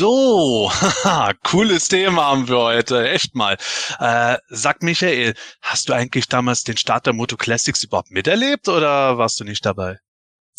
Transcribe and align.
So, 0.00 0.70
cooles 1.44 1.88
Thema 1.88 2.28
haben 2.28 2.48
wir 2.48 2.56
heute, 2.56 3.06
echt 3.10 3.34
mal. 3.34 3.58
Äh, 3.98 4.38
sag 4.48 4.82
Michael, 4.82 5.34
hast 5.60 5.90
du 5.90 5.92
eigentlich 5.92 6.26
damals 6.26 6.64
den 6.64 6.78
Start 6.78 7.04
der 7.04 7.12
Moto 7.12 7.36
Classics 7.36 7.84
überhaupt 7.84 8.10
miterlebt 8.10 8.66
oder 8.68 9.18
warst 9.18 9.38
du 9.40 9.44
nicht 9.44 9.66
dabei? 9.66 9.98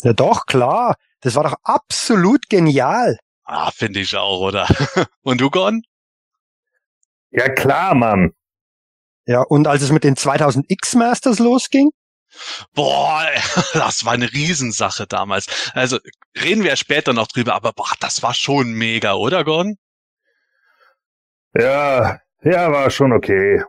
Ja 0.02 0.12
doch, 0.12 0.46
klar. 0.46 0.94
Das 1.22 1.34
war 1.34 1.42
doch 1.42 1.56
absolut 1.64 2.48
genial. 2.50 3.18
Ah, 3.42 3.72
finde 3.72 3.98
ich 3.98 4.14
auch, 4.14 4.38
oder? 4.38 4.68
Und 5.22 5.40
du, 5.40 5.50
Gordon? 5.50 5.82
Ja 7.32 7.48
klar, 7.48 7.96
Mann. 7.96 8.30
Ja, 9.26 9.42
und 9.42 9.66
als 9.66 9.82
es 9.82 9.90
mit 9.90 10.04
den 10.04 10.14
2000 10.14 10.66
X-Masters 10.68 11.40
losging? 11.40 11.90
Boah, 12.74 13.26
das 13.74 14.04
war 14.04 14.12
eine 14.12 14.32
Riesensache 14.32 15.06
damals. 15.06 15.46
Also 15.74 15.98
reden 16.40 16.62
wir 16.62 16.70
ja 16.70 16.76
später 16.76 17.12
noch 17.12 17.28
drüber, 17.28 17.54
aber 17.54 17.72
boah, 17.72 17.92
das 18.00 18.22
war 18.22 18.34
schon 18.34 18.72
mega, 18.72 19.14
oder 19.14 19.44
Gordon? 19.44 19.76
Ja, 21.54 22.20
ja, 22.42 22.72
war 22.72 22.90
schon 22.90 23.12
okay. 23.12 23.62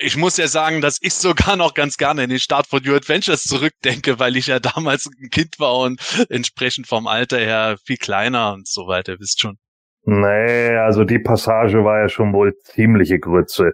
Ich 0.00 0.16
muss 0.16 0.36
ja 0.36 0.46
sagen, 0.46 0.82
dass 0.82 0.98
ich 1.00 1.14
sogar 1.14 1.56
noch 1.56 1.72
ganz 1.72 1.96
gerne 1.96 2.24
in 2.24 2.30
den 2.30 2.38
Start 2.38 2.66
von 2.66 2.82
New 2.82 2.94
Adventures 2.94 3.44
zurückdenke, 3.44 4.18
weil 4.18 4.36
ich 4.36 4.48
ja 4.48 4.58
damals 4.58 5.06
ein 5.06 5.30
Kind 5.30 5.58
war 5.58 5.78
und 5.78 6.00
entsprechend 6.28 6.86
vom 6.86 7.06
Alter 7.06 7.38
her 7.38 7.76
viel 7.84 7.96
kleiner 7.96 8.52
und 8.52 8.68
so 8.68 8.86
weiter, 8.86 9.16
wisst 9.18 9.40
schon. 9.40 9.56
Nee, 10.02 10.76
also 10.76 11.04
die 11.04 11.18
Passage 11.18 11.84
war 11.84 12.00
ja 12.00 12.08
schon 12.08 12.32
wohl 12.32 12.54
ziemliche 12.64 13.18
Grütze. 13.18 13.72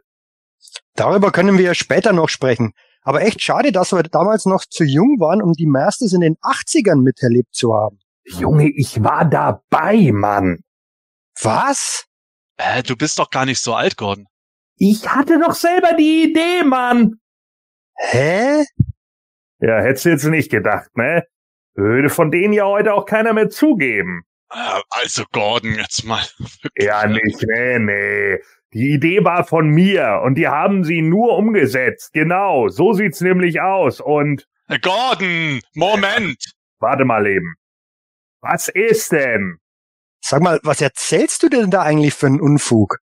Darüber 0.94 1.30
können 1.30 1.58
wir 1.58 1.64
ja 1.64 1.74
später 1.74 2.12
noch 2.12 2.28
sprechen. 2.28 2.72
Aber 3.06 3.22
echt 3.22 3.40
schade, 3.40 3.70
dass 3.70 3.92
wir 3.92 4.02
damals 4.02 4.46
noch 4.46 4.64
zu 4.64 4.82
jung 4.82 5.20
waren, 5.20 5.40
um 5.40 5.52
die 5.52 5.66
Masters 5.66 6.12
in 6.12 6.22
den 6.22 6.34
80ern 6.38 7.02
miterlebt 7.02 7.54
zu 7.54 7.72
haben. 7.72 8.00
Junge, 8.24 8.68
ich 8.68 9.00
war 9.04 9.24
dabei, 9.24 10.10
Mann. 10.12 10.64
Was? 11.40 12.06
Äh, 12.56 12.82
du 12.82 12.96
bist 12.96 13.20
doch 13.20 13.30
gar 13.30 13.46
nicht 13.46 13.60
so 13.60 13.74
alt, 13.74 13.96
Gordon. 13.96 14.26
Ich 14.74 15.08
hatte 15.08 15.38
doch 15.38 15.54
selber 15.54 15.92
die 15.92 16.24
Idee, 16.24 16.64
Mann. 16.64 17.20
Hä? 17.94 18.64
Ja, 19.60 19.80
hättest 19.82 20.06
du 20.06 20.08
jetzt 20.08 20.24
nicht 20.24 20.50
gedacht, 20.50 20.90
ne? 20.96 21.22
Würde 21.74 22.10
von 22.10 22.32
denen 22.32 22.54
ja 22.54 22.64
heute 22.64 22.92
auch 22.92 23.04
keiner 23.04 23.32
mehr 23.34 23.50
zugeben. 23.50 24.24
Äh, 24.50 24.80
also 24.90 25.22
Gordon, 25.30 25.76
jetzt 25.76 26.04
mal. 26.04 26.24
Ja, 26.76 27.06
nicht, 27.06 27.40
nee, 27.46 27.78
nee. 27.78 28.38
Die 28.76 28.92
Idee 28.92 29.24
war 29.24 29.46
von 29.46 29.68
mir 29.70 30.20
und 30.22 30.34
die 30.34 30.48
haben 30.48 30.84
sie 30.84 31.00
nur 31.00 31.38
umgesetzt. 31.38 32.12
Genau, 32.12 32.68
so 32.68 32.92
sieht's 32.92 33.22
nämlich 33.22 33.62
aus. 33.62 34.02
Und 34.02 34.46
Gordon, 34.82 35.62
Moment. 35.74 36.36
warte 36.78 37.06
mal 37.06 37.26
eben. 37.26 37.54
Was 38.42 38.68
ist 38.68 39.12
denn? 39.12 39.56
Sag 40.20 40.42
mal, 40.42 40.60
was 40.62 40.82
erzählst 40.82 41.42
du 41.42 41.48
denn 41.48 41.70
da 41.70 41.84
eigentlich 41.84 42.12
für 42.12 42.26
einen 42.26 42.42
Unfug? 42.42 42.98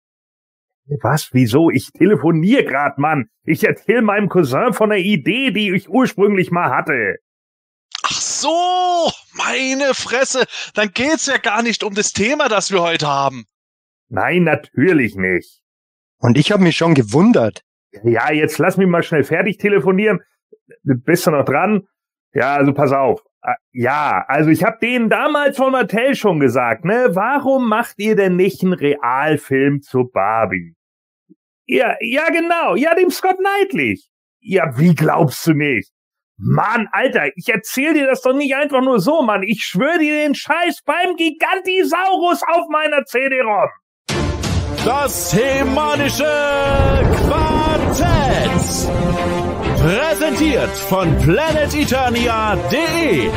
Was? 1.00 1.30
Wieso? 1.32 1.70
Ich 1.70 1.90
telefonier 1.92 2.64
grad, 2.64 2.98
Mann. 2.98 3.30
Ich 3.44 3.64
erzähl 3.64 4.02
meinem 4.02 4.28
Cousin 4.28 4.74
von 4.74 4.90
der 4.90 4.98
Idee, 4.98 5.52
die 5.52 5.74
ich 5.74 5.88
ursprünglich 5.88 6.50
mal 6.50 6.68
hatte. 6.68 7.16
Ach 8.02 8.20
so, 8.20 9.10
meine 9.32 9.94
Fresse. 9.94 10.44
Dann 10.74 10.90
geht's 10.92 11.24
ja 11.24 11.38
gar 11.38 11.62
nicht 11.62 11.82
um 11.82 11.94
das 11.94 12.12
Thema, 12.12 12.50
das 12.50 12.70
wir 12.70 12.82
heute 12.82 13.06
haben. 13.06 13.46
Nein, 14.10 14.44
natürlich 14.44 15.16
nicht. 15.16 15.61
Und 16.22 16.38
ich 16.38 16.52
habe 16.52 16.62
mich 16.62 16.76
schon 16.76 16.94
gewundert. 16.94 17.62
Ja, 18.04 18.32
jetzt 18.32 18.58
lass 18.58 18.76
mich 18.76 18.86
mal 18.86 19.02
schnell 19.02 19.24
fertig 19.24 19.58
telefonieren. 19.58 20.20
Bist 20.84 21.26
du 21.26 21.32
noch 21.32 21.44
dran? 21.44 21.82
Ja, 22.32 22.54
also 22.54 22.72
pass 22.72 22.92
auf. 22.92 23.20
Ah, 23.42 23.56
Ja, 23.72 24.24
also 24.28 24.50
ich 24.50 24.62
habe 24.64 24.78
denen 24.80 25.10
damals 25.10 25.56
von 25.56 25.72
Mattel 25.72 26.14
schon 26.14 26.38
gesagt, 26.38 26.84
ne? 26.84 27.08
Warum 27.10 27.68
macht 27.68 27.94
ihr 27.98 28.14
denn 28.16 28.36
nicht 28.36 28.62
einen 28.62 28.72
Realfilm 28.72 29.82
zu 29.82 30.08
Barbie? 30.10 30.74
Ja, 31.66 31.96
ja 32.00 32.30
genau, 32.30 32.76
ja 32.76 32.94
dem 32.94 33.10
Scott 33.10 33.36
Knightley. 33.38 34.00
Ja, 34.40 34.78
wie 34.78 34.94
glaubst 34.94 35.46
du 35.46 35.54
nicht? 35.54 35.90
Mann, 36.38 36.88
Alter, 36.92 37.36
ich 37.36 37.48
erzähl 37.48 37.94
dir 37.94 38.06
das 38.06 38.22
doch 38.22 38.32
nicht 38.34 38.54
einfach 38.54 38.80
nur 38.80 39.00
so, 39.00 39.22
Mann. 39.22 39.42
Ich 39.42 39.64
schwöre 39.64 39.98
dir 39.98 40.14
den 40.24 40.34
Scheiß 40.34 40.82
beim 40.84 41.16
Gigantisaurus 41.16 42.42
auf 42.46 42.68
meiner 42.68 43.04
CD-ROM. 43.04 43.68
Das 44.84 45.32
hemanische 45.32 46.24
Quartett. 47.28 48.88
Präsentiert 49.80 50.76
von 50.88 51.16
planeteternia.de. 51.18 53.30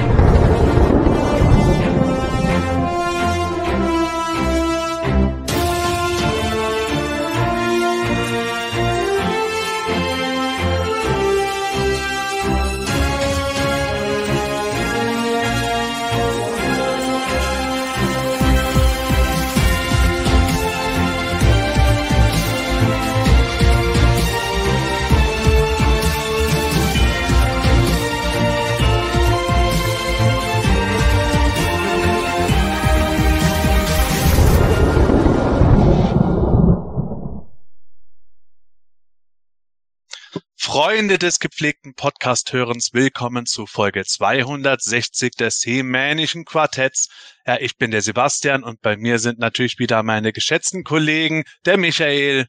Freunde 40.65 41.19
des 41.19 41.39
gepflegten 41.39 41.93
Podcast-Hörens, 41.93 42.91
willkommen 42.91 43.45
zu 43.45 43.67
Folge 43.67 44.03
260 44.03 45.35
des 45.35 45.63
Hemänischen 45.63 46.43
Quartetts. 46.43 47.07
Ja, 47.45 47.57
ich 47.59 47.77
bin 47.77 47.91
der 47.91 48.01
Sebastian 48.01 48.63
und 48.63 48.81
bei 48.81 48.97
mir 48.97 49.19
sind 49.19 49.37
natürlich 49.37 49.77
wieder 49.77 50.01
meine 50.01 50.33
geschätzten 50.33 50.83
Kollegen, 50.83 51.43
der 51.65 51.77
Michael 51.77 52.47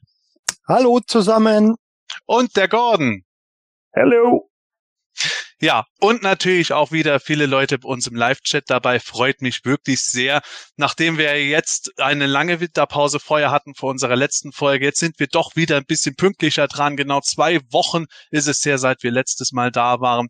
Hallo 0.67 0.99
zusammen. 1.05 1.75
und 2.25 2.57
der 2.57 2.67
Gordon. 2.67 3.23
Hello. 3.91 4.49
Ja, 5.59 5.85
und 5.99 6.21
natürlich 6.21 6.71
auch 6.71 6.91
wieder 6.91 7.19
viele 7.19 7.47
Leute 7.47 7.79
bei 7.79 7.89
uns 7.89 8.05
im 8.05 8.15
Live-Chat 8.15 8.65
dabei. 8.67 8.99
Freut 8.99 9.41
mich 9.41 9.65
wirklich 9.65 10.01
sehr. 10.01 10.41
Nachdem 10.75 11.17
wir 11.17 11.43
jetzt 11.43 11.99
eine 11.99 12.27
lange 12.27 12.59
Winterpause 12.59 13.19
vorher 13.19 13.49
hatten 13.49 13.73
vor 13.73 13.89
unserer 13.89 14.15
letzten 14.15 14.51
Folge, 14.51 14.85
jetzt 14.85 14.99
sind 14.99 15.19
wir 15.19 15.25
doch 15.25 15.55
wieder 15.55 15.77
ein 15.77 15.85
bisschen 15.85 16.15
pünktlicher 16.15 16.67
dran. 16.67 16.95
Genau 16.95 17.21
zwei 17.21 17.59
Wochen 17.71 18.05
ist 18.29 18.47
es 18.47 18.63
her, 18.65 18.77
seit 18.77 19.01
wir 19.01 19.09
letztes 19.09 19.51
Mal 19.51 19.71
da 19.71 19.99
waren. 19.99 20.27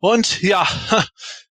Und 0.00 0.42
ja, 0.42 0.66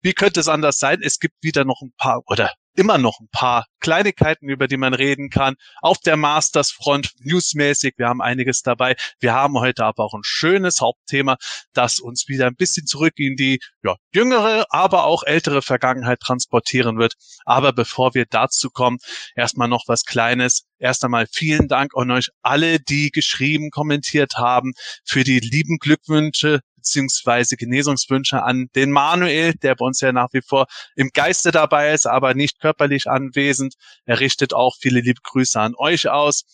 wie 0.01 0.13
könnte 0.13 0.41
es 0.41 0.49
anders 0.49 0.79
sein? 0.79 0.99
Es 1.01 1.19
gibt 1.19 1.35
wieder 1.41 1.63
noch 1.63 1.81
ein 1.81 1.93
paar 1.97 2.21
oder 2.25 2.51
immer 2.75 2.97
noch 2.97 3.19
ein 3.19 3.29
paar 3.31 3.65
Kleinigkeiten, 3.79 4.49
über 4.49 4.67
die 4.67 4.77
man 4.77 4.93
reden 4.93 5.29
kann. 5.29 5.55
Auf 5.81 5.99
der 5.99 6.17
Masters 6.17 6.71
Front, 6.71 7.11
newsmäßig, 7.19 7.95
wir 7.97 8.07
haben 8.07 8.21
einiges 8.21 8.61
dabei. 8.61 8.95
Wir 9.19 9.33
haben 9.33 9.59
heute 9.59 9.85
aber 9.85 10.03
auch 10.03 10.13
ein 10.13 10.23
schönes 10.23 10.81
Hauptthema, 10.81 11.37
das 11.73 11.99
uns 11.99 12.27
wieder 12.27 12.47
ein 12.47 12.55
bisschen 12.55 12.85
zurück 12.85 13.13
in 13.17 13.35
die 13.35 13.59
ja, 13.83 13.95
jüngere, 14.13 14.65
aber 14.69 15.05
auch 15.05 15.23
ältere 15.23 15.61
Vergangenheit 15.61 16.19
transportieren 16.19 16.97
wird. 16.97 17.13
Aber 17.45 17.73
bevor 17.73 18.13
wir 18.13 18.25
dazu 18.29 18.69
kommen, 18.69 18.97
erstmal 19.35 19.67
noch 19.67 19.83
was 19.87 20.03
Kleines. 20.03 20.65
Erst 20.77 21.03
einmal 21.05 21.27
vielen 21.31 21.67
Dank 21.67 21.91
an 21.95 22.11
euch 22.11 22.29
alle, 22.41 22.79
die 22.79 23.11
geschrieben, 23.11 23.69
kommentiert 23.69 24.33
haben, 24.37 24.73
für 25.05 25.23
die 25.23 25.39
lieben 25.39 25.77
Glückwünsche 25.77 26.59
beziehungsweise 26.85 27.57
Genesungswünsche 27.57 28.43
an 28.43 28.69
den 28.75 28.91
Manuel, 28.91 29.53
der 29.55 29.75
bei 29.75 29.85
uns 29.85 30.01
ja 30.01 30.11
nach 30.11 30.29
wie 30.33 30.41
vor 30.41 30.67
im 30.95 31.09
Geiste 31.11 31.51
dabei 31.51 31.91
ist, 31.91 32.05
aber 32.05 32.35
nicht 32.35 32.59
körperlich 32.59 33.09
anwesend. 33.09 33.73
Er 34.05 34.19
richtet 34.19 34.53
auch 34.53 34.75
viele 34.79 35.01
liebe 35.01 35.19
Grüße 35.23 35.59
an 35.59 35.73
euch 35.75 36.07
aus 36.07 36.45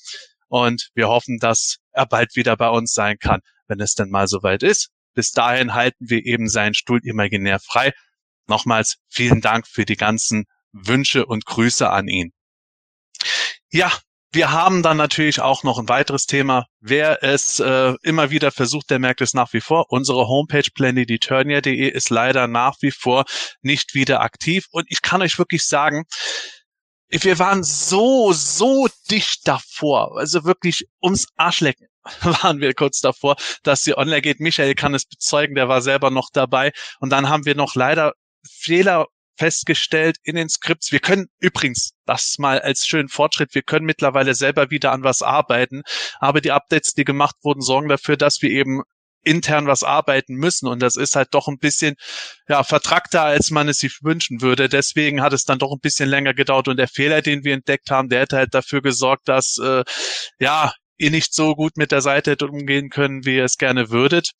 und 0.48 0.90
wir 0.96 1.10
hoffen, 1.10 1.38
dass 1.40 1.78
er 1.92 2.06
bald 2.06 2.36
wieder 2.36 2.56
bei 2.56 2.70
uns 2.70 2.94
sein 2.94 3.20
kann, 3.20 3.42
wenn 3.68 3.82
es 3.82 3.94
denn 3.94 4.10
mal 4.10 4.28
soweit 4.28 4.64
ist. 4.64 4.90
Bis 5.14 5.32
dahin 5.32 5.74
halten 5.74 6.10
wir 6.10 6.26
eben 6.26 6.48
seinen 6.48 6.74
Stuhl 6.74 7.02
imaginär 7.04 7.60
frei. 7.60 7.92
Nochmals 8.48 8.98
vielen 9.10 9.42
Dank 9.42 9.68
für 9.68 9.84
die 9.84 9.98
ganzen 9.98 10.46
Wünsche 10.72 11.26
und 11.26 11.46
Grüße 11.46 11.90
an 11.90 12.08
ihn. 12.08 12.32
Ja, 13.70 13.92
wir 14.34 14.52
haben 14.52 14.82
dann 14.82 14.98
natürlich 14.98 15.42
auch 15.42 15.64
noch 15.64 15.78
ein 15.78 15.90
weiteres 15.90 16.26
Thema. 16.26 16.66
Wer 16.80 17.22
es 17.22 17.60
äh, 17.60 17.94
immer 18.02 18.32
wieder 18.32 18.52
versucht, 18.52 18.90
der 18.90 19.00
merkt 19.00 19.22
es 19.22 19.34
nach 19.34 19.52
wie 19.52 19.60
vor. 19.60 19.88
Unsere 19.90 20.28
Homepage 20.28 20.70
planeteturnia.de 20.74 21.90
ist 21.90 22.10
leider 22.10 22.48
nach 22.48 22.76
wie 22.82 22.92
vor 22.92 23.26
nicht 23.62 23.94
wieder 23.94 24.22
aktiv. 24.22 24.68
Und 24.72 24.86
ich 24.90 25.02
kann 25.02 25.22
euch 25.22 25.38
wirklich 25.38 25.68
sagen, 25.68 26.06
wir 27.10 27.40
waren 27.40 27.64
so, 27.64 28.32
so 28.32 28.88
dicht 29.10 29.46
davor. 29.48 30.18
Also 30.18 30.46
wirklich 30.46 30.88
ums 31.04 31.28
Arschlecken 31.36 31.88
waren 32.22 32.62
wir 32.62 32.74
kurz 32.74 33.02
davor, 33.02 33.36
dass 33.64 33.84
sie 33.84 33.98
online 33.98 34.22
geht. 34.22 34.40
Michael 34.40 34.76
kann 34.76 34.94
es 34.94 35.06
bezeugen, 35.06 35.56
der 35.56 35.68
war 35.68 35.82
selber 35.82 36.10
noch 36.10 36.30
dabei. 36.32 36.72
Und 37.02 37.10
dann 37.10 37.28
haben 37.28 37.46
wir 37.46 37.56
noch 37.56 37.76
leider 37.76 38.14
Fehler 38.50 39.08
festgestellt 39.38 40.18
in 40.24 40.36
den 40.36 40.50
Skripts. 40.50 40.92
Wir 40.92 41.00
können 41.00 41.28
übrigens 41.40 41.92
das 42.06 42.36
mal 42.38 42.60
als 42.60 42.86
schönen 42.86 43.10
Fortschritt. 43.10 43.56
Wir 43.56 43.64
können 43.64 43.86
mittlerweile 43.86 44.36
selber 44.36 44.70
wieder 44.70 44.92
an 44.92 45.04
was 45.04 45.22
arbeiten. 45.22 45.82
Aber 46.20 46.42
die 46.42 46.52
Updates, 46.52 46.94
die 46.94 47.06
gemacht 47.06 47.36
wurden, 47.44 47.62
sorgen 47.62 47.90
dafür, 47.90 48.18
dass 48.18 48.42
wir 48.42 48.50
eben 48.50 48.82
intern 49.24 49.68
was 49.68 49.84
arbeiten 49.84 50.36
müssen. 50.36 50.68
Und 50.68 50.82
das 50.82 50.96
ist 50.96 51.16
halt 51.16 51.30
doch 51.32 51.48
ein 51.48 51.60
bisschen 51.60 51.96
ja, 52.48 52.64
vertrackter, 52.64 53.24
als 53.24 53.52
man 53.52 53.70
es 53.70 53.78
sich 53.78 54.00
wünschen 54.02 54.42
würde. 54.42 54.70
Deswegen 54.70 55.22
hat 55.22 55.34
es 55.34 55.46
dann 55.46 55.60
doch 55.60 55.72
ein 55.72 55.80
bisschen 55.80 56.10
länger 56.10 56.34
gedauert. 56.34 56.68
Und 56.68 56.78
der 56.78 56.88
Fehler, 56.88 57.22
den 57.22 57.44
wir 57.44 57.54
entdeckt 57.54 57.92
haben, 57.92 58.10
der 58.10 58.22
hätte 58.22 58.38
halt 58.38 58.54
dafür 58.54 58.82
gesorgt, 58.82 59.28
dass 59.28 59.58
äh, 59.58 59.84
ja 60.40 60.74
ihr 60.98 61.12
nicht 61.12 61.34
so 61.34 61.56
gut 61.56 61.78
mit 61.78 61.92
der 61.92 62.02
Seite 62.02 62.38
umgehen 62.46 62.90
können, 62.90 63.26
wie 63.26 63.38
ihr 63.38 63.46
es 63.46 63.58
gerne 63.58 63.90
würdet. 63.90 64.32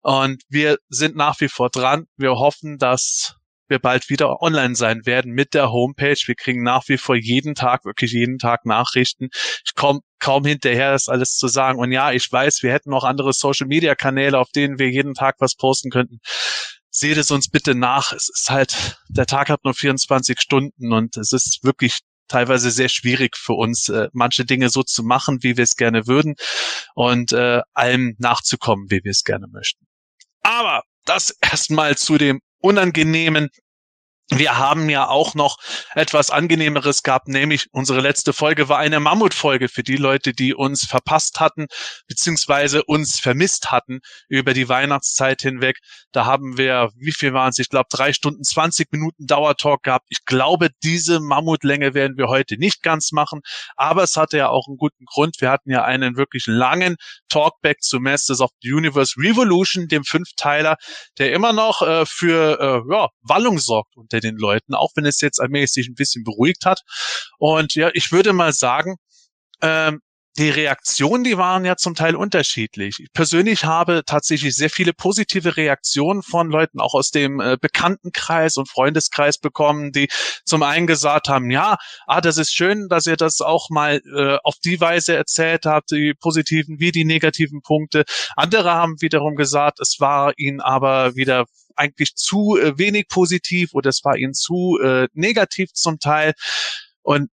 Und 0.00 0.42
wir 0.48 0.78
sind 0.88 1.16
nach 1.16 1.40
wie 1.40 1.48
vor 1.48 1.70
dran. 1.70 2.04
Wir 2.16 2.32
hoffen, 2.32 2.78
dass 2.78 3.34
wir 3.68 3.78
bald 3.78 4.08
wieder 4.08 4.42
online 4.42 4.74
sein 4.74 5.06
werden 5.06 5.32
mit 5.32 5.54
der 5.54 5.70
Homepage. 5.70 6.18
Wir 6.26 6.34
kriegen 6.34 6.62
nach 6.62 6.88
wie 6.88 6.98
vor 6.98 7.16
jeden 7.16 7.54
Tag, 7.54 7.84
wirklich 7.84 8.12
jeden 8.12 8.38
Tag 8.38 8.64
Nachrichten. 8.64 9.28
Ich 9.64 9.74
komme 9.74 10.00
kaum 10.18 10.44
hinterher, 10.44 10.92
das 10.92 11.08
alles 11.08 11.36
zu 11.36 11.48
sagen. 11.48 11.78
Und 11.78 11.92
ja, 11.92 12.12
ich 12.12 12.30
weiß, 12.30 12.62
wir 12.62 12.72
hätten 12.72 12.90
noch 12.90 13.04
andere 13.04 13.32
Social-Media-Kanäle, 13.32 14.38
auf 14.38 14.50
denen 14.50 14.78
wir 14.78 14.90
jeden 14.90 15.14
Tag 15.14 15.36
was 15.38 15.54
posten 15.54 15.90
könnten. 15.90 16.18
Seht 16.90 17.16
es 17.16 17.30
uns 17.30 17.48
bitte 17.48 17.74
nach. 17.74 18.12
Es 18.12 18.28
ist 18.28 18.50
halt, 18.50 18.98
der 19.08 19.26
Tag 19.26 19.50
hat 19.50 19.64
nur 19.64 19.74
24 19.74 20.40
Stunden 20.40 20.92
und 20.92 21.16
es 21.16 21.32
ist 21.32 21.60
wirklich 21.62 22.00
teilweise 22.28 22.70
sehr 22.70 22.88
schwierig 22.88 23.36
für 23.36 23.54
uns, 23.54 23.88
äh, 23.88 24.08
manche 24.12 24.44
Dinge 24.44 24.70
so 24.70 24.82
zu 24.82 25.02
machen, 25.02 25.42
wie 25.42 25.56
wir 25.56 25.64
es 25.64 25.76
gerne 25.76 26.06
würden 26.06 26.34
und 26.94 27.32
äh, 27.32 27.62
allem 27.72 28.14
nachzukommen, 28.18 28.90
wie 28.90 29.00
wir 29.02 29.10
es 29.10 29.24
gerne 29.24 29.46
möchten. 29.50 29.86
Aber 30.42 30.82
das 31.04 31.34
erstmal 31.40 31.96
zu 31.96 32.18
dem 32.18 32.40
unangenehmen 32.62 33.50
wir 34.30 34.58
haben 34.58 34.90
ja 34.90 35.08
auch 35.08 35.34
noch 35.34 35.56
etwas 35.94 36.30
Angenehmeres 36.30 37.02
gehabt, 37.02 37.28
nämlich 37.28 37.68
unsere 37.72 38.00
letzte 38.00 38.34
Folge 38.34 38.68
war 38.68 38.78
eine 38.78 39.00
Mammutfolge 39.00 39.68
für 39.68 39.82
die 39.82 39.96
Leute, 39.96 40.34
die 40.34 40.54
uns 40.54 40.84
verpasst 40.84 41.40
hatten, 41.40 41.66
beziehungsweise 42.08 42.84
uns 42.84 43.18
vermisst 43.20 43.70
hatten 43.70 44.00
über 44.28 44.52
die 44.52 44.68
Weihnachtszeit 44.68 45.40
hinweg. 45.40 45.78
Da 46.12 46.26
haben 46.26 46.58
wir, 46.58 46.90
wie 46.96 47.12
viel 47.12 47.32
waren 47.32 47.48
es? 47.48 47.58
Ich 47.58 47.70
glaube, 47.70 47.88
drei 47.90 48.12
Stunden, 48.12 48.44
20 48.44 48.92
Minuten 48.92 49.26
Dauertalk 49.26 49.82
gehabt. 49.82 50.06
Ich 50.10 50.26
glaube, 50.26 50.68
diese 50.82 51.20
Mammutlänge 51.20 51.94
werden 51.94 52.18
wir 52.18 52.28
heute 52.28 52.58
nicht 52.58 52.82
ganz 52.82 53.12
machen, 53.12 53.40
aber 53.76 54.02
es 54.02 54.16
hatte 54.16 54.36
ja 54.36 54.50
auch 54.50 54.68
einen 54.68 54.76
guten 54.76 55.06
Grund. 55.06 55.36
Wir 55.40 55.50
hatten 55.50 55.70
ja 55.70 55.84
einen 55.84 56.18
wirklich 56.18 56.44
langen 56.46 56.96
Talkback 57.30 57.80
zu 57.80 57.98
Masters 57.98 58.42
of 58.42 58.50
the 58.60 58.72
Universe 58.72 59.14
Revolution, 59.16 59.88
dem 59.88 60.04
Fünfteiler, 60.04 60.76
der 61.16 61.32
immer 61.32 61.54
noch 61.54 61.80
äh, 61.80 62.04
für 62.04 62.60
äh, 62.60 62.92
ja, 62.92 63.08
Wallung 63.22 63.58
sorgt 63.58 63.96
unter 63.96 64.17
unter 64.18 64.28
den 64.28 64.36
Leuten, 64.36 64.74
auch 64.74 64.90
wenn 64.94 65.06
es 65.06 65.20
jetzt 65.20 65.40
allmählich 65.40 65.72
sich 65.72 65.88
ein 65.88 65.94
bisschen 65.94 66.24
beruhigt 66.24 66.64
hat. 66.64 66.82
Und 67.38 67.74
ja, 67.74 67.90
ich 67.94 68.12
würde 68.12 68.32
mal 68.32 68.52
sagen, 68.52 68.96
ähm, 69.62 70.00
die 70.36 70.50
Reaktionen, 70.50 71.24
die 71.24 71.36
waren 71.36 71.64
ja 71.64 71.76
zum 71.76 71.96
Teil 71.96 72.14
unterschiedlich. 72.14 72.94
Ich 73.00 73.12
persönlich 73.12 73.64
habe 73.64 74.02
tatsächlich 74.06 74.54
sehr 74.54 74.70
viele 74.70 74.92
positive 74.92 75.56
Reaktionen 75.56 76.22
von 76.22 76.48
Leuten 76.48 76.78
auch 76.78 76.94
aus 76.94 77.10
dem 77.10 77.40
äh, 77.40 77.56
Bekanntenkreis 77.60 78.56
und 78.56 78.68
Freundeskreis 78.68 79.38
bekommen, 79.38 79.90
die 79.90 80.06
zum 80.44 80.62
einen 80.62 80.86
gesagt 80.86 81.28
haben, 81.28 81.50
ja, 81.50 81.76
ah, 82.06 82.20
das 82.20 82.36
ist 82.36 82.54
schön, 82.54 82.86
dass 82.88 83.06
ihr 83.06 83.16
das 83.16 83.40
auch 83.40 83.68
mal 83.70 84.00
äh, 84.14 84.38
auf 84.44 84.54
die 84.64 84.80
Weise 84.80 85.16
erzählt 85.16 85.66
habt, 85.66 85.90
die 85.90 86.14
positiven 86.14 86.78
wie 86.78 86.92
die 86.92 87.04
negativen 87.04 87.60
Punkte. 87.60 88.04
Andere 88.36 88.70
haben 88.70 89.00
wiederum 89.00 89.34
gesagt, 89.34 89.80
es 89.80 89.96
war 89.98 90.34
ihnen 90.36 90.60
aber 90.60 91.16
wieder 91.16 91.46
eigentlich 91.78 92.14
zu 92.14 92.58
äh, 92.58 92.78
wenig 92.78 93.08
positiv 93.08 93.74
oder 93.74 93.90
es 93.90 94.04
war 94.04 94.16
ihnen 94.16 94.34
zu 94.34 94.78
äh, 94.82 95.08
negativ 95.12 95.72
zum 95.72 95.98
Teil. 95.98 96.34
Und 97.02 97.30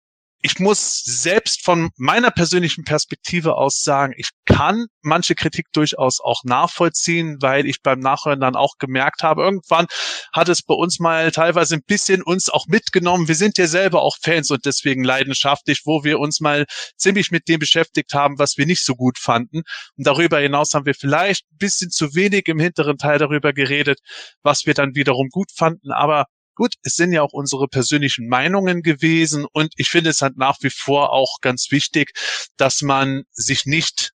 ich 0.45 0.59
muss 0.59 1.03
selbst 1.05 1.65
von 1.65 1.91
meiner 1.97 2.33
persönlichen 2.33 2.83
Perspektive 2.83 3.55
aus 3.55 3.83
sagen, 3.83 4.13
ich 4.17 4.31
kann 4.45 4.87
manche 5.01 5.37
Kritik 5.37 5.67
durchaus 5.73 6.19
auch 6.21 6.43
nachvollziehen, 6.43 7.37
weil 7.41 7.65
ich 7.65 7.81
beim 7.81 8.01
Nachhören 8.01 8.41
dann 8.41 8.57
auch 8.57 8.75
gemerkt 8.79 9.23
habe, 9.23 9.43
irgendwann 9.43 9.87
hat 10.33 10.49
es 10.49 10.63
bei 10.63 10.75
uns 10.75 10.99
mal 10.99 11.31
teilweise 11.31 11.77
ein 11.77 11.85
bisschen 11.87 12.23
uns 12.23 12.51
auch 12.51 12.67
mitgenommen. 12.67 13.29
Wir 13.29 13.37
sind 13.37 13.57
ja 13.57 13.69
selber 13.69 14.03
auch 14.03 14.17
Fans 14.21 14.51
und 14.51 14.67
deswegen 14.67 15.05
leidenschaftlich, 15.05 15.83
wo 15.85 16.03
wir 16.03 16.19
uns 16.19 16.41
mal 16.41 16.67
ziemlich 16.97 17.31
mit 17.31 17.47
dem 17.47 17.61
beschäftigt 17.61 18.13
haben, 18.13 18.41
was 18.41 18.59
wir 18.59 18.67
nicht 18.67 18.85
so 18.85 18.97
gut 18.97 19.19
fanden. 19.19 19.63
Und 19.97 20.07
darüber 20.07 20.41
hinaus 20.41 20.75
haben 20.75 20.87
wir 20.87 20.95
vielleicht 20.95 21.45
ein 21.53 21.59
bisschen 21.59 21.91
zu 21.91 22.17
wenig 22.17 22.49
im 22.49 22.59
hinteren 22.59 22.99
Teil 22.99 23.19
darüber 23.19 23.53
geredet, 23.53 24.01
was 24.43 24.67
wir 24.67 24.75
dann 24.75 24.97
wiederum 24.97 25.29
gut 25.29 25.53
fanden. 25.55 25.93
Aber 25.93 26.27
Gut, 26.63 26.75
es 26.85 26.95
sind 26.95 27.13
ja 27.13 27.23
auch 27.23 27.33
unsere 27.33 27.67
persönlichen 27.67 28.29
Meinungen 28.29 28.83
gewesen 28.83 29.47
und 29.53 29.73
ich 29.79 29.89
finde 29.89 30.11
es 30.11 30.23
halt 30.23 30.37
nach 30.37 30.59
wie 30.61 30.71
vor 30.71 31.13
auch 31.13 31.39
ganz 31.41 31.73
wichtig, 31.73 32.13
dass 32.57 32.83
man 32.83 33.25
sich 33.33 33.67
nicht 33.67 34.13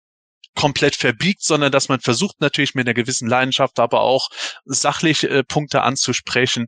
komplett 0.55 0.95
verbiegt, 0.95 1.43
sondern 1.43 1.73
dass 1.73 1.89
man 1.89 1.99
versucht 1.99 2.39
natürlich 2.39 2.73
mit 2.73 2.87
einer 2.87 2.93
gewissen 2.93 3.27
Leidenschaft, 3.27 3.79
aber 3.79 3.99
auch 3.99 4.29
sachlich 4.63 5.25
äh, 5.25 5.43
Punkte 5.43 5.81
anzusprechen. 5.81 6.67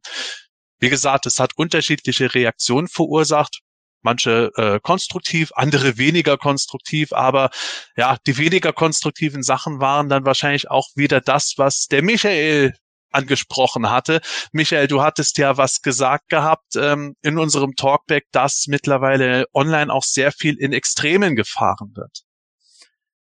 Wie 0.79 0.89
gesagt, 0.89 1.25
es 1.27 1.39
hat 1.39 1.53
unterschiedliche 1.55 2.35
Reaktionen 2.35 2.89
verursacht. 2.89 3.61
Manche 4.01 4.51
äh, 4.57 4.81
konstruktiv, 4.83 5.51
andere 5.55 5.97
weniger 5.97 6.37
konstruktiv, 6.37 7.13
aber 7.13 7.51
ja, 7.95 8.17
die 8.27 8.37
weniger 8.37 8.73
konstruktiven 8.73 9.43
Sachen 9.43 9.79
waren 9.79 10.09
dann 10.09 10.25
wahrscheinlich 10.25 10.69
auch 10.69 10.89
wieder 10.95 11.21
das, 11.21 11.53
was 11.55 11.87
der 11.87 12.03
Michael 12.03 12.73
angesprochen 13.11 13.89
hatte. 13.89 14.21
Michael, 14.51 14.87
du 14.87 15.01
hattest 15.01 15.37
ja 15.37 15.57
was 15.57 15.81
gesagt 15.81 16.29
gehabt 16.29 16.75
ähm, 16.75 17.15
in 17.21 17.37
unserem 17.37 17.75
Talkback, 17.75 18.25
dass 18.31 18.65
mittlerweile 18.67 19.45
online 19.53 19.91
auch 19.91 20.03
sehr 20.03 20.31
viel 20.31 20.55
in 20.55 20.73
Extremen 20.73 21.35
gefahren 21.35 21.91
wird. 21.95 22.23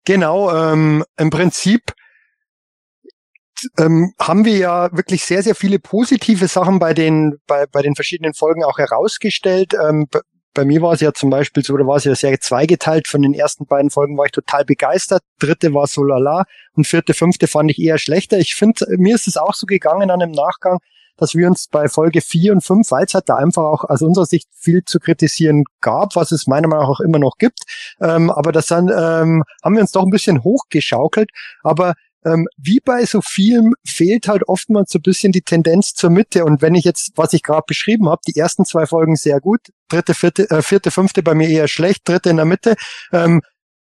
Genau, 0.05 0.55
ähm, 0.55 1.05
im 1.17 1.31
Prinzip 1.31 1.93
ähm, 3.79 4.13
haben 4.21 4.45
wir 4.45 4.57
ja 4.57 4.97
wirklich 4.97 5.25
sehr, 5.25 5.43
sehr 5.43 5.55
viele 5.55 5.79
positive 5.79 6.47
Sachen 6.49 6.79
bei 6.79 6.95
den, 6.95 7.39
bei, 7.47 7.67
bei 7.67 7.83
den 7.83 7.95
verschiedenen 7.95 8.35
Folgen 8.35 8.65
auch 8.65 8.79
herausgestellt. 8.79 9.75
Ähm, 9.75 10.07
bei 10.57 10.65
mir 10.65 10.81
war 10.81 10.95
es 10.95 11.01
ja 11.01 11.13
zum 11.13 11.29
Beispiel 11.29 11.63
so, 11.63 11.77
da 11.77 11.87
war 11.87 11.97
es 11.97 12.05
ja 12.05 12.15
sehr 12.15 12.41
zweigeteilt. 12.41 13.07
Von 13.07 13.21
den 13.21 13.35
ersten 13.35 13.67
beiden 13.67 13.91
Folgen 13.91 14.17
war 14.17 14.25
ich 14.25 14.33
total 14.33 14.65
begeistert. 14.65 15.23
Dritte 15.39 15.75
war 15.75 15.87
so 15.87 16.03
lala 16.03 16.45
und 16.75 16.87
vierte, 16.87 17.13
fünfte 17.13 17.47
fand 17.47 17.71
ich 17.71 17.79
eher 17.79 17.99
schlechter. 17.99 18.39
Ich 18.39 18.55
finde, 18.55 18.87
mir 18.97 19.15
ist 19.15 19.29
es 19.29 19.37
auch 19.37 19.53
so 19.53 19.67
gegangen 19.67 20.11
an 20.11 20.21
dem 20.21 20.31
Nachgang, 20.31 20.79
dass 21.19 21.35
wir 21.35 21.47
uns 21.47 21.69
bei 21.69 21.89
Folge 21.89 22.23
vier 22.23 22.53
und 22.53 22.65
fünf, 22.65 22.91
weil 22.91 23.05
es 23.05 23.13
halt 23.13 23.29
da 23.29 23.37
einfach 23.37 23.65
auch 23.65 23.85
aus 23.85 24.01
unserer 24.01 24.25
Sicht 24.25 24.49
viel 24.55 24.83
zu 24.85 24.99
kritisieren 24.99 25.65
gab, 25.83 26.17
was 26.17 26.33
es 26.33 26.47
meiner 26.47 26.69
Meinung 26.69 26.85
nach 26.85 26.91
auch 26.91 27.01
immer 27.01 27.19
noch 27.19 27.37
gibt. 27.39 27.61
Ähm, 28.01 28.31
aber 28.31 28.51
das 28.51 28.67
dann 28.67 28.89
ähm, 28.89 29.45
haben 29.63 29.75
wir 29.75 29.83
uns 29.83 29.93
doch 29.93 30.05
ein 30.05 30.11
bisschen 30.11 30.43
hochgeschaukelt. 30.43 31.31
Aber 31.63 31.95
ähm, 32.27 32.49
wie 32.57 32.81
bei 32.85 33.05
so 33.07 33.21
vielem 33.23 33.75
fehlt 33.87 34.27
halt 34.29 34.49
oftmals 34.49 34.91
so 34.91 34.99
ein 34.99 35.03
bisschen 35.03 35.33
die 35.33 35.43
Tendenz 35.43 35.95
zur 35.95 36.11
Mitte. 36.11 36.45
Und 36.45 36.61
wenn 36.61 36.75
ich 36.75 36.85
jetzt, 36.85 37.13
was 37.15 37.33
ich 37.33 37.43
gerade 37.43 37.65
beschrieben 37.67 38.09
habe, 38.09 38.21
die 38.27 38.39
ersten 38.39 38.65
zwei 38.65 38.87
Folgen 38.87 39.17
sehr 39.17 39.41
gut, 39.41 39.61
dritte, 39.89 40.13
vierte, 40.15 40.51
äh, 40.51 40.63
vierte, 40.63 40.91
fünfte 40.91 41.23
bei 41.23 41.35
mir 41.35 41.49
eher 41.49 41.69
schlecht, 41.69 42.09
dritte 42.09 42.31
in 42.31 42.37
der 42.37 42.45
Mitte, 42.45 42.75
ähm, 43.13 43.43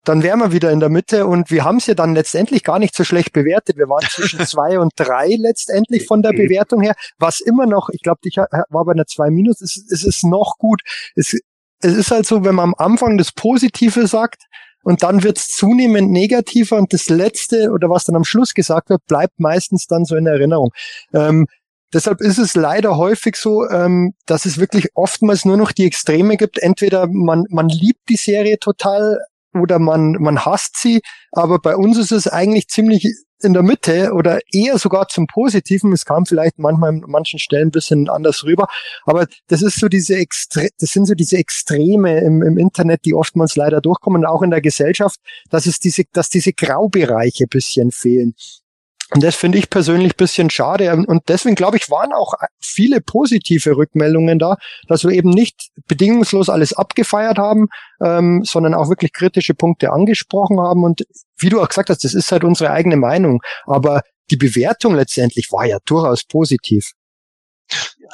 dann 0.05 0.23
wären 0.23 0.39
wir 0.39 0.53
wieder 0.53 0.71
in 0.71 0.81
der 0.81 0.89
Mitte 0.89 1.27
und 1.27 1.51
wir 1.51 1.65
haben 1.65 1.79
es 1.79 1.87
ja 1.87 1.95
dann 1.95 2.15
letztendlich 2.15 2.63
gar 2.63 2.79
nicht 2.79 2.95
so 2.95 3.05
schlecht 3.05 3.33
bewertet. 3.33 3.77
Wir 3.77 3.89
waren 3.89 4.07
zwischen 4.09 4.39
zwei 4.47 4.79
und 4.79 4.93
drei 4.97 5.35
letztendlich 5.37 6.07
von 6.07 6.23
der 6.23 6.33
Bewertung 6.33 6.81
her, 6.81 6.95
was 7.19 7.41
immer 7.41 7.67
noch, 7.67 7.91
ich 7.91 8.01
glaube, 8.03 8.21
ich 8.23 8.37
war 8.37 8.85
bei 8.85 8.93
einer 8.93 9.07
zwei 9.07 9.31
minus, 9.31 9.61
es, 9.61 9.77
es 9.91 10.05
ist 10.05 10.25
noch 10.25 10.57
gut. 10.59 10.81
Es, 11.15 11.37
es 11.81 11.95
ist 11.95 12.11
halt 12.11 12.27
so, 12.27 12.45
wenn 12.45 12.55
man 12.55 12.71
am 12.71 12.75
Anfang 12.79 13.19
das 13.19 13.33
Positive 13.33 14.07
sagt, 14.07 14.45
und 14.83 15.03
dann 15.03 15.23
wird 15.23 15.39
es 15.39 15.49
zunehmend 15.49 16.11
negativer 16.11 16.77
und 16.77 16.93
das 16.93 17.09
Letzte 17.09 17.71
oder 17.71 17.91
was 17.91 18.05
dann 18.05 18.17
am 18.17 18.25
Schluss 18.25 18.55
gesagt 18.55 18.91
wird, 18.91 19.05
bleibt 19.07 19.39
meistens 19.39 19.87
dann 19.87 20.05
so 20.05 20.17
in 20.17 20.27
Erinnerung. 20.27 20.73
Ähm, 21.13 21.47
deshalb 21.93 22.21
ist 22.21 22.39
es 22.39 22.55
leider 22.55 22.97
häufig 22.97 23.37
so, 23.37 23.69
ähm, 23.69 24.15
dass 24.27 24.47
es 24.47 24.59
wirklich 24.59 24.89
oftmals 24.95 25.45
nur 25.45 25.57
noch 25.57 25.73
die 25.73 25.87
Extreme 25.87 26.37
gibt. 26.37 26.59
Entweder 26.59 27.07
man, 27.07 27.45
man 27.51 27.69
liebt 27.69 28.09
die 28.09 28.17
Serie 28.17 28.59
total 28.59 29.19
oder 29.61 29.79
man, 29.79 30.13
man 30.13 30.45
hasst 30.45 30.77
sie, 30.79 31.01
aber 31.33 31.59
bei 31.59 31.77
uns 31.77 31.99
ist 31.99 32.13
es 32.13 32.29
eigentlich 32.29 32.69
ziemlich 32.69 33.07
in 33.41 33.53
der 33.53 33.63
Mitte 33.63 34.13
oder 34.15 34.41
eher 34.53 34.79
sogar 34.79 35.09
zum 35.09 35.27
Positiven. 35.27 35.93
Es 35.93 36.05
kam 36.05 36.27
vielleicht 36.27 36.59
manchmal 36.59 36.91
an 36.91 37.05
manchen 37.07 37.39
Stellen 37.39 37.69
ein 37.69 37.73
bisschen 37.73 38.09
anders 38.09 38.45
rüber, 38.45 38.67
aber 39.05 39.27
das 39.47 39.63
ist 39.63 39.79
so 39.79 39.89
diese 39.89 40.17
Extre 40.17 40.69
das 40.81 40.91
sind 40.91 41.07
so 41.07 41.15
diese 41.15 41.37
Extreme 41.37 42.21
im, 42.21 42.43
im 42.43 42.59
Internet, 42.59 43.05
die 43.05 43.15
oftmals 43.15 43.57
leider 43.57 43.81
durchkommen, 43.81 44.25
auch 44.25 44.43
in 44.43 44.51
der 44.51 44.61
Gesellschaft, 44.61 45.21
dass 45.51 45.67
es 45.67 45.79
diese, 45.79 46.05
dass 46.13 46.29
diese 46.29 46.53
Graubereiche 46.53 47.47
bisschen 47.47 47.91
fehlen. 47.91 48.35
Und 49.15 49.23
das 49.23 49.37
finde 49.37 49.57
ich 49.59 49.71
persönlich 49.71 50.17
bisschen 50.17 50.51
schade. 50.51 50.93
Und 50.95 51.23
deswegen 51.29 51.55
glaube 51.55 51.79
ich, 51.79 51.91
waren 51.91 52.13
auch 52.13 52.35
viele 52.61 53.01
positive 53.01 53.77
Rückmeldungen 53.77 54.39
da, 54.39 54.57
dass 54.87 55.05
wir 55.05 55.13
eben 55.13 55.31
nicht 55.31 55.71
bedingungslos 55.87 56.51
alles 56.51 56.75
abgefeiert 56.75 57.39
haben, 57.39 57.69
ähm, 58.03 58.43
sondern 58.45 58.75
auch 58.75 58.91
wirklich 58.91 59.13
kritische 59.13 59.55
Punkte 59.55 59.93
angesprochen 59.93 60.61
haben. 60.61 60.85
Und 60.85 61.07
wie 61.39 61.49
du 61.49 61.61
auch 61.61 61.69
gesagt 61.69 61.89
hast, 61.89 62.05
das 62.05 62.15
ist 62.15 62.31
halt 62.33 62.45
unsere 62.45 62.71
eigene 62.71 62.97
Meinung. 62.97 63.41
Aber 63.65 64.03
die 64.31 64.37
Bewertung 64.37 64.95
letztendlich 64.95 65.49
war 65.53 65.65
ja 65.65 65.79
durchaus 65.87 66.25
positiv. 66.25 66.93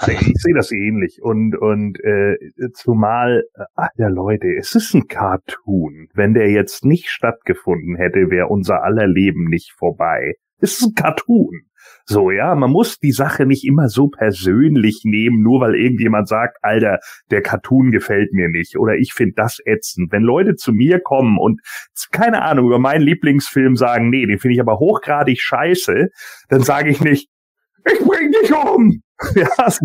Ich 0.09 0.43
sehe 0.43 0.55
das 0.55 0.73
ähnlich 0.73 1.21
und 1.23 1.57
und 1.57 2.01
äh, 2.03 2.37
zumal, 2.73 3.45
ach 3.77 3.91
ja 3.97 4.09
Leute, 4.09 4.49
es 4.59 4.75
ist 4.75 4.95
ein 4.95 5.07
Cartoon. 5.07 6.09
Wenn 6.13 6.35
der 6.35 6.51
jetzt 6.51 6.85
nicht 6.85 7.09
stattgefunden 7.09 7.95
hätte, 7.95 8.31
wäre 8.31 8.49
unser 8.49 8.83
aller 8.83 9.07
Leben 9.07 9.45
nicht 9.45 9.73
vorbei. 9.73 10.35
Es 10.59 10.79
ist 10.79 10.87
ein 10.87 10.95
Cartoon. 10.95 11.63
So, 12.07 12.31
ja, 12.31 12.55
man 12.55 12.71
muss 12.71 12.99
die 12.99 13.13
Sache 13.13 13.47
nicht 13.47 13.65
immer 13.65 13.89
so 13.89 14.09
persönlich 14.09 15.03
nehmen, 15.05 15.43
nur 15.43 15.61
weil 15.61 15.75
irgendjemand 15.75 16.29
sagt, 16.29 16.59
Alter, 16.63 16.99
der 17.31 17.43
Cartoon 17.43 17.91
gefällt 17.91 18.33
mir 18.33 18.49
nicht 18.49 18.77
oder 18.77 18.95
ich 18.97 19.13
finde 19.15 19.35
das 19.37 19.59
ätzend. 19.65 20.13
Wenn 20.13 20.23
Leute 20.23 20.55
zu 20.55 20.73
mir 20.73 21.01
kommen 21.01 21.39
und 21.39 21.61
keine 22.11 22.43
Ahnung 22.43 22.67
über 22.67 22.79
meinen 22.79 23.03
Lieblingsfilm 23.03 23.77
sagen, 23.77 24.11
nee, 24.11 24.27
den 24.27 24.39
finde 24.39 24.55
ich 24.55 24.61
aber 24.61 24.79
hochgradig 24.79 25.41
scheiße, 25.41 26.09
dann 26.49 26.63
sage 26.63 26.91
ich 26.91 27.01
nicht, 27.01 27.29
ich 27.91 27.99
bring 28.01 28.33
dich 28.33 28.53
um. 28.55 29.03
Ja, 29.35 29.47
sage 29.57 29.81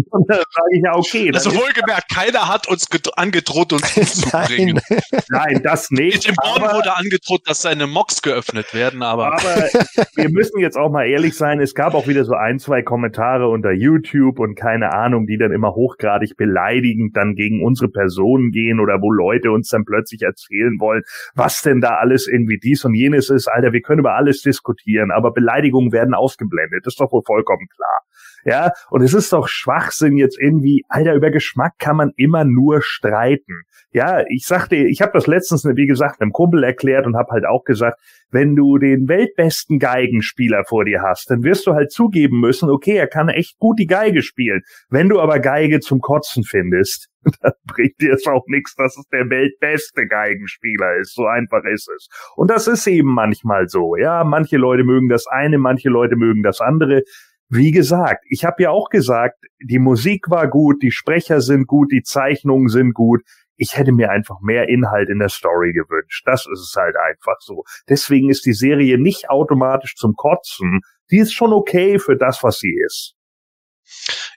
ich 0.72 0.84
ja, 0.84 0.96
okay. 0.96 1.32
Also 1.34 1.52
wohlgemerkt, 1.54 2.10
keiner 2.14 2.48
hat 2.48 2.68
uns 2.68 2.88
angedroht, 3.16 3.74
uns 3.74 3.96
umzubringen. 3.96 4.80
Nein. 4.90 5.22
Nein, 5.30 5.64
das 5.64 5.92
nicht. 5.92 6.28
Im 6.28 6.36
Norden 6.44 6.76
wurde 6.76 6.96
angedroht, 6.96 7.42
dass 7.46 7.62
seine 7.62 7.88
Mocks 7.88 8.22
geöffnet 8.22 8.74
werden, 8.74 9.02
aber. 9.02 9.34
Aber 9.34 9.70
wir 10.16 10.30
müssen 10.30 10.60
jetzt 10.60 10.78
auch 10.78 10.92
mal 10.92 11.06
ehrlich 11.06 11.36
sein, 11.36 11.60
es 11.62 11.74
gab 11.74 11.94
auch 11.94 12.08
wieder 12.08 12.26
so 12.26 12.34
ein, 12.34 12.60
zwei 12.60 12.82
Kommentare 12.82 13.48
unter 13.48 13.72
YouTube 13.72 14.40
und 14.40 14.56
keine 14.56 14.94
Ahnung, 14.94 15.28
die 15.28 15.38
dann 15.38 15.52
immer 15.52 15.74
hochgradig 15.74 16.36
beleidigend 16.38 17.16
dann 17.16 17.36
gegen 17.36 17.64
unsere 17.64 17.90
Personen 17.90 18.52
gehen 18.52 18.80
oder 18.80 19.02
wo 19.02 19.12
Leute 19.12 19.52
uns 19.52 19.70
dann 19.70 19.86
plötzlich 19.86 20.22
erzählen 20.22 20.80
wollen, 20.80 21.04
was 21.36 21.62
denn 21.62 21.82
da 21.82 21.96
alles 21.96 22.28
irgendwie 22.28 22.60
dies 22.60 22.84
und 22.86 22.94
jenes 22.94 23.30
ist. 23.30 23.48
Alter, 23.48 23.74
wir 23.74 23.82
können 23.82 24.00
über 24.00 24.16
alles 24.16 24.42
diskutieren, 24.42 25.12
aber 25.12 25.32
Beleidigungen 25.32 25.92
werden 25.92 26.14
ausgeblendet. 26.14 26.86
Das 26.86 26.94
ist 26.94 27.00
doch 27.00 27.12
wohl 27.12 27.24
vollkommen 27.26 27.68
klar. 27.76 28.00
Ja, 28.44 28.72
und 28.90 29.02
es 29.02 29.14
ist 29.14 29.34
doch 29.34 29.48
Schwachsinn 29.48 30.18
jetzt 30.18 30.40
irgendwie, 30.40 30.84
Alter, 30.90 31.14
über 31.14 31.32
Geschmack 31.32 31.74
kann 31.80 31.98
man 31.98 32.12
immer 32.16 32.46
nur 32.46 32.82
streiten. 32.82 33.64
Ja, 33.92 34.24
ich 34.30 34.46
sagte, 34.46 34.76
ich 34.76 35.02
habe 35.02 35.14
das 35.14 35.26
letztens, 35.26 35.66
wie 35.66 35.88
gesagt, 35.88 36.22
einem 36.22 36.32
Kumpel 36.32 36.64
erklärt 36.64 37.08
und 37.08 37.16
habe 37.16 37.32
halt 37.32 37.46
auch 37.46 37.64
gesagt, 37.64 38.00
wenn 38.32 38.56
du 38.56 38.78
den 38.78 39.08
weltbesten 39.08 39.80
Geigenspieler 39.80 40.64
vor 40.64 40.86
dir 40.86 41.02
hast, 41.02 41.32
dann 41.32 41.44
wirst 41.44 41.66
du 41.66 41.74
halt 41.74 41.92
zugeben 41.92 42.40
müssen, 42.40 42.70
okay, 42.70 42.96
er 42.96 43.08
kann 43.08 43.30
echt 43.30 43.58
gut 43.58 43.80
die 43.80 43.88
Geige 43.88 44.22
spielen. 44.22 44.62
Wenn 44.90 45.10
du 45.10 45.20
aber 45.20 45.40
Geige 45.40 45.80
zum 45.80 46.00
Kotzen 46.02 46.44
findest, 46.44 47.08
dann 47.42 47.54
bringt 47.66 48.00
dir 48.00 48.14
es 48.14 48.28
auch 48.28 48.46
nichts, 48.48 48.76
dass 48.76 48.98
es 48.98 49.06
der 49.12 49.30
weltbeste 49.30 50.06
Geigenspieler 50.08 50.98
ist. 50.98 51.16
So 51.16 51.26
einfach 51.26 51.64
ist 51.66 51.90
es. 51.96 52.08
Und 52.36 52.50
das 52.52 52.68
ist 52.68 52.86
eben 52.88 53.14
manchmal 53.14 53.68
so. 53.68 53.96
Ja, 53.96 54.24
manche 54.24 54.58
Leute 54.58 54.84
mögen 54.84 55.10
das 55.10 55.26
eine, 55.28 55.58
manche 55.58 55.90
Leute 55.90 56.16
mögen 56.16 56.44
das 56.44 56.62
andere. 56.62 57.02
Wie 57.50 57.72
gesagt, 57.72 58.24
ich 58.30 58.46
habe 58.46 58.62
ja 58.62 58.70
auch 58.70 58.90
gesagt, 58.90 59.44
die 59.60 59.80
Musik 59.80 60.30
war 60.30 60.48
gut, 60.48 60.84
die 60.84 60.92
Sprecher 60.92 61.42
sind 61.42 61.66
gut, 61.66 61.92
die 61.92 62.04
Zeichnungen 62.04 62.70
sind 62.70 62.94
gut. 62.94 63.22
Ich 63.56 63.76
hätte 63.76 63.92
mir 63.92 64.12
einfach 64.12 64.38
mehr 64.42 64.70
Inhalt 64.70 65.10
in 65.10 65.20
der 65.20 65.30
Story 65.30 65.74
gewünscht. 65.74 66.24
Das 66.26 66.46
ist 66.46 66.60
es 66.60 66.76
halt 66.78 66.96
einfach 66.96 67.38
so. 67.40 67.64
Deswegen 67.90 68.30
ist 68.30 68.46
die 68.46 68.54
Serie 68.54 69.00
nicht 69.00 69.30
automatisch 69.30 69.96
zum 69.96 70.14
Kotzen. 70.14 70.82
Die 71.10 71.18
ist 71.18 71.34
schon 71.34 71.52
okay 71.52 71.98
für 71.98 72.16
das, 72.16 72.44
was 72.44 72.60
sie 72.60 72.74
ist. 72.86 73.16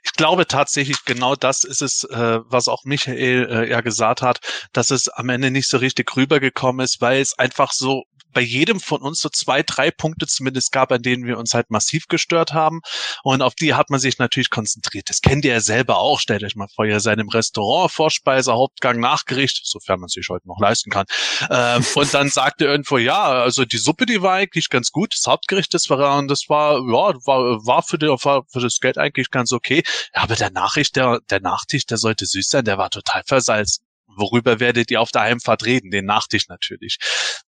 Ich 0.03 0.13
glaube 0.13 0.47
tatsächlich, 0.47 1.05
genau 1.05 1.35
das 1.35 1.63
ist 1.63 1.81
es, 1.83 2.03
äh, 2.05 2.39
was 2.45 2.67
auch 2.67 2.83
Michael 2.83 3.47
äh, 3.49 3.69
ja 3.69 3.81
gesagt 3.81 4.23
hat, 4.23 4.39
dass 4.73 4.89
es 4.89 5.07
am 5.09 5.29
Ende 5.29 5.51
nicht 5.51 5.69
so 5.69 5.77
richtig 5.77 6.15
rübergekommen 6.17 6.83
ist, 6.83 6.99
weil 6.99 7.21
es 7.21 7.37
einfach 7.37 7.71
so 7.71 8.03
bei 8.33 8.41
jedem 8.41 8.79
von 8.79 9.01
uns 9.01 9.19
so 9.19 9.29
zwei, 9.29 9.63
drei 9.63 9.91
Punkte 9.91 10.27
zumindest 10.27 10.71
gab, 10.71 10.91
an 10.91 11.01
denen 11.01 11.25
wir 11.25 11.37
uns 11.37 11.53
halt 11.53 11.69
massiv 11.69 12.07
gestört 12.07 12.53
haben. 12.53 12.81
Und 13.23 13.41
auf 13.41 13.55
die 13.55 13.73
hat 13.73 13.89
man 13.89 13.99
sich 13.99 14.17
natürlich 14.17 14.49
konzentriert. 14.49 15.09
Das 15.09 15.21
kennt 15.21 15.45
ihr 15.45 15.53
ja 15.53 15.61
selber 15.61 15.97
auch. 15.97 16.19
Stellt 16.19 16.43
euch 16.43 16.55
mal 16.55 16.67
vor, 16.67 16.85
ihr 16.85 16.99
seid 16.99 17.19
im 17.19 17.29
Restaurant, 17.29 17.91
Vorspeise, 17.91 18.53
Hauptgang, 18.53 18.99
Nachgericht, 18.99 19.61
sofern 19.63 19.99
man 19.99 20.09
sich 20.09 20.27
heute 20.29 20.47
noch 20.47 20.59
leisten 20.59 20.89
kann. 20.89 21.05
Ähm, 21.49 21.85
und 21.95 22.13
dann 22.13 22.29
sagt 22.29 22.61
ihr 22.61 22.67
irgendwo, 22.67 22.97
ja, 22.97 23.23
also 23.23 23.65
die 23.65 23.77
Suppe, 23.77 24.05
die 24.05 24.21
war 24.21 24.33
eigentlich 24.33 24.69
ganz 24.69 24.91
gut. 24.91 25.13
Das 25.13 25.27
Hauptgericht, 25.27 25.73
das 25.73 25.89
war, 25.89 26.17
und 26.17 26.29
das 26.29 26.45
war, 26.49 26.77
ja, 26.79 27.15
war, 27.25 27.65
war 27.65 27.83
für, 27.83 27.97
die, 27.97 28.07
war 28.07 28.43
für 28.51 28.59
das 28.59 28.79
Geld 28.79 28.97
eigentlich 28.97 29.31
ganz 29.31 29.51
okay. 29.51 29.83
Ja, 30.15 30.23
aber 30.23 30.35
der 30.35 30.51
Nachricht, 30.51 30.95
der, 30.95 31.19
der 31.29 31.41
Nachtisch, 31.41 31.85
der 31.85 31.97
sollte 31.97 32.25
süß 32.25 32.49
sein, 32.49 32.65
der 32.65 32.77
war 32.77 32.89
total 32.89 33.23
versalzen. 33.25 33.85
Worüber 34.15 34.59
werdet 34.59 34.91
ihr 34.91 35.01
auf 35.01 35.11
der 35.11 35.23
Heimfahrt 35.23 35.65
reden? 35.65 35.91
Den 35.91 36.05
Nachtisch 36.05 36.47
natürlich. 36.47 36.97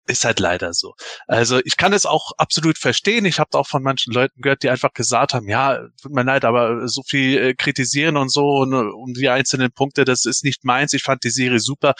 Ist 0.07 0.25
halt 0.25 0.41
leider 0.41 0.73
so. 0.73 0.95
Also 1.29 1.61
ich 1.65 1.77
kann 1.77 1.93
es 1.93 2.05
auch 2.05 2.33
absolut 2.37 2.79
verstehen. 2.79 3.25
Ich 3.27 3.39
habe 3.39 3.57
auch 3.57 3.67
von 3.67 3.83
manchen 3.83 4.13
Leuten 4.13 4.41
gehört, 4.41 4.63
die 4.63 4.71
einfach 4.71 4.93
gesagt 4.93 5.35
haben, 5.35 5.49
ja, 5.49 5.79
tut 6.03 6.13
mir 6.13 6.25
leid, 6.25 6.45
aber 6.45 6.89
so 6.89 7.03
viel 7.07 7.39
äh, 7.39 7.55
kritisieren 7.55 8.17
und 8.17 8.33
so 8.33 8.45
und, 8.59 8.75
um 8.75 9.13
die 9.15 9.29
einzelnen 9.29 9.71
Punkte, 9.71 10.05
das 10.05 10.25
ist 10.25 10.43
nicht 10.43 10.65
meins. 10.65 10.93
Ich 10.95 11.03
fand 11.03 11.23
die 11.23 11.31
Serie 11.31 11.61
super 11.61 11.95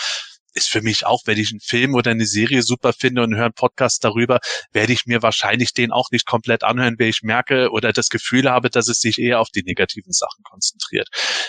ist 0.55 0.69
für 0.69 0.83
mich 0.83 1.07
auch, 1.07 1.23
wenn 1.27 1.39
ich 1.39 1.51
einen 1.51 1.61
Film 1.61 1.95
oder 1.95 2.11
eine 2.11 2.27
Serie 2.27 2.63
super 2.63 2.93
finde 2.93 3.23
und 3.23 3.35
höre 3.35 3.47
einen 3.47 3.55
Podcast 3.55 4.05
darüber, 4.05 4.41
werde 4.73 4.93
ich 4.93 5.07
mir 5.07 5.23
wahrscheinlich 5.23 5.73
den 5.73 5.93
auch 5.93 6.11
nicht 6.11 6.27
komplett 6.27 6.65
anhören, 6.65 6.97
wenn 6.99 7.09
ich 7.09 7.23
merke 7.23 7.71
oder 7.71 7.93
das 7.93 8.09
Gefühl 8.09 8.51
habe, 8.51 8.71
dass 8.71 8.89
es 8.89 9.01
sich 9.01 9.19
eher 9.19 9.41
auf 9.41 9.49
die 9.51 9.63
negativen 9.63 10.13
Sachen 10.13 10.43
konzentriert. 10.43 11.09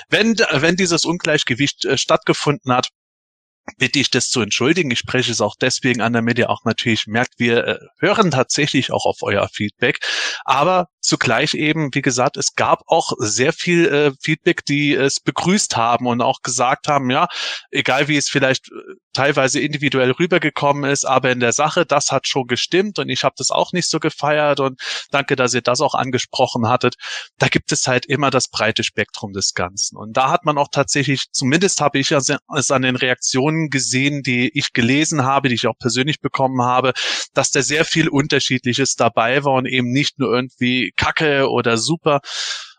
Wenn, 0.10 0.38
wenn 0.52 0.76
dieses 0.76 1.06
Ungleichgewicht 1.06 1.86
äh, 1.86 1.98
stattgefunden 1.98 2.74
hat, 2.74 2.90
bitte 3.78 4.00
ich 4.00 4.10
das 4.10 4.30
zu 4.30 4.42
entschuldigen. 4.42 4.92
Ich 4.92 5.00
spreche 5.00 5.32
es 5.32 5.42
auch 5.42 5.56
deswegen 5.60 6.02
an, 6.02 6.14
damit 6.14 6.38
ihr 6.38 6.50
auch 6.50 6.64
natürlich 6.66 7.08
merkt, 7.08 7.34
wir 7.38 7.68
äh, 7.68 7.80
hören 8.00 8.32
tatsächlich 8.32 8.92
auch 8.92 9.06
auf 9.06 9.18
euer 9.22 9.48
Feedback. 9.50 10.00
Aber 10.46 10.88
zugleich 11.02 11.54
eben, 11.54 11.94
wie 11.94 12.02
gesagt, 12.02 12.38
es 12.38 12.54
gab 12.56 12.82
auch 12.88 13.12
sehr 13.18 13.54
viel 13.54 13.88
äh, 13.88 14.12
Feedback, 14.22 14.66
die 14.66 14.94
es 14.94 15.20
begrüßt 15.20 15.78
haben 15.78 16.08
und 16.08 16.22
auch 16.22 16.42
gesagt 16.44 16.88
haben, 16.88 17.10
ja, 17.10 17.28
egal 17.72 18.08
wie 18.08 18.18
es 18.18 18.30
vielleicht 18.30 18.70
äh, 18.72 18.96
teilweise 19.14 19.60
individuell 19.60 20.12
rübergekommen 20.12 20.90
ist, 20.90 21.06
aber 21.06 21.32
in 21.32 21.40
der 21.40 21.54
Sache, 21.54 21.86
das 21.86 22.12
hat 22.12 22.28
schon 22.28 22.48
gestimmt 22.48 23.00
und 23.00 23.10
ich 23.10 23.24
habe 23.24 23.36
das 23.38 23.52
auch 23.52 23.72
nicht 23.74 23.90
so 23.90 24.00
gefeiert 24.00 24.60
und 24.60 24.80
danke, 25.12 25.36
dass 25.36 25.54
ihr 25.54 25.62
das 25.62 25.82
auch 25.82 25.96
angesprochen 25.96 26.68
hattet. 26.68 26.96
Da 27.38 27.48
gibt 27.48 27.72
es 27.72 27.88
halt 27.88 28.06
immer 28.06 28.30
das 28.30 28.48
breite 28.48 28.84
Spektrum 28.84 29.34
des 29.34 29.54
Ganzen. 29.54 29.98
Und 29.98 30.16
da 30.18 30.30
hat 30.30 30.46
man 30.46 30.58
auch 30.58 30.70
tatsächlich, 30.72 31.26
zumindest 31.32 31.82
habe 31.82 32.00
ich 32.00 32.12
es 32.12 32.72
an 32.72 32.82
den 32.82 32.96
Reaktionen 32.96 33.70
gesehen, 33.70 34.24
die 34.24 34.52
ich 34.58 34.74
gelesen 34.74 35.24
habe, 35.24 35.50
die 35.50 35.56
ich 35.56 35.68
auch 35.68 35.78
persönlich 35.80 36.20
bekommen 36.20 36.62
habe, 36.62 36.94
dass 37.34 37.52
da 37.52 37.62
sehr 37.62 37.86
viel 37.86 38.08
Unterschiedliches 38.08 38.96
dabei 38.96 39.44
war 39.44 39.54
und 39.54 39.66
eben 39.66 39.92
nicht 39.92 40.20
nur 40.20 40.34
irgendwie 40.34 40.92
kacke 40.96 41.50
oder 41.50 41.78
super. 41.78 42.20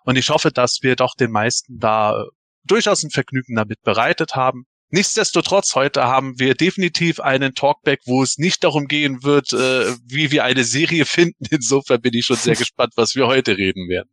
Und 0.04 0.16
ich 0.16 0.30
hoffe, 0.30 0.50
dass 0.50 0.78
wir 0.82 0.96
doch 0.96 1.14
den 1.14 1.30
meisten 1.30 1.78
da 1.78 2.24
durchaus 2.64 3.02
ein 3.02 3.10
Vergnügen 3.10 3.54
damit 3.56 3.82
bereitet 3.82 4.34
haben. 4.34 4.64
Nichtsdestotrotz, 4.94 5.74
heute 5.74 6.04
haben 6.04 6.38
wir 6.38 6.54
definitiv 6.54 7.18
einen 7.18 7.54
Talkback, 7.54 8.00
wo 8.04 8.22
es 8.22 8.36
nicht 8.36 8.62
darum 8.62 8.88
gehen 8.88 9.22
wird, 9.22 9.54
äh, 9.54 9.96
wie 10.04 10.30
wir 10.30 10.44
eine 10.44 10.64
Serie 10.64 11.06
finden. 11.06 11.46
Insofern 11.50 12.02
bin 12.02 12.12
ich 12.12 12.26
schon 12.26 12.36
sehr 12.36 12.56
gespannt, 12.56 12.92
was 12.96 13.16
wir 13.16 13.26
heute 13.26 13.56
reden 13.56 13.88
werden. 13.88 14.10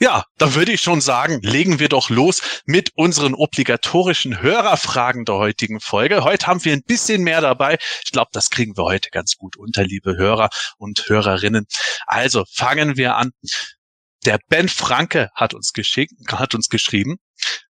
Ja, 0.00 0.24
dann 0.36 0.54
würde 0.54 0.70
ich 0.70 0.80
schon 0.80 1.00
sagen, 1.00 1.40
legen 1.42 1.80
wir 1.80 1.88
doch 1.88 2.10
los 2.10 2.40
mit 2.64 2.92
unseren 2.94 3.34
obligatorischen 3.34 4.40
Hörerfragen 4.40 5.24
der 5.24 5.34
heutigen 5.34 5.80
Folge. 5.80 6.22
Heute 6.22 6.46
haben 6.46 6.64
wir 6.64 6.72
ein 6.72 6.84
bisschen 6.84 7.24
mehr 7.24 7.40
dabei. 7.40 7.76
Ich 8.04 8.12
glaube, 8.12 8.30
das 8.32 8.50
kriegen 8.50 8.76
wir 8.76 8.84
heute 8.84 9.10
ganz 9.10 9.34
gut 9.34 9.56
unter, 9.56 9.82
liebe 9.82 10.16
Hörer 10.16 10.50
und 10.76 11.08
Hörerinnen. 11.08 11.66
Also 12.06 12.44
fangen 12.48 12.96
wir 12.96 13.16
an. 13.16 13.32
Der 14.24 14.38
Ben 14.48 14.68
Franke 14.68 15.30
hat 15.34 15.54
uns 15.54 15.72
geschickt, 15.72 16.12
hat 16.30 16.54
uns 16.54 16.68
geschrieben. 16.68 17.16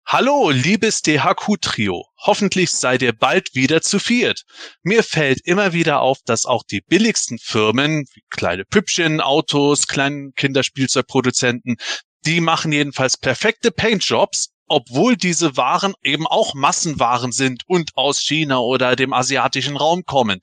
Hallo, 0.05 0.49
liebes 0.51 1.01
DHQ-Trio. 1.01 2.05
Hoffentlich 2.17 2.71
seid 2.71 3.01
ihr 3.01 3.13
bald 3.13 3.55
wieder 3.55 3.81
zu 3.81 3.99
viert. 3.99 4.43
Mir 4.83 5.01
fällt 5.01 5.39
immer 5.45 5.71
wieder 5.73 6.01
auf, 6.01 6.19
dass 6.25 6.45
auch 6.45 6.63
die 6.63 6.81
billigsten 6.81 7.39
Firmen, 7.39 8.05
wie 8.13 8.21
kleine 8.29 8.65
Püppchen, 8.65 9.21
Autos, 9.21 9.87
kleinen 9.87 10.33
Kinderspielzeugproduzenten, 10.35 11.77
die 12.25 12.41
machen 12.41 12.73
jedenfalls 12.73 13.17
perfekte 13.17 13.71
Paintjobs, 13.71 14.49
obwohl 14.67 15.15
diese 15.15 15.57
Waren 15.57 15.93
eben 16.03 16.27
auch 16.27 16.53
Massenwaren 16.53 17.31
sind 17.31 17.63
und 17.65 17.91
aus 17.95 18.19
China 18.19 18.59
oder 18.59 18.95
dem 18.95 19.13
asiatischen 19.13 19.77
Raum 19.77 20.03
kommen. 20.05 20.41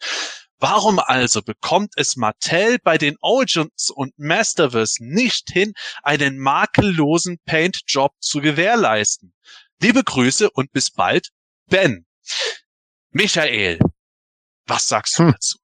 Warum 0.61 0.99
also 0.99 1.41
bekommt 1.41 1.95
es 1.97 2.17
Mattel 2.17 2.79
bei 2.85 2.99
den 2.99 3.17
Origins 3.23 3.89
und 3.89 4.19
Masterverse 4.19 5.03
nicht 5.03 5.49
hin, 5.51 5.73
einen 6.03 6.39
makellosen 6.39 7.39
Paintjob 7.47 8.13
zu 8.21 8.43
gewährleisten? 8.43 9.33
Liebe 9.81 10.05
Grüße 10.05 10.51
und 10.51 10.71
bis 10.73 10.91
bald, 10.91 11.31
Ben. 11.69 12.05
Michael, 13.11 13.79
was 14.67 14.87
sagst 14.87 15.19
du 15.19 15.25
hm. 15.25 15.33
dazu? 15.33 15.59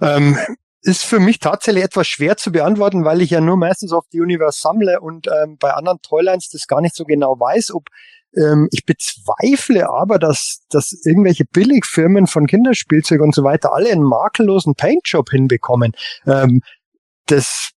Ähm, 0.00 0.38
ist 0.82 1.04
für 1.04 1.18
mich 1.18 1.40
tatsächlich 1.40 1.84
etwas 1.84 2.06
schwer 2.06 2.36
zu 2.36 2.52
beantworten, 2.52 3.04
weil 3.04 3.20
ich 3.20 3.30
ja 3.30 3.40
nur 3.40 3.56
meistens 3.56 3.92
auf 3.92 4.06
die 4.12 4.20
Universe 4.20 4.60
sammle 4.60 5.00
und 5.00 5.26
ähm, 5.26 5.58
bei 5.58 5.72
anderen 5.72 6.00
Toylines 6.02 6.48
das 6.48 6.68
gar 6.68 6.80
nicht 6.80 6.94
so 6.94 7.04
genau 7.04 7.38
weiß, 7.38 7.72
ob 7.72 7.88
ähm, 8.34 8.68
ich 8.70 8.84
bezweifle 8.84 9.88
aber, 9.90 10.18
dass, 10.18 10.60
dass 10.70 10.92
irgendwelche 11.04 11.44
Billigfirmen 11.44 12.26
von 12.26 12.46
Kinderspielzeug 12.46 13.20
und 13.20 13.34
so 13.34 13.44
weiter 13.44 13.72
alle 13.72 13.90
einen 13.90 14.02
makellosen 14.02 14.74
Paintjob 14.74 15.30
hinbekommen. 15.30 15.92
Ähm, 16.26 16.60
das 17.26 17.70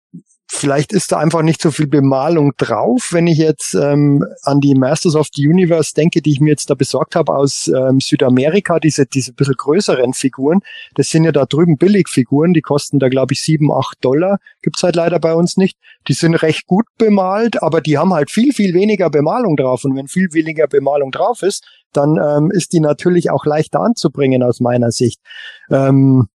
vielleicht 0.46 0.92
ist 0.92 1.12
da 1.12 1.18
einfach 1.18 1.42
nicht 1.42 1.60
so 1.60 1.70
viel 1.70 1.86
Bemalung 1.86 2.52
drauf. 2.56 3.08
Wenn 3.12 3.26
ich 3.26 3.38
jetzt 3.38 3.74
ähm, 3.74 4.24
an 4.42 4.60
die 4.60 4.74
Masters 4.74 5.16
of 5.16 5.28
the 5.32 5.48
Universe 5.48 5.94
denke, 5.94 6.22
die 6.22 6.32
ich 6.32 6.40
mir 6.40 6.50
jetzt 6.50 6.70
da 6.70 6.74
besorgt 6.74 7.16
habe 7.16 7.34
aus 7.34 7.68
ähm, 7.68 8.00
Südamerika, 8.00 8.78
diese, 8.78 9.06
diese 9.06 9.32
bisschen 9.32 9.54
größeren 9.56 10.12
Figuren, 10.12 10.60
das 10.94 11.08
sind 11.08 11.24
ja 11.24 11.32
da 11.32 11.46
drüben 11.46 11.76
Billigfiguren, 11.76 12.52
die 12.52 12.60
kosten 12.60 12.98
da 12.98 13.08
glaube 13.08 13.32
ich 13.32 13.42
sieben, 13.42 13.72
acht 13.72 14.04
Dollar, 14.04 14.38
gibt's 14.62 14.82
halt 14.82 14.96
leider 14.96 15.18
bei 15.18 15.34
uns 15.34 15.56
nicht. 15.56 15.78
Die 16.08 16.12
sind 16.12 16.34
recht 16.34 16.66
gut 16.66 16.86
bemalt, 16.98 17.62
aber 17.62 17.80
die 17.80 17.98
haben 17.98 18.12
halt 18.12 18.30
viel, 18.30 18.52
viel 18.52 18.74
weniger 18.74 19.10
Bemalung 19.10 19.56
drauf. 19.56 19.84
Und 19.84 19.96
wenn 19.96 20.08
viel 20.08 20.28
weniger 20.32 20.66
Bemalung 20.66 21.10
drauf 21.10 21.42
ist, 21.42 21.64
dann 21.92 22.18
ähm, 22.22 22.50
ist 22.50 22.72
die 22.72 22.80
natürlich 22.80 23.30
auch 23.30 23.46
leichter 23.46 23.80
anzubringen 23.80 24.42
aus 24.42 24.60
meiner 24.60 24.90
Sicht. 24.90 25.20
Ähm, 25.70 26.28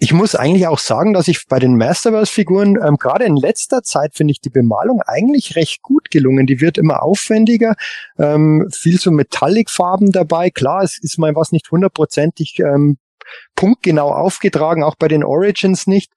ich 0.00 0.12
muss 0.12 0.36
eigentlich 0.36 0.68
auch 0.68 0.78
sagen, 0.78 1.12
dass 1.12 1.26
ich 1.26 1.46
bei 1.48 1.58
den 1.58 1.76
Masterverse-Figuren, 1.76 2.78
ähm, 2.86 2.96
gerade 2.98 3.24
in 3.24 3.36
letzter 3.36 3.82
Zeit, 3.82 4.14
finde 4.14 4.30
ich 4.30 4.40
die 4.40 4.50
Bemalung 4.50 5.02
eigentlich 5.02 5.56
recht 5.56 5.82
gut 5.82 6.10
gelungen. 6.10 6.46
Die 6.46 6.60
wird 6.60 6.78
immer 6.78 7.02
aufwendiger, 7.02 7.74
ähm, 8.16 8.68
viel 8.72 9.00
so 9.00 9.10
Metallic-Farben 9.10 10.12
dabei. 10.12 10.50
Klar, 10.50 10.84
es 10.84 10.98
ist 10.98 11.18
mal 11.18 11.34
was 11.34 11.50
nicht 11.50 11.70
hundertprozentig 11.72 12.60
ähm, 12.60 12.98
punktgenau 13.56 14.12
aufgetragen, 14.12 14.84
auch 14.84 14.94
bei 14.96 15.08
den 15.08 15.24
Origins 15.24 15.88
nicht. 15.88 16.12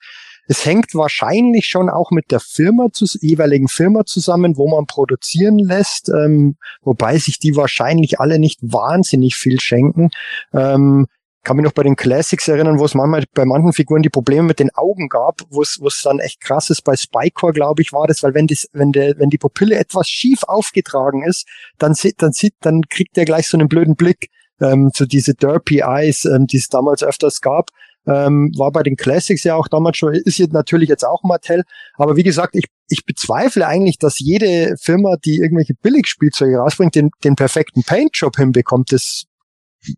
Es 0.47 0.65
hängt 0.65 0.93
wahrscheinlich 0.93 1.65
schon 1.65 1.89
auch 1.89 2.11
mit 2.11 2.29
der 2.29 2.39
Firma 2.39 2.87
zu, 2.91 3.05
jeweiligen 3.21 3.67
Firma 3.67 4.05
zusammen, 4.05 4.57
wo 4.57 4.69
man 4.69 4.85
produzieren 4.85 5.57
lässt, 5.57 6.09
ähm, 6.09 6.57
wobei 6.81 7.17
sich 7.17 7.39
die 7.39 7.55
wahrscheinlich 7.55 8.19
alle 8.19 8.37
nicht 8.37 8.59
wahnsinnig 8.61 9.35
viel 9.35 9.59
schenken. 9.59 10.09
Ähm, 10.53 11.07
kann 11.43 11.57
mich 11.57 11.63
noch 11.63 11.73
bei 11.73 11.83
den 11.83 11.95
Classics 11.95 12.47
erinnern, 12.47 12.79
wo 12.79 12.85
es 12.85 12.93
manchmal 12.93 13.23
bei 13.33 13.45
manchen 13.45 13.73
Figuren 13.73 14.03
die 14.03 14.09
Probleme 14.09 14.43
mit 14.43 14.59
den 14.59 14.69
Augen 14.75 15.09
gab, 15.09 15.41
wo 15.49 15.61
es, 15.61 15.77
wo 15.81 15.87
es 15.87 16.01
dann 16.03 16.19
echt 16.19 16.39
krass 16.39 16.69
ist. 16.69 16.83
Bei 16.83 16.95
Spycore, 16.95 17.53
glaube 17.53 17.81
ich, 17.81 17.93
war 17.93 18.07
das, 18.07 18.21
weil 18.23 18.33
wenn 18.33 18.47
das, 18.47 18.67
wenn 18.73 18.91
der, 18.91 19.17
wenn 19.17 19.29
die 19.29 19.37
Pupille 19.37 19.77
etwas 19.77 20.07
schief 20.07 20.43
aufgetragen 20.43 21.23
ist, 21.23 21.47
dann 21.79 21.93
sieht, 21.93 22.21
dann 22.21 22.31
sieht, 22.31 22.53
dann 22.61 22.81
kriegt 22.89 23.17
der 23.17 23.25
gleich 23.25 23.47
so 23.47 23.57
einen 23.57 23.67
blöden 23.67 23.95
Blick. 23.95 24.29
Ähm, 24.61 24.91
so 24.93 25.05
diese 25.05 25.33
Derpy 25.33 25.79
Eyes, 25.79 26.25
ähm, 26.25 26.45
die 26.45 26.57
es 26.57 26.67
damals 26.67 27.03
öfters 27.03 27.41
gab. 27.41 27.69
Ähm, 28.07 28.51
war 28.57 28.71
bei 28.71 28.83
den 28.83 28.95
Classics 28.95 29.43
ja 29.43 29.55
auch 29.55 29.67
damals 29.67 29.97
schon, 29.97 30.13
ist 30.13 30.37
jetzt 30.37 30.53
natürlich 30.53 30.89
jetzt 30.89 31.03
auch 31.03 31.23
Mattel. 31.23 31.63
Aber 31.95 32.15
wie 32.15 32.23
gesagt, 32.23 32.55
ich, 32.55 32.65
ich 32.87 33.05
bezweifle 33.05 33.65
eigentlich, 33.65 33.97
dass 33.97 34.19
jede 34.19 34.75
Firma, 34.79 35.15
die 35.23 35.37
irgendwelche 35.37 35.73
Billigspielzeuge 35.73 36.57
rausbringt, 36.57 36.95
den, 36.95 37.09
den 37.23 37.35
perfekten 37.35 37.83
Paintjob 37.83 38.37
hinbekommt. 38.37 38.91
Das 38.91 39.25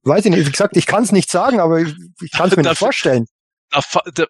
weiß 0.03 0.25
ich 0.25 0.31
nicht, 0.31 0.45
wie 0.45 0.51
gesagt, 0.51 0.77
ich 0.77 0.85
kann 0.85 1.03
es 1.03 1.11
nicht 1.11 1.29
sagen, 1.29 1.59
aber 1.59 1.79
ich, 1.79 1.93
ich 2.21 2.31
kann 2.31 2.49
es 2.49 2.55
mir 2.55 2.63
nicht 2.69 2.77
vorstellen. 2.77 3.25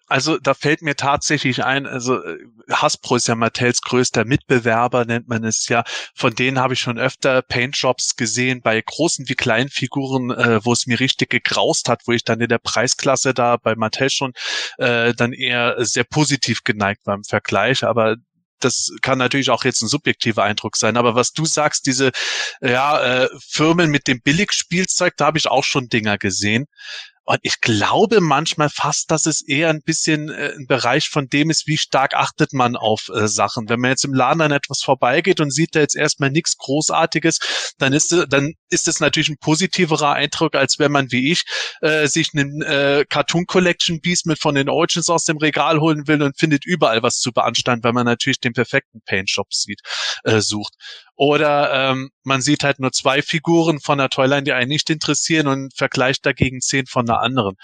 Also 0.08 0.38
da 0.38 0.54
fällt 0.54 0.80
mir 0.80 0.96
tatsächlich 0.96 1.64
ein, 1.64 1.86
also 1.86 2.22
äh, 2.22 2.38
Hasbro 2.70 3.16
ist 3.16 3.28
ja 3.28 3.34
Mattels 3.34 3.82
größter 3.82 4.24
Mitbewerber, 4.24 5.04
nennt 5.04 5.28
man 5.28 5.44
es 5.44 5.68
ja. 5.68 5.84
Von 6.14 6.34
denen 6.34 6.58
habe 6.58 6.72
ich 6.74 6.80
schon 6.80 6.98
öfter 6.98 7.42
Paintjobs 7.42 8.16
gesehen, 8.16 8.62
bei 8.62 8.80
großen 8.80 9.28
wie 9.28 9.34
kleinen 9.34 9.68
Figuren, 9.68 10.30
äh, 10.30 10.64
wo 10.64 10.72
es 10.72 10.86
mir 10.86 10.98
richtig 10.98 11.28
gegraust 11.28 11.90
hat, 11.90 12.02
wo 12.06 12.12
ich 12.12 12.24
dann 12.24 12.40
in 12.40 12.48
der 12.48 12.58
Preisklasse 12.58 13.34
da 13.34 13.58
bei 13.58 13.74
Mattel 13.74 14.08
schon 14.08 14.32
äh, 14.78 15.12
dann 15.12 15.34
eher 15.34 15.76
sehr 15.84 16.04
positiv 16.04 16.64
geneigt 16.64 17.06
war 17.06 17.14
im 17.14 17.24
Vergleich. 17.24 17.84
Aber 17.84 18.16
das 18.64 18.90
kann 19.02 19.18
natürlich 19.18 19.50
auch 19.50 19.64
jetzt 19.64 19.82
ein 19.82 19.88
subjektiver 19.88 20.42
Eindruck 20.42 20.76
sein. 20.76 20.96
Aber 20.96 21.14
was 21.14 21.32
du 21.32 21.44
sagst, 21.44 21.86
diese 21.86 22.10
ja, 22.60 23.24
äh, 23.24 23.28
Firmen 23.40 23.90
mit 23.90 24.06
dem 24.06 24.20
Billigspielzeug, 24.20 25.14
da 25.16 25.26
habe 25.26 25.38
ich 25.38 25.46
auch 25.46 25.64
schon 25.64 25.88
Dinger 25.88 26.18
gesehen. 26.18 26.66
Und 27.26 27.38
ich 27.42 27.60
glaube 27.60 28.20
manchmal 28.20 28.68
fast, 28.68 29.10
dass 29.10 29.24
es 29.24 29.40
eher 29.40 29.70
ein 29.70 29.80
bisschen 29.82 30.28
äh, 30.28 30.52
ein 30.58 30.66
Bereich 30.66 31.08
von 31.08 31.26
dem 31.28 31.48
ist, 31.48 31.66
wie 31.66 31.78
stark 31.78 32.14
achtet 32.14 32.52
man 32.52 32.76
auf 32.76 33.08
äh, 33.14 33.28
Sachen. 33.28 33.68
Wenn 33.68 33.80
man 33.80 33.90
jetzt 33.90 34.04
im 34.04 34.12
Laden 34.12 34.42
an 34.42 34.52
etwas 34.52 34.82
vorbeigeht 34.82 35.40
und 35.40 35.50
sieht 35.50 35.74
da 35.74 35.80
jetzt 35.80 35.96
erstmal 35.96 36.30
nichts 36.30 36.58
Großartiges, 36.58 37.38
dann 37.78 37.94
ist, 37.94 38.14
dann 38.28 38.52
ist 38.68 38.88
es 38.88 39.00
natürlich 39.00 39.30
ein 39.30 39.38
positiverer 39.38 40.12
Eindruck, 40.12 40.54
als 40.54 40.78
wenn 40.78 40.92
man 40.92 41.10
wie 41.12 41.32
ich 41.32 41.44
äh, 41.80 42.06
sich 42.08 42.30
einen 42.34 42.60
äh, 42.60 43.06
Cartoon 43.08 43.46
Collection 43.46 44.00
Beast 44.00 44.26
mit 44.26 44.38
von 44.38 44.54
den 44.54 44.68
Origins 44.68 45.08
aus 45.08 45.24
dem 45.24 45.38
Regal 45.38 45.80
holen 45.80 46.06
will 46.06 46.20
und 46.22 46.38
findet 46.38 46.66
überall 46.66 47.02
was 47.02 47.20
zu 47.20 47.32
beanstanden, 47.32 47.84
weil 47.84 47.94
man 47.94 48.04
natürlich 48.04 48.40
den 48.40 48.52
perfekten 48.52 49.00
Paint 49.06 49.30
Shop 49.30 49.52
sieht, 49.52 49.80
äh, 50.24 50.40
sucht. 50.40 50.74
Oder 51.16 51.90
ähm, 51.90 52.10
man 52.22 52.40
sieht 52.40 52.64
halt 52.64 52.80
nur 52.80 52.92
zwei 52.92 53.22
Figuren 53.22 53.80
von 53.80 53.98
der 53.98 54.08
Toyline, 54.08 54.42
die 54.42 54.52
einen 54.52 54.68
nicht 54.68 54.90
interessieren 54.90 55.46
und 55.46 55.76
vergleicht 55.76 56.26
dagegen 56.26 56.60
zehn 56.60 56.86
von 56.86 57.06
der 57.06 57.20
anderen. 57.20 57.56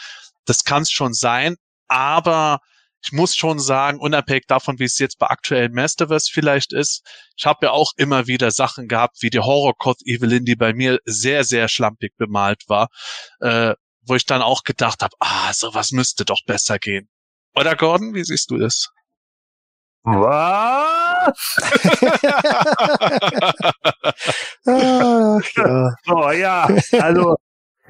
Das 0.45 0.65
kann 0.65 0.83
es 0.83 0.91
schon 0.91 1.15
sein, 1.15 1.57
aber 1.89 2.61
ich 3.03 3.13
muss 3.13 3.35
schon 3.35 3.59
sagen, 3.59 3.99
unabhängig 3.99 4.45
davon, 4.47 4.79
wie 4.79 4.85
es 4.85 4.99
jetzt 4.99 5.19
bei 5.19 5.27
aktuellen 5.29 5.73
Masterverse 5.73 6.31
vielleicht 6.33 6.73
ist, 6.73 7.03
ich 7.37 7.47
habe 7.47 7.67
ja 7.67 7.73
auch 7.73 7.93
immer 7.97 8.27
wieder 8.27 8.51
Sachen 8.51 8.89
gehabt, 8.89 9.17
wie 9.21 9.31
die 9.31 9.39
Horror-Coth 9.39 10.03
Evelyn, 10.05 10.45
die 10.45 10.57
bei 10.57 10.75
mir 10.75 10.99
sehr, 11.05 11.45
sehr 11.45 11.69
schlampig 11.69 12.15
bemalt 12.19 12.65
war, 12.69 12.89
äh, 13.41 13.75
wo 14.03 14.15
ich 14.15 14.27
dann 14.27 14.43
auch 14.43 14.65
gedacht 14.65 15.03
habe, 15.03 15.15
ah, 15.19 15.53
sowas 15.55 15.93
müsste 15.93 16.25
doch 16.25 16.41
besser 16.47 16.79
gehen. 16.79 17.09
Oder 17.55 17.75
Gordon, 17.75 18.15
wie 18.15 18.25
siehst 18.25 18.51
du 18.51 18.59
das? 18.59 18.91
Was? 20.03 21.00
Ach, 24.67 25.43
ja. 25.57 25.95
So, 26.05 26.31
ja, 26.33 26.69
also, 27.01 27.37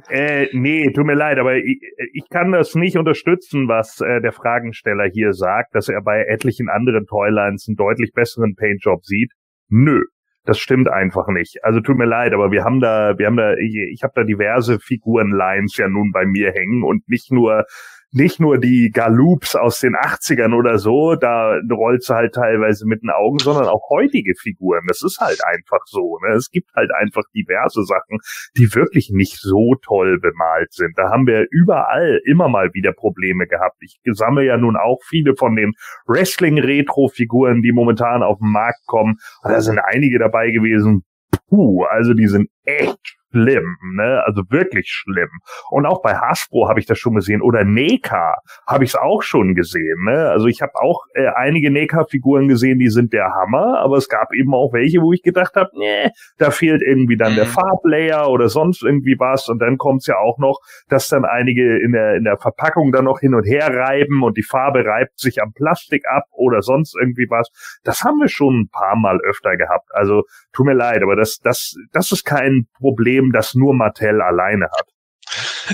äh, 0.09 0.49
nee, 0.53 0.91
tut 0.93 1.07
mir 1.07 1.15
leid, 1.15 1.39
aber 1.39 1.57
ich, 1.57 1.81
ich 2.13 2.29
kann 2.31 2.53
das 2.53 2.75
nicht 2.75 2.97
unterstützen, 2.97 3.69
was 3.69 4.01
äh, 4.01 4.21
der 4.21 4.33
Fragensteller 4.33 5.05
hier 5.13 5.33
sagt, 5.33 5.75
dass 5.75 5.89
er 5.89 6.01
bei 6.03 6.25
etlichen 6.25 6.69
anderen 6.69 7.07
Toylines 7.07 7.67
einen 7.69 7.77
deutlich 7.77 8.13
besseren 8.13 8.55
Paintjob 8.55 9.05
sieht. 9.05 9.33
Nö. 9.69 10.03
Das 10.45 10.59
stimmt 10.59 10.89
einfach 10.89 11.29
nicht. 11.29 11.59
Also 11.63 11.81
tut 11.81 11.99
mir 11.99 12.07
leid, 12.07 12.33
aber 12.33 12.51
wir 12.51 12.65
haben 12.65 12.81
da, 12.81 13.19
wir 13.19 13.27
haben 13.27 13.37
da, 13.37 13.55
ich, 13.57 13.77
ich 13.93 14.03
habe 14.03 14.15
da 14.17 14.25
diverse 14.25 14.79
Figurenlines 14.81 15.77
ja 15.77 15.87
nun 15.87 16.13
bei 16.13 16.25
mir 16.25 16.51
hängen 16.53 16.83
und 16.83 17.07
nicht 17.09 17.31
nur 17.31 17.67
nicht 18.13 18.41
nur 18.41 18.59
die 18.59 18.91
Galoops 18.93 19.55
aus 19.55 19.81
den 19.81 19.95
80ern 19.95 20.55
oder 20.55 20.79
so, 20.79 21.15
da 21.15 21.59
rollst 21.71 22.11
du 22.11 22.15
halt 22.15 22.35
teilweise 22.35 22.87
mit 22.87 23.03
den 23.03 23.11
Augen, 23.11 23.39
sondern 23.39 23.67
auch 23.67 23.89
heutige 23.91 24.35
Figuren. 24.35 24.83
Das 24.89 25.03
ist 25.03 25.19
halt 25.21 25.41
einfach 25.45 25.81
so. 25.87 26.19
Ne? 26.27 26.35
Es 26.35 26.51
gibt 26.51 26.71
halt 26.75 26.91
einfach 26.93 27.23
diverse 27.35 27.85
Sachen, 27.85 28.19
die 28.57 28.75
wirklich 28.75 29.11
nicht 29.13 29.39
so 29.39 29.77
toll 29.83 30.19
bemalt 30.19 30.73
sind. 30.73 30.99
Da 30.99 31.11
haben 31.11 31.27
wir 31.27 31.47
überall 31.51 32.21
immer 32.25 32.49
mal 32.49 32.71
wieder 32.75 32.93
Probleme 32.93 33.47
gehabt. 33.47 33.77
Ich 33.81 34.01
sammle 34.05 34.45
ja 34.45 34.57
nun 34.57 34.77
auch 34.77 34.99
viele 35.07 35.37
von 35.37 35.55
den 35.55 35.73
Wrestling-Retro-Figuren, 36.07 37.63
die 37.63 37.73
momentan 37.73 38.23
auf 38.23 38.39
den 38.39 38.51
Markt 38.51 38.87
kommen. 38.87 39.19
Da 39.43 39.61
sind 39.61 39.79
einige 39.79 40.19
dabei 40.19 40.51
gewesen. 40.51 41.05
Puh, 41.49 41.85
also 41.85 42.15
die 42.15 42.27
sind 42.29 42.49
echt 42.65 43.20
schlimm, 43.33 43.77
ne? 43.95 44.23
Also 44.27 44.43
wirklich 44.51 44.89
schlimm. 44.89 45.31
Und 45.71 45.87
auch 45.87 46.03
bei 46.03 46.15
Hasbro 46.15 46.69
habe 46.69 46.81
ich 46.81 46.87
das 46.87 46.99
schon 46.99 47.15
gesehen 47.15 47.43
oder 47.43 47.65
Neka 47.65 48.37
habe 48.67 48.85
ich 48.85 48.91
es 48.91 48.97
auch 48.97 49.23
schon 49.23 49.55
gesehen, 49.55 50.05
ne? 50.05 50.29
Also 50.31 50.47
ich 50.47 50.63
habe 50.63 50.73
auch 50.75 51.05
äh, 51.15 51.29
einige 51.29 51.71
Neka-Figuren 51.71 52.49
gesehen, 52.49 52.79
die 52.79 52.89
sind 52.89 53.13
der 53.13 53.35
Hammer, 53.35 53.79
aber 53.79 53.97
es 53.97 54.09
gab 54.09 54.33
eben 54.35 54.55
auch 54.55 54.73
welche, 54.73 55.01
wo 55.01 55.13
ich 55.13 55.23
gedacht 55.23 55.55
habe, 55.55 55.71
nee, 55.75 56.11
da 56.39 56.51
fehlt 56.51 56.83
irgendwie 56.83 57.17
dann 57.17 57.33
mhm. 57.33 57.37
der 57.37 57.47
Farblayer 57.47 58.29
oder 58.29 58.49
sonst 58.49 58.83
irgendwie 58.83 59.17
was. 59.19 59.49
Und 59.49 59.61
dann 59.61 59.79
kommt 59.79 60.01
es 60.01 60.07
ja 60.07 60.17
auch 60.19 60.39
noch, 60.39 60.59
dass 60.89 61.09
dann 61.09 61.25
einige 61.25 61.79
in 61.79 61.93
der 61.93 62.17
in 62.17 62.25
der 62.25 62.39
Verpackung 62.39 62.93
dann 62.93 63.05
noch 63.05 63.21
hin 63.21 63.35
und 63.35 63.45
her 63.45 63.69
reiben 63.69 64.23
und 64.23 64.37
die 64.37 64.43
Farbe 64.43 64.85
reibt 64.85 65.19
sich 65.19 65.43
am 65.43 65.53
Plastik 65.53 66.05
ab 66.09 66.25
oder 66.33 66.63
sonst 66.63 66.97
irgendwie 67.01 67.27
was. 67.29 67.49
Das 67.85 68.03
haben 68.03 68.19
wir 68.19 68.29
schon 68.29 68.63
ein 68.63 68.69
paar 68.69 68.97
Mal 68.97 69.19
öfter 69.21 69.57
gehabt. 69.57 69.89
Also 69.93 70.25
tut 70.53 70.67
mir 70.67 70.75
leid, 70.75 71.03
aber 71.03 71.17
das 71.17 71.39
das 71.39 71.77
das 71.93 72.13
ist 72.13 72.25
kein 72.25 72.67
Problem 72.79 73.20
Problem, 73.21 73.33
das 73.33 73.55
nur 73.55 73.75
Mattel 73.75 74.21
alleine 74.21 74.67
hat. 74.67 74.89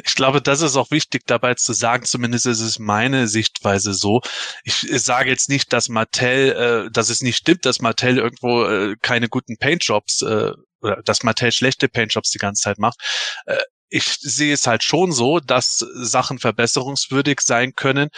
Ich 0.05 0.15
glaube, 0.15 0.43
das 0.43 0.61
ist 0.61 0.77
auch 0.77 0.91
wichtig 0.91 1.23
dabei 1.27 1.55
zu 1.55 1.73
sagen, 1.73 2.05
zumindest 2.05 2.45
ist 2.45 2.61
es 2.61 2.79
meine 2.79 3.27
Sichtweise 3.27 3.95
so. 3.95 4.21
Ich 4.65 4.87
sage 5.03 5.31
jetzt 5.31 5.49
nicht, 5.49 5.73
dass 5.73 5.89
Mattel, 5.89 6.87
äh, 6.87 6.91
dass 6.91 7.09
es 7.09 7.23
nicht 7.23 7.39
stimmt, 7.39 7.65
dass 7.65 7.81
Mattel 7.81 8.19
irgendwo 8.19 8.65
äh, 8.65 8.97
keine 9.01 9.29
guten 9.29 9.57
Paintjobs 9.57 10.23
äh, 10.23 10.53
oder 10.83 11.03
dass 11.05 11.23
Mattel 11.23 11.53
schlechte 11.53 11.89
Paintjobs 11.89 12.31
die 12.31 12.39
ganze 12.39 12.65
Zeit 12.65 12.79
macht. 12.79 13.01
Äh, 13.47 13.57
ich 13.89 14.05
sehe 14.05 14.53
es 14.53 14.67
halt 14.67 14.83
schon 14.83 15.13
so, 15.13 15.41
dass 15.41 15.79
Sachen 15.79 16.39
verbesserungswürdig 16.39 17.41
sein 17.41 17.73
können. 17.75 18.11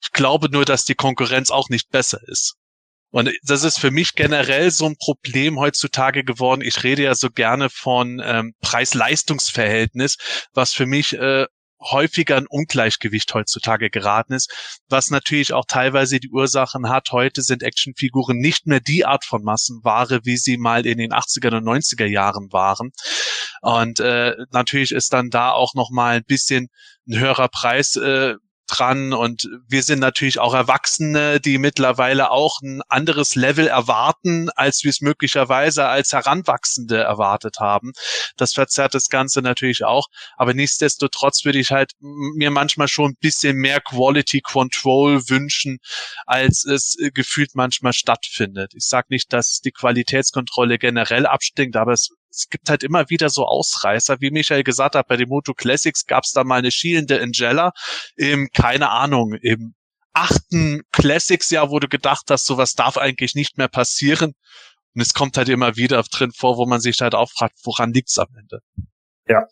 Ich 0.00 0.12
glaube 0.12 0.48
nur, 0.48 0.64
dass 0.64 0.84
die 0.84 0.94
Konkurrenz 0.94 1.50
auch 1.50 1.68
nicht 1.68 1.90
besser 1.90 2.20
ist. 2.26 2.54
Und 3.16 3.32
das 3.44 3.64
ist 3.64 3.78
für 3.78 3.90
mich 3.90 4.14
generell 4.14 4.70
so 4.70 4.84
ein 4.84 4.98
Problem 4.98 5.58
heutzutage 5.58 6.22
geworden. 6.22 6.60
Ich 6.60 6.84
rede 6.84 7.04
ja 7.04 7.14
so 7.14 7.30
gerne 7.30 7.70
von 7.70 8.20
ähm, 8.22 8.52
Preis-Leistungs-Verhältnis, 8.60 10.18
was 10.52 10.74
für 10.74 10.84
mich 10.84 11.14
äh, 11.14 11.46
häufiger 11.80 12.36
ein 12.36 12.46
Ungleichgewicht 12.46 13.32
heutzutage 13.32 13.88
geraten 13.88 14.34
ist, 14.34 14.78
was 14.90 15.08
natürlich 15.08 15.54
auch 15.54 15.64
teilweise 15.66 16.20
die 16.20 16.28
Ursachen 16.28 16.90
hat. 16.90 17.10
Heute 17.10 17.40
sind 17.40 17.62
Actionfiguren 17.62 18.36
nicht 18.36 18.66
mehr 18.66 18.80
die 18.80 19.06
Art 19.06 19.24
von 19.24 19.42
Massenware, 19.42 20.20
wie 20.24 20.36
sie 20.36 20.58
mal 20.58 20.84
in 20.84 20.98
den 20.98 21.12
80er 21.12 21.56
und 21.56 21.64
90er 21.64 22.04
Jahren 22.04 22.52
waren. 22.52 22.90
Und 23.62 23.98
äh, 23.98 24.34
natürlich 24.50 24.92
ist 24.92 25.14
dann 25.14 25.30
da 25.30 25.52
auch 25.52 25.72
noch 25.72 25.88
mal 25.90 26.16
ein 26.16 26.24
bisschen 26.24 26.68
ein 27.08 27.18
höherer 27.18 27.48
Preis 27.48 27.96
äh, 27.96 28.34
dran 28.66 29.12
und 29.12 29.48
wir 29.68 29.82
sind 29.82 30.00
natürlich 30.00 30.38
auch 30.38 30.54
Erwachsene, 30.54 31.40
die 31.40 31.58
mittlerweile 31.58 32.30
auch 32.30 32.60
ein 32.62 32.82
anderes 32.88 33.34
Level 33.34 33.66
erwarten, 33.66 34.50
als 34.56 34.84
wir 34.84 34.90
es 34.90 35.00
möglicherweise 35.00 35.86
als 35.86 36.12
Heranwachsende 36.12 36.98
erwartet 36.98 37.58
haben. 37.60 37.92
Das 38.36 38.54
verzerrt 38.54 38.94
das 38.94 39.08
Ganze 39.08 39.42
natürlich 39.42 39.84
auch, 39.84 40.08
aber 40.36 40.54
nichtsdestotrotz 40.54 41.44
würde 41.44 41.58
ich 41.58 41.70
halt 41.70 41.92
mir 42.00 42.50
manchmal 42.50 42.88
schon 42.88 43.12
ein 43.12 43.18
bisschen 43.20 43.56
mehr 43.56 43.80
Quality 43.80 44.40
Control 44.40 45.20
wünschen, 45.28 45.78
als 46.26 46.64
es 46.64 46.96
gefühlt 47.14 47.54
manchmal 47.54 47.92
stattfindet. 47.92 48.72
Ich 48.74 48.86
sage 48.86 49.06
nicht, 49.10 49.32
dass 49.32 49.60
die 49.60 49.72
Qualitätskontrolle 49.72 50.78
generell 50.78 51.26
abstinkt, 51.26 51.76
aber 51.76 51.92
es 51.92 52.10
es 52.36 52.48
gibt 52.48 52.68
halt 52.68 52.82
immer 52.82 53.08
wieder 53.08 53.30
so 53.30 53.46
Ausreißer, 53.46 54.20
wie 54.20 54.30
Michael 54.30 54.62
gesagt 54.62 54.94
hat, 54.94 55.08
bei 55.08 55.16
den 55.16 55.28
Moto 55.28 55.54
Classics 55.54 56.06
gab 56.06 56.24
es 56.24 56.32
da 56.32 56.44
mal 56.44 56.58
eine 56.58 56.70
schielende 56.70 57.20
Angela 57.20 57.72
im, 58.16 58.48
keine 58.52 58.90
Ahnung, 58.90 59.34
im 59.34 59.74
achten 60.12 60.82
Classics-Jahr, 60.92 61.70
wo 61.70 61.78
du 61.78 61.88
gedacht 61.88 62.24
hast, 62.30 62.46
sowas 62.46 62.74
darf 62.74 62.96
eigentlich 62.96 63.34
nicht 63.34 63.58
mehr 63.58 63.68
passieren. 63.68 64.34
Und 64.94 65.02
es 65.02 65.12
kommt 65.12 65.36
halt 65.36 65.48
immer 65.48 65.76
wieder 65.76 66.02
drin 66.02 66.32
vor, 66.32 66.56
wo 66.56 66.66
man 66.66 66.80
sich 66.80 67.00
halt 67.00 67.14
auch 67.14 67.30
fragt, 67.30 67.54
woran 67.64 67.92
liegt's 67.92 68.18
am 68.18 68.28
Ende? 68.38 68.60
Ja. 69.28 69.46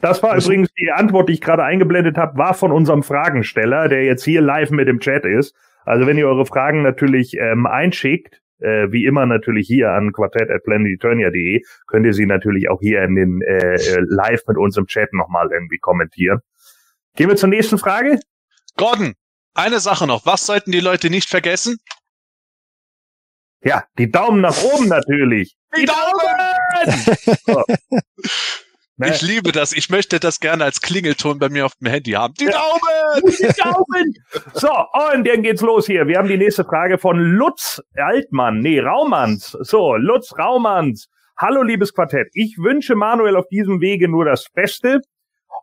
Das 0.00 0.22
war 0.22 0.36
übrigens 0.36 0.70
die 0.74 0.92
Antwort, 0.92 1.28
die 1.28 1.34
ich 1.34 1.40
gerade 1.40 1.64
eingeblendet 1.64 2.16
habe, 2.16 2.38
war 2.38 2.54
von 2.54 2.70
unserem 2.70 3.02
Fragensteller, 3.02 3.88
der 3.88 4.04
jetzt 4.04 4.24
hier 4.24 4.40
live 4.40 4.70
mit 4.70 4.88
im 4.88 5.00
Chat 5.00 5.24
ist. 5.24 5.54
Also 5.84 6.06
wenn 6.06 6.18
ihr 6.18 6.28
eure 6.28 6.46
Fragen 6.46 6.82
natürlich 6.82 7.36
ähm, 7.36 7.66
einschickt, 7.66 8.40
äh, 8.60 8.90
wie 8.90 9.04
immer 9.04 9.26
natürlich 9.26 9.66
hier 9.66 9.90
an 9.90 10.12
quartett.planeteturnia.de, 10.12 11.62
könnt 11.86 12.06
ihr 12.06 12.14
sie 12.14 12.26
natürlich 12.26 12.70
auch 12.70 12.80
hier 12.80 13.02
in 13.02 13.14
den 13.14 13.42
äh, 13.42 13.74
äh, 13.74 14.04
live 14.08 14.42
mit 14.46 14.56
uns 14.56 14.76
im 14.76 14.86
Chat 14.86 15.12
nochmal 15.12 15.48
irgendwie 15.52 15.78
kommentieren. 15.78 16.40
Gehen 17.16 17.28
wir 17.28 17.36
zur 17.36 17.48
nächsten 17.48 17.78
Frage. 17.78 18.18
Gordon, 18.76 19.14
eine 19.54 19.80
Sache 19.80 20.06
noch. 20.06 20.26
Was 20.26 20.46
sollten 20.46 20.72
die 20.72 20.80
Leute 20.80 21.10
nicht 21.10 21.28
vergessen? 21.28 21.78
Ja, 23.62 23.84
die 23.98 24.10
Daumen 24.10 24.40
nach 24.40 24.62
oben 24.62 24.88
natürlich. 24.88 25.56
Die, 25.76 25.80
die 25.80 25.86
Daumen! 25.86 25.96
Daumen! 26.84 27.38
So. 27.46 27.64
Ne? 28.98 29.10
Ich 29.10 29.22
liebe 29.22 29.52
das. 29.52 29.72
Ich 29.72 29.90
möchte 29.90 30.18
das 30.18 30.40
gerne 30.40 30.64
als 30.64 30.80
Klingelton 30.80 31.38
bei 31.38 31.48
mir 31.48 31.66
auf 31.66 31.72
dem 31.76 31.88
Handy 31.88 32.10
haben. 32.12 32.34
Die 32.34 32.46
Daumen! 32.46 33.22
Die 33.24 33.62
Daumen! 33.62 34.14
So, 34.54 34.70
und 35.14 35.26
dann 35.26 35.42
geht's 35.42 35.62
los 35.62 35.86
hier. 35.86 36.08
Wir 36.08 36.18
haben 36.18 36.26
die 36.26 36.36
nächste 36.36 36.64
Frage 36.64 36.98
von 36.98 37.16
Lutz 37.16 37.80
Altmann. 37.94 38.58
Nee, 38.58 38.80
Raumanns. 38.80 39.56
So, 39.60 39.94
Lutz 39.94 40.36
Raumanns. 40.36 41.06
Hallo, 41.36 41.62
liebes 41.62 41.94
Quartett. 41.94 42.26
Ich 42.32 42.56
wünsche 42.58 42.96
Manuel 42.96 43.36
auf 43.36 43.46
diesem 43.46 43.80
Wege 43.80 44.08
nur 44.08 44.24
das 44.24 44.48
Beste. 44.52 45.00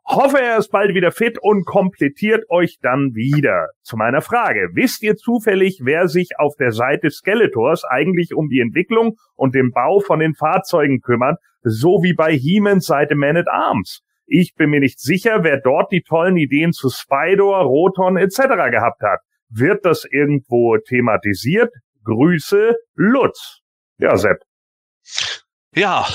Hoffe, 0.08 0.40
er 0.40 0.60
ist 0.60 0.70
bald 0.70 0.94
wieder 0.94 1.12
fit 1.12 1.40
und 1.42 1.66
komplettiert 1.66 2.48
euch 2.50 2.78
dann 2.80 3.16
wieder. 3.16 3.70
Zu 3.82 3.98
meiner 3.98 4.22
Frage. 4.22 4.70
Wisst 4.74 5.02
ihr 5.02 5.16
zufällig, 5.16 5.80
wer 5.84 6.08
sich 6.08 6.38
auf 6.38 6.56
der 6.58 6.72
Seite 6.72 7.10
Skeletors 7.10 7.84
eigentlich 7.86 8.36
um 8.36 8.48
die 8.48 8.60
Entwicklung 8.60 9.18
und 9.34 9.56
den 9.56 9.72
Bau 9.72 10.00
von 10.00 10.20
den 10.20 10.36
Fahrzeugen 10.36 11.02
kümmert, 11.02 11.40
so 11.64 12.04
wie 12.04 12.14
bei 12.14 12.38
Hemans 12.38 12.86
Seite 12.86 13.16
Man 13.16 13.36
at 13.36 13.48
Arms? 13.48 14.02
Ich 14.28 14.54
bin 14.56 14.70
mir 14.70 14.80
nicht 14.80 15.00
sicher, 15.00 15.44
wer 15.44 15.60
dort 15.60 15.92
die 15.92 16.04
tollen 16.04 16.38
Ideen 16.38 16.72
zu 16.72 16.90
Spydor, 16.90 17.64
Roton 17.64 18.18
etc. 18.18 18.38
gehabt 18.70 19.02
hat. 19.02 19.22
Wird 19.50 19.86
das 19.86 20.06
irgendwo 20.06 20.78
thematisiert? 20.78 21.74
Grüße, 22.04 22.76
Lutz. 22.94 23.62
Ja, 23.98 24.16
Sepp. 24.18 24.44
Ja, 25.74 26.06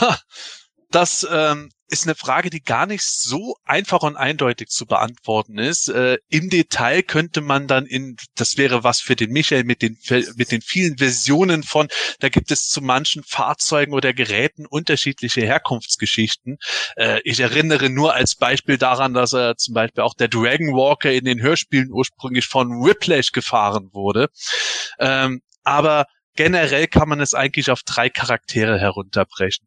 das 0.91 1.29
ähm, 1.31 1.71
ist 1.91 2.05
eine 2.05 2.15
Frage, 2.15 2.51
die 2.51 2.63
gar 2.63 2.87
nicht 2.87 3.03
so 3.03 3.57
einfach 3.65 4.03
und 4.03 4.17
eindeutig 4.17 4.69
zu 4.69 4.87
beantworten 4.87 5.59
ist. 5.59 5.89
Äh, 5.89 6.19
Im 6.29 6.49
Detail 6.49 7.03
könnte 7.03 7.41
man 7.41 7.67
dann 7.67 7.87
in, 7.87 8.17
das 8.37 8.57
wäre 8.57 8.85
was 8.85 9.01
für 9.01 9.17
den 9.17 9.31
Michael 9.31 9.65
mit 9.65 9.83
den, 9.83 9.99
mit 10.37 10.53
den 10.53 10.63
vielen 10.63 10.99
Versionen 10.99 11.63
von, 11.63 11.89
da 12.21 12.29
gibt 12.29 12.51
es 12.51 12.69
zu 12.69 12.81
manchen 12.81 13.23
Fahrzeugen 13.25 13.93
oder 13.93 14.15
Geräten 14.15 14.67
unterschiedliche 14.67 15.43
Herkunftsgeschichten. 15.43 16.59
Äh, 16.97 17.21
ich 17.25 17.41
erinnere 17.41 17.91
nur 17.91 18.15
als 18.15 18.37
Beispiel 18.37 18.79
daran, 18.79 19.13
dass 19.13 19.33
er 19.33 19.57
zum 19.57 19.75
Beispiel 19.75 20.05
auch 20.05 20.15
der 20.15 20.29
Dragon 20.29 20.69
Walker 20.69 21.13
in 21.13 21.25
den 21.25 21.43
Hörspielen 21.43 21.91
ursprünglich 21.91 22.47
von 22.47 22.69
Whiplash 22.85 23.33
gefahren 23.33 23.91
wurde. 23.93 24.29
Ähm, 24.99 25.43
aber 25.65 26.07
generell 26.41 26.87
kann 26.87 27.07
man 27.07 27.21
es 27.21 27.35
eigentlich 27.35 27.71
auf 27.71 27.83
drei 27.83 28.09
Charaktere 28.09 28.79
herunterbrechen. 28.79 29.67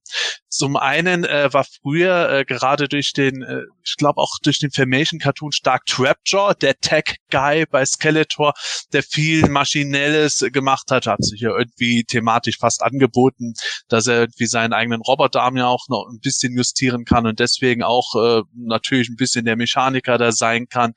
Zum 0.50 0.76
einen 0.76 1.24
äh, 1.24 1.54
war 1.54 1.66
früher 1.66 2.32
äh, 2.32 2.46
gerade 2.46 2.88
durch 2.88 3.14
den, 3.14 3.44
äh, 3.44 3.62
ich 3.84 3.96
glaube 3.96 4.20
auch 4.20 4.40
durch 4.42 4.58
den 4.58 4.72
Filmation-Cartoon 4.72 5.52
stark 5.52 5.86
Trapjaw, 5.86 6.56
der 6.56 6.80
Tech-Guy 6.80 7.68
bei 7.70 7.86
Skeletor, 7.86 8.54
der 8.92 9.04
viel 9.04 9.50
Maschinelles 9.50 10.44
gemacht 10.52 10.90
hat, 10.90 11.06
hat 11.06 11.24
sich 11.24 11.42
ja 11.42 11.56
irgendwie 11.56 12.06
thematisch 12.06 12.58
fast 12.58 12.82
angeboten, 12.82 13.54
dass 13.88 14.08
er 14.08 14.22
irgendwie 14.22 14.48
seinen 14.48 14.74
eigenen 14.74 15.02
Roboterarm 15.02 15.58
ja 15.58 15.68
auch 15.68 15.88
noch 15.90 16.08
ein 16.12 16.22
bisschen 16.22 16.58
justieren 16.58 17.06
kann 17.06 17.28
und 17.28 17.40
deswegen 17.40 17.84
auch 17.84 18.16
äh, 18.16 18.42
natürlich 18.56 19.10
ein 19.10 19.16
bisschen 19.16 19.46
der 19.46 19.58
Mechaniker 19.58 20.18
da 20.18 20.32
sein 20.32 20.66
kann. 20.70 20.94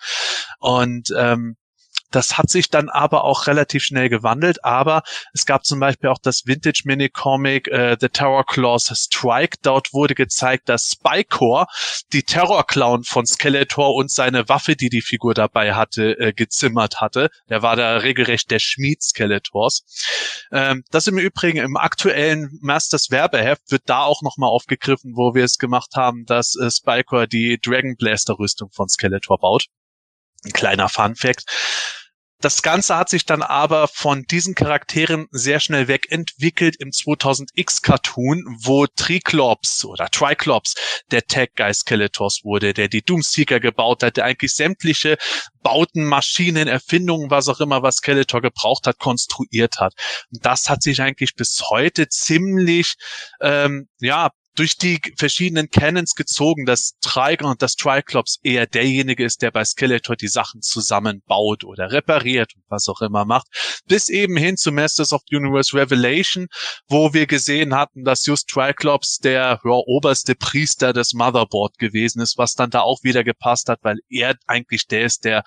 Und 0.58 1.12
ähm, 1.14 1.58
das 2.16 2.38
hat 2.38 2.48
sich 2.48 2.70
dann 2.70 2.88
aber 2.88 3.24
auch 3.24 3.46
relativ 3.46 3.82
schnell 3.82 4.08
gewandelt, 4.08 4.64
aber 4.64 5.02
es 5.34 5.44
gab 5.44 5.66
zum 5.66 5.80
Beispiel 5.80 6.08
auch 6.08 6.18
das 6.18 6.46
Vintage 6.46 6.82
Mini-Comic 6.86 7.68
äh, 7.68 7.98
The 8.00 8.08
Terror 8.08 8.46
Claws 8.46 8.90
Strike. 8.94 9.58
Dort 9.60 9.92
wurde 9.92 10.14
gezeigt, 10.14 10.70
dass 10.70 10.92
Spycore 10.92 11.66
die 12.14 12.22
Terror-Clown 12.22 13.04
von 13.04 13.26
Skeletor 13.26 13.94
und 13.94 14.10
seine 14.10 14.48
Waffe, 14.48 14.76
die 14.76 14.88
die 14.88 15.02
Figur 15.02 15.34
dabei 15.34 15.74
hatte, 15.74 16.18
äh, 16.18 16.32
gezimmert 16.32 17.02
hatte. 17.02 17.28
Der 17.50 17.60
war 17.60 17.76
da 17.76 17.98
regelrecht 17.98 18.50
der 18.50 18.60
Schmied 18.60 19.02
Skeletors. 19.02 19.84
Ähm, 20.50 20.84
das 20.90 21.06
im 21.08 21.18
Übrigen 21.18 21.58
im 21.58 21.76
aktuellen 21.76 22.58
Masters 22.62 23.10
Werbeheft 23.10 23.70
wird 23.70 23.82
da 23.84 24.04
auch 24.04 24.22
nochmal 24.22 24.48
aufgegriffen, 24.48 25.12
wo 25.16 25.34
wir 25.34 25.44
es 25.44 25.58
gemacht 25.58 25.96
haben, 25.96 26.24
dass 26.24 26.56
äh, 26.56 26.70
Spycore 26.70 27.28
die 27.28 27.58
Dragon 27.60 27.94
Blaster 27.98 28.38
Rüstung 28.38 28.70
von 28.72 28.88
Skeletor 28.88 29.36
baut. 29.38 29.66
Ein 30.46 30.52
kleiner 30.52 30.88
Fun 30.88 31.14
Fact. 31.14 31.44
Das 32.40 32.60
Ganze 32.62 32.96
hat 32.96 33.08
sich 33.08 33.24
dann 33.24 33.42
aber 33.42 33.88
von 33.88 34.24
diesen 34.24 34.54
Charakteren 34.54 35.26
sehr 35.30 35.58
schnell 35.58 35.88
wegentwickelt 35.88 36.76
im 36.76 36.90
2000X 36.90 37.82
Cartoon, 37.82 38.44
wo 38.60 38.86
Triklops 38.86 39.86
oder 39.86 40.10
Triklops 40.10 40.74
der 41.10 41.26
Tag 41.26 41.56
Guy 41.56 41.72
Skeletors 41.72 42.40
wurde, 42.44 42.74
der 42.74 42.88
die 42.88 43.00
Doomseeker 43.00 43.58
gebaut 43.58 44.02
hat, 44.02 44.18
der 44.18 44.26
eigentlich 44.26 44.54
sämtliche 44.54 45.16
Bauten, 45.62 46.04
Maschinen, 46.04 46.68
Erfindungen, 46.68 47.30
was 47.30 47.48
auch 47.48 47.60
immer, 47.60 47.82
was 47.82 47.96
Skeletor 47.96 48.42
gebraucht 48.42 48.86
hat, 48.86 48.98
konstruiert 48.98 49.80
hat. 49.80 49.94
Und 50.30 50.44
das 50.44 50.68
hat 50.68 50.82
sich 50.82 51.00
eigentlich 51.00 51.34
bis 51.36 51.62
heute 51.70 52.08
ziemlich, 52.08 52.96
ähm, 53.40 53.88
ja, 53.98 54.30
durch 54.56 54.76
die 54.76 55.00
verschiedenen 55.16 55.70
Canons 55.70 56.14
gezogen, 56.14 56.64
dass 56.64 56.94
Trigon 57.00 57.50
und 57.50 57.62
das 57.62 57.76
Triclops 57.76 58.38
eher 58.42 58.66
derjenige 58.66 59.24
ist, 59.24 59.42
der 59.42 59.50
bei 59.50 59.64
Skeletor 59.64 60.16
die 60.16 60.28
Sachen 60.28 60.62
zusammenbaut 60.62 61.64
oder 61.64 61.92
repariert 61.92 62.54
und 62.56 62.64
was 62.68 62.88
auch 62.88 63.02
immer 63.02 63.24
macht, 63.24 63.46
bis 63.86 64.08
eben 64.08 64.36
hin 64.36 64.56
zu 64.56 64.72
Masters 64.72 65.12
of 65.12 65.22
the 65.28 65.36
Universe 65.36 65.76
Revelation, 65.76 66.48
wo 66.88 67.12
wir 67.12 67.26
gesehen 67.26 67.74
hatten, 67.74 68.04
dass 68.04 68.26
just 68.26 68.48
Triclops 68.48 69.18
der 69.18 69.60
ja, 69.62 69.70
oberste 69.86 70.34
Priester 70.34 70.92
des 70.92 71.12
Motherboard 71.12 71.78
gewesen 71.78 72.20
ist, 72.20 72.38
was 72.38 72.54
dann 72.54 72.70
da 72.70 72.80
auch 72.80 73.02
wieder 73.02 73.24
gepasst 73.24 73.68
hat, 73.68 73.80
weil 73.82 73.98
er 74.08 74.36
eigentlich 74.46 74.86
der 74.86 75.04
ist, 75.04 75.24
der 75.24 75.44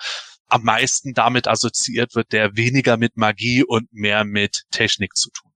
am 0.48 0.63
meisten 0.63 1.13
damit 1.13 1.48
assoziiert 1.48 2.15
wird, 2.15 2.32
der 2.32 2.56
weniger 2.56 2.98
mit 2.98 3.17
Magie 3.17 3.63
und 3.63 3.91
mehr 3.91 4.24
mit 4.24 4.63
Technik 4.72 5.15
zu 5.15 5.30
tun 5.32 5.48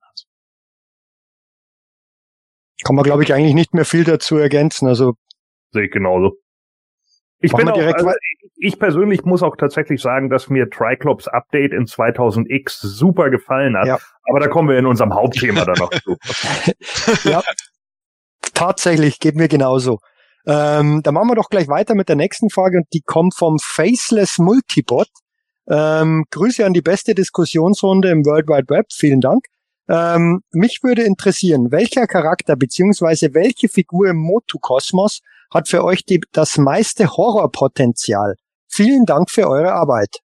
kann 2.84 2.96
man, 2.96 3.04
glaube 3.04 3.24
ich, 3.24 3.34
eigentlich 3.34 3.54
nicht 3.54 3.74
mehr 3.74 3.86
viel 3.86 4.04
dazu 4.04 4.38
ergänzen. 4.38 4.88
Also 4.88 5.14
sehe 5.72 5.86
ich 5.86 5.92
genauso. 5.92 6.38
Ich 7.40 7.52
bin 7.52 7.68
auch, 7.68 7.78
also, 7.78 8.12
ich 8.56 8.80
persönlich 8.80 9.26
muss 9.26 9.44
auch 9.44 9.58
tatsächlich 9.58 10.02
sagen, 10.02 10.30
dass 10.30 10.50
mir 10.50 10.70
Triclops 10.70 11.28
Update 11.28 11.74
in 11.74 11.86
2000X 11.86 12.78
super 12.80 13.30
gefallen 13.30 13.76
hat. 13.76 13.86
Ja. 13.86 13.98
Aber 14.24 14.40
da 14.40 14.48
kommen 14.48 14.70
wir 14.70 14.78
in 14.78 14.86
unserem 14.86 15.14
Hauptthema 15.14 15.66
dann 15.66 15.76
noch 15.78 15.90
zu. 15.90 16.16
ja, 17.30 17.42
tatsächlich 18.54 19.20
geht 19.20 19.36
mir 19.36 19.50
genauso. 19.50 20.00
Ähm, 20.46 21.02
da 21.04 21.12
machen 21.12 21.30
wir 21.30 21.36
doch 21.36 21.50
gleich 21.50 21.68
weiter 21.68 21.96
mit 21.96 22.08
der 22.08 22.16
nächsten 22.16 22.50
Frage 22.50 22.78
und 22.78 22.88
die 22.94 23.02
kommt 23.02 23.36
vom 23.36 23.58
Faceless 23.62 24.38
Multibot. 24.38 25.08
Ähm, 25.70 26.24
Grüße 26.32 26.66
an 26.66 26.74
die 26.74 26.82
beste 26.82 27.14
Diskussionsrunde 27.14 28.10
im 28.10 28.26
World 28.26 28.48
Wide 28.48 28.70
Web. 28.70 28.86
Vielen 28.94 29.20
Dank. 29.20 29.44
Ähm, 29.90 30.42
mich 30.52 30.80
würde 30.82 31.04
interessieren, 31.04 31.72
welcher 31.72 32.08
Charakter 32.08 32.56
beziehungsweise 32.56 33.34
welche 33.34 33.68
Figur 33.68 34.10
im 34.10 34.18
Motu-Kosmos 34.18 35.22
hat 35.54 35.68
für 35.68 35.84
euch 35.84 36.06
die, 36.06 36.22
das 36.32 36.58
meiste 36.58 37.08
Horrorpotenzial? 37.08 38.36
Vielen 38.68 39.06
Dank 39.06 39.30
für 39.30 39.48
eure 39.48 39.74
Arbeit. 39.74 40.20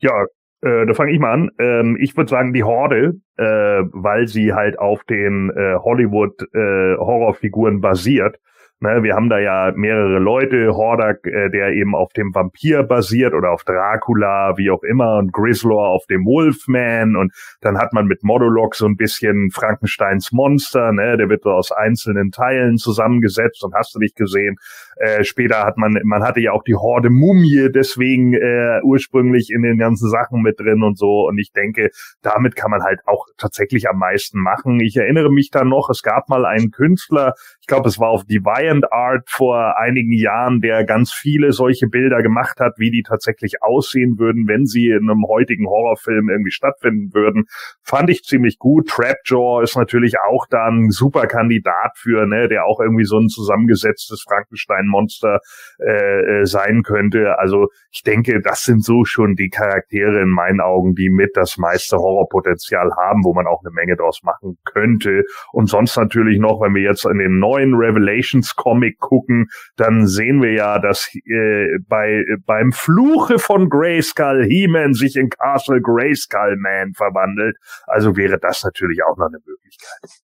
Ja, 0.00 0.24
äh, 0.62 0.86
da 0.86 0.94
fange 0.94 1.12
ich 1.12 1.18
mal 1.18 1.32
an. 1.32 1.50
Ähm, 1.58 1.96
ich 2.00 2.16
würde 2.16 2.30
sagen 2.30 2.52
die 2.52 2.64
Horde, 2.64 3.20
äh, 3.36 3.44
weil 3.44 4.28
sie 4.28 4.52
halt 4.52 4.78
auf 4.78 5.04
den 5.04 5.50
äh, 5.50 5.76
Hollywood 5.76 6.42
äh, 6.54 6.96
Horrorfiguren 6.96 7.80
basiert. 7.80 8.38
Ne, 8.82 9.02
wir 9.02 9.14
haben 9.14 9.28
da 9.28 9.38
ja 9.38 9.74
mehrere 9.76 10.18
Leute, 10.18 10.74
Hordak, 10.74 11.26
äh, 11.26 11.50
der 11.50 11.74
eben 11.74 11.94
auf 11.94 12.14
dem 12.14 12.34
Vampir 12.34 12.82
basiert 12.82 13.34
oder 13.34 13.50
auf 13.50 13.62
Dracula, 13.62 14.56
wie 14.56 14.70
auch 14.70 14.82
immer, 14.84 15.18
und 15.18 15.34
Grislor 15.34 15.88
auf 15.88 16.06
dem 16.06 16.24
Wolfman 16.24 17.14
und 17.14 17.30
dann 17.60 17.76
hat 17.76 17.92
man 17.92 18.06
mit 18.06 18.22
Modulok 18.22 18.74
so 18.74 18.86
ein 18.86 18.96
bisschen 18.96 19.50
Frankensteins 19.50 20.32
Monster, 20.32 20.92
ne, 20.92 21.18
der 21.18 21.28
wird 21.28 21.42
so 21.42 21.50
aus 21.50 21.72
einzelnen 21.72 22.30
Teilen 22.30 22.78
zusammengesetzt 22.78 23.62
und 23.64 23.74
hast 23.74 23.94
du 23.94 23.98
nicht 23.98 24.16
gesehen. 24.16 24.56
Äh, 24.96 25.24
später 25.24 25.66
hat 25.66 25.76
man, 25.76 26.00
man 26.04 26.22
hatte 26.22 26.40
ja 26.40 26.52
auch 26.52 26.62
die 26.62 26.74
Horde 26.74 27.10
Mumie 27.10 27.68
deswegen 27.70 28.32
äh, 28.32 28.80
ursprünglich 28.82 29.50
in 29.50 29.60
den 29.60 29.76
ganzen 29.76 30.08
Sachen 30.08 30.40
mit 30.40 30.58
drin 30.58 30.82
und 30.82 30.96
so 30.96 31.28
und 31.28 31.36
ich 31.36 31.52
denke, 31.52 31.90
damit 32.22 32.56
kann 32.56 32.70
man 32.70 32.82
halt 32.82 33.00
auch 33.04 33.26
tatsächlich 33.36 33.90
am 33.90 33.98
meisten 33.98 34.40
machen. 34.40 34.80
Ich 34.80 34.96
erinnere 34.96 35.30
mich 35.30 35.50
da 35.50 35.64
noch, 35.64 35.90
es 35.90 36.02
gab 36.02 36.30
mal 36.30 36.46
einen 36.46 36.70
Künstler, 36.70 37.34
glaube, 37.70 37.88
es 37.88 37.98
war 37.98 38.08
auf 38.08 38.24
Deviant 38.24 38.92
Art 38.92 39.30
vor 39.30 39.78
einigen 39.78 40.12
Jahren, 40.12 40.60
der 40.60 40.84
ganz 40.84 41.12
viele 41.12 41.52
solche 41.52 41.86
Bilder 41.86 42.20
gemacht 42.20 42.58
hat, 42.58 42.74
wie 42.78 42.90
die 42.90 43.02
tatsächlich 43.02 43.62
aussehen 43.62 44.18
würden, 44.18 44.48
wenn 44.48 44.66
sie 44.66 44.88
in 44.88 45.08
einem 45.08 45.24
heutigen 45.26 45.66
Horrorfilm 45.68 46.28
irgendwie 46.28 46.50
stattfinden 46.50 47.14
würden. 47.14 47.44
Fand 47.82 48.10
ich 48.10 48.24
ziemlich 48.24 48.58
gut. 48.58 48.88
Trapjaw 48.88 49.62
ist 49.62 49.76
natürlich 49.76 50.16
auch 50.18 50.46
da 50.50 50.66
ein 50.66 50.90
super 50.90 51.26
Kandidat 51.28 51.96
für, 51.96 52.26
ne, 52.26 52.48
der 52.48 52.66
auch 52.66 52.80
irgendwie 52.80 53.04
so 53.04 53.18
ein 53.18 53.28
zusammengesetztes 53.28 54.24
Frankenstein-Monster 54.28 55.38
äh, 55.78 56.40
äh 56.40 56.46
sein 56.46 56.82
könnte. 56.82 57.38
Also 57.38 57.68
ich 57.92 58.02
denke, 58.02 58.40
das 58.42 58.64
sind 58.64 58.84
so 58.84 59.04
schon 59.04 59.36
die 59.36 59.48
Charaktere 59.48 60.20
in 60.20 60.30
meinen 60.30 60.60
Augen, 60.60 60.96
die 60.96 61.08
mit 61.08 61.30
das 61.34 61.56
meiste 61.56 61.98
Horrorpotenzial 61.98 62.90
haben, 62.96 63.22
wo 63.24 63.32
man 63.32 63.46
auch 63.46 63.60
eine 63.64 63.72
Menge 63.72 63.96
draus 63.96 64.22
machen 64.24 64.58
könnte. 64.64 65.24
Und 65.52 65.68
sonst 65.68 65.96
natürlich 65.96 66.40
noch, 66.40 66.60
wenn 66.60 66.74
wir 66.74 66.82
jetzt 66.82 67.04
in 67.04 67.18
den 67.18 67.38
neuen 67.38 67.59
Revelations 67.74 68.54
Comic 68.56 68.98
gucken, 68.98 69.48
dann 69.76 70.06
sehen 70.06 70.42
wir 70.42 70.52
ja, 70.52 70.78
dass 70.78 71.08
äh, 71.14 71.78
bei 71.88 72.24
beim 72.46 72.72
Fluche 72.72 73.38
von 73.38 73.68
Grayskull 73.68 74.44
He-Man 74.44 74.94
sich 74.94 75.16
in 75.16 75.30
Castle 75.30 75.80
Grayskull 75.80 76.56
Man 76.56 76.94
verwandelt. 76.94 77.56
Also 77.86 78.16
wäre 78.16 78.38
das 78.38 78.62
natürlich 78.64 79.02
auch 79.04 79.16
noch 79.16 79.26
eine 79.26 79.38
Möglichkeit. 79.44 80.29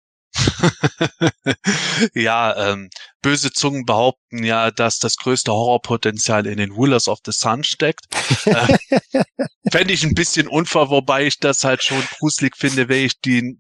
ja, 2.14 2.72
ähm, 2.72 2.90
böse 3.22 3.52
Zungen 3.52 3.84
behaupten 3.84 4.44
ja, 4.44 4.70
dass 4.70 4.98
das 4.98 5.16
größte 5.16 5.52
Horrorpotenzial 5.52 6.46
in 6.46 6.58
den 6.58 6.72
Rulers 6.72 7.08
of 7.08 7.20
the 7.24 7.32
Sun 7.32 7.64
steckt. 7.64 8.06
äh, 8.44 8.76
Fände 9.70 9.94
ich 9.94 10.04
ein 10.04 10.14
bisschen 10.14 10.46
unfair, 10.46 10.90
wobei 10.90 11.26
ich 11.26 11.38
das 11.38 11.64
halt 11.64 11.82
schon 11.82 12.02
gruselig 12.18 12.56
finde, 12.56 12.88
wenn 12.88 13.06
ich 13.06 13.20
die, 13.20 13.58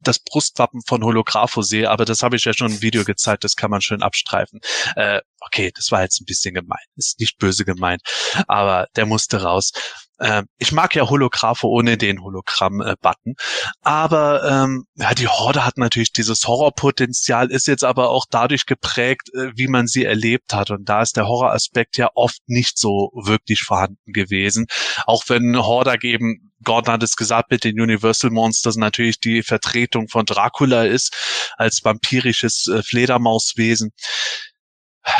das 0.00 0.18
Brustwappen 0.20 0.80
von 0.86 1.04
Holographo 1.04 1.62
sehe, 1.62 1.90
aber 1.90 2.04
das 2.04 2.22
habe 2.22 2.36
ich 2.36 2.44
ja 2.44 2.54
schon 2.54 2.72
im 2.72 2.82
Video 2.82 3.04
gezeigt, 3.04 3.44
das 3.44 3.54
kann 3.56 3.70
man 3.70 3.82
schön 3.82 4.02
abstreifen. 4.02 4.60
Äh, 4.96 5.20
okay, 5.40 5.70
das 5.74 5.90
war 5.90 6.02
jetzt 6.02 6.20
ein 6.20 6.26
bisschen 6.26 6.54
gemein, 6.54 6.84
ist 6.96 7.20
nicht 7.20 7.38
böse 7.38 7.64
gemeint, 7.64 8.02
aber 8.48 8.88
der 8.96 9.06
musste 9.06 9.42
raus. 9.42 9.72
Äh, 10.18 10.42
ich 10.58 10.72
mag 10.72 10.94
ja 10.94 11.08
Holographe 11.08 11.66
ohne 11.66 11.96
den 11.96 12.22
Hologramm-Button. 12.22 13.34
aber 13.82 14.44
ähm, 14.48 14.86
ja, 14.94 15.14
die 15.14 15.28
Horde 15.28 15.64
hat 15.64 15.76
natürlich 15.78 16.12
dieses 16.12 16.46
Horrorpotenzial, 16.46 17.50
ist 17.50 17.66
jetzt 17.66 17.84
aber 17.84 18.10
auch 18.10 18.26
dadurch 18.30 18.66
geprägt, 18.66 19.30
äh, 19.34 19.50
wie 19.56 19.68
man 19.68 19.86
sie 19.86 20.04
erlebt 20.04 20.54
hat. 20.54 20.70
Und 20.70 20.88
da 20.88 21.02
ist 21.02 21.16
der 21.16 21.26
Horroraspekt 21.26 21.96
ja 21.96 22.08
oft 22.14 22.40
nicht 22.46 22.78
so 22.78 23.10
wirklich 23.14 23.62
vorhanden 23.62 24.12
gewesen. 24.12 24.66
Auch 25.06 25.24
wenn 25.28 25.56
Hordak 25.56 26.04
eben 26.04 26.52
Gordon 26.62 26.94
hat 26.94 27.02
es 27.02 27.16
gesagt, 27.16 27.50
mit 27.50 27.64
den 27.64 27.78
Universal 27.78 28.30
Monsters 28.30 28.76
natürlich 28.76 29.20
die 29.20 29.42
Vertretung 29.42 30.08
von 30.08 30.24
Dracula 30.24 30.84
ist, 30.84 31.14
als 31.56 31.84
vampirisches 31.84 32.68
äh, 32.68 32.82
Fledermauswesen 32.82 33.92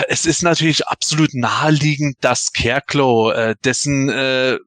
es 0.08 0.24
ist 0.24 0.42
natürlich 0.42 0.86
absolut 0.88 1.34
naheliegend, 1.34 2.16
dass 2.20 2.46
Scarecrow, 2.46 3.34
äh, 3.34 3.54
dessen 3.64 4.08
äh, 4.08 4.58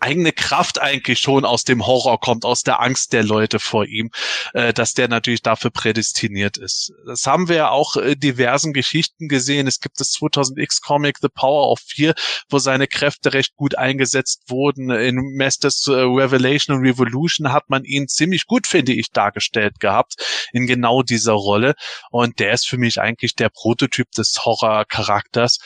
eigene 0.00 0.32
Kraft 0.32 0.80
eigentlich 0.80 1.20
schon 1.20 1.44
aus 1.44 1.64
dem 1.64 1.86
Horror 1.86 2.18
kommt, 2.20 2.44
aus 2.44 2.62
der 2.62 2.80
Angst 2.80 3.12
der 3.12 3.22
Leute 3.22 3.60
vor 3.60 3.84
ihm, 3.86 4.10
äh, 4.54 4.72
dass 4.72 4.94
der 4.94 5.08
natürlich 5.08 5.42
dafür 5.42 5.70
prädestiniert 5.70 6.56
ist. 6.56 6.92
Das 7.06 7.26
haben 7.26 7.48
wir 7.48 7.56
ja 7.56 7.70
auch 7.70 7.96
in 7.96 8.18
diversen 8.18 8.72
Geschichten 8.72 9.28
gesehen. 9.28 9.66
Es 9.66 9.80
gibt 9.80 10.00
das 10.00 10.12
2000X 10.12 10.82
Comic 10.82 11.18
The 11.20 11.28
Power 11.28 11.70
of 11.70 11.80
Fear, 11.80 12.14
wo 12.48 12.58
seine 12.58 12.86
Kräfte 12.86 13.34
recht 13.34 13.54
gut 13.56 13.76
eingesetzt 13.76 14.44
wurden. 14.48 14.90
In 14.90 15.36
Masters 15.36 15.86
äh, 15.86 15.92
Revelation 15.92 16.78
und 16.78 16.86
Revolution 16.86 17.52
hat 17.52 17.68
man 17.68 17.84
ihn 17.84 18.08
ziemlich 18.08 18.46
gut, 18.46 18.66
finde 18.66 18.92
ich, 18.92 19.10
dargestellt 19.10 19.80
gehabt 19.80 20.14
in 20.52 20.66
genau 20.66 21.02
dieser 21.02 21.32
Rolle. 21.34 21.74
Und 22.10 22.38
der 22.38 22.52
ist 22.52 22.66
für 22.66 22.78
mich 22.78 23.00
eigentlich 23.00 23.34
der 23.34 23.50
Prototyp 23.50 24.10
des 24.12 24.34
Horror-Charakters. 24.44 25.58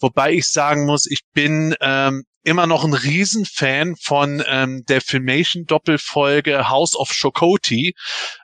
Wobei 0.00 0.32
ich 0.32 0.46
sagen 0.48 0.86
muss, 0.86 1.06
ich 1.06 1.20
bin 1.34 1.74
ähm, 1.80 2.24
immer 2.42 2.66
noch 2.66 2.84
ein 2.84 2.94
Riesenfan 2.94 3.96
von 3.96 4.42
ähm, 4.46 4.84
der 4.88 5.00
Filmation-Doppelfolge 5.00 6.68
House 6.68 6.96
of 6.96 7.12
Shokoti, 7.12 7.94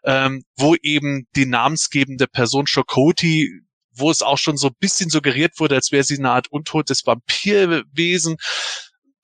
ähm, 0.04 0.42
wo 0.56 0.74
eben 0.82 1.26
die 1.34 1.46
namensgebende 1.46 2.26
Person 2.26 2.66
Shokoti 2.66 3.62
wo 3.96 4.10
es 4.10 4.22
auch 4.22 4.38
schon 4.38 4.56
so 4.56 4.68
ein 4.68 4.76
bisschen 4.78 5.10
suggeriert 5.10 5.58
wurde, 5.58 5.74
als 5.74 5.90
wäre 5.92 6.04
sie 6.04 6.18
eine 6.18 6.30
Art 6.30 6.48
untotes 6.50 7.06
Vampirwesen. 7.06 8.36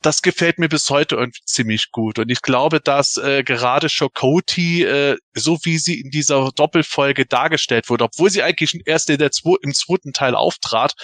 Das 0.00 0.22
gefällt 0.22 0.58
mir 0.58 0.68
bis 0.68 0.90
heute 0.90 1.14
irgendwie 1.14 1.44
ziemlich 1.44 1.92
gut. 1.92 2.18
Und 2.18 2.28
ich 2.30 2.42
glaube, 2.42 2.80
dass 2.80 3.18
äh, 3.18 3.44
gerade 3.44 3.88
Shokoti, 3.88 4.82
äh, 4.82 5.16
so 5.34 5.58
wie 5.62 5.78
sie 5.78 6.00
in 6.00 6.10
dieser 6.10 6.50
Doppelfolge 6.56 7.24
dargestellt 7.24 7.88
wurde, 7.88 8.04
obwohl 8.04 8.28
sie 8.28 8.42
eigentlich 8.42 8.80
erst 8.84 9.10
in 9.10 9.18
der 9.18 9.30
zwo 9.30 9.56
im 9.56 9.72
zweiten 9.74 10.12
Teil 10.12 10.34
auftrat, 10.34 10.94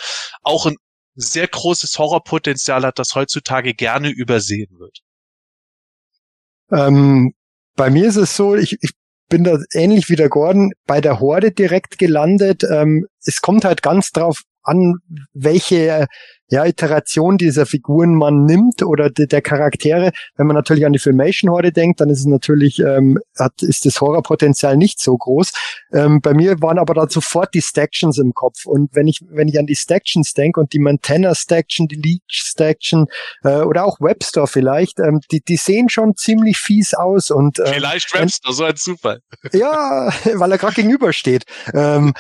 auch 0.43 0.67
ein 0.67 0.77
sehr 1.19 1.49
großes 1.49 1.99
Horrorpotenzial 1.99 2.85
hat, 2.85 2.99
das 2.99 3.15
heutzutage 3.15 3.75
gerne 3.75 4.09
übersehen 4.09 4.79
wird. 4.79 4.99
Ähm, 6.71 7.35
bei 7.75 7.91
mir 7.91 8.09
ist 8.09 8.17
es 8.17 8.37
so, 8.37 8.55
ich, 8.55 8.77
ich 8.81 8.93
bin 9.29 9.45
da 9.45 9.59
ähnlich 9.73 10.09
wie 10.09 10.17
der 10.17 10.29
Gordon 10.29 10.73
bei 10.87 11.01
der 11.01 11.21
Horde 11.21 11.51
direkt 11.51 11.99
gelandet. 11.99 12.65
Ähm, 12.65 13.07
es 13.25 13.41
kommt 13.41 13.65
halt 13.65 13.83
ganz 13.83 14.11
drauf 14.11 14.43
an, 14.63 14.99
welche 15.33 16.07
ja, 16.51 16.65
Iteration 16.65 17.37
dieser 17.37 17.67
Figuren 17.67 18.15
man 18.15 18.45
nimmt 18.45 18.83
oder 18.83 19.11
de, 19.11 19.27
der 19.27 19.43
Charaktere. 19.43 20.13
Wenn 20.37 20.47
man 20.47 20.57
natürlich 20.57 20.87
an 20.87 20.93
die 20.93 20.99
Filmation-Horde 20.99 21.73
denkt, 21.73 22.01
dann 22.01 22.09
ist 22.09 22.21
es 22.21 22.27
natürlich, 22.27 22.79
ähm, 22.79 23.19
hat, 23.39 23.63
ist 23.63 23.85
das 23.85 24.01
Horrorpotenzial 24.01 24.77
nicht 24.77 25.01
so 25.01 25.17
groß. 25.17 25.53
Ähm, 25.93 26.21
bei 26.23 26.33
mir 26.33 26.61
waren 26.61 26.79
aber 26.79 26.95
da 26.95 27.09
sofort 27.09 27.53
die 27.55 27.61
Stactions 27.61 28.19
im 28.19 28.33
Kopf. 28.33 28.65
Und 28.65 28.95
wenn 28.95 29.07
ich, 29.09 29.21
wenn 29.29 29.49
ich 29.49 29.59
an 29.59 29.67
die 29.67 29.77
Stactions 29.77 30.33
denke 30.33 30.61
und 30.61 30.73
die 30.73 30.79
Montana 30.79 31.35
Staction, 31.35 31.87
die 31.87 31.97
Leech 31.97 32.23
Staction 32.29 33.07
äh, 33.45 33.61
oder 33.61 33.85
auch 33.85 34.01
Webster 34.01 34.47
vielleicht, 34.47 35.01
ähm, 35.01 35.21
die, 35.31 35.43
die 35.43 35.57
sehen 35.57 35.91
schon 35.91 36.17
ziemlich 36.17 36.57
fies 36.57 36.95
aus. 36.95 37.31
Und, 37.31 37.59
ähm, 37.59 37.75
vielleicht 37.75 38.15
Webster, 38.15 38.53
so 38.53 38.65
ein 38.65 38.77
Zufall. 38.77 39.21
Ja, 39.53 40.11
weil 40.35 40.53
er 40.53 40.59
gerade 40.59 40.75
gegenübersteht. 40.75 41.45
Ähm, 41.75 42.15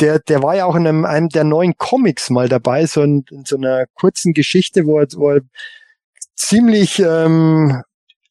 der, 0.00 0.18
der 0.18 0.42
war 0.42 0.56
ja 0.56 0.64
auch 0.64 0.74
in 0.74 0.86
einem, 0.86 1.04
einem 1.04 1.28
der 1.28 1.44
neuen 1.44 1.76
Comics 1.76 2.30
mal 2.30 2.48
dabei, 2.48 2.86
so 2.86 3.02
in, 3.02 3.24
in 3.30 3.44
so 3.44 3.56
einer 3.56 3.86
kurzen 3.94 4.32
Geschichte, 4.32 4.86
wo 4.86 4.98
er, 4.98 5.06
wo 5.14 5.30
er 5.30 5.40
ziemlich 6.34 6.98
ähm, 6.98 7.82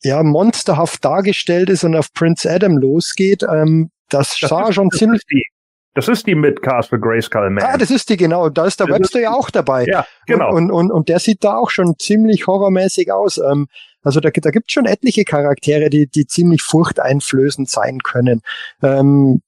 ja, 0.01 0.23
monsterhaft 0.23 1.03
dargestellt 1.03 1.69
ist 1.69 1.83
und 1.83 1.95
auf 1.95 2.13
Prince 2.13 2.49
Adam 2.49 2.77
losgeht. 2.77 3.43
Ähm, 3.43 3.91
das, 4.09 4.37
das 4.39 4.49
sah 4.49 4.69
ist, 4.69 4.75
schon 4.75 4.89
das 4.89 4.99
ziemlich. 4.99 5.21
die, 5.31 5.45
das 5.93 6.07
ist 6.07 6.27
die 6.27 6.35
mit 6.35 6.61
Castle 6.61 6.99
Grayskull 6.99 7.49
Man. 7.49 7.63
Ah, 7.63 7.77
das 7.77 7.91
ist 7.91 8.09
die, 8.09 8.17
genau. 8.17 8.49
Da 8.49 8.65
ist 8.65 8.79
der 8.79 8.87
das 8.87 8.99
Webster 8.99 9.19
ist 9.19 9.23
ja 9.23 9.33
auch 9.33 9.49
dabei. 9.49 9.85
Ja, 9.85 10.05
genau. 10.25 10.53
Und, 10.53 10.71
und, 10.71 10.91
und 10.91 11.09
der 11.09 11.19
sieht 11.19 11.43
da 11.43 11.57
auch 11.57 11.69
schon 11.69 11.95
ziemlich 11.99 12.47
horrormäßig 12.47 13.11
aus. 13.11 13.37
Ähm, 13.37 13.67
also 14.01 14.19
da, 14.19 14.29
da 14.29 14.49
gibt 14.51 14.71
schon 14.71 14.85
etliche 14.85 15.25
Charaktere, 15.25 15.89
die, 15.89 16.07
die 16.07 16.25
ziemlich 16.25 16.61
furchteinflößend 16.61 17.69
sein 17.69 17.99
können. 17.99 18.41
Ähm, 18.81 19.41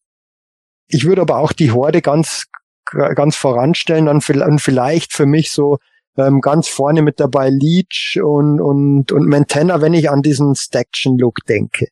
ich 0.91 1.05
würde 1.05 1.21
aber 1.21 1.37
auch 1.37 1.53
die 1.53 1.71
Horde 1.71 2.01
ganz, 2.01 2.45
ganz 2.85 3.35
voranstellen 3.35 4.07
und 4.07 4.21
vielleicht 4.21 5.13
für 5.13 5.25
mich 5.25 5.51
so 5.51 5.77
ähm, 6.17 6.41
ganz 6.41 6.67
vorne 6.67 7.01
mit 7.01 7.19
dabei 7.19 7.49
Leech 7.49 8.19
und, 8.21 8.59
und, 8.59 9.11
und 9.11 9.29
Montana, 9.29 9.81
wenn 9.81 9.93
ich 9.93 10.09
an 10.09 10.21
diesen 10.21 10.55
Staction-Look 10.55 11.45
denke. 11.47 11.87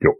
Jo. 0.00 0.12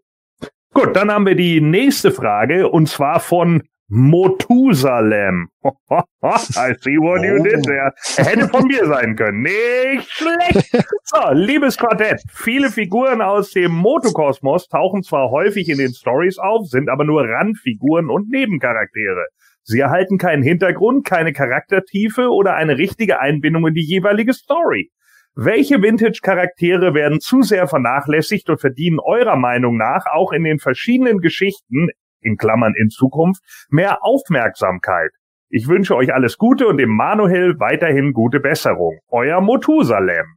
Gut, 0.72 0.96
dann 0.96 1.10
haben 1.10 1.26
wir 1.26 1.36
die 1.36 1.60
nächste 1.60 2.10
Frage 2.10 2.68
und 2.68 2.88
zwar 2.88 3.20
von 3.20 3.62
Motusalem. 3.88 5.48
I 5.62 6.74
see 6.80 6.98
what 6.98 7.22
you 7.22 7.42
did 7.42 7.64
there. 7.64 7.92
Er 8.16 8.24
hätte 8.24 8.48
von 8.48 8.66
mir 8.66 8.86
sein 8.86 9.14
können. 9.14 9.42
Nicht 9.42 10.10
schlecht. 10.10 10.84
So, 11.04 11.32
liebes 11.32 11.76
Quartett. 11.76 12.22
Viele 12.32 12.70
Figuren 12.70 13.20
aus 13.20 13.50
dem 13.50 13.72
Motokosmos 13.72 14.68
tauchen 14.68 15.02
zwar 15.02 15.30
häufig 15.30 15.68
in 15.68 15.78
den 15.78 15.92
Stories 15.92 16.38
auf, 16.38 16.66
sind 16.66 16.88
aber 16.88 17.04
nur 17.04 17.24
Randfiguren 17.28 18.08
und 18.08 18.30
Nebencharaktere. 18.30 19.26
Sie 19.62 19.80
erhalten 19.80 20.18
keinen 20.18 20.42
Hintergrund, 20.42 21.06
keine 21.06 21.32
Charaktertiefe 21.32 22.28
oder 22.28 22.54
eine 22.54 22.76
richtige 22.76 23.20
Einbindung 23.20 23.66
in 23.66 23.74
die 23.74 23.86
jeweilige 23.86 24.32
Story. 24.34 24.90
Welche 25.36 25.82
Vintage-Charaktere 25.82 26.94
werden 26.94 27.18
zu 27.18 27.42
sehr 27.42 27.66
vernachlässigt 27.66 28.48
und 28.50 28.60
verdienen 28.60 29.00
eurer 29.00 29.36
Meinung 29.36 29.76
nach 29.76 30.06
auch 30.06 30.32
in 30.32 30.44
den 30.44 30.58
verschiedenen 30.58 31.18
Geschichten 31.18 31.88
in 32.24 32.36
Klammern 32.36 32.74
in 32.76 32.90
Zukunft, 32.90 33.42
mehr 33.68 34.02
Aufmerksamkeit. 34.02 35.12
Ich 35.48 35.68
wünsche 35.68 35.94
euch 35.94 36.12
alles 36.12 36.36
Gute 36.36 36.66
und 36.66 36.78
dem 36.78 36.90
Manuel 36.90 37.60
weiterhin 37.60 38.12
gute 38.12 38.40
Besserung. 38.40 38.98
Euer 39.08 39.40
Motusalem. 39.40 40.36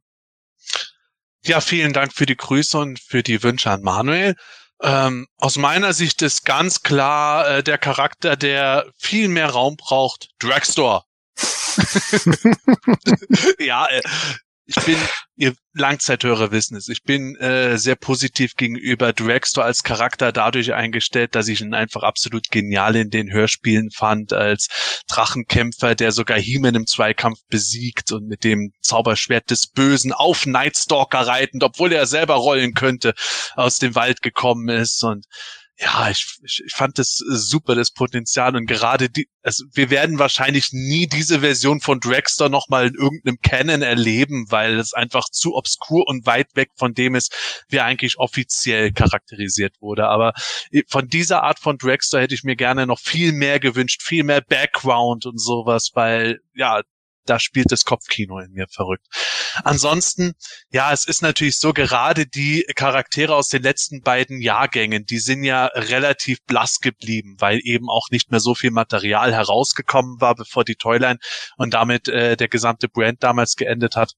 Ja, 1.44 1.62
vielen 1.62 1.94
Dank 1.94 2.14
für 2.14 2.26
die 2.26 2.38
Grüße 2.38 2.78
und 2.78 3.00
für 3.00 3.24
die 3.24 3.42
Wünsche 3.42 3.72
an 3.72 3.82
Manuel. 3.82 4.36
Ähm, 4.84 5.28
aus 5.38 5.58
meiner 5.58 5.94
Sicht 5.94 6.22
ist 6.22 6.46
ganz 6.46 6.84
klar 6.84 7.50
äh, 7.50 7.64
der 7.64 7.78
Charakter, 7.78 8.36
der 8.36 8.92
viel 8.98 9.28
mehr 9.28 9.50
Raum 9.50 9.76
braucht, 9.76 10.30
Dragstore. 10.40 11.04
ja, 13.60 13.88
äh, 13.88 14.02
ich 14.68 14.76
bin, 14.84 14.98
ihr 15.38 15.54
Langzeithörer 15.74 16.52
wissen 16.52 16.76
es, 16.76 16.90
ich 16.90 17.04
bin 17.04 17.38
äh, 17.38 17.78
sehr 17.78 17.96
positiv 17.96 18.56
gegenüber 18.56 19.14
Dragstore 19.14 19.66
als 19.66 19.82
Charakter 19.82 20.34
dadurch 20.34 20.74
eingestellt, 20.74 21.36
dass 21.36 21.48
ich 21.48 21.62
ihn 21.62 21.74
einfach 21.74 22.04
absolut 22.04 22.52
genial 22.52 22.98
in 22.98 23.10
den 23.10 23.32
Hörspielen 23.32 23.92
fand, 23.92 24.34
als 24.34 24.68
Drachenkämpfer, 25.08 25.96
der 25.96 26.12
sogar 26.12 26.38
He-Man 26.38 26.76
im 26.76 26.86
Zweikampf 26.86 27.40
besiegt 27.50 28.12
und 28.12 28.28
mit 28.28 28.44
dem 28.44 28.74
Zauberschwert 28.82 29.50
des 29.50 29.68
Bösen 29.68 30.12
auf 30.12 30.46
Nightstalker 30.46 31.22
reitend, 31.22 31.64
obwohl 31.64 31.94
er 31.94 32.06
selber 32.06 32.36
rollen 32.36 32.74
könnte, 32.74 33.14
aus 33.56 33.80
dem 33.80 33.96
Wald 33.96 34.22
gekommen 34.22 34.68
ist. 34.68 35.02
Und 35.02 35.26
ja, 35.80 36.10
ich, 36.10 36.40
ich, 36.44 36.64
ich 36.66 36.74
fand 36.74 36.98
das 36.98 37.22
äh, 37.22 37.36
super, 37.36 37.76
das 37.76 37.92
Potenzial 37.92 38.56
und 38.56 38.66
gerade 38.66 39.10
die, 39.10 39.30
also 39.44 39.64
wir 39.74 39.92
werden 39.92 40.18
wahrscheinlich 40.18 40.70
nie 40.72 41.08
diese 41.08 41.42
Version 41.42 41.82
von 41.82 42.00
Dragster 42.00 42.50
nochmal 42.50 42.88
in 42.88 42.96
irgendeinem 42.96 43.38
Canon 43.42 43.82
erleben, 43.84 44.48
weil 44.50 44.80
es 44.80 44.94
einfach 44.94 45.30
zu 45.30 45.56
obskur 45.56 46.08
und 46.08 46.26
weit 46.26 46.56
weg 46.56 46.70
von 46.76 46.94
dem 46.94 47.14
ist, 47.14 47.36
wie 47.70 47.80
eigentlich 47.80 48.18
offiziell 48.18 48.92
charakterisiert 48.92 49.76
wurde. 49.80 50.08
Aber 50.08 50.34
äh, 50.72 50.82
von 50.88 51.08
dieser 51.08 51.44
Art 51.44 51.60
von 51.60 51.78
Dragster 51.78 52.22
hätte 52.22 52.34
ich 52.34 52.44
mir 52.44 52.56
gerne 52.56 52.88
noch 52.88 53.00
viel 53.00 53.32
mehr 53.32 53.60
gewünscht, 53.60 54.02
viel 54.02 54.24
mehr 54.24 54.42
Background 54.42 55.28
und 55.28 55.40
sowas, 55.40 55.92
weil 55.94 56.40
ja, 56.56 56.82
da 57.30 57.40
spielt 57.40 57.72
das 57.72 57.86
Kopfkino 57.86 58.40
in 58.40 58.52
mir 58.52 58.68
verrückt. 58.68 59.06
Ansonsten, 59.64 60.34
ja, 60.72 60.92
es 60.92 61.06
ist 61.06 61.22
natürlich 61.22 61.58
so, 61.58 61.74
gerade 61.74 62.26
die 62.26 62.66
Charaktere 62.76 63.36
aus 63.36 63.50
den 63.50 63.64
letzten 63.64 64.02
beiden 64.02 64.42
Jahrgängen, 64.42 65.06
die 65.06 65.20
sind 65.20 65.44
ja 65.44 65.66
relativ 65.68 66.44
blass 66.46 66.80
geblieben, 66.80 67.36
weil 67.40 67.60
eben 67.64 67.90
auch 67.90 68.10
nicht 68.12 68.32
mehr 68.32 68.40
so 68.40 68.56
viel 68.56 68.72
Material 68.72 69.34
herausgekommen 69.34 70.22
war, 70.22 70.36
bevor 70.36 70.64
die 70.64 70.76
Toyline 70.76 71.20
und 71.58 71.74
damit 71.74 72.08
äh, 72.08 72.38
der 72.38 72.48
gesamte 72.48 72.88
Brand 72.90 73.24
damals 73.24 73.56
geendet 73.56 73.96
hat. 73.96 74.14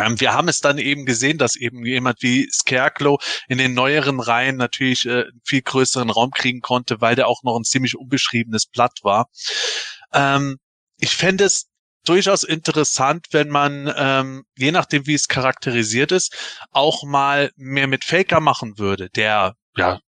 Ähm, 0.00 0.20
wir 0.20 0.32
haben 0.32 0.48
es 0.48 0.60
dann 0.60 0.78
eben 0.78 1.04
gesehen, 1.06 1.38
dass 1.38 1.56
eben 1.56 1.84
jemand 1.84 2.22
wie 2.22 2.48
Scarecrow 2.50 3.22
in 3.48 3.58
den 3.58 3.74
neueren 3.74 4.20
Reihen 4.20 4.56
natürlich 4.56 5.06
äh, 5.06 5.24
viel 5.44 5.62
größeren 5.62 6.10
Raum 6.10 6.30
kriegen 6.30 6.60
konnte, 6.60 7.00
weil 7.00 7.14
der 7.14 7.28
auch 7.28 7.42
noch 7.42 7.56
ein 7.56 7.64
ziemlich 7.64 7.96
unbeschriebenes 7.96 8.66
Blatt 8.66 8.98
war. 9.02 9.28
Ähm, 10.12 10.58
ich 10.98 11.16
fände 11.16 11.44
es 11.44 11.68
durchaus 12.04 12.44
interessant, 12.44 13.26
wenn 13.30 13.48
man, 13.48 13.92
ähm, 13.96 14.44
je 14.56 14.72
nachdem 14.72 15.06
wie 15.06 15.14
es 15.14 15.28
charakterisiert 15.28 16.12
ist, 16.12 16.34
auch 16.70 17.04
mal 17.04 17.50
mehr 17.56 17.86
mit 17.86 18.04
Faker 18.04 18.40
machen 18.40 18.78
würde, 18.78 19.10
der 19.10 19.54
ja 19.76 20.00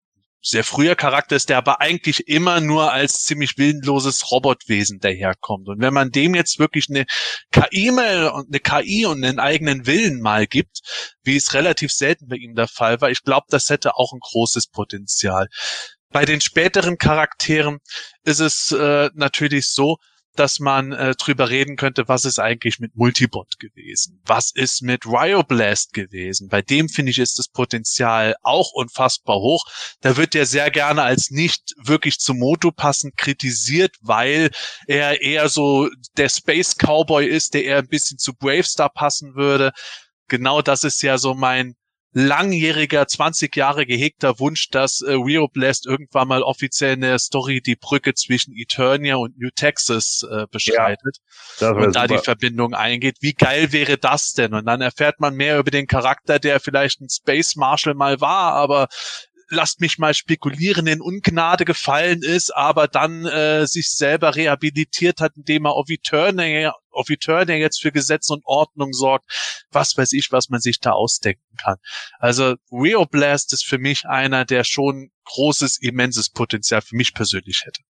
sehr 0.47 0.63
früher 0.63 0.95
Charakter 0.95 1.37
ist, 1.37 1.49
der 1.49 1.57
aber 1.57 1.81
eigentlich 1.81 2.29
immer 2.29 2.61
nur 2.61 2.93
als 2.93 3.23
ziemlich 3.23 3.57
willenloses 3.57 4.31
Robotwesen 4.31 5.01
daherkommt. 5.01 5.69
Und 5.69 5.81
wenn 5.81 5.95
man 5.95 6.11
dem 6.11 6.35
jetzt 6.35 6.59
wirklich 6.59 6.89
eine 6.91 7.07
KI 7.51 7.91
und 7.91 8.49
eine 8.49 8.61
KI 8.61 9.07
und 9.07 9.25
einen 9.25 9.39
eigenen 9.39 9.87
Willen 9.87 10.21
mal 10.21 10.47
gibt, 10.47 10.81
wie 11.23 11.37
es 11.37 11.55
relativ 11.55 11.93
selten 11.93 12.29
bei 12.29 12.37
ihm 12.37 12.55
der 12.55 12.69
Fall 12.69 13.01
war, 13.01 13.11
ich 13.11 13.23
glaube, 13.23 13.47
das 13.49 13.71
hätte 13.71 13.97
auch 13.97 14.13
ein 14.13 14.21
großes 14.21 14.69
Potenzial. 14.69 15.49
Bei 16.11 16.27
den 16.27 16.43
späteren 16.43 16.99
Charakteren 16.99 17.79
ist 18.23 18.41
es 18.41 18.71
äh, 18.71 19.09
natürlich 19.15 19.69
so, 19.69 19.97
dass 20.35 20.59
man 20.59 20.93
äh, 20.93 21.15
drüber 21.15 21.49
reden 21.51 21.77
könnte, 21.77 22.09
was 22.09 22.25
ist 22.25 22.39
eigentlich 22.39 22.79
mit 22.79 22.97
Multibot 22.97 23.59
gewesen? 23.59 24.21
Was 24.27 24.51
ist 24.51 24.83
mit 24.83 25.07
Ryoblast 25.07 25.93
gewesen? 25.93 26.49
Bei 26.49 26.63
dem 26.63 26.89
finde 26.89 27.11
ich 27.11 27.19
ist 27.19 27.39
das 27.39 27.49
Potenzial 27.49 28.35
auch 28.43 28.73
unfassbar 28.73 29.37
hoch. 29.37 29.65
Da 30.01 30.17
wird 30.17 30.35
er 30.35 30.47
sehr 30.47 30.71
gerne 30.71 31.03
als 31.03 31.31
nicht 31.31 31.75
wirklich 31.77 32.19
zum 32.19 32.39
Moto 32.39 32.71
passend 32.71 33.17
kritisiert, 33.17 33.97
weil 34.01 34.51
er 34.87 35.21
eher 35.21 35.49
so 35.49 35.89
der 36.17 36.29
Space 36.29 36.77
Cowboy 36.77 37.27
ist, 37.27 37.55
der 37.55 37.65
eher 37.65 37.79
ein 37.79 37.89
bisschen 37.89 38.19
zu 38.19 38.35
Bravestar 38.35 38.91
passen 38.91 39.35
würde. 39.35 39.73
Genau 40.29 40.63
das 40.63 40.85
ist 40.85 41.03
ja 41.03 41.19
so 41.19 41.35
mein 41.35 41.77
langjähriger, 42.15 43.07
20 43.07 43.55
Jahre 43.57 43.87
gehegter 43.87 44.39
Wunsch, 44.39 44.71
dass 44.71 45.03
äh, 45.03 45.13
Rio 45.13 45.49
Blast 45.49 45.85
irgendwann 45.87 46.29
mal 46.29 46.43
offiziell 46.43 46.93
eine 46.93 47.19
Story 47.19 47.61
die 47.61 47.77
Brücke 47.77 48.15
zwischen 48.15 48.55
Eternia 48.57 49.17
und 49.17 49.37
New 49.39 49.51
Texas 49.55 50.25
äh, 50.31 50.47
beschreitet 50.51 51.19
ja, 51.59 51.73
und 51.73 51.97
da 51.97 52.07
die 52.07 52.19
Verbindung 52.19 52.73
eingeht. 52.73 53.17
Wie 53.21 53.35
geil 53.35 53.73
wäre 53.73 53.99
das 53.99 54.33
denn? 54.33 54.55
Und 54.55 54.67
dann 54.67 54.81
erfährt 54.81 55.19
man 55.19 55.35
mehr 55.35 55.59
über 55.59 55.73
den 55.73 55.89
Charakter, 55.89 56.39
der 56.39 56.61
vielleicht 56.61 57.01
ein 57.01 57.09
Space 57.11 57.57
Marshal 57.57 57.95
mal 57.95 58.21
war, 58.21 58.53
aber 58.53 58.87
lasst 59.49 59.81
mich 59.81 59.99
mal 59.99 60.15
spekulieren, 60.15 60.87
in 60.87 61.01
Ungnade 61.01 61.65
gefallen 61.65 62.23
ist, 62.23 62.55
aber 62.55 62.89
dann 62.89 63.27
äh, 63.27 63.67
sich 63.67 63.91
selber 63.91 64.37
rehabilitiert 64.37 65.21
hat, 65.21 65.33
indem 65.37 65.67
er 65.67 65.73
auf 65.73 65.89
Eternia, 65.89 66.75
auf 66.95 67.11
Eternia 67.11 67.57
jetzt 67.57 67.81
für 67.81 67.93
Gesetz 67.93 68.31
und 68.31 68.43
Ordnung 68.45 68.93
sorgt. 68.93 69.65
Was 69.71 69.97
weiß 69.97 70.13
ich, 70.13 70.33
was 70.33 70.49
man 70.49 70.61
sich 70.61 70.81
da 70.81 70.93
ausdenken 70.93 71.57
kann. 71.57 71.77
Also 72.19 72.55
Rio 72.71 73.07
Blast 73.07 73.53
ist 73.53 73.65
für 73.65 73.79
mich 73.79 74.07
einer, 74.07 74.45
der 74.45 74.65
schon 74.65 75.11
großes, 75.25 75.79
immenses 75.81 76.31
Potenzial 76.31 76.83
für 76.83 76.97
mich 76.97 77.15
persönlich 77.15 77.63
hätte. 77.65 77.83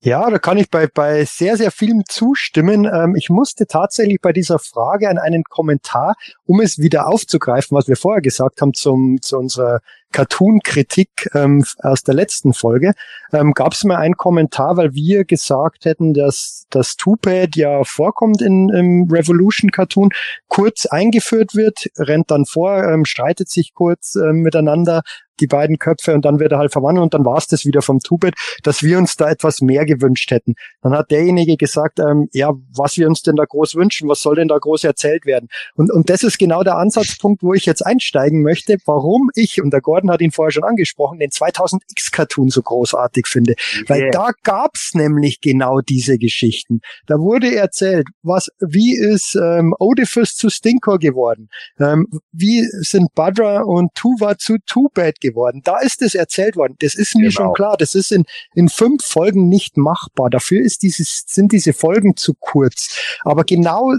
Ja, 0.00 0.30
da 0.30 0.38
kann 0.38 0.58
ich 0.58 0.70
bei, 0.70 0.86
bei 0.86 1.24
sehr, 1.24 1.56
sehr 1.56 1.72
vielem 1.72 2.04
zustimmen. 2.08 2.84
Ähm, 2.84 3.16
ich 3.16 3.30
musste 3.30 3.66
tatsächlich 3.66 4.20
bei 4.20 4.32
dieser 4.32 4.60
Frage 4.60 5.08
an 5.08 5.18
einen 5.18 5.42
Kommentar, 5.42 6.14
um 6.44 6.60
es 6.60 6.78
wieder 6.78 7.08
aufzugreifen, 7.08 7.76
was 7.76 7.88
wir 7.88 7.96
vorher 7.96 8.22
gesagt 8.22 8.60
haben 8.60 8.74
zum, 8.74 9.18
zu 9.20 9.36
unserer 9.36 9.80
Cartoon-Kritik 10.12 11.30
ähm, 11.34 11.64
aus 11.82 12.02
der 12.02 12.14
letzten 12.14 12.52
Folge, 12.52 12.92
ähm, 13.32 13.52
gab 13.52 13.72
es 13.72 13.84
mal 13.84 13.96
einen 13.96 14.16
Kommentar, 14.16 14.76
weil 14.76 14.94
wir 14.94 15.24
gesagt 15.24 15.84
hätten, 15.84 16.14
dass 16.14 16.66
das 16.70 16.96
Tupad 16.96 17.56
ja 17.56 17.84
vorkommt 17.84 18.42
in, 18.42 18.68
im 18.70 19.08
Revolution-Cartoon, 19.10 20.10
kurz 20.48 20.86
eingeführt 20.86 21.54
wird, 21.54 21.88
rennt 21.98 22.30
dann 22.30 22.44
vor, 22.44 22.84
ähm, 22.84 23.04
streitet 23.04 23.48
sich 23.48 23.72
kurz 23.74 24.16
ähm, 24.16 24.42
miteinander, 24.42 25.02
die 25.40 25.46
beiden 25.46 25.78
Köpfe 25.78 26.14
und 26.14 26.24
dann 26.24 26.40
wird 26.40 26.52
er 26.52 26.58
halt 26.58 26.72
verwandelt 26.72 27.02
und 27.02 27.14
dann 27.14 27.24
war 27.24 27.38
es 27.38 27.46
das 27.46 27.64
wieder 27.64 27.82
vom 27.82 28.00
Tubet, 28.00 28.34
dass 28.62 28.82
wir 28.82 28.98
uns 28.98 29.16
da 29.16 29.30
etwas 29.30 29.60
mehr 29.60 29.84
gewünscht 29.84 30.30
hätten. 30.30 30.54
Dann 30.82 30.92
hat 30.92 31.10
derjenige 31.10 31.56
gesagt, 31.56 32.00
ähm, 32.00 32.28
ja, 32.32 32.52
was 32.74 32.96
wir 32.96 33.06
uns 33.06 33.22
denn 33.22 33.36
da 33.36 33.44
groß 33.44 33.74
wünschen, 33.74 34.08
was 34.08 34.20
soll 34.20 34.36
denn 34.36 34.48
da 34.48 34.58
groß 34.58 34.84
erzählt 34.84 35.26
werden? 35.26 35.48
Und, 35.74 35.92
und 35.92 36.10
das 36.10 36.22
ist 36.22 36.38
genau 36.38 36.62
der 36.62 36.76
Ansatzpunkt, 36.76 37.42
wo 37.42 37.54
ich 37.54 37.66
jetzt 37.66 37.84
einsteigen 37.84 38.42
möchte, 38.42 38.76
warum 38.84 39.30
ich, 39.34 39.62
und 39.62 39.70
der 39.70 39.80
Gordon 39.80 39.97
hat 40.10 40.20
ihn 40.20 40.30
vorher 40.30 40.52
schon 40.52 40.64
angesprochen, 40.64 41.18
den 41.18 41.30
2000X-Cartoon 41.30 42.50
so 42.50 42.62
großartig 42.62 43.26
finde. 43.26 43.54
Yeah. 43.74 43.84
Weil 43.88 44.10
da 44.10 44.30
gab's 44.42 44.92
nämlich 44.94 45.40
genau 45.40 45.80
diese 45.80 46.18
Geschichten. 46.18 46.80
Da 47.06 47.18
wurde 47.18 47.54
erzählt, 47.54 48.06
was, 48.22 48.48
wie 48.60 48.96
ist 48.96 49.34
ähm, 49.34 49.74
Oedipus 49.78 50.34
zu 50.34 50.50
Stinkor 50.50 50.98
geworden? 50.98 51.48
Ähm, 51.78 52.06
wie 52.32 52.66
sind 52.80 53.14
Badra 53.14 53.62
und 53.62 53.94
Tuva 53.94 54.38
zu 54.38 54.56
Tubet 54.66 55.20
geworden. 55.20 55.62
Da 55.64 55.78
ist 55.78 56.02
es 56.02 56.14
erzählt 56.14 56.56
worden. 56.56 56.76
Das 56.80 56.94
ist 56.94 57.14
mir 57.14 57.28
genau. 57.28 57.32
schon 57.32 57.52
klar. 57.54 57.76
Das 57.76 57.94
ist 57.94 58.12
in, 58.12 58.24
in 58.54 58.68
fünf 58.68 59.04
Folgen 59.04 59.48
nicht 59.48 59.76
machbar. 59.76 60.30
Dafür 60.30 60.62
ist 60.62 60.82
dieses, 60.82 61.24
sind 61.26 61.52
diese 61.52 61.72
Folgen 61.72 62.16
zu 62.16 62.34
kurz. 62.38 62.96
Aber 63.24 63.44
genau 63.44 63.94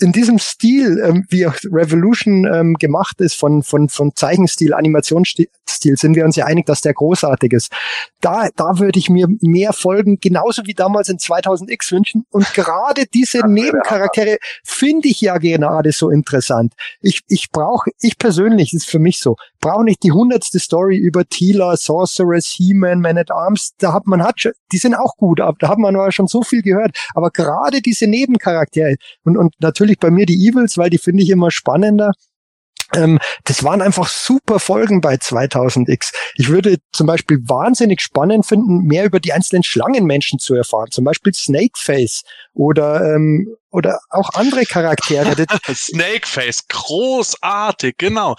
in 0.00 0.12
diesem 0.12 0.38
Stil, 0.38 1.02
ähm, 1.04 1.26
wie 1.28 1.46
auch 1.46 1.54
Revolution 1.64 2.46
ähm, 2.52 2.74
gemacht 2.74 3.20
ist, 3.20 3.34
von, 3.34 3.62
von, 3.62 3.88
von 3.88 4.14
Zeichenstil, 4.14 4.74
Animationsstil, 4.74 5.48
sind 5.66 6.14
wir 6.14 6.24
uns 6.24 6.36
ja 6.36 6.46
einig, 6.46 6.66
dass 6.66 6.80
der 6.80 6.94
großartig 6.94 7.52
ist. 7.52 7.72
Da, 8.20 8.48
da 8.56 8.78
würde 8.78 8.98
ich 8.98 9.10
mir 9.10 9.28
mehr 9.40 9.72
Folgen, 9.72 10.18
genauso 10.20 10.62
wie 10.66 10.74
damals 10.74 11.08
in 11.08 11.18
2000X 11.18 11.92
wünschen. 11.92 12.24
Und 12.30 12.52
gerade 12.54 13.06
diese 13.06 13.46
Nebencharaktere 13.46 14.38
finde 14.64 15.08
ich 15.08 15.20
ja 15.20 15.38
gerade 15.38 15.92
so 15.92 16.10
interessant. 16.10 16.74
Ich, 17.00 17.20
ich 17.28 17.50
brauche, 17.50 17.90
ich 18.00 18.18
persönlich, 18.18 18.72
ist 18.72 18.88
für 18.88 18.98
mich 18.98 19.20
so, 19.20 19.36
brauche 19.60 19.84
nicht 19.84 20.02
die 20.02 20.12
hundertste 20.12 20.58
Story 20.58 20.96
über 20.96 21.24
Tila, 21.28 21.76
Sorceress, 21.76 22.46
He-Man, 22.56 23.00
Man 23.00 23.18
at 23.18 23.30
Arms. 23.30 23.72
Da 23.78 23.92
hat 23.92 24.06
man 24.06 24.22
hat 24.22 24.40
schon, 24.40 24.52
die 24.72 24.78
sind 24.78 24.94
auch 24.94 25.16
gut, 25.16 25.40
da 25.40 25.68
hat 25.68 25.78
man 25.78 25.96
aber 25.96 26.12
schon 26.12 26.26
so 26.26 26.42
viel 26.42 26.62
gehört. 26.62 26.96
Aber 27.14 27.30
gerade 27.30 27.80
diese 27.80 28.06
Nebencharaktere 28.06 28.96
und, 29.24 29.36
und 29.36 29.54
natürlich 29.60 29.98
bei 29.98 30.10
mir 30.10 30.26
die 30.26 30.48
Evils, 30.48 30.78
weil 30.78 30.90
die 30.90 30.98
finde 30.98 31.22
ich 31.22 31.30
immer 31.30 31.50
spannender. 31.50 32.12
Ähm, 32.94 33.18
das 33.44 33.62
waren 33.62 33.82
einfach 33.82 34.08
super 34.08 34.58
Folgen 34.58 35.00
bei 35.00 35.14
2000X. 35.14 36.12
Ich 36.34 36.48
würde 36.48 36.78
zum 36.92 37.06
Beispiel 37.06 37.38
wahnsinnig 37.42 38.00
spannend 38.00 38.46
finden, 38.46 38.86
mehr 38.86 39.04
über 39.04 39.20
die 39.20 39.32
einzelnen 39.32 39.62
Schlangenmenschen 39.62 40.38
zu 40.38 40.54
erfahren. 40.54 40.90
Zum 40.90 41.04
Beispiel 41.04 41.32
Snakeface 41.32 42.22
oder, 42.52 43.14
ähm, 43.14 43.54
oder 43.70 44.00
auch 44.10 44.30
andere 44.34 44.64
Charaktere. 44.64 45.46
Snakeface, 45.72 46.66
großartig, 46.66 47.94
genau 47.96 48.34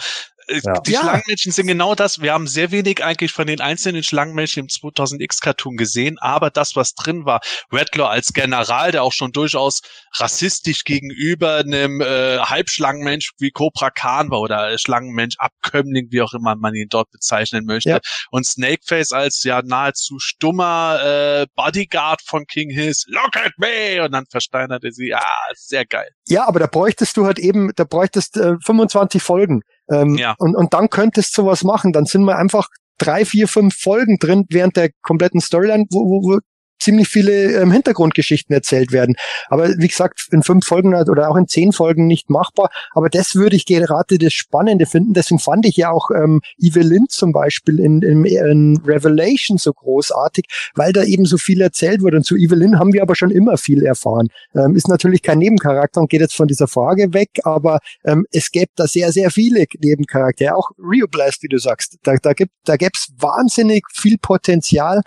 ja. 0.64 0.74
Die 0.82 0.92
ja. 0.92 1.02
Schlangenmännchen 1.02 1.52
sind 1.52 1.68
genau 1.68 1.96
das. 1.96 2.22
Wir 2.22 2.34
haben 2.34 2.48
sehr 2.48 2.72
wenig 2.72 3.04
eigentlich 3.04 3.32
von 3.32 3.48
den 3.48 3.62
einzelnen 3.62 4.04
Schlangenmännchen 4.04 4.64
im 4.64 4.68
2000X-Cartoon 4.68 5.78
gesehen, 5.78 6.18
aber 6.20 6.50
das, 6.50 6.76
was 6.76 6.94
drin 6.94 7.26
war, 7.26 7.42
Redlaw 7.72 8.10
als 8.10 8.34
General, 8.34 8.92
der 8.92 9.04
auch 9.04 9.14
schon 9.14 9.32
durchaus 9.32 9.82
rassistisch 10.16 10.84
gegenüber 10.84 11.58
einem 11.58 12.02
äh, 12.02 12.40
Halbschlangenmensch 12.40 13.32
wie 13.40 13.52
Cobra 13.52 13.90
Khan 13.90 14.30
war 14.30 14.42
oder 14.42 14.78
Schlangenmensch, 14.78 15.36
Abkömmling, 15.38 16.08
wie 16.12 16.22
auch 16.22 16.34
immer 16.34 16.56
man 16.56 16.76
ihn 16.76 16.88
dort 16.90 17.12
bezeichnen 17.12 17.66
möchte. 17.66 17.90
Ja. 17.90 18.00
Und 18.32 18.46
Snakeface 18.46 19.12
als 19.12 19.44
ja 19.44 19.62
nahezu 19.62 20.20
stummer 20.20 21.00
äh, 21.04 21.48
Bodyguard 21.56 22.22
von 22.22 22.46
King 22.46 22.70
Hills. 22.70 23.06
Look 23.08 23.36
at 23.38 23.54
me! 23.58 24.04
Und 24.04 24.12
dann 24.12 24.26
versteinert 24.30 24.84
er 24.84 24.92
sie. 24.92 25.14
Ah, 25.14 25.22
sehr 25.56 25.86
geil. 25.86 26.10
Ja, 26.28 26.48
aber 26.48 26.60
da 26.60 26.68
bräuchtest 26.68 27.16
du 27.18 27.26
halt 27.26 27.40
eben, 27.40 27.72
da 27.76 27.84
bräuchtest 27.84 28.38
äh, 28.38 28.56
25 28.64 29.22
Folgen. 29.22 29.62
Ähm, 29.92 30.16
ja. 30.16 30.36
und, 30.38 30.56
und 30.56 30.74
dann 30.74 30.90
könntest 30.90 31.38
du 31.38 31.46
was 31.46 31.64
machen. 31.64 31.92
Dann 31.92 32.06
sind 32.06 32.24
wir 32.24 32.38
einfach 32.38 32.68
drei, 32.98 33.26
vier, 33.26 33.48
fünf 33.48 33.76
Folgen 33.76 34.18
drin 34.18 34.46
während 34.50 34.78
der 34.78 34.92
kompletten 35.02 35.42
Storyline, 35.42 35.86
wo, 35.92 36.00
wo, 36.00 36.36
wo 36.36 36.40
ziemlich 36.82 37.08
viele 37.08 37.62
ähm, 37.62 37.72
Hintergrundgeschichten 37.72 38.54
erzählt 38.54 38.92
werden. 38.92 39.16
Aber 39.50 39.70
wie 39.78 39.88
gesagt, 39.88 40.28
in 40.32 40.44
fünf 40.44 40.66
Folgen 40.66 40.94
oder 40.96 41.30
auch 41.30 41.36
in 41.36 41.48
zehn 41.48 41.72
Folgen 41.72 42.08
nicht 42.08 42.30
machbar. 42.30 42.70
Aber 42.94 43.10
das 43.10 43.36
würde 43.36 43.56
ich 43.56 43.66
gerade 43.66 44.18
das 44.18 44.34
Spannende 44.34 44.86
finden. 44.86 45.14
Deswegen 45.14 45.40
fand 45.40 45.66
ich 45.66 45.78
ja 45.78 45.92
auch 45.92 46.10
ähm, 46.12 46.42
Evelyn 46.58 47.06
zum 47.10 47.32
Beispiel 47.32 47.80
in, 47.80 48.02
in, 48.02 48.26
in 48.26 48.82
Revelation 48.86 49.58
so 49.58 49.72
großartig, 49.74 50.46
weil 50.76 50.92
da 50.94 51.04
eben 51.04 51.26
so 51.26 51.38
viel 51.38 51.62
erzählt 51.62 52.02
wurde. 52.02 52.18
Und 52.18 52.26
zu 52.26 52.36
Evelyn 52.36 52.80
haben 52.80 52.94
wir 52.94 53.02
aber 53.02 53.16
schon 53.16 53.32
immer 53.32 53.58
viel 53.58 53.86
erfahren. 53.86 54.30
Ähm, 54.56 54.76
ist 54.76 54.88
natürlich 54.88 55.22
kein 55.22 55.38
Nebencharakter 55.40 56.02
und 56.02 56.10
geht 56.10 56.22
jetzt 56.22 56.36
von 56.36 56.48
dieser 56.48 56.68
Frage 56.68 57.14
weg, 57.14 57.30
aber 57.44 57.80
ähm, 58.06 58.26
es 58.32 58.52
gäbe 58.52 58.72
da 58.76 58.88
sehr, 58.88 59.12
sehr 59.12 59.32
viele 59.32 59.66
Nebencharaktere. 59.80 60.56
Auch 60.56 60.72
Rio 60.78 61.08
Blast, 61.08 61.44
wie 61.44 61.48
du 61.48 61.58
sagst. 61.58 61.98
Da, 62.04 62.16
da 62.22 62.34
gibt 62.34 62.52
da 62.66 62.76
gäb's 62.76 63.12
wahnsinnig 63.18 63.84
viel 63.94 64.18
Potenzial. 64.18 65.02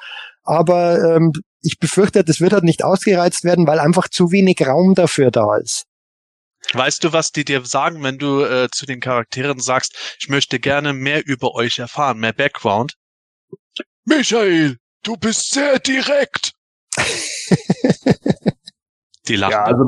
Aber 0.44 1.16
ähm, 1.16 1.32
ich 1.64 1.78
befürchte, 1.78 2.22
das 2.22 2.40
wird 2.40 2.52
halt 2.52 2.64
nicht 2.64 2.84
ausgereizt 2.84 3.44
werden, 3.44 3.66
weil 3.66 3.78
einfach 3.78 4.08
zu 4.08 4.30
wenig 4.30 4.60
Raum 4.66 4.94
dafür 4.94 5.30
da 5.30 5.56
ist. 5.56 5.84
Weißt 6.72 7.04
du, 7.04 7.12
was 7.12 7.30
die 7.30 7.44
dir 7.44 7.64
sagen, 7.64 8.02
wenn 8.02 8.18
du 8.18 8.42
äh, 8.42 8.68
zu 8.70 8.86
den 8.86 9.00
Charakteren 9.00 9.60
sagst, 9.60 10.16
ich 10.20 10.28
möchte 10.28 10.58
gerne 10.60 10.92
mehr 10.92 11.26
über 11.26 11.54
euch 11.54 11.78
erfahren, 11.78 12.18
mehr 12.18 12.32
Background? 12.32 12.94
Michael, 14.04 14.78
du 15.02 15.16
bist 15.16 15.52
sehr 15.52 15.78
direkt. 15.78 16.52
die 19.28 19.36
lachen. 19.36 19.52
Ja, 19.52 19.64
also 19.64 19.84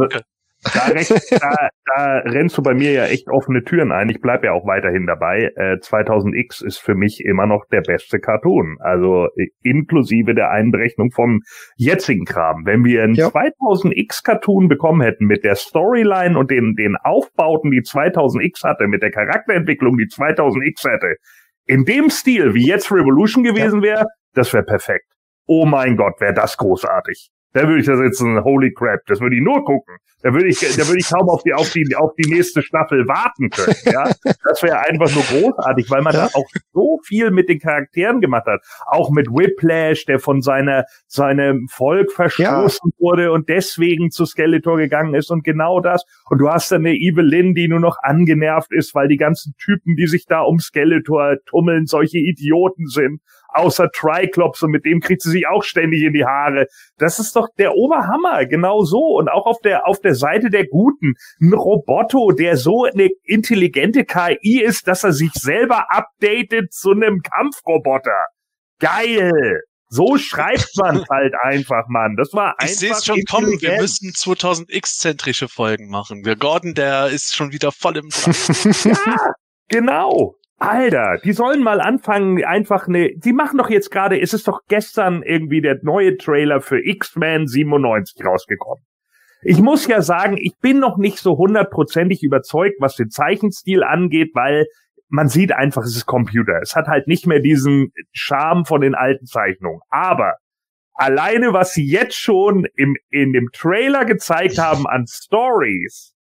da, 0.74 0.92
recht, 0.92 1.10
da, 1.30 1.68
da 1.84 2.18
rennst 2.18 2.56
du 2.58 2.62
bei 2.62 2.74
mir 2.74 2.92
ja 2.92 3.04
echt 3.06 3.28
offene 3.28 3.62
Türen 3.64 3.92
ein. 3.92 4.08
Ich 4.08 4.20
bleib 4.20 4.44
ja 4.44 4.52
auch 4.52 4.66
weiterhin 4.66 5.06
dabei. 5.06 5.50
Äh, 5.56 5.76
2000X 5.76 6.64
ist 6.64 6.78
für 6.78 6.94
mich 6.94 7.20
immer 7.24 7.46
noch 7.46 7.64
der 7.70 7.82
beste 7.82 8.18
Cartoon. 8.18 8.76
Also 8.80 9.28
äh, 9.36 9.48
inklusive 9.62 10.34
der 10.34 10.50
Einberechnung 10.50 11.10
vom 11.10 11.40
jetzigen 11.76 12.24
Kram. 12.24 12.62
Wenn 12.64 12.84
wir 12.84 13.02
einen 13.02 13.14
ja. 13.14 13.28
2000X 13.28 14.24
Cartoon 14.24 14.68
bekommen 14.68 15.02
hätten 15.02 15.26
mit 15.26 15.44
der 15.44 15.54
Storyline 15.54 16.38
und 16.38 16.50
den, 16.50 16.74
den 16.74 16.96
Aufbauten, 17.02 17.70
die 17.70 17.82
2000X 17.82 18.64
hatte, 18.64 18.88
mit 18.88 19.02
der 19.02 19.10
Charakterentwicklung, 19.10 19.96
die 19.96 20.06
2000X 20.06 20.90
hätte, 20.90 21.16
in 21.66 21.84
dem 21.84 22.10
Stil, 22.10 22.54
wie 22.54 22.66
jetzt 22.66 22.92
Revolution 22.92 23.42
gewesen 23.42 23.82
wäre, 23.82 24.06
das 24.34 24.52
wäre 24.52 24.64
perfekt. 24.64 25.06
Oh 25.46 25.66
mein 25.66 25.96
Gott, 25.96 26.20
wäre 26.20 26.34
das 26.34 26.56
großartig. 26.56 27.30
Da 27.56 27.66
würde 27.66 27.80
ich 27.80 27.86
da 27.86 27.96
sitzen, 27.96 28.44
holy 28.44 28.70
crap, 28.74 29.00
das 29.06 29.18
würde 29.18 29.36
ich 29.36 29.42
nur 29.42 29.64
gucken. 29.64 29.96
Da 30.22 30.34
würde 30.34 30.46
ich, 30.48 30.60
da 30.60 30.86
würde 30.86 30.98
ich 30.98 31.08
kaum 31.08 31.26
auf 31.30 31.42
die, 31.42 31.54
auf 31.54 31.70
die, 31.70 31.96
auf 31.96 32.12
die 32.16 32.28
nächste 32.28 32.60
Staffel 32.60 33.08
warten 33.08 33.48
können. 33.48 33.76
Ja, 33.84 34.10
das 34.44 34.62
wäre 34.62 34.80
einfach 34.80 35.10
nur 35.14 35.22
großartig, 35.22 35.90
weil 35.90 36.02
man 36.02 36.12
ja. 36.12 36.26
da 36.26 36.26
auch 36.34 36.44
so 36.74 36.98
viel 37.02 37.30
mit 37.30 37.48
den 37.48 37.58
Charakteren 37.58 38.20
gemacht 38.20 38.44
hat. 38.46 38.60
Auch 38.86 39.10
mit 39.10 39.28
Whiplash, 39.28 40.04
der 40.04 40.18
von 40.18 40.42
seiner, 40.42 40.84
seinem 41.06 41.66
Volk 41.70 42.12
verstoßen 42.12 42.90
ja. 42.92 42.98
wurde 42.98 43.32
und 43.32 43.48
deswegen 43.48 44.10
zu 44.10 44.26
Skeletor 44.26 44.76
gegangen 44.76 45.14
ist 45.14 45.30
und 45.30 45.42
genau 45.42 45.80
das. 45.80 46.02
Und 46.28 46.38
du 46.38 46.50
hast 46.50 46.70
dann 46.72 46.84
eine 46.84 46.94
Evelyn, 46.94 47.54
die 47.54 47.68
nur 47.68 47.80
noch 47.80 47.96
angenervt 48.02 48.72
ist, 48.72 48.94
weil 48.94 49.08
die 49.08 49.16
ganzen 49.16 49.54
Typen, 49.56 49.96
die 49.96 50.08
sich 50.08 50.26
da 50.26 50.40
um 50.40 50.58
Skeletor 50.58 51.36
tummeln, 51.46 51.86
solche 51.86 52.18
Idioten 52.18 52.86
sind 52.86 53.22
außer 53.48 53.90
Triclops 53.90 54.62
und 54.62 54.70
mit 54.70 54.84
dem 54.84 55.00
kriegt 55.00 55.22
sie 55.22 55.30
sich 55.30 55.46
auch 55.46 55.62
ständig 55.62 56.02
in 56.02 56.12
die 56.12 56.24
Haare. 56.24 56.66
Das 56.98 57.18
ist 57.18 57.36
doch 57.36 57.48
der 57.58 57.74
Oberhammer, 57.74 58.46
genau 58.46 58.82
so. 58.82 59.16
Und 59.18 59.28
auch 59.28 59.46
auf 59.46 59.60
der, 59.60 59.86
auf 59.86 60.00
der 60.00 60.14
Seite 60.14 60.50
der 60.50 60.66
Guten. 60.66 61.14
Ein 61.40 61.52
Roboto, 61.52 62.32
der 62.32 62.56
so 62.56 62.84
eine 62.84 63.08
intelligente 63.24 64.04
KI 64.04 64.62
ist, 64.62 64.88
dass 64.88 65.04
er 65.04 65.12
sich 65.12 65.32
selber 65.32 65.86
updatet 65.90 66.72
zu 66.72 66.92
einem 66.92 67.20
Kampfroboter. 67.22 68.24
Geil! 68.78 69.62
So 69.88 70.18
schreibt 70.18 70.70
man 70.76 71.04
halt 71.10 71.34
einfach, 71.42 71.86
Mann. 71.88 72.16
Das 72.16 72.32
war 72.32 72.58
einfach. 72.58 72.64
Ich 72.64 72.78
sehe 72.78 72.92
es 72.92 73.04
schon 73.04 73.22
kommen. 73.28 73.60
Wir 73.60 73.80
müssen 73.80 74.10
2000X-zentrische 74.10 75.48
Folgen 75.48 75.88
machen. 75.88 76.22
Der 76.22 76.36
Gordon, 76.36 76.74
der 76.74 77.08
ist 77.08 77.34
schon 77.34 77.52
wieder 77.52 77.72
voll 77.72 77.96
im 77.96 78.08
ja, 78.84 79.32
genau. 79.68 80.34
Alter, 80.58 81.18
die 81.22 81.32
sollen 81.32 81.62
mal 81.62 81.80
anfangen, 81.80 82.42
einfach 82.44 82.88
ne, 82.88 83.14
die 83.16 83.34
machen 83.34 83.58
doch 83.58 83.68
jetzt 83.68 83.90
gerade, 83.90 84.18
ist 84.18 84.32
es 84.32 84.44
doch 84.44 84.60
gestern 84.68 85.22
irgendwie 85.22 85.60
der 85.60 85.78
neue 85.82 86.16
Trailer 86.16 86.60
für 86.62 86.80
X-Men 86.82 87.46
97 87.46 88.24
rausgekommen. 88.24 88.82
Ich 89.42 89.60
muss 89.60 89.86
ja 89.86 90.00
sagen, 90.00 90.38
ich 90.38 90.54
bin 90.60 90.80
noch 90.80 90.96
nicht 90.96 91.18
so 91.18 91.36
hundertprozentig 91.36 92.22
überzeugt, 92.22 92.76
was 92.80 92.96
den 92.96 93.10
Zeichenstil 93.10 93.84
angeht, 93.84 94.30
weil 94.34 94.66
man 95.08 95.28
sieht 95.28 95.52
einfach, 95.52 95.82
es 95.82 95.94
ist 95.94 96.06
Computer. 96.06 96.58
Es 96.62 96.74
hat 96.74 96.86
halt 96.86 97.06
nicht 97.06 97.26
mehr 97.26 97.40
diesen 97.40 97.92
Charme 98.12 98.64
von 98.64 98.80
den 98.80 98.94
alten 98.94 99.26
Zeichnungen. 99.26 99.80
Aber 99.88 100.34
alleine, 100.94 101.52
was 101.52 101.74
sie 101.74 101.86
jetzt 101.86 102.16
schon 102.16 102.66
im, 102.74 102.96
in 103.10 103.32
dem 103.32 103.50
Trailer 103.52 104.04
gezeigt 104.04 104.58
haben 104.58 104.86
an 104.86 105.04
Stories, 105.06 106.14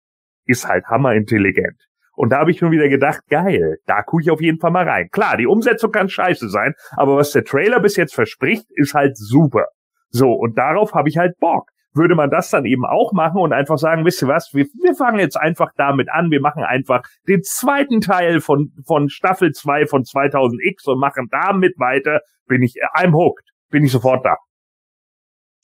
ist 0.46 0.68
halt 0.68 0.86
hammerintelligent. 0.88 1.80
Und 2.16 2.30
da 2.30 2.40
habe 2.40 2.52
ich 2.52 2.60
schon 2.60 2.72
wieder 2.72 2.90
gedacht, 2.90 3.22
geil, 3.30 3.78
da 3.86 4.04
gucke 4.04 4.24
ich 4.24 4.32
auf 4.32 4.42
jeden 4.42 4.60
Fall 4.60 4.72
mal 4.72 4.88
rein. 4.88 5.10
Klar, 5.12 5.38
die 5.38 5.48
Umsetzung 5.48 5.92
kann 5.92 6.10
scheiße 6.10 6.50
sein, 6.50 6.74
aber 6.96 7.18
was 7.18 7.32
der 7.32 7.44
Trailer 7.44 7.80
bis 7.80 7.96
jetzt 7.96 8.14
verspricht, 8.14 8.66
ist 8.76 8.94
halt 8.94 9.18
super. 9.18 9.66
So, 10.10 10.32
und 10.32 10.58
darauf 10.58 10.94
habe 10.94 11.10
ich 11.10 11.18
halt 11.18 11.38
Bock. 11.40 11.70
Würde 11.96 12.16
man 12.16 12.32
das 12.32 12.50
dann 12.50 12.66
eben 12.66 12.86
auch 12.86 13.14
machen 13.14 13.40
und 13.40 13.54
einfach 13.54 13.78
sagen, 13.78 14.04
wisst 14.04 14.22
ihr 14.24 14.28
was, 14.28 14.52
wir, 14.54 14.66
wir 14.82 14.96
fangen 14.96 15.20
jetzt 15.20 15.38
einfach 15.38 15.72
damit 15.76 16.10
an, 16.10 16.32
wir 16.32 16.42
machen 16.42 16.64
einfach 16.64 17.04
den 17.28 17.44
zweiten 17.44 18.02
Teil 18.02 18.42
von, 18.42 18.72
von 18.86 19.10
Staffel 19.10 19.52
2 19.52 19.86
von 19.86 20.02
2000X 20.04 20.90
und 20.90 21.00
machen 21.00 21.28
damit 21.30 21.76
weiter, 21.78 22.22
bin 22.48 22.64
ich, 22.64 22.76
I'm 22.96 23.14
hooked, 23.14 23.48
bin 23.70 23.84
ich 23.84 23.92
sofort 23.92 24.26
da. 24.26 24.38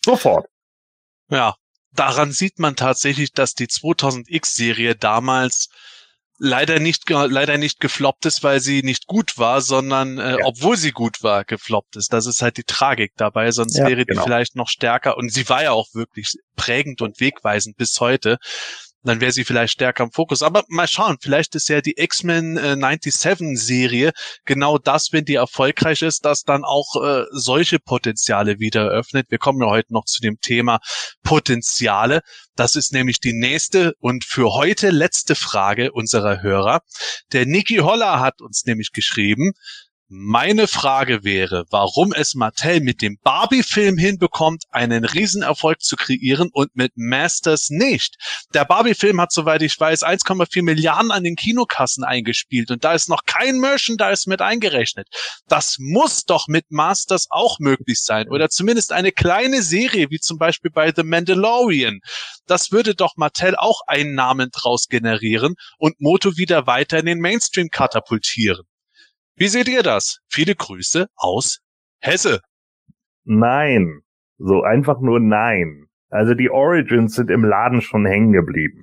Sofort. 0.06 0.46
Ja, 1.30 1.56
daran 1.94 2.32
sieht 2.32 2.60
man 2.60 2.76
tatsächlich, 2.76 3.34
dass 3.34 3.54
die 3.54 3.68
2000X-Serie 3.68 4.96
damals 4.96 5.70
leider 6.40 6.80
nicht 6.80 7.10
leider 7.10 7.58
nicht 7.58 7.80
gefloppt 7.80 8.26
ist, 8.26 8.44
weil 8.44 8.62
sie 8.62 8.82
nicht 8.82 9.08
gut 9.08 9.38
war, 9.38 9.62
sondern 9.62 10.18
äh, 10.18 10.40
ja. 10.40 10.46
obwohl 10.46 10.78
sie 10.78 10.92
gut 10.92 11.22
war, 11.22 11.44
gefloppt 11.44 11.98
ist. 11.98 12.14
Das 12.14 12.26
ist 12.26 12.42
halt 12.42 12.58
die 12.58 12.64
Tragik 12.64 13.12
dabei, 13.18 13.52
sonst 13.52 13.78
ja, 13.78 13.88
wäre 13.88 14.06
die 14.06 14.06
genau. 14.06 14.24
vielleicht 14.24 14.56
noch 14.56 14.70
stärker 14.70 15.18
und 15.18 15.32
sie 15.32 15.48
war 15.50 15.64
ja 15.64 15.72
auch 15.72 15.88
wirklich 15.94 16.36
prägend 16.56 17.02
und 17.02 17.20
wegweisend 17.20 17.78
bis 17.78 18.00
heute 18.00 18.38
dann 19.04 19.22
wäre 19.22 19.32
sie 19.32 19.46
vielleicht 19.46 19.74
stärker 19.74 20.04
im 20.04 20.12
Fokus. 20.12 20.44
Aber 20.44 20.64
mal 20.68 20.88
schauen, 20.88 21.18
vielleicht 21.22 21.56
ist 21.56 21.70
ja 21.70 21.82
die 21.82 21.96
X-Men 21.98 22.58
äh, 22.58 22.74
97-Serie 22.74 24.12
genau 24.46 24.78
das, 24.78 25.10
wenn 25.12 25.26
die 25.26 25.36
erfolgreich 25.36 26.02
ist, 26.02 26.26
dass 26.26 26.44
dann 26.44 26.64
auch 26.64 27.04
äh, 27.04 27.24
solche 27.32 27.80
Potenziale 27.80 28.60
wieder 28.60 28.92
eröffnet. 28.92 29.28
Wir 29.30 29.38
kommen 29.38 29.62
ja 29.62 29.68
heute 29.68 29.94
noch 29.94 30.06
zu 30.06 30.22
dem 30.22 30.40
Thema 30.42 30.80
Potenziale. 31.24 32.22
Das 32.56 32.76
ist 32.76 32.92
nämlich 32.92 33.20
die 33.20 33.34
nächste 33.34 33.94
und 34.00 34.26
für 34.26 34.54
heute 34.54 34.90
letzte 34.90 35.36
Frage 35.36 35.92
unserer 35.92 36.42
Hörer. 36.42 36.82
Der 37.32 37.46
Niki 37.46 37.78
Holler 37.78 38.20
hat 38.20 38.42
uns 38.42 38.66
nämlich 38.66 38.92
geschrieben, 38.92 39.54
meine 40.12 40.68
Frage 40.68 41.24
wäre, 41.24 41.66
warum 41.70 42.14
es 42.14 42.34
Mattel 42.34 42.82
mit 42.82 43.04
dem 43.04 43.20
Barbie-Film 43.22 43.96
hinbekommt, 43.96 44.64
einen 44.72 45.06
Riesenerfolg 45.06 45.82
zu 45.82 45.96
kreieren 45.96 46.50
und 46.52 46.76
mit 46.76 46.94
Masters 46.96 47.70
nicht. 47.70 48.16
Der 48.56 48.66
Barbie-Film 48.66 49.22
hat, 49.22 49.32
soweit 49.32 49.62
ich 49.62 49.80
weiß, 49.80 50.04
1,4 50.04 50.64
Milliarden 50.64 51.12
an 51.12 51.24
den 51.24 51.36
Kinokassen 51.36 52.04
eingespielt 52.04 52.72
und 52.72 52.84
da 52.84 52.94
ist 52.94 53.08
noch 53.08 53.26
kein 53.26 53.60
Merchandise 53.60 54.28
mit 54.28 54.42
eingerechnet. 54.42 55.08
Das 55.48 55.78
muss 55.78 56.26
doch 56.26 56.48
mit 56.48 56.72
Masters 56.72 57.28
auch 57.30 57.60
möglich 57.60 58.02
sein 58.02 58.30
oder 58.30 58.50
zumindest 58.50 58.92
eine 58.92 59.12
kleine 59.12 59.62
Serie 59.62 60.10
wie 60.10 60.20
zum 60.20 60.40
Beispiel 60.40 60.72
bei 60.72 60.92
The 60.92 61.04
Mandalorian. 61.04 62.00
Das 62.48 62.72
würde 62.72 62.96
doch 62.96 63.16
Mattel 63.16 63.56
auch 63.56 63.82
Einnahmen 63.86 64.50
draus 64.52 64.88
generieren 64.88 65.54
und 65.78 66.02
Moto 66.02 66.36
wieder 66.36 66.66
weiter 66.66 66.98
in 66.98 67.06
den 67.06 67.20
Mainstream 67.20 67.70
katapultieren. 67.70 68.64
Wie 69.40 69.48
seht 69.48 69.70
ihr 69.70 69.84
das? 69.84 70.20
Viele 70.28 70.54
Grüße 70.54 71.08
aus 71.16 71.62
Hesse. 72.02 72.42
Nein. 73.24 74.02
So 74.38 74.64
einfach 74.64 75.00
nur 75.00 75.22
nein. 75.22 75.86
Also 76.10 76.34
die 76.34 76.50
Origins 76.50 77.16
sind 77.16 77.32
im 77.32 77.46
Laden 77.46 77.80
schon 77.80 78.06
hängen 78.06 78.34
geblieben. 78.34 78.82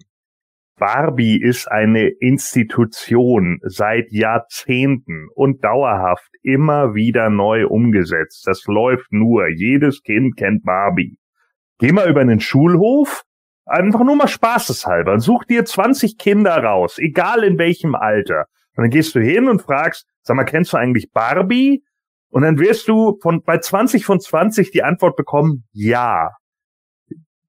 Barbie 0.79 1.39
ist 1.39 1.71
eine 1.71 2.09
Institution 2.09 3.61
seit 3.65 4.11
Jahrzehnten 4.13 5.29
und 5.35 5.63
dauerhaft 5.63 6.31
immer 6.43 6.95
wieder 6.95 7.29
neu 7.29 7.67
umgesetzt. 7.67 8.47
Das 8.47 8.65
läuft 8.65 9.13
nur. 9.13 9.49
Jedes 9.49 10.03
Kind 10.03 10.39
kennt 10.39 10.65
Barbie. 10.65 11.19
Geh 11.81 11.93
mal 11.93 12.09
über 12.09 12.23
einen 12.23 12.41
Schulhof, 12.41 13.25
einfach 13.67 14.05
nur 14.05 14.17
mal 14.17 14.29
spaßeshalber, 14.29 15.21
such 15.21 15.45
dir 15.45 15.67
20 15.67 16.17
Kinder 16.17 16.57
raus, 16.57 16.99
egal 16.99 17.45
in 17.45 17.59
welchem 17.59 17.95
Alter. 17.95 18.47
Und 18.75 18.85
dann 18.85 18.91
gehst 18.91 19.15
du 19.15 19.21
hin 19.21 19.51
und 19.51 19.61
fragst, 19.61 20.07
sag 20.27 20.37
mal, 20.37 20.45
kennst 20.45 20.73
du 20.73 20.77
eigentlich 20.77 21.13
Barbie? 21.13 21.85
Und 22.31 22.43
dann 22.43 22.59
wirst 22.59 22.89
du 22.89 23.19
von, 23.23 23.43
bei 23.43 23.59
20 23.59 24.05
von 24.05 24.21
20 24.21 24.73
die 24.73 24.83
Antwort 24.83 25.17
bekommen, 25.17 25.65
ja. 25.73 26.31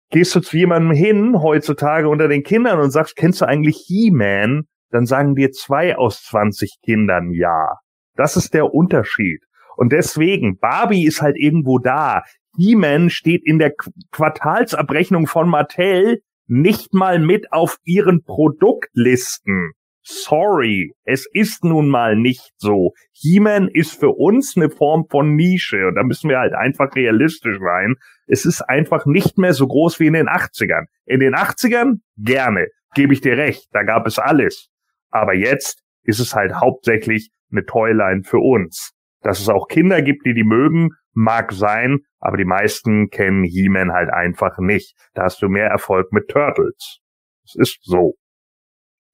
Gehst 0.10 0.36
du 0.36 0.40
zu 0.40 0.56
jemandem 0.56 0.96
hin, 0.96 1.42
heutzutage 1.42 2.08
unter 2.08 2.28
den 2.28 2.44
Kindern 2.44 2.80
und 2.80 2.92
sagst, 2.92 3.16
kennst 3.16 3.42
du 3.42 3.46
eigentlich 3.46 3.84
He-Man? 3.88 4.68
Dann 4.92 5.06
sagen 5.06 5.36
dir 5.36 5.52
zwei 5.52 5.98
aus 5.98 6.24
20 6.24 6.78
Kindern 6.84 7.32
ja. 7.32 7.80
Das 8.16 8.38
ist 8.38 8.54
der 8.54 8.74
Unterschied. 8.74 9.42
Und 9.76 9.92
deswegen, 9.92 10.58
Barbie 10.58 11.06
ist 11.06 11.22
halt 11.22 11.36
irgendwo 11.38 11.80
da. 11.80 12.24
He-Man 12.58 13.10
steht 13.10 13.46
in 13.46 13.60
der 13.60 13.74
Quartalsabrechnung 14.12 15.28
von 15.28 15.50
Mattel 15.50 16.22
nicht 16.46 16.94
mal 16.94 17.20
mit 17.20 17.52
auf 17.52 17.78
ihren 17.84 18.24
Produktlisten. 18.24 19.74
Sorry, 20.10 20.94
es 21.04 21.28
ist 21.34 21.66
nun 21.66 21.90
mal 21.90 22.16
nicht 22.16 22.54
so. 22.56 22.94
He-Man 23.12 23.68
ist 23.68 24.00
für 24.00 24.12
uns 24.12 24.56
eine 24.56 24.70
Form 24.70 25.06
von 25.10 25.36
Nische 25.36 25.86
und 25.86 25.96
da 25.96 26.04
müssen 26.04 26.30
wir 26.30 26.40
halt 26.40 26.54
einfach 26.54 26.96
realistisch 26.96 27.58
sein. 27.60 27.96
Es 28.26 28.46
ist 28.46 28.62
einfach 28.62 29.06
nicht 29.06 29.38
mehr 29.38 29.52
so 29.52 29.68
groß 29.68 30.00
wie 30.00 30.08
in 30.08 30.14
den 30.14 30.30
80ern. 30.30 30.86
In 31.06 31.20
den 31.20 31.36
80ern 31.36 31.96
gerne, 32.16 32.68
gebe 32.96 33.12
ich 33.12 33.20
dir 33.20 33.38
recht, 33.38 33.68
da 33.74 33.84
gab 33.84 34.08
es 34.08 34.18
alles. 34.18 34.70
Aber 35.10 35.34
jetzt 35.34 35.84
ist 36.04 36.22
es 36.22 36.34
halt 36.34 36.54
hauptsächlich 36.54 37.30
eine 37.52 37.66
Toyline 37.66 38.24
für 38.24 38.40
uns. 38.40 38.94
Dass 39.24 39.42
es 39.42 39.50
auch 39.50 39.68
Kinder 39.68 40.02
gibt, 40.02 40.26
die 40.26 40.34
die 40.34 40.46
mögen, 40.46 40.92
mag 41.12 41.52
sein, 41.52 42.00
aber 42.20 42.38
die 42.38 42.46
meisten 42.46 43.10
kennen 43.10 43.44
He-Man 43.44 43.92
halt 43.92 44.10
einfach 44.10 44.58
nicht. 44.58 44.96
Da 45.16 45.24
hast 45.24 45.42
du 45.42 45.50
mehr 45.50 45.68
Erfolg 45.68 46.14
mit 46.14 46.30
Turtles. 46.30 47.02
Es 47.44 47.56
ist 47.56 47.80
so 47.82 48.16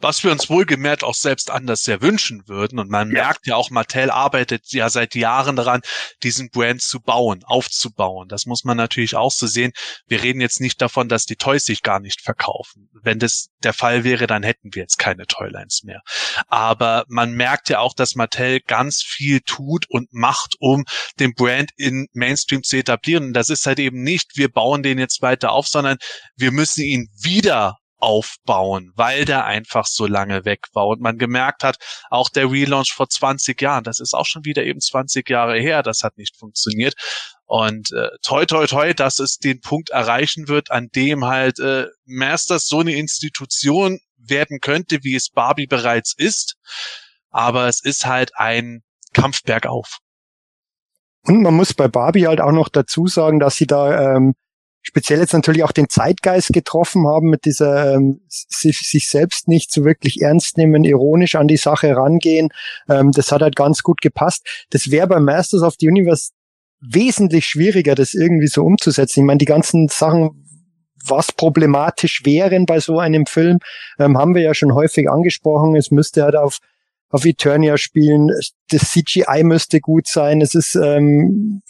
was 0.03 0.23
wir 0.23 0.31
uns 0.31 0.49
wohlgemerkt 0.49 1.03
auch 1.03 1.15
selbst 1.15 1.49
anders 1.49 1.83
sehr 1.83 2.01
wünschen 2.01 2.47
würden. 2.47 2.77
Und 2.77 2.89
man 2.89 3.09
ja. 3.09 3.23
merkt 3.23 3.47
ja 3.47 3.55
auch, 3.55 3.69
Mattel 3.69 4.11
arbeitet 4.11 4.71
ja 4.71 4.89
seit 4.89 5.15
Jahren 5.15 5.55
daran, 5.55 5.81
diesen 6.23 6.49
Brand 6.49 6.81
zu 6.81 6.99
bauen, 6.99 7.43
aufzubauen. 7.45 8.27
Das 8.27 8.45
muss 8.45 8.65
man 8.65 8.75
natürlich 8.75 9.15
auch 9.15 9.31
so 9.31 9.47
sehen. 9.47 9.71
Wir 10.05 10.21
reden 10.21 10.41
jetzt 10.41 10.59
nicht 10.59 10.81
davon, 10.81 11.07
dass 11.07 11.25
die 11.25 11.37
Toys 11.37 11.65
sich 11.65 11.81
gar 11.81 12.01
nicht 12.01 12.21
verkaufen. 12.21 12.89
Wenn 13.01 13.19
das 13.19 13.47
der 13.63 13.73
Fall 13.73 14.03
wäre, 14.03 14.27
dann 14.27 14.43
hätten 14.43 14.73
wir 14.73 14.81
jetzt 14.81 14.99
keine 14.99 15.25
Toylines 15.25 15.83
mehr. 15.83 16.01
Aber 16.47 17.05
man 17.07 17.31
merkt 17.31 17.69
ja 17.69 17.79
auch, 17.79 17.93
dass 17.93 18.15
Mattel 18.15 18.59
ganz 18.59 19.01
viel 19.01 19.39
tut 19.39 19.85
und 19.89 20.11
macht, 20.11 20.55
um 20.59 20.83
den 21.19 21.33
Brand 21.33 21.71
in 21.77 22.07
Mainstream 22.11 22.63
zu 22.63 22.77
etablieren. 22.77 23.27
Und 23.27 23.33
das 23.33 23.49
ist 23.49 23.65
halt 23.65 23.79
eben 23.79 24.03
nicht, 24.03 24.35
wir 24.35 24.51
bauen 24.51 24.83
den 24.83 24.99
jetzt 24.99 25.21
weiter 25.21 25.53
auf, 25.53 25.67
sondern 25.67 25.97
wir 26.35 26.51
müssen 26.51 26.83
ihn 26.83 27.07
wieder 27.21 27.77
aufbauen, 28.03 28.91
weil 28.95 29.23
der 29.23 29.45
einfach 29.45 29.85
so 29.85 30.05
lange 30.05 30.43
weg 30.43 30.65
war. 30.73 30.87
Und 30.87 30.99
man 30.99 31.17
gemerkt 31.17 31.63
hat, 31.63 31.77
auch 32.09 32.27
der 32.27 32.51
Relaunch 32.51 32.91
vor 32.91 33.07
20 33.07 33.61
Jahren, 33.61 33.85
das 33.85 34.01
ist 34.01 34.13
auch 34.13 34.25
schon 34.25 34.43
wieder 34.43 34.65
eben 34.65 34.81
20 34.81 35.29
Jahre 35.29 35.57
her, 35.57 35.83
das 35.83 36.03
hat 36.03 36.17
nicht 36.17 36.35
funktioniert. 36.35 36.95
Und 37.45 37.93
äh, 37.93 38.09
toi, 38.21 38.45
toi, 38.45 38.67
toi, 38.67 38.93
dass 38.93 39.19
es 39.19 39.37
den 39.37 39.61
Punkt 39.61 39.91
erreichen 39.91 40.49
wird, 40.49 40.69
an 40.69 40.89
dem 40.93 41.23
halt 41.23 41.59
äh, 41.59 41.87
Masters 42.03 42.67
so 42.67 42.81
eine 42.81 42.93
Institution 42.93 43.99
werden 44.17 44.59
könnte, 44.59 44.99
wie 45.03 45.15
es 45.15 45.29
Barbie 45.29 45.67
bereits 45.67 46.13
ist. 46.13 46.57
Aber 47.29 47.69
es 47.69 47.81
ist 47.81 48.05
halt 48.05 48.31
ein 48.35 48.83
Kampf 49.13 49.43
bergauf. 49.43 49.99
Und 51.25 51.41
man 51.41 51.53
muss 51.53 51.73
bei 51.73 51.87
Barbie 51.87 52.27
halt 52.27 52.41
auch 52.41 52.51
noch 52.51 52.67
dazu 52.67 53.07
sagen, 53.07 53.39
dass 53.39 53.55
sie 53.55 53.67
da 53.67 54.17
ähm, 54.17 54.33
speziell 54.83 55.19
jetzt 55.19 55.33
natürlich 55.33 55.63
auch 55.63 55.71
den 55.71 55.89
Zeitgeist 55.89 56.53
getroffen 56.53 57.07
haben 57.07 57.29
mit 57.29 57.45
dieser 57.45 57.95
ähm, 57.95 58.21
sich, 58.27 58.79
sich 58.79 59.07
selbst 59.07 59.47
nicht 59.47 59.71
so 59.71 59.85
wirklich 59.85 60.21
ernst 60.21 60.57
nehmen, 60.57 60.83
ironisch 60.83 61.35
an 61.35 61.47
die 61.47 61.57
Sache 61.57 61.95
rangehen. 61.95 62.49
Ähm, 62.89 63.11
das 63.11 63.31
hat 63.31 63.41
halt 63.41 63.55
ganz 63.55 63.81
gut 63.81 64.01
gepasst. 64.01 64.45
Das 64.69 64.91
wäre 64.91 65.07
bei 65.07 65.19
Masters 65.19 65.63
of 65.63 65.75
the 65.79 65.87
Universe 65.87 66.31
wesentlich 66.81 67.45
schwieriger, 67.45 67.95
das 67.95 68.13
irgendwie 68.13 68.47
so 68.47 68.63
umzusetzen. 68.63 69.21
Ich 69.21 69.25
meine, 69.25 69.37
die 69.37 69.45
ganzen 69.45 69.87
Sachen, 69.87 70.45
was 71.05 71.31
problematisch 71.31 72.21
wären 72.25 72.65
bei 72.65 72.79
so 72.81 72.99
einem 72.99 73.25
Film, 73.25 73.59
ähm, 73.99 74.17
haben 74.17 74.35
wir 74.35 74.41
ja 74.41 74.53
schon 74.53 74.73
häufig 74.75 75.09
angesprochen. 75.09 75.77
Es 75.77 75.91
müsste 75.91 76.23
halt 76.23 76.35
auf 76.35 76.59
auf 77.13 77.25
Eternia 77.25 77.77
spielen. 77.77 78.29
Das 78.69 78.91
CGI 78.91 79.43
müsste 79.43 79.79
gut 79.79 80.07
sein. 80.07 80.41
Es 80.41 80.55
ist 80.55 80.75
ähm, 80.75 81.61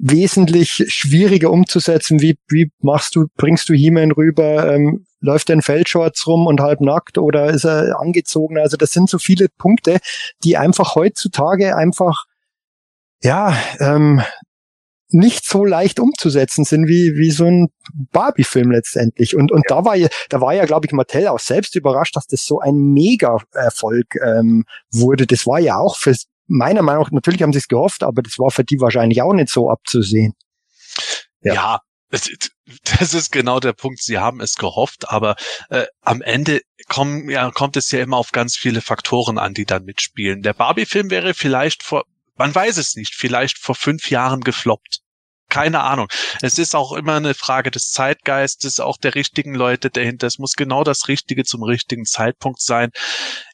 wesentlich 0.00 0.84
schwieriger 0.88 1.50
umzusetzen. 1.50 2.22
Wie, 2.22 2.38
wie 2.48 2.72
machst 2.80 3.14
du, 3.14 3.26
bringst 3.36 3.68
du 3.68 3.74
He-Man 3.74 4.12
rüber? 4.12 4.74
Ähm, 4.74 5.04
läuft 5.20 5.50
er 5.50 5.54
in 5.54 5.62
Feldshorts 5.62 6.26
rum 6.26 6.46
und 6.46 6.60
halb 6.60 6.80
nackt 6.80 7.18
oder 7.18 7.50
ist 7.50 7.64
er 7.64 8.00
angezogen? 8.00 8.58
Also 8.58 8.78
das 8.78 8.90
sind 8.90 9.10
so 9.10 9.18
viele 9.18 9.48
Punkte, 9.58 9.98
die 10.42 10.56
einfach 10.56 10.94
heutzutage 10.94 11.76
einfach 11.76 12.24
ja, 13.22 13.56
ähm, 13.80 14.22
nicht 15.10 15.46
so 15.46 15.64
leicht 15.64 16.00
umzusetzen 16.00 16.64
sind 16.64 16.86
wie, 16.86 17.14
wie 17.16 17.30
so 17.30 17.46
ein 17.46 17.68
Barbie-Film 18.12 18.70
letztendlich. 18.70 19.34
Und, 19.34 19.50
und 19.50 19.64
ja. 19.68 19.76
da 19.76 19.84
war 19.84 19.96
ja, 19.96 20.08
da 20.28 20.40
war 20.40 20.54
ja, 20.54 20.66
glaube 20.66 20.86
ich, 20.86 20.92
Mattel 20.92 21.28
auch 21.28 21.38
selbst 21.38 21.74
überrascht, 21.76 22.16
dass 22.16 22.26
das 22.26 22.44
so 22.44 22.60
ein 22.60 22.74
Mega-Erfolg 22.74 24.16
ähm, 24.16 24.64
wurde. 24.90 25.26
Das 25.26 25.46
war 25.46 25.58
ja 25.58 25.76
auch 25.76 25.96
für 25.96 26.14
meiner 26.46 26.82
Meinung 26.82 27.04
nach, 27.04 27.10
natürlich 27.10 27.42
haben 27.42 27.52
sie 27.52 27.58
es 27.58 27.68
gehofft, 27.68 28.02
aber 28.02 28.22
das 28.22 28.38
war 28.38 28.50
für 28.50 28.64
die 28.64 28.80
wahrscheinlich 28.80 29.22
auch 29.22 29.34
nicht 29.34 29.50
so 29.50 29.70
abzusehen. 29.70 30.34
Ja, 31.42 31.54
ja 31.54 31.80
das, 32.10 32.30
das 32.84 33.14
ist 33.14 33.32
genau 33.32 33.60
der 33.60 33.72
Punkt. 33.74 34.02
Sie 34.02 34.18
haben 34.18 34.40
es 34.40 34.56
gehofft, 34.56 35.10
aber 35.10 35.36
äh, 35.70 35.84
am 36.00 36.22
Ende 36.22 36.62
kommen, 36.88 37.28
ja, 37.28 37.50
kommt 37.50 37.76
es 37.76 37.90
ja 37.90 38.00
immer 38.00 38.16
auf 38.16 38.32
ganz 38.32 38.56
viele 38.56 38.80
Faktoren 38.80 39.38
an, 39.38 39.54
die 39.54 39.66
dann 39.66 39.84
mitspielen. 39.84 40.42
Der 40.42 40.54
Barbie-Film 40.54 41.10
wäre 41.10 41.34
vielleicht 41.34 41.82
vor 41.82 42.04
man 42.38 42.54
weiß 42.54 42.76
es 42.78 42.94
nicht, 42.94 43.14
vielleicht 43.14 43.58
vor 43.58 43.74
fünf 43.74 44.10
Jahren 44.10 44.40
gefloppt. 44.40 45.00
Keine 45.50 45.80
Ahnung. 45.80 46.08
Es 46.42 46.58
ist 46.58 46.74
auch 46.74 46.92
immer 46.92 47.16
eine 47.16 47.32
Frage 47.32 47.70
des 47.70 47.90
Zeitgeistes, 47.90 48.80
auch 48.80 48.98
der 48.98 49.14
richtigen 49.14 49.54
Leute 49.54 49.88
dahinter. 49.88 50.26
Es 50.26 50.38
muss 50.38 50.52
genau 50.52 50.84
das 50.84 51.08
Richtige 51.08 51.44
zum 51.44 51.62
richtigen 51.62 52.04
Zeitpunkt 52.04 52.60
sein. 52.60 52.90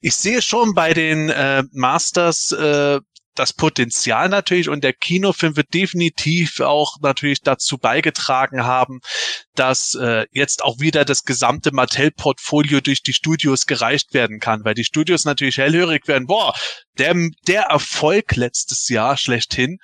Ich 0.01 0.17
sehe 0.17 0.43
schon 0.43 0.75
bei 0.75 0.93
den 0.93 1.31
äh, 1.31 1.63
Masters 1.71 2.51
äh, 2.51 2.99
das 3.35 3.53
Potenzial 3.53 4.29
natürlich 4.29 4.69
und 4.69 4.85
der 4.85 4.93
Kinofilm 4.93 5.57
wird 5.57 5.75
definitiv 5.75 6.61
auch 6.61 6.97
natürlich 7.01 7.43
dazu 7.43 7.79
beigetragen 7.79 8.65
haben, 8.65 9.01
dass 9.55 9.95
äh, 9.95 10.27
jetzt 10.33 10.63
auch 10.63 10.79
wieder 10.81 11.05
das 11.05 11.25
gesamte 11.25 11.73
Mattel-Portfolio 11.73 12.81
durch 12.81 13.03
die 13.03 13.13
Studios 13.13 13.67
gereicht 13.67 14.15
werden 14.15 14.41
kann, 14.41 14.65
weil 14.65 14.75
die 14.75 14.85
Studios 14.85 15.25
natürlich 15.25 15.59
hellhörig 15.59 16.07
werden. 16.09 16.27
Boah, 16.27 16.55
der, 16.99 17.15
der 17.47 17.63
Erfolg 17.65 18.37
letztes 18.37 18.89
Jahr 18.89 19.17
schlechthin 19.17 19.79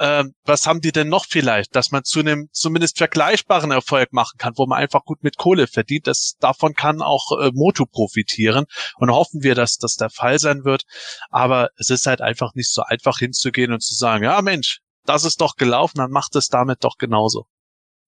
ähm, 0.00 0.34
was 0.44 0.66
haben 0.66 0.80
die 0.80 0.92
denn 0.92 1.08
noch 1.08 1.26
vielleicht, 1.26 1.76
dass 1.76 1.90
man 1.90 2.04
zu 2.04 2.20
einem 2.20 2.48
zumindest 2.52 2.96
vergleichbaren 2.96 3.70
Erfolg 3.70 4.12
machen 4.12 4.38
kann, 4.38 4.54
wo 4.56 4.66
man 4.66 4.78
einfach 4.78 5.04
gut 5.04 5.22
mit 5.22 5.36
Kohle 5.36 5.66
verdient. 5.66 6.06
Das, 6.06 6.36
davon 6.40 6.74
kann 6.74 7.02
auch 7.02 7.38
äh, 7.38 7.50
Moto 7.52 7.84
profitieren 7.84 8.64
und 8.96 9.10
hoffen 9.10 9.42
wir, 9.42 9.54
dass 9.54 9.76
das 9.76 9.96
der 9.96 10.08
Fall 10.08 10.38
sein 10.38 10.64
wird. 10.64 10.84
Aber 11.28 11.68
es 11.76 11.90
ist 11.90 12.06
halt 12.06 12.22
einfach 12.22 12.54
nicht 12.54 12.72
so 12.72 12.82
einfach 12.82 13.18
hinzugehen 13.18 13.72
und 13.72 13.82
zu 13.82 13.94
sagen, 13.94 14.24
ja 14.24 14.40
Mensch, 14.40 14.80
das 15.04 15.24
ist 15.24 15.40
doch 15.40 15.56
gelaufen, 15.56 15.98
dann 15.98 16.10
macht 16.10 16.34
es 16.34 16.48
damit 16.48 16.82
doch 16.82 16.96
genauso. 16.96 17.46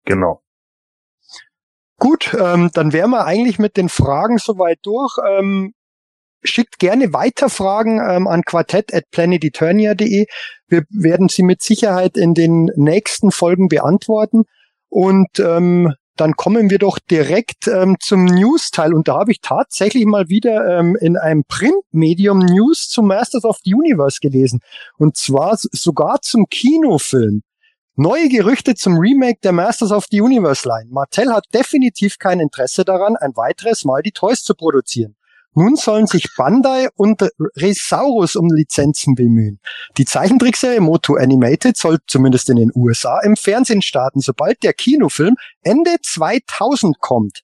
Genau. 0.06 0.42
Gut, 1.98 2.34
ähm, 2.34 2.72
dann 2.74 2.94
wären 2.94 3.12
wir 3.12 3.26
eigentlich 3.26 3.60
mit 3.60 3.78
den 3.78 3.90
Fragen 3.90 4.38
soweit 4.38 4.80
durch. 4.84 5.18
Ähm, 5.28 5.74
schickt 6.44 6.80
gerne 6.80 7.14
weiter 7.14 7.50
Fragen 7.50 8.00
ähm, 8.00 8.28
an 8.28 8.44
quartett.planeteternia.de. 8.44 10.26
Wir 10.68 10.84
werden 10.90 11.30
sie 11.30 11.44
mit 11.44 11.62
Sicherheit 11.62 12.18
in 12.18 12.34
den 12.34 12.72
nächsten 12.76 13.32
Folgen 13.32 13.68
beantworten. 13.68 14.44
Und 14.90 15.40
ähm, 15.40 15.94
dann 16.18 16.36
kommen 16.36 16.70
wir 16.70 16.78
doch 16.78 17.00
direkt 17.00 17.68
ähm, 17.68 17.98
zum 18.00 18.26
News-Teil. 18.26 18.94
Und 18.94 19.08
da 19.08 19.20
habe 19.20 19.32
ich 19.32 19.42
tatsächlich 19.42 20.06
mal 20.06 20.30
wieder 20.30 20.80
ähm, 20.80 20.98
in 21.00 21.18
einem 21.18 21.44
Printmedium 21.48 22.40
News 22.40 22.90
zum 22.90 23.08
Masters 23.08 23.46
of 23.46 23.58
the 23.64 23.74
Universe 23.74 24.20
gelesen. 24.22 24.60
Und 24.98 25.18
zwar 25.18 25.58
sogar 25.58 26.22
zum 26.22 26.48
Kinofilm. 26.50 27.42
Neue 27.96 28.30
Gerüchte 28.30 28.76
zum 28.76 28.98
Remake 28.98 29.40
der 29.44 29.52
Masters 29.52 29.92
of 29.92 30.06
the 30.12 30.22
Universe 30.22 30.68
Line. 30.68 30.90
Mattel 30.92 31.34
hat 31.34 31.46
definitiv 31.54 32.18
kein 32.20 32.40
Interesse 32.40 32.86
daran, 32.86 33.16
ein 33.18 33.36
weiteres 33.36 33.84
Mal 33.84 34.02
die 34.02 34.12
Toys 34.12 34.44
zu 34.44 34.56
produzieren. 34.56 35.16
Nun 35.54 35.76
sollen 35.76 36.08
sich 36.08 36.30
Bandai 36.38 36.88
und 36.96 37.22
Resaurus 37.58 38.36
um 38.36 38.48
Lizenzen 38.48 39.16
bemühen. 39.16 39.60
Die 39.98 40.06
Zeichentrickserie 40.06 40.80
Moto 40.80 41.16
Animated 41.16 41.76
soll 41.76 42.00
zumindest 42.08 42.50
in 42.50 42.56
den 42.56 42.72
USA 42.74 43.20
im 43.22 43.36
Fernsehen 43.36 43.82
starten, 43.82 44.22
sobald 44.22 44.64
der 44.64 44.74
Kinofilm 44.74 45.36
Ende 45.64 45.98
2000 46.02 47.00
kommt. 47.00 47.42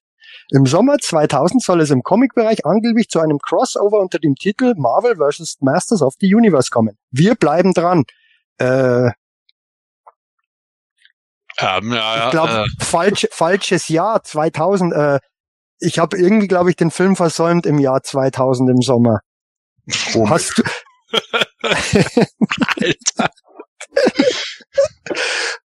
Im 0.50 0.64
Sommer 0.64 0.96
2000 0.98 1.62
soll 1.62 1.82
es 1.82 1.90
im 1.90 2.02
Comic-Bereich 2.02 2.64
angeblich 2.64 3.08
zu 3.10 3.20
einem 3.20 3.38
Crossover 3.38 4.00
unter 4.00 4.18
dem 4.18 4.34
Titel 4.34 4.74
Marvel 4.76 5.16
vs. 5.16 5.58
Masters 5.60 6.00
of 6.00 6.14
the 6.20 6.34
Universe 6.34 6.70
kommen. 6.70 6.96
Wir 7.10 7.34
bleiben 7.34 7.74
dran. 7.74 8.04
Äh, 8.58 9.10
ähm, 11.60 11.92
ja, 11.92 12.24
ich 12.24 12.30
glaube, 12.30 12.64
äh. 12.64 12.84
falsch, 12.84 13.26
falsches 13.30 13.88
Jahr 13.88 14.22
2000. 14.22 14.92
Äh, 14.94 15.18
ich 15.80 15.98
habe 15.98 16.16
irgendwie, 16.18 16.48
glaube 16.48 16.70
ich, 16.70 16.76
den 16.76 16.90
Film 16.90 17.16
versäumt 17.16 17.66
im 17.66 17.78
Jahr 17.78 18.02
2000 18.02 18.70
im 18.70 18.82
Sommer. 18.82 19.20
Wo 20.12 20.28
hast 20.28 20.58
du? 20.58 20.62
Alter. 21.62 23.30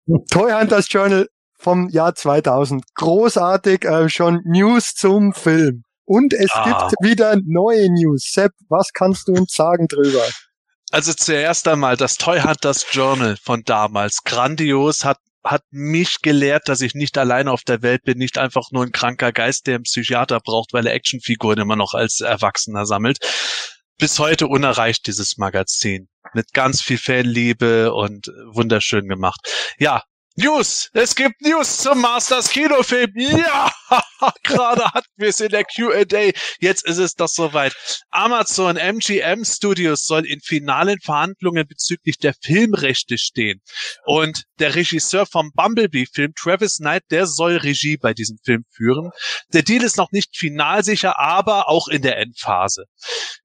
Toy 0.30 0.52
Hunters 0.52 0.90
Journal 0.90 1.28
vom 1.58 1.88
Jahr 1.88 2.14
2000. 2.14 2.84
Großartig, 2.94 3.84
äh, 3.84 4.08
schon 4.08 4.40
News 4.44 4.94
zum 4.94 5.32
Film. 5.32 5.84
Und 6.04 6.34
es 6.34 6.50
ah. 6.52 6.64
gibt 6.64 7.00
wieder 7.00 7.36
neue 7.44 7.88
News. 7.90 8.30
Sepp, 8.32 8.52
was 8.68 8.92
kannst 8.92 9.28
du 9.28 9.32
uns 9.32 9.54
sagen 9.54 9.86
drüber? 9.86 10.24
Also 10.90 11.14
zuerst 11.14 11.66
einmal 11.68 11.96
das 11.96 12.16
Toy 12.16 12.40
Hunters 12.40 12.84
Journal 12.90 13.36
von 13.42 13.62
damals. 13.64 14.24
Grandios, 14.24 15.04
hat 15.04 15.18
hat 15.44 15.64
mich 15.70 16.20
gelehrt, 16.22 16.68
dass 16.68 16.80
ich 16.80 16.94
nicht 16.94 17.18
alleine 17.18 17.50
auf 17.50 17.62
der 17.62 17.82
Welt 17.82 18.02
bin, 18.04 18.18
nicht 18.18 18.38
einfach 18.38 18.70
nur 18.70 18.84
ein 18.84 18.92
kranker 18.92 19.32
Geist, 19.32 19.66
der 19.66 19.76
einen 19.76 19.84
Psychiater 19.84 20.40
braucht, 20.40 20.72
weil 20.72 20.86
er 20.86 20.94
Actionfiguren 20.94 21.58
immer 21.58 21.76
noch 21.76 21.94
als 21.94 22.20
Erwachsener 22.20 22.86
sammelt. 22.86 23.18
Bis 23.98 24.18
heute 24.18 24.46
unerreicht 24.46 25.06
dieses 25.06 25.36
Magazin. 25.38 26.08
Mit 26.34 26.52
ganz 26.52 26.80
viel 26.80 26.98
Fanliebe 26.98 27.92
und 27.92 28.28
wunderschön 28.52 29.08
gemacht. 29.08 29.40
Ja, 29.78 30.02
News! 30.36 30.88
Es 30.94 31.14
gibt 31.14 31.42
News 31.42 31.78
zum 31.78 32.00
Masters 32.00 32.48
Kinofilm. 32.48 33.12
Ja! 33.16 33.70
Gerade 34.44 34.84
hatten 34.84 35.12
wir 35.16 35.28
es 35.28 35.40
in 35.40 35.50
der 35.50 35.64
Q&A. 35.64 36.30
Jetzt 36.58 36.86
ist 36.86 36.98
es 36.98 37.14
doch 37.14 37.28
soweit. 37.28 37.74
Amazon 38.10 38.76
MGM 38.76 39.44
Studios 39.44 40.04
soll 40.06 40.24
in 40.24 40.40
finalen 40.40 40.98
Verhandlungen 41.00 41.66
bezüglich 41.66 42.16
der 42.16 42.34
Filmrechte 42.42 43.18
stehen. 43.18 43.60
Und 44.06 44.44
der 44.58 44.74
Regisseur 44.74 45.26
vom 45.26 45.50
Bumblebee-Film, 45.52 46.32
Travis 46.34 46.78
Knight, 46.78 47.02
der 47.10 47.26
soll 47.26 47.56
Regie 47.56 47.98
bei 47.98 48.14
diesem 48.14 48.38
Film 48.42 48.64
führen. 48.70 49.10
Der 49.52 49.62
Deal 49.62 49.82
ist 49.82 49.98
noch 49.98 50.12
nicht 50.12 50.36
final 50.36 50.82
sicher, 50.82 51.18
aber 51.18 51.68
auch 51.68 51.88
in 51.88 52.00
der 52.00 52.16
Endphase. 52.18 52.84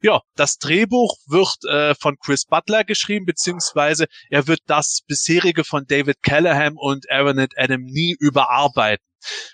Ja, 0.01 0.21
das 0.35 0.57
Drehbuch 0.57 1.17
wird 1.27 1.57
äh, 1.65 1.95
von 1.95 2.15
Chris 2.23 2.45
Butler 2.45 2.83
geschrieben, 2.83 3.25
beziehungsweise 3.25 4.05
er 4.29 4.47
wird 4.47 4.61
das 4.67 5.01
bisherige 5.05 5.63
von 5.65 5.85
David 5.87 6.21
Callahan 6.21 6.76
und 6.77 7.09
Aaron 7.09 7.45
Adam 7.55 7.81
nie 7.81 8.15
überarbeiten. 8.19 9.05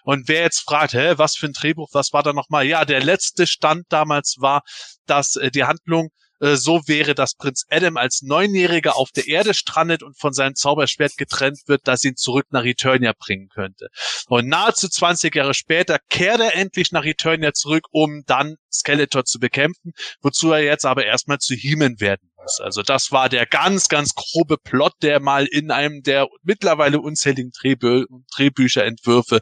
Und 0.03 0.27
wer 0.27 0.41
jetzt 0.41 0.59
fragt, 0.59 0.93
hä, 0.93 1.13
was 1.17 1.35
für 1.35 1.47
ein 1.47 1.53
Drehbuch, 1.53 1.89
was 1.93 2.13
war 2.13 2.23
da 2.23 2.33
nochmal? 2.33 2.65
Ja, 2.65 2.85
der 2.85 3.03
letzte 3.03 3.47
Stand 3.47 3.85
damals 3.89 4.35
war, 4.39 4.61
dass 5.05 5.35
äh, 5.35 5.51
die 5.51 5.63
Handlung 5.63 6.09
äh, 6.43 6.57
so 6.57 6.81
wäre, 6.87 7.15
dass 7.15 7.35
Prinz 7.35 7.65
Adam 7.69 7.95
als 7.95 8.21
Neunjähriger 8.21 8.97
auf 8.97 9.11
der 9.11 9.27
Erde 9.27 9.53
strandet 9.53 10.03
und 10.03 10.19
von 10.19 10.33
seinem 10.33 10.55
Zauberschwert 10.55 11.15
getrennt 11.15 11.59
wird, 11.67 11.81
das 11.85 12.03
ihn 12.03 12.17
zurück 12.17 12.47
nach 12.51 12.65
Eternia 12.65 13.13
bringen 13.17 13.47
könnte. 13.47 13.87
Und 14.27 14.47
nahezu 14.47 14.89
20 14.89 15.33
Jahre 15.33 15.53
später 15.53 15.99
kehrt 16.09 16.41
er 16.41 16.55
endlich 16.55 16.91
nach 16.91 17.05
Eternia 17.05 17.53
zurück, 17.53 17.85
um 17.91 18.23
dann 18.25 18.57
Skeletor 18.71 19.23
zu 19.23 19.39
bekämpfen, 19.39 19.93
wozu 20.21 20.51
er 20.51 20.63
jetzt 20.63 20.85
aber 20.85 21.05
erstmal 21.05 21.37
zu 21.37 21.55
Heeman 21.55 21.99
werden 21.99 22.29
muss. 22.35 22.59
Also 22.59 22.81
das 22.81 23.11
war 23.11 23.29
der 23.29 23.45
ganz, 23.45 23.87
ganz 23.87 24.13
grobe 24.13 24.57
Plot, 24.57 24.93
der 25.01 25.21
mal 25.21 25.45
in 25.45 25.71
einem 25.71 26.01
der 26.01 26.27
mittlerweile 26.41 26.99
unzähligen 26.99 27.51
Drehbü 27.51 28.05
Drehbücherentwürfe 28.35 29.39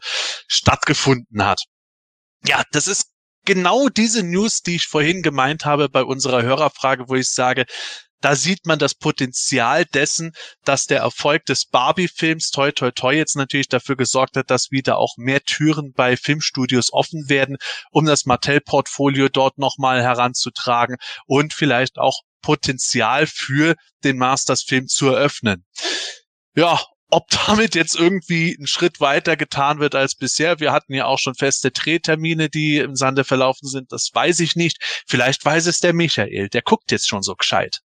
stattgefunden 0.47 1.43
hat. 1.45 1.63
Ja, 2.45 2.63
das 2.71 2.87
ist 2.87 3.10
genau 3.45 3.89
diese 3.89 4.23
News, 4.23 4.61
die 4.61 4.75
ich 4.75 4.87
vorhin 4.87 5.21
gemeint 5.21 5.65
habe 5.65 5.89
bei 5.89 6.03
unserer 6.03 6.43
Hörerfrage, 6.43 7.09
wo 7.09 7.15
ich 7.15 7.29
sage, 7.29 7.65
da 8.21 8.35
sieht 8.35 8.67
man 8.67 8.77
das 8.77 8.93
Potenzial 8.93 9.83
dessen, 9.85 10.33
dass 10.63 10.85
der 10.85 10.99
Erfolg 10.99 11.45
des 11.45 11.65
Barbie-Films 11.65 12.51
Toi 12.51 12.71
Toi 12.71 12.91
Toi 12.91 13.15
jetzt 13.15 13.35
natürlich 13.35 13.67
dafür 13.67 13.97
gesorgt 13.97 14.37
hat, 14.37 14.51
dass 14.51 14.69
wieder 14.69 14.99
auch 14.99 15.17
mehr 15.17 15.41
Türen 15.41 15.91
bei 15.93 16.15
Filmstudios 16.15 16.93
offen 16.93 17.29
werden, 17.29 17.57
um 17.89 18.05
das 18.05 18.25
Mattel-Portfolio 18.25 19.27
dort 19.27 19.57
nochmal 19.57 20.03
heranzutragen 20.03 20.97
und 21.25 21.53
vielleicht 21.53 21.97
auch 21.97 22.21
Potenzial 22.43 23.25
für 23.27 23.75
den 24.03 24.17
Masters-Film 24.17 24.87
zu 24.87 25.07
eröffnen. 25.07 25.65
Ja, 26.55 26.79
ob 27.11 27.27
damit 27.45 27.75
jetzt 27.75 27.99
irgendwie 27.99 28.55
ein 28.59 28.67
Schritt 28.67 28.99
weiter 28.99 29.35
getan 29.35 29.79
wird 29.79 29.95
als 29.95 30.15
bisher. 30.15 30.59
Wir 30.59 30.71
hatten 30.71 30.93
ja 30.93 31.05
auch 31.05 31.19
schon 31.19 31.35
feste 31.35 31.71
Drehtermine, 31.71 32.49
die 32.49 32.77
im 32.77 32.95
Sande 32.95 33.23
verlaufen 33.23 33.67
sind. 33.67 33.91
Das 33.91 34.09
weiß 34.13 34.39
ich 34.39 34.55
nicht. 34.55 35.03
Vielleicht 35.07 35.45
weiß 35.45 35.67
es 35.67 35.79
der 35.79 35.93
Michael. 35.93 36.49
Der 36.49 36.61
guckt 36.61 36.91
jetzt 36.91 37.07
schon 37.07 37.21
so 37.21 37.35
gescheit. 37.35 37.81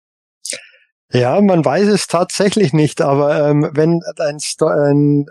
Ja, 1.11 1.39
man 1.41 1.63
weiß 1.63 1.87
es 1.87 2.07
tatsächlich 2.07 2.73
nicht, 2.73 3.01
aber 3.01 3.49
ähm, 3.49 3.69
wenn 3.73 4.01
ein, 4.17 4.37
ein, 4.59 5.25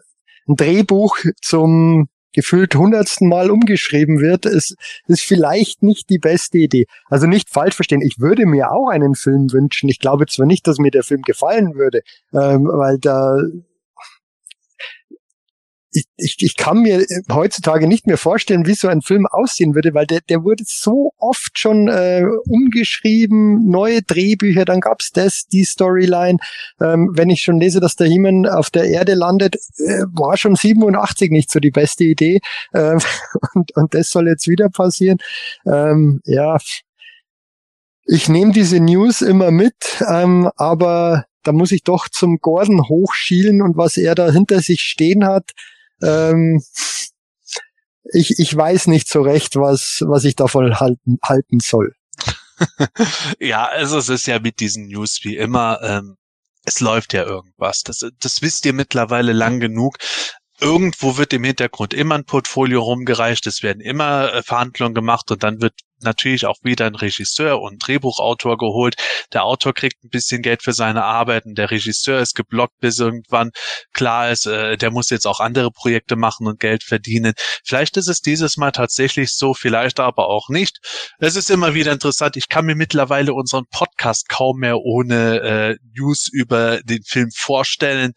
Drehbuch 0.46 1.16
zum 1.40 2.08
gefühlt 2.32 2.74
hundertsten 2.74 3.28
Mal 3.28 3.50
umgeschrieben 3.50 4.20
wird, 4.20 4.44
ist, 4.44 4.76
ist 5.06 5.22
vielleicht 5.22 5.82
nicht 5.82 6.10
die 6.10 6.18
beste 6.18 6.58
Idee. 6.58 6.86
Also 7.06 7.26
nicht 7.26 7.48
falsch 7.50 7.76
verstehen, 7.76 8.02
ich 8.02 8.18
würde 8.18 8.44
mir 8.44 8.72
auch 8.72 8.88
einen 8.88 9.14
Film 9.14 9.52
wünschen. 9.52 9.88
Ich 9.88 10.00
glaube 10.00 10.26
zwar 10.26 10.46
nicht, 10.46 10.66
dass 10.66 10.78
mir 10.78 10.90
der 10.90 11.04
Film 11.04 11.22
gefallen 11.22 11.74
würde, 11.74 12.02
ähm, 12.32 12.66
weil 12.66 12.98
da 12.98 13.38
ich, 15.94 16.06
ich, 16.16 16.36
ich 16.40 16.56
kann 16.56 16.82
mir 16.82 17.06
heutzutage 17.32 17.86
nicht 17.86 18.06
mehr 18.06 18.18
vorstellen, 18.18 18.66
wie 18.66 18.74
so 18.74 18.88
ein 18.88 19.00
Film 19.00 19.26
aussehen 19.26 19.74
würde, 19.74 19.94
weil 19.94 20.06
der, 20.06 20.20
der 20.28 20.42
wurde 20.42 20.64
so 20.66 21.12
oft 21.18 21.56
schon 21.56 21.86
äh, 21.88 22.26
umgeschrieben, 22.46 23.70
neue 23.70 24.02
Drehbücher, 24.02 24.64
dann 24.64 24.80
gab's 24.80 25.10
das, 25.12 25.46
die 25.46 25.64
Storyline. 25.64 26.38
Ähm, 26.80 27.12
wenn 27.14 27.30
ich 27.30 27.42
schon 27.42 27.60
lese, 27.60 27.78
dass 27.78 27.94
der 27.94 28.08
Himmel 28.08 28.48
auf 28.48 28.70
der 28.70 28.84
Erde 28.84 29.14
landet, 29.14 29.56
äh, 29.78 30.02
war 30.12 30.36
schon 30.36 30.56
87 30.56 31.30
nicht 31.30 31.50
so 31.50 31.60
die 31.60 31.70
beste 31.70 32.04
Idee. 32.04 32.40
Ähm, 32.74 32.98
und, 33.54 33.76
und 33.76 33.94
das 33.94 34.10
soll 34.10 34.26
jetzt 34.26 34.48
wieder 34.48 34.68
passieren. 34.70 35.18
Ähm, 35.64 36.20
ja, 36.24 36.56
ich 38.06 38.28
nehme 38.28 38.52
diese 38.52 38.80
News 38.80 39.22
immer 39.22 39.52
mit, 39.52 40.02
ähm, 40.08 40.50
aber 40.56 41.24
da 41.44 41.52
muss 41.52 41.70
ich 41.70 41.84
doch 41.84 42.08
zum 42.08 42.38
Gordon 42.40 42.88
hochschielen 42.88 43.62
und 43.62 43.76
was 43.76 43.96
er 43.96 44.14
da 44.14 44.30
hinter 44.30 44.60
sich 44.60 44.80
stehen 44.80 45.24
hat, 45.24 45.52
ähm, 46.04 46.62
ich, 48.12 48.38
ich 48.38 48.54
weiß 48.54 48.86
nicht 48.88 49.08
so 49.08 49.22
recht, 49.22 49.56
was, 49.56 50.02
was 50.06 50.24
ich 50.24 50.36
davon 50.36 50.78
halten, 50.78 51.18
halten 51.22 51.60
soll. 51.60 51.94
ja, 53.40 53.66
also 53.66 53.98
es 53.98 54.08
ist 54.08 54.26
ja 54.26 54.38
mit 54.38 54.60
diesen 54.60 54.86
News 54.86 55.20
wie 55.22 55.36
immer, 55.36 55.80
ähm, 55.82 56.16
es 56.64 56.80
läuft 56.80 57.12
ja 57.12 57.24
irgendwas. 57.24 57.82
Das, 57.82 58.06
das 58.20 58.42
wisst 58.42 58.64
ihr 58.64 58.72
mittlerweile 58.72 59.32
lang 59.32 59.60
genug. 59.60 59.96
Irgendwo 60.60 61.16
wird 61.16 61.32
im 61.32 61.44
Hintergrund 61.44 61.92
immer 61.94 62.14
ein 62.14 62.24
Portfolio 62.24 62.82
rumgereicht, 62.82 63.46
es 63.46 63.62
werden 63.62 63.80
immer 63.80 64.32
äh, 64.32 64.42
Verhandlungen 64.42 64.94
gemacht 64.94 65.30
und 65.30 65.42
dann 65.42 65.60
wird 65.60 65.74
natürlich 66.04 66.46
auch 66.46 66.58
wieder 66.62 66.86
ein 66.86 66.94
Regisseur 66.94 67.60
und 67.60 67.74
ein 67.74 67.78
Drehbuchautor 67.78 68.56
geholt. 68.56 68.96
Der 69.32 69.44
Autor 69.44 69.74
kriegt 69.74 70.04
ein 70.04 70.10
bisschen 70.10 70.42
Geld 70.42 70.62
für 70.62 70.72
seine 70.72 71.04
Arbeiten, 71.04 71.54
der 71.54 71.70
Regisseur 71.70 72.20
ist 72.20 72.34
geblockt, 72.34 72.78
bis 72.80 72.98
irgendwann 72.98 73.50
klar 73.92 74.30
ist, 74.30 74.46
äh, 74.46 74.76
der 74.76 74.90
muss 74.90 75.10
jetzt 75.10 75.26
auch 75.26 75.40
andere 75.40 75.70
Projekte 75.70 76.16
machen 76.16 76.46
und 76.46 76.60
Geld 76.60 76.84
verdienen. 76.84 77.34
Vielleicht 77.64 77.96
ist 77.96 78.08
es 78.08 78.20
dieses 78.20 78.56
Mal 78.56 78.72
tatsächlich 78.72 79.34
so, 79.34 79.54
vielleicht 79.54 80.00
aber 80.00 80.28
auch 80.28 80.48
nicht. 80.48 80.78
Es 81.18 81.36
ist 81.36 81.50
immer 81.50 81.74
wieder 81.74 81.92
interessant. 81.92 82.36
Ich 82.36 82.48
kann 82.48 82.66
mir 82.66 82.76
mittlerweile 82.76 83.34
unseren 83.34 83.64
Podcast 83.70 84.28
kaum 84.28 84.58
mehr 84.60 84.78
ohne 84.78 85.40
äh, 85.40 85.76
News 85.96 86.28
über 86.32 86.80
den 86.82 87.02
Film 87.02 87.30
vorstellen. 87.34 88.12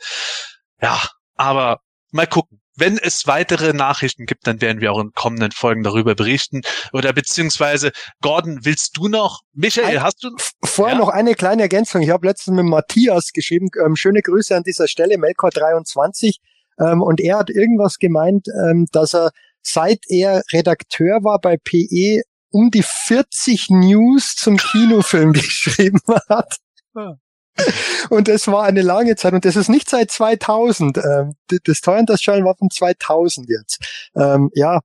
Ja, 0.81 1.01
aber 1.35 1.79
mal 2.11 2.27
gucken 2.27 2.61
wenn 2.77 2.97
es 2.97 3.27
weitere 3.27 3.73
Nachrichten 3.73 4.25
gibt, 4.25 4.47
dann 4.47 4.61
werden 4.61 4.81
wir 4.81 4.91
auch 4.91 4.99
in 4.99 5.11
kommenden 5.13 5.51
Folgen 5.51 5.83
darüber 5.83 6.15
berichten. 6.15 6.61
Oder 6.93 7.11
beziehungsweise, 7.11 7.91
Gordon, 8.21 8.59
willst 8.63 8.97
du 8.97 9.07
noch? 9.07 9.41
Michael, 9.53 9.97
Ein, 9.97 10.03
hast 10.03 10.23
du? 10.23 10.29
Vorher 10.63 10.95
ja? 10.95 11.01
noch 11.01 11.09
eine 11.09 11.33
kleine 11.33 11.63
Ergänzung. 11.63 12.01
Ich 12.01 12.09
habe 12.09 12.27
letztens 12.27 12.55
mit 12.55 12.65
Matthias 12.65 13.31
geschrieben. 13.33 13.69
Ähm, 13.83 13.95
schöne 13.95 14.21
Grüße 14.21 14.55
an 14.55 14.63
dieser 14.63 14.87
Stelle, 14.87 15.17
Melkor 15.17 15.49
23. 15.49 16.39
Ähm, 16.79 17.01
und 17.01 17.19
er 17.19 17.39
hat 17.39 17.49
irgendwas 17.49 17.97
gemeint, 17.97 18.47
ähm, 18.47 18.85
dass 18.91 19.13
er 19.13 19.31
seit 19.61 19.99
er 20.07 20.43
Redakteur 20.53 21.23
war 21.23 21.39
bei 21.39 21.57
PE 21.57 22.21
um 22.49 22.71
die 22.71 22.83
40 22.83 23.69
News 23.69 24.35
zum 24.35 24.57
Kinofilm 24.57 25.33
geschrieben 25.33 25.99
hat. 26.29 26.57
Ah. 26.95 27.15
Und 28.09 28.27
das 28.27 28.47
war 28.47 28.63
eine 28.63 28.81
lange 28.81 29.15
Zeit 29.15 29.33
und 29.33 29.43
das 29.43 29.55
ist 29.55 29.67
nicht 29.69 29.89
seit 29.89 30.11
2000. 30.11 30.97
Ähm, 30.97 31.35
das 31.47 31.81
das 31.81 32.23
Journal 32.23 32.45
war 32.45 32.55
von 32.55 32.69
2000 32.69 33.49
jetzt. 33.49 33.79
Ähm, 34.15 34.49
ja, 34.53 34.79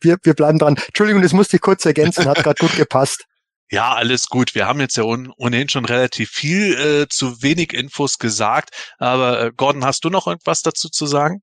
wir, 0.00 0.18
wir 0.22 0.34
bleiben 0.34 0.58
dran. 0.58 0.76
Entschuldigung, 0.76 1.22
das 1.22 1.32
musste 1.32 1.56
ich 1.56 1.62
kurz 1.62 1.84
ergänzen, 1.84 2.26
hat 2.26 2.42
gerade 2.42 2.60
gut 2.60 2.76
gepasst. 2.76 3.24
Ja, 3.70 3.94
alles 3.94 4.28
gut. 4.28 4.54
Wir 4.54 4.66
haben 4.66 4.80
jetzt 4.80 4.96
ja 4.96 5.02
ohnehin 5.02 5.68
schon 5.68 5.84
relativ 5.84 6.30
viel 6.30 6.72
äh, 6.72 7.06
zu 7.06 7.42
wenig 7.42 7.74
Infos 7.74 8.18
gesagt. 8.18 8.70
Aber 8.96 9.42
äh, 9.42 9.52
Gordon, 9.54 9.84
hast 9.84 10.06
du 10.06 10.08
noch 10.08 10.26
irgendwas 10.26 10.62
dazu 10.62 10.88
zu 10.88 11.04
sagen? 11.04 11.42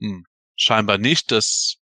Hm. 0.00 0.26
scheinbar 0.56 0.98
nicht. 0.98 1.30
Das 1.30 1.76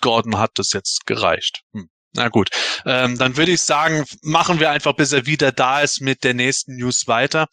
Gordon 0.00 0.38
hat 0.38 0.52
das 0.54 0.72
jetzt 0.72 1.04
gereicht. 1.04 1.62
Hm. 1.72 1.90
Na 2.12 2.28
gut, 2.28 2.50
ähm, 2.86 3.16
dann 3.18 3.36
würde 3.36 3.52
ich 3.52 3.62
sagen, 3.62 4.04
machen 4.22 4.58
wir 4.58 4.70
einfach, 4.70 4.94
bis 4.94 5.12
er 5.12 5.26
wieder 5.26 5.52
da 5.52 5.80
ist, 5.80 6.00
mit 6.00 6.24
der 6.24 6.34
nächsten 6.34 6.76
News 6.76 7.06
weiter. 7.06 7.46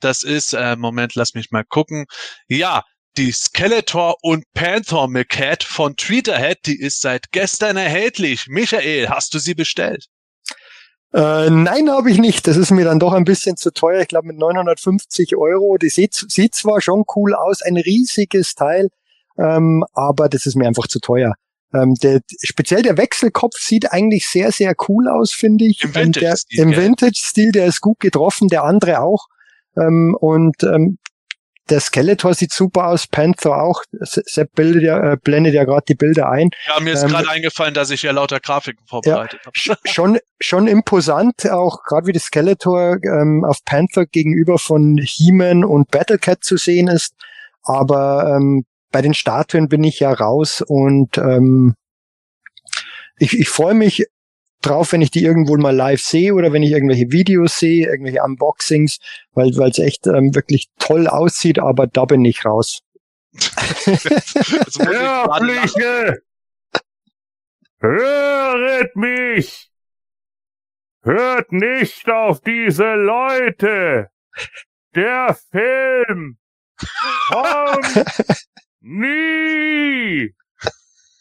Das 0.00 0.22
ist, 0.22 0.54
äh, 0.54 0.76
Moment, 0.76 1.14
lass 1.14 1.34
mich 1.34 1.50
mal 1.50 1.64
gucken. 1.64 2.06
Ja, 2.48 2.84
die 3.18 3.32
Skeletor 3.32 4.16
und 4.22 4.44
Panther 4.54 5.08
Macat 5.08 5.64
von 5.64 5.96
Tweeterhead, 5.96 6.58
die 6.66 6.80
ist 6.80 7.00
seit 7.00 7.32
gestern 7.32 7.76
erhältlich. 7.76 8.46
Michael, 8.48 9.08
hast 9.08 9.34
du 9.34 9.38
sie 9.38 9.54
bestellt? 9.54 10.06
Äh, 11.12 11.50
nein, 11.50 11.90
habe 11.90 12.10
ich 12.10 12.18
nicht. 12.18 12.46
Das 12.46 12.56
ist 12.56 12.70
mir 12.70 12.84
dann 12.84 13.00
doch 13.00 13.12
ein 13.12 13.24
bisschen 13.24 13.56
zu 13.56 13.72
teuer. 13.72 14.00
Ich 14.02 14.08
glaube 14.08 14.28
mit 14.28 14.38
950 14.38 15.36
Euro. 15.36 15.78
Die 15.78 15.88
sieht, 15.88 16.14
sieht 16.14 16.54
zwar 16.54 16.80
schon 16.80 17.04
cool 17.16 17.34
aus, 17.34 17.62
ein 17.62 17.76
riesiges 17.76 18.54
Teil, 18.54 18.88
ähm, 19.38 19.84
aber 19.94 20.28
das 20.28 20.46
ist 20.46 20.54
mir 20.54 20.66
einfach 20.66 20.86
zu 20.86 21.00
teuer. 21.00 21.34
Ähm, 21.74 21.94
der, 22.02 22.20
speziell 22.42 22.82
der 22.82 22.96
Wechselkopf 22.96 23.56
sieht 23.58 23.92
eigentlich 23.92 24.26
sehr, 24.26 24.52
sehr 24.52 24.74
cool 24.88 25.08
aus, 25.08 25.32
finde 25.32 25.66
ich. 25.66 25.82
Im 25.84 25.94
Vintage-Stil. 25.94 26.60
Im 26.60 26.76
Vintage-Stil, 26.76 27.52
der 27.52 27.66
ist 27.66 27.80
gut 27.80 28.00
getroffen, 28.00 28.48
der 28.48 28.64
andere 28.64 29.00
auch. 29.00 29.26
Ähm, 29.76 30.16
und 30.18 30.62
ähm, 30.62 30.98
der 31.68 31.80
Skeletor 31.80 32.32
sieht 32.34 32.52
super 32.52 32.86
aus, 32.86 33.06
Panther 33.06 33.62
auch. 33.62 33.82
Sepp 34.00 34.54
bildet 34.54 34.82
ja, 34.82 35.12
äh, 35.12 35.16
blendet 35.22 35.54
ja 35.54 35.64
gerade 35.64 35.84
die 35.86 35.94
Bilder 35.94 36.30
ein. 36.30 36.50
Ja, 36.66 36.80
mir 36.80 36.94
ist 36.94 37.02
ähm, 37.02 37.10
gerade 37.10 37.28
eingefallen, 37.28 37.74
dass 37.74 37.90
ich 37.90 38.02
ja 38.02 38.12
lauter 38.12 38.40
Grafiken 38.40 38.86
vorbereitet 38.86 39.40
ja, 39.44 39.74
habe. 39.74 39.78
schon, 39.84 40.18
schon 40.40 40.66
imposant, 40.66 41.48
auch 41.50 41.82
gerade 41.84 42.06
wie 42.06 42.12
die 42.12 42.18
Skeletor 42.18 42.96
ähm, 43.04 43.44
auf 43.44 43.58
Panther 43.64 44.06
gegenüber 44.06 44.58
von 44.58 44.98
He-Man 44.98 45.64
und 45.64 45.90
Battlecat 45.90 46.42
zu 46.42 46.56
sehen 46.56 46.88
ist. 46.88 47.14
Aber 47.62 48.34
ähm, 48.36 48.64
bei 48.90 49.02
den 49.02 49.14
Statuen 49.14 49.68
bin 49.68 49.84
ich 49.84 50.00
ja 50.00 50.12
raus 50.12 50.62
und 50.66 51.18
ähm, 51.18 51.74
ich, 53.18 53.38
ich 53.38 53.48
freue 53.48 53.74
mich 53.74 54.06
drauf, 54.62 54.92
wenn 54.92 55.02
ich 55.02 55.10
die 55.10 55.24
irgendwo 55.24 55.56
mal 55.56 55.74
live 55.74 56.00
sehe 56.00 56.34
oder 56.34 56.52
wenn 56.52 56.62
ich 56.62 56.72
irgendwelche 56.72 57.10
Videos 57.12 57.58
sehe, 57.58 57.86
irgendwelche 57.86 58.22
Unboxings, 58.22 58.98
weil 59.32 59.50
es 59.50 59.78
echt 59.78 60.06
ähm, 60.06 60.34
wirklich 60.34 60.68
toll 60.78 61.06
aussieht, 61.06 61.58
aber 61.58 61.86
da 61.86 62.04
bin 62.04 62.24
ich 62.24 62.44
raus. 62.44 62.80
Sterbliche! 64.68 66.22
Höret 67.80 68.96
mich! 68.96 69.70
Hört 71.02 71.52
nicht 71.52 72.10
auf 72.10 72.40
diese 72.40 72.94
Leute! 72.94 74.08
Der 74.94 75.36
Film 75.50 76.38
kommt 77.28 78.04
nie! 78.80 80.34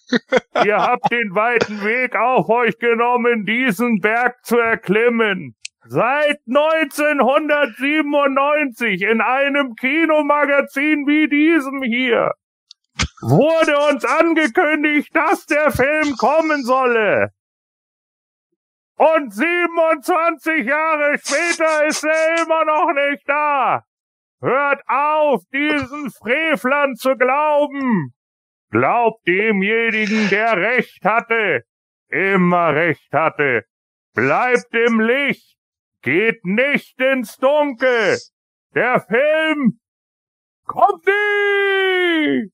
Ihr 0.65 0.77
habt 0.77 1.11
den 1.11 1.35
weiten 1.35 1.83
Weg 1.83 2.15
auf 2.15 2.49
euch 2.49 2.79
genommen, 2.79 3.45
diesen 3.45 3.99
Berg 3.99 4.43
zu 4.45 4.57
erklimmen. 4.57 5.55
Seit 5.85 6.39
1997 6.47 9.03
in 9.03 9.21
einem 9.21 9.75
Kinomagazin 9.75 11.05
wie 11.07 11.27
diesem 11.29 11.83
hier 11.83 12.33
wurde 13.21 13.77
uns 13.89 14.05
angekündigt, 14.05 15.15
dass 15.15 15.45
der 15.45 15.71
Film 15.71 16.15
kommen 16.17 16.63
solle. 16.63 17.31
Und 18.97 19.33
27 19.33 20.65
Jahre 20.65 21.17
später 21.19 21.85
ist 21.85 22.03
er 22.03 22.43
immer 22.43 22.65
noch 22.65 22.91
nicht 22.93 23.29
da. 23.29 23.85
Hört 24.39 24.81
auf, 24.87 25.43
diesen 25.51 26.11
Frevlern 26.11 26.95
zu 26.95 27.15
glauben. 27.15 28.13
Glaubt 28.69 29.25
demjenigen, 29.25 30.29
der 30.29 30.57
Recht 30.57 31.03
hatte, 31.03 31.63
immer 32.09 32.73
Recht 32.75 33.11
hatte. 33.11 33.63
Bleibt 34.13 34.73
im 34.73 34.99
Licht, 34.99 35.57
geht 36.01 36.43
nicht 36.43 36.99
ins 36.99 37.37
Dunkel. 37.37 38.19
Der 38.75 39.01
Film 39.01 39.79
kommt 40.65 41.05
nie! 41.05 42.51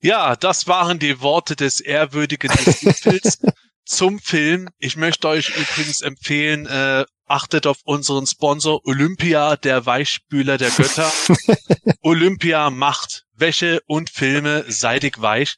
Ja, 0.00 0.36
das 0.36 0.68
waren 0.68 0.98
die 0.98 1.20
Worte 1.20 1.56
des 1.56 1.80
ehrwürdigen 1.80 2.50
Gipfels 2.50 3.40
zum 3.84 4.18
Film. 4.18 4.68
Ich 4.78 4.96
möchte 4.96 5.28
euch 5.28 5.50
übrigens 5.50 6.02
empfehlen, 6.02 6.66
äh, 6.66 7.04
achtet 7.28 7.66
auf 7.66 7.78
unseren 7.84 8.26
Sponsor 8.26 8.80
Olympia, 8.84 9.56
der 9.56 9.86
Weichspüler 9.86 10.58
der 10.58 10.70
Götter. 10.70 11.10
Olympia 12.02 12.70
macht 12.70 13.24
Wäsche 13.34 13.80
und 13.86 14.10
Filme 14.10 14.64
seidig 14.68 15.20
weich. 15.20 15.56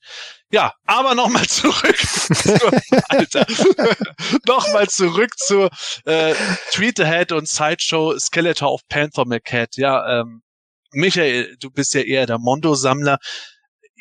Ja, 0.53 0.75
aber 0.85 1.14
nochmal 1.14 1.47
zurück. 1.47 1.97
Alter. 3.09 3.47
nochmal 4.47 4.89
zurück 4.89 5.39
zu 5.39 5.68
äh, 6.05 6.35
Tweet 6.73 6.99
Ahead 7.01 7.33
und 7.33 7.49
Sideshow 7.49 8.18
Skeletor 8.18 8.73
of 8.73 8.81
Panther 8.89 9.25
McCat. 9.27 9.77
Ja, 9.77 10.21
ähm, 10.21 10.43
Michael, 10.93 11.57
du 11.61 11.71
bist 11.71 11.95
ja 11.95 12.01
eher 12.01 12.27
der 12.27 12.39
Mondo-Sammler. 12.39 13.18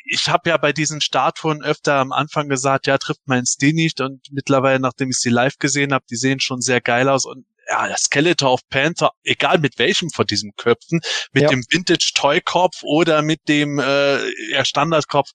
Ich 0.06 0.28
habe 0.28 0.50
ja 0.50 0.58
bei 0.58 0.74
diesen 0.74 1.02
Statuen 1.02 1.62
öfter 1.62 1.96
am 1.96 2.12
Anfang 2.12 2.50
gesagt, 2.50 2.88
ja, 2.88 2.98
trifft 2.98 3.22
mein 3.26 3.46
Stil 3.46 3.74
nicht. 3.74 4.02
Und 4.02 4.22
mittlerweile, 4.32 4.80
nachdem 4.80 5.12
ich 5.12 5.18
sie 5.18 5.30
live 5.30 5.58
gesehen 5.58 5.94
habe, 5.94 6.06
die 6.10 6.16
sehen 6.16 6.40
schon 6.40 6.62
sehr 6.62 6.82
geil 6.82 7.10
aus. 7.10 7.26
Und 7.26 7.46
ja, 7.70 7.88
der 7.88 7.98
Skeletor 7.98 8.54
of 8.54 8.62
Panther, 8.70 9.12
egal 9.24 9.60
mit 9.60 9.78
welchem 9.78 10.10
von 10.10 10.26
diesen 10.26 10.54
Köpfen, 10.56 11.02
mit 11.34 11.44
ja. 11.44 11.50
dem 11.50 11.64
Vintage 11.70 12.12
Toy 12.16 12.42
Kopf 12.42 12.82
oder 12.82 13.22
mit 13.22 13.48
dem 13.48 13.80
äh, 13.80 14.66
Standardkopf. 14.66 15.30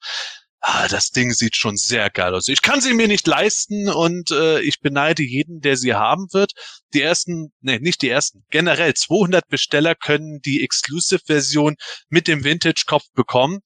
Ah, 0.66 0.88
das 0.88 1.10
Ding 1.10 1.30
sieht 1.34 1.56
schon 1.56 1.76
sehr 1.76 2.08
geil 2.08 2.34
aus. 2.34 2.48
Ich 2.48 2.62
kann 2.62 2.80
sie 2.80 2.94
mir 2.94 3.06
nicht 3.06 3.26
leisten 3.26 3.90
und 3.90 4.30
äh, 4.30 4.60
ich 4.62 4.80
beneide 4.80 5.22
jeden, 5.22 5.60
der 5.60 5.76
sie 5.76 5.92
haben 5.92 6.26
wird. 6.32 6.52
Die 6.94 7.02
ersten, 7.02 7.52
nee, 7.60 7.78
nicht 7.80 8.00
die 8.00 8.08
ersten, 8.08 8.46
generell 8.48 8.94
200 8.94 9.46
Besteller 9.48 9.94
können 9.94 10.40
die 10.40 10.64
Exclusive-Version 10.64 11.76
mit 12.08 12.28
dem 12.28 12.44
Vintage-Kopf 12.44 13.04
bekommen. 13.12 13.60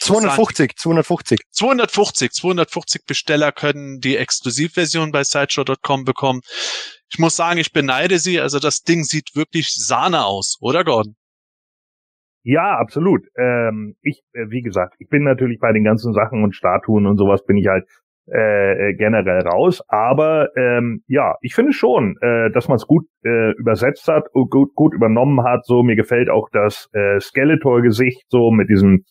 250, 0.00 0.76
250. 0.76 1.38
250, 1.50 2.32
250 2.32 3.06
Besteller 3.06 3.52
können 3.52 4.00
die 4.00 4.16
Exklusivversion 4.16 5.12
bei 5.12 5.24
Sideshow.com 5.24 6.04
bekommen. 6.04 6.40
Ich 7.10 7.18
muss 7.18 7.36
sagen, 7.36 7.58
ich 7.58 7.72
beneide 7.72 8.18
sie. 8.18 8.40
Also 8.40 8.58
das 8.58 8.82
Ding 8.82 9.04
sieht 9.04 9.36
wirklich 9.36 9.72
Sahne 9.74 10.24
aus, 10.24 10.58
oder 10.60 10.84
Gordon? 10.84 11.14
Ja, 12.42 12.76
absolut. 12.76 13.22
Ähm, 13.38 13.96
ich, 14.02 14.22
äh, 14.34 14.50
wie 14.50 14.60
gesagt, 14.60 14.96
ich 14.98 15.08
bin 15.08 15.24
natürlich 15.24 15.58
bei 15.60 15.72
den 15.72 15.84
ganzen 15.84 16.12
Sachen 16.12 16.44
und 16.44 16.54
Statuen 16.54 17.06
und 17.06 17.16
sowas 17.16 17.42
bin 17.44 17.56
ich 17.56 17.68
halt 17.68 17.86
äh, 18.30 18.90
äh 18.90 18.94
generell 18.94 19.40
raus. 19.46 19.82
Aber 19.88 20.54
ähm, 20.54 21.02
ja, 21.06 21.36
ich 21.40 21.54
finde 21.54 21.72
schon, 21.72 22.16
äh, 22.20 22.50
dass 22.50 22.68
man 22.68 22.76
es 22.76 22.86
gut 22.86 23.06
äh, 23.24 23.52
übersetzt 23.52 24.08
hat, 24.08 24.30
gut, 24.32 24.74
gut 24.74 24.92
übernommen 24.92 25.42
hat. 25.42 25.64
So 25.64 25.82
mir 25.82 25.96
gefällt 25.96 26.28
auch 26.28 26.50
das 26.52 26.90
äh, 26.92 27.18
Skeletor-Gesicht 27.18 28.26
so 28.28 28.50
mit 28.50 28.68
diesem 28.68 29.04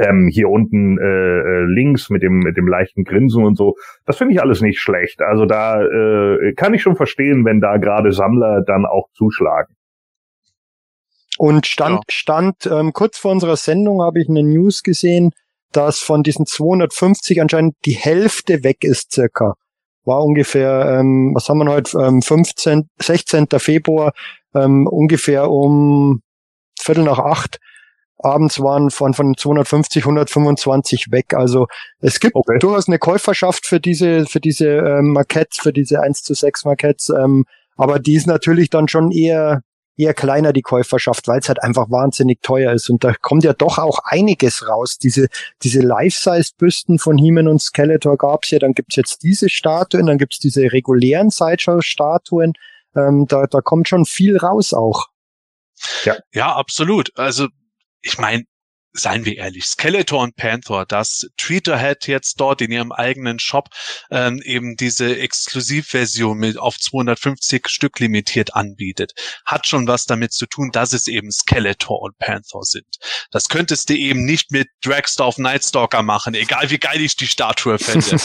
ähm, 0.00 0.28
hier 0.32 0.48
unten 0.48 0.98
äh, 0.98 1.02
äh, 1.02 1.64
links 1.64 2.10
mit 2.10 2.22
dem 2.22 2.38
mit 2.38 2.56
dem 2.56 2.66
leichten 2.66 3.04
Grinsen 3.04 3.44
und 3.44 3.56
so. 3.56 3.76
Das 4.06 4.16
finde 4.16 4.34
ich 4.34 4.40
alles 4.40 4.60
nicht 4.60 4.80
schlecht. 4.80 5.20
Also 5.22 5.44
da 5.44 5.82
äh, 5.82 6.52
kann 6.54 6.74
ich 6.74 6.82
schon 6.82 6.96
verstehen, 6.96 7.44
wenn 7.44 7.60
da 7.60 7.76
gerade 7.76 8.12
Sammler 8.12 8.62
dann 8.62 8.86
auch 8.86 9.08
zuschlagen. 9.12 9.74
Und 11.38 11.66
stand 11.66 11.96
ja. 11.96 12.02
stand 12.08 12.66
ähm, 12.66 12.92
kurz 12.92 13.18
vor 13.18 13.32
unserer 13.32 13.56
Sendung 13.56 14.02
habe 14.02 14.20
ich 14.20 14.28
eine 14.28 14.42
News 14.42 14.82
gesehen, 14.82 15.32
dass 15.72 15.98
von 15.98 16.22
diesen 16.22 16.46
250 16.46 17.40
anscheinend 17.40 17.74
die 17.84 17.94
Hälfte 17.94 18.62
weg 18.64 18.84
ist 18.84 19.12
circa. 19.12 19.54
War 20.04 20.24
ungefähr, 20.24 20.98
ähm, 20.98 21.32
was 21.34 21.48
haben 21.48 21.58
wir 21.58 21.72
heute, 21.72 21.96
ähm, 21.98 22.22
15, 22.22 22.88
16. 23.00 23.46
Februar, 23.58 24.12
ähm, 24.54 24.86
ungefähr 24.86 25.50
um 25.50 26.22
Viertel 26.78 27.04
nach 27.04 27.18
acht 27.18 27.58
abends 28.22 28.60
waren 28.60 28.90
von, 28.90 29.14
von 29.14 29.36
250, 29.36 30.04
125 30.04 31.10
weg. 31.10 31.34
Also 31.34 31.66
es 32.00 32.20
gibt 32.20 32.34
okay. 32.34 32.58
durchaus 32.58 32.88
eine 32.88 32.98
Käuferschaft 32.98 33.66
für 33.66 33.80
diese, 33.80 34.26
für 34.26 34.40
diese 34.40 34.68
ähm, 34.68 35.12
Markets, 35.12 35.58
für 35.58 35.72
diese 35.72 36.00
1 36.00 36.22
zu 36.22 36.34
6 36.34 36.64
Markets, 36.64 37.08
ähm, 37.10 37.44
aber 37.76 37.98
die 37.98 38.14
ist 38.14 38.26
natürlich 38.26 38.70
dann 38.70 38.88
schon 38.88 39.10
eher 39.10 39.62
eher 39.96 40.14
kleiner 40.14 40.52
die 40.52 40.62
Käuferschaft, 40.62 41.28
weil 41.28 41.40
es 41.40 41.48
halt 41.48 41.62
einfach 41.62 41.90
wahnsinnig 41.90 42.40
teuer 42.42 42.72
ist 42.72 42.88
und 42.88 43.04
da 43.04 43.12
kommt 43.20 43.44
ja 43.44 43.52
doch 43.52 43.78
auch 43.78 43.98
einiges 44.04 44.66
raus. 44.66 44.96
Diese 44.98 45.28
diese 45.62 45.80
Life-Size-Büsten 45.80 46.98
von 46.98 47.18
He-Man 47.18 47.46
und 47.46 47.60
Skeletor 47.60 48.16
gab's 48.16 48.50
ja, 48.50 48.58
dann 48.58 48.72
gibt's 48.72 48.96
jetzt 48.96 49.22
diese 49.22 49.48
Statuen, 49.48 50.06
dann 50.06 50.18
gibt's 50.18 50.38
diese 50.38 50.72
regulären 50.72 51.30
Sideshow-Statuen. 51.30 52.54
Ähm, 52.96 53.26
da, 53.28 53.46
da 53.46 53.60
kommt 53.60 53.88
schon 53.88 54.04
viel 54.04 54.36
raus 54.36 54.72
auch. 54.72 55.08
Ja. 56.04 56.16
ja, 56.32 56.54
absolut. 56.54 57.10
Also 57.16 57.48
ich 58.02 58.18
meine, 58.18 58.44
seien 58.92 59.24
wir 59.24 59.38
ehrlich, 59.38 59.64
Skeletor 59.64 60.22
und 60.22 60.36
Panther, 60.36 60.84
dass 60.86 61.26
Tweeterhead 61.36 62.06
jetzt 62.06 62.40
dort 62.40 62.60
in 62.60 62.70
ihrem 62.70 62.92
eigenen 62.92 63.38
Shop 63.38 63.68
ähm, 64.10 64.40
eben 64.44 64.76
diese 64.76 65.18
Exklusivversion 65.18 66.36
mit 66.36 66.58
auf 66.58 66.78
250 66.78 67.68
Stück 67.68 67.98
limitiert 68.00 68.54
anbietet, 68.54 69.12
hat 69.46 69.66
schon 69.66 69.86
was 69.86 70.04
damit 70.04 70.32
zu 70.32 70.46
tun, 70.46 70.70
dass 70.72 70.92
es 70.92 71.06
eben 71.06 71.30
Skeletor 71.30 72.02
und 72.02 72.18
Panther 72.18 72.62
sind. 72.62 72.96
Das 73.30 73.48
könntest 73.48 73.88
du 73.88 73.94
eben 73.94 74.24
nicht 74.24 74.50
mit 74.50 74.68
Dragster 74.84 75.26
of 75.26 75.38
Nightstalker 75.38 76.02
machen, 76.02 76.34
egal 76.34 76.70
wie 76.70 76.78
geil 76.78 77.00
ich 77.00 77.16
die 77.16 77.26
Statue 77.26 77.78
fände. 77.78 78.16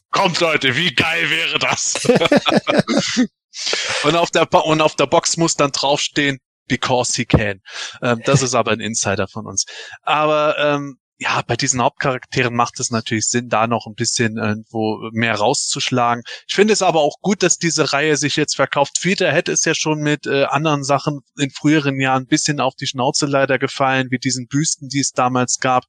Kommt 0.10 0.40
Leute, 0.40 0.76
wie 0.76 0.94
geil 0.94 1.30
wäre 1.30 1.58
das? 1.58 2.04
und 4.04 4.16
auf 4.16 4.30
der 4.30 4.52
und 4.52 4.80
auf 4.80 4.96
der 4.96 5.06
Box 5.06 5.36
muss 5.36 5.54
dann 5.54 5.72
draufstehen 5.72 6.38
because 6.70 7.14
he 7.14 7.26
can. 7.26 7.60
Ähm, 8.00 8.22
das 8.24 8.42
ist 8.42 8.54
aber 8.54 8.70
ein 8.70 8.80
Insider 8.80 9.28
von 9.28 9.46
uns. 9.46 9.66
Aber 10.02 10.56
ähm, 10.58 10.98
ja, 11.18 11.42
bei 11.46 11.56
diesen 11.56 11.82
Hauptcharakteren 11.82 12.54
macht 12.54 12.80
es 12.80 12.90
natürlich 12.90 13.26
Sinn, 13.26 13.50
da 13.50 13.66
noch 13.66 13.86
ein 13.86 13.94
bisschen 13.94 14.38
irgendwo 14.38 15.10
mehr 15.12 15.34
rauszuschlagen. 15.34 16.22
Ich 16.48 16.54
finde 16.54 16.72
es 16.72 16.80
aber 16.80 17.00
auch 17.00 17.16
gut, 17.20 17.42
dass 17.42 17.58
diese 17.58 17.92
Reihe 17.92 18.16
sich 18.16 18.36
jetzt 18.36 18.56
verkauft. 18.56 18.98
Peter 19.02 19.30
hätte 19.30 19.52
es 19.52 19.66
ja 19.66 19.74
schon 19.74 19.98
mit 19.98 20.26
äh, 20.26 20.44
anderen 20.44 20.82
Sachen 20.82 21.20
in 21.36 21.50
früheren 21.50 22.00
Jahren 22.00 22.22
ein 22.22 22.28
bisschen 22.28 22.58
auf 22.60 22.74
die 22.74 22.86
Schnauze 22.86 23.26
leider 23.26 23.58
gefallen, 23.58 24.06
wie 24.10 24.18
diesen 24.18 24.46
Büsten, 24.46 24.88
die 24.88 25.00
es 25.00 25.12
damals 25.12 25.58
gab. 25.58 25.84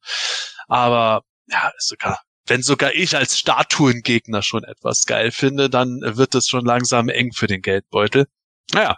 Aber 0.67 1.21
ja, 1.47 1.71
sogar 1.77 2.19
wenn 2.47 2.63
sogar 2.63 2.93
ich 2.93 3.15
als 3.15 3.38
Statuengegner 3.38 4.41
schon 4.41 4.63
etwas 4.63 5.05
geil 5.05 5.32
finde, 5.32 5.69
dann 5.69 6.01
wird 6.01 6.36
es 6.36 6.47
schon 6.47 6.65
langsam 6.65 7.07
eng 7.07 7.32
für 7.34 7.47
den 7.47 7.61
Geldbeutel. 7.61 8.25
Naja, 8.73 8.97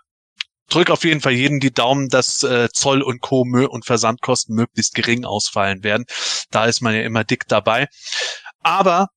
drück 0.73 0.89
auf 0.89 1.03
jeden 1.03 1.21
Fall 1.21 1.33
jeden 1.33 1.59
die 1.59 1.73
Daumen, 1.73 2.09
dass 2.09 2.43
äh, 2.43 2.69
Zoll 2.71 3.01
und 3.01 3.21
Co. 3.21 3.41
und 3.41 3.85
Versandkosten 3.85 4.55
möglichst 4.55 4.95
gering 4.95 5.25
ausfallen 5.25 5.83
werden. 5.83 6.05
Da 6.51 6.65
ist 6.65 6.81
man 6.81 6.95
ja 6.95 7.01
immer 7.01 7.23
dick 7.23 7.47
dabei. 7.47 7.87
Aber 8.59 9.07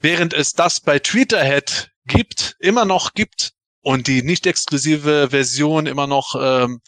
während 0.00 0.34
es 0.34 0.52
das 0.52 0.80
bei 0.80 0.98
Tweeterhead 0.98 1.90
gibt, 2.06 2.56
immer 2.60 2.84
noch 2.84 3.14
gibt 3.14 3.52
und 3.80 4.06
die 4.06 4.22
nicht 4.22 4.46
exklusive 4.46 5.30
Version 5.30 5.86
immer 5.86 6.06
noch 6.06 6.34
ähm, 6.40 6.80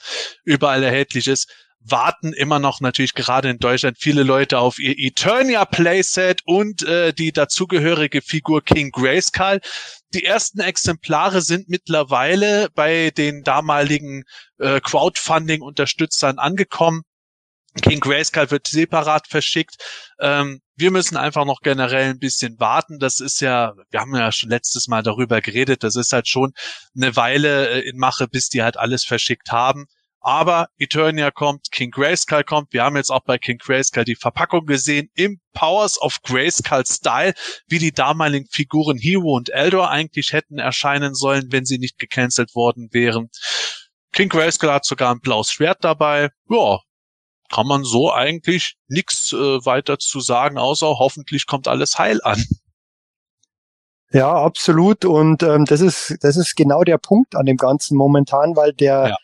überall 0.45 0.83
erhältlich 0.83 1.27
ist, 1.27 1.51
warten 1.91 2.33
immer 2.33 2.59
noch 2.59 2.81
natürlich 2.81 3.15
gerade 3.15 3.51
in 3.51 3.59
Deutschland 3.59 3.99
viele 3.99 4.23
Leute 4.23 4.59
auf 4.59 4.79
ihr 4.79 4.95
Eternia 4.97 5.65
Playset 5.65 6.43
und 6.45 6.83
äh, 6.83 7.13
die 7.13 7.33
dazugehörige 7.33 8.23
Figur 8.23 8.63
King 8.63 8.91
Grayskull. 8.91 9.61
Die 10.15 10.25
ersten 10.25 10.61
Exemplare 10.61 11.43
sind 11.43 11.69
mittlerweile 11.69 12.69
bei 12.75 13.11
den 13.11 13.43
damaligen 13.43 14.25
äh, 14.59 14.81
Crowdfunding-Unterstützern 14.81 16.39
angekommen. 16.39 17.03
King 17.83 18.01
Grayskull 18.01 18.51
wird 18.51 18.67
separat 18.67 19.29
verschickt. 19.29 19.77
Ähm, 20.19 20.61
wir 20.77 20.91
müssen 20.91 21.17
einfach 21.17 21.45
noch 21.45 21.61
generell 21.61 22.11
ein 22.11 22.19
bisschen 22.19 22.59
warten. 22.59 22.99
Das 22.99 23.21
ist 23.21 23.41
ja, 23.41 23.75
wir 23.91 24.01
haben 24.01 24.15
ja 24.15 24.33
schon 24.33 24.51
letztes 24.51 24.89
Mal 24.89 25.03
darüber 25.03 25.41
geredet, 25.41 25.83
das 25.85 25.97
ist 25.97 26.13
halt 26.13 26.29
schon 26.29 26.53
eine 26.97 27.15
Weile 27.17 27.69
äh, 27.71 27.89
in 27.89 27.99
Mache, 27.99 28.29
bis 28.29 28.49
die 28.49 28.63
halt 28.63 28.77
alles 28.77 29.05
verschickt 29.05 29.53
haben. 29.53 29.87
Aber 30.21 30.69
Eternia 30.79 31.31
kommt, 31.31 31.71
King 31.71 31.91
Grayskull 31.91 32.43
kommt. 32.43 32.73
Wir 32.73 32.83
haben 32.83 32.97
jetzt 32.97 33.11
auch 33.11 33.23
bei 33.23 33.39
King 33.39 33.59
Grayskull 33.59 34.05
die 34.05 34.17
Verpackung 34.17 34.67
gesehen 34.67 35.11
im 35.15 35.41
Powers 35.53 36.01
of 36.01 36.21
Grayskull 36.23 36.85
Style, 36.87 37.35
wie 37.69 37.79
die 37.79 37.93
damaligen 37.93 38.49
Figuren 38.51 38.99
Hero 38.99 39.37
und 39.37 39.51
Eldor 39.51 39.91
eigentlich 39.91 40.33
hätten 40.33 40.59
erscheinen 40.59 41.15
sollen, 41.15 41.53
wenn 41.53 41.65
sie 41.65 41.79
nicht 41.79 41.99
gecancelt 41.99 42.55
worden 42.55 42.89
wären. 42.91 43.31
King 44.13 44.29
Grayskull 44.29 44.73
hat 44.73 44.85
sogar 44.85 45.13
ein 45.13 45.21
blaues 45.21 45.53
Schwert 45.53 45.85
dabei. 45.85 46.31
Ja, 46.49 46.79
kann 47.51 47.67
man 47.67 47.85
so 47.85 48.13
eigentlich 48.13 48.75
nichts 48.89 49.33
äh, 49.33 49.37
weiter 49.37 49.99
zu 49.99 50.21
sagen, 50.21 50.59
außer 50.59 50.99
hoffentlich 50.99 51.47
kommt 51.47 51.69
alles 51.69 51.99
heil 51.99 52.21
an. 52.23 52.43
Ja, 54.11 54.35
absolut. 54.35 55.05
Und 55.05 55.43
ähm, 55.43 55.65
das 55.65 55.81
ist 55.81 56.17
das 56.23 56.37
ist 56.37 56.57
genau 56.57 56.83
der 56.83 56.99
Punkt 56.99 57.37
an 57.37 57.47
dem 57.47 57.57
Ganzen 57.57 57.97
momentan, 57.97 58.57
weil 58.57 58.73
der 58.73 59.09
ja 59.11 59.17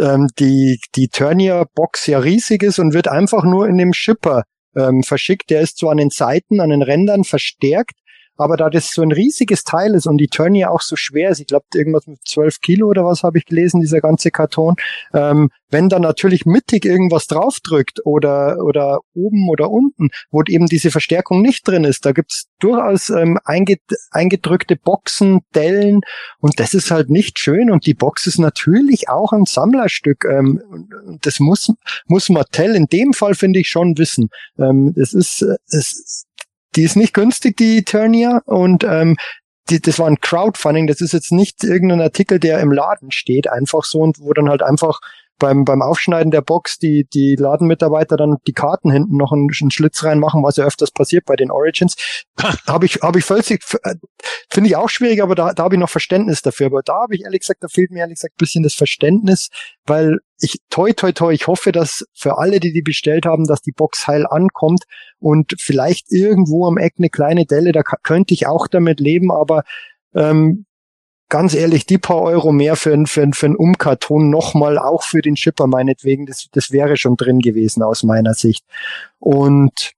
ähm, 0.00 0.28
die, 0.38 0.80
die 0.94 1.08
Turnier-Box 1.08 2.06
ja 2.06 2.18
riesig 2.18 2.62
ist 2.62 2.78
und 2.78 2.94
wird 2.94 3.08
einfach 3.08 3.44
nur 3.44 3.68
in 3.68 3.78
dem 3.78 3.92
Shipper 3.92 4.44
ähm, 4.76 5.02
verschickt. 5.02 5.50
Der 5.50 5.60
ist 5.60 5.78
so 5.78 5.88
an 5.88 5.96
den 5.96 6.10
Seiten, 6.10 6.60
an 6.60 6.70
den 6.70 6.82
Rändern 6.82 7.24
verstärkt, 7.24 7.94
aber 8.38 8.56
da 8.56 8.70
das 8.70 8.90
so 8.92 9.02
ein 9.02 9.12
riesiges 9.12 9.64
Teil 9.64 9.94
ist 9.94 10.06
und 10.06 10.18
die 10.18 10.28
Turnier 10.28 10.70
auch 10.70 10.80
so 10.80 10.96
schwer 10.96 11.30
ist, 11.30 11.40
ich 11.40 11.46
glaube 11.46 11.66
irgendwas 11.74 12.06
mit 12.06 12.20
12 12.26 12.60
Kilo 12.60 12.88
oder 12.88 13.04
was 13.04 13.22
habe 13.22 13.38
ich 13.38 13.44
gelesen, 13.44 13.80
dieser 13.80 14.00
ganze 14.00 14.30
Karton, 14.30 14.76
ähm, 15.12 15.50
wenn 15.70 15.88
da 15.88 15.98
natürlich 15.98 16.46
mittig 16.46 16.84
irgendwas 16.84 17.26
draufdrückt 17.26 18.06
oder, 18.06 18.58
oder 18.64 19.00
oben 19.14 19.48
oder 19.50 19.70
unten, 19.70 20.08
wo 20.30 20.42
eben 20.46 20.66
diese 20.66 20.90
Verstärkung 20.90 21.42
nicht 21.42 21.66
drin 21.66 21.84
ist, 21.84 22.06
da 22.06 22.12
gibt's 22.12 22.46
durchaus 22.58 23.10
ähm, 23.10 23.38
eingedrückte 23.44 24.76
Boxen, 24.76 25.40
Dellen 25.54 26.00
und 26.40 26.60
das 26.60 26.74
ist 26.74 26.90
halt 26.90 27.10
nicht 27.10 27.38
schön 27.38 27.70
und 27.70 27.86
die 27.86 27.94
Box 27.94 28.26
ist 28.26 28.38
natürlich 28.38 29.08
auch 29.08 29.32
ein 29.32 29.44
Sammlerstück. 29.44 30.24
Ähm, 30.24 30.88
das 31.20 31.40
muss, 31.40 31.72
muss 32.06 32.28
Mattel 32.28 32.74
in 32.74 32.86
dem 32.86 33.12
Fall, 33.12 33.34
finde 33.34 33.60
ich, 33.60 33.68
schon 33.68 33.98
wissen. 33.98 34.28
Ähm, 34.58 34.94
es 34.96 35.12
ist, 35.12 35.42
es, 35.68 36.26
die 36.76 36.82
ist 36.82 36.96
nicht 36.96 37.14
günstig, 37.14 37.56
die 37.56 37.78
Eternia, 37.78 38.42
und 38.44 38.84
ähm, 38.84 39.16
die, 39.70 39.80
das 39.80 39.98
war 39.98 40.06
ein 40.06 40.20
Crowdfunding, 40.20 40.86
das 40.86 41.00
ist 41.00 41.12
jetzt 41.12 41.32
nicht 41.32 41.64
irgendein 41.64 42.00
Artikel, 42.00 42.38
der 42.38 42.60
im 42.60 42.72
Laden 42.72 43.10
steht, 43.10 43.50
einfach 43.50 43.84
so 43.84 44.00
und 44.00 44.20
wo 44.20 44.32
dann 44.32 44.48
halt 44.48 44.62
einfach 44.62 45.00
beim, 45.38 45.64
beim 45.64 45.82
Aufschneiden 45.82 46.30
der 46.30 46.42
Box 46.42 46.78
die, 46.78 47.06
die 47.12 47.36
Ladenmitarbeiter 47.36 48.16
dann 48.16 48.36
die 48.46 48.52
Karten 48.52 48.90
hinten 48.90 49.16
noch 49.16 49.32
einen, 49.32 49.48
einen 49.60 49.70
Schlitz 49.70 50.02
reinmachen, 50.04 50.42
was 50.42 50.56
ja 50.56 50.64
öfters 50.64 50.90
passiert 50.90 51.24
bei 51.24 51.36
den 51.36 51.50
Origins. 51.50 51.96
habe 52.66 52.86
ich, 52.86 53.00
habe 53.02 53.18
ich 53.18 53.24
völlig, 53.24 53.50
äh, 53.50 53.94
finde 54.50 54.68
ich 54.68 54.76
auch 54.76 54.88
schwierig, 54.88 55.22
aber 55.22 55.34
da, 55.34 55.52
da 55.52 55.64
habe 55.64 55.76
ich 55.76 55.80
noch 55.80 55.90
Verständnis 55.90 56.42
dafür. 56.42 56.66
Aber 56.66 56.82
da 56.82 57.02
habe 57.02 57.14
ich 57.14 57.22
ehrlich 57.22 57.40
gesagt, 57.40 57.62
da 57.62 57.68
fehlt 57.68 57.90
mir 57.90 58.00
ehrlich 58.00 58.16
gesagt 58.16 58.34
ein 58.34 58.40
bisschen 58.40 58.62
das 58.62 58.74
Verständnis, 58.74 59.48
weil 59.86 60.18
ich, 60.40 60.58
toi, 60.70 60.92
toi, 60.92 61.12
toi, 61.12 61.32
ich 61.32 61.46
hoffe, 61.46 61.72
dass 61.72 62.04
für 62.14 62.38
alle, 62.38 62.60
die 62.60 62.72
die 62.72 62.82
bestellt 62.82 63.26
haben, 63.26 63.46
dass 63.46 63.62
die 63.62 63.72
Box 63.72 64.06
heil 64.06 64.26
ankommt 64.26 64.84
und 65.18 65.54
vielleicht 65.58 66.12
irgendwo 66.12 66.66
am 66.66 66.78
Eck 66.78 66.94
eine 66.98 67.10
kleine 67.10 67.44
Delle, 67.46 67.72
da 67.72 67.82
könnte 67.82 68.34
ich 68.34 68.46
auch 68.46 68.68
damit 68.68 69.00
leben, 69.00 69.32
aber 69.32 69.64
ähm, 70.14 70.66
ganz 71.28 71.54
ehrlich, 71.54 71.86
die 71.86 71.98
paar 71.98 72.22
Euro 72.22 72.52
mehr 72.52 72.76
für, 72.76 72.96
für, 73.06 73.28
für 73.32 73.46
einen 73.46 73.56
Umkarton 73.56 74.30
nochmal, 74.30 74.78
auch 74.78 75.02
für 75.02 75.22
den 75.22 75.36
Shipper 75.36 75.66
meinetwegen, 75.66 76.26
das, 76.26 76.48
das 76.52 76.70
wäre 76.70 76.96
schon 76.96 77.16
drin 77.16 77.40
gewesen 77.40 77.82
aus 77.82 78.02
meiner 78.02 78.34
Sicht. 78.34 78.64
Und 79.18 79.92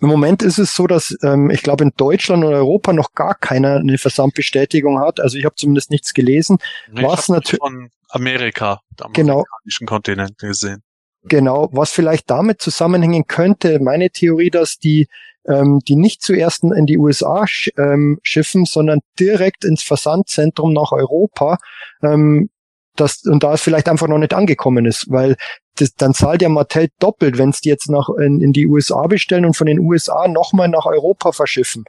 im 0.00 0.08
Moment 0.08 0.42
ist 0.42 0.58
es 0.58 0.74
so, 0.74 0.88
dass 0.88 1.16
ähm, 1.22 1.48
ich 1.50 1.62
glaube 1.62 1.84
in 1.84 1.92
Deutschland 1.96 2.44
und 2.44 2.52
Europa 2.52 2.92
noch 2.92 3.12
gar 3.14 3.36
keiner 3.36 3.76
eine 3.76 3.98
Versandbestätigung 3.98 4.98
hat. 4.98 5.20
Also 5.20 5.38
ich 5.38 5.44
habe 5.44 5.54
zumindest 5.54 5.90
nichts 5.90 6.12
gelesen. 6.12 6.58
Nee, 6.90 7.04
was 7.04 7.28
natürlich 7.28 7.60
von 7.60 7.88
Amerika, 8.08 8.80
am 9.00 9.12
genau, 9.12 9.44
amerikanischen 9.44 9.86
Kontinent 9.86 10.38
gesehen. 10.38 10.82
Genau, 11.24 11.68
was 11.72 11.92
vielleicht 11.92 12.28
damit 12.30 12.60
zusammenhängen 12.60 13.28
könnte, 13.28 13.78
meine 13.78 14.10
Theorie, 14.10 14.50
dass 14.50 14.76
die 14.76 15.06
ähm, 15.46 15.80
die 15.86 15.96
nicht 15.96 16.22
zuerst 16.22 16.64
in 16.64 16.86
die 16.86 16.98
USA 16.98 17.46
sch 17.46 17.70
ähm, 17.76 18.18
schiffen, 18.22 18.64
sondern 18.64 19.00
direkt 19.18 19.64
ins 19.64 19.82
Versandzentrum 19.82 20.72
nach 20.72 20.92
Europa. 20.92 21.58
Ähm, 22.02 22.50
das, 22.96 23.24
und 23.24 23.42
da 23.42 23.54
es 23.54 23.62
vielleicht 23.62 23.88
einfach 23.88 24.08
noch 24.08 24.18
nicht 24.18 24.34
angekommen 24.34 24.84
ist, 24.84 25.06
weil 25.08 25.36
das, 25.76 25.94
dann 25.94 26.12
zahlt 26.12 26.42
ja 26.42 26.50
Mattel 26.50 26.88
doppelt, 26.98 27.38
wenn 27.38 27.48
es 27.48 27.60
die 27.60 27.70
jetzt 27.70 27.88
nach 27.88 28.08
in, 28.20 28.40
in, 28.42 28.52
die 28.52 28.66
USA 28.66 29.06
bestellen 29.06 29.46
und 29.46 29.56
von 29.56 29.66
den 29.66 29.80
USA 29.80 30.28
nochmal 30.28 30.68
nach 30.68 30.84
Europa 30.84 31.32
verschiffen. 31.32 31.84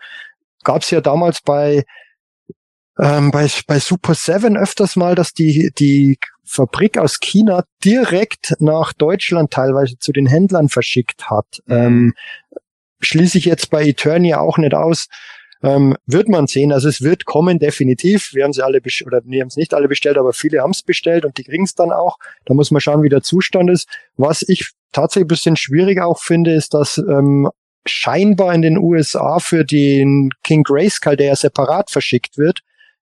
Gab 0.63 0.83
es 0.83 0.91
ja 0.91 1.01
damals 1.01 1.41
bei 1.41 1.83
ähm, 2.99 3.31
bei, 3.31 3.47
bei 3.67 3.79
Super 3.79 4.13
7 4.13 4.55
öfters 4.55 4.95
mal, 4.95 5.15
dass 5.15 5.33
die, 5.33 5.71
die 5.77 6.17
Fabrik 6.45 6.97
aus 6.97 7.19
China 7.19 7.63
direkt 7.83 8.55
nach 8.59 8.93
Deutschland 8.93 9.51
teilweise 9.51 9.97
zu 9.97 10.11
den 10.11 10.27
Händlern 10.27 10.69
verschickt 10.69 11.29
hat. 11.29 11.61
Mhm. 11.65 11.73
Ähm, 11.75 12.13
schließe 13.03 13.37
ich 13.37 13.45
jetzt 13.45 13.69
bei 13.69 13.83
Eternia 13.85 14.39
auch 14.39 14.57
nicht 14.57 14.73
aus. 14.73 15.07
Ähm, 15.61 15.95
wird 16.05 16.27
man 16.27 16.47
sehen. 16.47 16.73
Also 16.73 16.89
es 16.89 17.01
wird 17.01 17.23
kommen, 17.25 17.57
definitiv. 17.57 18.33
Wir 18.33 18.43
haben 18.43 18.51
sie 18.51 18.63
alle 18.63 18.81
oder 19.05 19.21
wir 19.23 19.41
haben 19.41 19.47
es 19.47 19.55
nicht 19.55 19.73
alle 19.73 19.87
bestellt, 19.87 20.17
aber 20.17 20.33
viele 20.33 20.61
haben 20.61 20.71
es 20.71 20.83
bestellt 20.83 21.23
und 21.23 21.37
die 21.37 21.45
kriegen 21.45 21.63
es 21.63 21.73
dann 21.73 21.91
auch. 21.91 22.17
Da 22.45 22.53
muss 22.53 22.69
man 22.69 22.81
schauen, 22.81 23.01
wie 23.01 23.09
der 23.09 23.21
Zustand 23.21 23.69
ist. 23.69 23.87
Was 24.17 24.41
ich 24.41 24.71
tatsächlich 24.91 25.25
ein 25.25 25.27
bisschen 25.29 25.55
schwierig 25.55 26.01
auch 26.01 26.19
finde, 26.19 26.53
ist, 26.53 26.73
dass 26.73 26.97
ähm, 26.97 27.49
scheinbar 27.85 28.53
in 28.53 28.61
den 28.61 28.77
USA 28.77 29.39
für 29.39 29.63
den 29.63 30.31
King 30.43 30.63
Grayskull, 30.63 31.15
der 31.15 31.27
ja 31.27 31.35
separat 31.35 31.89
verschickt 31.89 32.37
wird, 32.37 32.59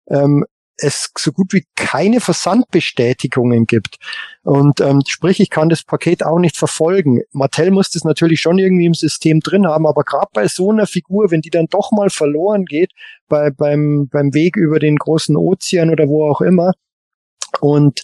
ähm, 0.07 0.45
es 0.81 1.11
so 1.17 1.31
gut 1.31 1.53
wie 1.53 1.65
keine 1.75 2.19
Versandbestätigungen 2.19 3.65
gibt. 3.65 3.97
Und 4.43 4.81
ähm, 4.81 5.01
sprich, 5.07 5.39
ich 5.39 5.49
kann 5.49 5.69
das 5.69 5.83
Paket 5.83 6.23
auch 6.25 6.39
nicht 6.39 6.57
verfolgen. 6.57 7.21
Mattel 7.31 7.71
muss 7.71 7.91
das 7.91 8.03
natürlich 8.03 8.41
schon 8.41 8.57
irgendwie 8.57 8.85
im 8.85 8.93
System 8.93 9.39
drin 9.39 9.67
haben, 9.67 9.85
aber 9.85 10.03
gerade 10.03 10.29
bei 10.33 10.47
so 10.47 10.71
einer 10.71 10.87
Figur, 10.87 11.31
wenn 11.31 11.41
die 11.41 11.49
dann 11.49 11.67
doch 11.67 11.91
mal 11.91 12.09
verloren 12.09 12.65
geht, 12.65 12.91
bei, 13.27 13.51
beim, 13.51 14.07
beim 14.11 14.33
Weg 14.33 14.55
über 14.57 14.79
den 14.79 14.97
großen 14.97 15.35
Ozean 15.37 15.89
oder 15.89 16.07
wo 16.07 16.25
auch 16.25 16.41
immer, 16.41 16.73
und 17.59 18.03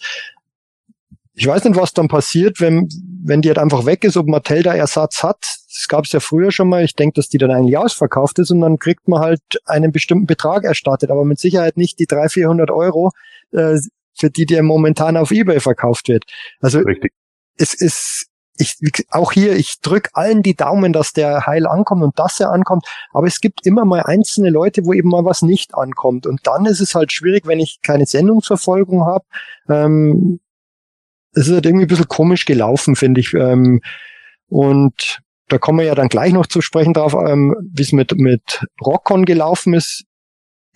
ich 1.34 1.46
weiß 1.46 1.64
nicht, 1.64 1.78
was 1.78 1.94
dann 1.94 2.08
passiert, 2.08 2.60
wenn, 2.60 2.90
wenn 3.24 3.42
die 3.42 3.50
halt 3.50 3.60
einfach 3.60 3.86
weg 3.86 4.04
ist, 4.04 4.18
ob 4.18 4.28
Mattel 4.28 4.64
da 4.64 4.74
Ersatz 4.74 5.22
hat. 5.22 5.46
Das 5.78 5.88
gab 5.88 6.06
es 6.06 6.12
ja 6.12 6.20
früher 6.20 6.52
schon 6.52 6.70
mal. 6.70 6.84
Ich 6.84 6.96
denke, 6.96 7.14
dass 7.16 7.30
die 7.30 7.38
dann 7.38 7.52
eigentlich 7.52 7.78
ausverkauft 7.78 8.40
ist 8.40 8.50
und 8.50 8.62
dann 8.62 8.80
kriegt 8.80 9.08
man 9.08 9.22
halt 9.22 9.42
einen 9.66 9.92
bestimmten 9.92 10.26
Betrag 10.26 10.64
erstattet, 10.64 11.12
aber 11.12 11.24
mit 11.24 11.40
Sicherheit 11.40 11.78
nicht 11.78 12.00
die 12.00 12.08
300, 12.08 12.32
400 12.32 12.72
Euro, 12.72 13.12
äh, 13.52 13.78
für 14.18 14.32
die 14.32 14.48
der 14.48 14.64
momentan 14.64 15.18
auf 15.18 15.30
eBay 15.30 15.60
verkauft 15.60 16.08
wird. 16.08 16.26
Also 16.60 16.80
Richtig. 16.80 17.14
es 17.58 17.76
ist 17.76 18.28
ich, 18.60 18.76
auch 19.12 19.34
hier, 19.34 19.56
ich 19.56 19.82
drück 19.82 20.10
allen 20.14 20.42
die 20.42 20.56
Daumen, 20.56 20.92
dass 20.92 21.14
der 21.14 21.46
heil 21.46 21.68
ankommt 21.68 22.02
und 22.02 22.18
dass 22.18 22.40
er 22.40 22.52
ankommt. 22.52 22.88
Aber 23.12 23.28
es 23.28 23.40
gibt 23.40 23.64
immer 23.68 23.86
mal 23.86 24.02
einzelne 24.02 24.50
Leute, 24.50 24.84
wo 24.84 24.94
eben 24.94 25.10
mal 25.10 25.26
was 25.26 25.44
nicht 25.44 25.76
ankommt. 25.76 26.26
Und 26.26 26.40
dann 26.48 26.66
ist 26.66 26.80
es 26.80 26.96
halt 26.96 27.12
schwierig, 27.12 27.46
wenn 27.46 27.60
ich 27.60 27.82
keine 27.84 28.08
Sendungsverfolgung 28.08 29.06
habe. 29.06 29.26
Ähm, 29.70 30.40
es 31.34 31.48
ist 31.48 31.54
halt 31.54 31.68
irgendwie 31.68 31.86
ein 31.86 31.90
bisschen 31.90 32.08
komisch 32.08 32.46
gelaufen, 32.46 32.96
finde 32.96 33.22
ich. 33.22 33.36
Ähm, 33.36 33.82
und 34.50 35.20
da 35.50 35.58
kommen 35.58 35.80
wir 35.80 35.86
ja 35.86 35.96
dann 35.96 36.10
gleich 36.10 36.34
noch 36.34 36.48
zu 36.48 36.62
sprechen 36.62 36.94
drauf, 36.94 37.14
ähm, 37.14 37.56
wie 37.74 37.82
es 37.82 37.92
mit, 37.92 38.18
mit 38.18 38.66
Rockon 38.84 39.26
gelaufen 39.26 39.74
ist. 39.74 40.04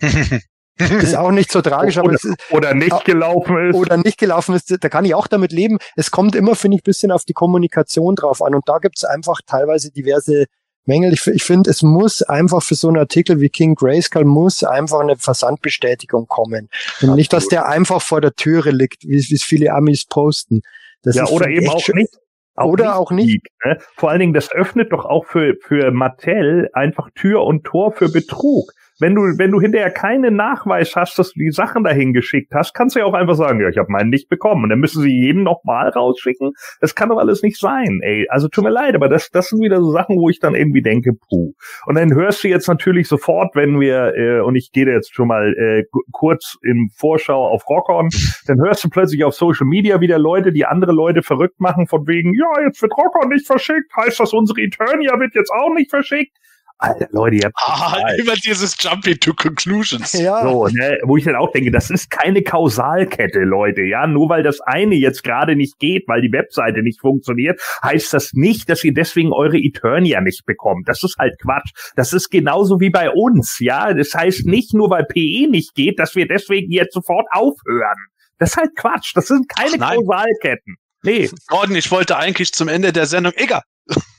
ist 0.78 1.16
auch 1.16 1.30
nicht 1.30 1.52
so 1.52 1.60
tragisch, 1.60 1.98
oder, 1.98 2.06
aber 2.06 2.14
es, 2.14 2.26
oder 2.50 2.74
nicht 2.74 3.04
gelaufen 3.04 3.68
ist. 3.68 3.76
Oder 3.76 3.96
nicht 3.96 4.18
gelaufen 4.18 4.54
ist, 4.54 4.76
da 4.80 4.88
kann 4.88 5.04
ich 5.04 5.14
auch 5.14 5.26
damit 5.26 5.52
leben. 5.52 5.78
Es 5.96 6.10
kommt 6.10 6.34
immer, 6.34 6.54
finde 6.56 6.76
ich, 6.76 6.82
bisschen 6.82 7.12
auf 7.12 7.24
die 7.24 7.34
Kommunikation 7.34 8.16
drauf 8.16 8.42
an. 8.42 8.54
Und 8.54 8.68
da 8.68 8.78
gibt 8.78 8.96
es 8.98 9.04
einfach 9.04 9.40
teilweise 9.46 9.90
diverse 9.90 10.46
Mängel. 10.84 11.12
Ich, 11.12 11.26
ich 11.26 11.44
finde, 11.44 11.70
es 11.70 11.82
muss 11.82 12.22
einfach 12.22 12.62
für 12.62 12.74
so 12.74 12.88
einen 12.88 12.96
Artikel 12.96 13.40
wie 13.40 13.50
King 13.50 13.74
Grayskull 13.74 14.24
muss 14.24 14.64
einfach 14.64 15.00
eine 15.00 15.16
Versandbestätigung 15.16 16.26
kommen. 16.26 16.68
Und 17.02 17.14
nicht, 17.14 17.32
dass 17.32 17.46
der 17.48 17.68
einfach 17.68 18.02
vor 18.02 18.20
der 18.20 18.34
Türe 18.34 18.70
liegt, 18.70 19.04
wie 19.04 19.16
es 19.16 19.42
viele 19.42 19.72
Amis 19.72 20.06
posten. 20.06 20.62
Das 21.02 21.16
ja, 21.16 21.26
oder 21.26 21.48
eben 21.48 21.68
auch 21.68 21.86
nicht. 21.88 22.16
Auch 22.54 22.66
oder 22.66 22.96
auch 22.96 23.10
nicht. 23.10 23.46
Ne? 23.64 23.78
Vor 23.96 24.10
allen 24.10 24.20
Dingen, 24.20 24.34
das 24.34 24.52
öffnet 24.52 24.92
doch 24.92 25.04
auch 25.04 25.24
für, 25.24 25.54
für 25.60 25.90
Mattel 25.90 26.68
einfach 26.72 27.10
Tür 27.14 27.44
und 27.44 27.64
Tor 27.64 27.92
für 27.92 28.10
Betrug 28.10 28.72
wenn 29.02 29.14
du, 29.14 29.22
wenn 29.36 29.50
du 29.50 29.60
hinterher 29.60 29.90
keinen 29.90 30.36
Nachweis 30.36 30.94
hast, 30.96 31.18
dass 31.18 31.32
du 31.32 31.40
die 31.40 31.50
Sachen 31.50 31.82
dahin 31.84 32.12
geschickt 32.12 32.52
hast, 32.54 32.72
kannst 32.72 32.94
du 32.94 33.00
ja 33.00 33.04
auch 33.04 33.14
einfach 33.14 33.34
sagen, 33.34 33.60
ja, 33.60 33.68
ich 33.68 33.76
habe 33.76 33.90
meinen 33.90 34.10
nicht 34.10 34.28
bekommen. 34.28 34.64
Und 34.64 34.70
dann 34.70 34.78
müssen 34.78 35.02
sie 35.02 35.10
jeden 35.10 35.42
nochmal 35.42 35.88
rausschicken. 35.88 36.52
Das 36.80 36.94
kann 36.94 37.08
doch 37.08 37.18
alles 37.18 37.42
nicht 37.42 37.58
sein, 37.58 38.00
ey. 38.02 38.26
Also 38.30 38.48
tut 38.48 38.64
mir 38.64 38.70
leid, 38.70 38.94
aber 38.94 39.08
das, 39.08 39.30
das 39.30 39.48
sind 39.48 39.60
wieder 39.60 39.80
so 39.80 39.90
Sachen, 39.90 40.16
wo 40.16 40.28
ich 40.28 40.38
dann 40.38 40.54
irgendwie 40.54 40.82
denke, 40.82 41.12
puh. 41.12 41.52
Und 41.86 41.96
dann 41.96 42.14
hörst 42.14 42.44
du 42.44 42.48
jetzt 42.48 42.68
natürlich 42.68 43.08
sofort, 43.08 43.56
wenn 43.56 43.80
wir, 43.80 44.14
äh, 44.16 44.40
und 44.40 44.54
ich 44.54 44.70
gehe 44.72 44.86
jetzt 44.86 45.14
schon 45.14 45.28
mal 45.28 45.52
äh, 45.52 45.84
kurz 46.12 46.56
in 46.62 46.88
Vorschau 46.96 47.44
auf 47.46 47.68
Rockon, 47.68 48.08
dann 48.46 48.60
hörst 48.60 48.84
du 48.84 48.88
plötzlich 48.88 49.24
auf 49.24 49.34
Social 49.34 49.66
Media 49.66 50.00
wieder 50.00 50.18
Leute, 50.18 50.52
die 50.52 50.64
andere 50.64 50.92
Leute 50.92 51.22
verrückt 51.22 51.60
machen, 51.60 51.88
von 51.88 52.06
wegen, 52.06 52.34
ja, 52.34 52.64
jetzt 52.64 52.80
wird 52.80 52.92
Rockon 52.96 53.30
nicht 53.30 53.46
verschickt, 53.46 53.92
heißt 53.96 54.20
das, 54.20 54.32
unsere 54.32 54.60
Eternia 54.60 55.18
wird 55.18 55.34
jetzt 55.34 55.50
auch 55.50 55.74
nicht 55.74 55.90
verschickt. 55.90 56.36
Alter, 56.82 57.06
Leute, 57.12 57.36
ihr 57.36 57.44
habt 57.44 57.54
ah, 57.58 57.96
immer 58.18 58.34
dieses 58.34 58.76
Jumping 58.80 59.18
to 59.20 59.32
Conclusions. 59.34 60.12
Ja. 60.14 60.42
So, 60.42 60.66
ne, 60.66 60.98
wo 61.04 61.16
ich 61.16 61.24
dann 61.24 61.36
auch 61.36 61.52
denke, 61.52 61.70
das 61.70 61.90
ist 61.90 62.10
keine 62.10 62.42
Kausalkette, 62.42 63.38
Leute. 63.38 63.82
Ja, 63.82 64.08
nur 64.08 64.28
weil 64.28 64.42
das 64.42 64.60
eine 64.60 64.96
jetzt 64.96 65.22
gerade 65.22 65.54
nicht 65.54 65.78
geht, 65.78 66.08
weil 66.08 66.22
die 66.22 66.32
Webseite 66.32 66.82
nicht 66.82 67.00
funktioniert, 67.00 67.60
heißt 67.84 68.12
das 68.12 68.32
nicht, 68.32 68.68
dass 68.68 68.82
ihr 68.82 68.92
deswegen 68.92 69.32
eure 69.32 69.58
Eternia 69.58 70.20
nicht 70.20 70.44
bekommt. 70.44 70.88
Das 70.88 71.04
ist 71.04 71.16
halt 71.18 71.38
Quatsch. 71.40 71.70
Das 71.94 72.12
ist 72.12 72.30
genauso 72.30 72.80
wie 72.80 72.90
bei 72.90 73.10
uns. 73.10 73.60
Ja, 73.60 73.94
das 73.94 74.12
heißt 74.12 74.46
nicht 74.46 74.74
nur, 74.74 74.90
weil 74.90 75.04
PE 75.04 75.48
nicht 75.48 75.76
geht, 75.76 76.00
dass 76.00 76.16
wir 76.16 76.26
deswegen 76.26 76.72
jetzt 76.72 76.94
sofort 76.94 77.28
aufhören. 77.30 78.08
Das 78.40 78.50
ist 78.50 78.56
halt 78.56 78.74
Quatsch. 78.74 79.12
Das 79.14 79.28
sind 79.28 79.48
keine 79.48 79.78
Kausalketten. 79.78 80.76
Nee. 81.04 81.30
Gordon, 81.46 81.76
ich 81.76 81.90
wollte 81.92 82.16
eigentlich 82.16 82.52
zum 82.52 82.66
Ende 82.66 82.92
der 82.92 83.06
Sendung, 83.06 83.32
egal, 83.36 83.62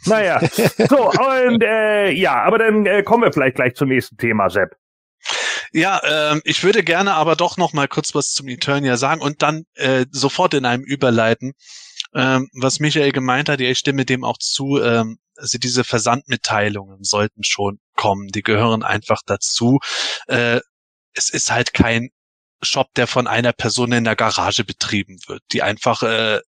naja, 0.06 0.42
so, 0.90 1.10
und 1.12 1.64
äh, 1.64 2.12
ja, 2.12 2.44
aber 2.44 2.58
dann 2.58 2.86
äh, 2.86 3.04
kommen 3.04 3.24
wir 3.24 3.32
vielleicht 3.32 3.56
gleich 3.56 3.76
zum 3.76 3.90
nächsten 3.90 4.18
Thema, 4.18 4.50
Sepp. 4.50 4.76
Ja, 5.72 6.02
ähm, 6.04 6.42
ich 6.44 6.64
würde 6.64 6.84
gerne 6.84 7.14
aber 7.14 7.36
doch 7.36 7.58
noch 7.58 7.74
mal 7.74 7.88
kurz 7.88 8.14
was 8.14 8.32
zum 8.32 8.48
Eternia 8.48 8.98
sagen 8.98 9.22
und 9.22 9.42
dann 9.42 9.64
äh, 9.76 10.06
sofort 10.12 10.54
in 10.54 10.66
einem 10.66 10.84
überleiten, 10.84 11.54
ähm, 12.14 12.50
was 12.54 12.80
Michael 12.80 13.12
gemeint 13.12 13.50
hat, 13.50 13.60
ja, 13.60 13.70
ich 13.70 13.80
stimme 13.80 14.06
dem 14.06 14.24
auch 14.24 14.38
zu, 14.38 14.80
ähm, 14.82 15.18
also 15.36 15.58
diese 15.58 15.84
Versandmitteilungen 15.84 17.04
sollten 17.04 17.44
schon 17.44 17.80
kommen, 17.96 18.28
die 18.28 18.44
gehören 18.44 18.84
einfach 18.84 19.22
dazu. 19.26 19.80
Äh, 20.28 20.60
es 21.16 21.30
ist 21.30 21.52
halt 21.52 21.74
kein 21.74 22.10
Shop, 22.62 22.94
der 22.96 23.08
von 23.08 23.28
einer 23.28 23.54
Person 23.54 23.92
in 23.92 24.04
der 24.04 24.16
Garage 24.16 24.64
betrieben 24.64 25.18
wird, 25.28 25.42
die 25.52 25.64
einfach 25.64 26.04
äh, 26.04 26.40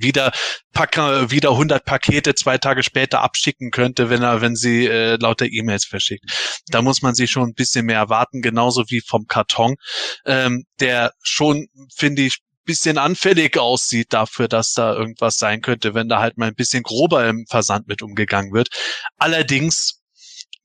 wieder 0.00 0.32
Packer, 0.72 1.30
wieder 1.30 1.50
100 1.50 1.84
Pakete 1.84 2.34
zwei 2.34 2.58
Tage 2.58 2.82
später 2.82 3.20
abschicken 3.22 3.70
könnte, 3.70 4.10
wenn 4.10 4.22
er, 4.22 4.40
wenn 4.40 4.56
sie 4.56 4.86
äh, 4.86 5.16
lauter 5.16 5.46
E-Mails 5.46 5.84
verschickt. 5.84 6.24
Da 6.68 6.82
muss 6.82 7.02
man 7.02 7.14
sich 7.14 7.30
schon 7.30 7.50
ein 7.50 7.54
bisschen 7.54 7.86
mehr 7.86 7.98
erwarten, 7.98 8.42
genauso 8.42 8.84
wie 8.88 9.00
vom 9.00 9.26
Karton, 9.26 9.76
ähm, 10.24 10.64
der 10.80 11.12
schon, 11.22 11.68
finde 11.94 12.22
ich, 12.22 12.38
bisschen 12.64 12.98
anfällig 12.98 13.58
aussieht 13.58 14.12
dafür, 14.12 14.46
dass 14.46 14.74
da 14.74 14.94
irgendwas 14.94 15.38
sein 15.38 15.60
könnte, 15.60 15.94
wenn 15.94 16.08
da 16.08 16.20
halt 16.20 16.38
mal 16.38 16.46
ein 16.46 16.54
bisschen 16.54 16.84
grober 16.84 17.26
im 17.26 17.44
Versand 17.48 17.88
mit 17.88 18.00
umgegangen 18.00 18.52
wird. 18.52 18.68
Allerdings 19.16 20.00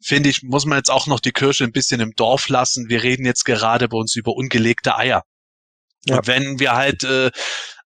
finde 0.03 0.29
ich, 0.29 0.43
muss 0.43 0.65
man 0.65 0.77
jetzt 0.77 0.91
auch 0.91 1.07
noch 1.07 1.19
die 1.19 1.31
Kirsche 1.31 1.63
ein 1.63 1.71
bisschen 1.71 2.01
im 2.01 2.11
Dorf 2.15 2.47
lassen. 2.47 2.89
Wir 2.89 3.01
reden 3.01 3.25
jetzt 3.25 3.43
gerade 3.43 3.87
bei 3.87 3.97
uns 3.97 4.15
über 4.15 4.33
ungelegte 4.33 4.95
Eier. 4.95 5.23
Ja. 6.07 6.19
wenn 6.25 6.59
wir 6.59 6.73
halt 6.73 7.03
äh, 7.03 7.31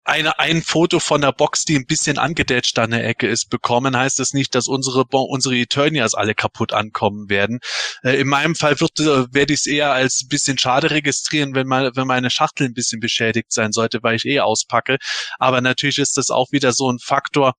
eine, 0.08 0.38
ein 0.38 0.62
Foto 0.62 1.00
von 1.00 1.20
der 1.20 1.32
Box, 1.32 1.64
die 1.64 1.76
ein 1.76 1.86
bisschen 1.86 2.18
angedetscht 2.18 2.78
an 2.78 2.90
der 2.90 3.06
Ecke 3.06 3.28
ist, 3.28 3.50
bekommen, 3.50 3.96
heißt 3.96 4.18
das 4.18 4.32
nicht, 4.32 4.54
dass 4.54 4.66
unsere, 4.66 5.04
unsere 5.10 5.56
Eternias 5.56 6.14
alle 6.14 6.34
kaputt 6.34 6.72
ankommen 6.72 7.28
werden. 7.28 7.60
Äh, 8.02 8.20
in 8.20 8.28
meinem 8.28 8.54
Fall 8.54 8.80
wird, 8.80 8.98
äh, 9.00 9.32
werde 9.32 9.52
ich 9.52 9.60
es 9.60 9.66
eher 9.66 9.92
als 9.92 10.22
ein 10.22 10.28
bisschen 10.28 10.58
schade 10.58 10.90
registrieren, 10.90 11.54
wenn, 11.54 11.66
mal, 11.66 11.92
wenn 11.94 12.06
meine 12.06 12.30
Schachtel 12.30 12.66
ein 12.66 12.74
bisschen 12.74 13.00
beschädigt 13.00 13.52
sein 13.52 13.72
sollte, 13.72 14.02
weil 14.02 14.16
ich 14.16 14.24
eh 14.24 14.40
auspacke. 14.40 14.98
Aber 15.38 15.60
natürlich 15.60 15.98
ist 15.98 16.16
das 16.16 16.30
auch 16.30 16.52
wieder 16.52 16.72
so 16.72 16.90
ein 16.90 16.98
Faktor, 16.98 17.54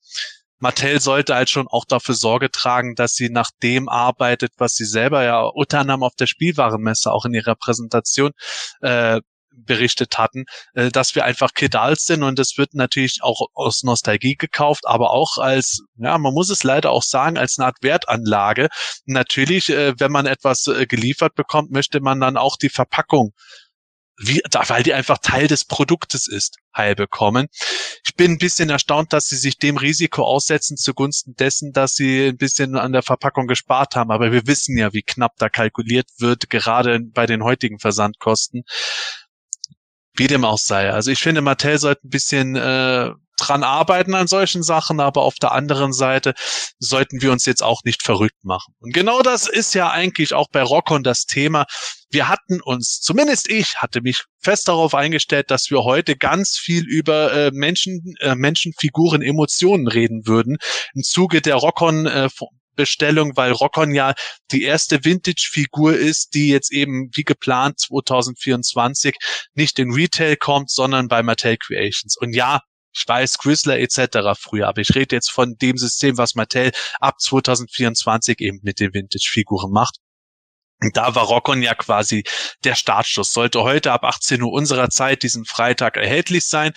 Mattel 0.59 0.99
sollte 0.99 1.35
halt 1.35 1.49
schon 1.49 1.67
auch 1.69 1.85
dafür 1.85 2.15
Sorge 2.15 2.51
tragen, 2.51 2.95
dass 2.95 3.13
sie 3.13 3.29
nach 3.29 3.49
dem 3.63 3.87
arbeitet, 3.87 4.51
was 4.57 4.73
sie 4.73 4.85
selber 4.85 5.23
ja 5.23 5.41
unter 5.41 5.79
anderem 5.79 6.03
auf 6.03 6.15
der 6.15 6.27
Spielwarenmesse 6.27 7.11
auch 7.11 7.25
in 7.25 7.33
ihrer 7.33 7.55
Präsentation 7.55 8.31
äh, 8.81 9.21
berichtet 9.51 10.17
hatten, 10.17 10.45
äh, 10.73 10.89
dass 10.89 11.15
wir 11.15 11.25
einfach 11.25 11.53
Kedals 11.53 12.05
sind 12.05 12.23
und 12.23 12.39
das 12.39 12.57
wird 12.57 12.73
natürlich 12.73 13.19
auch 13.21 13.47
aus 13.53 13.83
Nostalgie 13.83 14.35
gekauft, 14.35 14.87
aber 14.87 15.11
auch 15.11 15.37
als, 15.37 15.81
ja, 15.97 16.17
man 16.17 16.33
muss 16.33 16.49
es 16.49 16.63
leider 16.63 16.91
auch 16.91 17.03
sagen, 17.03 17.37
als 17.37 17.57
eine 17.57 17.67
Art 17.67 17.77
Wertanlage. 17.81 18.69
Natürlich, 19.05 19.69
äh, 19.69 19.93
wenn 19.97 20.11
man 20.11 20.25
etwas 20.25 20.67
äh, 20.67 20.85
geliefert 20.85 21.35
bekommt, 21.35 21.71
möchte 21.71 21.99
man 21.99 22.19
dann 22.19 22.37
auch 22.37 22.57
die 22.57 22.69
Verpackung 22.69 23.33
wie, 24.19 24.41
weil 24.67 24.83
die 24.83 24.93
einfach 24.93 25.17
Teil 25.19 25.47
des 25.47 25.63
Produktes 25.63 26.27
ist, 26.27 26.57
heil 26.75 26.93
bekommen. 26.93 27.47
Ich 28.05 28.15
bin 28.15 28.33
ein 28.33 28.37
bisschen 28.37 28.69
erstaunt, 28.69 29.13
dass 29.13 29.27
sie 29.29 29.37
sich 29.37 29.57
dem 29.57 29.77
Risiko 29.77 30.23
aussetzen 30.23 30.75
zugunsten 30.75 31.35
dessen, 31.35 31.71
dass 31.71 31.93
sie 31.93 32.27
ein 32.27 32.37
bisschen 32.37 32.75
an 32.75 32.91
der 32.91 33.01
Verpackung 33.01 33.47
gespart 33.47 33.95
haben. 33.95 34.11
Aber 34.11 34.31
wir 34.31 34.45
wissen 34.45 34.77
ja, 34.77 34.91
wie 34.93 35.03
knapp 35.03 35.37
da 35.37 35.47
kalkuliert 35.47 36.09
wird, 36.17 36.49
gerade 36.49 36.99
bei 36.99 37.25
den 37.25 37.43
heutigen 37.43 37.79
Versandkosten. 37.79 38.63
Wie 40.19 40.27
dem 40.27 40.43
auch 40.43 40.57
sei. 40.57 40.91
Also 40.91 41.11
ich 41.11 41.19
finde, 41.19 41.39
Mattel 41.39 41.79
sollte 41.79 42.05
ein 42.05 42.09
bisschen 42.09 42.55
äh, 42.57 43.11
dran 43.37 43.63
arbeiten 43.63 44.13
an 44.15 44.27
solchen 44.27 44.63
Sachen, 44.63 44.99
aber 44.99 45.21
auf 45.21 45.35
der 45.35 45.53
anderen 45.53 45.93
Seite 45.93 46.33
sollten 46.77 47.21
wir 47.21 47.31
uns 47.31 47.45
jetzt 47.45 47.63
auch 47.63 47.83
nicht 47.85 48.03
verrückt 48.03 48.43
machen. 48.43 48.73
Und 48.81 48.93
genau 48.93 49.21
das 49.21 49.47
ist 49.47 49.73
ja 49.73 49.89
eigentlich 49.89 50.33
auch 50.33 50.47
bei 50.51 50.61
Rockon 50.61 51.03
das 51.03 51.25
Thema. 51.25 51.65
Wir 52.11 52.27
hatten 52.27 52.59
uns, 52.61 52.99
zumindest 52.99 53.49
ich, 53.49 53.77
hatte 53.77 54.01
mich 54.01 54.25
fest 54.41 54.67
darauf 54.67 54.93
eingestellt, 54.93 55.51
dass 55.51 55.69
wir 55.69 55.85
heute 55.85 56.17
ganz 56.17 56.57
viel 56.57 56.83
über 56.85 57.31
äh, 57.31 57.51
Menschen, 57.53 58.15
äh, 58.19 58.35
Menschenfiguren, 58.35 59.21
Emotionen 59.21 59.87
reden 59.87 60.27
würden. 60.27 60.57
Im 60.93 61.03
Zuge 61.03 61.41
der 61.41 61.55
Rockon 61.55 62.07
äh, 62.07 62.27
Bestellung, 62.79 63.35
weil 63.35 63.51
Rockon 63.51 63.93
ja 63.93 64.13
die 64.51 64.63
erste 64.63 65.03
Vintage-Figur 65.03 65.97
ist, 65.97 66.33
die 66.33 66.47
jetzt 66.47 66.71
eben 66.71 67.09
wie 67.13 67.23
geplant 67.25 67.77
2024 67.77 69.17
nicht 69.53 69.77
in 69.79 69.91
Retail 69.91 70.37
kommt, 70.37 70.71
sondern 70.71 71.09
bei 71.09 71.21
Mattel 71.21 71.57
Creations. 71.57 72.15
Und 72.15 72.33
ja, 72.33 72.61
ich 72.95 73.03
weiß, 73.05 73.37
Chrysler 73.37 73.79
etc. 73.79 74.39
früher, 74.39 74.69
aber 74.69 74.79
ich 74.79 74.95
rede 74.95 75.13
jetzt 75.13 75.29
von 75.29 75.57
dem 75.57 75.77
System, 75.77 76.17
was 76.17 76.35
Mattel 76.35 76.71
ab 77.01 77.19
2024 77.19 78.39
eben 78.39 78.59
mit 78.63 78.79
den 78.79 78.93
Vintage-Figuren 78.93 79.71
macht. 79.71 79.97
Und 80.81 80.95
da 80.95 81.13
war 81.15 81.25
Rockon 81.25 81.61
ja 81.61 81.75
quasi 81.75 82.23
der 82.63 82.75
Startschuss. 82.75 83.33
Sollte 83.33 83.63
heute 83.63 83.91
ab 83.91 84.05
18 84.05 84.41
Uhr 84.41 84.53
unserer 84.53 84.89
Zeit 84.89 85.23
diesen 85.23 85.43
Freitag 85.43 85.97
erhältlich 85.97 86.45
sein. 86.45 86.71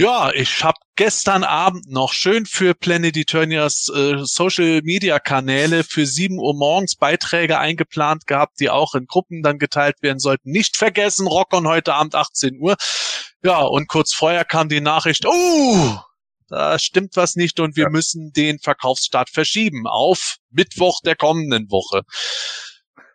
Ja, 0.00 0.30
ich 0.32 0.62
habe 0.62 0.78
gestern 0.94 1.42
Abend 1.42 1.90
noch 1.90 2.12
schön 2.12 2.46
für 2.46 2.72
Planet 2.72 3.16
Eternias 3.16 3.90
äh, 3.92 4.18
Social 4.22 4.80
Media 4.84 5.18
Kanäle 5.18 5.82
für 5.82 6.06
7 6.06 6.38
Uhr 6.38 6.54
morgens 6.54 6.94
Beiträge 6.94 7.58
eingeplant 7.58 8.28
gehabt, 8.28 8.60
die 8.60 8.70
auch 8.70 8.94
in 8.94 9.06
Gruppen 9.06 9.42
dann 9.42 9.58
geteilt 9.58 9.96
werden 10.00 10.20
sollten. 10.20 10.52
Nicht 10.52 10.76
vergessen, 10.76 11.26
Rockon 11.26 11.66
heute 11.66 11.94
Abend 11.94 12.14
18 12.14 12.60
Uhr. 12.60 12.76
Ja, 13.42 13.62
und 13.62 13.88
kurz 13.88 14.14
vorher 14.14 14.44
kam 14.44 14.68
die 14.68 14.80
Nachricht, 14.80 15.26
oh, 15.26 15.98
da 16.46 16.78
stimmt 16.78 17.16
was 17.16 17.34
nicht 17.34 17.58
und 17.58 17.74
wir 17.74 17.84
ja. 17.84 17.90
müssen 17.90 18.32
den 18.32 18.60
Verkaufsstart 18.60 19.30
verschieben 19.30 19.88
auf 19.88 20.36
Mittwoch 20.50 21.00
der 21.04 21.16
kommenden 21.16 21.72
Woche. 21.72 22.02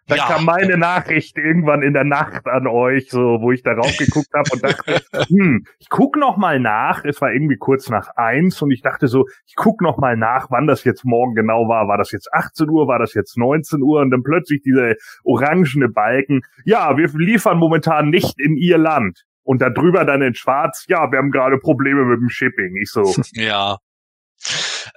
Da 0.07 0.15
ja. 0.17 0.25
kam 0.27 0.45
meine 0.45 0.77
Nachricht 0.77 1.37
irgendwann 1.37 1.81
in 1.81 1.93
der 1.93 2.03
Nacht 2.03 2.45
an 2.47 2.67
euch, 2.67 3.09
so 3.09 3.39
wo 3.39 3.51
ich 3.53 3.63
darauf 3.63 3.95
geguckt 3.97 4.33
habe 4.33 4.49
und 4.51 4.63
dachte, 4.63 5.01
hm, 5.29 5.65
ich 5.79 5.89
guck 5.89 6.17
noch 6.17 6.35
mal 6.35 6.59
nach. 6.59 7.05
Es 7.05 7.21
war 7.21 7.31
irgendwie 7.31 7.55
kurz 7.55 7.89
nach 7.89 8.09
eins 8.17 8.61
und 8.61 8.71
ich 8.71 8.81
dachte 8.81 9.07
so, 9.07 9.25
ich 9.45 9.55
guck 9.55 9.81
noch 9.81 9.97
mal 9.97 10.17
nach, 10.17 10.47
wann 10.49 10.67
das 10.67 10.83
jetzt 10.83 11.05
morgen 11.05 11.35
genau 11.35 11.69
war. 11.69 11.87
War 11.87 11.97
das 11.97 12.11
jetzt 12.11 12.33
18 12.33 12.69
Uhr? 12.69 12.87
War 12.87 12.99
das 12.99 13.13
jetzt 13.13 13.37
19 13.37 13.81
Uhr? 13.81 14.01
Und 14.01 14.11
dann 14.11 14.23
plötzlich 14.23 14.61
diese 14.61 14.95
orangene 15.23 15.87
Balken. 15.87 16.41
Ja, 16.65 16.97
wir 16.97 17.07
liefern 17.13 17.57
momentan 17.57 18.09
nicht 18.09 18.39
in 18.39 18.57
ihr 18.57 18.77
Land. 18.77 19.23
Und 19.43 19.61
da 19.61 19.69
drüber 19.69 20.05
dann 20.05 20.21
in 20.21 20.35
Schwarz. 20.35 20.85
Ja, 20.87 21.11
wir 21.11 21.19
haben 21.19 21.31
gerade 21.31 21.57
Probleme 21.57 22.05
mit 22.05 22.19
dem 22.19 22.29
Shipping. 22.29 22.75
Ich 22.81 22.89
so. 22.89 23.03
Ja. 23.33 23.77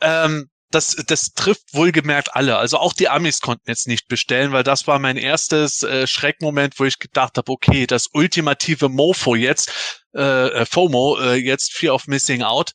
Ähm, 0.03 0.47
das, 0.71 0.97
das 1.07 1.33
trifft 1.33 1.75
wohlgemerkt 1.75 2.35
alle. 2.35 2.59
Also 2.59 2.79
auch 2.79 2.93
die 2.93 3.09
Amis 3.09 3.41
konnten 3.41 3.69
jetzt 3.69 3.87
nicht 3.87 4.09
bestellen, 4.09 4.53
weil 4.53 4.63
das 4.63 4.87
war 4.87 4.99
mein 4.99 5.17
erstes 5.17 5.83
äh, 5.83 6.07
Schreckmoment, 6.07 6.79
wo 6.79 6.85
ich 6.85 6.99
gedacht 6.99 7.39
habe, 7.39 7.51
okay, 7.53 7.87
das 7.87 8.09
ultimative 8.13 8.89
Mofo 8.89 9.35
jetzt, 9.35 10.05
äh, 10.17 10.49
äh, 10.49 10.67
FOMO, 10.67 11.19
äh, 11.21 11.35
jetzt 11.35 11.73
Fear 11.73 11.95
of 11.95 12.07
Missing 12.07 12.43
Out, 12.43 12.73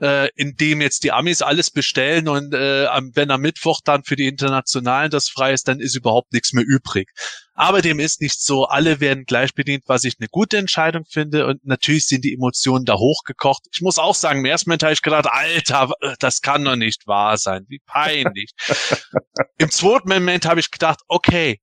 äh, 0.00 0.28
in 0.36 0.56
dem 0.56 0.80
jetzt 0.80 1.04
die 1.04 1.12
Amis 1.12 1.42
alles 1.42 1.70
bestellen 1.70 2.28
und 2.28 2.54
äh, 2.54 2.86
wenn 3.14 3.30
am 3.30 3.40
Mittwoch 3.40 3.80
dann 3.84 4.04
für 4.04 4.16
die 4.16 4.28
Internationalen 4.28 5.10
das 5.10 5.28
frei 5.28 5.52
ist, 5.52 5.68
dann 5.68 5.80
ist 5.80 5.96
überhaupt 5.96 6.32
nichts 6.32 6.52
mehr 6.52 6.64
übrig. 6.66 7.10
Aber 7.56 7.82
dem 7.82 8.00
ist 8.00 8.20
nicht 8.20 8.42
so. 8.42 8.64
Alle 8.64 8.98
werden 8.98 9.26
gleich 9.26 9.54
bedient, 9.54 9.84
was 9.86 10.02
ich 10.02 10.16
eine 10.18 10.28
gute 10.28 10.56
Entscheidung 10.56 11.04
finde. 11.08 11.46
Und 11.46 11.64
natürlich 11.64 12.06
sind 12.06 12.24
die 12.24 12.34
Emotionen 12.34 12.84
da 12.84 12.94
hochgekocht. 12.94 13.62
Ich 13.72 13.80
muss 13.80 13.98
auch 13.98 14.16
sagen, 14.16 14.40
im 14.40 14.44
ersten 14.44 14.70
Moment 14.70 14.82
habe 14.82 14.92
ich 14.92 15.02
gedacht, 15.02 15.26
Alter, 15.30 15.92
das 16.18 16.40
kann 16.40 16.64
doch 16.64 16.74
nicht 16.74 17.06
wahr 17.06 17.36
sein. 17.36 17.64
Wie 17.68 17.80
peinlich. 17.86 18.50
Im 19.58 19.70
zweiten 19.70 20.08
Moment 20.08 20.46
habe 20.46 20.58
ich 20.58 20.72
gedacht, 20.72 20.98
okay, 21.06 21.60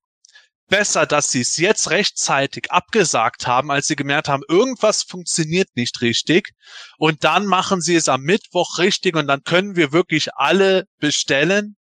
besser, 0.71 1.05
dass 1.05 1.31
sie 1.31 1.41
es 1.41 1.57
jetzt 1.57 1.91
rechtzeitig 1.91 2.71
abgesagt 2.71 3.45
haben, 3.45 3.69
als 3.69 3.87
sie 3.87 3.97
gemerkt 3.97 4.29
haben, 4.29 4.41
irgendwas 4.47 5.03
funktioniert 5.03 5.67
nicht 5.75 6.01
richtig. 6.01 6.53
Und 6.97 7.23
dann 7.25 7.45
machen 7.45 7.81
sie 7.81 7.95
es 7.95 8.09
am 8.09 8.21
Mittwoch 8.21 8.79
richtig 8.79 9.15
und 9.15 9.27
dann 9.27 9.43
können 9.43 9.75
wir 9.75 9.91
wirklich 9.91 10.33
alle 10.33 10.85
bestellen, 10.97 11.75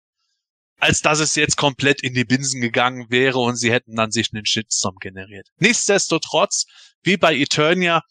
als 0.78 1.02
dass 1.02 1.18
es 1.18 1.34
jetzt 1.34 1.56
komplett 1.56 2.02
in 2.02 2.14
die 2.14 2.24
Binsen 2.24 2.60
gegangen 2.60 3.06
wäre 3.10 3.40
und 3.40 3.56
sie 3.56 3.72
hätten 3.72 3.96
dann 3.96 4.12
sich 4.12 4.30
einen 4.32 4.46
Shitstorm 4.46 4.96
generiert. 5.00 5.48
Nichtsdestotrotz, 5.58 6.66
wie 7.02 7.16
bei 7.16 7.34
Eternia, 7.34 8.02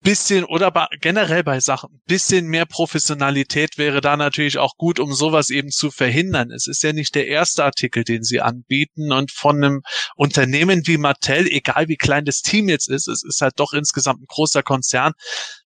bisschen 0.00 0.44
oder 0.44 0.70
bei, 0.70 0.86
generell 1.00 1.42
bei 1.42 1.60
Sachen, 1.60 2.00
bisschen 2.06 2.46
mehr 2.46 2.66
Professionalität 2.66 3.78
wäre 3.78 4.00
da 4.00 4.16
natürlich 4.16 4.58
auch 4.58 4.76
gut, 4.76 5.00
um 5.00 5.12
sowas 5.12 5.50
eben 5.50 5.70
zu 5.70 5.90
verhindern. 5.90 6.50
Es 6.50 6.66
ist 6.66 6.82
ja 6.82 6.92
nicht 6.92 7.14
der 7.14 7.26
erste 7.26 7.64
Artikel, 7.64 8.04
den 8.04 8.22
sie 8.22 8.40
anbieten 8.40 9.12
und 9.12 9.32
von 9.32 9.56
einem 9.56 9.82
Unternehmen 10.16 10.86
wie 10.86 10.98
Mattel, 10.98 11.46
egal 11.48 11.88
wie 11.88 11.96
klein 11.96 12.24
das 12.24 12.42
Team 12.42 12.68
jetzt 12.68 12.88
ist, 12.88 13.08
es 13.08 13.24
ist 13.24 13.40
halt 13.40 13.54
doch 13.56 13.72
insgesamt 13.72 14.22
ein 14.22 14.26
großer 14.28 14.62
Konzern, 14.62 15.12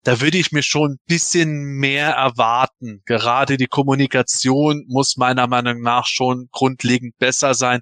da 0.03 0.21
würde 0.21 0.39
ich 0.39 0.51
mir 0.51 0.63
schon 0.63 0.93
ein 0.93 1.01
bisschen 1.07 1.79
mehr 1.79 2.11
erwarten. 2.11 3.03
Gerade 3.05 3.57
die 3.57 3.67
Kommunikation 3.67 4.85
muss 4.89 5.17
meiner 5.17 5.47
Meinung 5.47 5.81
nach 5.81 6.07
schon 6.07 6.49
grundlegend 6.51 7.17
besser 7.19 7.55
sein. 7.55 7.81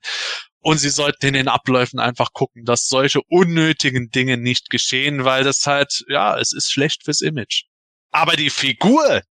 Und 0.62 0.78
sie 0.78 0.90
sollten 0.90 1.26
in 1.26 1.34
den 1.34 1.48
Abläufen 1.48 1.98
einfach 1.98 2.32
gucken, 2.32 2.64
dass 2.64 2.88
solche 2.88 3.20
unnötigen 3.28 4.10
Dinge 4.10 4.36
nicht 4.36 4.68
geschehen, 4.70 5.24
weil 5.24 5.42
das 5.42 5.66
halt, 5.66 6.04
ja, 6.08 6.38
es 6.38 6.52
ist 6.52 6.70
schlecht 6.70 7.04
fürs 7.04 7.22
Image. 7.22 7.64
Aber 8.10 8.36
die 8.36 8.50
Figur, 8.50 9.22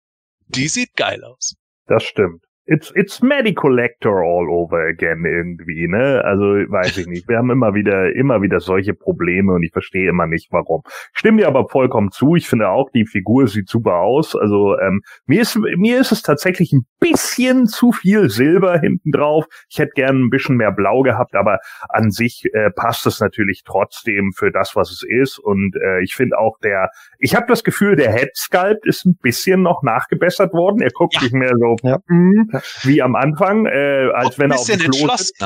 die 0.48 0.68
sieht 0.68 0.96
geil 0.96 1.24
aus. 1.24 1.56
Das 1.86 2.04
stimmt 2.04 2.49
it's 2.70 2.92
it's 2.96 3.22
Medicollector 3.22 4.24
all 4.24 4.48
over 4.50 4.88
again 4.88 5.26
irgendwie, 5.26 5.88
ne? 5.88 6.24
Also 6.24 6.44
weiß 6.44 6.98
ich 6.98 7.08
nicht. 7.08 7.28
Wir 7.28 7.38
haben 7.38 7.50
immer 7.50 7.74
wieder 7.74 8.16
immer 8.16 8.42
wieder 8.42 8.60
solche 8.60 8.94
Probleme 8.94 9.54
und 9.54 9.64
ich 9.64 9.72
verstehe 9.72 10.10
immer 10.10 10.28
nicht, 10.28 10.52
warum. 10.52 10.84
Stimme 11.14 11.42
dir 11.42 11.48
aber 11.48 11.68
vollkommen 11.68 12.12
zu. 12.12 12.36
Ich 12.36 12.48
finde 12.48 12.70
auch 12.70 12.90
die 12.92 13.06
Figur 13.06 13.48
sieht 13.48 13.70
super 13.70 13.96
aus. 13.96 14.36
Also 14.36 14.78
ähm, 14.80 15.02
mir 15.26 15.42
ist 15.42 15.58
mir 15.58 16.00
ist 16.00 16.12
es 16.12 16.22
tatsächlich 16.22 16.72
ein 16.72 16.86
bisschen 17.00 17.66
zu 17.66 17.92
viel 17.92 18.30
Silber 18.30 18.80
hinten 18.80 19.12
drauf. 19.12 19.46
Ich 19.70 19.80
hätte 19.80 19.94
gern 19.96 20.26
ein 20.26 20.30
bisschen 20.30 20.58
mehr 20.58 20.72
Blau 20.72 21.02
gehabt, 21.02 21.36
aber 21.36 21.60
an 21.90 22.12
sich 22.12 22.44
äh, 22.54 22.70
passt 22.70 23.08
es 23.08 23.20
natürlich 23.20 23.64
trotzdem 23.66 24.32
für 24.36 24.52
das, 24.52 24.76
was 24.76 24.92
es 24.92 25.04
ist. 25.04 25.40
Und 25.40 25.76
äh, 25.76 26.04
ich 26.04 26.14
finde 26.14 26.38
auch 26.38 26.60
der, 26.60 26.90
ich 27.18 27.36
habe 27.36 27.48
das 27.48 27.64
Gefühl, 27.64 27.96
der 27.96 28.14
Head 28.14 28.36
Sculpt 28.36 28.86
ist 28.86 29.06
ein 29.06 29.18
bisschen 29.20 29.64
noch 29.64 29.82
nachgebessert 29.82 30.54
worden. 30.54 30.82
Er 30.82 30.92
guckt 30.92 31.16
ja. 31.16 31.24
nicht 31.24 31.34
mehr 31.34 31.54
so. 31.58 31.76
Ja. 31.82 31.98
Mm, 32.08 32.50
wie 32.84 33.02
am 33.02 33.16
Anfang, 33.16 33.66
äh, 33.66 34.10
als 34.14 34.36
Auch 34.36 34.40
wenn 34.40 34.52
er 34.52 34.60
auf 34.60 34.66
dem 34.66 34.80
Klo 34.80 35.16
sitzt. 35.16 35.44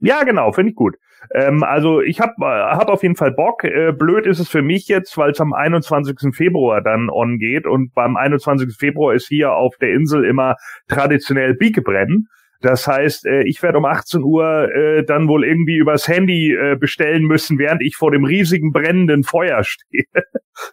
Ja, 0.00 0.24
genau, 0.24 0.52
finde 0.52 0.70
ich 0.70 0.76
gut. 0.76 0.96
Ähm, 1.34 1.62
also 1.62 2.00
ich 2.00 2.20
habe 2.20 2.34
hab 2.38 2.88
auf 2.88 3.02
jeden 3.02 3.16
Fall 3.16 3.32
Bock. 3.32 3.64
Äh, 3.64 3.92
blöd 3.92 4.26
ist 4.26 4.38
es 4.38 4.48
für 4.48 4.62
mich 4.62 4.88
jetzt, 4.88 5.16
weil 5.16 5.30
es 5.30 5.40
am 5.40 5.52
21. 5.52 6.34
Februar 6.34 6.82
dann 6.82 7.08
on 7.10 7.38
geht 7.38 7.66
und 7.66 7.94
beim 7.94 8.16
21. 8.16 8.76
Februar 8.76 9.14
ist 9.14 9.26
hier 9.28 9.52
auf 9.52 9.76
der 9.78 9.90
Insel 9.90 10.24
immer 10.24 10.56
traditionell 10.88 11.54
Biegebrennen. 11.54 12.28
Das 12.66 12.88
heißt, 12.88 13.26
äh, 13.26 13.44
ich 13.44 13.62
werde 13.62 13.78
um 13.78 13.84
18 13.84 14.24
Uhr 14.24 14.68
äh, 14.74 15.04
dann 15.04 15.28
wohl 15.28 15.44
irgendwie 15.44 15.76
übers 15.76 16.08
Handy 16.08 16.52
äh, 16.52 16.74
bestellen 16.74 17.22
müssen, 17.22 17.60
während 17.60 17.80
ich 17.80 17.94
vor 17.94 18.10
dem 18.10 18.24
riesigen 18.24 18.72
brennenden 18.72 19.22
Feuer 19.22 19.62
stehe. 19.62 20.02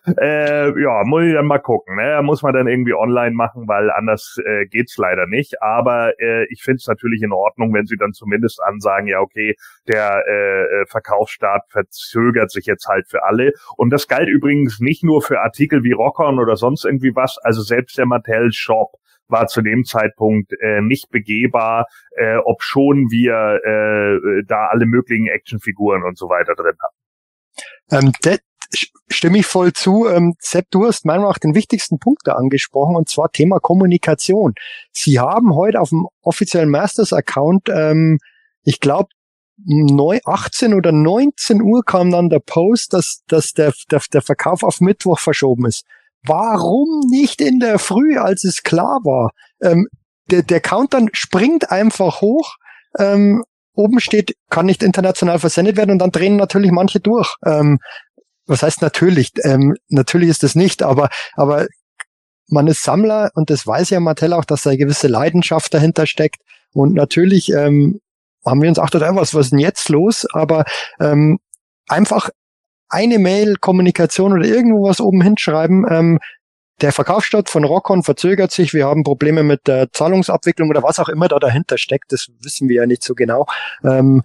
äh, 0.20 0.82
ja, 0.82 1.04
muss 1.06 1.26
ich 1.26 1.34
dann 1.34 1.46
mal 1.46 1.60
gucken. 1.60 1.98
Ne? 1.98 2.20
Muss 2.24 2.42
man 2.42 2.52
dann 2.52 2.68
irgendwie 2.68 2.96
online 2.96 3.36
machen, 3.36 3.68
weil 3.68 3.92
anders 3.92 4.38
äh, 4.44 4.66
geht's 4.66 4.98
leider 4.98 5.28
nicht. 5.28 5.62
Aber 5.62 6.20
äh, 6.20 6.48
ich 6.50 6.64
finde 6.64 6.78
es 6.78 6.88
natürlich 6.88 7.22
in 7.22 7.32
Ordnung, 7.32 7.72
wenn 7.76 7.86
sie 7.86 7.98
dann 7.98 8.14
zumindest 8.14 8.60
ansagen, 8.64 9.08
ja 9.08 9.20
okay, 9.20 9.54
der 9.88 10.24
äh, 10.28 10.86
Verkaufsstart 10.88 11.62
verzögert 11.70 12.50
sich 12.50 12.66
jetzt 12.66 12.88
halt 12.88 13.08
für 13.08 13.24
alle. 13.24 13.52
Und 13.78 13.92
das 13.92 14.08
galt 14.08 14.30
übrigens 14.30 14.80
nicht 14.80 15.04
nur 15.04 15.22
für 15.22 15.42
Artikel 15.42 15.84
wie 15.84 15.92
Rockon 15.92 16.40
oder 16.40 16.56
sonst 16.56 16.86
irgendwie 16.86 17.12
was. 17.14 17.38
Also 17.44 17.62
selbst 17.62 18.00
der 18.00 18.08
Mattel 18.08 18.52
Shop 18.52 18.94
war 19.28 19.48
zu 19.48 19.62
dem 19.62 19.84
Zeitpunkt 19.86 20.52
äh, 20.60 20.82
nicht 20.82 21.10
begehbar, 21.10 21.88
äh, 22.16 22.38
ob 22.38 22.62
schon 22.62 23.10
wir 23.10 23.60
äh, 23.64 24.44
da 24.48 24.68
alle 24.68 24.86
möglichen 24.86 25.28
Actionfiguren 25.28 26.04
und 26.04 26.18
so 26.18 26.30
weiter 26.30 26.56
drin 26.56 26.76
haben. 26.82 28.06
Ähm, 28.06 28.14
das 28.22 28.40
stimme 29.10 29.40
ich 29.40 29.46
voll 29.46 29.74
zu. 29.74 30.08
Ähm, 30.08 30.36
Sepp, 30.40 30.68
du 30.72 30.86
hast 30.86 31.06
meiner 31.06 31.20
Meinung 31.20 31.32
nach 31.32 31.40
den 31.40 31.56
wichtigsten 31.56 32.00
Punkt 32.00 32.22
da 32.26 32.34
angesprochen, 32.34 32.96
und 32.96 33.10
zwar 33.10 33.32
Thema 33.32 33.60
Kommunikation. 33.60 34.54
Sie 34.92 35.20
haben 35.20 35.56
heute 35.56 35.80
auf 35.80 35.90
dem 35.90 36.08
offiziellen 36.22 36.70
Masters-Account, 36.70 37.70
ähm, 37.70 38.20
ich 38.64 38.80
glaube, 38.80 39.10
18 40.26 40.74
oder 40.74 40.92
19 40.92 41.62
Uhr 41.62 41.84
kam 41.86 42.12
dann 42.12 42.30
der 42.30 42.40
Post, 42.40 42.94
dass, 42.94 43.24
dass 43.28 43.54
der, 43.54 43.74
der, 43.92 44.02
der 44.12 44.22
Verkauf 44.22 44.64
auf 44.64 44.82
Mittwoch 44.82 45.20
verschoben 45.20 45.68
ist. 45.68 45.86
Warum 46.26 47.02
nicht 47.10 47.42
in 47.42 47.60
der 47.60 47.80
Früh, 47.80 48.18
als 48.18 48.44
es 48.44 48.64
klar 48.64 49.00
war? 49.04 49.32
Ähm, 49.62 49.88
der, 50.32 50.44
der 50.44 50.62
Countdown 50.62 51.10
springt 51.14 51.72
einfach 51.72 52.22
hoch. 52.22 52.56
Ähm, 52.98 53.44
oben 53.76 54.00
steht, 54.00 54.36
kann 54.50 54.66
nicht 54.66 54.84
international 54.84 55.40
versendet 55.40 55.78
werden 55.78 55.92
und 55.92 56.00
dann 56.00 56.12
drehen 56.12 56.36
natürlich 56.36 56.72
manche 56.72 57.00
durch. 57.00 57.36
Ähm, 57.46 57.80
was 58.46 58.62
heißt 58.62 58.82
natürlich? 58.82 59.32
Ähm, 59.44 59.76
natürlich 59.90 60.30
ist 60.30 60.44
das 60.44 60.56
nicht, 60.56 60.84
aber, 60.84 61.10
aber 61.36 61.68
man 62.50 62.68
ist 62.68 62.84
Sammler 62.84 63.32
und 63.36 63.50
das 63.50 63.66
weiß 63.66 63.90
ja 63.90 64.00
Mattel 64.00 64.34
auch, 64.34 64.46
dass 64.46 64.64
da 64.64 64.72
eine 64.72 64.78
gewisse 64.78 65.08
Leidenschaft 65.08 65.74
dahinter 65.74 66.06
steckt. 66.06 66.38
Und 66.74 66.94
natürlich 66.94 67.52
ähm, 67.52 68.00
haben 68.46 68.62
wir 68.62 68.70
uns 68.70 68.80
auch 68.80 68.90
gedacht, 68.90 69.16
was, 69.16 69.34
was 69.34 69.48
ist 69.48 69.52
denn 69.52 69.60
jetzt 69.60 69.90
los? 69.90 70.26
Aber 70.34 70.66
ähm, 71.00 71.40
einfach 71.88 72.30
eine 72.94 73.20
Mail, 73.20 73.56
Kommunikation 73.56 74.34
oder 74.34 74.46
irgendwo 74.46 74.88
was 74.88 75.02
oben 75.02 75.22
hinschreiben, 75.22 75.86
ähm, 75.90 76.20
der 76.82 76.92
Verkaufsstart 76.92 77.50
von 77.50 77.64
Rockon 77.64 78.04
verzögert 78.04 78.52
sich, 78.52 78.74
wir 78.74 78.86
haben 78.86 79.04
Probleme 79.04 79.44
mit 79.44 79.68
der 79.68 79.92
Zahlungsabwicklung 79.92 80.70
oder 80.70 80.84
was 80.84 81.00
auch 81.00 81.10
immer 81.10 81.28
da 81.28 81.40
dahinter 81.40 81.78
steckt, 81.78 82.12
das 82.12 82.28
wissen 82.42 82.68
wir 82.68 82.78
ja 82.78 82.86
nicht 82.86 83.04
so 83.04 83.16
genau. 83.16 83.46
Ähm, 83.84 84.24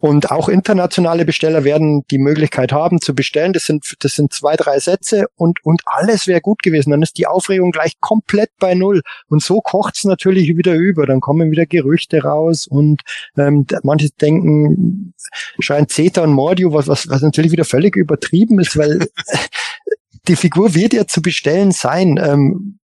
und 0.00 0.30
auch 0.30 0.48
internationale 0.48 1.26
Besteller 1.26 1.62
werden 1.62 2.04
die 2.10 2.18
Möglichkeit 2.18 2.72
haben 2.72 3.02
zu 3.02 3.14
bestellen. 3.14 3.52
Das 3.52 3.64
sind, 3.64 3.84
das 4.00 4.14
sind 4.14 4.32
zwei, 4.32 4.56
drei 4.56 4.78
Sätze 4.78 5.26
und, 5.36 5.62
und 5.62 5.82
alles 5.84 6.26
wäre 6.26 6.40
gut 6.40 6.62
gewesen. 6.62 6.90
Dann 6.90 7.02
ist 7.02 7.18
die 7.18 7.26
Aufregung 7.26 7.70
gleich 7.70 8.00
komplett 8.00 8.50
bei 8.58 8.74
Null. 8.74 9.02
Und 9.28 9.42
so 9.42 9.60
kocht's 9.60 10.04
natürlich 10.04 10.56
wieder 10.56 10.74
über. 10.74 11.04
Dann 11.04 11.20
kommen 11.20 11.50
wieder 11.50 11.66
Gerüchte 11.66 12.22
raus 12.22 12.66
und 12.66 13.02
ähm, 13.36 13.66
manche 13.82 14.08
denken, 14.08 15.12
scheint 15.58 15.90
Zeta 15.90 16.22
und 16.22 16.32
Mordio, 16.32 16.72
was, 16.72 16.88
was, 16.88 17.06
was 17.10 17.20
natürlich 17.20 17.52
wieder 17.52 17.66
völlig 17.66 17.94
übertrieben 17.94 18.58
ist, 18.58 18.78
weil 18.78 19.06
die 20.28 20.36
Figur 20.36 20.74
wird 20.74 20.94
ja 20.94 21.06
zu 21.06 21.20
bestellen 21.20 21.72
sein. 21.72 22.18
Ähm, 22.22 22.78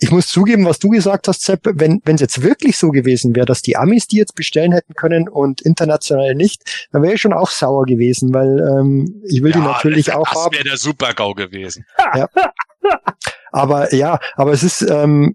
ich 0.00 0.12
muss 0.12 0.28
zugeben, 0.28 0.64
was 0.64 0.78
du 0.78 0.90
gesagt 0.90 1.26
hast, 1.26 1.42
Sepp, 1.42 1.62
wenn 1.64 2.00
es 2.04 2.20
jetzt 2.20 2.42
wirklich 2.42 2.76
so 2.76 2.90
gewesen 2.90 3.34
wäre, 3.34 3.46
dass 3.46 3.62
die 3.62 3.76
Amis 3.76 4.06
die 4.06 4.16
jetzt 4.16 4.34
bestellen 4.34 4.72
hätten 4.72 4.94
können 4.94 5.28
und 5.28 5.60
international 5.60 6.34
nicht, 6.34 6.88
dann 6.92 7.02
wäre 7.02 7.14
ich 7.14 7.20
schon 7.20 7.32
auch 7.32 7.50
sauer 7.50 7.84
gewesen, 7.84 8.32
weil 8.32 8.58
ähm, 8.60 9.22
ich 9.26 9.42
will 9.42 9.50
ja, 9.50 9.58
die 9.58 9.64
natürlich 9.64 10.06
das, 10.06 10.14
auch 10.14 10.28
das 10.28 10.38
haben. 10.38 10.52
Das 10.52 10.58
wäre 10.58 10.68
der 10.68 10.78
Super-GAU 10.78 11.34
gewesen. 11.34 11.84
Ja. 12.14 12.28
Aber 13.50 13.92
ja, 13.94 14.18
aber 14.36 14.52
es 14.52 14.62
ist 14.62 14.82
ähm, 14.82 15.34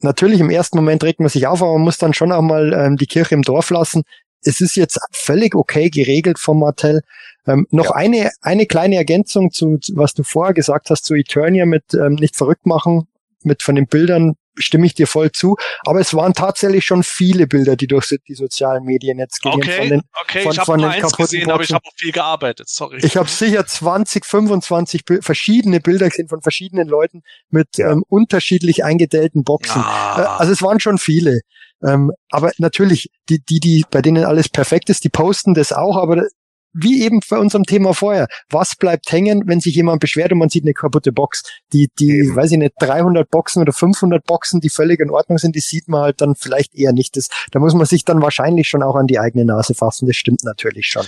natürlich 0.00 0.40
im 0.40 0.50
ersten 0.50 0.76
Moment 0.76 1.02
regt 1.02 1.20
man 1.20 1.28
sich 1.28 1.46
auf, 1.46 1.62
aber 1.62 1.72
man 1.72 1.82
muss 1.82 1.98
dann 1.98 2.14
schon 2.14 2.32
auch 2.32 2.42
mal 2.42 2.72
ähm, 2.72 2.96
die 2.96 3.06
Kirche 3.06 3.34
im 3.34 3.42
Dorf 3.42 3.70
lassen. 3.70 4.02
Es 4.42 4.60
ist 4.60 4.76
jetzt 4.76 4.98
völlig 5.10 5.54
okay 5.54 5.90
geregelt 5.90 6.38
vom 6.38 6.60
Martell. 6.60 7.02
Ähm, 7.46 7.66
noch 7.70 7.86
ja. 7.86 7.94
eine, 7.96 8.30
eine 8.40 8.66
kleine 8.66 8.96
Ergänzung 8.96 9.50
zu, 9.50 9.78
was 9.94 10.14
du 10.14 10.22
vorher 10.22 10.54
gesagt 10.54 10.90
hast 10.90 11.04
zu 11.04 11.14
Eternia 11.14 11.66
mit 11.66 11.92
ähm, 11.94 12.14
nicht 12.14 12.36
verrückt 12.36 12.66
machen, 12.66 13.08
mit 13.44 13.62
von 13.62 13.74
den 13.74 13.86
Bildern 13.86 14.34
stimme 14.56 14.86
ich 14.86 14.94
dir 14.94 15.06
voll 15.06 15.32
zu. 15.32 15.56
Aber 15.84 16.00
es 16.00 16.14
waren 16.14 16.34
tatsächlich 16.34 16.84
schon 16.84 17.02
viele 17.02 17.46
Bilder, 17.46 17.76
die 17.76 17.86
durch 17.86 18.14
die 18.26 18.34
sozialen 18.34 18.84
Medien 18.84 19.18
jetzt 19.18 19.40
gehen. 19.40 19.54
Okay, 19.54 19.76
von 19.76 19.88
den, 19.88 20.02
okay, 20.22 20.42
von, 20.42 20.52
ich 20.52 20.58
habe 20.58 20.78
nur 20.78 20.90
eins 20.90 21.12
gesehen, 21.12 21.40
Boxen. 21.40 21.50
aber 21.52 21.62
ich 21.62 21.72
habe 21.72 21.84
auch 21.86 21.96
viel 21.96 22.12
gearbeitet. 22.12 22.68
Sorry. 22.68 22.98
Ich 23.02 23.16
habe 23.16 23.28
sicher 23.28 23.66
20, 23.66 24.24
25 24.24 25.02
verschiedene 25.20 25.80
Bilder 25.80 26.08
gesehen 26.08 26.28
von 26.28 26.42
verschiedenen 26.42 26.88
Leuten 26.88 27.22
mit 27.48 27.78
ja. 27.78 27.90
ähm, 27.90 28.04
unterschiedlich 28.08 28.84
eingedellten 28.84 29.44
Boxen. 29.44 29.82
Ah. 29.82 30.20
Äh, 30.20 30.40
also 30.40 30.52
es 30.52 30.62
waren 30.62 30.80
schon 30.80 30.98
viele. 30.98 31.40
Ähm, 31.82 32.12
aber 32.30 32.52
natürlich, 32.58 33.10
die, 33.28 33.42
die, 33.42 33.60
die, 33.60 33.84
bei 33.90 34.02
denen 34.02 34.24
alles 34.24 34.48
perfekt 34.48 34.90
ist, 34.90 35.04
die 35.04 35.08
posten 35.08 35.54
das 35.54 35.72
auch, 35.72 35.96
aber 35.96 36.26
wie 36.72 37.02
eben 37.02 37.20
bei 37.28 37.38
unserem 37.38 37.64
Thema 37.64 37.94
vorher, 37.94 38.28
was 38.48 38.76
bleibt 38.76 39.10
hängen, 39.10 39.42
wenn 39.46 39.60
sich 39.60 39.74
jemand 39.74 40.00
beschwert 40.00 40.32
und 40.32 40.38
man 40.38 40.48
sieht 40.48 40.64
eine 40.64 40.74
kaputte 40.74 41.12
Box? 41.12 41.42
Die, 41.72 41.88
die, 41.98 42.18
eben. 42.18 42.36
weiß 42.36 42.52
ich 42.52 42.58
nicht, 42.58 42.74
300 42.80 43.28
Boxen 43.28 43.62
oder 43.62 43.72
500 43.72 44.24
Boxen, 44.24 44.60
die 44.60 44.70
völlig 44.70 45.00
in 45.00 45.10
Ordnung 45.10 45.38
sind, 45.38 45.56
die 45.56 45.60
sieht 45.60 45.88
man 45.88 46.02
halt 46.02 46.20
dann 46.20 46.34
vielleicht 46.34 46.74
eher 46.74 46.92
nicht. 46.92 47.16
Das, 47.16 47.28
da 47.50 47.58
muss 47.58 47.74
man 47.74 47.86
sich 47.86 48.04
dann 48.04 48.22
wahrscheinlich 48.22 48.68
schon 48.68 48.82
auch 48.82 48.94
an 48.94 49.06
die 49.06 49.18
eigene 49.18 49.44
Nase 49.44 49.74
fassen. 49.74 50.06
Das 50.06 50.16
stimmt 50.16 50.44
natürlich 50.44 50.86
schon. 50.86 51.06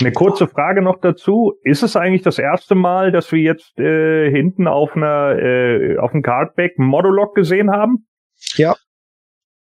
Eine 0.00 0.12
kurze 0.12 0.46
Frage 0.46 0.80
noch 0.80 1.00
dazu. 1.00 1.54
Ist 1.64 1.82
es 1.82 1.96
eigentlich 1.96 2.22
das 2.22 2.38
erste 2.38 2.74
Mal, 2.74 3.10
dass 3.10 3.32
wir 3.32 3.40
jetzt 3.40 3.78
äh, 3.78 4.30
hinten 4.30 4.68
auf 4.68 4.94
einer 4.94 5.36
äh, 5.38 5.98
auf 5.98 6.12
dem 6.12 6.22
Cardback 6.22 6.78
Modulog 6.78 7.34
gesehen 7.34 7.70
haben? 7.70 8.06
Ja. 8.54 8.76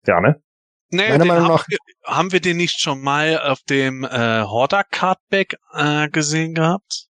Ja, 0.06 0.20
ne? 0.20 0.40
Nee, 0.90 1.08
Meiner 1.08 1.24
Meinung 1.24 1.48
nach 1.48 1.64
haben, 1.64 1.76
haben 2.04 2.32
wir 2.32 2.40
den 2.40 2.56
nicht 2.56 2.80
schon 2.80 3.02
mal 3.02 3.40
auf 3.40 3.60
dem 3.68 4.04
äh, 4.04 4.42
Horder 4.42 4.84
Cardback 4.84 5.56
äh, 5.74 6.08
gesehen 6.08 6.54
gehabt? 6.54 7.06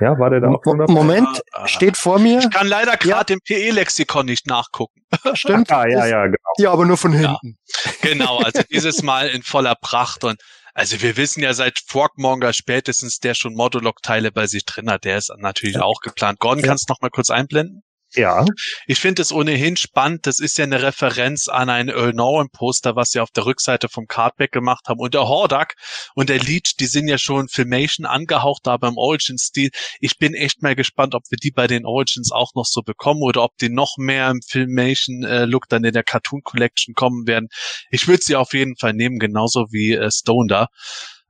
Ja, 0.00 0.18
war 0.18 0.30
der 0.30 0.40
da 0.40 0.48
auch 0.48 0.64
Moment, 0.88 1.42
ah, 1.52 1.68
steht 1.68 1.96
vor 1.96 2.18
mir. 2.18 2.40
Ich 2.40 2.50
kann 2.50 2.66
leider 2.66 2.96
gerade 2.96 3.34
ja. 3.34 3.36
im 3.36 3.40
PE-Lexikon 3.44 4.26
nicht 4.26 4.48
nachgucken. 4.48 5.02
Stimmt. 5.34 5.70
ah, 5.70 5.86
ja, 5.86 6.06
ja, 6.06 6.24
genau. 6.24 6.36
Ja, 6.58 6.72
aber 6.72 6.86
nur 6.86 6.96
von 6.96 7.12
hinten. 7.12 7.56
Ja, 7.84 7.92
genau, 8.00 8.38
also 8.38 8.62
dieses 8.68 9.02
Mal 9.02 9.28
in 9.28 9.42
voller 9.42 9.76
Pracht 9.76 10.24
und 10.24 10.40
also 10.74 11.02
wir 11.02 11.16
wissen 11.16 11.42
ja 11.42 11.52
seit 11.52 11.78
Forkmonger 11.86 12.52
spätestens, 12.52 13.18
der 13.18 13.34
schon 13.34 13.54
Modulok-Teile 13.54 14.32
bei 14.32 14.46
sich 14.46 14.64
drin 14.64 14.90
hat, 14.90 15.04
der 15.04 15.18
ist 15.18 15.30
natürlich 15.36 15.76
ja. 15.76 15.82
auch 15.82 16.00
geplant. 16.00 16.40
Gordon, 16.40 16.64
ja. 16.64 16.68
kannst 16.68 16.88
du 16.88 16.94
noch 16.94 17.00
mal 17.00 17.10
kurz 17.10 17.30
einblenden? 17.30 17.82
Ja. 18.14 18.44
Ich 18.86 19.00
finde 19.00 19.22
es 19.22 19.32
ohnehin 19.32 19.76
spannend. 19.76 20.26
Das 20.26 20.38
ist 20.38 20.58
ja 20.58 20.64
eine 20.64 20.82
Referenz 20.82 21.48
an 21.48 21.70
ein 21.70 21.88
Earl 21.88 22.12
Norman 22.12 22.48
Poster, 22.50 22.94
was 22.94 23.10
sie 23.10 23.20
auf 23.20 23.30
der 23.30 23.46
Rückseite 23.46 23.88
vom 23.88 24.06
Cardback 24.06 24.52
gemacht 24.52 24.88
haben. 24.88 25.00
Und 25.00 25.14
der 25.14 25.28
Hordak 25.28 25.74
und 26.14 26.28
der 26.28 26.38
Leech, 26.38 26.76
die 26.78 26.86
sind 26.86 27.08
ja 27.08 27.18
schon 27.18 27.48
Filmation 27.48 28.06
angehaucht, 28.06 28.68
aber 28.68 28.88
im 28.88 28.98
Origin-Stil. 28.98 29.70
Ich 30.00 30.18
bin 30.18 30.34
echt 30.34 30.62
mal 30.62 30.74
gespannt, 30.74 31.14
ob 31.14 31.22
wir 31.30 31.38
die 31.38 31.50
bei 31.50 31.66
den 31.66 31.86
Origins 31.86 32.32
auch 32.32 32.54
noch 32.54 32.66
so 32.66 32.82
bekommen 32.82 33.22
oder 33.22 33.42
ob 33.42 33.56
die 33.58 33.70
noch 33.70 33.96
mehr 33.96 34.30
im 34.30 34.40
Filmation-Look 34.46 35.68
dann 35.68 35.84
in 35.84 35.92
der 35.92 36.04
Cartoon 36.04 36.42
Collection 36.42 36.94
kommen 36.94 37.26
werden. 37.26 37.48
Ich 37.90 38.08
würde 38.08 38.22
sie 38.22 38.36
auf 38.36 38.52
jeden 38.52 38.76
Fall 38.76 38.92
nehmen, 38.92 39.18
genauso 39.18 39.66
wie 39.70 39.92
äh, 39.94 40.10
Stone 40.10 40.48
da. 40.48 40.68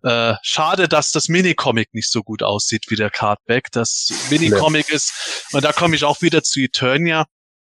Äh, 0.02 0.34
schade, 0.42 0.88
dass 0.88 1.12
das 1.12 1.28
Minicomic 1.28 1.94
nicht 1.94 2.10
so 2.10 2.22
gut 2.22 2.42
aussieht 2.42 2.86
wie 2.88 2.96
der 2.96 3.10
Cardback. 3.10 3.68
Das 3.72 4.12
Minicomic 4.30 4.88
ist, 4.90 5.46
und 5.52 5.64
da 5.64 5.72
komme 5.72 5.94
ich 5.94 6.04
auch 6.04 6.22
wieder 6.22 6.42
zu 6.42 6.60
Eternia. 6.60 7.26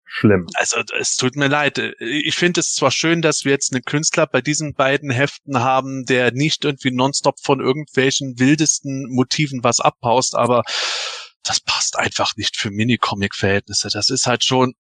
Schlimm. 0.07 0.47
Also 0.55 0.81
es 0.99 1.17
tut 1.17 1.35
mir 1.35 1.49
leid. 1.49 1.79
Ich 1.99 2.37
finde 2.37 2.61
es 2.61 2.75
zwar 2.75 2.93
schön, 2.93 3.21
dass 3.21 3.45
wir 3.45 3.53
jetzt 3.53 3.73
einen 3.73 3.83
Künstler 3.83 4.27
bei 4.27 4.41
diesen 4.41 4.75
beiden 4.75 5.11
Heften 5.11 5.59
haben, 5.59 6.05
der 6.05 6.31
nicht 6.33 6.65
irgendwie 6.65 6.93
nonstop 6.93 7.41
von 7.43 7.61
irgendwelchen 7.61 8.39
wildesten 8.39 9.09
Motiven 9.11 9.65
was 9.65 9.81
abpaust, 9.81 10.37
aber 10.37 10.63
das 11.43 11.61
passt 11.61 11.99
einfach 11.99 12.37
nicht 12.37 12.57
für 12.57 12.71
Minicomic-Verhältnisse. 12.71 13.89
Das 13.93 14.09
ist 14.09 14.27
halt 14.27 14.45
schon 14.45 14.75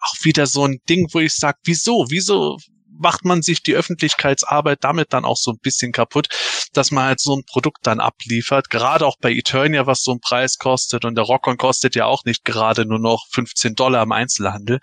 auch 0.00 0.14
wieder 0.22 0.46
so 0.46 0.64
ein 0.64 0.78
Ding, 0.88 1.08
wo 1.12 1.18
ich 1.18 1.34
sage, 1.34 1.58
wieso, 1.64 2.06
wieso 2.08 2.58
macht 2.98 3.24
man 3.24 3.42
sich 3.42 3.62
die 3.62 3.74
Öffentlichkeitsarbeit 3.74 4.78
damit 4.82 5.12
dann 5.12 5.24
auch 5.24 5.36
so 5.36 5.52
ein 5.52 5.58
bisschen 5.58 5.92
kaputt, 5.92 6.28
dass 6.72 6.90
man 6.90 7.04
halt 7.04 7.20
so 7.20 7.34
ein 7.34 7.44
Produkt 7.44 7.86
dann 7.86 8.00
abliefert. 8.00 8.70
Gerade 8.70 9.06
auch 9.06 9.16
bei 9.20 9.32
Eternia, 9.32 9.86
was 9.86 10.02
so 10.02 10.12
ein 10.12 10.20
Preis 10.20 10.58
kostet. 10.58 11.04
Und 11.04 11.14
der 11.14 11.24
Rockon 11.24 11.56
kostet 11.56 11.94
ja 11.94 12.06
auch 12.06 12.24
nicht 12.24 12.44
gerade 12.44 12.84
nur 12.86 12.98
noch 12.98 13.26
15 13.30 13.74
Dollar 13.74 14.02
im 14.02 14.12
Einzelhandel. 14.12 14.80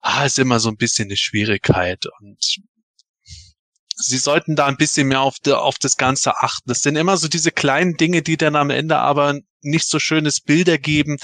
Ah, 0.00 0.24
ist 0.24 0.38
immer 0.38 0.60
so 0.60 0.68
ein 0.68 0.76
bisschen 0.76 1.08
eine 1.08 1.16
Schwierigkeit. 1.16 2.04
Und 2.20 2.58
sie 3.96 4.18
sollten 4.18 4.56
da 4.56 4.66
ein 4.66 4.76
bisschen 4.76 5.08
mehr 5.08 5.20
auf, 5.20 5.38
de, 5.38 5.54
auf 5.54 5.78
das 5.78 5.96
Ganze 5.96 6.38
achten. 6.38 6.68
Das 6.68 6.80
sind 6.80 6.96
immer 6.96 7.16
so 7.16 7.28
diese 7.28 7.52
kleinen 7.52 7.96
Dinge, 7.96 8.22
die 8.22 8.36
dann 8.36 8.56
am 8.56 8.70
Ende 8.70 8.98
aber 8.98 9.38
nicht 9.62 9.88
so 9.88 9.98
schönes 9.98 10.40
Bilder 10.40 10.78
geben, 10.78 11.16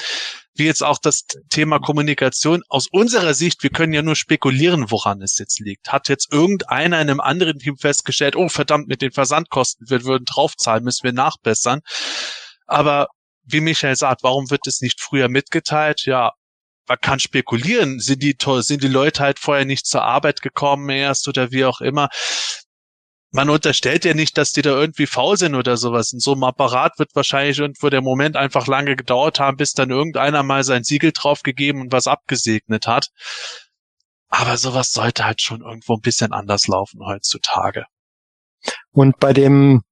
wie 0.61 0.67
jetzt 0.67 0.83
auch 0.83 0.99
das 0.99 1.25
Thema 1.49 1.79
Kommunikation. 1.81 2.63
Aus 2.69 2.87
unserer 2.93 3.33
Sicht, 3.33 3.63
wir 3.63 3.71
können 3.71 3.95
ja 3.95 4.03
nur 4.03 4.15
spekulieren, 4.15 4.91
woran 4.91 5.23
es 5.23 5.39
jetzt 5.39 5.59
liegt. 5.59 5.91
Hat 5.91 6.11
jetzt 6.11 6.31
irgendeiner 6.31 7.01
in 7.01 7.09
einem 7.09 7.21
anderen 7.21 7.59
Team 7.59 7.79
festgestellt, 7.79 8.37
oh 8.37 8.51
verdammt, 8.51 8.87
mit 8.87 9.01
den 9.01 9.11
Versandkosten, 9.11 9.89
wir 9.89 10.05
würden 10.05 10.27
draufzahlen, 10.27 10.85
müssen 10.85 11.05
wir 11.05 11.15
nachbessern. 11.15 11.81
Aber 12.67 13.09
wie 13.43 13.63
Michael 13.63 13.97
sagt, 13.97 14.23
warum 14.23 14.51
wird 14.51 14.67
es 14.67 14.83
nicht 14.83 15.01
früher 15.01 15.31
mitgeteilt? 15.31 16.03
Ja, 16.05 16.33
man 16.87 16.99
kann 17.01 17.21
spekulieren, 17.21 17.99
sind 17.99 18.23
die, 18.23 18.37
sind 18.61 18.83
die 18.83 18.89
Leute 18.89 19.23
halt 19.23 19.39
vorher 19.39 19.65
nicht 19.65 19.87
zur 19.87 20.03
Arbeit 20.03 20.43
gekommen 20.43 20.91
erst 20.91 21.27
oder 21.27 21.53
wie 21.53 21.65
auch 21.65 21.81
immer 21.81 22.11
man 23.33 23.49
unterstellt 23.49 24.05
ja 24.05 24.15
nicht, 24.15 24.37
dass 24.39 24.53
die 24.53 24.63
da 24.63 24.71
irgendwie 24.71 25.07
faul 25.07 25.37
sind 25.37 25.55
oder 25.55 25.77
sowas. 25.77 26.13
In 26.13 26.19
so 26.19 26.33
einem 26.33 26.45
Apparat 26.45 26.99
wird 26.99 27.15
wahrscheinlich 27.15 27.59
irgendwo 27.59 27.89
der 27.89 28.03
Moment 28.03 28.37
einfach 28.37 28.67
lange 28.67 28.97
gedauert 28.97 29.39
haben, 29.39 29.57
bis 29.57 29.73
dann 29.73 29.91
irgendeiner 29.91 30.43
mal 30.43 30.65
sein 30.65 30.83
Siegel 30.83 31.13
draufgegeben 31.13 31.81
und 31.81 31.93
was 31.93 32.09
abgesegnet 32.09 32.87
hat. 32.87 33.09
Aber 34.29 34.57
sowas 34.57 34.93
sollte 34.93 35.25
halt 35.25 35.41
schon 35.41 35.61
irgendwo 35.61 35.95
ein 35.95 36.01
bisschen 36.01 36.33
anders 36.33 36.67
laufen 36.67 37.01
heutzutage. 37.05 37.85
Und 38.93 39.19
bei 39.19 39.33
dem, 39.33 39.83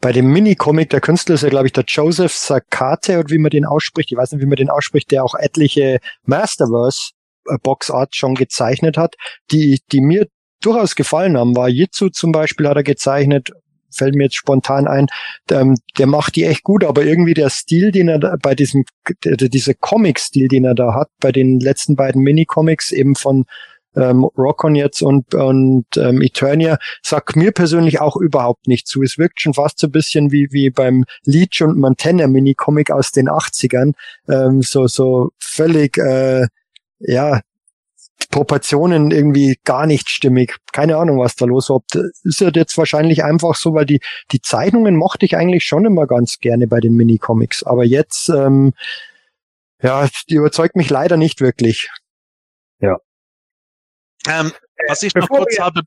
bei 0.00 0.12
dem 0.12 0.26
Mini-Comic, 0.32 0.90
der 0.90 1.00
Künstler 1.00 1.34
ist 1.34 1.42
ja, 1.42 1.48
glaube 1.48 1.66
ich, 1.66 1.72
der 1.72 1.84
Joseph 1.86 2.34
Sakate, 2.34 3.18
und 3.20 3.30
wie 3.30 3.38
man 3.38 3.50
den 3.50 3.64
ausspricht. 3.64 4.10
Ich 4.10 4.18
weiß 4.18 4.32
nicht, 4.32 4.42
wie 4.42 4.46
man 4.46 4.56
den 4.56 4.70
ausspricht, 4.70 5.10
der 5.10 5.24
auch 5.24 5.34
etliche 5.34 5.98
Masterverse 6.24 7.12
Boxart 7.62 8.16
schon 8.16 8.34
gezeichnet 8.34 8.96
hat, 8.96 9.14
die, 9.50 9.80
die 9.92 10.00
mir 10.00 10.26
durchaus 10.60 10.94
gefallen 10.94 11.36
haben, 11.36 11.56
war 11.56 11.68
Jitsu 11.68 12.08
zum 12.08 12.32
Beispiel, 12.32 12.68
hat 12.68 12.76
er 12.76 12.82
gezeichnet, 12.82 13.50
fällt 13.90 14.14
mir 14.14 14.24
jetzt 14.24 14.36
spontan 14.36 14.86
ein, 14.86 15.06
der, 15.48 15.60
ähm, 15.60 15.76
der 15.98 16.06
macht 16.06 16.36
die 16.36 16.44
echt 16.44 16.62
gut, 16.62 16.84
aber 16.84 17.04
irgendwie 17.04 17.34
der 17.34 17.50
Stil, 17.50 17.92
den 17.92 18.08
er 18.08 18.18
da, 18.18 18.36
bei 18.40 18.54
diesem, 18.54 18.84
dieser 19.24 19.74
Comic-Stil, 19.74 20.48
den 20.48 20.64
er 20.64 20.74
da 20.74 20.94
hat, 20.94 21.08
bei 21.20 21.32
den 21.32 21.60
letzten 21.60 21.96
beiden 21.96 22.22
Mini-Comics 22.22 22.92
eben 22.92 23.14
von 23.14 23.44
ähm, 23.96 24.24
Rockon 24.36 24.74
jetzt 24.74 25.02
und, 25.02 25.34
und 25.34 25.86
ähm, 25.96 26.20
Eternia, 26.20 26.78
sagt 27.02 27.34
mir 27.34 27.52
persönlich 27.52 28.00
auch 28.00 28.16
überhaupt 28.16 28.68
nicht 28.68 28.86
zu. 28.86 29.02
Es 29.02 29.16
wirkt 29.16 29.40
schon 29.40 29.54
fast 29.54 29.78
so 29.78 29.86
ein 29.86 29.92
bisschen 29.92 30.32
wie, 30.32 30.48
wie 30.50 30.70
beim 30.70 31.04
Leech 31.24 31.62
und 31.62 31.78
Montana 31.78 32.26
Mini-Comic 32.26 32.90
aus 32.90 33.12
den 33.12 33.28
80ern, 33.28 33.92
ähm, 34.28 34.60
so, 34.60 34.86
so 34.86 35.30
völlig, 35.38 35.96
äh, 35.96 36.46
ja, 36.98 37.40
Proportionen 38.30 39.10
irgendwie 39.10 39.58
gar 39.64 39.86
nicht 39.86 40.08
stimmig. 40.08 40.56
Keine 40.72 40.96
Ahnung, 40.96 41.18
was 41.18 41.36
da 41.36 41.44
los 41.44 41.70
war. 41.70 41.82
Ist 42.24 42.40
ja 42.40 42.50
jetzt 42.52 42.76
wahrscheinlich 42.76 43.24
einfach 43.24 43.54
so, 43.54 43.74
weil 43.74 43.86
die, 43.86 44.00
die 44.32 44.40
Zeichnungen 44.40 44.96
mochte 44.96 45.26
ich 45.26 45.36
eigentlich 45.36 45.64
schon 45.64 45.84
immer 45.84 46.06
ganz 46.06 46.38
gerne 46.38 46.66
bei 46.66 46.80
den 46.80 46.94
Minicomics. 46.94 47.62
Aber 47.62 47.84
jetzt, 47.84 48.28
ähm, 48.28 48.72
ja, 49.82 50.08
die 50.28 50.34
überzeugt 50.34 50.76
mich 50.76 50.90
leider 50.90 51.16
nicht 51.16 51.40
wirklich. 51.40 51.90
Ja. 52.80 52.96
Ähm, 54.28 54.52
was 54.88 55.02
ich 55.02 55.14
noch 55.14 55.28
kurz 55.28 55.58
habe, 55.58 55.82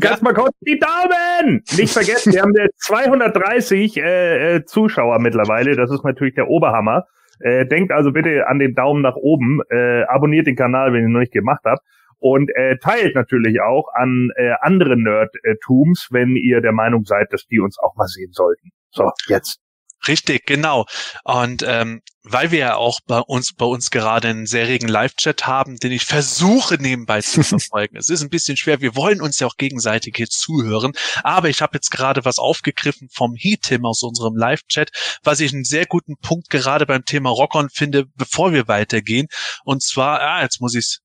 Ganz 0.00 0.20
mal 0.20 0.34
kurz 0.34 0.54
die 0.60 0.78
Daumen! 0.78 1.62
Nicht 1.76 1.92
vergessen, 1.92 2.32
wir 2.32 2.42
haben 2.42 2.54
jetzt 2.56 2.82
230 2.84 3.96
äh, 3.96 4.56
äh, 4.56 4.64
Zuschauer 4.64 5.20
mittlerweile. 5.20 5.76
Das 5.76 5.90
ist 5.90 6.04
natürlich 6.04 6.34
der 6.34 6.48
Oberhammer. 6.48 7.06
Äh, 7.40 7.66
denkt 7.66 7.92
also 7.92 8.12
bitte 8.12 8.46
an 8.48 8.58
den 8.58 8.74
Daumen 8.74 9.02
nach 9.02 9.16
oben, 9.16 9.60
äh, 9.70 10.02
abonniert 10.04 10.46
den 10.46 10.56
Kanal, 10.56 10.92
wenn 10.92 11.02
ihr 11.02 11.08
noch 11.08 11.20
nicht 11.20 11.32
gemacht 11.32 11.62
habt 11.64 11.82
und 12.18 12.50
äh, 12.54 12.78
teilt 12.78 13.14
natürlich 13.14 13.60
auch 13.60 13.88
an 13.94 14.30
äh, 14.36 14.52
andere 14.60 14.96
Nerdtums, 14.96 16.08
wenn 16.10 16.36
ihr 16.36 16.60
der 16.60 16.72
Meinung 16.72 17.04
seid, 17.04 17.32
dass 17.32 17.46
die 17.46 17.60
uns 17.60 17.78
auch 17.78 17.94
mal 17.96 18.06
sehen 18.06 18.32
sollten. 18.32 18.70
So, 18.90 19.10
jetzt. 19.28 19.60
Richtig, 20.08 20.46
genau. 20.46 20.86
Und 21.24 21.62
ähm, 21.66 22.02
weil 22.28 22.50
wir 22.50 22.58
ja 22.58 22.76
auch 22.76 23.00
bei 23.06 23.20
uns 23.20 23.54
bei 23.54 23.64
uns 23.64 23.90
gerade 23.90 24.28
einen 24.28 24.46
sehr 24.46 24.66
regen 24.66 24.88
Live-Chat 24.88 25.46
haben, 25.46 25.76
den 25.76 25.92
ich 25.92 26.04
versuche 26.04 26.74
nebenbei 26.74 27.22
zu 27.22 27.42
verfolgen. 27.44 27.96
es 27.96 28.08
ist 28.08 28.22
ein 28.22 28.30
bisschen 28.30 28.56
schwer. 28.56 28.80
Wir 28.80 28.96
wollen 28.96 29.20
uns 29.20 29.38
ja 29.38 29.46
auch 29.46 29.56
gegenseitig 29.56 30.14
hier 30.16 30.28
zuhören, 30.28 30.92
aber 31.22 31.48
ich 31.48 31.62
habe 31.62 31.76
jetzt 31.76 31.90
gerade 31.90 32.24
was 32.24 32.38
aufgegriffen 32.38 33.08
vom 33.12 33.34
Heat-Tim 33.36 33.84
aus 33.84 34.02
unserem 34.02 34.36
Live-Chat, 34.36 34.90
was 35.22 35.40
ich 35.40 35.52
einen 35.52 35.64
sehr 35.64 35.86
guten 35.86 36.16
Punkt 36.16 36.50
gerade 36.50 36.86
beim 36.86 37.04
Thema 37.04 37.30
Rockon 37.30 37.68
finde, 37.70 38.06
bevor 38.16 38.52
wir 38.52 38.68
weitergehen. 38.68 39.28
Und 39.64 39.82
zwar, 39.82 40.20
ah, 40.20 40.42
jetzt 40.42 40.60
muss 40.60 40.74
ich 40.74 40.98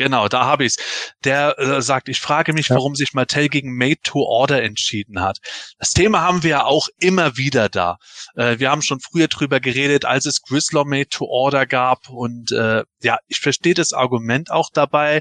Genau, 0.00 0.28
da 0.28 0.46
habe 0.46 0.64
ich's. 0.64 0.78
Der 1.24 1.58
äh, 1.58 1.82
sagt, 1.82 2.08
ich 2.08 2.20
frage 2.20 2.54
mich, 2.54 2.68
ja. 2.68 2.76
warum 2.76 2.94
sich 2.94 3.12
Mattel 3.12 3.50
gegen 3.50 3.76
Made 3.76 4.00
to 4.02 4.20
Order 4.20 4.62
entschieden 4.62 5.20
hat. 5.20 5.40
Das 5.78 5.90
Thema 5.90 6.22
haben 6.22 6.42
wir 6.42 6.50
ja 6.50 6.64
auch 6.64 6.88
immer 6.98 7.36
wieder 7.36 7.68
da. 7.68 7.98
Äh, 8.34 8.58
wir 8.58 8.70
haben 8.70 8.80
schon 8.80 9.00
früher 9.00 9.28
drüber 9.28 9.60
geredet, 9.60 10.06
als 10.06 10.24
es 10.24 10.40
Grislaw 10.40 10.86
Made 10.86 11.10
to 11.10 11.26
Order 11.26 11.66
gab. 11.66 12.08
Und 12.08 12.50
äh, 12.50 12.82
ja, 13.02 13.18
ich 13.28 13.40
verstehe 13.40 13.74
das 13.74 13.92
Argument 13.92 14.50
auch 14.50 14.70
dabei. 14.72 15.20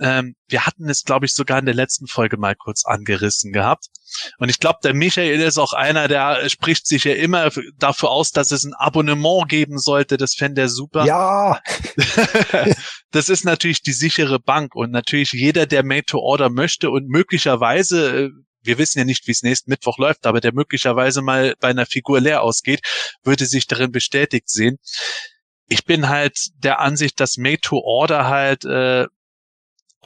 Ähm, 0.00 0.34
wir 0.48 0.66
hatten 0.66 0.88
es, 0.88 1.04
glaube 1.04 1.26
ich, 1.26 1.34
sogar 1.34 1.58
in 1.58 1.66
der 1.66 1.74
letzten 1.74 2.06
Folge 2.06 2.36
mal 2.36 2.54
kurz 2.54 2.84
angerissen 2.84 3.52
gehabt. 3.52 3.86
Und 4.38 4.48
ich 4.48 4.58
glaube, 4.58 4.78
der 4.82 4.94
Michael 4.94 5.40
ist 5.40 5.58
auch 5.58 5.72
einer, 5.72 6.08
der 6.08 6.48
spricht 6.48 6.86
sich 6.86 7.04
ja 7.04 7.14
immer 7.14 7.50
dafür 7.78 8.10
aus, 8.10 8.30
dass 8.30 8.52
es 8.52 8.64
ein 8.64 8.74
Abonnement 8.74 9.48
geben 9.48 9.78
sollte. 9.78 10.16
Das 10.16 10.34
fände 10.34 10.62
er 10.62 10.68
super. 10.68 11.04
Ja. 11.04 11.60
das 13.10 13.28
ist 13.28 13.44
natürlich 13.44 13.82
die 13.82 13.92
sichere 13.92 14.38
Bank 14.38 14.74
und 14.74 14.90
natürlich 14.90 15.32
jeder, 15.32 15.66
der 15.66 15.84
Made 15.84 16.06
to 16.06 16.18
Order 16.18 16.50
möchte 16.50 16.90
und 16.90 17.08
möglicherweise 17.08 18.26
äh, 18.26 18.30
wir 18.62 18.76
wissen 18.76 18.98
ja 18.98 19.04
nicht, 19.04 19.26
wie 19.26 19.32
es 19.32 19.42
nächsten 19.42 19.70
Mittwoch 19.70 19.98
läuft, 19.98 20.26
aber 20.26 20.40
der 20.40 20.52
möglicherweise 20.52 21.22
mal 21.22 21.54
bei 21.60 21.68
einer 21.68 21.86
Figur 21.86 22.20
leer 22.20 22.42
ausgeht, 22.42 22.80
würde 23.22 23.46
sich 23.46 23.66
darin 23.66 23.92
bestätigt 23.92 24.50
sehen. 24.50 24.78
Ich 25.68 25.84
bin 25.84 26.08
halt 26.08 26.36
der 26.56 26.80
Ansicht, 26.80 27.20
dass 27.20 27.36
Made 27.36 27.60
to 27.60 27.78
Order 27.78 28.28
halt 28.28 28.64
äh, 28.64 29.06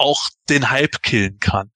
auch 0.03 0.20
den 0.49 0.70
Hype 0.70 1.03
killen 1.03 1.39
kann. 1.39 1.70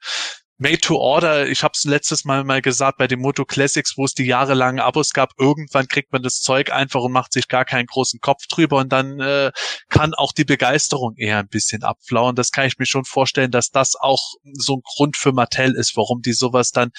Made 0.59 0.79
to 0.79 0.97
Order, 0.97 1.49
ich 1.49 1.63
habe 1.63 1.73
es 1.75 1.85
letztes 1.85 2.25
Mal 2.25 2.43
mal 2.43 2.63
gesagt 2.63 2.97
bei 2.97 3.07
den 3.07 3.21
Moto 3.21 3.45
Classics, 3.45 3.93
wo 3.99 4.07
es 4.07 4.15
die 4.15 4.25
jahrelangen 4.25 4.81
Abos 4.81 5.13
gab, 5.13 5.33
irgendwann 5.39 5.87
kriegt 5.87 6.13
man 6.13 6.23
das 6.23 6.41
Zeug 6.41 6.73
einfach 6.73 7.03
und 7.03 7.13
macht 7.13 7.35
sich 7.35 7.49
gar 7.49 7.67
keinen 7.67 7.85
großen 7.85 8.21
Kopf 8.21 8.47
drüber 8.49 8.79
und 8.79 8.91
dann 8.91 9.21
äh, 9.21 9.53
kann 9.91 10.15
auch 10.15 10.33
die 10.33 10.47
Begeisterung 10.47 11.15
eher 11.17 11.41
ein 11.41 11.49
bisschen 11.49 11.83
abflauen. 11.83 12.37
Das 12.37 12.53
kann 12.53 12.67
ich 12.67 12.79
mir 12.79 12.87
schon 12.87 13.05
vorstellen, 13.05 13.51
dass 13.51 13.69
das 13.69 13.97
auch 13.97 14.23
so 14.55 14.77
ein 14.77 14.83
Grund 14.83 15.19
für 15.19 15.33
Mattel 15.33 15.75
ist, 15.75 15.95
warum 15.95 16.23
die 16.23 16.33
sowas 16.33 16.71
dann 16.71 16.91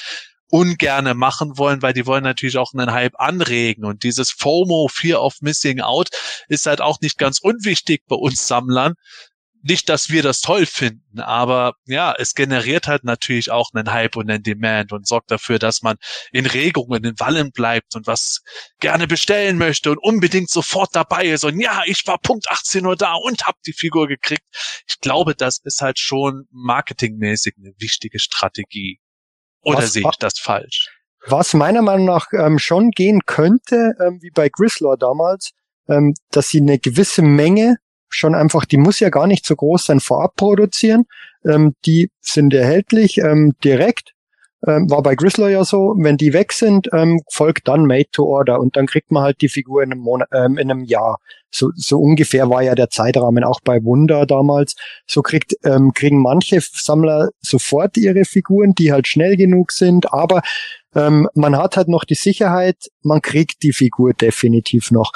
ungerne 0.50 1.16
machen 1.16 1.58
wollen, 1.58 1.82
weil 1.82 1.94
die 1.94 2.06
wollen 2.06 2.24
natürlich 2.24 2.58
auch 2.58 2.74
einen 2.74 2.92
Hype 2.92 3.20
anregen 3.20 3.86
und 3.86 4.04
dieses 4.04 4.30
FOMO, 4.30 4.88
Fear 4.88 5.22
of 5.24 5.42
Missing 5.42 5.82
Out, 5.82 6.10
ist 6.48 6.68
halt 6.68 6.80
auch 6.80 7.02
nicht 7.02 7.18
ganz 7.18 7.40
unwichtig 7.40 8.04
bei 8.08 8.16
uns 8.16 8.48
Sammlern, 8.48 8.94
nicht, 9.64 9.90
dass 9.90 10.10
wir 10.10 10.24
das 10.24 10.42
toll 10.42 10.66
finden, 10.66 11.20
aber 11.20 11.74
ja, 11.86 12.14
es 12.18 12.36
generiert 12.36 12.88
halt 12.88 13.04
natürlich 13.04 13.52
auch 13.52 13.70
einen 13.74 13.92
Hype 13.92 14.16
und 14.16 14.30
einen 14.30 14.44
Demand 14.44 14.92
und 14.92 15.08
sorgt 15.08 15.32
dafür, 15.32 15.60
dass 15.60 15.82
man 15.82 15.98
in 16.32 16.46
Regungen, 16.46 17.04
in 17.04 17.20
Wallen 17.20 17.52
bleibt 17.52 17.96
und 17.96 18.08
was 18.08 18.42
gerne 18.80 19.08
bestellen 19.08 19.58
möchte 19.58 19.92
und 19.92 19.98
unbedingt 19.98 20.50
sofort 20.50 20.90
dabei 20.94 21.26
ist 21.26 21.44
und 21.44 21.60
ja, 21.60 21.82
ich 21.86 22.04
war 22.06 22.18
Punkt 22.20 22.50
18 22.50 22.86
Uhr 22.86 22.96
da 22.96 23.14
und 23.14 23.46
hab 23.46 23.56
die 23.66 23.74
Figur 23.74 24.08
gekriegt. 24.08 24.44
Ich 24.88 25.00
glaube, 25.00 25.36
das 25.36 25.60
ist 25.64 25.82
halt 25.82 26.00
schon 26.00 26.46
marketingmäßig 26.52 27.56
eine 27.58 27.74
wichtige 27.78 28.20
Strategie. 28.20 29.00
Oder 29.62 29.80
was, 29.80 29.94
sehe 29.94 30.04
ich 30.08 30.18
das 30.18 30.40
falsch? 30.40 30.90
Was 31.26 31.54
meiner 31.54 31.82
Meinung 31.82 32.06
nach 32.06 32.28
ähm, 32.32 32.60
schon 32.60 32.92
gehen 32.92 33.22
könnte, 33.26 33.94
ähm, 34.00 34.20
wie 34.22 34.30
bei 34.30 34.50
Grislaw 34.50 34.96
damals, 34.98 35.52
ähm, 35.90 36.14
dass 36.32 36.50
sie 36.50 36.62
eine 36.62 36.80
gewisse 36.80 37.22
Menge 37.22 37.78
schon 38.10 38.36
einfach, 38.36 38.66
die 38.66 38.78
muss 38.78 39.00
ja 39.00 39.10
gar 39.10 39.28
nicht 39.28 39.46
so 39.46 39.56
groß 39.56 39.86
sein, 39.86 40.00
vorab 40.00 40.36
produzieren. 40.36 41.06
Ähm, 41.46 41.74
die 41.86 42.10
sind 42.22 42.54
erhältlich 42.54 43.20
ähm, 43.20 43.54
direkt. 43.64 44.14
Ähm, 44.66 44.90
war 44.90 45.04
bei 45.04 45.14
Grizzler 45.14 45.50
ja 45.50 45.64
so, 45.64 45.94
wenn 46.00 46.18
die 46.18 46.34
weg 46.34 46.52
sind, 46.52 46.90
ähm, 46.92 47.22
folgt 47.32 47.68
dann 47.68 47.86
Made 47.86 48.10
to 48.12 48.26
Order 48.26 48.60
und 48.60 48.76
dann 48.76 48.88
kriegt 48.88 49.12
man 49.12 49.22
halt 49.22 49.40
die 49.42 49.50
Figur 49.50 49.84
in 49.84 49.92
einem, 49.92 50.02
Monat, 50.02 50.30
ähm, 50.34 50.58
in 50.58 50.72
einem 50.72 50.84
Jahr. 50.84 51.20
So, 51.52 51.70
so 51.76 52.00
ungefähr 52.00 52.50
war 52.50 52.64
ja 52.64 52.74
der 52.74 52.90
Zeitrahmen 52.90 53.44
auch 53.44 53.60
bei 53.64 53.84
Wunder 53.84 54.26
damals. 54.26 54.76
So 55.06 55.22
kriegt, 55.22 55.54
ähm, 55.64 55.94
kriegen 55.94 56.24
manche 56.24 56.60
Sammler 56.60 57.30
sofort 57.40 57.98
ihre 57.98 58.26
Figuren, 58.26 58.74
die 58.74 58.92
halt 58.92 59.08
schnell 59.08 59.38
genug 59.38 59.72
sind, 59.72 60.12
aber 60.12 60.42
ähm, 60.96 61.30
man 61.36 61.56
hat 61.56 61.78
halt 61.78 61.88
noch 61.88 62.04
die 62.04 62.16
Sicherheit, 62.16 62.78
man 63.04 63.22
kriegt 63.22 63.62
die 63.62 63.74
Figur 63.74 64.14
definitiv 64.14 64.90
noch 64.90 65.12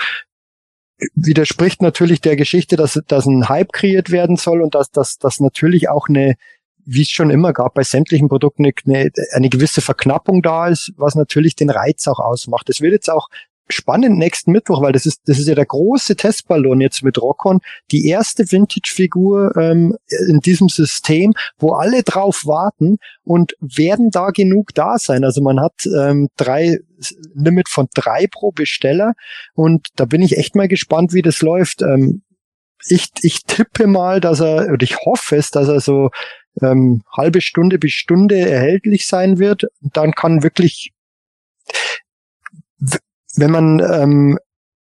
widerspricht 1.15 1.81
natürlich 1.81 2.21
der 2.21 2.35
Geschichte, 2.35 2.75
dass, 2.75 2.99
dass 3.07 3.25
ein 3.25 3.49
Hype 3.49 3.73
kreiert 3.73 4.11
werden 4.11 4.37
soll 4.37 4.61
und 4.61 4.75
dass, 4.75 4.91
dass, 4.91 5.17
dass 5.17 5.39
natürlich 5.39 5.89
auch 5.89 6.07
eine, 6.09 6.35
wie 6.85 7.01
es 7.01 7.09
schon 7.09 7.29
immer 7.29 7.53
gab, 7.53 7.73
bei 7.73 7.83
sämtlichen 7.83 8.29
Produkten 8.29 8.65
eine, 8.65 9.11
eine 9.31 9.49
gewisse 9.49 9.81
Verknappung 9.81 10.41
da 10.41 10.67
ist, 10.67 10.93
was 10.97 11.15
natürlich 11.15 11.55
den 11.55 11.69
Reiz 11.69 12.07
auch 12.07 12.19
ausmacht. 12.19 12.69
Es 12.69 12.81
wird 12.81 12.93
jetzt 12.93 13.09
auch 13.09 13.29
spannend 13.71 14.17
nächsten 14.17 14.51
Mittwoch, 14.51 14.81
weil 14.81 14.93
das 14.93 15.05
ist, 15.05 15.21
das 15.25 15.39
ist 15.39 15.47
ja 15.47 15.55
der 15.55 15.65
große 15.65 16.15
Testballon 16.15 16.81
jetzt 16.81 17.03
mit 17.03 17.21
Rockon. 17.21 17.59
Die 17.91 18.07
erste 18.07 18.51
Vintage-Figur 18.51 19.55
ähm, 19.57 19.95
in 20.27 20.39
diesem 20.39 20.69
System, 20.69 21.33
wo 21.57 21.73
alle 21.73 22.03
drauf 22.03 22.45
warten 22.45 22.97
und 23.23 23.53
werden 23.59 24.11
da 24.11 24.29
genug 24.29 24.73
da 24.73 24.97
sein. 24.97 25.23
Also 25.23 25.41
man 25.41 25.59
hat 25.59 25.85
ähm, 25.85 26.29
drei 26.37 26.79
Limit 27.33 27.69
von 27.69 27.87
drei 27.93 28.27
pro 28.27 28.51
Besteller 28.51 29.13
und 29.53 29.87
da 29.95 30.05
bin 30.05 30.21
ich 30.21 30.37
echt 30.37 30.55
mal 30.55 30.67
gespannt, 30.67 31.13
wie 31.13 31.21
das 31.21 31.41
läuft. 31.41 31.81
Ähm, 31.81 32.21
ich, 32.87 33.09
ich 33.21 33.43
tippe 33.43 33.87
mal, 33.87 34.19
dass 34.19 34.39
er, 34.39 34.71
oder 34.71 34.83
ich 34.83 34.97
hoffe 35.05 35.35
es, 35.35 35.51
dass 35.51 35.67
er 35.67 35.79
so 35.79 36.09
ähm, 36.61 37.03
halbe 37.11 37.41
Stunde 37.41 37.79
bis 37.79 37.93
Stunde 37.93 38.37
erhältlich 38.37 39.07
sein 39.07 39.39
wird. 39.39 39.65
Dann 39.81 40.13
kann 40.13 40.43
wirklich 40.43 40.91
wenn 43.35 43.51
man 43.51 43.79
ähm, 43.79 44.39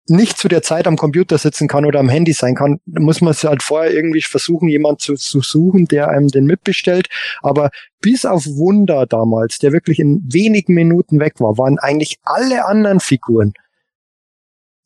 nicht 0.07 0.37
zu 0.37 0.47
der 0.47 0.61
Zeit 0.61 0.85
am 0.87 0.97
Computer 0.97 1.37
sitzen 1.37 1.67
kann 1.67 1.85
oder 1.85 1.99
am 1.99 2.09
Handy 2.09 2.33
sein 2.33 2.55
kann, 2.55 2.79
muss 2.85 3.21
man 3.21 3.31
es 3.31 3.43
halt 3.43 3.63
vorher 3.63 3.91
irgendwie 3.91 4.21
versuchen, 4.21 4.69
jemand 4.69 5.01
zu, 5.01 5.15
zu 5.15 5.41
suchen, 5.41 5.85
der 5.85 6.09
einem 6.09 6.27
den 6.27 6.45
mitbestellt. 6.45 7.07
Aber 7.41 7.71
bis 8.01 8.25
auf 8.25 8.45
Wunder 8.45 9.07
damals, 9.07 9.57
der 9.57 9.71
wirklich 9.71 9.99
in 9.99 10.21
wenigen 10.31 10.75
Minuten 10.75 11.19
weg 11.19 11.39
war, 11.39 11.57
waren 11.57 11.79
eigentlich 11.79 12.19
alle 12.23 12.65
anderen 12.65 12.99
Figuren, 12.99 13.53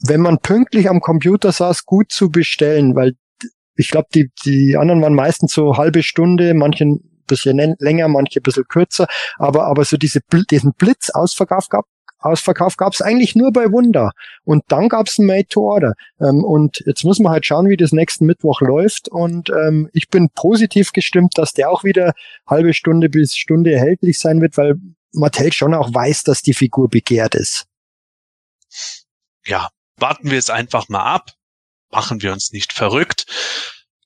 wenn 0.02 0.22
man 0.22 0.40
pünktlich 0.40 0.90
am 0.90 1.02
Computer 1.02 1.52
saß, 1.52 1.86
gut 1.86 2.12
zu 2.12 2.30
bestellen, 2.30 2.96
weil 2.96 3.16
ich 3.76 3.90
glaube, 3.90 4.08
die, 4.14 4.32
die 4.46 4.78
anderen 4.78 5.02
waren 5.02 5.14
meistens 5.14 5.54
so 5.54 5.78
halbe 5.78 6.04
Stunde, 6.04 6.54
manche 6.54 6.86
ein 6.86 7.00
bisschen 7.28 7.76
länger, 7.80 8.08
manche 8.08 8.40
ein 8.40 8.44
bisschen 8.44 8.66
kürzer, 8.68 9.08
aber, 9.38 9.66
aber 9.66 9.84
so 9.84 9.98
diese, 9.98 10.22
diesen 10.50 10.74
Blitzausverkauf 10.74 11.68
gab, 11.68 11.86
Ausverkauf 12.20 12.78
gab 12.78 12.94
es 12.94 13.02
eigentlich 13.02 13.36
nur 13.36 13.52
bei 13.52 13.72
Wunder. 13.72 14.12
Und 14.44 14.64
dann 14.68 14.90
gab 14.90 15.08
es 15.08 15.18
ein 15.18 15.26
Made 15.26 15.48
to 15.48 15.62
Order. 15.62 15.94
Ähm, 16.20 16.44
und 16.44 16.84
jetzt 16.86 17.04
muss 17.04 17.20
man 17.20 17.32
halt 17.32 17.46
schauen, 17.46 17.70
wie 17.70 17.78
das 17.78 17.92
nächsten 17.92 18.26
Mittwoch 18.26 18.62
läuft. 18.62 19.08
Und 19.08 19.50
ähm, 19.50 19.90
ich 19.94 20.10
bin 20.10 20.30
positiv 20.30 20.92
gestimmt, 20.92 21.38
dass 21.38 21.54
der 21.54 21.70
auch 21.70 21.84
wieder 21.84 22.14
halbe 22.46 22.74
Stunde 22.74 23.10
bis 23.10 23.36
Stunde 23.36 23.72
erhältlich 23.72 24.20
sein 24.20 24.42
wird, 24.42 24.58
weil 24.58 24.76
Mattel 25.14 25.54
schon 25.54 25.74
auch 25.74 25.94
weiß, 25.94 26.24
dass 26.24 26.42
die 26.42 26.54
Figur 26.54 26.90
begehrt 26.90 27.36
ist. 27.36 27.66
Ja, 29.46 29.70
warten 29.98 30.30
wir 30.30 30.38
es 30.38 30.50
einfach 30.50 30.90
mal 30.90 31.04
ab. 31.04 31.32
Machen 31.92 32.22
wir 32.22 32.34
uns 32.34 32.52
nicht 32.52 32.74
verrückt. 32.74 33.26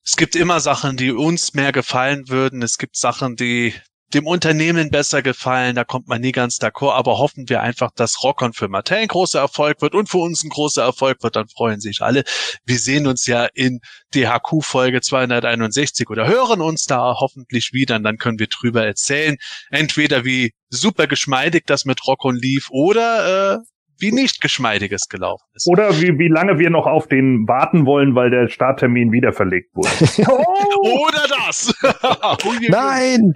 Es 0.05 0.15
gibt 0.15 0.35
immer 0.35 0.59
Sachen, 0.59 0.97
die 0.97 1.11
uns 1.11 1.53
mehr 1.53 1.71
gefallen 1.71 2.29
würden. 2.29 2.61
Es 2.61 2.77
gibt 2.77 2.95
Sachen, 2.95 3.35
die 3.35 3.73
dem 4.13 4.27
Unternehmen 4.27 4.89
besser 4.89 5.21
gefallen, 5.21 5.75
da 5.75 5.83
kommt 5.83 6.07
man 6.07 6.21
nie 6.21 6.31
ganz 6.31 6.57
d'accord, 6.57 6.93
aber 6.93 7.17
hoffen 7.17 7.49
wir 7.49 7.61
einfach, 7.61 7.91
dass 7.95 8.23
Rockon 8.23 8.53
für 8.53 8.67
Mattel 8.67 8.97
ein 8.97 9.07
großer 9.07 9.39
Erfolg 9.39 9.81
wird 9.81 9.95
und 9.95 10.09
für 10.09 10.19
uns 10.19 10.43
ein 10.43 10.49
großer 10.49 10.83
Erfolg 10.83 11.23
wird, 11.23 11.35
dann 11.35 11.47
freuen 11.47 11.79
sich 11.79 12.01
alle. 12.01 12.23
Wir 12.65 12.79
sehen 12.79 13.07
uns 13.07 13.25
ja 13.25 13.47
in 13.53 13.79
DHQ 14.13 14.61
Folge 14.61 15.01
261 15.01 16.09
oder 16.09 16.27
hören 16.27 16.61
uns 16.61 16.83
da 16.85 17.15
hoffentlich 17.19 17.71
wieder 17.73 17.95
und 17.95 18.03
dann 18.03 18.17
können 18.17 18.39
wir 18.39 18.47
drüber 18.47 18.85
erzählen, 18.85 19.37
entweder 19.69 20.25
wie 20.25 20.53
super 20.69 21.07
geschmeidig 21.07 21.63
das 21.65 21.85
mit 21.85 22.05
Rockon 22.05 22.35
lief 22.35 22.67
oder 22.69 23.55
äh, 23.55 23.59
wie 23.97 24.11
nicht 24.11 24.41
geschmeidiges 24.41 25.07
gelaufen 25.09 25.45
ist. 25.53 25.67
Oder 25.67 25.99
wie, 26.01 26.17
wie 26.17 26.27
lange 26.27 26.59
wir 26.59 26.69
noch 26.69 26.87
auf 26.87 27.07
den 27.07 27.47
warten 27.47 27.85
wollen, 27.85 28.15
weil 28.15 28.29
der 28.29 28.47
Starttermin 28.47 29.11
wieder 29.11 29.33
verlegt 29.33 29.75
wurde. 29.75 29.89
oh! 30.27 31.07
Oder 31.07 31.27
das! 31.27 31.73
Nein! 32.69 33.33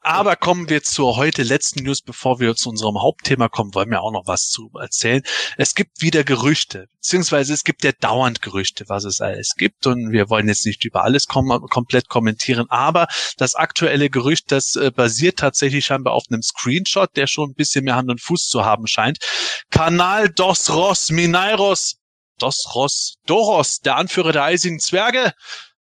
Aber 0.00 0.36
kommen 0.36 0.68
wir 0.68 0.82
zur 0.82 1.16
heute 1.16 1.42
letzten 1.42 1.84
News, 1.84 2.02
bevor 2.02 2.40
wir 2.40 2.54
zu 2.54 2.70
unserem 2.70 3.00
Hauptthema 3.00 3.48
kommen, 3.48 3.74
wollen 3.74 3.90
wir 3.90 4.02
auch 4.02 4.12
noch 4.12 4.26
was 4.26 4.48
zu 4.48 4.70
erzählen. 4.80 5.22
Es 5.56 5.74
gibt 5.74 6.02
wieder 6.02 6.24
Gerüchte, 6.24 6.88
beziehungsweise 6.96 7.54
es 7.54 7.64
gibt 7.64 7.84
ja 7.84 7.92
dauernd 7.92 8.42
Gerüchte, 8.42 8.84
was 8.88 9.04
es 9.04 9.20
alles 9.20 9.54
gibt 9.56 9.86
und 9.86 10.10
wir 10.12 10.28
wollen 10.28 10.48
jetzt 10.48 10.66
nicht 10.66 10.84
über 10.84 11.04
alles 11.04 11.26
kom 11.26 11.46
komplett 11.70 12.08
kommentieren, 12.08 12.66
aber 12.68 13.06
das 13.38 13.54
aktuelle 13.54 14.10
Gerücht, 14.10 14.50
das 14.50 14.76
äh, 14.76 14.90
basiert 14.90 15.38
tatsächlich 15.38 15.86
scheinbar 15.86 16.14
auf 16.14 16.24
einem 16.30 16.42
Screenshot, 16.42 17.16
der 17.16 17.26
schon 17.26 17.50
ein 17.50 17.54
bisschen 17.54 17.84
mehr 17.84 17.96
Hand 17.96 18.10
und 18.10 18.20
Fuß 18.20 18.48
zu 18.48 18.64
haben 18.64 18.86
scheint, 18.86 19.18
Kanal 19.76 20.30
Dos 20.30 20.70
Ros 20.70 21.10
Minairos, 21.10 21.98
Dos 22.38 22.74
Ros 22.74 23.16
Doros, 23.26 23.80
der 23.80 23.96
Anführer 23.96 24.32
der 24.32 24.44
eisigen 24.44 24.80
Zwerge, 24.80 25.34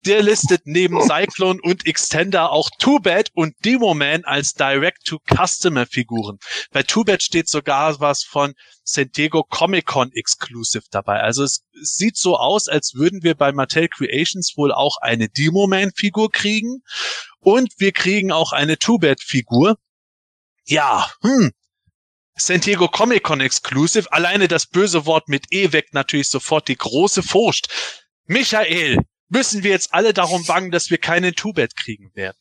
der 0.04 0.20
listet 0.20 0.62
neben 0.64 1.00
Cyclone 1.00 1.60
und 1.62 1.86
Extender 1.86 2.50
auch 2.50 2.70
Too 2.80 2.98
Bad 2.98 3.30
und 3.34 3.54
Demo 3.64 3.94
Man 3.94 4.24
als 4.24 4.54
Direct-to-Customer-Figuren. 4.54 6.40
Bei 6.72 6.82
Too 6.82 7.04
Bad 7.04 7.22
steht 7.22 7.48
sogar 7.48 8.00
was 8.00 8.24
von 8.24 8.54
San 8.82 9.12
Diego 9.12 9.44
Comic 9.44 9.86
Con 9.86 10.10
Exclusive 10.12 10.86
dabei. 10.90 11.20
Also 11.20 11.44
es, 11.44 11.64
sieht 11.80 12.16
so 12.16 12.36
aus, 12.36 12.66
als 12.66 12.94
würden 12.94 13.22
wir 13.22 13.36
bei 13.36 13.52
Mattel 13.52 13.86
Creations 13.86 14.54
wohl 14.56 14.72
auch 14.72 14.96
eine 15.00 15.28
Demo 15.28 15.68
Man 15.68 15.92
Figur 15.94 16.32
kriegen 16.32 16.82
und 17.38 17.72
wir 17.78 17.92
kriegen 17.92 18.32
auch 18.32 18.50
eine 18.50 18.76
Too 18.76 18.98
Bad 18.98 19.20
Figur. 19.22 19.78
Ja, 20.64 21.12
hm, 21.22 21.52
San 22.38 22.60
Diego 22.60 22.88
Comic 22.88 23.24
Con 23.24 23.40
Exclusive. 23.40 24.10
Alleine 24.12 24.48
das 24.48 24.66
böse 24.66 25.06
Wort 25.06 25.28
mit 25.28 25.46
E 25.50 25.72
weckt 25.72 25.94
natürlich 25.94 26.28
sofort 26.28 26.68
die 26.68 26.76
große 26.76 27.22
Furcht. 27.22 27.68
Michael, 28.26 28.98
müssen 29.28 29.62
wir 29.62 29.70
jetzt 29.70 29.92
alle 29.92 30.12
darum 30.12 30.44
bangen, 30.44 30.70
dass 30.70 30.90
wir 30.90 30.98
keine 30.98 31.34
Two-Bed 31.34 31.76
kriegen 31.76 32.10
werden? 32.14 32.36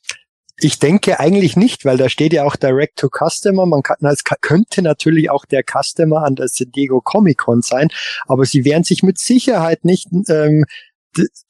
Ich 0.60 0.80
denke 0.80 1.20
eigentlich 1.20 1.56
nicht, 1.56 1.86
weil 1.86 1.98
da 1.98 2.10
steht 2.10 2.34
ja 2.34 2.44
auch 2.44 2.56
Direct 2.56 2.98
to 2.98 3.10
Customer. 3.10 3.66
Man 3.68 3.84
kann, 3.84 3.98
es 4.02 4.24
könnte 4.24 4.82
natürlich 4.82 5.30
auch 5.30 5.46
der 5.46 5.64
Customer 5.64 6.24
an 6.24 6.36
der 6.36 6.48
San 6.48 6.72
Diego 6.72 7.00
Comic 7.00 7.38
Con 7.38 7.62
sein, 7.62 7.90
aber 8.26 8.46
sie 8.46 8.66
werden 8.66 8.84
sich 8.84 9.04
mit 9.04 9.20
Sicherheit 9.20 9.86
nicht 9.86 10.08
ähm, 10.30 10.66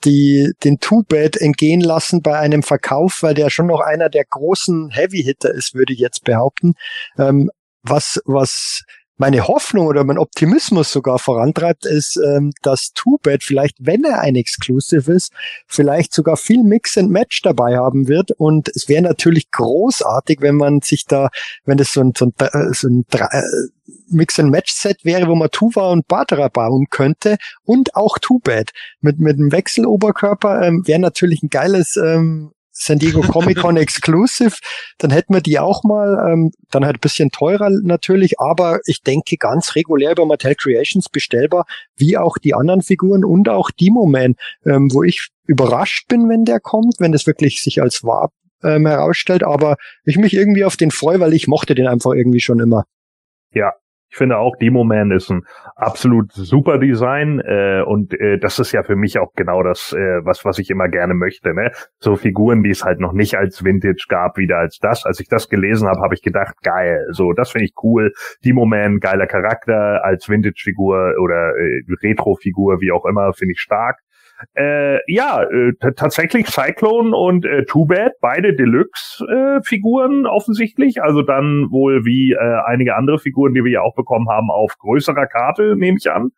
die, 0.03 0.51
den 0.63 0.79
Two-Bed 0.79 1.37
entgehen 1.37 1.81
lassen 1.81 2.21
bei 2.21 2.37
einem 2.37 2.63
Verkauf, 2.63 3.23
weil 3.23 3.33
der 3.33 3.49
schon 3.49 3.67
noch 3.67 3.79
einer 3.79 4.09
der 4.09 4.25
großen 4.25 4.89
Heavy-Hitter 4.89 5.53
ist, 5.53 5.73
würde 5.73 5.93
ich 5.93 5.99
jetzt 5.99 6.23
behaupten. 6.23 6.73
Ähm, 7.17 7.49
was, 7.89 8.21
was 8.25 8.83
meine 9.17 9.47
Hoffnung 9.47 9.87
oder 9.87 10.03
mein 10.03 10.19
Optimismus 10.19 10.91
sogar 10.91 11.17
vorantreibt, 11.17 11.85
ist, 11.85 12.17
ähm, 12.17 12.51
dass 12.61 12.93
Two-Bad 12.93 13.43
vielleicht, 13.43 13.75
wenn 13.79 14.03
er 14.03 14.21
ein 14.21 14.35
Exclusive 14.35 15.11
ist, 15.11 15.33
vielleicht 15.65 16.13
sogar 16.13 16.37
viel 16.37 16.63
Mix 16.63 16.97
and 16.97 17.09
Match 17.09 17.41
dabei 17.41 17.77
haben 17.77 18.07
wird. 18.07 18.31
Und 18.31 18.69
es 18.75 18.87
wäre 18.87 19.01
natürlich 19.01 19.49
großartig, 19.51 20.41
wenn 20.41 20.55
man 20.55 20.81
sich 20.81 21.05
da, 21.05 21.29
wenn 21.65 21.77
das 21.77 21.93
so 21.93 22.01
ein, 22.01 22.13
so 22.15 22.25
ein, 22.25 22.33
äh, 22.39 22.73
so 22.73 22.87
ein 22.87 23.05
äh, 23.11 23.41
Mix 24.09 24.39
and 24.39 24.51
Match 24.51 24.73
Set 24.73 25.03
wäre, 25.03 25.27
wo 25.27 25.35
man 25.35 25.49
Tuva 25.49 25.91
und 25.91 26.07
Batra 26.07 26.47
bauen 26.49 26.85
könnte 26.89 27.37
und 27.63 27.95
auch 27.95 28.19
Two-Bad 28.19 28.71
mit 29.01 29.19
mit 29.19 29.37
dem 29.37 29.51
Wechseloberkörper 29.51 30.61
ähm, 30.61 30.83
wäre 30.85 30.99
natürlich 30.99 31.41
ein 31.41 31.49
geiles 31.49 31.97
ähm, 31.97 32.51
San 32.79 32.99
Diego 32.99 33.21
Comic 33.21 33.57
Con 33.57 33.75
Exclusive, 33.77 34.57
dann 34.99 35.11
hätten 35.11 35.33
wir 35.33 35.41
die 35.41 35.59
auch 35.59 35.83
mal, 35.83 36.31
ähm, 36.31 36.51
dann 36.69 36.85
halt 36.85 36.97
ein 36.97 37.01
bisschen 37.01 37.31
teurer 37.31 37.69
natürlich, 37.69 38.39
aber 38.39 38.79
ich 38.85 39.01
denke 39.01 39.37
ganz 39.37 39.75
regulär 39.75 40.11
über 40.11 40.25
Mattel 40.25 40.55
Creations 40.55 41.09
bestellbar, 41.09 41.65
wie 41.95 42.17
auch 42.17 42.37
die 42.37 42.53
anderen 42.53 42.81
Figuren 42.81 43.25
und 43.25 43.49
auch 43.49 43.71
Demo 43.71 44.05
Man, 44.05 44.35
ähm, 44.65 44.93
wo 44.93 45.03
ich 45.03 45.29
überrascht 45.47 46.07
bin, 46.07 46.29
wenn 46.29 46.45
der 46.45 46.59
kommt, 46.59 46.95
wenn 46.99 47.11
das 47.11 47.25
wirklich 47.25 47.61
sich 47.61 47.81
als 47.81 48.03
wahr 48.03 48.31
ähm, 48.63 48.85
herausstellt, 48.85 49.43
aber 49.43 49.77
ich 50.03 50.17
mich 50.17 50.33
irgendwie 50.33 50.65
auf 50.65 50.77
den 50.77 50.91
freue, 50.91 51.19
weil 51.19 51.33
ich 51.33 51.47
mochte 51.47 51.73
den 51.73 51.87
einfach 51.87 52.11
irgendwie 52.11 52.41
schon 52.41 52.59
immer. 52.59 52.85
Ja, 53.53 53.73
ich 54.09 54.17
finde 54.17 54.37
auch 54.37 54.55
Demo 54.55 54.83
Man 54.83 55.11
ist 55.11 55.29
ein 55.29 55.43
absolut 55.75 56.31
super 56.31 56.77
Design 56.77 57.39
äh, 57.39 57.81
und 57.85 58.13
äh, 58.13 58.37
das 58.39 58.59
ist 58.59 58.71
ja 58.71 58.83
für 58.83 58.95
mich 58.95 59.19
auch 59.19 59.33
genau 59.35 59.63
das, 59.63 59.93
äh, 59.93 60.23
was 60.23 60.45
was 60.45 60.59
ich 60.59 60.69
immer 60.69 60.87
gerne 60.87 61.13
möchte. 61.13 61.53
Ne? 61.53 61.71
So 61.99 62.15
Figuren, 62.15 62.63
die 62.63 62.69
es 62.69 62.83
halt 62.83 62.99
noch 62.99 63.13
nicht 63.13 63.35
als 63.35 63.63
Vintage 63.63 64.05
gab, 64.07 64.37
wieder 64.37 64.57
als 64.57 64.79
das. 64.79 65.05
Als 65.05 65.19
ich 65.19 65.27
das 65.27 65.49
gelesen 65.49 65.87
habe, 65.87 66.01
habe 66.01 66.15
ich 66.15 66.21
gedacht, 66.21 66.55
geil. 66.63 67.05
So, 67.11 67.33
das 67.33 67.51
finde 67.51 67.65
ich 67.65 67.73
cool. 67.83 68.13
Demo 68.45 68.65
Man, 68.65 68.99
geiler 68.99 69.27
Charakter 69.27 70.03
als 70.03 70.29
Vintage-Figur 70.29 71.15
oder 71.21 71.55
äh, 71.57 71.83
Retro-Figur, 72.01 72.79
wie 72.81 72.91
auch 72.91 73.05
immer, 73.05 73.33
finde 73.33 73.53
ich 73.53 73.59
stark. 73.59 73.99
Äh, 74.53 74.99
ja, 75.11 75.43
äh, 75.43 75.73
tatsächlich 75.95 76.47
Cyclone 76.47 77.15
und 77.15 77.45
äh, 77.45 77.65
Too 77.65 77.85
Bad, 77.85 78.13
beide 78.21 78.53
Deluxe-Figuren 78.53 80.25
äh, 80.25 80.27
offensichtlich. 80.27 81.01
Also 81.01 81.21
dann 81.23 81.67
wohl 81.71 82.05
wie 82.05 82.33
äh, 82.33 82.61
einige 82.65 82.95
andere 82.95 83.19
Figuren, 83.19 83.53
die 83.53 83.63
wir 83.63 83.71
ja 83.71 83.81
auch 83.81 83.95
bekommen 83.95 84.29
haben, 84.29 84.51
auf 84.51 84.77
größerer 84.77 85.27
Karte, 85.27 85.75
nehme 85.75 85.97
ich 85.99 86.11
an. 86.11 86.31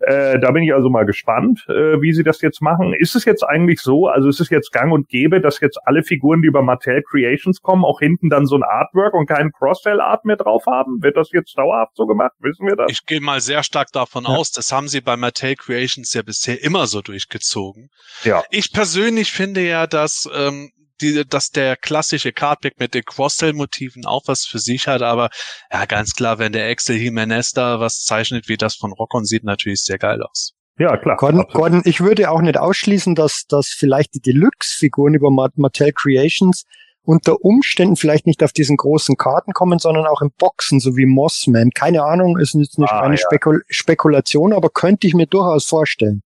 Äh, 0.00 0.38
da 0.38 0.50
bin 0.50 0.62
ich 0.62 0.74
also 0.74 0.90
mal 0.90 1.04
gespannt, 1.04 1.64
äh, 1.68 2.00
wie 2.00 2.12
sie 2.12 2.22
das 2.22 2.40
jetzt 2.40 2.60
machen. 2.60 2.94
Ist 2.94 3.14
es 3.14 3.24
jetzt 3.24 3.42
eigentlich 3.42 3.80
so, 3.80 4.08
also 4.08 4.28
ist 4.28 4.40
es 4.40 4.50
jetzt 4.50 4.72
gang 4.72 4.92
und 4.92 5.08
gäbe, 5.08 5.40
dass 5.40 5.60
jetzt 5.60 5.78
alle 5.84 6.02
Figuren, 6.02 6.42
die 6.42 6.48
über 6.48 6.62
Mattel 6.62 7.02
Creations 7.02 7.60
kommen, 7.62 7.84
auch 7.84 8.00
hinten 8.00 8.28
dann 8.28 8.46
so 8.46 8.56
ein 8.56 8.62
Artwork 8.62 9.14
und 9.14 9.26
keinen 9.26 9.52
Cross-Sell-Art 9.52 10.24
mehr 10.24 10.36
drauf 10.36 10.64
haben? 10.66 11.02
Wird 11.02 11.16
das 11.16 11.30
jetzt 11.32 11.56
dauerhaft 11.56 11.96
so 11.96 12.06
gemacht? 12.06 12.32
Wissen 12.40 12.66
wir 12.66 12.76
das? 12.76 12.90
Ich 12.90 13.06
gehe 13.06 13.20
mal 13.20 13.40
sehr 13.40 13.62
stark 13.62 13.88
davon 13.92 14.24
ja. 14.24 14.30
aus, 14.30 14.50
das 14.50 14.72
haben 14.72 14.88
sie 14.88 15.00
bei 15.00 15.16
Mattel 15.16 15.54
Creations 15.56 16.12
ja 16.14 16.22
bisher 16.22 16.62
immer 16.62 16.86
so 16.86 17.02
durchgezogen. 17.02 17.88
Ja. 18.24 18.42
Ich 18.50 18.72
persönlich 18.72 19.32
finde 19.32 19.66
ja, 19.66 19.86
dass 19.86 20.28
ähm, 20.34 20.70
die, 21.00 21.24
dass 21.28 21.50
der 21.50 21.76
klassische 21.76 22.32
Cardback 22.32 22.78
mit 22.78 22.94
den 22.94 23.04
Cross-Sell-Motiven 23.04 24.06
auch 24.06 24.22
was 24.26 24.44
für 24.44 24.58
sich 24.58 24.86
hat, 24.86 25.02
aber 25.02 25.30
ja, 25.72 25.84
ganz 25.86 26.14
klar, 26.14 26.38
wenn 26.38 26.52
der 26.52 26.68
Axel 26.68 26.96
Jimenez 26.96 27.52
da 27.52 27.80
was 27.80 28.02
zeichnet 28.02 28.48
wie 28.48 28.56
das 28.56 28.76
von 28.76 28.92
Rockon, 28.92 29.24
sieht 29.24 29.44
natürlich 29.44 29.82
sehr 29.82 29.98
geil 29.98 30.22
aus. 30.22 30.52
Ja, 30.78 30.96
klar. 30.98 31.16
Gordon, 31.16 31.46
Gordon, 31.52 31.82
ich 31.84 32.00
würde 32.00 32.30
auch 32.30 32.42
nicht 32.42 32.58
ausschließen, 32.58 33.14
dass, 33.14 33.44
dass 33.48 33.68
vielleicht 33.68 34.14
die 34.14 34.20
Deluxe-Figuren 34.20 35.14
über 35.14 35.30
Mattel 35.30 35.92
Creations 35.92 36.64
unter 37.02 37.42
Umständen 37.42 37.96
vielleicht 37.96 38.26
nicht 38.26 38.42
auf 38.42 38.52
diesen 38.52 38.76
großen 38.76 39.16
Karten 39.16 39.52
kommen, 39.52 39.78
sondern 39.78 40.06
auch 40.06 40.20
in 40.20 40.30
Boxen, 40.36 40.80
so 40.80 40.96
wie 40.96 41.06
Mossman. 41.06 41.70
Keine 41.70 42.04
Ahnung, 42.04 42.36
ist 42.36 42.54
jetzt 42.54 42.78
nicht 42.78 42.92
ah, 42.92 43.00
eine 43.00 43.14
ja. 43.14 43.20
Spekul 43.24 43.62
Spekulation, 43.68 44.52
aber 44.52 44.68
könnte 44.68 45.06
ich 45.06 45.14
mir 45.14 45.26
durchaus 45.26 45.64
vorstellen. 45.64 46.22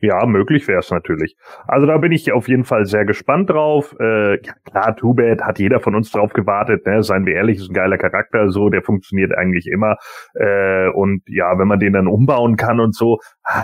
Ja, 0.00 0.26
möglich 0.26 0.68
wäre 0.68 0.80
es 0.80 0.90
natürlich. 0.90 1.36
Also 1.66 1.86
da 1.86 1.96
bin 1.96 2.12
ich 2.12 2.30
auf 2.30 2.48
jeden 2.48 2.64
Fall 2.64 2.84
sehr 2.84 3.06
gespannt 3.06 3.48
drauf. 3.48 3.94
Äh, 3.98 4.44
ja, 4.44 4.52
klar, 4.70 4.96
Too 4.96 5.14
Bad 5.14 5.40
hat 5.42 5.58
jeder 5.58 5.80
von 5.80 5.94
uns 5.94 6.10
drauf 6.10 6.32
gewartet. 6.32 6.84
Ne? 6.84 7.02
Seien 7.02 7.24
wir 7.24 7.34
ehrlich, 7.34 7.58
ist 7.58 7.70
ein 7.70 7.74
geiler 7.74 7.96
Charakter, 7.96 8.50
so 8.50 8.68
der 8.68 8.82
funktioniert 8.82 9.32
eigentlich 9.32 9.66
immer. 9.66 9.96
Äh, 10.34 10.88
und 10.88 11.22
ja, 11.26 11.58
wenn 11.58 11.68
man 11.68 11.78
den 11.78 11.94
dann 11.94 12.06
umbauen 12.06 12.56
kann 12.56 12.80
und 12.80 12.94
so, 12.94 13.18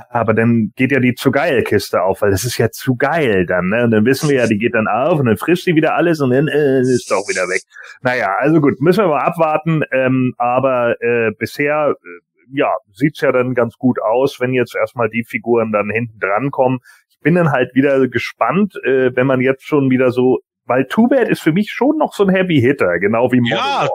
aber 0.08 0.32
dann 0.32 0.72
geht 0.76 0.92
ja 0.92 1.00
die 1.00 1.14
zu 1.14 1.30
geil 1.30 1.62
Kiste 1.62 2.02
auf, 2.02 2.22
weil 2.22 2.30
das 2.30 2.44
ist 2.44 2.56
ja 2.58 2.70
zu 2.70 2.96
geil 2.96 3.44
dann. 3.44 3.68
Ne? 3.68 3.84
Und 3.84 3.90
dann 3.90 4.04
wissen 4.06 4.30
wir 4.30 4.36
ja, 4.36 4.46
die 4.46 4.58
geht 4.58 4.74
dann 4.74 4.86
auf 4.88 5.18
und 5.18 5.26
dann 5.26 5.36
frisst 5.36 5.66
die 5.66 5.74
wieder 5.74 5.94
alles 5.94 6.20
und 6.20 6.30
dann 6.30 6.48
äh, 6.48 6.80
ist 6.80 7.10
doch 7.10 7.28
wieder 7.28 7.48
weg. 7.48 7.62
Naja, 8.02 8.36
also 8.38 8.60
gut, 8.60 8.80
müssen 8.80 9.04
wir 9.04 9.08
mal 9.08 9.24
abwarten. 9.24 9.82
Ähm, 9.92 10.32
aber 10.38 10.96
äh, 11.02 11.32
bisher 11.38 11.96
äh, 12.02 12.29
ja, 12.52 12.72
sieht's 12.92 13.20
ja 13.20 13.32
dann 13.32 13.54
ganz 13.54 13.76
gut 13.76 14.00
aus, 14.00 14.40
wenn 14.40 14.52
jetzt 14.52 14.74
erstmal 14.74 15.08
die 15.08 15.24
Figuren 15.24 15.72
dann 15.72 15.90
hinten 15.90 16.18
dran 16.18 16.50
kommen. 16.50 16.78
Ich 17.10 17.18
bin 17.20 17.34
dann 17.34 17.52
halt 17.52 17.74
wieder 17.74 18.08
gespannt, 18.08 18.74
äh, 18.84 19.14
wenn 19.14 19.26
man 19.26 19.40
jetzt 19.40 19.66
schon 19.66 19.90
wieder 19.90 20.10
so 20.10 20.40
weil 20.70 20.86
Too 20.86 21.08
Bad 21.08 21.28
ist 21.28 21.42
für 21.42 21.52
mich 21.52 21.72
schon 21.72 21.98
noch 21.98 22.14
so 22.14 22.24
ein 22.24 22.30
Heavy 22.30 22.60
Hitter, 22.60 23.00
genau 23.00 23.32
wie 23.32 23.40
Model 23.40 23.56
Ja, 23.56 23.88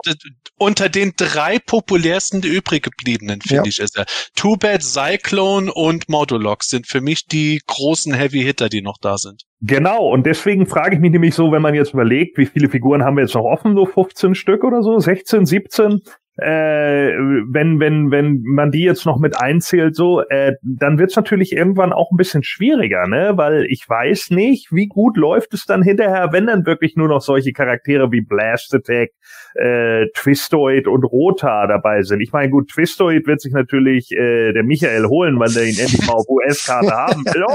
unter 0.58 0.90
den 0.90 1.14
drei 1.16 1.58
populärsten 1.58 2.42
übrig 2.42 2.82
gebliebenen, 2.82 3.40
finde 3.40 3.64
ja. 3.64 3.66
ich, 3.66 3.80
ist 3.80 3.96
er. 3.96 4.04
Too 4.36 4.56
Bad, 4.56 4.82
Cyclone 4.82 5.72
und 5.72 6.10
Modulok 6.10 6.62
sind 6.62 6.86
für 6.86 7.00
mich 7.00 7.26
die 7.26 7.62
großen 7.66 8.12
Heavy 8.12 8.42
Hitter, 8.42 8.68
die 8.68 8.82
noch 8.82 8.98
da 9.00 9.16
sind. 9.16 9.44
Genau, 9.62 10.06
und 10.06 10.26
deswegen 10.26 10.66
frage 10.66 10.96
ich 10.96 11.00
mich 11.00 11.12
nämlich 11.12 11.34
so, 11.34 11.50
wenn 11.50 11.62
man 11.62 11.74
jetzt 11.74 11.94
überlegt, 11.94 12.36
wie 12.36 12.46
viele 12.46 12.68
Figuren 12.68 13.02
haben 13.02 13.16
wir 13.16 13.22
jetzt 13.22 13.34
noch 13.34 13.44
offen, 13.44 13.74
so 13.74 13.86
15 13.86 14.34
Stück 14.34 14.62
oder 14.62 14.82
so, 14.82 14.98
16, 14.98 15.46
17, 15.46 16.02
äh, 16.38 17.12
wenn, 17.48 17.80
wenn, 17.80 18.10
wenn 18.10 18.42
man 18.42 18.70
die 18.70 18.82
jetzt 18.82 19.06
noch 19.06 19.18
mit 19.18 19.40
einzählt, 19.40 19.96
so, 19.96 20.20
äh, 20.20 20.52
dann 20.62 20.98
wird's 20.98 21.16
natürlich 21.16 21.52
irgendwann 21.52 21.94
auch 21.94 22.10
ein 22.10 22.16
bisschen 22.16 22.42
schwieriger, 22.42 23.06
ne? 23.06 23.32
Weil 23.36 23.64
ich 23.70 23.88
weiß 23.88 24.30
nicht, 24.30 24.70
wie 24.70 24.86
gut 24.86 25.16
läuft 25.16 25.54
es 25.54 25.64
dann 25.64 25.82
hinterher, 25.82 26.32
wenn 26.32 26.46
dann 26.46 26.66
wirklich 26.66 26.94
nur 26.96 27.08
noch 27.08 27.22
solche 27.22 27.52
Charaktere 27.52 28.12
wie 28.12 28.20
Blast 28.20 28.74
Attack, 28.74 29.12
äh, 29.54 30.08
Twistoid 30.14 30.88
und 30.88 31.04
Rota 31.04 31.66
dabei 31.66 32.02
sind. 32.02 32.20
Ich 32.20 32.32
meine, 32.32 32.50
gut, 32.50 32.68
Twistoid 32.70 33.26
wird 33.26 33.40
sich 33.40 33.54
natürlich 33.54 34.12
äh, 34.12 34.52
der 34.52 34.62
Michael 34.62 35.06
holen, 35.06 35.40
weil 35.40 35.52
der 35.52 35.64
ihn 35.64 35.78
endlich 35.78 36.06
mal 36.06 36.14
auf 36.14 36.28
US-Karte 36.28 36.92
haben 36.92 37.24
will. 37.24 37.46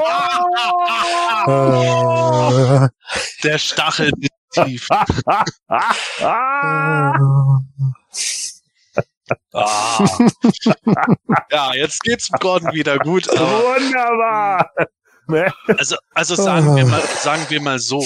Oh! 1.45 2.87
Der 3.43 3.59
Stachel 3.59 4.09
tief. 4.51 4.87
Ah. 9.53 10.07
ja, 11.51 11.73
jetzt 11.73 12.01
geht's 12.01 12.29
Gordon 12.39 12.73
wieder 12.73 12.97
gut. 12.99 13.27
Wunderbar. 13.27 14.71
Also, 15.77 15.95
also 16.13 16.35
sagen 16.35 16.75
wir 16.75 16.85
mal, 16.85 17.01
sagen 17.01 17.45
wir 17.49 17.61
mal 17.61 17.79
so. 17.79 18.05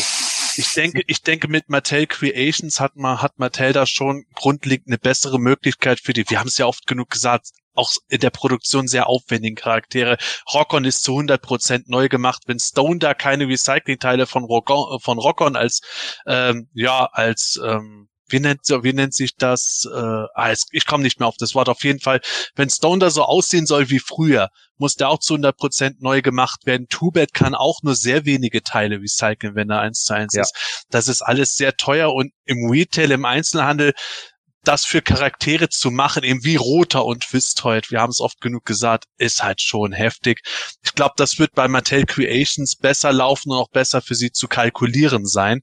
Ich 0.58 0.74
denke, 0.74 1.02
ich 1.08 1.22
denke, 1.22 1.48
mit 1.48 1.70
Mattel 1.70 2.08
Creations 2.08 2.80
hat 2.80 2.96
man, 2.96 3.22
hat 3.22 3.40
Mattel 3.40 3.74
da 3.74 3.86
schon 3.86 4.26
grundlegend 4.36 4.88
eine 4.88 4.98
bessere 4.98 5.40
Möglichkeit 5.40 6.00
für 6.00 6.14
die, 6.14 6.30
wir 6.30 6.40
haben 6.40 6.48
es 6.48 6.58
ja 6.58 6.66
oft 6.66 6.88
genug 6.88 7.10
gesagt, 7.10 7.50
auch 7.76 7.92
in 8.08 8.20
der 8.20 8.30
Produktion 8.30 8.88
sehr 8.88 9.08
aufwendigen 9.08 9.56
Charaktere. 9.56 10.18
Rockon 10.54 10.86
ist 10.86 11.04
zu 11.04 11.12
100 11.12 11.42
Prozent 11.42 11.90
neu 11.90 12.08
gemacht. 12.08 12.44
Wenn 12.48 12.60
Stone 12.60 13.00
da 13.00 13.14
keine 13.14 13.48
Recycling-Teile 13.48 14.26
von 14.26 14.46
Rockon, 14.46 15.00
von 15.00 15.20
Rockon 15.20 15.56
als, 15.56 15.82
ähm, 16.26 16.70
ja, 16.74 17.10
als, 17.12 17.60
ähm, 17.64 18.08
wie 18.28 18.40
nennt, 18.40 18.62
wie 18.68 18.94
nennt 18.94 19.14
sich 19.14 19.36
das? 19.38 19.88
Äh, 19.92 19.98
ah, 19.98 20.54
ich 20.72 20.86
komme 20.86 21.04
nicht 21.04 21.20
mehr 21.20 21.28
auf 21.28 21.38
das 21.38 21.56
Wort. 21.56 21.70
Auf 21.70 21.84
jeden 21.84 22.00
Fall, 22.00 22.22
wenn 22.56 22.70
Stone 22.70 23.00
da 23.00 23.10
so 23.10 23.24
aussehen 23.24 23.66
soll 23.66 23.90
wie 23.90 24.00
früher, 24.00 24.50
muss 24.78 24.96
der 24.96 25.10
auch 25.10 25.20
zu 25.20 25.36
100 25.36 25.56
Prozent 25.56 26.02
neu 26.02 26.22
gemacht 26.22 26.66
werden. 26.66 26.88
Two-Bed 26.90 27.34
kann 27.34 27.56
auch 27.56 27.82
nur 27.84 27.96
sehr 27.96 28.26
wenige 28.26 28.64
Teile 28.64 29.00
recyceln, 29.00 29.56
wenn 29.56 29.70
er 29.70 29.82
eins 29.82 30.04
zu 30.04 30.14
eins 30.14 30.34
ja. 30.34 30.42
ist. 30.42 30.86
Das 30.90 31.08
ist 31.08 31.22
alles 31.22 31.56
sehr 31.56 31.76
teuer 31.78 32.14
und 32.14 32.32
im 32.46 32.70
Retail, 32.70 33.12
im 33.12 33.26
Einzelhandel 33.26 33.94
das 34.68 34.86
für 34.86 35.02
Charaktere 35.02 35.70
zu 35.70 35.92
machen, 35.92 36.24
eben 36.24 36.44
wie 36.44 36.56
Roter 36.56 37.06
und 37.06 37.24
Twistoid, 37.24 37.92
wir 37.92 38.02
haben 38.02 38.10
es 38.10 38.20
oft 38.20 38.42
genug 38.42 38.66
gesagt, 38.66 39.06
ist 39.18 39.44
halt 39.44 39.62
schon 39.62 39.94
heftig. 39.94 40.42
Ich 40.84 40.94
glaube, 40.94 41.14
das 41.18 41.40
wird 41.40 41.54
bei 41.54 41.68
Mattel 41.68 42.06
Creations 42.06 42.76
besser 42.76 43.14
laufen 43.14 43.52
und 43.52 43.58
auch 43.58 43.70
besser 43.70 44.02
für 44.02 44.16
sie 44.16 44.32
zu 44.32 44.48
kalkulieren 44.48 45.26
sein. 45.26 45.62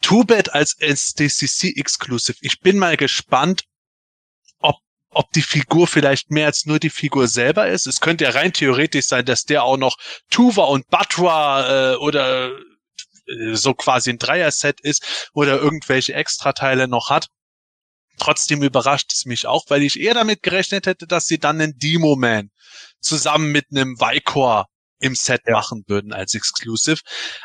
Too 0.00 0.24
Bad 0.24 0.52
als 0.54 0.74
SDCC 0.78 1.76
Exclusive. 1.76 2.38
Ich 2.40 2.60
bin 2.60 2.78
mal 2.78 2.96
gespannt, 2.96 3.64
ob 4.58 4.76
ob 5.10 5.32
die 5.32 5.42
Figur 5.42 5.86
vielleicht 5.86 6.30
mehr 6.30 6.46
als 6.46 6.66
nur 6.66 6.78
die 6.78 6.90
Figur 6.90 7.26
selber 7.26 7.68
ist. 7.68 7.86
Es 7.86 8.00
könnte 8.00 8.24
ja 8.24 8.30
rein 8.30 8.52
theoretisch 8.52 9.06
sein, 9.06 9.24
dass 9.24 9.44
der 9.44 9.64
auch 9.64 9.76
noch 9.76 9.96
Tuva 10.30 10.64
und 10.64 10.88
Batra 10.88 11.92
äh, 11.92 11.96
oder 11.96 12.52
äh, 13.26 13.54
so 13.54 13.74
quasi 13.74 14.10
ein 14.10 14.18
Dreier-Set 14.18 14.80
ist 14.80 15.30
oder 15.32 15.58
irgendwelche 15.58 16.14
Extrateile 16.14 16.88
noch 16.88 17.10
hat. 17.10 17.28
Trotzdem 18.18 18.62
überrascht 18.62 19.12
es 19.12 19.24
mich 19.24 19.46
auch, 19.46 19.64
weil 19.68 19.82
ich 19.82 19.98
eher 19.98 20.14
damit 20.14 20.42
gerechnet 20.42 20.86
hätte, 20.86 21.06
dass 21.06 21.26
sie 21.26 21.38
dann 21.38 21.60
einen 21.60 21.78
Demo-Man 21.78 22.50
zusammen 23.00 23.50
mit 23.50 23.66
einem 23.70 23.98
Vicor 23.98 24.66
im 25.00 25.14
Set 25.14 25.42
ja. 25.46 25.54
machen 25.54 25.84
würden 25.86 26.12
als 26.12 26.34
Exclusive. 26.34 27.00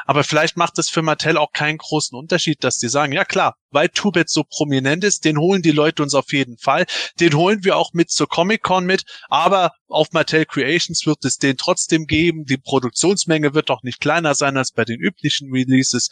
Aber 0.05 0.23
vielleicht 0.23 0.57
macht 0.57 0.77
es 0.77 0.89
für 0.89 1.01
Mattel 1.01 1.37
auch 1.37 1.51
keinen 1.51 1.77
großen 1.77 2.17
Unterschied, 2.17 2.63
dass 2.63 2.77
die 2.77 2.89
sagen, 2.89 3.13
ja 3.13 3.25
klar, 3.25 3.55
weil 3.71 3.89
Two-Bit 3.89 4.29
so 4.29 4.43
prominent 4.43 5.03
ist, 5.03 5.25
den 5.25 5.37
holen 5.37 5.61
die 5.61 5.71
Leute 5.71 6.03
uns 6.03 6.13
auf 6.13 6.31
jeden 6.31 6.57
Fall. 6.57 6.85
Den 7.19 7.33
holen 7.33 7.63
wir 7.63 7.77
auch 7.77 7.93
mit 7.93 8.11
zur 8.11 8.27
Comic-Con 8.27 8.85
mit, 8.85 9.03
aber 9.29 9.71
auf 9.87 10.11
Mattel 10.11 10.45
Creations 10.45 11.05
wird 11.05 11.23
es 11.25 11.37
den 11.37 11.57
trotzdem 11.57 12.05
geben. 12.05 12.45
Die 12.45 12.57
Produktionsmenge 12.57 13.53
wird 13.53 13.71
auch 13.71 13.83
nicht 13.83 13.99
kleiner 13.99 14.35
sein 14.35 14.57
als 14.57 14.71
bei 14.71 14.85
den 14.85 14.99
üblichen 14.99 15.51
Releases. 15.51 16.09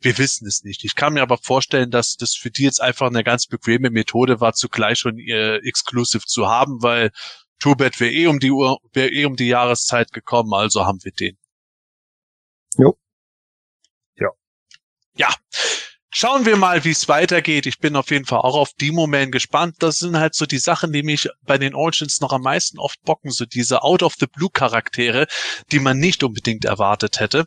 Wir 0.00 0.18
wissen 0.18 0.46
es 0.46 0.62
nicht. 0.62 0.84
Ich 0.84 0.94
kann 0.94 1.14
mir 1.14 1.22
aber 1.22 1.38
vorstellen, 1.38 1.90
dass 1.90 2.16
das 2.16 2.34
für 2.34 2.50
die 2.50 2.64
jetzt 2.64 2.82
einfach 2.82 3.06
eine 3.06 3.24
ganz 3.24 3.46
bequeme 3.46 3.90
Methode 3.90 4.40
war, 4.40 4.52
zugleich 4.52 4.98
schon 4.98 5.18
ihr 5.18 5.60
Exclusive 5.64 6.26
zu 6.26 6.48
haben, 6.48 6.82
weil 6.82 7.10
Tubet 7.66 7.98
wäre 7.98 8.12
eh 8.12 8.28
um 8.28 8.38
die 8.38 8.52
Uhr, 8.52 8.78
wäre 8.92 9.10
eh 9.10 9.24
um 9.24 9.34
die 9.34 9.48
Jahreszeit 9.48 10.12
gekommen, 10.12 10.54
also 10.54 10.86
haben 10.86 11.02
wir 11.02 11.10
den. 11.10 11.36
Jo. 12.78 12.96
Ja. 14.14 14.28
Ja. 15.16 15.34
Schauen 16.10 16.46
wir 16.46 16.56
mal, 16.56 16.84
wie 16.84 16.92
es 16.92 17.08
weitergeht. 17.08 17.66
Ich 17.66 17.80
bin 17.80 17.96
auf 17.96 18.12
jeden 18.12 18.24
Fall 18.24 18.38
auch 18.38 18.54
auf 18.54 18.72
Demo 18.80 19.08
Man 19.08 19.32
gespannt. 19.32 19.74
Das 19.80 19.98
sind 19.98 20.16
halt 20.16 20.36
so 20.36 20.46
die 20.46 20.58
Sachen, 20.58 20.92
die 20.92 21.02
mich 21.02 21.28
bei 21.42 21.58
den 21.58 21.74
Origins 21.74 22.20
noch 22.20 22.32
am 22.32 22.42
meisten 22.42 22.78
oft 22.78 23.02
bocken. 23.02 23.32
So 23.32 23.44
diese 23.44 23.82
Out 23.82 24.04
of 24.04 24.14
the 24.20 24.28
Blue 24.28 24.48
Charaktere, 24.48 25.26
die 25.72 25.80
man 25.80 25.98
nicht 25.98 26.22
unbedingt 26.22 26.64
erwartet 26.64 27.18
hätte. 27.18 27.46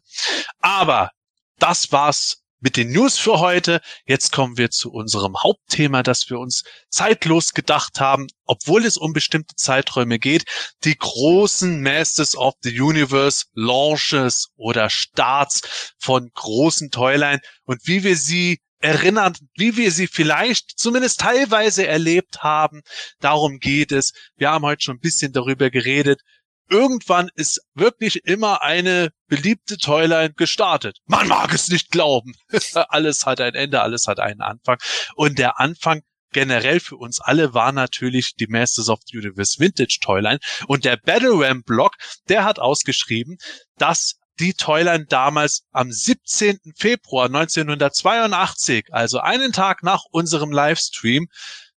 Aber 0.59 1.11
das 1.59 1.93
war's 1.93 2.43
mit 2.59 2.77
den 2.77 2.91
News 2.91 3.17
für 3.17 3.39
heute. 3.39 3.81
Jetzt 4.05 4.31
kommen 4.31 4.57
wir 4.57 4.69
zu 4.69 4.91
unserem 4.91 5.35
Hauptthema, 5.41 6.03
das 6.03 6.29
wir 6.29 6.39
uns 6.39 6.63
zeitlos 6.89 7.53
gedacht 7.53 7.99
haben, 7.99 8.27
obwohl 8.45 8.85
es 8.85 8.97
um 8.97 9.13
bestimmte 9.13 9.55
Zeiträume 9.55 10.19
geht. 10.19 10.45
Die 10.83 10.97
großen 10.97 11.81
Masters 11.81 12.35
of 12.35 12.53
the 12.61 12.79
Universe 12.79 13.45
Launches 13.53 14.49
oder 14.55 14.89
Starts 14.89 15.93
von 15.97 16.29
großen 16.33 16.91
Toyline 16.91 17.39
und 17.65 17.81
wie 17.85 18.03
wir 18.03 18.15
sie 18.15 18.59
erinnern, 18.81 19.35
wie 19.57 19.75
wir 19.75 19.91
sie 19.91 20.07
vielleicht 20.07 20.77
zumindest 20.77 21.19
teilweise 21.19 21.85
erlebt 21.85 22.43
haben. 22.43 22.81
Darum 23.19 23.59
geht 23.59 23.91
es. 23.91 24.13
Wir 24.37 24.51
haben 24.51 24.65
heute 24.65 24.83
schon 24.83 24.95
ein 24.95 25.01
bisschen 25.01 25.33
darüber 25.33 25.69
geredet 25.69 26.21
irgendwann 26.69 27.29
ist 27.35 27.61
wirklich 27.73 28.25
immer 28.25 28.63
eine 28.63 29.09
beliebte 29.27 29.77
Toyline 29.77 30.33
gestartet. 30.33 30.99
Man 31.05 31.27
mag 31.27 31.53
es 31.53 31.69
nicht 31.69 31.91
glauben. 31.91 32.33
alles 32.73 33.25
hat 33.25 33.41
ein 33.41 33.55
Ende, 33.55 33.81
alles 33.81 34.07
hat 34.07 34.19
einen 34.19 34.41
Anfang. 34.41 34.77
Und 35.15 35.39
der 35.39 35.59
Anfang 35.59 36.01
generell 36.31 36.79
für 36.79 36.97
uns 36.97 37.19
alle 37.19 37.53
war 37.53 37.71
natürlich 37.71 38.35
die 38.35 38.47
Masters 38.47 38.89
of 38.89 38.99
the 39.05 39.17
Universe 39.17 39.59
Vintage 39.59 39.97
Toyline. 40.01 40.39
Und 40.67 40.85
der 40.85 40.97
Battle 40.97 41.33
Ram 41.33 41.63
Blog, 41.63 41.95
der 42.27 42.43
hat 42.43 42.59
ausgeschrieben, 42.59 43.37
dass 43.77 44.19
die 44.39 44.53
Toyline 44.53 45.05
damals 45.05 45.63
am 45.71 45.91
17. 45.91 46.59
Februar 46.77 47.25
1982, 47.25 48.85
also 48.91 49.19
einen 49.19 49.51
Tag 49.51 49.83
nach 49.83 50.03
unserem 50.11 50.51
Livestream, 50.51 51.27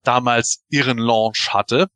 damals 0.03 0.63
ihren 0.69 0.99
Launch 0.99 1.53
hatte. 1.53 1.89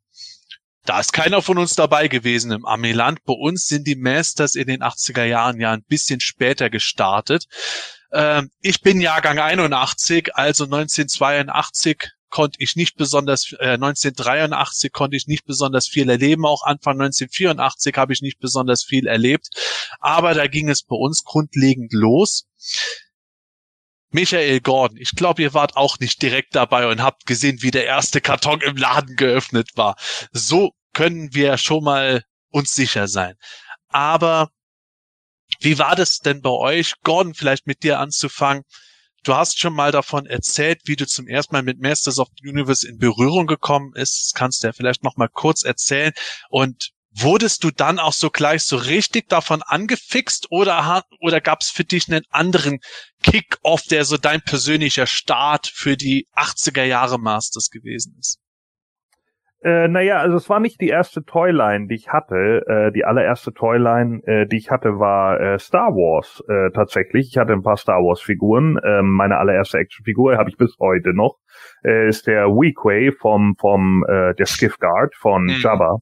Da 0.85 0.99
ist 0.99 1.13
keiner 1.13 1.41
von 1.41 1.57
uns 1.57 1.73
dabei 1.73 2.07
gewesen 2.07 2.51
im 2.51 2.65
Amiland. 2.65 3.23
Bei 3.25 3.33
uns 3.33 3.65
sind 3.65 3.87
die 3.87 3.95
Masters 3.95 4.53
in 4.53 4.67
den 4.67 4.83
80er 4.83 5.23
Jahren 5.23 5.59
ja 5.59 5.71
ein 5.71 5.83
bisschen 5.83 6.19
später 6.19 6.69
gestartet. 6.69 7.45
Ähm, 8.13 8.51
ich 8.61 8.81
bin 8.81 9.01
Jahrgang 9.01 9.39
81, 9.39 10.35
also 10.35 10.65
1982 10.65 12.11
konnte 12.29 12.57
ich 12.59 12.75
nicht 12.75 12.97
besonders, 12.97 13.53
äh, 13.59 13.77
1983 13.77 14.91
konnte 14.91 15.17
ich 15.17 15.25
nicht 15.25 15.45
besonders 15.45 15.87
viel 15.87 16.07
erleben. 16.07 16.45
Auch 16.45 16.63
Anfang 16.63 17.01
1984 17.01 17.95
habe 17.95 18.13
ich 18.13 18.21
nicht 18.21 18.39
besonders 18.39 18.83
viel 18.83 19.07
erlebt. 19.07 19.47
Aber 19.99 20.35
da 20.35 20.45
ging 20.45 20.69
es 20.69 20.83
bei 20.83 20.95
uns 20.95 21.23
grundlegend 21.23 21.93
los. 21.93 22.45
Michael 24.11 24.61
Gordon, 24.61 24.97
ich 24.97 25.11
glaube, 25.11 25.41
ihr 25.41 25.53
wart 25.53 25.75
auch 25.75 25.99
nicht 25.99 26.21
direkt 26.21 26.55
dabei 26.55 26.87
und 26.87 27.01
habt 27.01 27.25
gesehen, 27.25 27.61
wie 27.61 27.71
der 27.71 27.85
erste 27.85 28.21
Karton 28.21 28.61
im 28.61 28.77
Laden 28.77 29.15
geöffnet 29.15 29.71
war. 29.75 29.95
So 30.31 30.71
können 30.93 31.33
wir 31.33 31.57
schon 31.57 31.83
mal 31.83 32.23
uns 32.49 32.73
sicher 32.73 33.07
sein. 33.07 33.35
Aber 33.89 34.49
wie 35.59 35.77
war 35.77 35.95
das 35.95 36.19
denn 36.19 36.41
bei 36.41 36.49
euch? 36.49 36.93
Gordon, 37.03 37.33
vielleicht 37.33 37.67
mit 37.67 37.83
dir 37.83 37.99
anzufangen. 37.99 38.63
Du 39.23 39.35
hast 39.35 39.59
schon 39.59 39.73
mal 39.73 39.91
davon 39.91 40.27
erzählt, 40.27 40.81
wie 40.85 40.95
du 40.95 41.07
zum 41.07 41.27
ersten 41.27 41.55
Mal 41.55 41.63
mit 41.63 41.79
Masters 41.79 42.19
of 42.19 42.27
the 42.37 42.47
Universe 42.47 42.87
in 42.87 42.97
Berührung 42.99 43.47
gekommen 43.47 43.91
ist. 43.95 44.27
Das 44.27 44.33
kannst 44.33 44.61
du 44.61 44.67
ja 44.67 44.73
vielleicht 44.73 45.03
noch 45.03 45.17
mal 45.17 45.29
kurz 45.29 45.63
erzählen. 45.63 46.13
Und 46.49 46.91
Wurdest 47.17 47.63
du 47.63 47.71
dann 47.71 47.99
auch 47.99 48.13
so 48.13 48.29
gleich 48.29 48.63
so 48.63 48.75
richtig 48.75 49.29
davon 49.29 49.61
angefixt 49.61 50.47
oder, 50.49 51.03
oder 51.21 51.39
gab 51.39 51.61
es 51.61 51.69
für 51.69 51.85
dich 51.85 52.09
einen 52.09 52.25
anderen 52.29 52.79
Kick-Off, 53.23 53.83
der 53.89 54.03
so 54.03 54.17
dein 54.17 54.41
persönlicher 54.41 55.07
Start 55.07 55.67
für 55.67 55.95
die 55.95 56.27
80er 56.35 56.83
Jahre 56.83 57.17
Masters 57.17 57.69
gewesen 57.69 58.17
ist? 58.19 58.39
Äh, 59.65 59.87
naja, 59.87 60.17
also 60.17 60.37
es 60.37 60.47
war 60.47 60.59
nicht 60.59 60.79
die 60.79 60.89
erste 60.89 61.23
Toyline, 61.23 61.87
die 61.87 61.95
ich 61.95 62.09
hatte. 62.09 62.63
Äh, 62.67 62.91
die 62.91 63.03
allererste 63.03 63.51
Toyline, 63.51 64.21
äh, 64.27 64.45
die 64.45 64.57
ich 64.57 64.69
hatte, 64.69 64.99
war 64.99 65.39
äh, 65.39 65.57
Star 65.57 65.89
Wars 65.95 66.43
äh, 66.47 66.69
tatsächlich. 66.71 67.29
Ich 67.29 67.37
hatte 67.39 67.53
ein 67.53 67.63
paar 67.63 67.77
Star 67.77 68.01
Wars 68.03 68.21
Figuren. 68.21 68.77
Ähm, 68.85 69.09
meine 69.09 69.37
allererste 69.37 69.79
Actionfigur 69.79 70.37
habe 70.37 70.51
ich 70.51 70.57
bis 70.57 70.75
heute 70.79 71.15
noch. 71.15 71.37
Äh, 71.83 72.09
ist 72.09 72.27
der 72.27 72.45
Weequay 72.49 73.11
vom 73.11 73.55
vom 73.57 74.05
äh, 74.07 74.35
der 74.35 74.45
Skiff 74.45 74.77
Guard 74.77 75.15
von 75.15 75.45
mhm. 75.45 75.57
Jabba. 75.59 75.97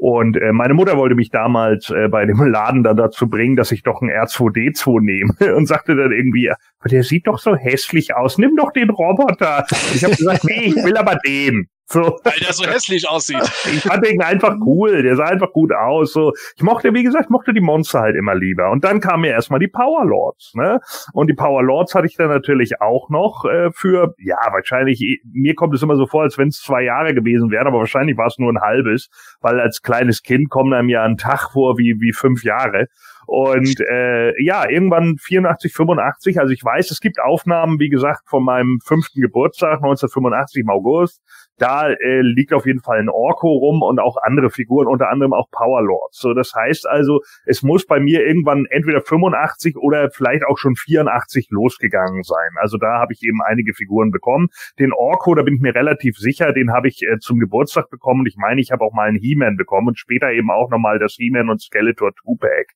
Und 0.00 0.38
äh, 0.38 0.52
meine 0.52 0.72
Mutter 0.72 0.96
wollte 0.96 1.14
mich 1.14 1.28
damals 1.28 1.90
äh, 1.90 2.08
bei 2.08 2.24
dem 2.24 2.42
Laden 2.42 2.82
dann 2.82 2.96
dazu 2.96 3.28
bringen, 3.28 3.54
dass 3.54 3.70
ich 3.70 3.82
doch 3.82 4.00
ein 4.00 4.08
R2D2 4.08 4.98
nehme 5.02 5.34
und 5.54 5.66
sagte 5.66 5.94
dann 5.94 6.10
irgendwie, 6.10 6.50
aber 6.50 6.88
der 6.88 7.02
sieht 7.02 7.26
doch 7.26 7.38
so 7.38 7.54
hässlich 7.54 8.16
aus, 8.16 8.38
nimm 8.38 8.56
doch 8.56 8.72
den 8.72 8.88
Roboter. 8.88 9.66
Ich 9.94 10.02
habe 10.02 10.16
gesagt, 10.16 10.44
nee, 10.44 10.62
ich 10.68 10.76
will 10.76 10.96
aber 10.96 11.16
den. 11.16 11.68
So. 11.92 12.18
Weil 12.22 12.38
der 12.40 12.52
so 12.52 12.64
hässlich 12.64 13.08
aussieht. 13.08 13.42
Ich 13.66 13.82
fand 13.82 14.06
den 14.06 14.22
einfach 14.22 14.54
cool. 14.64 15.02
Der 15.02 15.16
sah 15.16 15.24
einfach 15.24 15.52
gut 15.52 15.72
aus. 15.72 16.12
So, 16.12 16.32
ich 16.56 16.62
mochte, 16.62 16.94
wie 16.94 17.02
gesagt, 17.02 17.30
mochte 17.30 17.52
die 17.52 17.60
Monster 17.60 18.00
halt 18.00 18.16
immer 18.16 18.36
lieber. 18.36 18.70
Und 18.70 18.84
dann 18.84 19.00
kamen 19.00 19.22
mir 19.22 19.32
erstmal 19.32 19.58
die 19.58 19.68
Power 19.68 20.04
Lords, 20.04 20.52
ne? 20.54 20.78
Und 21.12 21.28
die 21.28 21.34
Power 21.34 21.64
Lords 21.64 21.94
hatte 21.94 22.06
ich 22.06 22.16
dann 22.16 22.28
natürlich 22.28 22.80
auch 22.80 23.10
noch 23.10 23.44
äh, 23.44 23.70
für, 23.72 24.14
ja, 24.18 24.38
wahrscheinlich, 24.52 25.20
mir 25.32 25.54
kommt 25.56 25.74
es 25.74 25.82
immer 25.82 25.96
so 25.96 26.06
vor, 26.06 26.22
als 26.22 26.38
wenn 26.38 26.48
es 26.48 26.60
zwei 26.60 26.82
Jahre 26.82 27.12
gewesen 27.12 27.50
wären, 27.50 27.66
aber 27.66 27.78
wahrscheinlich 27.78 28.16
war 28.16 28.26
es 28.26 28.38
nur 28.38 28.52
ein 28.52 28.60
halbes, 28.60 29.08
weil 29.40 29.58
als 29.58 29.82
kleines 29.82 30.22
Kind 30.22 30.48
kommt 30.48 30.72
einem 30.72 30.88
ja 30.88 31.02
ein 31.02 31.16
Tag 31.16 31.50
vor 31.52 31.76
wie, 31.76 31.96
wie 31.98 32.12
fünf 32.12 32.44
Jahre. 32.44 32.86
Und 33.30 33.78
äh, 33.88 34.32
ja, 34.42 34.68
irgendwann 34.68 35.16
84, 35.16 35.72
85, 35.72 36.40
also 36.40 36.52
ich 36.52 36.64
weiß, 36.64 36.90
es 36.90 36.98
gibt 36.98 37.20
Aufnahmen, 37.20 37.78
wie 37.78 37.88
gesagt, 37.88 38.22
von 38.28 38.42
meinem 38.44 38.80
fünften 38.84 39.20
Geburtstag, 39.20 39.74
1985 39.74 40.62
im 40.62 40.70
August. 40.70 41.22
Da 41.56 41.90
äh, 41.90 42.22
liegt 42.22 42.52
auf 42.52 42.66
jeden 42.66 42.80
Fall 42.80 42.98
ein 42.98 43.08
Orko 43.08 43.46
rum 43.46 43.82
und 43.82 44.00
auch 44.00 44.16
andere 44.20 44.50
Figuren, 44.50 44.88
unter 44.88 45.10
anderem 45.10 45.32
auch 45.32 45.48
Power 45.52 45.80
Lords. 45.80 46.18
So, 46.18 46.34
das 46.34 46.52
heißt 46.56 46.88
also, 46.88 47.20
es 47.44 47.62
muss 47.62 47.86
bei 47.86 48.00
mir 48.00 48.26
irgendwann 48.26 48.66
entweder 48.68 49.00
85 49.00 49.76
oder 49.76 50.10
vielleicht 50.10 50.44
auch 50.44 50.58
schon 50.58 50.74
84 50.74 51.50
losgegangen 51.50 52.24
sein. 52.24 52.50
Also 52.56 52.78
da 52.78 52.98
habe 52.98 53.12
ich 53.12 53.22
eben 53.22 53.42
einige 53.46 53.74
Figuren 53.74 54.10
bekommen. 54.10 54.48
Den 54.80 54.92
Orko, 54.92 55.36
da 55.36 55.42
bin 55.42 55.54
ich 55.54 55.60
mir 55.60 55.74
relativ 55.74 56.16
sicher, 56.16 56.52
den 56.52 56.72
habe 56.72 56.88
ich 56.88 57.02
äh, 57.02 57.18
zum 57.20 57.38
Geburtstag 57.38 57.90
bekommen. 57.90 58.20
Und 58.22 58.26
ich 58.26 58.36
meine, 58.38 58.60
ich 58.60 58.72
habe 58.72 58.82
auch 58.82 58.92
mal 58.92 59.06
einen 59.06 59.18
He-Man 59.18 59.56
bekommen 59.56 59.86
und 59.86 59.98
später 60.00 60.32
eben 60.32 60.50
auch 60.50 60.70
nochmal 60.70 60.98
das 60.98 61.14
He-Man 61.16 61.48
und 61.48 61.60
Skeletor 61.60 62.12
Two-Pack. 62.16 62.74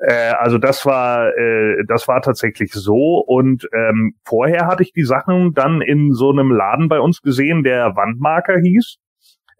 Äh, 0.00 0.32
also 0.38 0.58
das 0.58 0.86
war, 0.86 1.36
äh, 1.36 1.84
das 1.86 2.08
war 2.08 2.22
tatsächlich 2.22 2.72
so. 2.72 3.18
Und 3.26 3.68
ähm, 3.74 4.14
vorher 4.24 4.66
hatte 4.66 4.82
ich 4.82 4.92
die 4.92 5.04
Sachen 5.04 5.54
dann 5.54 5.80
in 5.80 6.12
so 6.12 6.30
einem 6.30 6.50
Laden 6.50 6.88
bei 6.88 7.00
uns 7.00 7.22
gesehen, 7.22 7.62
der 7.62 7.96
Wandmarker 7.96 8.58
hieß. 8.60 8.98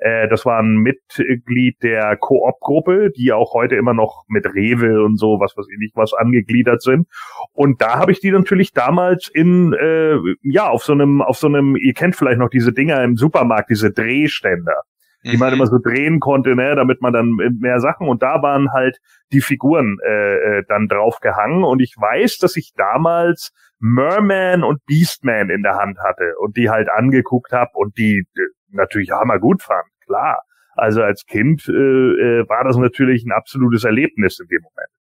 Äh, 0.01 0.29
das 0.29 0.47
war 0.47 0.61
ein 0.61 0.77
Mitglied 0.77 1.83
der 1.83 2.17
Koop-Gruppe, 2.17 3.11
die 3.15 3.33
auch 3.33 3.53
heute 3.53 3.77
immer 3.77 3.95
noch 3.95 4.25
mit 4.29 4.47
Rewe 4.47 5.05
und 5.05 5.19
so, 5.19 5.39
was 5.41 5.57
weiß 5.57 5.67
ich 5.71 5.79
nicht, 5.79 5.97
was 5.97 6.15
angegliedert 6.15 6.83
sind. 6.83 7.07
Und 7.53 7.83
da 7.83 7.99
habe 7.99 8.13
ich 8.13 8.21
die 8.21 8.31
natürlich 8.31 8.73
damals 8.73 9.29
in, 9.29 9.75
äh, 9.75 10.17
ja, 10.43 10.69
auf 10.69 10.85
so 10.85 10.93
einem, 10.93 11.21
auf 11.21 11.37
so 11.37 11.49
einem, 11.49 11.77
ihr 11.77 11.93
kennt 11.93 12.17
vielleicht 12.17 12.39
noch 12.39 12.49
diese 12.49 12.73
Dinger 12.73 13.03
im 13.05 13.17
Supermarkt, 13.17 13.71
diese 13.71 13.93
Drehständer 13.93 14.83
die 15.25 15.37
man 15.37 15.51
mhm. 15.51 15.57
immer 15.57 15.67
so 15.67 15.79
drehen 15.79 16.21
konnte, 16.21 16.55
ne, 16.55 16.75
damit 16.75 17.03
man 17.03 17.13
dann 17.13 17.37
mehr 17.61 17.81
Sachen 17.81 18.09
und 18.09 18.23
da 18.23 18.43
waren 18.43 18.73
halt 18.73 18.99
die 19.33 19.41
Figuren 19.41 19.99
äh, 20.07 20.59
äh, 20.59 20.65
dann 20.69 20.89
drauf 20.89 21.19
gehangen 21.21 21.65
und 21.65 21.81
ich 21.81 21.95
weiß, 21.97 22.39
dass 22.39 22.57
ich 22.57 22.73
damals 22.75 23.53
Merman 23.79 24.63
und 24.63 24.85
Beastman 24.87 25.51
in 25.51 25.63
der 25.63 25.77
Hand 25.77 25.99
hatte 25.99 26.35
und 26.39 26.57
die 26.57 26.71
halt 26.71 26.89
angeguckt 26.91 27.53
habe 27.53 27.71
und 27.75 27.97
die 27.99 28.25
natürlich 28.69 29.11
hammer 29.11 29.39
gut 29.39 29.63
fand, 29.63 29.85
klar. 30.05 30.43
Also 30.75 31.03
als 31.03 31.25
Kind 31.27 31.69
äh, 31.69 31.73
äh, 31.73 32.49
war 32.49 32.65
das 32.65 32.77
natürlich 32.77 33.25
ein 33.25 33.33
absolutes 33.33 33.85
Erlebnis 33.85 34.39
in 34.41 34.47
dem 34.47 34.63
Moment. 34.63 35.00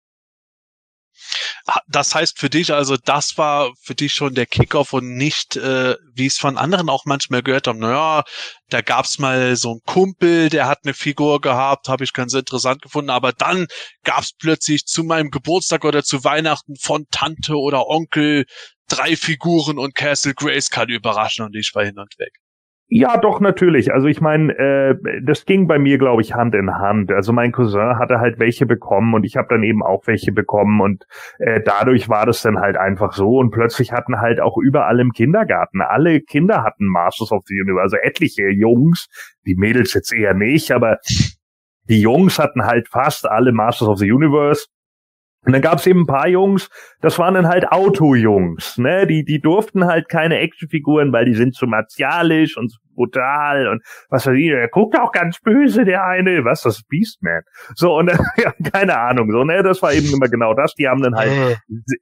Das 1.87 2.15
heißt 2.15 2.39
für 2.39 2.49
dich 2.49 2.73
also, 2.73 2.97
das 2.97 3.37
war 3.37 3.71
für 3.81 3.95
dich 3.95 4.13
schon 4.13 4.33
der 4.33 4.45
Kickoff 4.45 4.93
und 4.93 5.15
nicht, 5.15 5.55
äh, 5.55 5.95
wie 6.13 6.25
es 6.25 6.37
von 6.37 6.57
anderen 6.57 6.89
auch 6.89 7.05
manchmal 7.05 7.43
gehört 7.43 7.67
haben, 7.67 7.79
naja, 7.79 8.23
da 8.69 8.81
gab's 8.81 9.19
mal 9.19 9.55
so 9.55 9.71
einen 9.71 9.81
Kumpel, 9.85 10.49
der 10.49 10.67
hat 10.67 10.79
eine 10.83 10.93
Figur 10.93 11.41
gehabt, 11.41 11.87
habe 11.87 12.03
ich 12.03 12.13
ganz 12.13 12.33
interessant 12.33 12.81
gefunden, 12.81 13.09
aber 13.09 13.33
dann 13.33 13.67
gab's 14.03 14.33
plötzlich 14.33 14.85
zu 14.85 15.03
meinem 15.03 15.31
Geburtstag 15.31 15.85
oder 15.85 16.03
zu 16.03 16.23
Weihnachten 16.23 16.75
von 16.75 17.05
Tante 17.11 17.55
oder 17.55 17.87
Onkel 17.87 18.45
drei 18.87 19.15
Figuren 19.15 19.77
und 19.77 19.95
Castle 19.95 20.33
Grace 20.33 20.69
kann 20.69 20.89
überraschen 20.89 21.45
und 21.45 21.55
ich 21.55 21.71
war 21.73 21.85
hin 21.85 21.99
und 21.99 22.17
weg. 22.17 22.33
Ja, 22.91 23.17
doch, 23.17 23.39
natürlich. 23.39 23.93
Also 23.93 24.07
ich 24.07 24.19
meine, 24.19 24.51
äh, 24.57 24.95
das 25.23 25.45
ging 25.45 25.67
bei 25.67 25.77
mir, 25.77 25.99
glaube 25.99 26.23
ich, 26.23 26.33
Hand 26.33 26.55
in 26.55 26.73
Hand. 26.73 27.11
Also 27.11 27.31
mein 27.31 27.51
Cousin 27.51 27.99
hatte 27.99 28.19
halt 28.19 28.39
welche 28.39 28.65
bekommen 28.65 29.13
und 29.13 29.25
ich 29.25 29.37
habe 29.37 29.47
dann 29.47 29.61
eben 29.61 29.83
auch 29.83 30.07
welche 30.07 30.31
bekommen 30.31 30.81
und 30.81 31.05
äh, 31.37 31.61
dadurch 31.63 32.09
war 32.09 32.25
das 32.25 32.41
dann 32.41 32.57
halt 32.57 32.77
einfach 32.77 33.13
so 33.13 33.37
und 33.37 33.51
plötzlich 33.51 33.91
hatten 33.91 34.19
halt 34.19 34.39
auch 34.39 34.57
überall 34.57 34.99
im 34.99 35.11
Kindergarten, 35.11 35.81
alle 35.81 36.21
Kinder 36.21 36.63
hatten 36.63 36.87
Masters 36.87 37.31
of 37.31 37.43
the 37.45 37.61
Universe, 37.61 37.83
also 37.83 37.97
etliche 37.97 38.49
Jungs, 38.49 39.07
die 39.45 39.55
Mädels 39.55 39.93
jetzt 39.93 40.11
eher 40.11 40.33
nicht, 40.33 40.71
aber 40.71 40.97
die 41.89 42.01
Jungs 42.01 42.39
hatten 42.39 42.65
halt 42.65 42.87
fast 42.87 43.29
alle 43.29 43.51
Masters 43.51 43.87
of 43.87 43.99
the 43.99 44.11
Universe 44.11 44.65
und 45.45 45.53
dann 45.53 45.61
gab 45.61 45.79
es 45.79 45.87
eben 45.87 46.01
ein 46.01 46.07
paar 46.07 46.27
Jungs, 46.27 46.69
das 47.01 47.17
waren 47.17 47.33
dann 47.33 47.47
halt 47.47 47.71
Auto-Jungs, 47.71 48.77
ne? 48.77 49.07
Die, 49.07 49.23
die 49.23 49.39
durften 49.39 49.85
halt 49.85 50.09
keine 50.09 50.39
Actionfiguren, 50.39 51.13
weil 51.13 51.25
die 51.25 51.33
sind 51.33 51.55
zu 51.55 51.65
martialisch 51.65 52.57
und 52.57 52.69
zu 52.69 52.79
brutal 52.93 53.67
und 53.69 53.81
was 54.09 54.27
weiß 54.27 54.35
ich, 54.35 54.49
der 54.49 54.67
guckt 54.67 54.99
auch 54.99 55.13
ganz 55.13 55.39
böse, 55.39 55.85
der 55.85 56.05
eine, 56.05 56.43
was, 56.43 56.63
das 56.63 56.79
ist 56.79 56.89
Beastman. 56.89 57.41
So, 57.73 57.97
und 57.97 58.11
ja, 58.37 58.53
keine 58.73 58.99
Ahnung, 58.99 59.31
so, 59.31 59.45
ne? 59.45 59.63
Das 59.63 59.81
war 59.81 59.93
eben 59.93 60.11
immer 60.13 60.27
genau 60.27 60.53
das. 60.53 60.75
Die 60.75 60.89
haben 60.89 61.01
dann 61.01 61.15
halt 61.15 61.31
äh. 61.31 61.55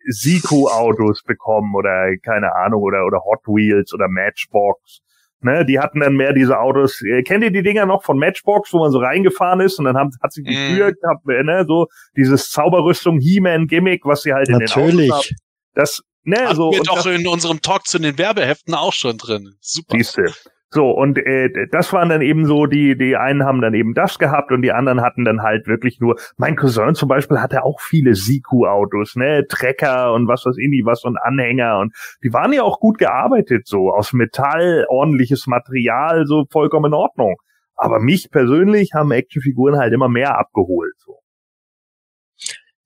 Siku-Autos 0.08 1.22
bekommen 1.24 1.76
oder 1.76 2.16
keine 2.24 2.56
Ahnung, 2.56 2.82
oder, 2.82 3.06
oder 3.06 3.20
Hot 3.20 3.46
Wheels 3.46 3.94
oder 3.94 4.08
Matchbox 4.10 5.02
Ne, 5.40 5.66
die 5.66 5.80
hatten 5.80 6.00
dann 6.00 6.16
mehr 6.16 6.34
diese 6.34 6.58
Autos. 6.60 7.02
Äh, 7.04 7.22
kennt 7.22 7.44
ihr 7.44 7.52
die 7.52 7.62
Dinger 7.62 7.86
noch 7.86 8.04
von 8.04 8.18
Matchbox, 8.18 8.74
wo 8.74 8.80
man 8.80 8.92
so 8.92 8.98
reingefahren 8.98 9.60
ist 9.60 9.78
und 9.78 9.86
dann 9.86 9.96
haben, 9.96 10.10
hat 10.22 10.34
sich 10.34 10.44
die 10.44 10.56
mm. 10.56 10.76
Tür 10.76 10.94
gehabt, 10.94 11.30
äh, 11.30 11.44
ne, 11.44 11.64
so 11.68 11.88
dieses 12.16 12.50
Zauberrüstung 12.50 13.20
He-Man-Gimmick, 13.20 14.04
was 14.04 14.24
sie 14.24 14.34
halt 14.34 14.50
Natürlich. 14.50 14.92
in 14.94 14.98
den 14.98 15.12
Autos 15.12 15.28
haben. 15.28 15.36
Das, 15.76 16.02
ne, 16.24 16.38
Hatten 16.38 16.56
so. 16.56 16.72
wir 16.72 16.82
doch 16.82 17.04
das, 17.04 17.06
in 17.06 17.28
unserem 17.28 17.62
Talk 17.62 17.86
zu 17.86 18.00
den 18.00 18.18
Werbeheften 18.18 18.74
auch 18.74 18.94
schon 18.94 19.20
drin. 19.20 19.56
Super. 19.62 19.96
Siehste. 19.98 20.34
So, 20.70 20.92
und 20.92 21.18
äh, 21.18 21.68
das 21.72 21.94
waren 21.94 22.10
dann 22.10 22.22
eben 22.22 22.46
so, 22.46 22.66
die, 22.66 22.98
die 22.98 23.16
einen 23.16 23.46
haben 23.46 23.62
dann 23.62 23.74
eben 23.74 23.94
das 23.94 24.20
gehabt 24.20 24.52
und 24.52 24.62
die 24.62 24.74
anderen 24.74 25.02
hatten 25.02 25.24
dann 25.24 25.42
halt 25.42 25.66
wirklich 25.66 26.02
nur, 26.02 26.18
mein 26.36 26.58
Cousin 26.58 26.94
zum 26.94 27.08
Beispiel 27.08 27.40
hatte 27.40 27.64
auch 27.64 27.80
viele 27.80 28.16
Siku-Autos, 28.16 29.16
ne, 29.16 29.46
Trecker 29.48 30.14
und 30.14 30.28
was 30.28 30.46
weiß 30.46 30.58
ich 30.58 30.68
was 30.86 31.06
und 31.06 31.18
Anhänger 31.18 31.80
und 31.80 31.94
die 32.22 32.34
waren 32.34 32.52
ja 32.52 32.64
auch 32.64 32.82
gut 32.82 32.98
gearbeitet, 32.98 33.66
so, 33.66 33.92
aus 33.92 34.12
Metall, 34.12 34.86
ordentliches 34.90 35.48
Material, 35.48 36.26
so 36.26 36.46
vollkommen 36.50 36.92
in 36.92 36.94
Ordnung. 36.94 37.38
Aber 37.76 38.00
mich 38.00 38.30
persönlich 38.30 38.94
haben 38.94 39.12
Actionfiguren 39.12 39.78
halt 39.80 39.94
immer 39.94 40.10
mehr 40.10 40.38
abgeholt, 40.38 40.96
so. 40.98 41.20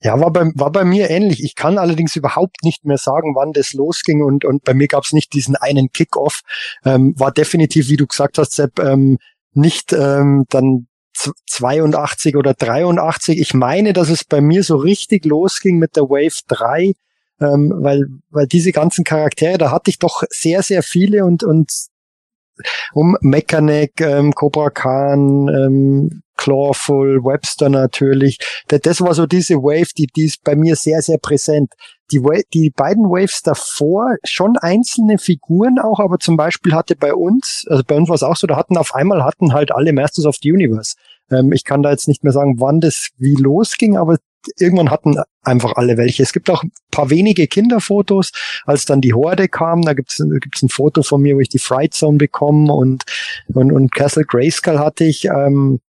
Ja, 0.03 0.19
war 0.19 0.31
bei, 0.31 0.51
war 0.55 0.71
bei 0.71 0.83
mir 0.83 1.09
ähnlich. 1.09 1.43
Ich 1.43 1.55
kann 1.55 1.77
allerdings 1.77 2.15
überhaupt 2.15 2.63
nicht 2.63 2.85
mehr 2.85 2.97
sagen, 2.97 3.35
wann 3.35 3.53
das 3.53 3.73
losging 3.73 4.23
und, 4.23 4.45
und 4.45 4.63
bei 4.63 4.73
mir 4.73 4.87
gab 4.87 5.03
es 5.03 5.13
nicht 5.13 5.33
diesen 5.33 5.55
einen 5.55 5.91
Kickoff. 5.91 6.41
Ähm, 6.83 7.13
war 7.17 7.31
definitiv, 7.31 7.89
wie 7.89 7.97
du 7.97 8.07
gesagt 8.07 8.39
hast, 8.39 8.53
Sepp, 8.53 8.79
ähm, 8.79 9.19
nicht 9.53 9.93
ähm, 9.93 10.45
dann 10.49 10.87
82 11.13 12.35
oder 12.35 12.53
83. 12.53 13.39
Ich 13.39 13.53
meine, 13.53 13.93
dass 13.93 14.09
es 14.09 14.23
bei 14.23 14.41
mir 14.41 14.63
so 14.63 14.77
richtig 14.77 15.25
losging 15.25 15.77
mit 15.77 15.95
der 15.95 16.03
Wave 16.03 16.41
3, 16.47 16.93
ähm, 17.39 17.73
weil, 17.75 18.05
weil 18.29 18.47
diese 18.47 18.71
ganzen 18.71 19.03
Charaktere, 19.03 19.57
da 19.57 19.71
hatte 19.71 19.91
ich 19.91 19.99
doch 19.99 20.23
sehr, 20.29 20.63
sehr 20.63 20.81
viele 20.83 21.25
und, 21.25 21.43
und 21.43 21.71
um 22.93 23.17
Mechanic, 23.21 24.01
ähm, 24.01 24.33
Cobra 24.33 24.69
Khan, 24.69 25.47
ähm, 25.47 26.21
Clawful, 26.41 27.23
Webster 27.23 27.69
natürlich. 27.69 28.39
Das 28.67 28.99
war 28.99 29.13
so 29.13 29.27
diese 29.27 29.57
Wave, 29.57 29.93
die, 29.95 30.07
die 30.07 30.25
ist 30.25 30.43
bei 30.43 30.55
mir 30.55 30.75
sehr, 30.75 31.03
sehr 31.03 31.19
präsent. 31.19 31.71
Die, 32.11 32.19
die 32.51 32.71
beiden 32.71 33.05
Waves 33.05 33.43
davor 33.43 34.15
schon 34.23 34.57
einzelne 34.57 35.19
Figuren 35.19 35.77
auch, 35.77 35.99
aber 35.99 36.17
zum 36.17 36.37
Beispiel 36.37 36.73
hatte 36.73 36.95
bei 36.95 37.13
uns, 37.13 37.63
also 37.69 37.83
bei 37.85 37.95
uns 37.95 38.09
war 38.09 38.15
es 38.15 38.23
auch 38.23 38.35
so, 38.35 38.47
da 38.47 38.55
hatten 38.55 38.75
auf 38.75 38.95
einmal 38.95 39.23
hatten 39.23 39.53
halt 39.53 39.71
alle 39.71 39.93
Masters 39.93 40.25
of 40.25 40.37
the 40.41 40.51
Universe. 40.51 40.95
Ähm, 41.29 41.51
ich 41.51 41.63
kann 41.63 41.83
da 41.83 41.91
jetzt 41.91 42.07
nicht 42.07 42.23
mehr 42.23 42.33
sagen, 42.33 42.59
wann 42.59 42.79
das 42.79 43.09
wie 43.19 43.35
losging, 43.35 43.95
aber 43.95 44.17
irgendwann 44.57 44.89
hatten 44.89 45.17
einfach 45.43 45.73
alle 45.75 45.97
welche. 45.97 46.23
Es 46.23 46.33
gibt 46.33 46.49
auch 46.49 46.63
paar 46.89 47.11
wenige 47.11 47.45
Kinderfotos, 47.45 48.31
als 48.65 48.85
dann 48.85 48.99
die 48.99 49.13
Horde 49.13 49.47
kam. 49.47 49.83
Da 49.83 49.93
gibt's 49.93 50.17
gibt's 50.17 50.63
ein 50.63 50.69
Foto 50.69 51.03
von 51.03 51.21
mir, 51.21 51.35
wo 51.35 51.39
ich 51.39 51.49
die 51.49 51.59
Fright 51.59 51.93
Zone 51.93 52.17
bekommen 52.17 52.71
und, 52.71 53.03
und, 53.53 53.71
und 53.71 53.93
Castle 53.93 54.25
Grayskull 54.25 54.79
hatte 54.79 55.03
ich. 55.03 55.25
Ähm, 55.25 55.81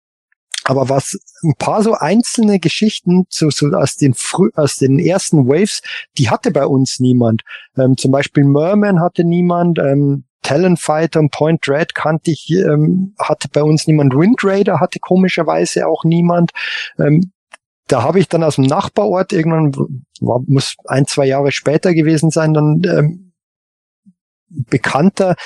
aber 0.70 0.88
was 0.88 1.18
ein 1.42 1.54
paar 1.58 1.82
so 1.82 1.94
einzelne 1.94 2.60
Geschichten 2.60 3.24
so, 3.28 3.50
so 3.50 3.66
aus 3.70 3.96
den 3.96 4.14
frü 4.14 4.50
aus 4.54 4.76
den 4.76 5.00
ersten 5.00 5.48
Waves, 5.48 5.82
die 6.16 6.30
hatte 6.30 6.52
bei 6.52 6.64
uns 6.64 7.00
niemand. 7.00 7.42
Ähm, 7.76 7.96
zum 7.96 8.12
Beispiel 8.12 8.44
Merman 8.44 9.00
hatte 9.00 9.24
niemand. 9.24 9.80
Ähm, 9.80 10.26
Talonfighter 10.42 11.18
und 11.18 11.32
Point 11.32 11.66
Dread 11.66 11.96
kannte 11.96 12.30
ich, 12.30 12.50
ähm, 12.50 13.14
hatte 13.18 13.48
bei 13.52 13.64
uns 13.64 13.88
niemand. 13.88 14.14
Wind 14.14 14.44
Raider 14.44 14.78
hatte 14.78 15.00
komischerweise 15.00 15.88
auch 15.88 16.04
niemand. 16.04 16.52
Ähm, 17.00 17.32
da 17.88 18.04
habe 18.04 18.20
ich 18.20 18.28
dann 18.28 18.44
aus 18.44 18.54
dem 18.54 18.66
Nachbarort 18.66 19.32
irgendwann, 19.32 19.72
war, 20.20 20.40
muss 20.46 20.76
ein, 20.86 21.06
zwei 21.06 21.26
Jahre 21.26 21.50
später 21.50 21.94
gewesen 21.94 22.30
sein, 22.30 22.54
dann 22.54 22.82
ähm, 22.84 23.29
Bekannter, 24.50 25.36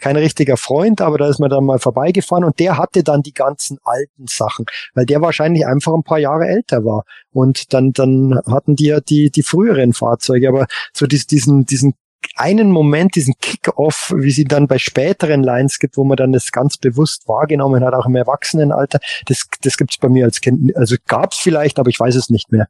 kein 0.00 0.16
richtiger 0.16 0.56
Freund, 0.56 1.00
aber 1.00 1.18
da 1.18 1.28
ist 1.28 1.38
man 1.38 1.50
dann 1.50 1.64
mal 1.64 1.78
vorbeigefahren 1.78 2.44
und 2.44 2.58
der 2.58 2.78
hatte 2.78 3.02
dann 3.02 3.22
die 3.22 3.34
ganzen 3.34 3.78
alten 3.84 4.26
Sachen, 4.26 4.64
weil 4.94 5.06
der 5.06 5.20
wahrscheinlich 5.20 5.66
einfach 5.66 5.92
ein 5.92 6.02
paar 6.02 6.18
Jahre 6.18 6.46
älter 6.46 6.84
war. 6.84 7.04
Und 7.30 7.74
dann, 7.74 7.92
dann 7.92 8.40
hatten 8.46 8.76
die 8.76 8.86
ja 8.86 9.00
die, 9.00 9.30
die 9.30 9.42
früheren 9.42 9.92
Fahrzeuge, 9.92 10.48
aber 10.48 10.66
so 10.92 11.06
diesen, 11.06 11.66
diesen 11.66 11.94
einen 12.36 12.70
Moment, 12.70 13.16
diesen 13.16 13.34
Kick-Off, 13.40 14.12
wie 14.16 14.30
sie 14.30 14.44
dann 14.44 14.66
bei 14.66 14.78
späteren 14.78 15.42
Lines 15.42 15.78
gibt, 15.78 15.96
wo 15.96 16.04
man 16.04 16.16
dann 16.16 16.32
das 16.32 16.50
ganz 16.50 16.76
bewusst 16.76 17.28
wahrgenommen 17.28 17.84
hat, 17.84 17.94
auch 17.94 18.06
im 18.06 18.16
Erwachsenenalter, 18.16 18.98
das, 19.26 19.46
das 19.60 19.76
gibt's 19.76 19.98
bei 19.98 20.08
mir 20.08 20.24
als 20.24 20.40
Kind, 20.40 20.74
also 20.76 20.96
gab's 21.06 21.38
vielleicht, 21.38 21.78
aber 21.78 21.90
ich 21.90 22.00
weiß 22.00 22.14
es 22.14 22.30
nicht 22.30 22.50
mehr. 22.50 22.68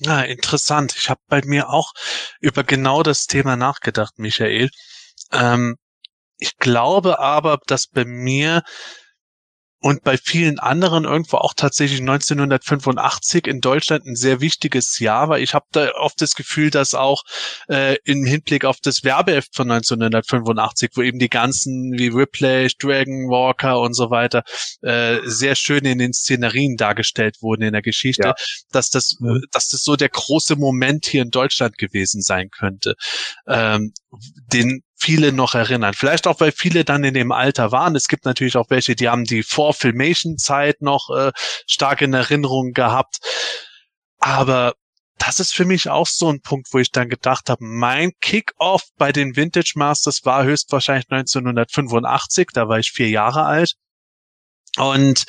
Ja, 0.00 0.20
interessant. 0.22 0.94
Ich 0.96 1.10
habe 1.10 1.20
bei 1.28 1.40
mir 1.44 1.70
auch 1.70 1.92
über 2.40 2.62
genau 2.64 3.02
das 3.02 3.26
Thema 3.26 3.56
nachgedacht, 3.56 4.18
Michael. 4.18 4.70
Ähm, 5.32 5.76
ich 6.38 6.56
glaube 6.58 7.18
aber, 7.20 7.58
dass 7.66 7.88
bei 7.88 8.04
mir 8.06 8.62
und 9.80 10.02
bei 10.02 10.16
vielen 10.16 10.58
anderen 10.58 11.04
irgendwo 11.04 11.36
auch 11.36 11.54
tatsächlich 11.54 12.00
1985 12.00 13.46
in 13.46 13.60
Deutschland 13.60 14.06
ein 14.06 14.16
sehr 14.16 14.40
wichtiges 14.40 14.98
Jahr 14.98 15.28
war. 15.28 15.38
Ich 15.38 15.54
habe 15.54 15.66
da 15.70 15.92
oft 15.94 16.20
das 16.20 16.34
Gefühl, 16.34 16.70
dass 16.70 16.94
auch 16.94 17.22
äh, 17.68 17.96
im 18.04 18.24
Hinblick 18.24 18.64
auf 18.64 18.78
das 18.82 19.04
Werbeheft 19.04 19.54
von 19.54 19.70
1985, 19.70 20.90
wo 20.94 21.02
eben 21.02 21.20
die 21.20 21.28
ganzen 21.28 21.92
wie 21.96 22.08
Ripley, 22.08 22.68
Dragon 22.78 23.28
Walker 23.28 23.80
und 23.80 23.94
so 23.94 24.10
weiter 24.10 24.42
äh, 24.82 25.18
sehr 25.24 25.54
schön 25.54 25.84
in 25.84 25.98
den 25.98 26.12
Szenerien 26.12 26.76
dargestellt 26.76 27.36
wurden 27.40 27.62
in 27.62 27.72
der 27.72 27.82
Geschichte, 27.82 28.28
ja. 28.28 28.34
dass 28.72 28.90
das, 28.90 29.16
dass 29.52 29.68
das 29.68 29.82
so 29.82 29.94
der 29.94 30.08
große 30.08 30.56
Moment 30.56 31.06
hier 31.06 31.22
in 31.22 31.30
Deutschland 31.30 31.78
gewesen 31.78 32.20
sein 32.20 32.50
könnte, 32.50 32.94
ähm, 33.46 33.92
den 34.52 34.82
viele 34.98 35.32
noch 35.32 35.54
erinnern. 35.54 35.94
Vielleicht 35.94 36.26
auch, 36.26 36.40
weil 36.40 36.52
viele 36.52 36.84
dann 36.84 37.04
in 37.04 37.14
dem 37.14 37.32
Alter 37.32 37.72
waren. 37.72 37.96
Es 37.96 38.08
gibt 38.08 38.24
natürlich 38.24 38.56
auch 38.56 38.70
welche, 38.70 38.96
die 38.96 39.08
haben 39.08 39.24
die 39.24 39.42
Vor-Filmation-Zeit 39.42 40.82
noch 40.82 41.10
äh, 41.10 41.32
stark 41.66 42.02
in 42.02 42.12
Erinnerung 42.12 42.72
gehabt. 42.72 43.18
Aber 44.18 44.74
das 45.18 45.40
ist 45.40 45.54
für 45.54 45.64
mich 45.64 45.88
auch 45.88 46.06
so 46.06 46.30
ein 46.30 46.40
Punkt, 46.40 46.68
wo 46.72 46.78
ich 46.78 46.92
dann 46.92 47.08
gedacht 47.08 47.50
habe, 47.50 47.64
mein 47.64 48.12
Kick-off 48.20 48.84
bei 48.96 49.12
den 49.12 49.36
Vintage 49.36 49.72
Masters 49.74 50.24
war 50.24 50.44
höchstwahrscheinlich 50.44 51.06
1985, 51.10 52.48
da 52.52 52.68
war 52.68 52.78
ich 52.78 52.92
vier 52.92 53.08
Jahre 53.08 53.44
alt. 53.44 53.74
Und 54.76 55.24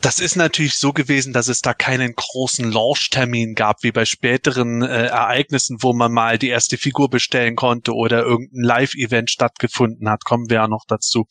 das 0.00 0.20
ist 0.20 0.36
natürlich 0.36 0.76
so 0.76 0.92
gewesen, 0.92 1.32
dass 1.32 1.48
es 1.48 1.60
da 1.60 1.74
keinen 1.74 2.14
großen 2.14 2.70
Launch-Termin 2.70 3.54
gab, 3.54 3.82
wie 3.82 3.90
bei 3.90 4.04
späteren 4.04 4.82
äh, 4.82 5.06
Ereignissen, 5.06 5.78
wo 5.80 5.92
man 5.92 6.12
mal 6.12 6.38
die 6.38 6.48
erste 6.48 6.78
Figur 6.78 7.10
bestellen 7.10 7.56
konnte 7.56 7.92
oder 7.92 8.22
irgendein 8.22 8.62
Live-Event 8.62 9.30
stattgefunden 9.30 10.08
hat. 10.08 10.24
Kommen 10.24 10.48
wir 10.48 10.56
ja 10.56 10.68
noch 10.68 10.84
dazu. 10.86 11.26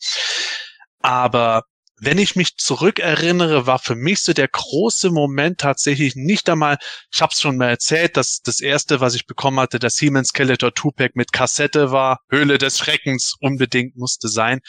Aber 1.00 1.62
wenn 2.00 2.18
ich 2.18 2.36
mich 2.36 2.56
zurückerinnere, 2.56 3.66
war 3.66 3.78
für 3.78 3.96
mich 3.96 4.20
so 4.20 4.32
der 4.32 4.48
große 4.48 5.10
Moment 5.10 5.58
tatsächlich 5.58 6.14
nicht 6.14 6.48
einmal, 6.48 6.76
ich 7.12 7.22
habe 7.22 7.32
es 7.32 7.40
schon 7.40 7.56
mal 7.56 7.70
erzählt, 7.70 8.16
dass 8.16 8.40
das 8.40 8.60
erste, 8.60 9.00
was 9.00 9.14
ich 9.14 9.26
bekommen 9.26 9.58
hatte, 9.60 9.78
der 9.78 9.90
Siemens 9.90 10.28
Skeletor 10.28 10.70
2-Pack 10.70 11.16
mit 11.16 11.32
Kassette 11.32 11.90
war, 11.90 12.20
Höhle 12.30 12.58
des 12.58 12.78
Schreckens 12.78 13.34
unbedingt 13.40 13.96
musste 13.96 14.28
sein. 14.28 14.60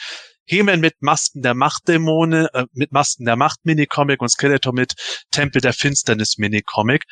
He-Man 0.50 0.80
mit 0.80 1.00
Masken 1.00 1.42
der 1.42 1.54
Machtdämone, 1.54 2.48
äh, 2.52 2.64
mit 2.72 2.90
Masken 2.90 3.24
der 3.24 3.36
Macht 3.36 3.60
Minicomic 3.62 4.20
und 4.20 4.30
Skeletor 4.30 4.72
mit 4.72 4.94
Tempel 5.30 5.60
der 5.60 5.72
Finsternis 5.72 6.38
Minicomic. 6.38 7.04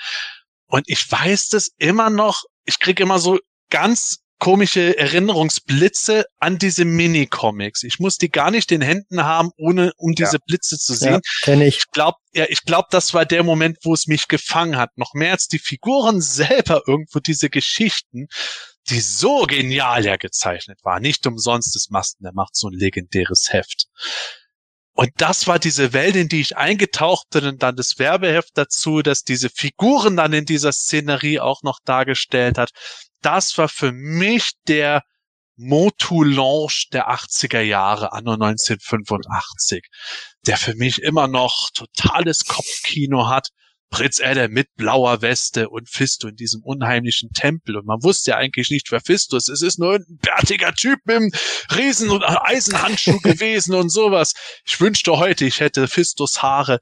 Und 0.67 0.85
ich 0.89 1.11
weiß 1.11 1.49
das 1.51 1.71
immer 1.79 2.11
noch, 2.11 2.43
ich 2.65 2.81
krieg 2.81 2.99
immer 2.99 3.21
so 3.21 3.39
ganz 3.71 4.19
komische 4.41 4.97
Erinnerungsblitze 4.99 6.25
an 6.39 6.59
diese 6.59 6.85
Minicomics. 6.85 7.83
Ich 7.85 7.99
muss 7.99 8.19
die 8.19 8.31
gar 8.31 8.51
nicht 8.51 8.73
in 8.73 8.83
Händen 8.83 9.25
haben, 9.25 9.51
ohne 9.57 9.93
um 9.97 10.15
diese 10.15 10.37
ja. 10.37 10.43
Blitze 10.47 10.77
zu 10.77 10.95
sehen. 10.95 11.21
Ja, 11.47 11.55
ich. 11.55 11.79
Ich 11.79 11.91
glaube, 11.93 12.19
ja, 12.33 12.45
ich 12.49 12.65
glaube, 12.65 12.89
das 12.91 13.15
war 13.15 13.25
der 13.25 13.45
Moment, 13.45 13.79
wo 13.83 13.95
es 13.95 14.07
mich 14.07 14.29
gefangen 14.29 14.77
hat. 14.77 14.91
Noch 14.97 15.15
mehr 15.15 15.33
als 15.33 15.47
die 15.47 15.59
Figuren 15.59 16.21
selber 16.21 16.83
irgendwo 16.87 17.21
diese 17.21 17.51
Geschichten, 17.51 18.27
die 18.91 19.01
so 19.01 19.43
genial 19.43 20.05
ja 20.05 20.17
gezeichnet 20.17 20.81
war. 20.83 21.01
Nicht 21.01 21.27
umsonst 21.27 21.77
ist 21.77 21.91
Masten 21.91 22.25
der 22.25 22.33
Macht 22.33 22.57
so 22.57 22.69
ein 22.69 22.75
legendäres 22.75 23.49
Heft. 23.51 23.87
Und 24.93 25.11
das 25.19 25.47
war 25.47 25.59
diese 25.61 25.93
Welt, 25.93 26.17
in 26.17 26.29
die 26.29 26.41
ich 26.41 26.57
eingetaucht 26.57 27.29
bin 27.31 27.45
und 27.45 27.63
dann 27.63 27.77
das 27.77 27.99
Werbeheft 27.99 28.51
dazu, 28.55 29.01
dass 29.03 29.23
diese 29.23 29.49
Figuren 29.49 30.17
dann 30.17 30.33
in 30.33 30.45
dieser 30.45 30.73
Szenerie 30.73 31.39
auch 31.39 31.63
noch 31.63 31.79
dargestellt 31.85 32.59
hat 32.59 32.71
das 33.23 33.59
war 33.59 33.69
für 33.69 33.93
mich 33.93 34.53
der 34.67 35.03
Motu 35.57 36.23
Launch 36.23 36.89
der 36.93 37.11
80er 37.11 37.61
Jahre, 37.61 38.13
anno 38.13 38.33
1985, 38.33 39.85
der 40.47 40.57
für 40.57 40.75
mich 40.75 41.03
immer 41.03 41.27
noch 41.27 41.71
totales 41.75 42.45
Kopfkino 42.45 43.29
hat. 43.29 43.49
Prinz 43.91 44.21
Adam 44.21 44.51
mit 44.53 44.75
blauer 44.77 45.23
Weste 45.23 45.69
und 45.71 45.89
Fisto 45.89 46.29
in 46.29 46.37
diesem 46.37 46.63
unheimlichen 46.63 47.31
Tempel. 47.33 47.77
Und 47.77 47.87
man 47.87 48.03
wusste 48.03 48.33
ja 48.33 48.37
eigentlich 48.37 48.71
nicht, 48.71 48.91
wer 48.93 49.01
Fisto 49.01 49.37
ist. 49.37 49.49
Es 49.49 49.63
ist 49.63 49.79
nur 49.79 49.95
ein 49.95 50.19
bärtiger 50.21 50.75
Typ 50.75 51.01
mit 51.05 51.17
einem 51.17 51.31
riesen 51.75 52.11
Eisenhandschuh 52.23 53.19
gewesen 53.23 53.75
und 53.75 53.91
sowas. 53.91 54.35
Ich 54.65 54.81
wünschte 54.81 55.17
heute, 55.19 55.47
ich 55.47 55.61
hätte 55.61 55.89
Fistos 55.89 56.43
Haare. 56.43 56.81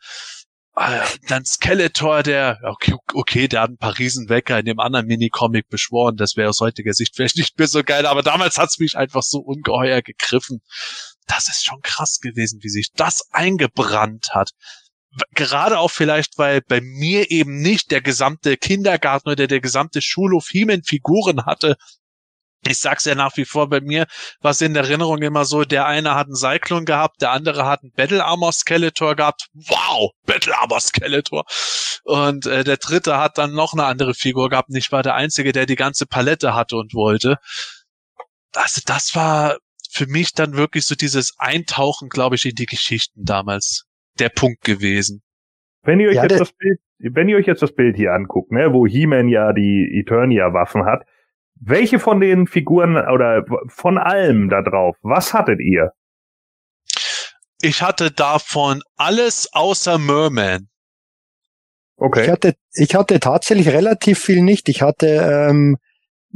Äh, 0.77 1.01
dann 1.29 1.45
Skeletor, 1.47 2.23
der, 2.23 2.59
okay, 2.63 2.95
okay, 3.15 3.49
der 3.49 3.63
hat 3.63 3.71
ein 3.71 3.79
paar 3.79 3.99
Riesenwecker 3.99 4.59
in 4.59 4.67
dem 4.67 4.79
anderen 4.79 5.07
Minicomic 5.07 5.69
beschworen. 5.69 6.17
Das 6.17 6.37
wäre 6.37 6.51
aus 6.51 6.61
heutiger 6.61 6.93
Sicht 6.93 7.17
vielleicht 7.17 7.39
nicht 7.39 7.59
mehr 7.59 7.69
so 7.69 7.83
geil, 7.83 8.05
aber 8.05 8.23
damals 8.23 8.59
hat's 8.59 8.79
mich 8.79 8.97
einfach 8.97 9.23
so 9.23 9.39
ungeheuer 9.39 10.03
gegriffen. 10.03 10.61
Das 11.27 11.49
ist 11.49 11.65
schon 11.65 11.81
krass 11.81 12.21
gewesen, 12.21 12.61
wie 12.63 12.69
sich 12.69 12.93
das 12.95 13.23
eingebrannt 13.33 14.31
hat. 14.33 14.51
Gerade 15.35 15.79
auch 15.79 15.91
vielleicht, 15.91 16.39
weil 16.39 16.61
bei 16.61 16.81
mir 16.81 17.31
eben 17.31 17.61
nicht 17.61 17.91
der 17.91 18.01
gesamte 18.01 18.57
Kindergarten 18.57 19.31
oder 19.31 19.47
der 19.47 19.61
gesamte 19.61 20.03
Schulhof 20.03 20.49
He-Man-Figuren 20.49 21.47
hatte, 21.47 21.77
ich 22.69 22.79
sag's 22.79 23.05
ja 23.05 23.15
nach 23.15 23.37
wie 23.37 23.45
vor 23.45 23.69
bei 23.69 23.81
mir, 23.81 24.07
was 24.41 24.61
in 24.61 24.75
Erinnerung 24.75 25.23
immer 25.23 25.45
so, 25.45 25.65
der 25.65 25.87
eine 25.87 26.15
hat 26.15 26.27
einen 26.27 26.37
Cyclone 26.37 26.85
gehabt, 26.85 27.23
der 27.23 27.31
andere 27.31 27.67
hat 27.67 27.83
einen 27.83 27.93
Battle 27.93 28.25
Armor 28.25 28.53
Skeletor 28.53 29.15
gehabt. 29.15 29.47
Wow, 29.53 30.11
Battle 30.25 30.57
Armor 30.57 30.81
Skeletor. 30.81 31.45
Und 32.05 32.47
äh, 32.47 32.65
der 32.65 32.77
dritte 32.77 33.19
hat 33.19 33.39
dann 33.39 33.55
noch 33.55 33.73
eine 33.73 33.85
andere 33.85 34.15
Figur 34.15 34.51
gehabt. 34.51 34.69
Und 34.69 34.77
ich 34.77 34.93
war 34.93 35.03
der 35.03 35.15
Einzige, 35.15 35.53
der 35.53 35.67
die 35.67 35.77
ganze 35.77 36.07
Palette 36.07 36.55
hatte 36.55 36.77
und 36.77 36.95
wollte. 36.95 37.39
Also 38.53 38.81
das 38.85 39.15
war 39.15 39.59
für 39.91 40.07
mich 40.07 40.33
dann 40.33 40.57
wirklich 40.57 40.87
so 40.87 40.95
dieses 40.95 41.35
Eintauchen, 41.39 42.09
glaube 42.09 42.37
ich, 42.37 42.45
in 42.45 42.55
die 42.55 42.67
Geschichten 42.67 43.25
damals 43.25 43.85
der 44.21 44.31
Punkt 44.31 44.63
gewesen. 44.63 45.23
Wenn 45.83 46.01
ihr 46.01 46.09
euch 46.09 46.17
ja, 46.17 46.25
jetzt 46.25 46.41
das 46.41 46.53
Bild, 46.53 46.81
wenn 46.99 47.29
ihr 47.29 47.37
euch 47.37 47.47
jetzt 47.47 47.63
das 47.63 47.75
Bild 47.75 47.97
hier 47.97 48.13
anguckt, 48.13 48.51
ne, 48.51 48.73
wo 48.73 48.87
He-Man 48.87 49.29
ja 49.29 49.53
die 49.53 50.01
Eternia-Waffen 50.01 50.85
hat, 50.85 51.07
welche 51.61 51.99
von 51.99 52.21
den 52.21 52.47
Figuren 52.47 52.97
oder 52.97 53.45
von 53.69 53.99
allem 53.99 54.49
da 54.49 54.63
drauf, 54.63 54.97
was 55.03 55.33
hattet 55.33 55.61
ihr? 55.61 55.93
Ich 57.63 57.83
hatte 57.83 58.11
davon 58.11 58.83
alles 58.97 59.49
außer 59.53 59.99
Merman. 59.99 60.69
Okay. 61.97 62.25
Ich 62.25 62.31
hatte, 62.31 62.55
ich 62.75 62.95
hatte 62.95 63.21
tatsächlich 63.21 63.69
relativ 63.69 64.19
viel 64.19 64.43
nicht. 64.43 64.69
Ich 64.69 64.83
hatte 64.83 65.07
ähm, 65.49 65.79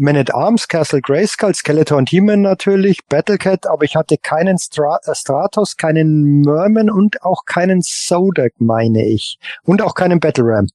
Man 0.02 0.16
at 0.16 0.32
Arms, 0.35 0.66
Castle 0.66 1.02
Grayskull, 1.02 1.55
Skeletor 1.55 1.98
und 1.98 2.09
He-Man 2.09 2.40
natürlich, 2.40 3.06
Battlecat, 3.10 3.66
aber 3.66 3.85
ich 3.85 3.97
hatte 3.97 4.16
keinen 4.16 4.56
Stra 4.56 4.98
äh, 5.05 5.14
Stratos, 5.14 5.77
keinen 5.77 6.40
Merman 6.40 6.89
und 6.89 7.22
auch 7.22 7.44
keinen 7.44 7.82
Sodak, 7.82 8.55
meine 8.56 9.06
ich. 9.06 9.39
Und 9.62 9.82
auch 9.82 9.94
keinen 9.94 10.18
Battle 10.18 10.44
Ram. 10.47 10.68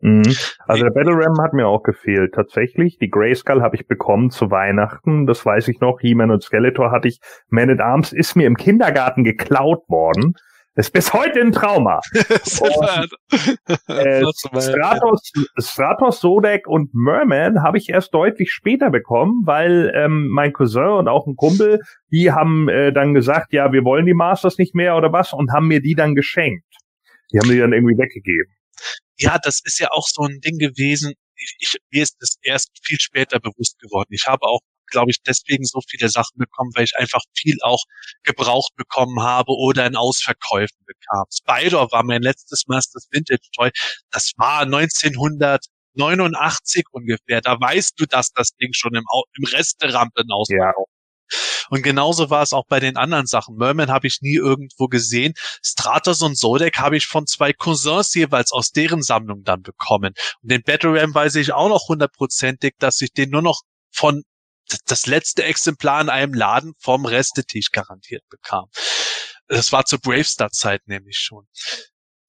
Mhm. 0.00 0.24
Also 0.66 0.82
der 0.82 0.90
Battle 0.90 1.14
Ram 1.14 1.40
hat 1.40 1.52
mir 1.52 1.68
auch 1.68 1.84
gefehlt, 1.84 2.34
tatsächlich. 2.34 2.98
Die 2.98 3.10
Grayskull 3.10 3.62
habe 3.62 3.76
ich 3.76 3.86
bekommen 3.86 4.30
zu 4.30 4.50
Weihnachten, 4.50 5.28
das 5.28 5.46
weiß 5.46 5.68
ich 5.68 5.78
noch. 5.78 6.00
He-Man 6.00 6.32
und 6.32 6.42
Skeletor 6.42 6.90
hatte 6.90 7.06
ich. 7.06 7.20
Man 7.48 7.70
at 7.70 7.78
Arms 7.78 8.12
ist 8.12 8.34
mir 8.34 8.48
im 8.48 8.56
Kindergarten 8.56 9.22
geklaut 9.22 9.88
worden. 9.88 10.34
Das 10.76 10.86
ist 10.86 10.92
bis 10.92 11.12
heute 11.12 11.40
ein 11.40 11.52
Trauma. 11.52 12.00
äh, 13.88 14.24
Stratos, 14.60 15.32
Stratos, 15.58 16.20
Sodek 16.20 16.66
und 16.66 16.92
Merman 16.94 17.62
habe 17.62 17.78
ich 17.78 17.88
erst 17.88 18.12
deutlich 18.12 18.50
später 18.50 18.90
bekommen, 18.90 19.42
weil 19.44 19.92
ähm, 19.94 20.28
mein 20.28 20.52
Cousin 20.52 20.98
und 20.98 21.08
auch 21.08 21.26
ein 21.26 21.36
Kumpel, 21.36 21.80
die 22.10 22.32
haben 22.32 22.68
äh, 22.68 22.92
dann 22.92 23.14
gesagt, 23.14 23.52
ja, 23.52 23.72
wir 23.72 23.84
wollen 23.84 24.06
die 24.06 24.14
Masters 24.14 24.58
nicht 24.58 24.74
mehr 24.74 24.96
oder 24.96 25.12
was 25.12 25.32
und 25.32 25.52
haben 25.52 25.68
mir 25.68 25.80
die 25.80 25.94
dann 25.94 26.14
geschenkt. 26.14 26.64
Die 27.32 27.38
haben 27.38 27.48
die 27.48 27.58
dann 27.58 27.72
irgendwie 27.72 27.96
weggegeben 27.96 28.54
ja, 29.16 29.38
das 29.42 29.60
ist 29.64 29.78
ja 29.78 29.88
auch 29.90 30.06
so 30.06 30.22
ein 30.24 30.40
Ding 30.40 30.58
gewesen. 30.58 31.14
Ich, 31.36 31.76
mir 31.90 32.02
ist 32.02 32.16
das 32.20 32.36
erst 32.42 32.70
viel 32.82 32.98
später 33.00 33.40
bewusst 33.40 33.78
geworden. 33.78 34.08
Ich 34.10 34.26
habe 34.26 34.42
auch, 34.46 34.60
glaube 34.94 35.10
ich, 35.10 35.18
deswegen 35.26 35.64
so 35.64 35.80
viele 35.88 36.08
Sachen 36.08 36.38
bekommen, 36.38 36.70
weil 36.74 36.84
ich 36.84 36.96
einfach 36.96 37.22
viel 37.36 37.56
auch 37.62 37.82
gebraucht 38.22 38.74
bekommen 38.76 39.22
habe 39.22 39.50
oder 39.52 39.84
in 39.86 39.96
Ausverkäufen 39.96 40.78
bekam. 40.86 41.24
Spider 41.32 41.90
war 41.90 42.04
mein 42.04 42.22
letztes 42.22 42.68
Masters 42.68 43.08
Vintage 43.10 43.48
Toy. 43.54 43.70
Das 44.10 44.32
war 44.36 44.60
1989 44.60 46.84
ungefähr. 46.92 47.40
Da 47.40 47.60
weißt 47.60 47.94
du, 47.98 48.06
dass 48.06 48.30
das 48.32 48.54
Ding 48.56 48.72
schon 48.72 48.94
im, 48.94 49.04
im 49.36 49.44
Restaurant 49.44 50.12
in 50.16 50.30
Ausverkauf 50.30 50.88
und 51.70 51.82
genauso 51.82 52.30
war 52.30 52.42
es 52.42 52.52
auch 52.52 52.66
bei 52.68 52.80
den 52.80 52.96
anderen 52.96 53.26
Sachen. 53.26 53.56
Merman 53.56 53.90
habe 53.90 54.06
ich 54.06 54.20
nie 54.20 54.36
irgendwo 54.36 54.88
gesehen. 54.88 55.34
Stratos 55.62 56.22
und 56.22 56.36
Zodek 56.36 56.78
habe 56.78 56.96
ich 56.96 57.06
von 57.06 57.26
zwei 57.26 57.52
Cousins 57.52 58.14
jeweils 58.14 58.52
aus 58.52 58.70
deren 58.70 59.02
Sammlung 59.02 59.42
dann 59.44 59.62
bekommen. 59.62 60.14
Und 60.42 60.50
den 60.50 60.62
Battle 60.62 61.00
Ram 61.00 61.14
weiß 61.14 61.36
ich 61.36 61.52
auch 61.52 61.68
noch 61.68 61.88
hundertprozentig, 61.88 62.74
dass 62.78 63.00
ich 63.00 63.12
den 63.12 63.30
nur 63.30 63.42
noch 63.42 63.62
von 63.90 64.22
das 64.86 65.06
letzte 65.06 65.44
Exemplar 65.44 66.00
in 66.00 66.08
einem 66.08 66.34
Laden 66.34 66.74
vom 66.78 67.06
Restetisch 67.06 67.70
garantiert 67.70 68.22
bekam. 68.28 68.66
Das 69.48 69.72
war 69.72 69.84
zur 69.84 70.00
Bravestar-Zeit 70.00 70.82
nämlich 70.86 71.18
schon. 71.18 71.46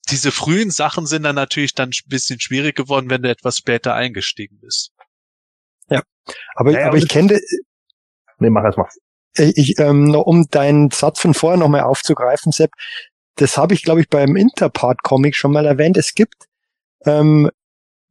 Diese 0.09 0.31
frühen 0.31 0.69
Sachen 0.69 1.07
sind 1.07 1.23
dann 1.23 1.35
natürlich 1.35 1.73
dann 1.73 1.89
ein 1.89 2.09
bisschen 2.09 2.39
schwierig 2.39 2.75
geworden, 2.75 3.09
wenn 3.09 3.23
du 3.23 3.29
etwas 3.29 3.57
später 3.57 3.95
eingestiegen 3.95 4.59
bist. 4.59 4.91
Ja, 5.89 6.03
aber, 6.55 6.71
ja, 6.71 6.87
aber 6.87 6.97
ich 6.97 7.07
kenne, 7.07 7.39
Nee, 8.39 8.49
mach 8.49 8.63
erst 8.63 8.77
mal. 8.77 8.89
Ich, 9.37 9.77
ähm, 9.79 10.15
um 10.15 10.47
deinen 10.49 10.91
Satz 10.91 11.19
von 11.19 11.33
vorher 11.33 11.57
nochmal 11.57 11.81
aufzugreifen, 11.81 12.51
Sepp, 12.51 12.71
das 13.35 13.57
habe 13.57 13.73
ich, 13.73 13.83
glaube 13.83 14.01
ich, 14.01 14.09
beim 14.09 14.35
Interpart-Comic 14.35 15.35
schon 15.35 15.51
mal 15.51 15.65
erwähnt. 15.65 15.97
Es 15.97 16.13
gibt 16.13 16.45
ähm, 17.05 17.49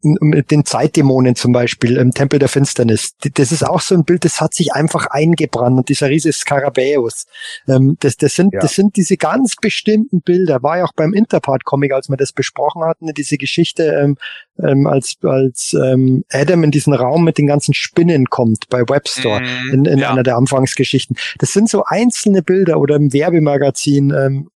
mit 0.05 0.51
den 0.51 0.64
Zeitdämonen 0.64 1.35
zum 1.35 1.52
Beispiel, 1.52 1.97
im 1.97 2.12
Tempel 2.12 2.39
der 2.39 2.48
Finsternis. 2.48 3.14
Das 3.35 3.52
ist 3.52 3.66
auch 3.66 3.81
so 3.81 3.94
ein 3.94 4.05
Bild, 4.05 4.24
das 4.24 4.40
hat 4.40 4.55
sich 4.55 4.72
einfach 4.72 5.06
eingebrannt 5.06 5.78
und 5.78 5.89
dieser 5.89 6.09
riesige 6.09 6.32
Skarabäus. 6.32 7.26
Ähm, 7.66 7.97
das, 8.01 8.16
das, 8.16 8.35
sind, 8.35 8.52
ja. 8.52 8.60
das 8.60 8.74
sind 8.74 8.97
diese 8.97 9.16
ganz 9.16 9.56
bestimmten 9.56 10.20
Bilder. 10.20 10.62
War 10.62 10.78
ja 10.78 10.85
auch 10.85 10.93
beim 10.94 11.12
Interpart-Comic, 11.12 11.93
als 11.93 12.09
wir 12.09 12.16
das 12.16 12.32
besprochen 12.32 12.85
hatten, 12.85 13.12
diese 13.14 13.39
Geschichte, 13.39 13.85
ähm, 13.85 14.16
ähm, 14.62 14.86
als, 14.86 15.16
als 15.22 15.74
ähm, 15.74 16.24
Adam 16.31 16.62
in 16.62 16.70
diesen 16.70 16.93
Raum 16.93 17.24
mit 17.24 17.39
den 17.39 17.47
ganzen 17.47 17.74
Spinnen 17.74 18.26
kommt 18.26 18.68
bei 18.68 18.82
Webstore 18.82 19.40
mm, 19.40 19.74
in, 19.74 19.85
in 19.86 19.98
ja. 19.98 20.10
einer 20.10 20.22
der 20.22 20.36
Anfangsgeschichten. 20.36 21.16
Das 21.39 21.52
sind 21.52 21.68
so 21.68 21.85
einzelne 21.85 22.43
Bilder 22.43 22.78
oder 22.78 22.97
im 22.97 23.12
Werbemagazin. 23.12 24.10
Ähm, 24.10 24.51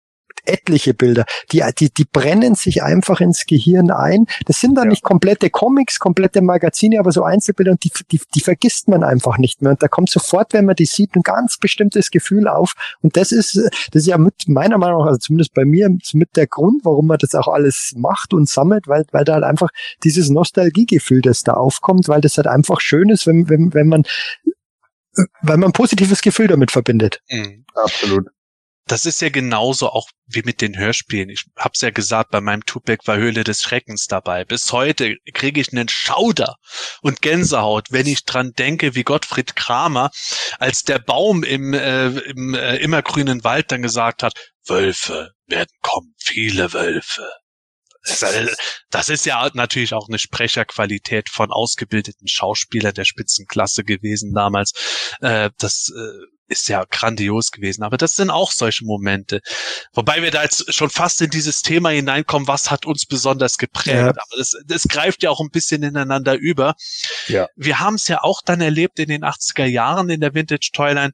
etliche 0.49 0.95
Bilder. 0.95 1.25
Die, 1.53 1.63
die, 1.79 1.93
die 1.93 2.05
brennen 2.05 2.55
sich 2.55 2.83
einfach 2.83 3.21
ins 3.21 3.47
Gehirn 3.47 3.91
ein. 3.91 4.27
Das 4.47 4.61
sind 4.61 4.77
dann 4.77 4.85
ja. 4.85 4.91
nicht 4.91 5.03
komplette 5.03 5.51
Comics, 5.51 5.99
komplette 5.99 6.43
Magazine, 6.43 6.99
aber 6.99 7.13
so 7.13 7.23
Einzelbilder 7.23 7.73
und 7.73 7.85
die, 7.85 7.93
die, 8.11 8.21
die 8.35 8.41
vergisst 8.41 8.89
man 8.89 9.05
einfach 9.05 9.39
nicht 9.39 9.63
mehr. 9.63 9.73
Und 9.73 9.83
da 9.83 9.89
kommt 9.89 10.11
sofort, 10.11 10.53
wenn 10.53 10.65
man 10.65 10.77
die 10.77 10.87
sieht, 10.87 11.15
ein 11.15 11.23
ganz 11.23 11.59
bestimmtes 11.59 12.11
Gefühl 12.11 12.49
auf. 12.49 12.75
Und 13.03 13.17
das 13.17 13.33
ist, 13.33 13.57
das 13.57 14.03
ist 14.03 14.07
ja 14.07 14.19
mit 14.19 14.49
meiner 14.49 14.79
Meinung 14.79 15.01
nach, 15.01 15.09
also 15.09 15.19
zumindest 15.19 15.55
bei 15.55 15.65
mir, 15.65 15.91
mit 16.13 16.37
der 16.37 16.47
Grund, 16.47 16.85
warum 16.85 17.07
man 17.07 17.19
das 17.19 17.35
auch 17.35 17.49
alles 17.49 17.93
macht 17.97 18.33
und 18.33 18.49
sammelt, 18.49 18.89
weil, 18.89 19.05
weil 19.13 19.25
da 19.25 19.35
halt 19.35 19.45
einfach 19.45 19.69
dieses 20.05 20.31
Nostalgiegefühl, 20.31 21.21
das 21.21 21.43
da 21.43 21.55
aufkommt, 21.55 22.09
weil 22.09 22.21
das 22.21 22.37
halt 22.37 22.47
einfach 22.47 22.81
schön 22.81 23.11
ist, 23.11 23.27
wenn, 23.27 23.49
wenn, 23.49 23.75
wenn 23.75 23.89
man 23.89 24.03
weil 25.43 25.57
man 25.57 25.71
ein 25.71 25.73
positives 25.73 26.23
Gefühl 26.23 26.47
damit 26.47 26.71
verbindet. 26.71 27.21
Mhm. 27.29 27.65
Absolut 27.75 28.29
das 28.91 29.07
ist 29.07 29.21
ja 29.21 29.29
genauso 29.29 29.91
auch 29.91 30.09
wie 30.27 30.43
mit 30.43 30.61
den 30.61 30.77
Hörspielen. 30.77 31.29
Ich 31.29 31.45
hab's 31.57 31.81
ja 31.81 31.91
gesagt, 31.91 32.31
bei 32.31 32.41
meinem 32.41 32.65
Tupac 32.65 33.07
war 33.07 33.17
Höhle 33.17 33.45
des 33.45 33.63
Schreckens 33.63 34.07
dabei. 34.07 34.45
Bis 34.45 34.73
heute 34.73 35.17
kriege 35.33 35.61
ich 35.61 35.73
einen 35.73 35.89
Schauder 35.89 36.57
und 37.03 37.23
Gänsehaut, 37.23 37.89
wenn 37.91 38.07
ich 38.07 38.25
dran 38.25 38.53
denke, 38.53 38.95
wie 38.95 39.05
Gottfried 39.05 39.57
Kramer, 39.57 40.11
als 40.59 40.83
der 40.83 40.99
Baum 40.99 41.45
im, 41.45 41.75
äh, 41.75 42.09
im 42.09 42.55
äh, 42.55 42.77
immergrünen 42.77 43.45
Wald 43.45 43.71
dann 43.71 43.83
gesagt 43.83 44.23
hat, 44.23 44.35
Wölfe 44.67 45.33
werden 45.47 45.73
kommen, 45.83 46.15
viele 46.19 46.73
Wölfe. 46.73 47.29
Das 48.91 49.09
ist 49.09 49.27
ja 49.27 49.51
natürlich 49.53 49.93
auch 49.93 50.09
eine 50.09 50.19
Sprecherqualität 50.19 51.29
von 51.29 51.51
ausgebildeten 51.51 52.29
Schauspielern 52.29 52.95
der 52.95 53.05
Spitzenklasse 53.05 53.85
gewesen 53.85 54.33
damals. 54.35 54.73
Äh, 55.21 55.51
das 55.59 55.93
äh, 55.95 56.38
ist 56.49 56.69
ja 56.69 56.85
grandios 56.91 57.53
gewesen. 57.53 57.83
Aber 57.83 57.97
das 57.97 58.17
sind 58.17 58.31
auch 58.31 58.51
solche 58.51 58.85
Momente. 58.85 59.41
Wobei 59.93 60.23
wir 60.23 60.31
da 60.31 60.43
jetzt 60.43 60.73
schon 60.75 60.91
fast 60.91 61.21
in 61.23 61.31
dieses 61.31 61.63
Thema 61.63 61.91
hineinkommen, 61.91 62.49
was 62.49 62.71
hat 62.71 62.87
uns 62.87 63.07
besonders 63.07 63.59
geprägt. 63.59 63.97
Ja. 63.97 64.09
Aber 64.09 64.37
das, 64.37 64.57
das 64.67 64.89
greift 64.89 65.23
ja 65.23 65.31
auch 65.31 65.41
ein 65.41 65.51
bisschen 65.51 65.83
ineinander 65.83 66.35
über. 66.35 66.75
Ja. 67.29 67.47
Wir 67.57 67.81
haben 67.81 67.95
es 67.95 68.09
ja 68.09 68.23
auch 68.23 68.43
dann 68.43 68.61
erlebt 68.61 68.99
in 68.99 69.09
den 69.09 69.25
80er 69.25 69.67
Jahren 69.67 70.09
in 70.09 70.21
der 70.21 70.35
Vintage 70.35 70.71
Toyline. 70.73 71.13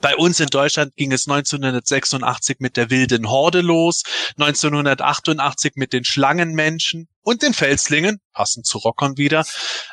Bei 0.00 0.14
uns 0.14 0.40
in 0.40 0.48
Deutschland 0.48 0.94
ging 0.96 1.10
es 1.12 1.26
1986 1.26 2.58
mit 2.60 2.76
der 2.76 2.90
wilden 2.90 3.30
Horde 3.30 3.62
los, 3.62 4.02
1988 4.38 5.72
mit 5.76 5.92
den 5.94 6.04
Schlangenmenschen 6.04 7.08
und 7.22 7.42
den 7.42 7.54
Felslingen, 7.54 8.20
passend 8.32 8.66
zu 8.66 8.78
Rockern 8.78 9.16
wieder, 9.16 9.46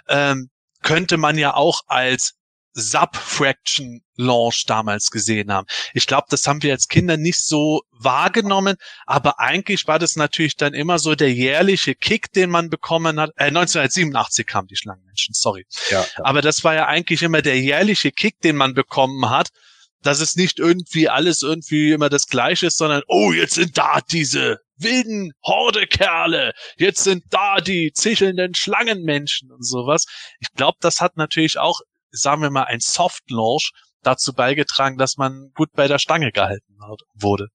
ähm, 0.10 0.50
könnte 0.82 1.16
man 1.16 1.38
ja 1.38 1.54
auch 1.54 1.82
als 1.88 2.34
Subfraction 2.74 4.03
Launch 4.16 4.66
damals 4.66 5.10
gesehen 5.10 5.52
haben. 5.52 5.68
Ich 5.94 6.08
glaube, 6.08 6.28
das 6.30 6.48
haben 6.48 6.62
wir 6.64 6.74
als 6.74 6.88
Kinder 6.88 7.18
nicht 7.18 7.42
so 7.42 7.82
wahrgenommen, 7.92 8.76
aber 9.06 9.40
eigentlich 9.40 9.88
war 9.88 10.00
das 10.00 10.16
natürlich 10.16 10.56
dann 10.56 10.74
immer 10.74 11.00
so 11.00 11.16
der 11.16 11.32
jährliche 11.32 11.96
Kick, 11.96 12.32
den 12.32 12.50
man 12.50 12.70
bekommen 12.70 13.20
hat. 13.20 13.32
Äh, 13.36 13.46
1987 13.46 14.46
kamen 14.46 14.68
die 14.68 14.76
Schlangenmenschen, 14.76 15.34
sorry. 15.34 15.66
Ja, 15.90 16.02
ja. 16.02 16.26
Aber 16.26 16.42
das 16.42 16.64
war 16.64 16.76
ja 16.76 16.88
eigentlich 16.88 17.24
immer 17.24 17.42
der 17.42 17.60
jährliche 17.60 18.12
Kick, 18.12 18.40
den 18.42 18.56
man 18.56 18.74
bekommen 18.74 19.30
hat, 19.30 19.50
dass 20.02 20.20
es 20.20 20.36
nicht 20.36 20.60
irgendwie 20.60 21.10
alles 21.10 21.42
irgendwie 21.42 21.92
immer 21.92 22.10
das 22.10 22.28
Gleiche 22.28 22.68
ist, 22.68 22.78
sondern 22.78 23.04
oh, 23.08 23.32
jetzt 23.32 23.56
sind 23.56 23.78
da 23.78 24.00
diese 24.02 24.60
wilden 24.76 25.32
Hordekerle, 25.46 26.52
jetzt 26.78 27.04
sind 27.04 27.24
da 27.30 27.62
die 27.62 27.94
zichelnden 27.94 28.54
Schlangenmenschen 28.54 29.52
und 29.52 29.66
sowas. 29.66 30.06
Ich 30.40 30.50
glaube, 30.56 30.78
das 30.82 31.00
hat 31.00 31.16
natürlich 31.16 31.58
auch 31.58 31.80
sagen 32.14 32.42
wir 32.42 32.52
mal, 32.52 32.66
ein 32.66 32.80
Soft 32.80 33.30
Launch 33.30 33.72
dazu 34.04 34.34
beigetragen, 34.34 34.98
dass 34.98 35.18
man 35.18 35.52
gut 35.56 35.70
bei 35.74 35.88
der 35.88 36.00
Stange 36.00 36.32
gehalten 36.32 36.78
wurde. 37.14 37.48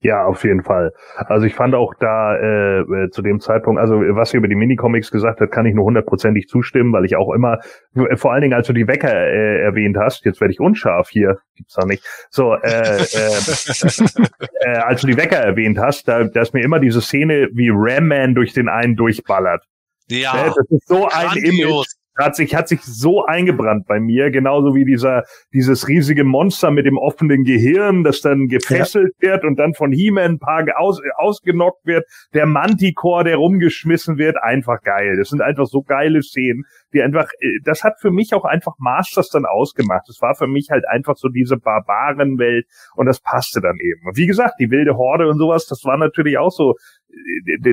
Ja, 0.00 0.24
auf 0.26 0.44
jeden 0.44 0.62
Fall. 0.62 0.92
Also 1.16 1.44
ich 1.44 1.54
fand 1.54 1.74
auch 1.74 1.92
da 1.98 2.36
äh, 2.36 2.80
äh, 2.82 3.10
zu 3.10 3.20
dem 3.20 3.40
Zeitpunkt, 3.40 3.80
also 3.80 3.96
was 3.96 4.32
ihr 4.32 4.38
über 4.38 4.46
die 4.46 4.54
Minicomics 4.54 5.10
gesagt 5.10 5.40
hat, 5.40 5.50
kann 5.50 5.66
ich 5.66 5.74
nur 5.74 5.86
hundertprozentig 5.86 6.46
zustimmen, 6.46 6.92
weil 6.92 7.04
ich 7.04 7.16
auch 7.16 7.32
immer, 7.34 7.58
äh, 7.96 8.16
vor 8.16 8.32
allen 8.32 8.42
Dingen 8.42 8.54
als 8.54 8.68
du 8.68 8.72
die 8.72 8.86
Wecker 8.86 9.12
äh, 9.12 9.60
erwähnt 9.60 9.96
hast, 9.98 10.24
jetzt 10.24 10.40
werde 10.40 10.52
ich 10.52 10.60
unscharf 10.60 11.08
hier, 11.08 11.38
gibt's 11.56 11.74
da 11.74 11.84
nicht. 11.84 12.04
So, 12.30 12.54
äh, 12.54 13.02
äh, 13.02 13.02
äh, 14.60 14.78
als 14.78 15.00
du 15.00 15.08
die 15.08 15.16
Wecker 15.16 15.38
erwähnt 15.38 15.78
hast, 15.80 16.06
da, 16.06 16.22
da 16.22 16.42
ist 16.42 16.54
mir 16.54 16.62
immer 16.62 16.78
diese 16.78 17.00
Szene, 17.00 17.48
wie 17.52 17.70
Ram 17.72 18.06
Man 18.06 18.36
durch 18.36 18.52
den 18.52 18.68
einen 18.68 18.94
durchballert. 18.94 19.64
Ja, 20.08 20.44
das 20.46 20.56
ist 20.70 20.86
so 20.86 21.08
ein 21.08 21.36
Image 21.38 21.86
hat 22.18 22.36
sich, 22.36 22.54
hat 22.54 22.68
sich 22.68 22.82
so 22.82 23.24
eingebrannt 23.24 23.86
bei 23.86 24.00
mir, 24.00 24.30
genauso 24.30 24.74
wie 24.74 24.84
dieser, 24.84 25.22
dieses 25.52 25.88
riesige 25.88 26.24
Monster 26.24 26.70
mit 26.70 26.84
dem 26.84 26.98
offenen 26.98 27.44
Gehirn, 27.44 28.04
das 28.04 28.20
dann 28.20 28.48
gefesselt 28.48 29.12
ja. 29.20 29.30
wird 29.30 29.44
und 29.44 29.58
dann 29.58 29.74
von 29.74 29.92
He-Man 29.92 30.32
ein 30.32 30.38
paar 30.38 30.64
aus, 30.76 31.00
ausgenockt 31.16 31.86
wird, 31.86 32.04
der 32.34 32.46
Manticore, 32.46 33.24
der 33.24 33.36
rumgeschmissen 33.36 34.18
wird, 34.18 34.36
einfach 34.36 34.80
geil. 34.82 35.16
Das 35.16 35.28
sind 35.28 35.40
einfach 35.40 35.66
so 35.66 35.82
geile 35.82 36.22
Szenen, 36.22 36.64
die 36.92 37.02
einfach, 37.02 37.28
äh, 37.40 37.60
das 37.64 37.84
hat 37.84 38.00
für 38.00 38.10
mich 38.10 38.34
auch 38.34 38.44
einfach 38.44 38.74
Masters 38.78 39.28
dann 39.30 39.46
ausgemacht. 39.46 40.08
Es 40.08 40.20
war 40.20 40.34
für 40.34 40.48
mich 40.48 40.68
halt 40.70 40.88
einfach 40.88 41.16
so 41.16 41.28
diese 41.28 41.56
Barbarenwelt 41.56 42.66
und 42.96 43.06
das 43.06 43.20
passte 43.20 43.60
dann 43.60 43.76
eben. 43.80 44.06
Und 44.06 44.16
wie 44.16 44.26
gesagt, 44.26 44.54
die 44.58 44.70
wilde 44.70 44.96
Horde 44.96 45.28
und 45.28 45.38
sowas, 45.38 45.66
das 45.66 45.84
war 45.84 45.96
natürlich 45.96 46.38
auch 46.38 46.50
so, 46.50 46.74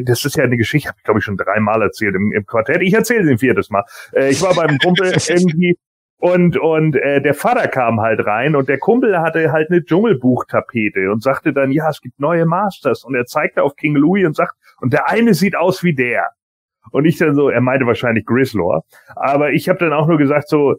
das 0.02 0.26
ist 0.26 0.38
ja 0.38 0.44
eine 0.44 0.58
Geschichte, 0.58 0.90
habe 0.90 0.98
ich 1.00 1.04
glaube 1.04 1.20
ich 1.20 1.26
schon 1.26 1.38
dreimal 1.38 1.82
erzählt 1.82 2.16
im, 2.16 2.32
im 2.32 2.46
Quartett. 2.46 2.82
Ich 2.82 2.94
erzähle 2.94 3.26
sie 3.26 3.32
ein 3.32 3.38
viertes 3.38 3.70
Mal. 3.70 3.84
Äh, 4.14 4.30
ich 4.30 4.42
war 4.42 4.56
beim 4.56 4.78
Kumpel 4.78 5.14
irgendwie 5.28 5.78
und 6.18 6.58
und 6.58 6.96
äh, 6.96 7.22
der 7.22 7.34
Vater 7.34 7.68
kam 7.68 8.00
halt 8.02 8.26
rein 8.26 8.56
und 8.56 8.70
der 8.70 8.80
Kumpel 8.80 9.20
hatte 9.20 9.52
halt 9.52 9.70
eine 9.70 9.84
Dschungelbuchtapete 9.84 11.12
und 11.12 11.22
sagte 11.22 11.54
dann, 11.54 11.72
ja, 11.72 11.90
es 11.90 12.02
gibt 12.02 12.20
neue 12.20 12.46
Masters 12.46 13.04
und 13.04 13.16
er 13.16 13.26
zeigte 13.26 13.64
auf 13.64 13.76
King 13.76 13.96
Louis 13.96 14.26
und 14.26 14.36
sagt, 14.36 14.56
und 14.80 14.94
der 14.94 15.10
eine 15.10 15.34
sieht 15.34 15.56
aus 15.56 15.84
wie 15.84 15.94
der. 15.94 16.30
Und 16.92 17.06
ich 17.06 17.18
dann 17.18 17.36
so, 17.36 17.50
er 17.50 17.62
meinte 17.62 17.86
wahrscheinlich 17.86 18.26
Grislor. 18.26 18.84
Aber 19.16 19.52
ich 19.52 19.68
habe 19.70 19.80
dann 19.80 19.94
auch 19.94 20.08
nur 20.08 20.18
gesagt 20.18 20.48
so, 20.48 20.76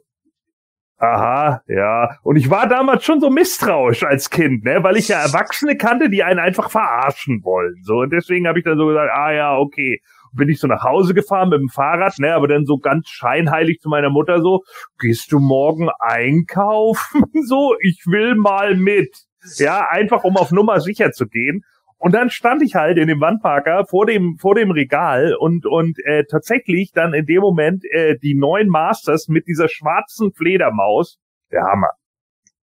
aha, 0.99 1.63
ja. 1.69 2.19
Und 2.23 2.37
ich 2.37 2.51
war 2.51 2.67
damals 2.69 3.05
schon 3.05 3.21
so 3.21 3.31
misstrauisch 3.31 4.03
als 4.05 4.31
Kind, 4.31 4.65
ne, 4.65 4.83
weil 4.83 4.97
ich 4.97 5.09
ja 5.09 5.21
Erwachsene 5.21 5.77
kannte, 5.77 6.09
die 6.11 6.23
einen 6.23 6.41
einfach 6.41 6.71
verarschen 6.71 7.43
wollen. 7.45 7.77
So 7.83 7.99
und 8.01 8.11
deswegen 8.11 8.47
habe 8.49 8.59
ich 8.59 8.65
dann 8.65 8.79
so 8.79 8.87
gesagt, 8.87 9.11
ah 9.13 9.33
ja, 9.33 9.57
okay. 9.57 10.01
bin 10.33 10.49
ich 10.49 10.61
so 10.61 10.67
nach 10.67 10.85
Hause 10.85 11.15
gefahren 11.15 11.49
mit 11.49 11.61
dem 11.61 11.69
Fahrrad, 11.69 12.19
ne, 12.19 12.35
aber 12.35 12.49
dann 12.49 12.67
so 12.67 12.79
ganz 12.79 13.09
scheinheilig 13.09 13.81
zu 13.81 13.89
meiner 13.89 14.11
Mutter 14.11 14.41
so, 14.43 14.63
gehst 14.99 15.33
du 15.33 15.39
morgen 15.39 15.89
einkaufen? 15.99 17.25
so, 17.47 17.75
ich 17.81 18.03
will 18.07 18.35
mal 18.35 18.75
mit. 18.77 19.17
Ja, 19.57 19.87
einfach 19.89 20.25
um 20.25 20.37
auf 20.37 20.51
Nummer 20.51 20.81
sicher 20.81 21.13
zu 21.13 21.27
gehen. 21.27 21.63
Und 21.99 22.15
dann 22.15 22.31
stand 22.31 22.63
ich 22.63 22.75
halt 22.75 22.99
in 22.99 23.09
dem 23.09 23.21
Wandparker 23.21 23.87
vor 23.87 24.07
dem 24.07 24.37
vor 24.39 24.55
dem 24.55 24.71
Regal 24.71 25.35
und 25.35 25.65
und 25.67 25.99
äh, 26.05 26.25
tatsächlich 26.31 26.93
dann 26.93 27.15
in 27.15 27.25
dem 27.25 27.41
Moment 27.41 27.85
äh, 27.91 28.19
die 28.19 28.35
neuen 28.35 28.69
Masters 28.69 29.29
mit 29.29 29.47
dieser 29.47 29.69
schwarzen 29.69 30.33
Fledermaus, 30.33 31.19
der 31.51 31.63
Hammer. 31.63 31.91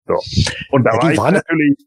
So. 0.06 0.16
Und 0.72 0.84
da 0.84 0.96
ja, 0.96 1.04
war 1.04 1.12
ich 1.12 1.20
natürlich 1.20 1.78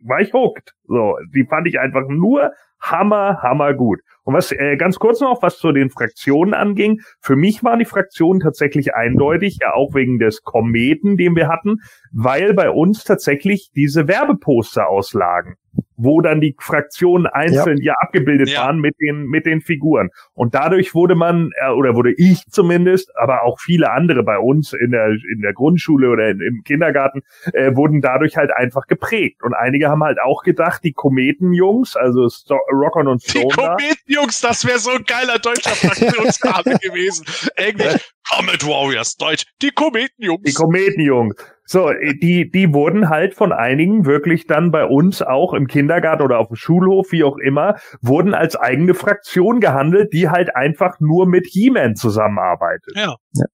war 0.00 0.20
ich 0.20 0.32
hooked. 0.32 0.74
So, 0.84 1.16
die 1.32 1.46
fand 1.48 1.68
ich 1.68 1.78
einfach 1.78 2.08
nur 2.08 2.52
hammer 2.80 3.42
hammer 3.42 3.74
gut. 3.74 4.00
Und 4.28 4.34
was 4.34 4.52
äh, 4.52 4.76
ganz 4.76 4.98
kurz 4.98 5.22
noch, 5.22 5.40
was 5.40 5.56
zu 5.56 5.72
den 5.72 5.88
Fraktionen 5.88 6.52
anging, 6.52 7.00
für 7.18 7.34
mich 7.34 7.64
waren 7.64 7.78
die 7.78 7.86
Fraktionen 7.86 8.40
tatsächlich 8.40 8.94
eindeutig, 8.94 9.56
ja 9.62 9.72
auch 9.72 9.94
wegen 9.94 10.18
des 10.18 10.42
Kometen, 10.42 11.16
den 11.16 11.34
wir 11.34 11.48
hatten, 11.48 11.78
weil 12.12 12.52
bei 12.52 12.68
uns 12.68 13.04
tatsächlich 13.04 13.70
diese 13.74 14.06
Werbeposter 14.06 14.86
auslagen 14.86 15.56
wo 15.96 16.20
dann 16.20 16.40
die 16.40 16.54
Fraktionen 16.58 17.26
einzeln 17.26 17.78
ja, 17.78 17.92
ja 17.92 17.94
abgebildet 18.00 18.50
ja. 18.50 18.62
waren 18.62 18.78
mit 18.78 18.94
den 19.00 19.26
mit 19.26 19.46
den 19.46 19.60
Figuren. 19.60 20.10
Und 20.32 20.54
dadurch 20.54 20.94
wurde 20.94 21.14
man 21.14 21.50
äh, 21.60 21.70
oder 21.70 21.94
wurde 21.94 22.12
ich 22.16 22.44
zumindest, 22.48 23.10
aber 23.16 23.42
auch 23.42 23.58
viele 23.60 23.90
andere 23.90 24.22
bei 24.22 24.38
uns 24.38 24.72
in 24.72 24.92
der 24.92 25.08
in 25.08 25.40
der 25.42 25.52
Grundschule 25.52 26.08
oder 26.10 26.28
in, 26.28 26.40
im 26.40 26.62
Kindergarten 26.64 27.22
äh, 27.52 27.74
wurden 27.74 28.00
dadurch 28.00 28.36
halt 28.36 28.52
einfach 28.52 28.86
geprägt. 28.86 29.42
Und 29.42 29.54
einige 29.54 29.88
haben 29.88 30.04
halt 30.04 30.18
auch 30.20 30.42
gedacht, 30.42 30.84
die 30.84 30.92
Kometenjungs, 30.92 31.96
also 31.96 32.28
Sto 32.28 32.58
Rockon 32.70 33.08
und 33.08 33.22
Stone, 33.22 33.76
die 34.08 34.17
Kometenjungs, 34.18 34.40
das 34.40 34.64
wäre 34.64 34.78
so 34.78 34.90
ein 34.90 35.04
geiler 35.04 35.38
deutscher 35.38 35.70
Fraktionsname 35.70 36.78
gewesen. 36.82 37.24
Englisch 37.56 38.02
Comet 38.28 38.66
Warriors, 38.66 39.16
Deutsch, 39.16 39.46
die 39.62 39.70
Kometenjungs. 39.70 40.42
Die 40.44 40.52
Kometenjungs. 40.52 41.34
So, 41.64 41.90
die, 42.22 42.50
die 42.50 42.72
wurden 42.72 43.08
halt 43.10 43.34
von 43.34 43.52
einigen 43.52 44.06
wirklich 44.06 44.46
dann 44.46 44.70
bei 44.70 44.84
uns 44.84 45.20
auch 45.22 45.52
im 45.52 45.66
Kindergarten 45.66 46.22
oder 46.22 46.38
auf 46.38 46.48
dem 46.48 46.56
Schulhof, 46.56 47.12
wie 47.12 47.24
auch 47.24 47.36
immer, 47.36 47.76
wurden 48.00 48.34
als 48.34 48.56
eigene 48.56 48.94
Fraktion 48.94 49.60
gehandelt, 49.60 50.12
die 50.12 50.30
halt 50.30 50.56
einfach 50.56 50.98
nur 51.00 51.26
mit 51.26 51.46
He-Man 51.46 51.94
zusammenarbeitet. 51.94 52.94
Ja. 52.96 53.16
ja. 53.34 53.44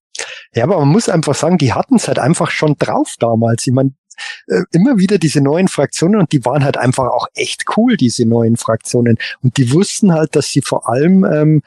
Ja, 0.55 0.63
aber 0.65 0.79
man 0.79 0.89
muss 0.89 1.09
einfach 1.09 1.35
sagen, 1.35 1.59
die 1.59 1.73
hatten 1.73 1.97
es 1.97 2.07
halt 2.07 2.21
einfach 2.21 2.53
schon 2.53 2.77
drauf 2.79 3.15
damals. 3.19 3.67
Ich 3.67 3.73
meine, 3.73 3.91
äh, 4.47 4.63
immer 4.73 4.99
wieder 4.99 5.19
diese 5.19 5.41
neuen 5.41 5.69
Fraktionen 5.69 6.21
und 6.21 6.33
die 6.33 6.45
waren 6.45 6.65
halt 6.65 6.77
einfach 6.77 7.09
auch 7.09 7.29
echt 7.35 7.65
cool, 7.77 7.97
diese 7.97 8.27
neuen 8.27 8.57
Fraktionen. 8.57 9.19
Und 9.43 9.57
die 9.57 9.73
wussten 9.73 10.13
halt, 10.13 10.37
dass 10.37 10.49
sie 10.49 10.63
vor 10.63 10.89
allem 10.89 11.25
ähm, 11.25 11.63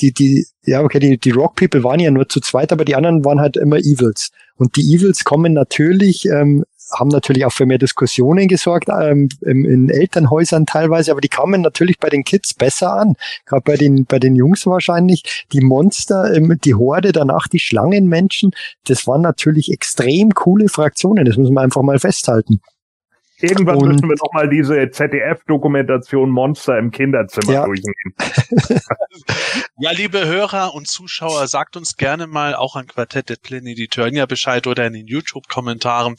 die, 0.00 0.12
die, 0.12 0.46
ja, 0.64 0.82
okay, 0.82 0.98
die, 0.98 1.18
die 1.18 1.30
Rock 1.30 1.56
People 1.56 1.82
waren 1.82 2.00
ja 2.00 2.10
nur 2.10 2.28
zu 2.28 2.40
zweit, 2.40 2.72
aber 2.72 2.84
die 2.84 2.94
anderen 2.94 3.24
waren 3.24 3.40
halt 3.40 3.56
immer 3.56 3.78
Evils. 3.78 4.30
Und 4.56 4.76
die 4.76 4.94
Evils 4.94 5.24
kommen 5.24 5.54
natürlich 5.54 6.26
ähm, 6.26 6.64
haben 6.92 7.08
natürlich 7.08 7.44
auch 7.44 7.52
für 7.52 7.66
mehr 7.66 7.78
Diskussionen 7.78 8.48
gesorgt 8.48 8.88
ähm, 8.88 9.28
in, 9.40 9.88
Elternhäusern 9.88 10.66
teilweise, 10.66 11.10
aber 11.10 11.20
die 11.20 11.28
kamen 11.28 11.60
natürlich 11.60 11.98
bei 11.98 12.08
den 12.08 12.24
Kids 12.24 12.54
besser 12.54 12.92
an. 12.92 13.14
Gerade 13.46 13.62
bei 13.64 13.76
den 13.76 14.04
bei 14.04 14.18
den 14.18 14.36
Jungs 14.36 14.66
wahrscheinlich. 14.66 15.44
Die 15.52 15.60
Monster, 15.60 16.34
ähm, 16.34 16.58
die 16.64 16.74
Horde, 16.74 17.12
danach 17.12 17.48
die 17.48 17.58
Schlangenmenschen, 17.58 18.52
das 18.86 19.06
waren 19.06 19.22
natürlich 19.22 19.70
extrem 19.72 20.30
coole 20.32 20.68
Fraktionen. 20.68 21.24
Das 21.24 21.36
muss 21.36 21.50
man 21.50 21.64
einfach 21.64 21.82
mal 21.82 21.98
festhalten. 21.98 22.60
Irgendwann 23.42 23.76
und, 23.76 23.88
müssen 23.88 24.08
wir 24.08 24.16
noch 24.20 24.32
mal 24.32 24.48
diese 24.48 24.90
ZDF-Dokumentation 24.90 26.30
Monster 26.30 26.78
im 26.78 26.92
Kinderzimmer 26.92 27.52
ja. 27.52 27.64
durchnehmen. 27.64 28.14
ja, 29.78 29.90
liebe 29.90 30.24
Hörer 30.24 30.74
und 30.74 30.86
Zuschauer, 30.86 31.48
sagt 31.48 31.76
uns 31.76 31.96
gerne 31.96 32.28
mal 32.28 32.54
auch 32.54 32.76
an 32.76 32.86
Quartett 32.86 33.30
der 33.30 33.36
Planetitörnia 33.36 34.26
Bescheid 34.26 34.66
oder 34.68 34.86
in 34.86 34.92
den 34.92 35.06
YouTube-Kommentaren, 35.06 36.14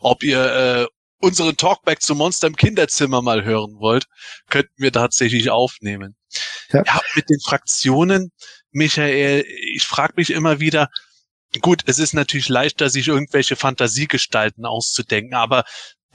ob 0.00 0.22
ihr 0.22 0.44
äh, 0.44 0.86
unseren 1.18 1.56
Talkback 1.56 2.02
zu 2.02 2.14
Monster 2.14 2.46
im 2.46 2.56
Kinderzimmer 2.56 3.22
mal 3.22 3.42
hören 3.42 3.76
wollt, 3.78 4.06
könnten 4.50 4.74
wir 4.76 4.92
tatsächlich 4.92 5.48
aufnehmen. 5.48 6.14
Ja. 6.72 6.82
ja 6.84 7.00
mit 7.14 7.30
den 7.30 7.40
Fraktionen, 7.40 8.32
Michael, 8.70 9.46
ich 9.72 9.84
frage 9.84 10.12
mich 10.16 10.30
immer 10.30 10.60
wieder, 10.60 10.88
Gut, 11.60 11.82
es 11.86 11.98
ist 11.98 12.12
natürlich 12.12 12.48
leichter, 12.48 12.90
sich 12.90 13.08
irgendwelche 13.08 13.56
Fantasiegestalten 13.56 14.64
auszudenken, 14.66 15.34
aber 15.34 15.64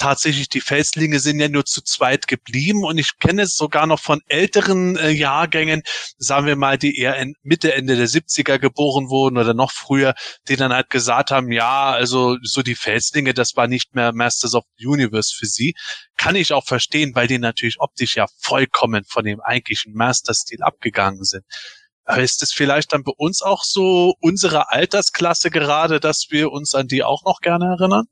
tatsächlich 0.02 0.50
die 0.50 0.62
Felslinge 0.62 1.20
sind 1.20 1.40
ja 1.40 1.48
nur 1.48 1.64
zu 1.64 1.84
zweit 1.84 2.28
geblieben 2.28 2.84
und 2.84 2.98
ich 2.98 3.20
kenne 3.20 3.44
es 3.44 3.56
sogar 3.56 3.86
noch 3.86 4.00
von 4.00 4.20
älteren 4.28 4.98
äh, 4.98 5.12
Jahrgängen, 5.12 5.84
sagen 6.18 6.48
wir 6.48 6.56
mal, 6.56 6.80
die 6.80 6.98
eher 6.98 7.18
in 7.18 7.36
Mitte, 7.44 7.76
Ende 7.76 7.96
der 7.96 8.08
70er 8.08 8.58
geboren 8.58 9.10
wurden 9.10 9.38
oder 9.38 9.54
noch 9.54 9.72
früher, 9.72 10.16
die 10.48 10.56
dann 10.56 10.74
halt 10.74 10.90
gesagt 10.90 11.30
haben, 11.30 11.52
ja, 11.52 11.92
also 11.92 12.38
so 12.42 12.64
die 12.64 12.74
Felslinge, 12.74 13.36
das 13.36 13.56
war 13.56 13.68
nicht 13.68 13.94
mehr 13.94 14.12
Masters 14.12 14.56
of 14.56 14.64
the 14.78 14.88
Universe 14.88 15.36
für 15.38 15.46
sie. 15.46 15.76
Kann 16.18 16.36
ich 16.36 16.52
auch 16.52 16.66
verstehen, 16.66 17.14
weil 17.14 17.28
die 17.28 17.38
natürlich 17.38 17.76
optisch 17.80 18.16
ja 18.16 18.26
vollkommen 18.40 19.04
von 19.08 19.24
dem 19.24 19.40
eigentlichen 19.40 19.94
Master-Stil 19.94 20.64
abgegangen 20.64 21.24
sind. 21.24 21.46
Aber 22.06 22.24
ist 22.24 22.42
es 22.42 22.52
vielleicht 22.52 22.92
dann 22.92 23.04
bei 23.04 23.14
uns 23.16 23.44
auch 23.44 23.64
so 23.64 24.16
unsere 24.20 24.72
Altersklasse 24.72 25.52
gerade, 25.52 26.00
dass 26.00 26.26
wir 26.32 26.52
uns 26.52 26.74
an 26.74 26.88
die 26.88 27.04
auch 27.04 27.24
noch 27.24 27.40
gerne 27.42 27.66
erinnern? 27.80 28.08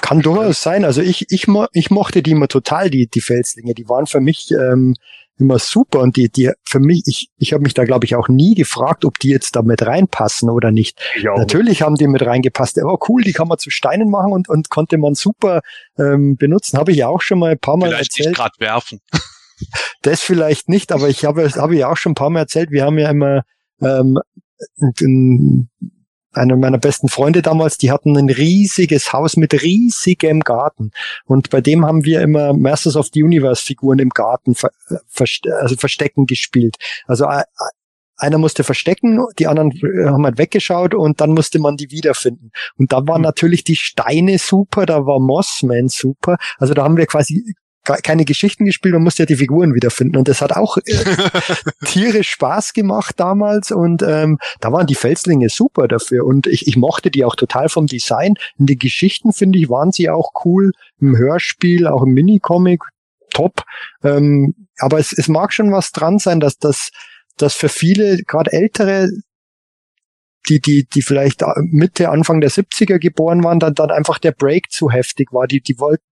Kann 0.00 0.20
durchaus 0.20 0.60
sein. 0.60 0.84
Also 0.84 1.00
ich, 1.00 1.26
ich, 1.30 1.46
ich 1.72 1.90
mochte 1.90 2.22
die 2.22 2.32
immer 2.32 2.48
total, 2.48 2.90
die, 2.90 3.06
die 3.06 3.20
Felslinge. 3.20 3.74
Die 3.74 3.88
waren 3.88 4.06
für 4.06 4.20
mich 4.20 4.50
ähm, 4.50 4.94
immer 5.38 5.58
super 5.58 6.00
und 6.00 6.16
die, 6.16 6.28
die 6.28 6.52
für 6.64 6.78
mich, 6.78 7.02
ich, 7.06 7.30
ich 7.38 7.52
habe 7.52 7.62
mich 7.62 7.74
da 7.74 7.84
glaube 7.84 8.04
ich 8.04 8.14
auch 8.14 8.28
nie 8.28 8.54
gefragt, 8.54 9.04
ob 9.04 9.18
die 9.18 9.30
jetzt 9.30 9.56
da 9.56 9.62
mit 9.62 9.84
reinpassen 9.84 10.50
oder 10.50 10.70
nicht. 10.70 11.00
Natürlich 11.22 11.68
nicht. 11.68 11.82
haben 11.82 11.96
die 11.96 12.06
mit 12.06 12.24
reingepasst. 12.24 12.78
Aber 12.78 12.98
cool, 13.08 13.22
die 13.22 13.32
kann 13.32 13.48
man 13.48 13.58
zu 13.58 13.70
Steinen 13.70 14.10
machen 14.10 14.32
und, 14.32 14.48
und 14.48 14.70
konnte 14.70 14.98
man 14.98 15.14
super 15.14 15.60
ähm, 15.98 16.36
benutzen. 16.36 16.78
Habe 16.78 16.92
ich 16.92 16.98
ja 16.98 17.08
auch 17.08 17.22
schon 17.22 17.38
mal 17.38 17.52
ein 17.52 17.58
paar 17.58 17.76
Mal 17.76 17.88
Vielleicht 17.88 18.18
erzählt. 18.18 18.36
Vielleicht 18.36 18.58
gerade 18.58 18.72
werfen. 18.72 19.00
Das 20.02 20.20
vielleicht 20.20 20.68
nicht, 20.68 20.90
aber 20.90 21.08
ich 21.08 21.24
habe, 21.24 21.48
habe 21.48 21.76
ja 21.76 21.88
auch 21.88 21.96
schon 21.96 22.12
ein 22.12 22.16
paar 22.16 22.28
Mal 22.28 22.40
erzählt. 22.40 22.72
Wir 22.72 22.84
haben 22.84 22.98
ja 22.98 23.08
immer 23.08 23.44
ähm, 23.80 24.18
ein, 25.00 25.70
einer 26.34 26.56
meiner 26.56 26.78
besten 26.78 27.08
Freunde 27.08 27.42
damals, 27.42 27.78
die 27.78 27.90
hatten 27.90 28.16
ein 28.16 28.30
riesiges 28.30 29.12
Haus 29.12 29.36
mit 29.36 29.62
riesigem 29.62 30.40
Garten. 30.40 30.90
Und 31.26 31.50
bei 31.50 31.60
dem 31.60 31.84
haben 31.84 32.04
wir 32.04 32.20
immer 32.22 32.52
Masters 32.52 32.96
of 32.96 33.08
the 33.12 33.22
Universe 33.22 33.62
Figuren 33.62 33.98
im 33.98 34.10
Garten 34.10 34.54
ver 34.54 34.70
verste 35.06 35.56
also 35.56 35.76
verstecken 35.76 36.26
gespielt. 36.26 36.76
Also 37.06 37.24
äh, 37.24 37.44
einer 38.16 38.38
musste 38.38 38.64
verstecken, 38.64 39.20
die 39.38 39.46
anderen 39.46 39.72
haben 40.06 40.24
halt 40.24 40.38
weggeschaut 40.38 40.94
und 40.94 41.20
dann 41.20 41.30
musste 41.30 41.58
man 41.58 41.76
die 41.76 41.90
wiederfinden. 41.90 42.50
Und 42.78 42.92
da 42.92 43.06
waren 43.06 43.20
mhm. 43.20 43.26
natürlich 43.26 43.64
die 43.64 43.76
Steine 43.76 44.38
super, 44.38 44.86
da 44.86 45.06
war 45.06 45.18
Mossman 45.18 45.88
super. 45.88 46.36
Also 46.58 46.74
da 46.74 46.84
haben 46.84 46.96
wir 46.96 47.06
quasi 47.06 47.54
keine 47.84 48.24
Geschichten 48.24 48.64
gespielt, 48.64 48.94
man 48.94 49.02
musste 49.02 49.22
ja 49.22 49.26
die 49.26 49.36
Figuren 49.36 49.74
wiederfinden. 49.74 50.16
Und 50.16 50.28
das 50.28 50.40
hat 50.40 50.52
auch 50.52 50.78
äh, 50.78 50.82
tierisch 51.84 52.30
Spaß 52.30 52.72
gemacht 52.72 53.14
damals. 53.18 53.70
Und 53.70 54.02
ähm, 54.02 54.38
da 54.60 54.72
waren 54.72 54.86
die 54.86 54.94
Felslinge 54.94 55.48
super 55.48 55.86
dafür. 55.86 56.24
Und 56.24 56.46
ich, 56.46 56.66
ich 56.66 56.76
mochte 56.76 57.10
die 57.10 57.24
auch 57.24 57.36
total 57.36 57.68
vom 57.68 57.86
Design. 57.86 58.34
In 58.58 58.66
den 58.66 58.78
Geschichten, 58.78 59.32
finde 59.32 59.58
ich, 59.58 59.68
waren 59.68 59.92
sie 59.92 60.08
auch 60.10 60.30
cool. 60.44 60.72
Im 61.00 61.16
Hörspiel, 61.16 61.86
auch 61.86 62.02
im 62.02 62.14
Minicomic, 62.14 62.82
top. 63.30 63.62
Ähm, 64.02 64.54
aber 64.78 64.98
es, 64.98 65.12
es 65.12 65.28
mag 65.28 65.52
schon 65.52 65.72
was 65.72 65.92
dran 65.92 66.18
sein, 66.18 66.40
dass 66.40 66.58
das 66.58 66.90
dass 67.36 67.54
für 67.54 67.68
viele, 67.68 68.18
gerade 68.18 68.52
ältere, 68.52 69.08
die, 70.48 70.60
die, 70.60 70.86
die 70.86 71.02
vielleicht 71.02 71.42
Mitte, 71.56 72.10
Anfang 72.10 72.40
der 72.40 72.50
70er 72.50 72.98
geboren 72.98 73.42
waren, 73.42 73.58
dann, 73.58 73.74
dann 73.74 73.90
einfach 73.90 74.18
der 74.18 74.32
Break 74.32 74.70
zu 74.70 74.90
heftig 74.90 75.32
war. 75.32 75.46
Die, 75.46 75.60
die 75.60 75.78
wollten 75.78 76.04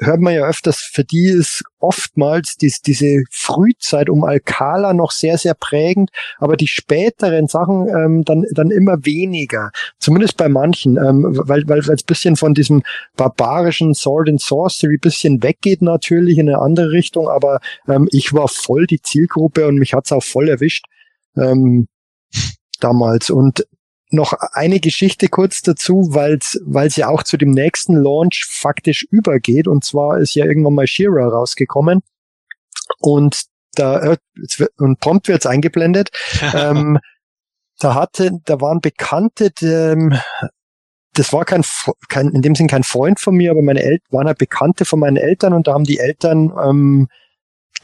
hört 0.00 0.20
man 0.20 0.34
ja 0.34 0.46
öfters, 0.46 0.78
für 0.78 1.04
die 1.04 1.28
ist 1.28 1.62
oftmals 1.78 2.56
dies, 2.56 2.80
diese 2.80 3.22
Frühzeit 3.30 4.08
um 4.08 4.24
Alcala 4.24 4.92
noch 4.92 5.10
sehr, 5.10 5.38
sehr 5.38 5.54
prägend, 5.54 6.10
aber 6.38 6.56
die 6.56 6.66
späteren 6.66 7.48
Sachen 7.48 7.88
ähm, 7.88 8.24
dann, 8.24 8.44
dann 8.52 8.70
immer 8.70 9.04
weniger. 9.04 9.70
Zumindest 9.98 10.36
bei 10.36 10.48
manchen, 10.48 10.96
ähm, 10.96 11.24
weil, 11.28 11.68
weil 11.68 11.78
es 11.78 12.02
bisschen 12.02 12.36
von 12.36 12.54
diesem 12.54 12.82
barbarischen 13.16 13.94
Sword 13.94 14.28
and 14.28 14.40
Sorcery 14.40 14.98
bisschen 14.98 15.42
weggeht 15.42 15.82
natürlich 15.82 16.38
in 16.38 16.48
eine 16.48 16.60
andere 16.60 16.90
Richtung, 16.90 17.28
aber 17.28 17.60
ähm, 17.88 18.08
ich 18.10 18.32
war 18.32 18.48
voll 18.48 18.86
die 18.86 19.00
Zielgruppe 19.00 19.66
und 19.66 19.76
mich 19.76 19.94
hat's 19.94 20.12
auch 20.12 20.22
voll 20.22 20.48
erwischt. 20.48 20.84
Ähm, 21.36 21.86
damals. 22.80 23.30
Und 23.30 23.66
noch 24.10 24.32
eine 24.52 24.80
Geschichte 24.80 25.28
kurz 25.28 25.62
dazu, 25.62 26.08
weil 26.10 26.38
es 26.86 26.96
ja 26.96 27.08
auch 27.08 27.22
zu 27.22 27.36
dem 27.36 27.50
nächsten 27.50 27.94
Launch 27.94 28.46
faktisch 28.48 29.06
übergeht. 29.10 29.68
Und 29.68 29.84
zwar 29.84 30.18
ist 30.18 30.34
ja 30.34 30.44
irgendwann 30.44 30.74
mal 30.74 30.86
Shira 30.86 31.28
rausgekommen. 31.28 32.02
Und 32.98 33.44
da 33.74 34.16
und 34.78 35.00
prompt 35.00 35.28
wird's 35.28 35.46
eingeblendet. 35.46 36.10
ähm, 36.54 36.98
da 37.78 37.94
hatte, 37.94 38.32
da 38.44 38.60
waren 38.60 38.80
Bekannte, 38.80 39.52
ähm, 39.62 40.18
das 41.14 41.32
war 41.32 41.44
kein, 41.44 41.64
kein, 42.08 42.28
in 42.30 42.42
dem 42.42 42.54
Sinn 42.54 42.68
kein 42.68 42.84
Freund 42.84 43.18
von 43.20 43.34
mir, 43.34 43.50
aber 43.50 43.62
meine 43.62 43.82
Eltern 43.82 44.06
waren 44.10 44.26
halt 44.26 44.38
Bekannte 44.38 44.84
von 44.84 45.00
meinen 45.00 45.16
Eltern 45.16 45.54
und 45.54 45.66
da 45.66 45.72
haben 45.72 45.84
die 45.84 45.98
Eltern 45.98 46.52
ähm, 46.62 47.08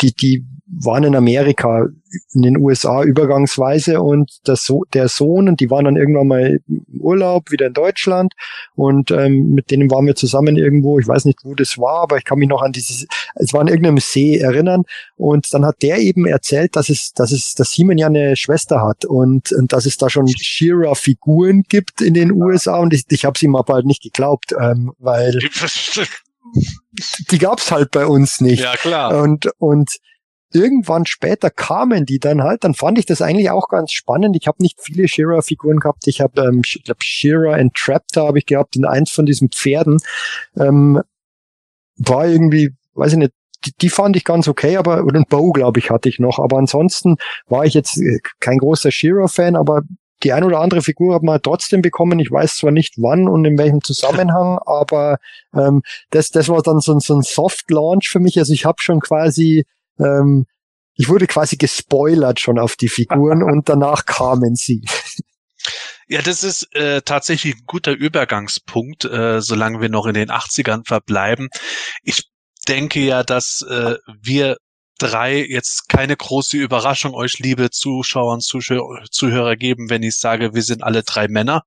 die, 0.01 0.15
die 0.15 0.47
waren 0.69 1.05
in 1.05 1.15
Amerika, 1.15 1.87
in 2.33 2.43
den 2.43 2.57
USA 2.59 3.03
übergangsweise 3.05 4.01
und 4.03 4.31
der, 4.47 4.57
so 4.57 4.85
der 4.93 5.09
Sohn 5.09 5.49
und 5.49 5.61
die 5.61 5.71
waren 5.71 5.85
dann 5.85 5.97
irgendwann 5.97 6.27
mal 6.27 6.61
im 6.69 7.01
Urlaub 7.01 7.51
wieder 7.53 7.67
in 7.67 7.73
Deutschland 7.73 8.35
und 8.75 9.11
ähm, 9.11 9.53
mit 9.55 9.71
denen 9.71 9.91
waren 9.91 10.07
wir 10.07 10.17
zusammen 10.17 10.57
irgendwo, 10.57 10.99
ich 10.99 11.07
weiß 11.07 11.25
nicht, 11.25 11.39
wo 11.45 11.55
das 11.55 11.79
war, 11.79 12.03
aber 12.03 12.19
ich 12.19 12.25
kann 12.25 12.39
mich 12.39 12.49
noch 12.49 12.63
an 12.63 12.73
dieses, 12.73 13.07
es 13.37 13.53
war 13.53 13.63
in 13.63 13.69
irgendeinem 13.69 13.99
See 13.99 14.39
erinnern. 14.39 14.83
Und 15.17 15.53
dann 15.55 15.65
hat 15.65 15.83
der 15.83 15.99
eben 15.99 16.27
erzählt, 16.27 16.75
dass 16.75 16.89
es, 16.89 17.13
dass 17.13 17.33
es, 17.33 17.55
dass 17.55 17.71
Simon 17.71 17.99
ja 17.99 18.09
eine 18.09 18.37
Schwester 18.37 18.83
hat 18.83 19.05
und, 19.05 19.53
und 19.53 19.73
dass 19.73 19.87
es 19.87 19.99
da 19.99 20.11
schon 20.11 20.27
Shira-Figuren 20.29 21.63
gibt 21.69 22.01
in 22.01 22.15
den 22.15 22.33
USA 22.33 22.79
und 22.79 22.93
ich, 22.93 23.05
ich 23.11 23.25
habe 23.25 23.35
es 23.37 23.43
ihm 23.43 23.57
aber 23.57 23.75
halt 23.75 23.87
nicht 23.87 24.03
geglaubt, 24.03 24.53
ähm, 24.59 24.93
weil 24.99 25.39
die 27.31 27.39
gab's 27.39 27.71
halt 27.71 27.91
bei 27.91 28.07
uns 28.07 28.41
nicht. 28.41 28.63
Ja, 28.63 28.77
klar. 28.77 29.23
Und, 29.23 29.51
und 29.59 29.91
irgendwann 30.53 31.07
später 31.07 31.51
kamen 31.51 32.07
die 32.07 32.19
dann 32.19 32.43
halt, 32.43 32.65
dann 32.65 32.75
fand 32.75 32.99
ich 32.99 33.07
das 33.07 33.23
eigentlich 33.23 33.51
auch 33.51 33.69
ganz 33.69 33.93
spannend. 33.93 34.37
Ich 34.41 34.47
habe 34.47 34.63
nicht 34.63 34.81
viele 34.81 35.09
Shira-Figuren 35.09 35.79
gehabt. 35.79 36.07
Ich 36.07 36.21
habe, 36.21 36.41
ähm, 36.43 36.63
ich 36.65 36.83
glaube, 36.85 37.01
Shira 37.03 37.57
Entraptor 37.57 38.29
habe 38.29 38.39
ich 38.39 38.47
gehabt 38.47 38.77
in 38.77 38.85
eins 38.85 39.11
von 39.11 39.27
diesen 39.27 39.51
Pferden. 39.51 39.99
Ähm, 40.57 41.03
war 41.97 42.27
irgendwie, 42.27 42.75
weiß 42.95 43.13
ich 43.13 43.19
nicht, 43.19 43.33
die, 43.65 43.73
die 43.81 43.89
fand 43.89 44.17
ich 44.17 44.25
ganz 44.25 44.49
okay, 44.49 44.77
aber 44.77 45.03
und 45.03 45.29
Bow, 45.29 45.53
glaube 45.53 45.81
ich, 45.81 45.91
hatte 45.91 46.09
ich 46.09 46.19
noch. 46.19 46.39
Aber 46.39 46.59
ansonsten 46.59 47.17
war 47.47 47.65
ich 47.65 47.75
jetzt 47.75 47.99
äh, 47.99 48.19
kein 48.41 48.59
großer 48.59 48.91
Shira-Fan, 48.91 49.57
aber 49.57 49.83
die 50.27 50.33
ein 50.33 50.43
oder 50.43 50.59
andere 50.59 50.83
Figur 50.83 51.15
hat 51.15 51.23
man 51.23 51.41
trotzdem 51.41 51.83
bekommen. 51.83 52.19
Ich 52.19 52.33
weiß 52.33 52.57
zwar 52.57 52.73
nicht 52.73 52.95
wann 52.97 53.29
und 53.29 53.45
in 53.45 53.57
welchem 53.57 53.81
Zusammenhang, 53.81 54.59
aber 54.67 55.19
ähm, 55.55 55.83
das, 56.11 56.31
das 56.31 56.49
war 56.49 56.63
dann 56.63 56.81
so, 56.81 56.99
so 56.99 57.15
ein 57.15 57.23
Soft-Launch 57.23 58.09
für 58.09 58.19
mich. 58.19 58.37
Also 58.37 58.53
ich 58.53 58.65
habe 58.65 58.79
schon 58.81 58.99
quasi, 58.99 59.65
ähm, 60.01 60.47
ich 60.95 61.09
wurde 61.09 61.29
quasi 61.29 61.57
gespoilert 61.57 62.41
schon 62.41 62.59
auf 62.59 62.75
die 62.75 62.89
Figuren 62.89 63.43
und 63.51 63.69
danach 63.69 64.05
kamen 64.05 64.57
sie. 64.57 64.83
Ja, 66.09 66.23
das 66.23 66.43
ist 66.43 66.75
äh, 66.75 67.03
tatsächlich 67.03 67.55
ein 67.55 67.63
guter 67.67 67.93
Übergangspunkt, 67.93 69.05
äh, 69.05 69.41
solange 69.41 69.81
wir 69.81 69.91
noch 69.91 70.07
in 70.07 70.15
den 70.15 70.31
80ern 70.31 70.85
verbleiben. 70.85 71.51
Ich 72.03 72.25
denke 72.67 72.99
ja, 72.99 73.23
dass 73.23 73.65
äh, 73.69 73.95
wir 74.21 74.57
drei 74.99 75.45
jetzt 75.45 75.89
keine 75.89 76.17
große 76.17 76.57
Überraschung 76.57 77.15
euch, 77.15 77.39
liebe 77.39 77.71
Zuschauer 77.71 78.35
und 78.35 78.43
Zuhörer, 78.43 79.57
geben, 79.57 79.91
wenn 79.91 80.03
ich 80.03 80.17
sage, 80.17 80.55
wir 80.55 80.63
sind 80.63 80.83
alle 80.83 81.03
drei 81.03 81.29
Männer 81.29 81.63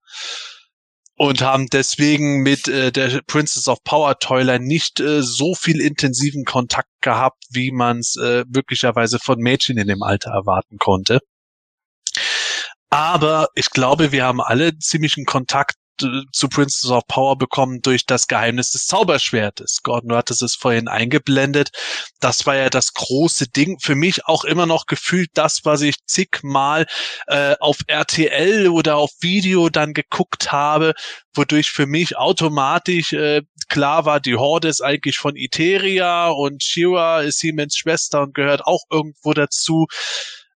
und 1.19 1.41
haben 1.41 1.67
deswegen 1.67 2.43
mit 2.43 2.69
äh, 2.69 2.93
der 2.93 3.21
Princess 3.27 3.67
of 3.67 3.83
Power 3.83 4.19
Toiler 4.19 4.57
nicht 4.57 5.01
äh, 5.01 5.21
so 5.21 5.53
viel 5.53 5.81
intensiven 5.81 6.45
Kontakt 6.45 6.89
gehabt, 7.01 7.43
wie 7.51 7.71
man 7.71 7.99
es 7.99 8.15
äh, 8.15 8.45
möglicherweise 8.47 9.19
von 9.19 9.37
Mädchen 9.39 9.77
in 9.77 9.87
dem 9.87 10.01
Alter 10.01 10.31
erwarten 10.31 10.77
konnte. 10.77 11.19
Aber 12.89 13.49
ich 13.53 13.69
glaube, 13.69 14.13
wir 14.13 14.23
haben 14.23 14.41
alle 14.41 14.77
ziemlichen 14.79 15.25
Kontakt 15.25 15.75
zu 16.31 16.49
Princess 16.49 16.89
of 16.89 17.05
Power 17.07 17.37
bekommen 17.37 17.81
durch 17.81 18.05
das 18.05 18.27
Geheimnis 18.27 18.71
des 18.71 18.85
Zauberschwertes. 18.85 19.81
Gordon, 19.83 20.09
du 20.09 20.15
hattest 20.15 20.41
es 20.41 20.55
vorhin 20.55 20.87
eingeblendet. 20.87 21.71
Das 22.19 22.45
war 22.45 22.55
ja 22.55 22.69
das 22.69 22.93
große 22.93 23.49
Ding. 23.49 23.79
Für 23.79 23.95
mich 23.95 24.25
auch 24.25 24.43
immer 24.43 24.65
noch 24.65 24.85
gefühlt 24.85 25.29
das, 25.33 25.61
was 25.63 25.81
ich 25.81 25.95
zigmal 26.05 26.85
äh, 27.27 27.55
auf 27.59 27.77
RTL 27.87 28.69
oder 28.69 28.97
auf 28.97 29.11
Video 29.21 29.69
dann 29.69 29.93
geguckt 29.93 30.51
habe, 30.51 30.93
wodurch 31.33 31.71
für 31.71 31.85
mich 31.85 32.17
automatisch 32.17 33.13
äh, 33.13 33.41
klar 33.69 34.05
war, 34.05 34.19
die 34.19 34.35
Horde 34.35 34.67
ist 34.67 34.81
eigentlich 34.81 35.17
von 35.17 35.35
Iteria 35.35 36.29
und 36.29 36.63
Shira 36.63 37.21
ist 37.21 37.39
Siemens 37.39 37.77
Schwester 37.77 38.21
und 38.21 38.33
gehört 38.33 38.65
auch 38.65 38.83
irgendwo 38.89 39.33
dazu 39.33 39.87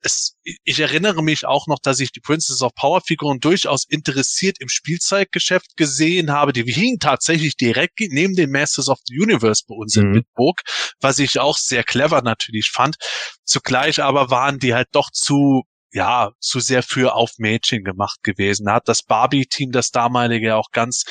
es, 0.02 0.36
ich 0.42 0.80
erinnere 0.80 1.22
mich 1.22 1.46
auch 1.46 1.66
noch, 1.66 1.78
dass 1.82 2.00
ich 2.00 2.12
die 2.12 2.20
Princess 2.20 2.62
of 2.62 2.74
Power 2.74 3.00
Figuren 3.00 3.40
durchaus 3.40 3.84
interessiert 3.88 4.56
im 4.60 4.68
Spielzeuggeschäft 4.68 5.76
gesehen 5.76 6.30
habe. 6.30 6.52
Die 6.52 6.62
hingen 6.62 6.98
tatsächlich 6.98 7.56
direkt 7.56 8.00
neben 8.00 8.34
den 8.34 8.50
Masters 8.50 8.88
of 8.88 8.98
the 9.06 9.18
Universe 9.18 9.64
bei 9.66 9.74
uns 9.74 9.96
mhm. 9.96 10.02
in 10.02 10.12
Bitburg, 10.12 10.62
was 11.00 11.18
ich 11.18 11.38
auch 11.38 11.58
sehr 11.58 11.84
clever 11.84 12.22
natürlich 12.22 12.70
fand. 12.70 12.96
Zugleich 13.44 14.02
aber 14.02 14.30
waren 14.30 14.58
die 14.58 14.74
halt 14.74 14.88
doch 14.92 15.10
zu 15.10 15.64
ja, 15.92 16.30
zu 16.40 16.60
sehr 16.60 16.82
für 16.82 17.14
auf 17.14 17.32
Mädchen 17.38 17.84
gemacht 17.84 18.22
gewesen. 18.22 18.66
Da 18.66 18.74
hat 18.74 18.88
das 18.88 19.02
Barbie-Team, 19.02 19.72
das 19.72 19.90
damalige, 19.90 20.56
auch 20.56 20.70
ganz 20.72 21.04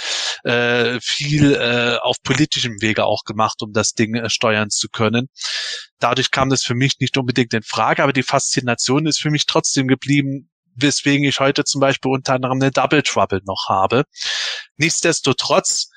äh, 0.44 1.00
viel 1.02 1.54
äh, 1.54 1.98
auf 2.02 2.18
politischem 2.24 2.82
Wege 2.82 3.06
auch 3.06 3.24
gemacht, 3.26 3.62
um 3.62 3.74
das 3.74 3.94
Ding 3.94 4.16
äh, 4.16 4.30
steuern 4.30 4.70
zu 4.70 4.88
können. 4.90 5.28
Dadurch 6.00 6.32
kam 6.32 6.50
das 6.50 6.64
für 6.64 6.76
mich 6.76 7.00
nicht 7.00 7.18
unbedingt 7.18 7.54
in 7.54 7.64
Frage, 7.64 8.04
aber 8.04 8.14
die 8.14 8.24
Faszination 8.24 9.06
ist 9.06 9.20
für 9.20 9.32
mich 9.32 9.46
trotzdem 9.46 9.88
geblieben, 9.88 10.50
weswegen 10.76 11.26
ich 11.26 11.40
heute 11.40 11.66
zum 11.66 11.82
Beispiel 11.82 12.12
unter 12.12 12.34
anderem 12.34 12.62
eine 12.62 12.72
Double 12.72 13.04
Trouble 13.04 13.42
noch 13.46 13.66
habe. 13.68 14.04
Nichtsdestotrotz 14.78 15.90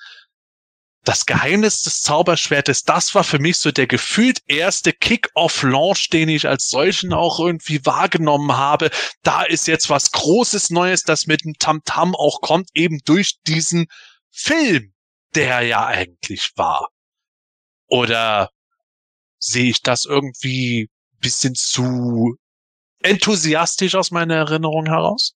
das 1.04 1.26
Geheimnis 1.26 1.82
des 1.82 2.00
Zauberschwertes, 2.02 2.84
das 2.84 3.14
war 3.14 3.24
für 3.24 3.40
mich 3.40 3.56
so 3.56 3.72
der 3.72 3.86
gefühlt 3.86 4.40
erste 4.46 4.92
Kick-off-Launch, 4.92 6.10
den 6.10 6.28
ich 6.28 6.46
als 6.46 6.68
solchen 6.68 7.12
auch 7.12 7.40
irgendwie 7.40 7.84
wahrgenommen 7.84 8.56
habe. 8.56 8.90
Da 9.22 9.42
ist 9.42 9.66
jetzt 9.66 9.90
was 9.90 10.12
Großes 10.12 10.70
Neues, 10.70 11.02
das 11.02 11.26
mit 11.26 11.44
dem 11.44 11.54
Tamtam 11.58 12.12
-Tam 12.12 12.14
auch 12.14 12.40
kommt, 12.40 12.70
eben 12.74 13.00
durch 13.04 13.40
diesen 13.46 13.86
Film, 14.30 14.92
der 15.34 15.62
ja 15.62 15.86
eigentlich 15.86 16.52
war. 16.54 16.88
Oder 17.88 18.50
sehe 19.38 19.70
ich 19.70 19.82
das 19.82 20.04
irgendwie 20.04 20.88
bisschen 21.18 21.54
zu 21.54 22.36
enthusiastisch 23.00 23.94
aus 23.94 24.10
meiner 24.10 24.36
Erinnerung 24.36 24.86
heraus? 24.86 25.34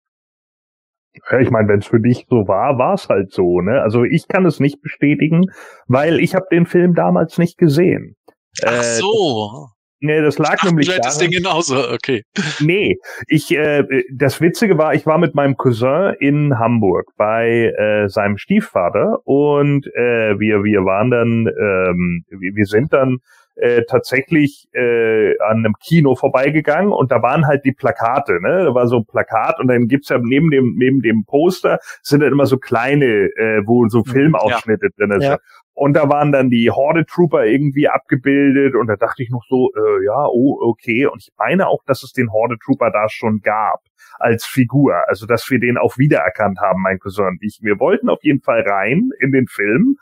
Ja, 1.31 1.39
ich 1.41 1.51
meine, 1.51 1.69
wenn 1.69 1.81
es 1.81 1.87
für 1.87 2.01
dich 2.01 2.27
so 2.29 2.49
war, 2.49 2.79
war 2.79 2.95
es 2.95 3.09
halt 3.09 3.33
so. 3.33 3.61
Ne? 3.61 3.81
Also 3.83 4.05
ich 4.05 4.29
kann 4.29 4.47
es 4.47 4.61
nicht 4.61 4.81
bestätigen, 4.81 5.47
weil 5.87 6.21
ich 6.21 6.35
habe 6.35 6.47
den 6.51 6.67
Film 6.67 6.95
damals 6.95 7.39
nicht 7.39 7.59
gesehen. 7.59 8.17
Ach 8.65 8.79
äh, 8.79 8.83
so. 8.83 9.69
Nee, 10.01 10.21
das 10.21 10.39
lag 10.39 10.57
Ach, 10.59 10.65
nämlich 10.65 10.89
daran. 10.89 11.03
das 11.03 11.19
Ding 11.19 11.31
genauso, 11.31 11.91
okay. 11.91 12.23
Nee, 12.61 12.99
ich 13.29 13.51
äh, 13.51 13.83
das 14.13 14.43
Witzige 14.43 14.77
war, 14.77 14.95
ich 14.95 15.07
war 15.07 15.17
mit 15.17 15.35
meinem 15.35 15.57
Cousin 15.57 16.15
in 16.21 16.59
Hamburg 16.59 17.07
bei 17.17 17.73
äh, 17.77 18.09
seinem 18.09 18.37
Stiefvater 18.37 19.21
und 19.25 19.87
äh, 19.95 20.39
wir 20.39 20.65
wir 20.65 20.85
waren 20.85 21.11
dann 21.11 21.47
ähm, 21.47 22.25
wir 22.29 22.67
sind 22.67 22.93
dann 22.93 23.19
äh, 23.57 23.83
tatsächlich 23.89 24.69
äh, 24.73 25.37
an 25.39 25.59
einem 25.59 25.75
Kino 25.81 26.15
vorbeigegangen 26.15 26.93
und 26.93 27.11
da 27.11 27.23
waren 27.23 27.47
halt 27.47 27.65
die 27.65 27.73
Plakate, 27.73 28.41
ne? 28.41 28.65
Da 28.65 28.75
war 28.75 28.87
so 28.87 28.99
ein 28.99 29.07
Plakat 29.07 29.59
und 29.61 29.69
dann 29.69 29.89
gibt's 29.89 30.11
ja 30.11 30.19
neben 30.19 30.51
dem 30.51 30.75
neben 30.77 31.01
dem 31.01 31.25
Poster 31.25 31.79
sind 32.03 32.21
dann 32.21 32.33
immer 32.33 32.47
so 32.47 32.59
kleine, 32.59 33.07
äh, 33.07 33.63
wo 33.65 33.89
so 33.89 34.01
mhm, 34.01 34.11
Filmausschnitte 34.11 34.87
ja. 34.87 34.93
drin 34.97 35.21
sind. 35.21 35.31
Ja. 35.31 35.39
Und 35.73 35.95
da 35.95 36.09
waren 36.09 36.33
dann 36.33 36.49
die 36.49 36.71
Horde 36.71 37.05
Trooper 37.05 37.45
irgendwie 37.45 37.89
abgebildet 37.89 38.75
und 38.75 38.87
da 38.87 38.97
dachte 38.97 39.23
ich 39.23 39.31
noch 39.31 39.45
so, 39.49 39.71
äh, 39.77 40.05
ja, 40.05 40.27
oh, 40.27 40.59
okay. 40.61 41.07
Und 41.07 41.23
ich 41.23 41.33
meine 41.39 41.69
auch, 41.69 41.83
dass 41.87 42.03
es 42.03 42.13
den 42.13 42.33
Horde 42.33 42.57
Trooper 42.63 42.91
da 42.91 43.09
schon 43.09 43.41
gab 43.41 43.81
als 44.19 44.47
Figur. 44.47 44.95
Also, 45.07 45.27
dass 45.27 45.51
wir 45.51 45.61
den 45.61 45.77
auch 45.77 45.99
wiedererkannt 45.99 46.61
haben, 46.61 46.83
mein 46.83 46.99
Cousin 46.99 47.27
und 47.27 47.43
ich. 47.43 47.59
Wir 47.61 47.79
wollten 47.79 48.09
auf 48.09 48.23
jeden 48.23 48.41
Fall 48.41 48.63
rein 48.63 49.11
in 49.21 49.33
den 49.33 49.47
Film. 49.47 49.97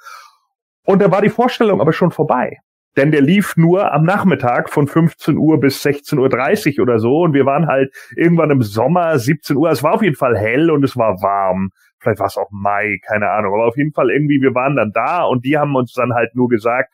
Und 0.84 1.02
da 1.02 1.10
war 1.10 1.22
die 1.22 1.30
Vorstellung 1.30 1.80
aber 1.80 1.92
schon 1.92 2.10
vorbei 2.10 2.58
denn 2.96 3.10
der 3.10 3.20
lief 3.20 3.56
nur 3.56 3.92
am 3.92 4.04
Nachmittag 4.04 4.70
von 4.70 4.86
15 4.86 5.36
Uhr 5.36 5.58
bis 5.58 5.84
16.30 5.84 6.78
Uhr 6.78 6.82
oder 6.82 6.98
so 6.98 7.22
und 7.22 7.34
wir 7.34 7.46
waren 7.46 7.66
halt 7.66 7.92
irgendwann 8.16 8.50
im 8.50 8.62
Sommer 8.62 9.18
17 9.18 9.56
Uhr. 9.56 9.70
Es 9.70 9.82
war 9.82 9.94
auf 9.94 10.02
jeden 10.02 10.16
Fall 10.16 10.36
hell 10.36 10.70
und 10.70 10.84
es 10.84 10.96
war 10.96 11.20
warm. 11.22 11.70
Vielleicht 11.98 12.20
war 12.20 12.26
es 12.26 12.36
auch 12.36 12.50
Mai, 12.50 12.98
keine 13.06 13.30
Ahnung. 13.30 13.54
Aber 13.54 13.66
auf 13.66 13.76
jeden 13.76 13.92
Fall 13.92 14.10
irgendwie, 14.10 14.40
wir 14.40 14.54
waren 14.54 14.76
dann 14.76 14.92
da 14.92 15.24
und 15.24 15.44
die 15.44 15.56
haben 15.56 15.74
uns 15.74 15.92
dann 15.92 16.12
halt 16.14 16.34
nur 16.34 16.48
gesagt, 16.48 16.90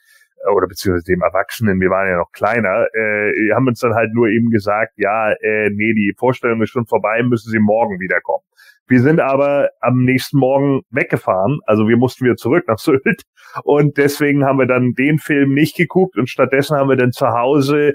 äh, 0.46 0.50
oder 0.50 0.66
beziehungsweise 0.66 1.12
dem 1.12 1.22
Erwachsenen, 1.22 1.80
wir 1.80 1.90
waren 1.90 2.08
ja 2.08 2.16
noch 2.16 2.32
kleiner, 2.32 2.86
äh, 2.94 3.52
haben 3.54 3.66
uns 3.66 3.80
dann 3.80 3.94
halt 3.94 4.14
nur 4.14 4.28
eben 4.28 4.50
gesagt, 4.50 4.92
ja, 4.96 5.32
äh, 5.32 5.70
nee, 5.70 5.92
die 5.94 6.14
Vorstellung 6.16 6.62
ist 6.62 6.70
schon 6.70 6.86
vorbei, 6.86 7.22
müssen 7.22 7.50
Sie 7.50 7.58
morgen 7.58 8.00
wiederkommen. 8.00 8.44
Wir 8.90 9.00
sind 9.02 9.20
aber 9.20 9.70
am 9.80 10.02
nächsten 10.02 10.36
Morgen 10.36 10.80
weggefahren, 10.90 11.60
also 11.64 11.86
wir 11.86 11.96
mussten 11.96 12.24
wieder 12.24 12.34
zurück 12.34 12.64
nach 12.66 12.80
Sylt 12.80 13.22
und 13.62 13.96
deswegen 13.98 14.44
haben 14.44 14.58
wir 14.58 14.66
dann 14.66 14.94
den 14.94 15.20
Film 15.20 15.54
nicht 15.54 15.76
geguckt 15.76 16.18
und 16.18 16.28
stattdessen 16.28 16.76
haben 16.76 16.88
wir 16.88 16.96
dann 16.96 17.12
zu 17.12 17.28
Hause 17.28 17.92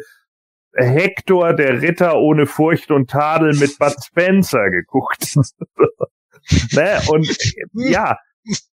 Hector, 0.74 1.54
der 1.54 1.82
Ritter 1.82 2.18
ohne 2.18 2.46
Furcht 2.46 2.92
und 2.92 3.10
Tadel 3.10 3.58
mit 3.58 3.78
Bud 3.78 3.96
Spencer 4.06 4.70
geguckt. 4.70 5.36
ne? 6.72 7.00
Und 7.10 7.38
ja, 7.74 8.18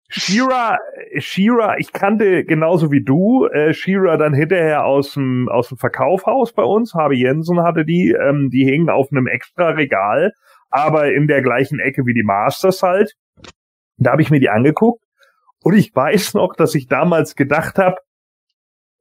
Shira, 0.09 0.77
Shira, 1.19 1.77
ich 1.77 1.93
kannte 1.93 2.43
genauso 2.43 2.91
wie 2.91 3.03
du 3.03 3.45
äh, 3.45 3.73
Shira 3.73 4.17
dann 4.17 4.33
hinterher 4.33 4.85
aus 4.85 5.13
dem 5.13 5.47
aus 5.47 5.69
dem 5.69 5.77
Verkaufhaus 5.77 6.51
bei 6.51 6.63
uns. 6.63 6.93
Harvey 6.93 7.19
Jensen 7.19 7.61
hatte 7.61 7.85
die, 7.85 8.09
ähm, 8.11 8.49
die 8.51 8.65
hingen 8.65 8.89
auf 8.89 9.07
einem 9.09 9.27
extra 9.27 9.69
Regal 9.69 10.33
aber 10.69 11.11
in 11.13 11.27
der 11.27 11.41
gleichen 11.41 11.79
Ecke 11.79 12.05
wie 12.05 12.13
die 12.13 12.23
Masters 12.23 12.83
halt. 12.83 13.13
Da 13.97 14.11
habe 14.11 14.21
ich 14.21 14.29
mir 14.29 14.39
die 14.39 14.49
angeguckt 14.49 15.03
und 15.61 15.75
ich 15.75 15.93
weiß 15.93 16.35
noch, 16.35 16.55
dass 16.55 16.75
ich 16.75 16.87
damals 16.87 17.35
gedacht 17.35 17.77
habe, 17.77 17.97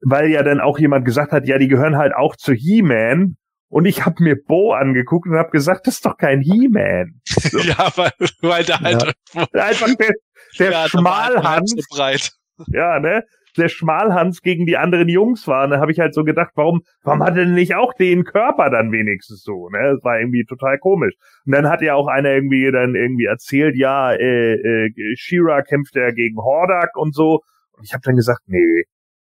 weil 0.00 0.30
ja 0.30 0.42
dann 0.42 0.60
auch 0.60 0.78
jemand 0.78 1.04
gesagt 1.04 1.32
hat, 1.32 1.46
ja, 1.46 1.58
die 1.58 1.68
gehören 1.68 1.96
halt 1.96 2.14
auch 2.14 2.36
zu 2.36 2.52
He-Man. 2.52 3.36
Und 3.70 3.84
ich 3.84 4.06
habe 4.06 4.22
mir 4.22 4.34
Bo 4.34 4.72
angeguckt 4.72 5.28
und 5.28 5.36
habe 5.36 5.50
gesagt, 5.50 5.86
das 5.86 5.96
ist 5.96 6.06
doch 6.06 6.16
kein 6.16 6.40
He-Man. 6.40 7.20
So. 7.26 7.58
ja, 7.58 7.90
weil, 7.96 8.12
weil 8.40 8.64
der 8.64 8.80
halt 8.80 9.14
ja. 9.34 9.42
einfach 9.52 9.94
der, 9.94 10.14
der 10.58 10.70
ja, 10.70 10.88
Schmalhans. 10.88 11.74
So 11.76 11.96
breit. 11.96 12.32
Ja, 12.68 12.98
ne? 12.98 13.24
Der 13.58 13.68
Schmalhans 13.68 14.42
gegen 14.42 14.66
die 14.66 14.76
anderen 14.76 15.08
Jungs 15.08 15.46
war. 15.46 15.64
Und 15.64 15.70
da 15.70 15.80
habe 15.80 15.92
ich 15.92 16.00
halt 16.00 16.14
so 16.14 16.24
gedacht, 16.24 16.52
warum, 16.54 16.82
warum 17.02 17.22
hat 17.22 17.36
er 17.36 17.44
denn 17.44 17.54
nicht 17.54 17.74
auch 17.74 17.92
den 17.94 18.24
Körper 18.24 18.70
dann 18.70 18.92
wenigstens 18.92 19.42
so? 19.42 19.68
Ne? 19.68 19.94
Das 19.94 20.04
war 20.04 20.18
irgendwie 20.20 20.44
total 20.44 20.78
komisch. 20.78 21.14
Und 21.46 21.54
dann 21.54 21.68
hat 21.68 21.82
ja 21.82 21.94
auch 21.94 22.06
einer 22.06 22.30
irgendwie 22.30 22.70
dann 22.70 22.94
irgendwie 22.94 23.26
erzählt, 23.26 23.76
ja, 23.76 24.12
äh, 24.12 24.54
äh, 24.54 25.16
Shira 25.16 25.62
kämpft 25.62 25.96
ja 25.96 26.10
gegen 26.10 26.36
Hordak 26.38 26.96
und 26.96 27.14
so. 27.14 27.40
Und 27.72 27.84
ich 27.84 27.92
habe 27.92 28.02
dann 28.04 28.16
gesagt, 28.16 28.42
nee, 28.46 28.84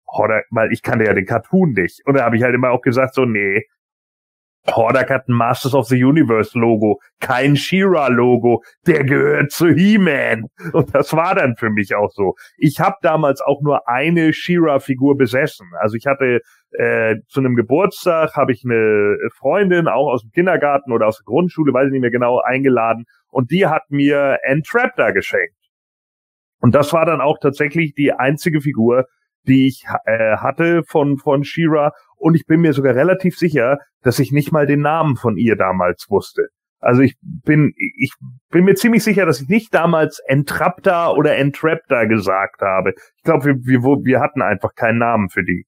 Hordak, 0.08 0.46
weil 0.52 0.72
ich 0.72 0.82
kannte 0.82 1.06
ja 1.06 1.14
den 1.14 1.26
Cartoon 1.26 1.74
nicht. 1.74 2.02
Und 2.06 2.16
da 2.16 2.24
habe 2.24 2.38
ich 2.38 2.44
halt 2.44 2.56
immer 2.56 2.72
auch 2.72 2.82
gesagt, 2.82 3.14
so, 3.14 3.26
nee, 3.26 3.64
Hordak 4.70 5.10
hat 5.10 5.28
ein 5.28 5.34
Masters 5.34 5.74
of 5.74 5.88
the 5.88 6.04
Universe 6.04 6.58
Logo, 6.58 7.00
kein 7.20 7.56
She-Ra 7.56 8.08
Logo, 8.08 8.64
der 8.86 9.04
gehört 9.04 9.52
zu 9.52 9.70
He-Man. 9.70 10.46
Und 10.74 10.94
das 10.94 11.14
war 11.14 11.36
dann 11.36 11.56
für 11.56 11.70
mich 11.70 11.96
auch 11.96 12.12
so. 12.12 12.36
Ich 12.58 12.80
habe 12.80 12.98
damals 13.02 13.42
auch 13.42 13.62
nur 13.62 13.88
eine 13.88 14.34
She-Ra 14.34 14.80
Figur 14.80 15.18
besessen. 15.18 15.68
Also 15.80 15.96
ich 15.96 16.06
hatte 16.06 16.42
äh, 16.72 17.16
zu 17.28 17.40
einem 17.40 17.56
Geburtstag 17.56 18.36
habe 18.36 18.52
ich 18.52 18.64
eine 18.66 19.18
Freundin 19.36 19.88
auch 19.88 20.12
aus 20.12 20.22
dem 20.22 20.32
Kindergarten 20.32 20.92
oder 20.92 21.08
aus 21.08 21.18
der 21.18 21.26
Grundschule, 21.26 21.74
weiß 21.74 21.88
ich 21.88 21.92
nicht 21.94 22.02
mehr 22.02 22.12
genau, 22.12 22.40
eingeladen 22.42 23.06
und 23.30 23.52
die 23.52 23.66
hat 23.68 23.84
mir 23.90 24.40
Entraptor 24.44 25.12
geschenkt. 25.14 25.56
Und 26.60 26.76
das 26.76 26.92
war 26.92 27.06
dann 27.06 27.22
auch 27.22 27.38
tatsächlich 27.40 27.94
die 27.94 28.12
einzige 28.12 28.62
Figur, 28.62 29.06
die 29.48 29.68
ich 29.68 29.86
äh, 30.06 30.38
hatte 30.38 30.84
von 30.84 31.18
von 31.18 31.44
Shira 31.44 31.94
und 32.18 32.36
ich 32.36 32.46
bin 32.46 32.62
mir 32.62 32.74
sogar 32.74 32.96
relativ 32.96 33.38
sicher, 33.38 33.80
dass 34.02 34.20
ich 34.20 34.32
nicht 34.32 34.52
mal 34.52 34.68
den 34.68 34.82
Namen 34.82 35.16
von 35.16 35.38
ihr 35.38 35.56
damals 35.56 36.06
wusste. 36.10 36.50
Also 36.80 37.02
ich 37.02 37.16
bin, 37.22 37.74
ich 37.76 38.14
bin 38.50 38.66
mir 38.66 38.76
ziemlich 38.76 39.04
sicher, 39.04 39.26
dass 39.26 39.42
ich 39.42 39.50
nicht 39.50 39.74
damals 39.74 40.20
Entrapta 40.28 41.12
oder 41.12 41.36
Entrapta 41.36 42.06
gesagt 42.06 42.62
habe. 42.62 42.94
Ich 43.16 43.24
glaube, 43.24 43.46
wir, 43.46 43.56
wir, 43.56 43.82
wir 43.82 44.20
hatten 44.20 44.42
einfach 44.42 44.76
keinen 44.76 45.00
Namen 45.00 45.30
für 45.30 45.44
die. 45.44 45.66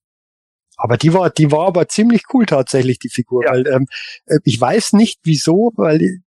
Aber 0.76 0.96
die 0.96 1.12
war, 1.12 1.28
die 1.30 1.50
war 1.52 1.66
aber 1.66 1.88
ziemlich 1.88 2.22
cool 2.32 2.46
tatsächlich, 2.46 2.98
die 2.98 3.10
Figur. 3.10 3.44
Ja. 3.44 3.52
Weil, 3.52 3.66
ähm, 3.66 3.86
äh, 4.26 4.38
ich 4.44 4.60
weiß 4.60 4.94
nicht 4.94 5.20
wieso, 5.24 5.72
weil 5.76 6.20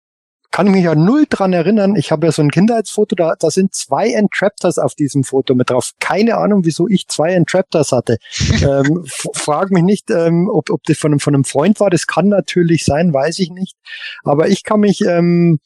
kann 0.54 0.68
ich 0.68 0.74
mich 0.74 0.84
ja 0.84 0.94
null 0.94 1.26
dran 1.28 1.52
erinnern. 1.52 1.96
Ich 1.96 2.12
habe 2.12 2.28
ja 2.28 2.32
so 2.32 2.44
ein 2.44 2.52
Kindheitsfoto, 2.52 3.16
da, 3.16 3.34
da 3.40 3.50
sind 3.50 3.74
zwei 3.74 4.12
Entraptors 4.12 4.78
auf 4.78 4.94
diesem 4.94 5.24
Foto 5.24 5.56
mit 5.56 5.72
drauf. 5.72 5.94
Keine 6.00 6.38
Ahnung, 6.38 6.64
wieso 6.64 6.88
ich 6.88 7.08
zwei 7.08 7.34
Entraptors 7.34 7.92
hatte. 7.92 8.20
ähm, 8.62 9.04
frag 9.34 9.72
mich 9.72 9.82
nicht, 9.82 10.12
ähm, 10.12 10.48
ob, 10.54 10.70
ob 10.70 10.84
das 10.84 11.00
von 11.00 11.12
einem, 11.12 11.20
von 11.20 11.34
einem 11.34 11.44
Freund 11.44 11.80
war. 11.80 11.90
Das 11.90 12.06
kann 12.06 12.28
natürlich 12.28 12.86
sein, 12.86 13.12
weiß 13.12 13.40
ich 13.40 13.50
nicht. 13.50 13.76
Aber 14.24 14.48
ich 14.48 14.64
kann 14.64 14.82
mich 14.82 15.02
ähm, 15.02 15.58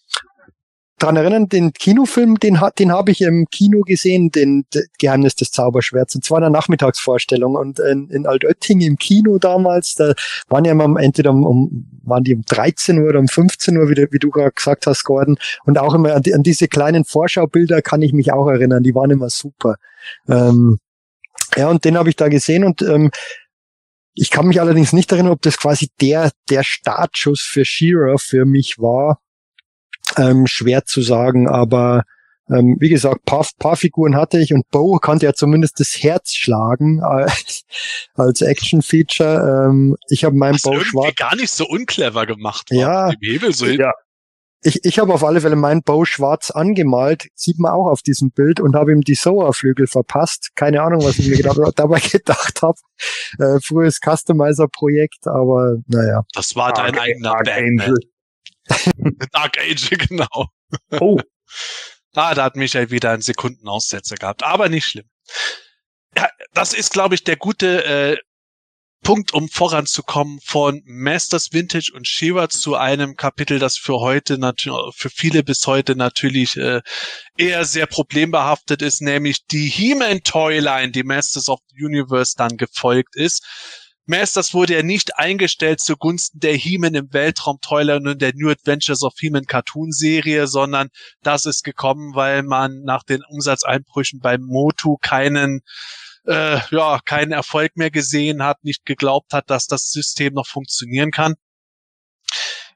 dran 0.99 1.15
erinnern, 1.15 1.47
den 1.47 1.73
Kinofilm, 1.73 2.39
den, 2.39 2.59
den 2.79 2.91
habe 2.91 3.11
ich 3.11 3.21
im 3.21 3.45
Kino 3.51 3.81
gesehen, 3.81 4.31
den, 4.31 4.65
den 4.73 4.83
Geheimnis 4.99 5.35
des 5.35 5.51
Zauberschwerts. 5.51 6.15
Und 6.15 6.23
zwar 6.23 6.39
in 6.39 6.43
der 6.43 6.49
Nachmittagsvorstellung. 6.49 7.55
Und 7.55 7.79
in, 7.79 8.09
in 8.09 8.25
Altötting 8.25 8.81
im 8.81 8.97
Kino 8.97 9.37
damals, 9.37 9.95
da 9.95 10.13
waren 10.47 10.65
ja 10.65 10.71
immer 10.71 10.99
entweder 10.99 11.31
um, 11.31 11.45
um 11.45 11.87
waren 12.03 12.23
die 12.23 12.33
um 12.33 12.43
13 12.43 12.99
Uhr 12.99 13.09
oder 13.09 13.19
um 13.19 13.27
15 13.27 13.77
Uhr, 13.77 13.89
wie 13.89 13.95
du, 13.95 14.07
wie 14.11 14.19
du 14.19 14.29
gerade 14.29 14.51
gesagt 14.51 14.87
hast, 14.87 15.03
Gordon. 15.03 15.37
Und 15.65 15.77
auch 15.77 15.93
immer 15.93 16.15
an, 16.15 16.23
die, 16.23 16.33
an 16.33 16.43
diese 16.43 16.67
kleinen 16.67 17.05
Vorschaubilder 17.05 17.81
kann 17.81 18.01
ich 18.01 18.13
mich 18.13 18.31
auch 18.31 18.47
erinnern. 18.47 18.83
Die 18.83 18.95
waren 18.95 19.11
immer 19.11 19.29
super. 19.29 19.75
Ähm, 20.27 20.79
ja, 21.55 21.69
und 21.69 21.85
den 21.85 21.97
habe 21.97 22.09
ich 22.09 22.15
da 22.15 22.27
gesehen 22.27 22.63
und 22.63 22.81
ähm, 22.81 23.11
ich 24.19 24.31
kann 24.31 24.47
mich 24.47 24.59
allerdings 24.59 24.93
nicht 24.93 25.11
erinnern, 25.11 25.33
ob 25.33 25.43
das 25.43 25.57
quasi 25.57 25.89
der, 26.01 26.31
der 26.49 26.63
Startschuss 26.63 27.41
für 27.41 27.65
Shearer 27.65 28.17
für 28.17 28.45
mich 28.45 28.79
war. 28.79 29.19
Ähm, 30.17 30.47
schwer 30.47 30.85
zu 30.85 31.01
sagen, 31.01 31.47
aber 31.47 32.03
ähm, 32.49 32.77
wie 32.79 32.89
gesagt, 32.89 33.25
paar, 33.25 33.45
paar 33.59 33.75
Figuren 33.75 34.15
hatte 34.15 34.39
ich 34.39 34.53
und 34.53 34.69
Bo 34.69 34.99
konnte 35.01 35.25
ja 35.25 35.33
zumindest 35.33 35.79
das 35.79 36.01
Herz 36.01 36.33
schlagen 36.33 37.01
äh, 37.01 37.29
als 38.15 38.41
Action-Feature. 38.41 39.67
Ähm, 39.69 39.97
ich 40.09 40.23
habe 40.23 40.35
meinen 40.35 40.57
Bo 40.63 40.79
schwarz 40.79 41.15
gar 41.15 41.35
nicht 41.35 41.51
so 41.51 41.67
unclever 41.67 42.25
gemacht. 42.25 42.69
Ja, 42.71 43.11
Hebel 43.21 43.53
so 43.53 43.65
ja. 43.65 43.91
Ich, 44.63 44.83
ich 44.83 44.97
habe 44.97 45.13
auf 45.13 45.23
alle 45.23 45.41
Fälle 45.41 45.55
meinen 45.55 45.83
Bow 45.83 46.03
schwarz 46.03 46.49
angemalt, 46.49 47.27
sieht 47.35 47.59
man 47.59 47.71
auch 47.71 47.85
auf 47.85 48.01
diesem 48.01 48.31
Bild 48.31 48.59
und 48.59 48.75
habe 48.75 48.91
ihm 48.91 49.01
die 49.01 49.13
Soa-Flügel 49.13 49.85
verpasst. 49.85 50.49
Keine 50.55 50.81
Ahnung, 50.81 51.03
was 51.03 51.19
ich 51.19 51.27
mir 51.27 51.37
gedacht, 51.37 51.57
dabei 51.75 51.99
gedacht 51.99 52.61
habe. 52.63 52.77
Äh, 53.37 53.59
frühes 53.61 53.99
Customizer-Projekt, 54.01 55.27
aber 55.27 55.77
naja. 55.87 56.23
Das 56.33 56.55
war 56.55 56.73
dein 56.73 56.93
Dark, 56.93 57.03
eigener 57.05 57.29
Dark 57.29 57.45
Batman. 57.45 57.81
Angel. 57.81 57.95
Dark 59.31 59.57
Angel, 59.59 59.97
genau. 59.97 60.47
Oh, 60.99 61.19
Ah, 62.17 62.33
da 62.33 62.45
hat 62.45 62.55
Michael 62.55 62.89
wieder 62.89 63.11
einen 63.11 63.21
Sekundenaussetzer 63.21 64.15
gehabt, 64.15 64.41
aber 64.41 64.69
nicht 64.69 64.87
schlimm. 64.87 65.05
Ja, 66.15 66.29
das 66.53 66.73
ist, 66.73 66.91
glaube 66.91 67.13
ich, 67.13 67.23
der 67.23 67.35
gute 67.35 67.85
äh, 67.85 68.17
Punkt, 69.03 69.33
um 69.33 69.47
voranzukommen 69.47 70.39
von 70.43 70.81
Masters 70.85 71.53
Vintage 71.53 71.91
und 71.93 72.07
Shiva 72.07 72.49
zu 72.49 72.75
einem 72.75 73.15
Kapitel, 73.15 73.59
das 73.59 73.77
für 73.77 73.99
heute 73.99 74.39
natürlich, 74.39 74.95
für 74.95 75.11
viele 75.11 75.43
bis 75.43 75.67
heute 75.67 75.95
natürlich 75.95 76.57
äh, 76.57 76.81
eher 77.37 77.65
sehr 77.65 77.85
problembehaftet 77.85 78.81
ist, 78.81 79.01
nämlich 79.01 79.45
die 79.45 79.67
He-Man 79.67 80.23
Toyline, 80.23 80.91
die 80.91 81.03
Masters 81.03 81.49
of 81.49 81.59
the 81.69 81.85
Universe 81.85 82.33
dann 82.35 82.57
gefolgt 82.57 83.15
ist. 83.15 83.45
Masters 84.07 84.53
wurde 84.53 84.73
ja 84.73 84.83
nicht 84.83 85.17
eingestellt 85.17 85.81
zugunsten 85.81 86.39
der 86.39 86.53
He-Man 86.53 86.95
im 86.95 87.13
Weltraum 87.13 87.59
Toyline 87.61 88.09
und 88.09 88.21
der 88.21 88.31
New 88.33 88.49
Adventures 88.49 89.03
of 89.03 89.13
He-Man 89.19 89.45
Cartoon 89.45 89.91
Serie, 89.91 90.47
sondern 90.47 90.89
das 91.23 91.45
ist 91.45 91.63
gekommen, 91.63 92.15
weil 92.15 92.43
man 92.43 92.83
nach 92.83 93.03
den 93.03 93.21
Umsatzeinbrüchen 93.23 94.21
beim 94.21 94.41
Motu 94.41 94.97
keinen 95.01 95.61
äh, 96.25 96.59
ja, 96.71 96.99
keinen 97.03 97.31
Erfolg 97.31 97.75
mehr 97.75 97.91
gesehen 97.91 98.43
hat, 98.43 98.63
nicht 98.63 98.85
geglaubt 98.85 99.33
hat, 99.33 99.49
dass 99.49 99.67
das 99.67 99.91
System 99.91 100.33
noch 100.33 100.47
funktionieren 100.47 101.11
kann. 101.11 101.35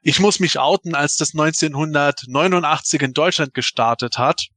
Ich 0.02 0.18
muss 0.20 0.40
mich 0.40 0.58
outen, 0.58 0.94
als 0.94 1.16
das 1.16 1.32
1989 1.32 3.02
in 3.02 3.12
Deutschland 3.12 3.54
gestartet 3.54 4.18
hat. 4.18 4.48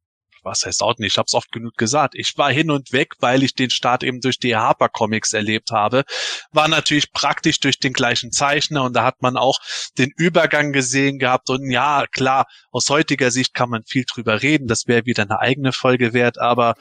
Was 0.45 0.65
heißt 0.65 0.83
outen? 0.83 1.03
Ich 1.03 1.17
habe 1.17 1.25
es 1.27 1.33
oft 1.33 1.51
genug 1.51 1.75
gesagt. 1.75 2.13
Ich 2.15 2.37
war 2.37 2.51
hin 2.51 2.69
und 2.69 2.93
weg, 2.93 3.13
weil 3.19 3.43
ich 3.43 3.55
den 3.55 3.71
Start 3.71 4.03
eben 4.03 4.21
durch 4.21 4.39
die 4.39 4.55
Harper 4.55 4.89
Comics 4.89 5.33
erlebt 5.33 5.71
habe. 5.71 6.03
War 6.51 6.67
natürlich 6.67 7.11
praktisch 7.11 7.59
durch 7.59 7.79
den 7.79 7.93
gleichen 7.93 8.31
Zeichner 8.31 8.83
und 8.83 8.95
da 8.95 9.03
hat 9.03 9.21
man 9.21 9.37
auch 9.37 9.59
den 9.97 10.11
Übergang 10.15 10.71
gesehen 10.71 11.17
gehabt. 11.17 11.49
Und 11.49 11.69
ja, 11.71 12.05
klar, 12.11 12.45
aus 12.71 12.89
heutiger 12.89 13.31
Sicht 13.31 13.53
kann 13.53 13.69
man 13.69 13.83
viel 13.85 14.05
drüber 14.05 14.43
reden. 14.43 14.67
Das 14.67 14.87
wäre 14.87 15.05
wieder 15.05 15.23
eine 15.23 15.39
eigene 15.39 15.73
Folge 15.73 16.13
wert, 16.13 16.37
aber 16.37 16.75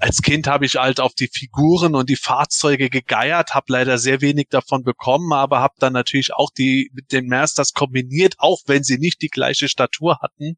als 0.00 0.22
Kind 0.22 0.46
habe 0.46 0.64
ich 0.64 0.76
halt 0.76 0.98
auf 0.98 1.12
die 1.14 1.28
Figuren 1.30 1.94
und 1.94 2.08
die 2.08 2.16
Fahrzeuge 2.16 2.88
gegeiert, 2.88 3.54
habe 3.54 3.66
leider 3.68 3.98
sehr 3.98 4.22
wenig 4.22 4.46
davon 4.48 4.82
bekommen, 4.82 5.32
aber 5.34 5.60
habe 5.60 5.74
dann 5.78 5.92
natürlich 5.92 6.32
auch 6.32 6.50
die 6.50 6.90
mit 6.94 7.12
den 7.12 7.28
Masters 7.28 7.74
kombiniert, 7.74 8.36
auch 8.38 8.60
wenn 8.66 8.82
sie 8.82 8.96
nicht 8.96 9.20
die 9.20 9.28
gleiche 9.28 9.68
Statur 9.68 10.18
hatten. 10.22 10.56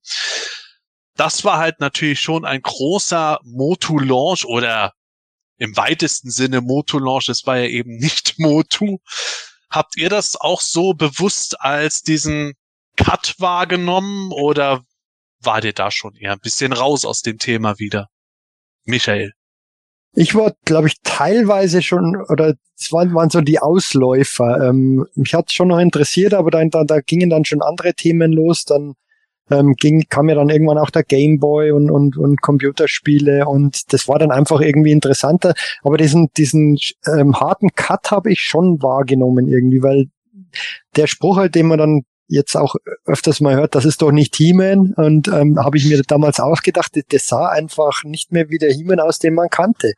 Das 1.17 1.45
war 1.45 1.59
halt 1.59 1.81
natürlich 1.81 2.21
schon 2.21 2.45
ein 2.45 2.63
großer 2.63 3.41
Motu-Launch 3.45 4.45
oder 4.47 4.93
im 5.59 5.77
weitesten 5.77 6.31
Sinne 6.31 6.61
Motu-Launch. 6.61 7.29
Es 7.29 7.47
war 7.47 7.59
ja 7.59 7.67
eben 7.67 7.97
nicht 7.97 8.35
Motu. 8.39 8.99
Habt 9.71 9.97
ihr 9.97 10.09
das 10.09 10.37
auch 10.37 10.61
so 10.61 10.93
bewusst 10.95 11.61
als 11.61 12.03
diesen 12.03 12.55
Cut 12.97 13.37
wahrgenommen 13.39 14.33
oder 14.33 14.85
war 15.41 15.61
dir 15.61 15.73
da 15.73 15.91
schon 15.91 16.15
eher 16.15 16.33
ein 16.33 16.41
bisschen 16.41 16.73
raus 16.73 17.05
aus 17.05 17.23
dem 17.23 17.39
Thema 17.39 17.79
wieder? 17.79 18.09
Michael. 18.85 19.33
Ich 20.15 20.35
war, 20.35 20.53
glaube 20.65 20.89
ich, 20.89 20.97
teilweise 21.03 21.81
schon, 21.81 22.23
oder 22.29 22.55
es 22.77 22.93
waren, 22.93 23.15
waren 23.15 23.31
so 23.31 23.41
die 23.41 23.61
Ausläufer. 23.61 24.69
Ähm, 24.69 25.07
mich 25.15 25.33
hat 25.33 25.53
schon 25.53 25.69
noch 25.69 25.79
interessiert, 25.79 26.35
aber 26.35 26.51
dann, 26.51 26.69
da, 26.69 26.85
da 26.85 27.01
gingen 27.01 27.31
dann 27.31 27.47
schon 27.47 27.63
andere 27.63 27.95
Themen 27.95 28.31
los. 28.33 28.65
Dann 28.65 28.95
ähm, 29.53 29.75
ging, 29.75 30.05
kam 30.09 30.29
ja 30.29 30.35
dann 30.35 30.49
irgendwann 30.49 30.79
auch 30.79 30.91
der 30.91 31.05
Gameboy 31.05 31.73
und, 31.73 31.91
und, 31.91 32.17
und 32.17 32.41
Computerspiele 32.41 33.47
und 33.47 33.93
das 33.93 34.09
war 34.09 34.19
dann 34.19 34.31
einfach 34.31 34.61
irgendwie 34.61 34.93
interessanter. 34.93 35.55
Aber 35.83 35.97
diesen, 35.97 36.29
diesen 36.37 36.79
ähm, 37.07 37.39
harten 37.39 37.71
Cut 37.75 38.11
habe 38.11 38.33
ich 38.33 38.41
schon 38.41 38.83
wahrgenommen 38.83 39.49
irgendwie, 39.49 39.83
weil 39.83 40.07
der 40.97 41.07
Spruch 41.07 41.37
halt, 41.37 41.55
den 41.55 41.67
man 41.67 41.79
dann 41.79 42.03
jetzt 42.29 42.57
auch 42.57 42.77
öfters 43.05 43.41
mal 43.41 43.57
hört, 43.57 43.75
das 43.75 43.85
ist 43.85 44.01
doch 44.01 44.11
nicht 44.11 44.35
He-Man. 44.37 44.95
Und 44.95 45.29
ähm, 45.29 45.59
habe 45.59 45.77
ich 45.77 45.87
mir 45.87 46.01
damals 46.03 46.41
auch 46.41 46.63
gedacht, 46.63 46.93
das 47.11 47.27
sah 47.27 47.49
einfach 47.49 48.05
nicht 48.05 48.33
mehr 48.33 48.49
wie 48.49 48.59
der 48.59 48.73
He-Man 48.73 49.01
aus, 49.01 49.19
den 49.19 49.35
man 49.35 49.51
kannte. 49.51 49.93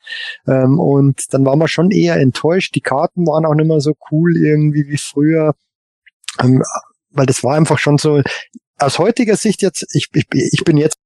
Ähm, 0.46 0.80
und 0.80 1.32
dann 1.32 1.44
war 1.44 1.54
man 1.54 1.68
schon 1.68 1.92
eher 1.92 2.16
enttäuscht. 2.16 2.74
Die 2.74 2.80
Karten 2.80 3.26
waren 3.26 3.46
auch 3.46 3.54
nicht 3.54 3.68
mehr 3.68 3.80
so 3.80 3.92
cool 4.10 4.36
irgendwie 4.36 4.88
wie 4.88 4.96
früher. 4.96 5.54
Ähm, 6.42 6.62
weil 7.10 7.26
das 7.26 7.44
war 7.44 7.54
einfach 7.54 7.78
schon 7.78 7.98
so, 7.98 8.20
aus 8.78 8.98
heutiger 8.98 9.36
Sicht 9.36 9.62
jetzt, 9.62 9.86
ich, 9.94 10.08
ich, 10.12 10.26
ich 10.32 10.64
bin 10.64 10.76
jetzt 10.76 10.98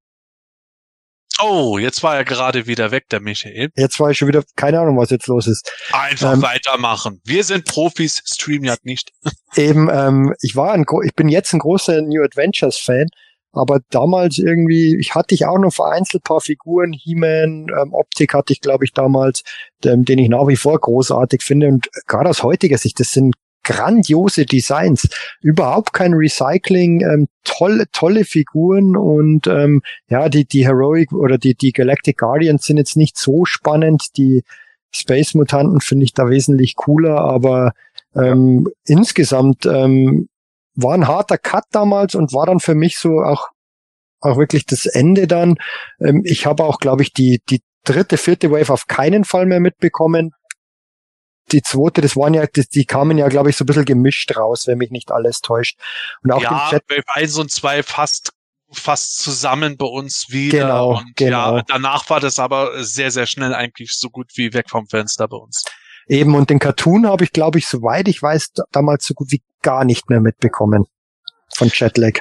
Oh, 1.40 1.78
jetzt 1.78 2.03
war 2.03 2.16
er 2.16 2.24
gerade 2.24 2.66
wieder 2.66 2.90
weg, 2.90 3.09
der 3.11 3.20
Michael. 3.20 3.70
Jetzt 3.77 4.01
war 4.01 4.11
ich 4.11 4.19
schon 4.19 4.27
wieder, 4.27 4.43
keine 4.57 4.81
Ahnung, 4.81 4.99
was 4.99 5.11
jetzt 5.11 5.28
los 5.28 5.47
ist. 5.47 5.70
Einfach 5.93 6.32
ähm, 6.32 6.43
weitermachen. 6.43 7.20
Wir 7.24 7.45
sind 7.45 7.65
Profis, 7.65 8.23
StreamYard 8.27 8.85
nicht. 8.85 9.12
Eben, 9.55 9.89
ähm, 9.89 10.35
ich 10.43 10.57
war 10.57 10.73
ein, 10.73 10.85
ich 11.05 11.15
bin 11.15 11.28
jetzt 11.28 11.53
ein 11.53 11.61
großer 11.61 12.03
New 12.03 12.24
Adventures 12.24 12.78
Fan, 12.78 13.07
aber 13.53 13.78
damals 13.90 14.39
irgendwie, 14.39 14.97
ich 14.99 15.15
hatte 15.15 15.32
ich 15.35 15.47
auch 15.47 15.59
noch 15.59 15.73
vereinzelt 15.73 16.24
paar 16.24 16.40
Figuren, 16.40 16.93
He-Man, 16.93 17.69
ähm, 17.69 17.93
Optik 17.93 18.35
hatte 18.35 18.53
ich, 18.53 18.61
glaube 18.61 18.85
ich, 18.85 18.93
damals, 18.93 19.43
ähm, 19.85 20.05
den 20.05 20.19
ich 20.19 20.28
nach 20.28 20.49
wie 20.49 20.57
vor 20.57 20.78
großartig 20.81 21.43
finde. 21.43 21.69
Und 21.69 21.89
gerade 22.09 22.31
aus 22.31 22.43
heutiger 22.43 22.78
Sicht, 22.78 22.99
das 22.99 23.12
sind 23.12 23.36
grandiose 23.69 24.47
Designs, 24.47 25.09
überhaupt 25.43 25.93
kein 25.93 26.15
Recycling, 26.15 27.03
ähm, 27.03 27.28
tolle, 27.45 27.85
tolle 27.93 28.24
Figuren 28.24 28.97
und 28.97 29.47
ähm, 29.47 29.82
ja, 30.09 30.31
die, 30.31 30.47
die 30.47 30.66
Heroic 30.66 31.12
oder 31.12 31.36
die, 31.36 31.55
die 31.55 31.73
Galactic 31.73 32.16
Guardians 32.16 32.65
sind 32.65 32.78
jetzt 32.78 32.97
nicht 32.97 33.19
so 33.19 33.45
spannend, 33.45 34.16
die 34.16 34.43
Space 34.90 35.35
Mutanten 35.35 35.82
finde 35.82 36.05
ich 36.05 36.15
da 36.15 36.31
wesentlich 36.31 36.77
cooler, 36.77 37.19
aber 37.20 37.73
ähm, 38.16 38.69
insgesamt 38.86 39.66
ähm, 39.66 40.28
war 40.74 40.95
ein 40.95 41.07
harter 41.07 41.36
Cut 41.36 41.65
damals 41.70 42.15
und 42.15 42.32
war 42.32 42.47
dann 42.47 42.61
für 42.61 42.74
mich 42.74 42.97
so 42.97 43.20
auch 43.20 43.49
auch 44.20 44.36
wirklich 44.36 44.66
das 44.66 44.86
Ende 44.86 45.28
dann. 45.28 45.57
Ähm, 46.01 46.23
ich 46.24 46.47
habe 46.47 46.65
auch, 46.65 46.78
glaube 46.78 47.03
ich, 47.03 47.12
die 47.12 47.40
die 47.51 47.61
dritte, 47.85 48.16
vierte 48.16 48.51
Wave 48.51 48.73
auf 48.73 48.86
keinen 48.86 49.24
Fall 49.24 49.47
mehr 49.47 49.61
mitbekommen 49.61 50.32
die 51.52 51.62
zweite, 51.62 52.00
das 52.00 52.16
waren 52.16 52.34
ja, 52.34 52.46
die, 52.46 52.66
die 52.68 52.84
kamen 52.84 53.18
ja, 53.18 53.28
glaube 53.28 53.50
ich, 53.50 53.56
so 53.56 53.64
ein 53.64 53.66
bisschen 53.66 53.84
gemischt 53.84 54.36
raus, 54.36 54.66
wenn 54.66 54.78
mich 54.78 54.90
nicht 54.90 55.10
alles 55.10 55.40
täuscht. 55.40 55.78
Und 56.22 56.32
auch 56.32 56.42
ja, 56.42 56.68
Chat 56.70 56.84
Wave 56.88 57.04
1 57.14 57.38
und 57.38 57.50
2 57.50 57.82
fast 57.82 58.32
fast 58.70 59.18
zusammen 59.18 59.76
bei 59.76 59.86
uns 59.86 60.26
wieder. 60.28 60.58
Genau, 60.58 60.98
und 60.98 61.16
genau. 61.16 61.56
ja, 61.56 61.62
danach 61.66 62.08
war 62.10 62.20
das 62.20 62.38
aber 62.38 62.84
sehr, 62.84 63.10
sehr 63.10 63.26
schnell 63.26 63.54
eigentlich 63.54 63.92
so 63.92 64.10
gut 64.10 64.32
wie 64.34 64.52
weg 64.52 64.68
vom 64.68 64.86
Fenster 64.86 65.26
bei 65.26 65.36
uns. 65.36 65.64
Eben, 66.06 66.34
und 66.34 66.50
den 66.50 66.58
Cartoon 66.58 67.06
habe 67.06 67.24
ich, 67.24 67.32
glaube 67.32 67.58
ich, 67.58 67.66
soweit 67.66 68.08
ich 68.08 68.22
weiß, 68.22 68.52
damals 68.72 69.04
so 69.04 69.14
gut 69.14 69.30
wie 69.30 69.42
gar 69.62 69.84
nicht 69.84 70.08
mehr 70.08 70.20
mitbekommen. 70.20 70.84
Von 71.54 71.70
Jetlag. 71.72 72.20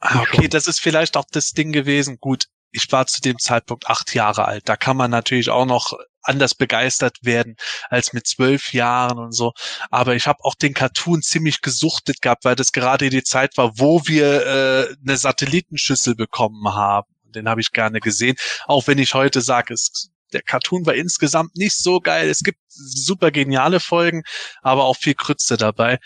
Ah, 0.00 0.20
okay, 0.20 0.48
das 0.48 0.66
ist 0.66 0.80
vielleicht 0.80 1.16
auch 1.16 1.24
das 1.30 1.52
Ding 1.52 1.72
gewesen. 1.72 2.18
Gut, 2.20 2.46
ich 2.70 2.90
war 2.92 3.06
zu 3.06 3.20
dem 3.20 3.38
Zeitpunkt 3.38 3.88
acht 3.88 4.14
Jahre 4.14 4.44
alt. 4.44 4.68
Da 4.68 4.76
kann 4.76 4.96
man 4.96 5.10
natürlich 5.10 5.50
auch 5.50 5.66
noch 5.66 5.98
anders 6.22 6.54
begeistert 6.54 7.18
werden 7.22 7.56
als 7.88 8.12
mit 8.12 8.26
zwölf 8.26 8.72
Jahren 8.72 9.18
und 9.18 9.32
so. 9.32 9.52
Aber 9.90 10.14
ich 10.14 10.26
habe 10.26 10.44
auch 10.44 10.54
den 10.54 10.74
Cartoon 10.74 11.22
ziemlich 11.22 11.60
gesuchtet 11.60 12.20
gehabt, 12.22 12.44
weil 12.44 12.56
das 12.56 12.72
gerade 12.72 13.10
die 13.10 13.22
Zeit 13.22 13.56
war, 13.56 13.78
wo 13.78 14.02
wir 14.06 14.46
äh, 14.46 14.96
eine 15.02 15.16
Satellitenschüssel 15.16 16.14
bekommen 16.14 16.74
haben. 16.74 17.08
Den 17.34 17.48
habe 17.48 17.60
ich 17.60 17.72
gerne 17.72 18.00
gesehen, 18.00 18.36
auch 18.66 18.86
wenn 18.86 18.98
ich 18.98 19.14
heute 19.14 19.40
sage, 19.40 19.74
es 19.74 20.10
der 20.32 20.42
Cartoon 20.42 20.84
war 20.86 20.94
insgesamt 20.94 21.56
nicht 21.56 21.76
so 21.76 22.00
geil. 22.00 22.28
Es 22.28 22.40
gibt 22.40 22.58
super 22.68 23.30
geniale 23.30 23.80
Folgen, 23.80 24.22
aber 24.62 24.84
auch 24.84 24.96
viel 24.96 25.14
Krütze 25.14 25.56
dabei. 25.56 25.98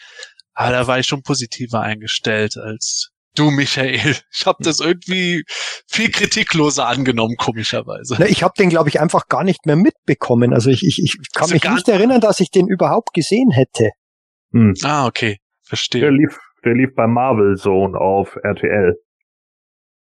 Aber 0.54 0.70
da 0.70 0.86
war 0.86 0.98
ich 0.98 1.06
schon 1.06 1.22
positiver 1.22 1.80
eingestellt 1.80 2.56
als 2.56 3.11
du 3.36 3.50
Michael. 3.50 3.98
Ich 4.34 4.46
habe 4.46 4.62
das 4.64 4.80
irgendwie 4.80 5.44
viel 5.88 6.10
kritikloser 6.10 6.86
angenommen, 6.88 7.36
komischerweise. 7.36 8.16
Na, 8.18 8.26
ich 8.26 8.42
habe 8.42 8.54
den, 8.58 8.68
glaube 8.70 8.88
ich, 8.88 9.00
einfach 9.00 9.28
gar 9.28 9.44
nicht 9.44 9.66
mehr 9.66 9.76
mitbekommen. 9.76 10.52
Also 10.52 10.70
ich, 10.70 10.84
ich, 10.84 10.98
ich 11.02 11.16
kann 11.32 11.42
Also 11.44 11.54
mich 11.54 11.64
nicht 11.64 11.88
erinnern, 11.88 12.20
dass 12.20 12.40
ich 12.40 12.50
den 12.50 12.66
überhaupt 12.66 13.12
gesehen 13.14 13.50
hätte. 13.50 13.90
Hm. 14.52 14.74
Ah, 14.82 15.06
okay. 15.06 15.38
Der 15.38 15.68
Verstehe. 15.68 16.10
lief, 16.10 16.38
der 16.64 16.74
lief 16.74 16.90
bei 16.94 17.06
Marvel 17.06 17.56
Zone 17.56 17.96
auf 17.98 18.36
RTL. 18.42 18.94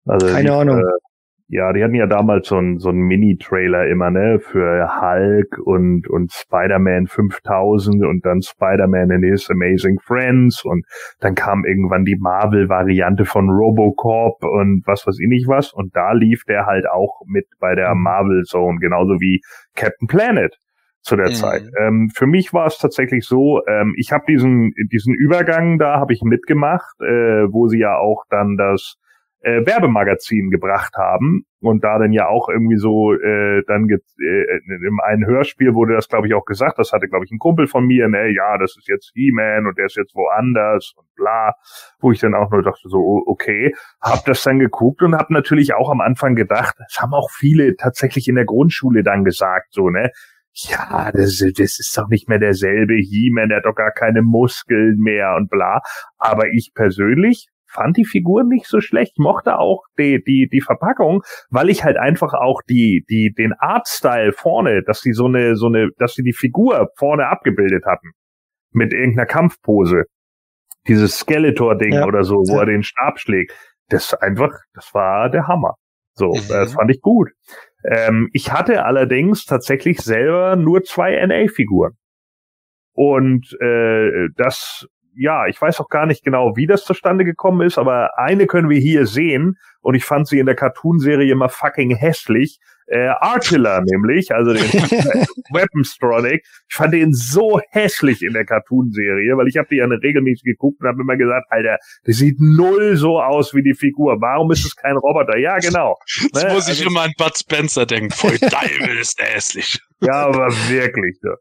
Also 0.06 0.26
der 0.28 0.36
Keine 0.36 0.50
lief, 0.50 0.58
Ahnung. 0.58 0.80
Äh, 0.80 1.09
ja, 1.52 1.74
die 1.74 1.84
hatten 1.84 1.96
ja 1.96 2.06
damals 2.06 2.48
so 2.48 2.58
einen 2.58 2.78
so 2.78 2.90
einen 2.90 3.02
Mini-Trailer 3.02 3.88
immer, 3.88 4.12
ne, 4.12 4.40
für 4.40 5.02
Hulk 5.02 5.58
und, 5.58 6.08
und 6.08 6.32
Spider-Man 6.32 7.08
5000 7.08 8.06
und 8.06 8.24
dann 8.24 8.42
Spider-Man 8.44 9.12
and 9.12 9.26
His 9.26 9.50
Amazing 9.50 10.00
Friends 10.00 10.64
und 10.64 10.86
dann 11.20 11.34
kam 11.34 11.66
irgendwann 11.66 12.06
die 12.06 12.18
Marvel-Variante 12.20 13.26
von 13.26 13.50
Robocop 13.50 14.44
und 14.44 14.84
was 14.86 15.08
weiß 15.08 15.20
ich 15.20 15.28
nicht 15.28 15.48
was 15.48 15.74
und 15.74 15.96
da 15.96 16.12
lief 16.14 16.44
der 16.48 16.68
halt 16.68 16.88
auch 16.88 17.22
mit 17.26 17.46
bei 17.60 17.74
der 17.74 17.96
Mhm. 17.96 18.04
Marvel 18.04 18.44
Zone, 18.44 18.78
genauso 18.80 19.20
wie 19.20 19.42
Captain 19.76 20.08
Planet 20.08 20.56
zu 21.02 21.16
der 21.16 21.30
Mhm. 21.30 21.34
Zeit. 21.34 21.64
Ähm, 21.80 22.10
für 22.14 22.28
mich 22.28 22.54
war 22.54 22.68
es 22.68 22.78
tatsächlich 22.78 23.26
so, 23.26 23.62
ähm, 23.66 23.96
ich 23.98 24.12
habe 24.12 24.26
diesen 24.28 24.72
diesen 24.92 25.16
Übergang 25.16 25.80
da 25.80 26.00
habe 26.00 26.14
ich 26.14 26.22
mitgemacht, 26.22 26.94
äh, 27.02 27.48
wo 27.52 27.68
sie 27.70 27.80
ja 27.80 27.98
auch 27.98 28.24
dann 28.30 28.56
das 28.56 28.98
äh, 29.41 29.66
Werbemagazin 29.66 30.49
gebracht 30.49 30.95
haben 30.98 31.45
und 31.61 31.84
da 31.84 31.98
dann 31.98 32.11
ja 32.11 32.28
auch 32.28 32.49
irgendwie 32.49 32.78
so 32.78 33.14
äh, 33.14 33.64
dann 33.68 33.90
äh, 33.90 34.60
in 34.66 34.99
einem 35.03 35.26
Hörspiel 35.26 35.74
wurde 35.74 35.94
das 35.94 36.07
glaube 36.07 36.28
ich 36.28 36.34
auch 36.34 36.45
gesagt, 36.45 36.78
das 36.78 36.91
hatte 36.91 37.07
glaube 37.07 37.26
ich 37.26 37.32
ein 37.32 37.40
Kumpel 37.40 37.68
von 37.68 37.86
mir, 37.86 38.07
ne, 38.07 38.34
ja, 38.34 38.57
das 38.57 38.76
ist 38.78 38.88
jetzt 38.88 39.11
He-Man 39.16 39.68
und 39.68 39.78
der 39.78 39.86
ist 39.86 39.95
jetzt 39.95 40.14
woanders 40.16 40.94
und 40.98 41.07
bla, 41.16 41.53
wo 41.99 42.11
ich 42.11 42.20
dann 42.20 42.36
auch 42.36 42.52
nur 42.52 42.64
dachte 42.64 42.90
so 42.90 43.24
okay, 43.28 43.74
hab 44.02 44.26
das 44.26 44.44
dann 44.44 44.60
geguckt 44.60 45.02
und 45.02 45.16
hab 45.16 45.30
natürlich 45.30 45.74
auch 45.74 45.90
am 45.90 46.02
Anfang 46.02 46.36
gedacht, 46.36 46.76
das 46.78 47.02
haben 47.02 47.14
auch 47.14 47.30
viele 47.32 47.76
tatsächlich 47.76 48.28
in 48.28 48.36
der 48.36 48.45
Grundschule 48.45 49.03
dann 49.03 49.24
gesagt 49.24 49.68
so, 49.72 49.90
ne, 49.90 50.11
ja, 50.53 51.11
das, 51.14 51.38
das 51.38 51.80
ist 51.80 51.95
doch 51.95 52.10
nicht 52.10 52.28
mehr 52.28 52.40
derselbe 52.40 52.95
He-Man, 52.95 53.49
der 53.49 53.60
hat 53.60 53.66
doch 53.66 53.76
gar 53.76 53.91
keine 53.91 54.22
Muskeln 54.22 54.98
mehr 54.99 55.36
und 55.38 55.49
bla. 55.49 55.80
Aber 56.18 56.48
ich 56.48 56.72
persönlich 56.74 57.48
fand 57.70 57.98
die 57.98 58.06
Figur 58.06 58.44
nicht 58.44 58.66
so 58.68 58.82
schlecht, 58.82 59.20
mochte 59.20 59.58
auch 59.60 59.84
die, 59.98 60.24
die, 60.24 60.50
die 60.52 60.62
Verpackung, 60.62 61.22
weil 61.50 61.70
ich 61.70 61.84
halt 61.84 61.98
einfach 61.98 62.34
auch 62.34 62.62
die, 62.70 63.06
die, 63.10 63.34
den 63.38 63.54
Artstyle 63.54 64.32
vorne, 64.34 64.84
dass 64.84 65.02
die 65.02 65.14
so 65.14 65.26
eine, 65.26 65.56
so 65.56 65.68
eine, 65.68 65.90
dass 65.98 66.14
sie 66.16 66.24
die 66.24 66.34
Figur 66.34 66.90
vorne 66.98 67.28
abgebildet 67.28 67.86
hatten. 67.86 68.12
Mit 68.72 68.94
irgendeiner 68.94 69.26
Kampfpose. 69.26 70.04
Dieses 70.88 71.18
Skeletor-Ding 71.20 71.94
Ja. 71.94 72.06
oder 72.06 72.24
so, 72.24 72.36
wo 72.36 72.56
Ja. 72.56 72.60
er 72.62 72.66
den 72.68 72.84
Stab 72.84 73.20
schlägt. 73.20 73.54
Das 73.90 74.14
einfach, 74.14 74.52
das 74.74 74.94
war 74.94 75.30
der 75.30 75.48
Hammer. 75.48 75.76
So, 76.14 76.30
Mhm. 76.34 76.48
das 76.50 76.74
fand 76.74 76.91
ich 76.91 77.02
gut. 77.02 77.30
Ähm, 77.84 78.30
ich 78.34 78.52
hatte 78.52 78.84
allerdings 78.86 79.46
tatsächlich 79.46 80.02
selber 80.02 80.56
nur 80.56 80.84
zwei 80.84 81.16
NA-Figuren. 81.26 81.94
Und 82.94 83.56
äh, 83.62 84.28
das, 84.36 84.86
ja, 85.20 85.48
ich 85.48 85.62
weiß 85.62 85.80
auch 85.82 85.90
gar 85.90 86.06
nicht 86.06 86.24
genau, 86.24 86.56
wie 86.56 86.66
das 86.66 86.86
zustande 86.86 87.26
gekommen 87.26 87.62
ist, 87.68 87.78
aber 87.78 88.18
eine 88.18 88.48
können 88.48 88.70
wir 88.70 88.80
hier 88.80 89.06
sehen 89.06 89.58
und 89.82 89.96
ich 89.96 90.06
fand 90.06 90.28
sie 90.28 90.40
in 90.40 90.46
der 90.46 90.56
Cartoonserie 90.56 91.32
immer 91.32 91.50
fucking 91.50 91.96
hässlich. 91.96 92.60
Äh, 92.91 93.10
Artiller 93.20 93.82
nämlich, 93.86 94.34
also 94.34 94.52
den 94.52 94.64
Weaponstronic. 95.52 96.44
Ich 96.70 96.76
fand 96.76 96.94
den 96.94 97.14
so 97.14 97.60
hässlich 97.70 98.24
in 98.24 98.34
der 98.34 98.46
Cartoonserie, 98.46 99.38
weil 99.38 99.48
ich 99.48 99.58
habe 99.58 99.68
die 99.70 99.76
ja 99.78 99.86
regelmäßig 99.86 100.44
geguckt 100.44 100.82
und 100.82 100.88
habe 100.88 101.02
immer 101.02 101.16
gesagt, 101.18 101.46
Alter, 101.50 101.78
das 102.06 102.18
sieht 102.18 102.38
null 102.40 102.96
so 102.96 103.22
aus 103.22 103.54
wie 103.54 103.62
die 103.62 103.74
Figur. 103.76 104.18
Warum 104.22 104.52
ist 104.52 104.66
es 104.66 104.76
kein 104.76 104.98
Roboter? 104.98 105.38
Ja, 105.38 105.58
genau. 105.60 105.98
Jetzt 106.22 106.36
Ne, 106.44 106.54
muss 106.54 106.64
ich 106.68 106.80
also- 106.80 106.90
immer 106.90 107.02
an 107.02 107.12
Bud 107.18 107.38
Spencer 107.38 107.86
denken. 107.86 108.12
Voll 108.12 108.38
Teufel 108.40 108.98
ist 108.98 109.20
der 109.20 109.28
hässlich. 109.28 109.80
Ja, 110.02 110.26
aber 110.26 110.48
wirklich. 110.70 111.18
Ne? 111.22 111.36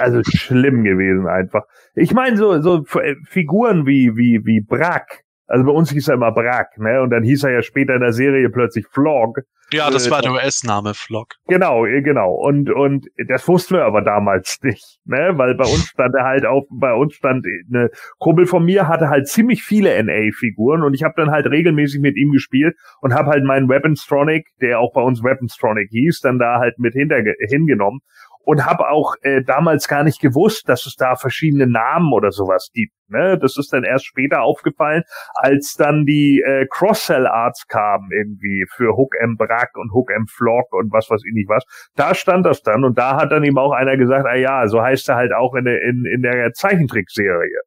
Also 0.00 0.20
schlimm 0.24 0.84
gewesen 0.84 1.26
einfach. 1.26 1.64
Ich 1.94 2.12
meine 2.14 2.36
so 2.36 2.60
so 2.60 2.84
äh, 3.00 3.16
Figuren 3.26 3.86
wie 3.86 4.16
wie 4.16 4.40
wie 4.44 4.60
Brack. 4.60 5.22
Also 5.46 5.64
bei 5.66 5.72
uns 5.72 5.90
hieß 5.90 6.08
er 6.08 6.14
immer 6.14 6.32
Brack, 6.32 6.78
ne? 6.78 7.02
Und 7.02 7.10
dann 7.10 7.22
hieß 7.22 7.44
er 7.44 7.50
ja 7.52 7.62
später 7.62 7.94
in 7.94 8.00
der 8.00 8.12
Serie 8.12 8.48
plötzlich 8.50 8.86
Flog. 8.90 9.40
Ja, 9.72 9.90
das 9.90 10.06
Äh, 10.06 10.10
war 10.10 10.22
der 10.22 10.32
US-Name, 10.32 10.94
Flock. 10.94 11.34
Genau, 11.48 11.84
äh, 11.84 12.00
genau. 12.02 12.32
Und 12.32 12.70
und 12.70 13.06
das 13.28 13.46
wussten 13.48 13.74
wir 13.74 13.84
aber 13.84 14.02
damals 14.02 14.58
nicht, 14.62 15.00
ne? 15.04 15.32
Weil 15.34 15.54
bei 15.54 15.64
uns 15.64 15.88
stand 15.88 16.14
er 16.14 16.24
halt 16.24 16.46
auf, 16.46 16.64
bei 16.70 16.94
uns 16.94 17.14
stand 17.14 17.44
eine 17.68 17.90
Kumpel 18.18 18.46
von 18.46 18.64
mir 18.64 18.88
hatte 18.88 19.08
halt 19.08 19.26
ziemlich 19.28 19.62
viele 19.62 20.02
NA-Figuren 20.02 20.82
und 20.82 20.94
ich 20.94 21.02
habe 21.02 21.14
dann 21.16 21.30
halt 21.30 21.46
regelmäßig 21.46 22.00
mit 22.00 22.16
ihm 22.16 22.30
gespielt 22.30 22.74
und 23.00 23.14
habe 23.14 23.30
halt 23.30 23.44
meinen 23.44 23.68
Weaponstronic, 23.68 24.46
der 24.60 24.80
auch 24.80 24.92
bei 24.94 25.02
uns 25.02 25.22
Weaponstronic 25.22 25.88
hieß, 25.90 26.20
dann 26.20 26.38
da 26.38 26.58
halt 26.58 26.78
mit 26.78 26.94
hinter 26.94 27.16
hingenommen 27.48 28.00
und 28.44 28.64
habe 28.66 28.88
auch 28.88 29.14
äh, 29.22 29.42
damals 29.42 29.88
gar 29.88 30.04
nicht 30.04 30.20
gewusst, 30.20 30.68
dass 30.68 30.86
es 30.86 30.94
da 30.96 31.16
verschiedene 31.16 31.66
Namen 31.66 32.12
oder 32.12 32.30
sowas 32.30 32.70
gibt. 32.72 32.92
Ne? 33.08 33.38
Das 33.38 33.56
ist 33.58 33.72
dann 33.72 33.84
erst 33.84 34.06
später 34.06 34.42
aufgefallen, 34.42 35.02
als 35.34 35.74
dann 35.74 36.04
die 36.04 36.42
äh, 36.44 36.66
Cross-Sell-Arts 36.70 37.66
kamen 37.68 38.10
irgendwie 38.12 38.64
für 38.74 38.96
Hook 38.96 39.14
M. 39.20 39.36
Brack 39.36 39.70
und 39.76 39.92
Hook 39.92 40.10
M. 40.10 40.26
Flock 40.26 40.72
und 40.72 40.92
was 40.92 41.10
weiß 41.10 41.22
ich 41.26 41.34
nicht 41.34 41.48
was. 41.48 41.64
Da 41.96 42.14
stand 42.14 42.46
das 42.46 42.62
dann 42.62 42.84
und 42.84 42.98
da 42.98 43.16
hat 43.16 43.32
dann 43.32 43.44
eben 43.44 43.58
auch 43.58 43.72
einer 43.72 43.96
gesagt, 43.96 44.26
ah 44.26 44.34
ja, 44.36 44.66
so 44.68 44.80
heißt 44.82 45.08
er 45.08 45.16
halt 45.16 45.32
auch 45.32 45.54
in, 45.54 45.64
der- 45.64 45.82
in, 45.82 46.04
in 46.06 46.22
der 46.22 46.52
Zeichentrickserie. 46.52 47.60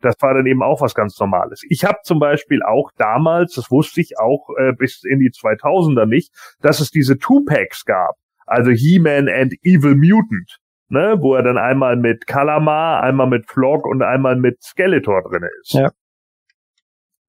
Das 0.00 0.16
war 0.20 0.34
dann 0.34 0.46
eben 0.46 0.62
auch 0.64 0.80
was 0.80 0.94
ganz 0.94 1.18
Normales. 1.20 1.62
Ich 1.68 1.84
habe 1.84 1.98
zum 2.02 2.18
Beispiel 2.18 2.62
auch 2.62 2.90
damals, 2.96 3.54
das 3.54 3.70
wusste 3.70 4.00
ich 4.00 4.18
auch 4.18 4.48
äh, 4.58 4.72
bis 4.72 5.04
in 5.04 5.20
die 5.20 5.30
2000er 5.30 6.06
nicht, 6.06 6.32
dass 6.60 6.80
es 6.80 6.90
diese 6.90 7.18
Two-Packs 7.18 7.84
gab. 7.84 8.16
Also 8.46 8.70
He-Man 8.70 9.28
and 9.28 9.54
Evil 9.62 9.94
Mutant. 9.94 10.58
Ne, 10.88 11.16
wo 11.20 11.34
er 11.34 11.42
dann 11.42 11.56
einmal 11.56 11.96
mit 11.96 12.26
Kalamar, 12.26 13.02
einmal 13.02 13.26
mit 13.26 13.48
Flock 13.48 13.86
und 13.86 14.02
einmal 14.02 14.36
mit 14.36 14.62
Skeletor 14.62 15.22
drinne 15.22 15.48
ist. 15.62 15.72
Ja. 15.72 15.90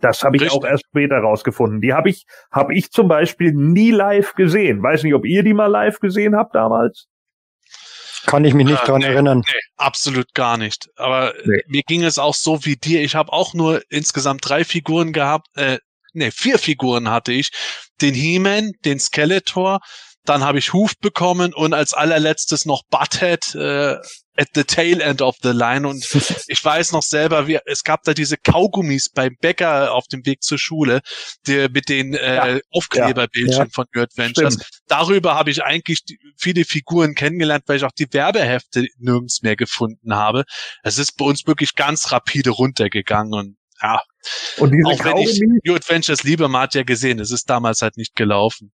Das 0.01 0.21
habe 0.21 0.35
ich 0.35 0.41
Richtig. 0.41 0.59
auch 0.59 0.65
erst 0.65 0.83
später 0.89 1.17
rausgefunden. 1.19 1.79
Die 1.79 1.93
habe 1.93 2.09
ich, 2.09 2.25
habe 2.51 2.75
ich 2.75 2.91
zum 2.91 3.07
Beispiel 3.07 3.53
nie 3.53 3.91
live 3.91 4.33
gesehen. 4.33 4.83
Weiß 4.83 5.03
nicht, 5.03 5.13
ob 5.13 5.23
ihr 5.25 5.43
die 5.43 5.53
mal 5.53 5.67
live 5.67 5.99
gesehen 5.99 6.35
habt 6.35 6.55
damals. 6.55 7.07
Kann 8.25 8.43
ich 8.43 8.53
mich 8.53 8.65
nicht 8.65 8.81
Ah, 8.81 8.85
dran 8.85 8.99
nee. 8.99 9.07
erinnern. 9.07 9.43
Nee, 9.47 9.59
absolut 9.77 10.33
gar 10.33 10.57
nicht. 10.57 10.89
Aber 10.97 11.33
Nee. 11.45 11.61
mir 11.67 11.83
ging 11.87 12.03
es 12.03 12.19
auch 12.19 12.33
so 12.35 12.65
wie 12.65 12.75
dir. 12.75 13.01
Ich 13.01 13.15
habe 13.15 13.31
auch 13.31 13.53
nur 13.53 13.81
insgesamt 13.89 14.41
drei 14.47 14.65
Figuren 14.65 15.13
gehabt. 15.13 15.47
Äh, 15.55 15.77
nee, 16.11 16.31
vier 16.31 16.57
Figuren 16.59 17.09
hatte 17.09 17.31
ich. 17.31 17.51
Den 18.01 18.13
He-Man, 18.13 18.73
den 18.83 18.99
Skeletor, 18.99 19.79
dann 20.25 20.43
habe 20.43 20.59
ich 20.59 20.73
Hoof 20.73 20.93
bekommen 20.99 21.53
und 21.53 21.73
als 21.73 21.93
allerletztes 21.93 22.65
noch 22.65 22.83
Butthead 22.89 23.55
äh, 23.55 23.97
at 24.35 24.47
the 24.55 24.63
tail 24.63 25.01
end 25.01 25.21
of 25.21 25.35
the 25.43 25.51
line. 25.51 25.87
Und 25.87 26.05
ich 26.47 26.63
weiß 26.63 26.91
noch 26.93 27.03
selber, 27.03 27.47
wie, 27.47 27.59
es 27.65 27.83
gab 27.83 28.03
da 28.03 28.13
diese 28.13 28.37
Kaugummis 28.37 29.09
beim 29.09 29.35
Bäcker 29.39 29.93
auf 29.93 30.07
dem 30.07 30.25
Weg 30.25 30.41
zur 30.41 30.57
Schule, 30.57 31.01
die, 31.45 31.67
mit 31.71 31.89
den 31.89 32.13
äh, 32.13 32.61
Aufkleberbildchen 32.71 33.65
Ja. 33.65 33.69
von 33.71 33.85
New 33.93 34.01
Adventures. 34.01 34.53
Stimmt. 34.55 34.69
Darüber 34.87 35.35
habe 35.35 35.51
ich 35.51 35.63
eigentlich 35.63 36.03
die, 36.05 36.17
viele 36.37 36.65
Figuren 36.65 37.15
kennengelernt, 37.15 37.63
weil 37.67 37.77
ich 37.77 37.83
auch 37.83 37.91
die 37.91 38.11
Werbehefte 38.11 38.87
nirgends 38.97 39.41
mehr 39.41 39.55
gefunden 39.55 40.15
habe. 40.15 40.45
Es 40.83 40.97
ist 40.97 41.17
bei 41.17 41.25
uns 41.25 41.45
wirklich 41.45 41.75
ganz 41.75 42.11
rapide 42.11 42.51
runtergegangen 42.51 43.33
und 43.33 43.57
ja, 43.81 44.01
Und 44.57 44.71
diese 44.71 44.87
auch 44.87 45.03
wenn 45.03 45.17
ich 45.17 45.39
Kaugummis, 45.39 45.61
New 45.65 45.75
Adventures 45.75 46.23
liebe, 46.23 46.47
man 46.47 46.61
hat 46.61 46.75
ja 46.75 46.83
gesehen, 46.83 47.19
es 47.19 47.31
ist 47.31 47.49
damals 47.49 47.81
halt 47.81 47.97
nicht 47.97 48.15
gelaufen. 48.15 48.71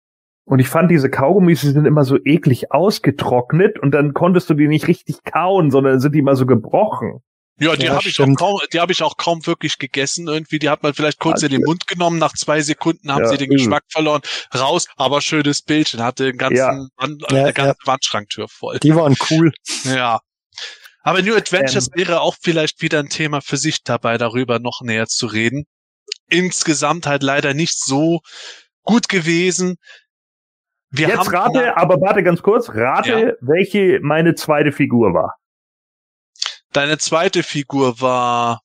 Und 0.45 0.59
ich 0.59 0.67
fand 0.67 0.91
diese 0.91 1.09
Kaugummis, 1.09 1.61
die 1.61 1.69
sind 1.71 1.85
immer 1.85 2.03
so 2.03 2.17
eklig 2.23 2.71
ausgetrocknet 2.71 3.79
und 3.79 3.91
dann 3.91 4.13
konntest 4.13 4.49
du 4.49 4.53
die 4.53 4.67
nicht 4.67 4.87
richtig 4.87 5.23
kauen, 5.23 5.71
sondern 5.71 5.99
sind 5.99 6.13
die 6.13 6.19
immer 6.19 6.35
so 6.35 6.45
gebrochen. 6.45 7.19
Ja, 7.59 7.75
die 7.75 7.85
Ja, 7.85 7.95
habe 7.95 8.07
ich 8.09 8.19
auch 8.19 8.35
kaum, 8.35 8.59
die 8.73 8.79
habe 8.79 8.91
ich 8.91 9.03
auch 9.03 9.15
kaum 9.15 9.45
wirklich 9.45 9.77
gegessen 9.77 10.27
irgendwie. 10.27 10.57
Die 10.57 10.69
hat 10.69 10.81
man 10.81 10.93
vielleicht 10.95 11.19
kurz 11.19 11.43
in 11.43 11.51
den 11.51 11.61
Mund 11.63 11.85
genommen, 11.87 12.17
nach 12.17 12.33
zwei 12.33 12.61
Sekunden 12.61 13.11
haben 13.13 13.21
Ja, 13.23 13.29
sie 13.29 13.37
den 13.37 13.45
übel. 13.47 13.57
Geschmack 13.57 13.83
verloren. 13.89 14.21
Raus, 14.53 14.87
aber 14.97 15.21
schönes 15.21 15.61
Bildchen, 15.61 16.01
hatte 16.01 16.25
den 16.25 16.37
ganzen, 16.37 16.57
Ja. 16.57 16.87
Wand, 16.97 17.21
Ja, 17.29 17.43
eine 17.43 17.53
ganze 17.53 17.75
ja. 17.79 17.87
Wandschranktür 17.87 18.47
voll. 18.49 18.79
Die 18.79 18.95
waren 18.95 19.15
cool. 19.29 19.53
Ja. 19.85 20.19
Aber 21.03 21.21
New 21.21 21.35
Adventures 21.35 21.89
Ähm. 21.93 21.99
wäre 21.99 22.21
auch 22.21 22.35
vielleicht 22.41 22.81
wieder 22.81 22.99
ein 22.99 23.09
Thema 23.09 23.39
für 23.41 23.57
sich 23.57 23.83
dabei, 23.83 24.17
darüber 24.17 24.57
noch 24.59 24.81
näher 24.81 25.07
zu 25.07 25.27
reden. 25.27 25.65
Insgesamt 26.29 27.05
halt 27.05 27.21
leider 27.21 27.53
nicht 27.53 27.79
so 27.79 28.21
gut 28.81 29.09
gewesen. 29.09 29.75
Wir 30.95 31.07
Jetzt 31.07 31.17
haben 31.17 31.35
rate, 31.35 31.75
aber 31.75 31.99
warte 32.01 32.21
ganz 32.21 32.41
kurz, 32.43 32.69
rate, 32.69 33.09
Ja. 33.19 33.33
welche 33.41 33.99
meine 34.01 34.35
zweite 34.35 34.71
Figur 34.71 35.13
war. 35.13 35.35
deine 36.71 36.97
zweite 36.99 37.41
Figur 37.43 37.99
war 37.99 38.61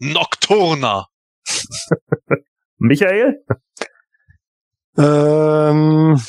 Nocturna. 0.00 1.06
Michael? 2.78 3.44
Ähm, 4.98 6.20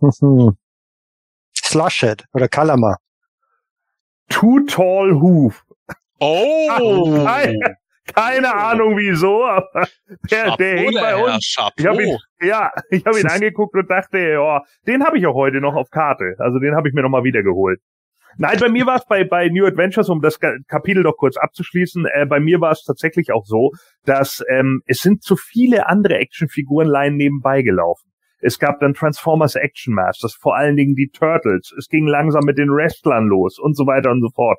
Slushhead 1.54 2.24
oder 2.32 2.48
Kalama. 2.48 2.96
Too 4.28 4.60
Tall 4.66 5.12
Hoof. 5.20 5.64
Oh! 6.20 7.04
Nein. 7.24 7.58
Keine 8.14 8.48
oh. 8.48 8.56
Ahnung 8.56 8.96
wieso, 8.96 9.44
aber 9.44 9.86
der, 10.30 10.56
der 10.56 10.78
hängt 10.78 10.94
bei 10.94 11.16
uns. 11.16 11.56
Ich 11.76 11.86
hab 11.86 12.00
ihn, 12.00 12.16
ja, 12.40 12.70
ich 12.90 13.04
habe 13.04 13.20
ihn 13.20 13.26
angeguckt 13.30 13.74
und 13.74 13.90
dachte, 13.90 14.18
ja, 14.18 14.62
den 14.86 15.04
habe 15.04 15.18
ich 15.18 15.26
auch 15.26 15.34
heute 15.34 15.60
noch 15.60 15.74
auf 15.74 15.90
Karte. 15.90 16.34
Also 16.38 16.58
den 16.58 16.74
habe 16.74 16.88
ich 16.88 16.94
mir 16.94 17.02
nochmal 17.02 17.24
wiedergeholt. 17.24 17.80
Nein, 18.38 18.58
bei 18.60 18.68
mir 18.68 18.84
war 18.84 18.96
es 18.96 19.06
bei, 19.06 19.24
bei 19.24 19.48
New 19.48 19.64
Adventures, 19.64 20.10
um 20.10 20.20
das 20.20 20.38
Kapitel 20.38 21.02
noch 21.02 21.16
kurz 21.16 21.38
abzuschließen, 21.38 22.06
äh, 22.12 22.26
bei 22.26 22.38
mir 22.38 22.60
war 22.60 22.72
es 22.72 22.84
tatsächlich 22.84 23.32
auch 23.32 23.46
so, 23.46 23.70
dass 24.04 24.44
ähm, 24.50 24.82
es 24.84 24.98
sind 24.98 25.22
zu 25.22 25.36
viele 25.36 25.88
andere 25.88 26.18
Actionfigurenleihen 26.18 27.16
nebenbei 27.16 27.62
gelaufen. 27.62 28.10
Es 28.38 28.58
gab 28.58 28.80
dann 28.80 28.92
Transformers 28.92 29.54
Action 29.54 29.94
Masters, 29.94 30.34
vor 30.34 30.54
allen 30.54 30.76
Dingen 30.76 30.94
die 30.94 31.08
Turtles. 31.08 31.74
Es 31.78 31.88
ging 31.88 32.06
langsam 32.06 32.44
mit 32.44 32.58
den 32.58 32.68
Wrestlern 32.68 33.26
los 33.26 33.58
und 33.58 33.74
so 33.74 33.86
weiter 33.86 34.10
und 34.10 34.20
so 34.20 34.28
fort. 34.34 34.58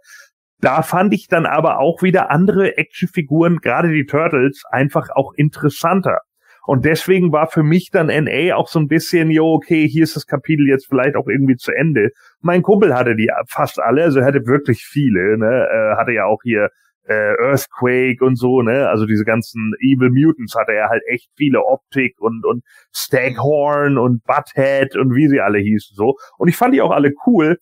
Da 0.60 0.82
fand 0.82 1.14
ich 1.14 1.28
dann 1.28 1.46
aber 1.46 1.80
auch 1.80 2.02
wieder 2.02 2.32
andere 2.32 2.78
Actionfiguren, 2.78 3.58
gerade 3.58 3.92
die 3.92 4.06
Turtles, 4.06 4.64
einfach 4.70 5.10
auch 5.14 5.34
interessanter. 5.36 6.20
Und 6.68 6.84
deswegen 6.84 7.32
war 7.32 7.48
für 7.48 7.64
mich 7.64 7.92
dann 7.92 8.08
NA 8.08 8.54
auch 8.56 8.68
so 8.68 8.78
ein 8.78 8.88
bisschen, 8.88 9.32
jo, 9.32 9.54
okay, 9.54 9.88
hier 9.88 10.04
ist 10.04 10.18
das 10.18 10.26
Kapitel 10.26 10.68
jetzt 10.68 10.88
vielleicht 10.90 11.16
auch 11.16 11.28
irgendwie 11.28 11.56
zu 11.56 11.72
Ende. 11.72 12.10
Mein 12.42 12.62
Kumpel 12.62 12.94
hatte 12.94 13.16
die 13.16 13.30
fast 13.48 13.80
alle, 13.80 14.04
also 14.04 14.20
er 14.20 14.26
hatte 14.26 14.46
wirklich 14.48 14.84
viele, 14.84 15.38
ne, 15.38 15.68
äh, 15.72 15.96
hatte 15.96 16.12
ja 16.12 16.26
auch 16.26 16.40
hier 16.44 16.70
äh, 17.08 17.36
Earthquake 17.42 18.22
und 18.22 18.36
so, 18.38 18.62
ne, 18.62 18.90
also 18.90 19.06
diese 19.06 19.24
ganzen 19.24 19.76
Evil 19.80 20.10
Mutants 20.10 20.56
hatte 20.56 20.74
er 20.74 20.90
halt 20.90 21.04
echt 21.08 21.30
viele 21.38 21.64
Optik 21.64 22.20
und, 22.20 22.46
und 22.46 22.64
Staghorn 22.94 23.98
und 23.98 24.24
Butthead 24.26 24.98
und 24.98 25.16
wie 25.16 25.30
sie 25.30 25.40
alle 25.40 25.60
hießen, 25.60 25.96
so. 25.96 26.16
Und 26.38 26.50
ich 26.50 26.58
fand 26.58 26.74
die 26.74 26.82
auch 26.82 26.92
alle 26.92 27.14
cool. 27.26 27.60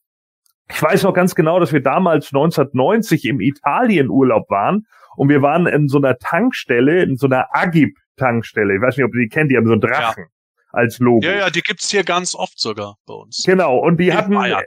Ich 0.69 0.81
weiß 0.81 1.03
noch 1.03 1.13
ganz 1.13 1.35
genau, 1.35 1.59
dass 1.59 1.73
wir 1.73 1.81
damals 1.81 2.27
1990 2.27 3.25
im 3.25 3.39
Italienurlaub 3.39 4.49
waren 4.49 4.85
und 5.15 5.29
wir 5.29 5.41
waren 5.41 5.67
in 5.67 5.87
so 5.87 5.97
einer 5.97 6.17
Tankstelle, 6.17 7.03
in 7.03 7.17
so 7.17 7.27
einer 7.27 7.47
Agib-Tankstelle. 7.51 8.75
Ich 8.75 8.81
weiß 8.81 8.97
nicht, 8.97 9.05
ob 9.05 9.13
ihr 9.15 9.21
die 9.21 9.29
kennt, 9.29 9.51
die 9.51 9.57
haben 9.57 9.67
so 9.67 9.73
einen 9.73 9.81
Drachen 9.81 10.23
ja. 10.23 10.69
als 10.71 10.99
Logo. 10.99 11.25
Ja, 11.25 11.35
ja, 11.35 11.49
die 11.49 11.61
gibt's 11.61 11.89
hier 11.91 12.03
ganz 12.03 12.33
oft 12.35 12.59
sogar 12.59 12.95
bei 13.05 13.13
uns. 13.13 13.43
Genau, 13.45 13.77
und 13.77 13.99
die 13.99 14.07
in 14.07 14.17
hatten, 14.17 14.33
Bayern. 14.33 14.63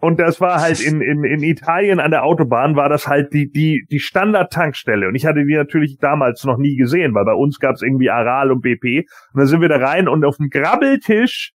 und 0.00 0.18
das 0.18 0.40
war 0.40 0.60
halt 0.60 0.80
in, 0.80 1.00
in, 1.00 1.22
in 1.22 1.42
Italien 1.44 2.00
an 2.00 2.10
der 2.10 2.24
Autobahn 2.24 2.74
war 2.74 2.88
das 2.88 3.06
halt 3.06 3.32
die, 3.32 3.48
die, 3.48 3.86
die 3.90 4.00
Standard-Tankstelle. 4.00 5.06
Und 5.06 5.14
ich 5.14 5.24
hatte 5.24 5.44
die 5.44 5.54
natürlich 5.54 5.98
damals 5.98 6.42
noch 6.44 6.58
nie 6.58 6.76
gesehen, 6.76 7.14
weil 7.14 7.24
bei 7.24 7.34
uns 7.34 7.60
gab's 7.60 7.82
irgendwie 7.82 8.10
Aral 8.10 8.50
und 8.50 8.60
BP. 8.60 9.06
Und 9.32 9.40
dann 9.40 9.46
sind 9.46 9.60
wir 9.60 9.68
da 9.68 9.76
rein 9.76 10.08
und 10.08 10.24
auf 10.24 10.36
dem 10.36 10.50
Grabbeltisch 10.50 11.52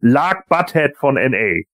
lag 0.00 0.46
Butthead 0.48 0.96
von 0.96 1.16
NA. 1.16 1.64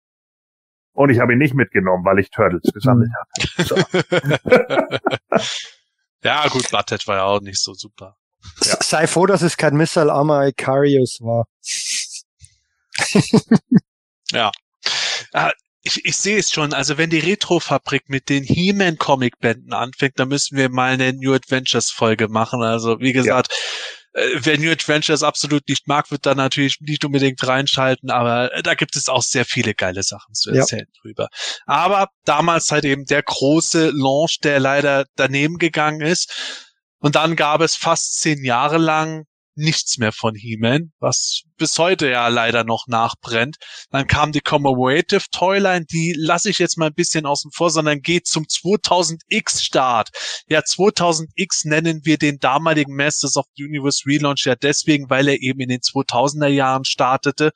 Und 0.97 1.11
ich 1.11 1.21
habe 1.21 1.35
ihn 1.35 1.39
nicht 1.39 1.55
mitgenommen, 1.55 2.05
weil 2.07 2.19
ich 2.19 2.31
Turtles 2.31 2.73
gesammelt 2.73 3.11
habe. 3.19 3.65
So. 3.65 3.77
ja, 6.23 6.49
gut, 6.49 6.71
Butthead 6.71 7.07
war 7.07 7.17
ja 7.17 7.25
auch 7.25 7.43
nicht 7.43 7.63
so 7.63 7.75
super. 7.75 8.17
Ja. 8.65 8.79
Sei 8.83 9.07
froh, 9.07 9.27
dass 9.27 9.43
es 9.43 9.59
kein 9.59 9.77
Missile 9.77 10.11
Armor 10.11 10.47
Icarius 10.47 11.19
war. 11.21 11.45
ja. 14.33 14.51
Äh, 15.33 15.53
ich, 15.83 16.05
ich 16.05 16.17
sehe 16.17 16.39
es 16.39 16.51
schon, 16.51 16.73
also 16.73 16.97
wenn 16.97 17.11
die 17.11 17.19
Retrofabrik 17.19 18.09
mit 18.09 18.31
den 18.31 18.43
He-Man-Comic-Bänden 18.43 19.75
anfängt, 19.75 20.19
dann 20.19 20.29
müssen 20.29 20.57
wir 20.57 20.71
mal 20.71 20.93
eine 20.93 21.13
New 21.13 21.35
Adventures-Folge 21.35 22.29
machen. 22.29 22.63
Also 22.63 23.01
wie 23.01 23.13
gesagt, 23.13 23.53
ja 23.53 23.86
wer 24.17 24.59
New 24.59 24.71
Adventures 24.71 25.23
absolut 25.23 25.69
nicht 25.69 25.87
mag, 25.87 26.11
wird 26.11 26.25
da 26.25 26.35
natürlich 26.35 26.81
nicht 26.81 27.05
unbedingt 27.05 27.47
reinschalten, 27.47 28.11
aber 28.11 28.53
äh, 28.55 28.63
da 28.63 28.75
gibt 28.75 28.97
es 28.97 29.09
auch 29.09 29.23
sehr 29.23 29.45
viele 29.45 29.75
geile 29.75 30.03
Sachen 30.03 30.35
zu 30.35 30.51
erzählen 30.51 30.87
ja. 30.93 31.01
drüber. 31.03 31.29
Aber 31.67 32.09
damals 32.25 32.73
halt 32.73 32.85
eben 32.85 33.05
der 33.05 33.23
große 33.23 33.91
Launch, 33.91 34.39
der 34.43 34.59
leider 34.59 35.05
daneben 35.17 35.59
gegangen 35.59 36.01
ist. 36.01 36.33
Und 36.99 37.15
dann 37.15 37.37
gab 37.37 37.61
es 37.61 37.77
fast 37.77 38.21
zehn 38.21 38.43
Jahre 38.43 38.79
lang 38.79 39.27
nichts 39.57 39.99
mehr 39.99 40.13
von 40.13 40.35
He-Man, 40.35 40.93
was 41.01 41.43
bis 41.57 41.79
heute 41.79 42.09
ja 42.09 42.29
leider 42.29 42.65
noch 42.65 42.87
nachbrennt. 42.87 43.57
Dann 43.91 44.07
kam 44.07 44.33
die 44.33 44.41
Commemorative 44.41 45.25
Toyline, 45.33 45.87
die 45.87 46.15
lasse 46.17 46.51
ich 46.51 46.59
jetzt 46.59 46.77
mal 46.77 46.87
ein 46.87 46.95
bisschen 46.95 47.27
außen 47.27 47.51
vor, 47.53 47.71
sondern 47.71 48.01
geht 48.01 48.27
zum 48.27 48.45
2000X 48.45 49.63
Start. 49.63 50.11
Ja, 50.49 50.61
2000X 50.61 51.67
nennen 51.67 52.01
wir 52.05 52.19
den 52.19 52.39
damaligen 52.39 52.95
Masters 52.95 53.37
of 53.37 53.47
the 53.57 53.65
Universe 53.65 54.03
Relaunch 54.07 54.45
ja 54.45 54.55
deswegen, 54.55 55.09
weil 55.11 55.29
er 55.29 55.41
eben 55.41 55.61
in 55.61 55.69
den 55.69 55.81
2000er 55.81 56.49
Jahren 56.49 56.85
startete. 56.85 57.53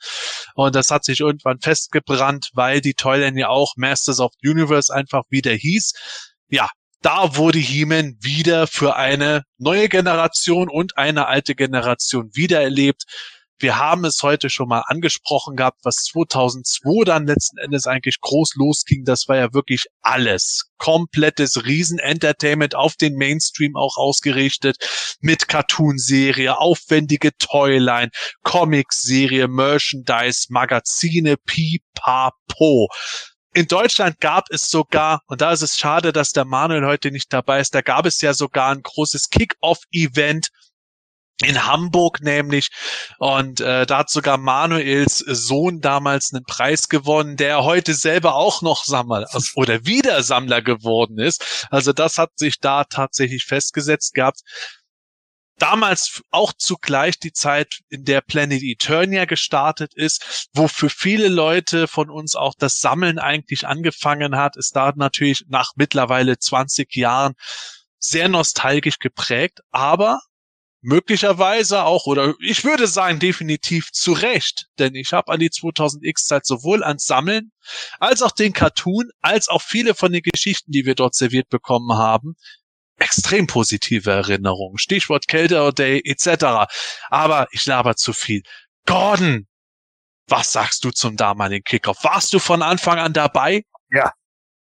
Und 0.55 0.75
das 0.75 0.91
hat 0.91 1.05
sich 1.05 1.21
irgendwann 1.21 1.61
festgebrannt, 1.61 2.51
weil 2.55 2.81
die 2.81 2.95
Toyline 2.95 3.39
ja 3.39 3.49
auch 3.49 3.75
Masters 3.77 4.21
of 4.21 4.33
the 4.41 4.49
Universe 4.49 4.93
einfach 4.93 5.25
wieder 5.29 5.53
hieß. 5.53 5.93
Ja, 6.49 6.69
da 7.03 7.37
wurde 7.37 7.59
He-Man 7.59 8.17
wieder 8.21 8.67
für 8.67 8.97
eine 8.97 9.45
neue 9.59 9.89
Generation 9.89 10.69
und 10.69 10.99
eine 10.99 11.27
alte 11.27 11.55
Generation 11.55 12.31
wiedererlebt. 12.35 13.05
Wir 13.59 13.79
haben 13.79 14.07
es 14.07 14.23
heute 14.23 14.49
schon 14.49 14.69
mal 14.69 14.85
angesprochen 14.87 15.55
gehabt, 15.55 15.81
was 15.83 15.97
2002 16.13 17.05
dann 17.05 17.27
letzten 17.27 17.59
Endes 17.59 17.87
eigentlich 17.87 18.19
groß 18.23 18.55
losging. 18.55 19.05
Das 19.05 19.29
war 19.29 19.37
ja 19.37 19.53
wirklich 19.53 19.85
alles. 20.01 20.71
Komplettes 20.79 21.67
Riesen-Entertainment 21.67 22.75
auf 22.75 22.97
den 22.97 23.17
Mainstream 23.17 23.77
auch 23.77 23.99
ausgerichtet 23.99 24.79
mit 25.21 25.47
Cartoon-Serie, 25.47 26.59
aufwendige 26.59 27.37
Toyline, 27.37 28.11
Comic-Serie, 28.45 29.47
Merchandise, 29.47 30.47
Magazine, 30.49 31.37
Pipapo. 31.37 32.89
In 33.53 33.67
Deutschland 33.67 34.21
gab 34.21 34.45
es 34.51 34.71
sogar, 34.71 35.23
und 35.27 35.41
da 35.41 35.51
ist 35.51 35.63
es 35.63 35.77
schade, 35.77 36.13
dass 36.13 36.31
der 36.31 36.45
Manuel 36.45 36.87
heute 36.87 37.11
nicht 37.11 37.33
dabei 37.33 37.61
ist, 37.61 37.75
da 37.75 37.81
gab 37.81 38.07
es 38.07 38.21
ja 38.21 38.33
sogar 38.33 38.71
ein 38.71 38.83
großes 38.83 39.29
Kick-Off-Event 39.31 40.51
in 41.43 41.67
Hamburg 41.67 42.21
nämlich 42.21 42.69
und 43.19 43.61
äh, 43.61 43.87
da 43.87 43.99
hat 43.99 44.11
sogar 44.11 44.37
Manuels 44.37 45.19
Sohn 45.19 45.81
damals 45.81 46.33
einen 46.33 46.45
Preis 46.45 46.89
gewonnen, 46.89 47.37
der 47.37 47.65
heute 47.65 47.95
selber 47.95 48.35
auch 48.35 48.63
noch 48.63 48.85
Sammler 48.85 49.27
oder 49.55 49.85
wieder 49.87 50.23
Sammler 50.23 50.61
geworden 50.63 51.19
ist. 51.19 51.67
Also 51.71 51.93
das 51.93 52.19
hat 52.19 52.31
sich 52.37 52.61
da 52.61 52.85
tatsächlich 52.85 53.45
festgesetzt 53.47 54.15
gehabt 54.15 54.41
damals 55.61 56.23
auch 56.31 56.53
zugleich 56.53 57.19
die 57.19 57.33
Zeit, 57.33 57.81
in 57.89 58.05
der 58.05 58.21
Planet 58.21 58.63
Eternia 58.63 59.25
gestartet 59.27 59.95
ist, 59.95 60.49
wo 60.53 60.69
für 60.69 60.91
viele 60.91 61.29
Leute 61.29 61.87
von 61.87 62.11
uns 62.11 62.35
auch 62.35 62.55
das 62.59 62.81
Sammeln 62.81 63.19
eigentlich 63.19 63.67
angefangen 63.67 64.37
hat, 64.37 64.57
ist 64.57 64.75
da 64.75 64.93
natürlich 64.97 65.45
nach 65.49 65.73
mittlerweile 65.77 66.39
20 66.39 66.95
Jahren 66.97 67.35
sehr 67.99 68.29
nostalgisch 68.29 68.99
geprägt, 68.99 69.61
aber 69.71 70.21
möglicherweise 70.83 71.85
auch, 71.85 72.07
oder 72.07 72.35
ich 72.41 72.65
würde 72.65 72.87
sagen 72.87 73.19
definitiv 73.19 73.93
zu 73.93 74.13
Recht, 74.13 74.67
denn 74.79 74.95
ich 74.95 75.13
habe 75.13 75.31
an 75.31 75.41
die 75.41 75.51
2000X-Zeit 75.51 76.47
sowohl 76.47 76.83
ans 76.83 77.05
Sammeln 77.05 77.53
als 77.99 78.23
auch 78.23 78.31
den 78.31 78.55
Cartoon, 78.55 79.11
als 79.21 79.49
auch 79.49 79.61
viele 79.61 79.95
von 79.95 80.13
den 80.13 80.23
Geschichten, 80.23 80.73
die 80.73 80.87
wir 80.87 80.95
dort 80.95 81.15
serviert 81.15 81.51
bekommen 81.51 81.99
haben, 81.99 82.35
extrem 83.01 83.47
positive 83.47 84.09
Erinnerungen. 84.09 84.79
Stichwort 84.79 85.27
Kälter 85.27 85.73
Day 85.73 86.01
etc. 86.05 86.71
Aber 87.09 87.49
ich 87.51 87.67
laber 87.67 87.97
zu 87.97 88.13
viel. 88.13 88.43
Gordon, 88.87 89.47
was 90.29 90.53
sagst 90.53 90.85
du 90.85 90.91
zum 90.91 91.17
damaligen 91.17 91.65
Kickoff? 91.65 92.05
Warst 92.05 92.33
du 92.33 92.39
von 92.39 92.63
Anfang 92.63 92.99
an 92.99 93.13
dabei? 93.13 93.65
Ja, 93.91 94.13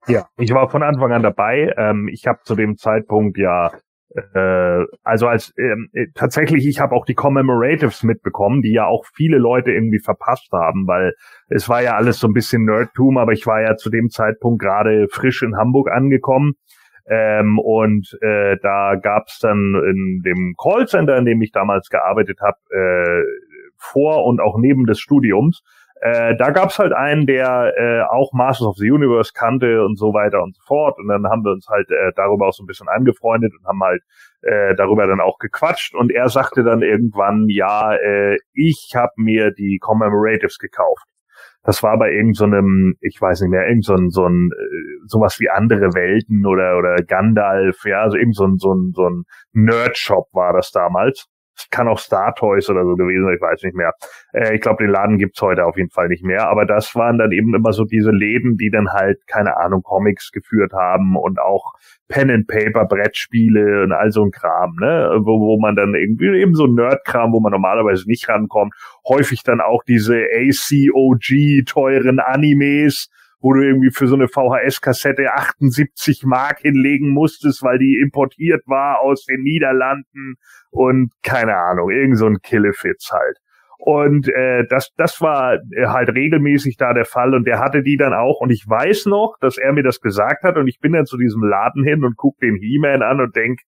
ja, 0.07 0.27
ich 0.37 0.53
war 0.53 0.69
von 0.69 0.83
Anfang 0.83 1.11
an 1.13 1.23
dabei. 1.23 1.73
Ähm, 1.77 2.09
ich 2.11 2.27
habe 2.27 2.39
zu 2.43 2.55
dem 2.55 2.75
Zeitpunkt 2.75 3.37
ja, 3.37 3.71
äh, 4.33 4.85
also 5.03 5.27
als 5.27 5.53
ähm, 5.57 5.89
äh, 5.93 6.07
tatsächlich, 6.13 6.67
ich 6.67 6.79
habe 6.79 6.93
auch 6.93 7.05
die 7.05 7.13
Commemoratives 7.13 8.03
mitbekommen, 8.03 8.61
die 8.61 8.73
ja 8.73 8.85
auch 8.85 9.05
viele 9.13 9.37
Leute 9.37 9.71
irgendwie 9.71 9.99
verpasst 9.99 10.51
haben, 10.51 10.87
weil 10.87 11.13
es 11.47 11.69
war 11.69 11.81
ja 11.81 11.95
alles 11.95 12.19
so 12.19 12.27
ein 12.27 12.33
bisschen 12.33 12.65
Nerdtum, 12.65 13.17
aber 13.17 13.31
ich 13.31 13.47
war 13.47 13.61
ja 13.61 13.77
zu 13.77 13.89
dem 13.89 14.09
Zeitpunkt 14.09 14.61
gerade 14.61 15.07
frisch 15.09 15.41
in 15.41 15.55
Hamburg 15.55 15.89
angekommen 15.89 16.55
ähm, 17.05 17.59
und 17.59 18.17
äh, 18.21 18.57
da 18.61 18.95
gab's 18.95 19.39
dann 19.39 19.75
in 19.89 20.21
dem 20.23 20.55
Callcenter, 20.61 21.17
in 21.17 21.25
dem 21.25 21.41
ich 21.41 21.51
damals 21.51 21.89
gearbeitet 21.89 22.39
habe, 22.41 22.57
äh, 22.69 23.23
vor 23.77 24.25
und 24.25 24.39
auch 24.39 24.57
neben 24.57 24.85
des 24.85 24.99
Studiums, 24.99 25.61
äh, 26.03 26.35
da 26.35 26.49
gab's 26.49 26.79
halt 26.79 26.91
einen, 26.91 27.25
der 27.25 27.73
äh, 27.77 28.01
auch 28.01 28.33
Masters 28.33 28.67
of 28.67 28.75
the 28.75 28.91
Universe 28.91 29.31
kannte 29.33 29.85
und 29.85 29.97
so 29.97 30.13
weiter 30.13 30.43
und 30.43 30.53
so 30.53 30.61
fort. 30.65 30.97
Und 30.99 31.07
dann 31.07 31.25
haben 31.27 31.45
wir 31.45 31.53
uns 31.53 31.69
halt 31.69 31.89
äh, 31.91 32.11
darüber 32.17 32.49
auch 32.49 32.53
so 32.53 32.61
ein 32.61 32.67
bisschen 32.67 32.89
angefreundet 32.89 33.53
und 33.57 33.65
haben 33.65 33.81
halt 33.81 34.01
äh, 34.41 34.75
darüber 34.75 35.07
dann 35.07 35.21
auch 35.21 35.37
gequatscht. 35.39 35.95
Und 35.95 36.11
er 36.11 36.27
sagte 36.27 36.63
dann 36.63 36.81
irgendwann, 36.81 37.47
ja, 37.47 37.95
äh, 37.95 38.37
ich 38.53 38.91
habe 38.95 39.13
mir 39.15 39.51
die 39.51 39.77
Commemoratives 39.79 40.57
gekauft. 40.57 41.05
Das 41.63 41.81
war 41.81 41.97
bei 41.97 42.11
irgendeinem, 42.11 42.95
so 42.99 43.07
ich 43.07 43.19
weiß 43.19 43.41
nicht 43.41 43.49
mehr, 43.49 43.67
irgend 43.67 43.85
so 43.85 43.93
ein, 43.93 44.09
so 44.09 44.25
ein, 44.25 44.49
äh, 44.51 45.07
sowas 45.07 45.39
wie 45.39 45.49
andere 45.49 45.93
Welten 45.93 46.45
oder, 46.45 46.77
oder 46.77 46.95
Gandalf, 47.03 47.85
ja, 47.85 48.01
also 48.01 48.17
irgend 48.17 48.35
so 48.35 48.45
ein, 48.45 48.57
so 48.57 48.73
ein, 48.73 48.91
so 48.93 49.07
ein 49.07 49.23
Nerd-Shop 49.53 50.27
war 50.33 50.53
das 50.53 50.71
damals. 50.71 51.29
Kann 51.69 51.87
auch 51.87 51.99
Star 51.99 52.33
Toys 52.35 52.69
oder 52.69 52.83
so 52.83 52.95
gewesen 52.95 53.25
sein, 53.25 53.35
ich 53.35 53.41
weiß 53.41 53.63
nicht 53.63 53.75
mehr. 53.75 53.93
Äh, 54.33 54.55
ich 54.55 54.61
glaube, 54.61 54.83
den 54.83 54.91
Laden 54.91 55.17
gibt's 55.17 55.41
heute 55.41 55.65
auf 55.65 55.77
jeden 55.77 55.89
Fall 55.89 56.07
nicht 56.07 56.23
mehr. 56.23 56.47
Aber 56.47 56.65
das 56.65 56.95
waren 56.95 57.17
dann 57.17 57.31
eben 57.31 57.53
immer 57.53 57.73
so 57.73 57.85
diese 57.85 58.11
Läden, 58.11 58.57
die 58.57 58.69
dann 58.69 58.89
halt, 58.89 59.25
keine 59.27 59.57
Ahnung, 59.57 59.81
Comics 59.83 60.31
geführt 60.31 60.73
haben 60.73 61.15
und 61.15 61.39
auch 61.39 61.73
Pen 62.07 62.29
and 62.29 62.47
Paper, 62.47 62.85
Brettspiele 62.85 63.83
und 63.83 63.91
all 63.91 64.11
so 64.11 64.23
ein 64.23 64.31
Kram, 64.31 64.75
ne? 64.79 65.19
Wo, 65.21 65.39
wo 65.39 65.59
man 65.59 65.75
dann 65.75 65.95
irgendwie 65.95 66.39
eben 66.39 66.53
so 66.53 66.67
Nerd-Kram, 66.67 67.31
wo 67.31 67.39
man 67.39 67.51
normalerweise 67.51 68.07
nicht 68.07 68.27
rankommt. 68.29 68.73
Häufig 69.07 69.43
dann 69.43 69.61
auch 69.61 69.83
diese 69.83 70.15
ACOG 70.15 71.65
teuren 71.65 72.19
Animes, 72.19 73.09
wo 73.43 73.51
du 73.51 73.61
irgendwie 73.61 73.91
für 73.91 74.07
so 74.07 74.15
eine 74.15 74.29
VHS-Kassette 74.29 75.33
78 75.33 76.23
Mark 76.23 76.59
hinlegen 76.59 77.09
musstest, 77.09 77.61
weil 77.61 77.77
die 77.77 77.99
importiert 78.01 78.63
war 78.67 79.01
aus 79.01 79.25
den 79.25 79.43
Niederlanden 79.43 80.35
und 80.71 81.11
keine 81.23 81.57
Ahnung, 81.57 81.91
irgend 81.91 82.17
so 82.17 82.25
ein 82.25 82.39
Killefitz 82.41 83.11
halt. 83.11 83.37
Und 83.77 84.29
äh, 84.29 84.65
das, 84.69 84.93
das 84.95 85.19
war 85.19 85.55
äh, 85.55 85.87
halt 85.87 86.15
regelmäßig 86.15 86.77
da 86.77 86.93
der 86.93 87.03
Fall 87.03 87.33
und 87.33 87.45
der 87.45 87.59
hatte 87.59 87.83
die 87.83 87.97
dann 87.97 88.13
auch. 88.13 88.39
Und 88.39 88.49
ich 88.49 88.63
weiß 88.65 89.07
noch, 89.07 89.35
dass 89.41 89.57
er 89.57 89.73
mir 89.73 89.83
das 89.83 89.99
gesagt 89.99 90.43
hat 90.43 90.55
und 90.55 90.69
ich 90.69 90.79
bin 90.79 90.93
dann 90.93 91.05
zu 91.05 91.17
diesem 91.17 91.43
Laden 91.43 91.83
hin 91.83 92.05
und 92.05 92.15
guck 92.15 92.37
den 92.39 92.55
He-Man 92.55 93.01
an 93.01 93.19
und 93.19 93.35
denk, 93.35 93.59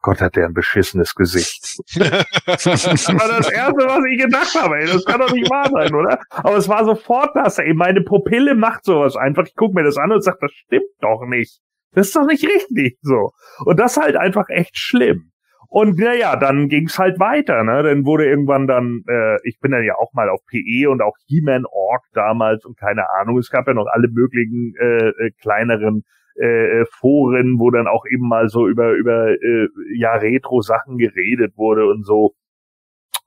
Gott 0.00 0.20
hat 0.20 0.36
der 0.36 0.46
ein 0.46 0.54
beschissenes 0.54 1.14
Gesicht. 1.14 1.78
das 1.96 2.66
war 2.66 3.28
das 3.28 3.50
Erste, 3.50 3.84
was 3.84 4.04
ich 4.10 4.22
gedacht 4.22 4.54
habe. 4.54 4.78
Ey. 4.78 4.86
Das 4.86 5.04
kann 5.04 5.20
doch 5.20 5.32
nicht 5.32 5.50
wahr 5.50 5.68
sein, 5.70 5.94
oder? 5.94 6.20
Aber 6.30 6.56
es 6.56 6.68
war 6.68 6.84
sofort 6.84 7.34
das. 7.34 7.58
Ey. 7.58 7.74
Meine 7.74 8.02
Pupille 8.02 8.54
macht 8.54 8.84
sowas 8.84 9.16
einfach. 9.16 9.44
Ich 9.46 9.56
guck 9.56 9.74
mir 9.74 9.82
das 9.82 9.96
an 9.96 10.12
und 10.12 10.22
sag, 10.22 10.38
das 10.40 10.52
stimmt 10.52 10.84
doch 11.00 11.24
nicht. 11.26 11.60
Das 11.92 12.08
ist 12.08 12.16
doch 12.16 12.26
nicht 12.26 12.44
richtig 12.44 12.98
so. 13.02 13.32
Und 13.64 13.80
das 13.80 13.96
halt 13.96 14.16
einfach 14.16 14.48
echt 14.48 14.76
schlimm. 14.76 15.32
Und 15.70 15.98
naja, 15.98 16.36
dann 16.36 16.68
ging's 16.68 16.98
halt 16.98 17.20
weiter, 17.20 17.62
ne? 17.62 17.82
Dann 17.82 18.06
wurde 18.06 18.24
irgendwann 18.26 18.66
dann, 18.66 19.02
äh, 19.06 19.36
ich 19.44 19.58
bin 19.60 19.70
dann 19.70 19.84
ja 19.84 19.96
auch 19.96 20.14
mal 20.14 20.30
auf 20.30 20.40
PE 20.46 20.88
und 20.88 21.02
auch 21.02 21.14
He-Man 21.26 21.66
Org 21.66 22.04
damals 22.14 22.64
und 22.64 22.78
keine 22.78 23.10
Ahnung, 23.20 23.36
es 23.36 23.50
gab 23.50 23.66
ja 23.66 23.74
noch 23.74 23.86
alle 23.86 24.08
möglichen 24.08 24.74
äh, 24.80 25.08
äh, 25.08 25.30
kleineren 25.42 26.04
äh, 26.40 26.84
Foren, 26.86 27.58
wo 27.58 27.70
dann 27.70 27.86
auch 27.86 28.04
eben 28.10 28.28
mal 28.28 28.48
so 28.48 28.68
über 28.68 28.92
über 28.92 29.30
äh, 29.30 29.68
ja 29.96 30.14
Retro-Sachen 30.14 30.98
geredet 30.98 31.56
wurde 31.56 31.86
und 31.86 32.04
so. 32.04 32.34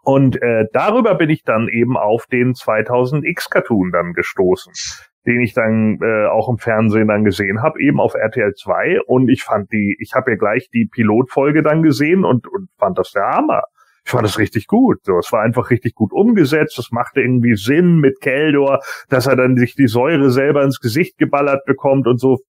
Und 0.04 0.42
äh, 0.42 0.66
darüber 0.74 1.16
bin 1.16 1.30
ich 1.30 1.44
dann 1.44 1.68
eben 1.68 1.96
auf 1.96 2.26
den 2.26 2.54
2000X 2.54 3.52
Cartoon 3.52 3.92
dann 3.92 4.14
gestoßen 4.14 4.74
den 5.26 5.40
ich 5.42 5.54
dann 5.54 6.00
äh, 6.02 6.26
auch 6.26 6.50
im 6.50 6.58
Fernsehen 6.58 7.08
dann 7.08 7.24
gesehen 7.24 7.62
habe, 7.62 7.80
eben 7.80 8.00
auf 8.00 8.16
RTL 8.16 8.54
2. 8.56 9.02
Und 9.06 9.30
ich 9.30 9.44
fand 9.44 9.72
die, 9.72 9.96
ich 10.00 10.14
habe 10.16 10.32
ja 10.32 10.38
gleich 10.38 10.70
die 10.74 10.88
Pilotfolge 10.92 11.62
dann 11.62 11.84
gesehen 11.84 12.26
und, 12.26 12.48
und 12.48 12.70
fand 12.80 12.98
das 12.98 13.12
der 13.12 13.28
Hammer 13.28 13.62
ich 14.04 14.12
fand 14.12 14.26
das 14.26 14.40
richtig 14.40 14.68
gut. 14.68 14.98
So, 15.04 15.18
es 15.20 15.32
war 15.32 15.42
einfach 15.42 15.70
richtig 15.70 15.94
gut 15.94 16.12
umgesetzt. 16.12 16.78
Es 16.80 16.92
machte 16.92 17.22
irgendwie 17.22 17.56
Sinn 17.56 18.00
mit 18.00 18.20
Keldor, 18.20 18.80
dass 19.10 19.28
er 19.28 19.36
dann 19.36 19.58
sich 19.58 19.76
die 19.76 19.88
Säure 19.88 20.32
selber 20.32 20.64
ins 20.64 20.80
Gesicht 20.80 21.18
geballert 21.18 21.66
bekommt 21.66 22.08
und 22.08 22.20
so. 22.20 22.40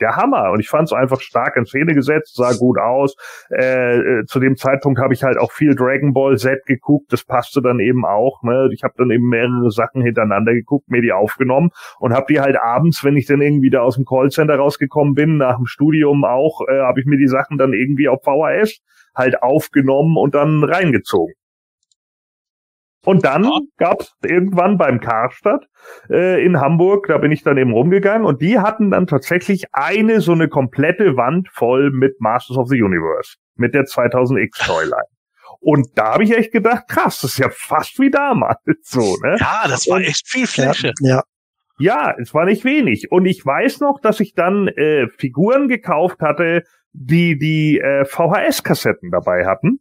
Der 0.00 0.14
Hammer. 0.14 0.52
Und 0.52 0.60
ich 0.60 0.68
fand 0.68 0.84
es 0.84 0.92
einfach 0.92 1.20
stark 1.20 1.56
in 1.56 1.64
Szene 1.64 1.92
gesetzt, 1.92 2.36
sah 2.36 2.52
gut 2.52 2.78
aus. 2.78 3.16
Äh, 3.50 3.96
äh, 3.96 4.24
zu 4.26 4.38
dem 4.38 4.56
Zeitpunkt 4.56 5.00
habe 5.00 5.12
ich 5.12 5.24
halt 5.24 5.38
auch 5.38 5.50
viel 5.50 5.74
Dragon 5.74 6.12
Ball 6.12 6.36
Z 6.36 6.64
geguckt. 6.66 7.12
Das 7.12 7.24
passte 7.24 7.62
dann 7.62 7.80
eben 7.80 8.04
auch. 8.04 8.42
Ne? 8.44 8.68
Ich 8.72 8.84
habe 8.84 8.94
dann 8.96 9.10
eben 9.10 9.28
mehrere 9.28 9.72
Sachen 9.72 10.02
hintereinander 10.02 10.52
geguckt, 10.52 10.88
mir 10.88 11.02
die 11.02 11.12
aufgenommen 11.12 11.70
und 11.98 12.12
habe 12.12 12.26
die 12.28 12.40
halt 12.40 12.56
abends, 12.62 13.02
wenn 13.02 13.16
ich 13.16 13.26
dann 13.26 13.40
irgendwie 13.40 13.70
da 13.70 13.80
aus 13.80 13.96
dem 13.96 14.04
Callcenter 14.04 14.56
rausgekommen 14.56 15.14
bin, 15.14 15.38
nach 15.38 15.56
dem 15.56 15.66
Studium 15.66 16.24
auch, 16.24 16.60
äh, 16.68 16.78
habe 16.80 17.00
ich 17.00 17.06
mir 17.06 17.18
die 17.18 17.26
Sachen 17.26 17.58
dann 17.58 17.72
irgendwie 17.72 18.08
auf 18.08 18.22
VHS 18.22 18.80
halt 19.18 19.42
aufgenommen 19.42 20.16
und 20.16 20.34
dann 20.34 20.64
reingezogen. 20.64 21.34
Und 23.04 23.24
dann 23.24 23.44
ja. 23.44 23.58
gab's 23.78 24.12
irgendwann 24.22 24.76
beim 24.76 25.00
Karstadt 25.00 25.66
äh, 26.10 26.44
in 26.44 26.60
Hamburg, 26.60 27.06
da 27.06 27.18
bin 27.18 27.32
ich 27.32 27.42
dann 27.42 27.56
eben 27.56 27.72
rumgegangen 27.72 28.26
und 28.26 28.42
die 28.42 28.58
hatten 28.58 28.90
dann 28.90 29.06
tatsächlich 29.06 29.66
eine 29.72 30.20
so 30.20 30.32
eine 30.32 30.48
komplette 30.48 31.16
Wand 31.16 31.48
voll 31.48 31.90
mit 31.90 32.20
Masters 32.20 32.58
of 32.58 32.68
the 32.68 32.82
Universe, 32.82 33.36
mit 33.54 33.74
der 33.74 33.84
2000X 33.84 34.66
Toyline. 34.66 35.06
Und 35.60 35.86
da 35.96 36.14
habe 36.14 36.24
ich 36.24 36.36
echt 36.36 36.52
gedacht, 36.52 36.84
krass, 36.88 37.20
das 37.20 37.32
ist 37.32 37.38
ja 37.38 37.48
fast 37.50 37.98
wie 37.98 38.10
damals 38.10 38.58
so, 38.82 39.16
ne? 39.22 39.36
Ja, 39.40 39.62
das 39.68 39.88
war 39.88 40.00
echt 40.00 40.28
viel 40.28 40.46
Fläche. 40.46 40.92
Ja, 41.00 41.16
ja. 41.16 41.22
Ja, 41.80 42.14
es 42.20 42.34
war 42.34 42.44
nicht 42.44 42.64
wenig. 42.64 43.12
Und 43.12 43.24
ich 43.24 43.44
weiß 43.46 43.80
noch, 43.80 44.00
dass 44.00 44.18
ich 44.18 44.34
dann 44.34 44.66
äh, 44.68 45.06
Figuren 45.16 45.68
gekauft 45.68 46.20
hatte, 46.20 46.64
die 46.92 47.38
die 47.38 47.78
äh, 47.78 48.04
VHS-Kassetten 48.04 49.10
dabei 49.10 49.46
hatten, 49.46 49.80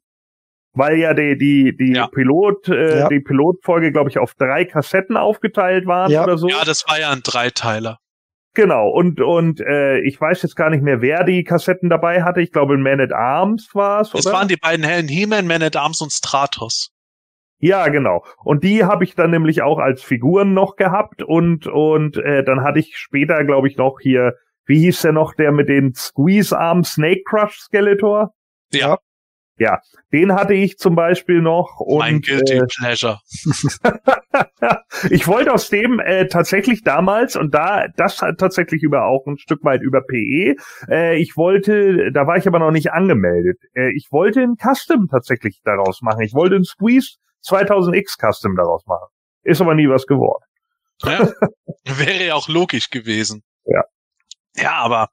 weil 0.73 0.97
ja 0.97 1.13
die 1.13 1.37
die 1.37 1.75
die 1.75 1.93
ja. 1.93 2.07
Pilot 2.07 2.69
äh, 2.69 2.99
ja. 2.99 3.07
die 3.09 3.19
Pilotfolge 3.19 3.91
glaube 3.91 4.09
ich 4.09 4.19
auf 4.19 4.33
drei 4.35 4.65
Kassetten 4.65 5.17
aufgeteilt 5.17 5.85
waren 5.85 6.11
ja. 6.11 6.23
oder 6.23 6.37
so. 6.37 6.47
Ja, 6.47 6.63
das 6.65 6.87
war 6.87 6.99
ja 6.99 7.11
ein 7.11 7.21
Dreiteiler. 7.23 7.99
Genau 8.53 8.89
und 8.89 9.21
und 9.21 9.61
äh, 9.61 9.99
ich 9.99 10.19
weiß 10.19 10.41
jetzt 10.41 10.55
gar 10.55 10.69
nicht 10.69 10.81
mehr, 10.81 11.01
wer 11.01 11.23
die 11.23 11.43
Kassetten 11.43 11.89
dabei 11.89 12.23
hatte. 12.23 12.41
Ich 12.41 12.51
glaube, 12.51 12.77
Man 12.77 12.99
at 12.99 13.13
Arms 13.13 13.69
war 13.73 14.01
es. 14.01 14.13
Es 14.13 14.25
waren 14.25 14.47
die 14.47 14.55
beiden 14.55 14.83
hellen 14.83 15.07
He-Man, 15.07 15.45
Man 15.45 15.61
at 15.61 15.75
Arms 15.75 16.01
und 16.01 16.11
Stratos. 16.11 16.91
Ja, 17.59 17.87
genau. 17.87 18.23
Und 18.43 18.63
die 18.63 18.83
habe 18.83 19.03
ich 19.03 19.15
dann 19.15 19.31
nämlich 19.31 19.63
auch 19.63 19.79
als 19.79 20.03
Figuren 20.03 20.53
noch 20.53 20.75
gehabt 20.75 21.23
und 21.23 21.67
und 21.67 22.17
äh, 22.17 22.43
dann 22.43 22.63
hatte 22.63 22.79
ich 22.79 22.97
später, 22.97 23.43
glaube 23.45 23.67
ich, 23.67 23.77
noch 23.77 23.99
hier 23.99 24.35
wie 24.67 24.79
hieß 24.79 25.01
der 25.01 25.13
noch, 25.13 25.33
der 25.33 25.51
mit 25.51 25.69
den 25.69 25.93
Squeeze-Arm 25.95 26.83
Snake 26.83 27.23
Crush 27.25 27.57
Skeletor? 27.59 28.33
Ja. 28.71 28.99
Ja, 29.59 29.81
den 30.13 30.33
hatte 30.33 30.53
ich 30.53 30.77
zum 30.77 30.95
Beispiel 30.95 31.41
noch. 31.41 31.79
Und, 31.79 31.99
mein 31.99 32.21
Guilty 32.21 32.57
äh, 32.57 32.65
Pleasure. 32.67 33.19
ich 35.09 35.27
wollte 35.27 35.51
aus 35.51 35.69
dem 35.69 35.99
äh, 35.99 36.27
tatsächlich 36.27 36.83
damals 36.83 37.35
und 37.35 37.55
da 37.55 37.87
das 37.95 38.21
hat 38.21 38.37
tatsächlich 38.37 38.83
über 38.83 39.05
auch 39.05 39.25
ein 39.25 39.39
Stück 39.39 39.63
weit 39.63 39.81
über 39.81 40.01
PE. 40.01 40.55
Äh, 40.89 41.17
ich 41.17 41.35
wollte, 41.37 42.11
da 42.11 42.27
war 42.27 42.37
ich 42.37 42.47
aber 42.47 42.59
noch 42.59 42.69
nicht 42.69 42.91
angemeldet. 42.91 43.57
Äh, 43.73 43.91
ich 43.95 44.09
wollte 44.11 44.41
ein 44.41 44.57
Custom 44.57 45.07
tatsächlich 45.09 45.59
daraus 45.63 46.03
machen. 46.03 46.21
Ich 46.21 46.35
wollte 46.35 46.57
ein 46.57 46.63
Squeeze 46.63 47.17
2000X 47.43 48.17
Custom 48.19 48.55
daraus 48.55 48.85
machen. 48.85 49.07
Ist 49.41 49.61
aber 49.61 49.73
nie 49.73 49.89
was 49.89 50.05
geworden. 50.05 50.43
Ja, 51.03 51.31
wäre 51.97 52.25
ja 52.25 52.35
auch 52.35 52.47
logisch 52.47 52.91
gewesen. 52.91 53.43
Ja. 53.65 53.83
Ja, 54.57 54.73
aber 54.73 55.09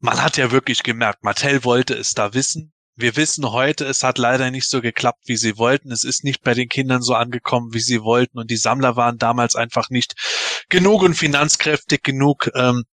man 0.00 0.22
hat 0.22 0.36
ja 0.36 0.50
wirklich 0.50 0.82
gemerkt, 0.82 1.24
Mattel 1.24 1.64
wollte 1.64 1.94
es 1.94 2.12
da 2.12 2.34
wissen. 2.34 2.72
Wir 2.94 3.14
wissen 3.16 3.52
heute, 3.52 3.84
es 3.84 4.02
hat 4.02 4.18
leider 4.18 4.50
nicht 4.50 4.68
so 4.68 4.80
geklappt, 4.80 5.22
wie 5.26 5.36
sie 5.36 5.56
wollten. 5.56 5.92
Es 5.92 6.02
ist 6.02 6.24
nicht 6.24 6.42
bei 6.42 6.54
den 6.54 6.68
Kindern 6.68 7.00
so 7.00 7.14
angekommen, 7.14 7.72
wie 7.72 7.80
sie 7.80 8.02
wollten. 8.02 8.38
Und 8.38 8.50
die 8.50 8.56
Sammler 8.56 8.96
waren 8.96 9.18
damals 9.18 9.54
einfach 9.54 9.88
nicht 9.90 10.14
genug 10.68 11.02
und 11.02 11.14
finanzkräftig 11.14 12.02
genug 12.02 12.50
ähm, 12.54 12.84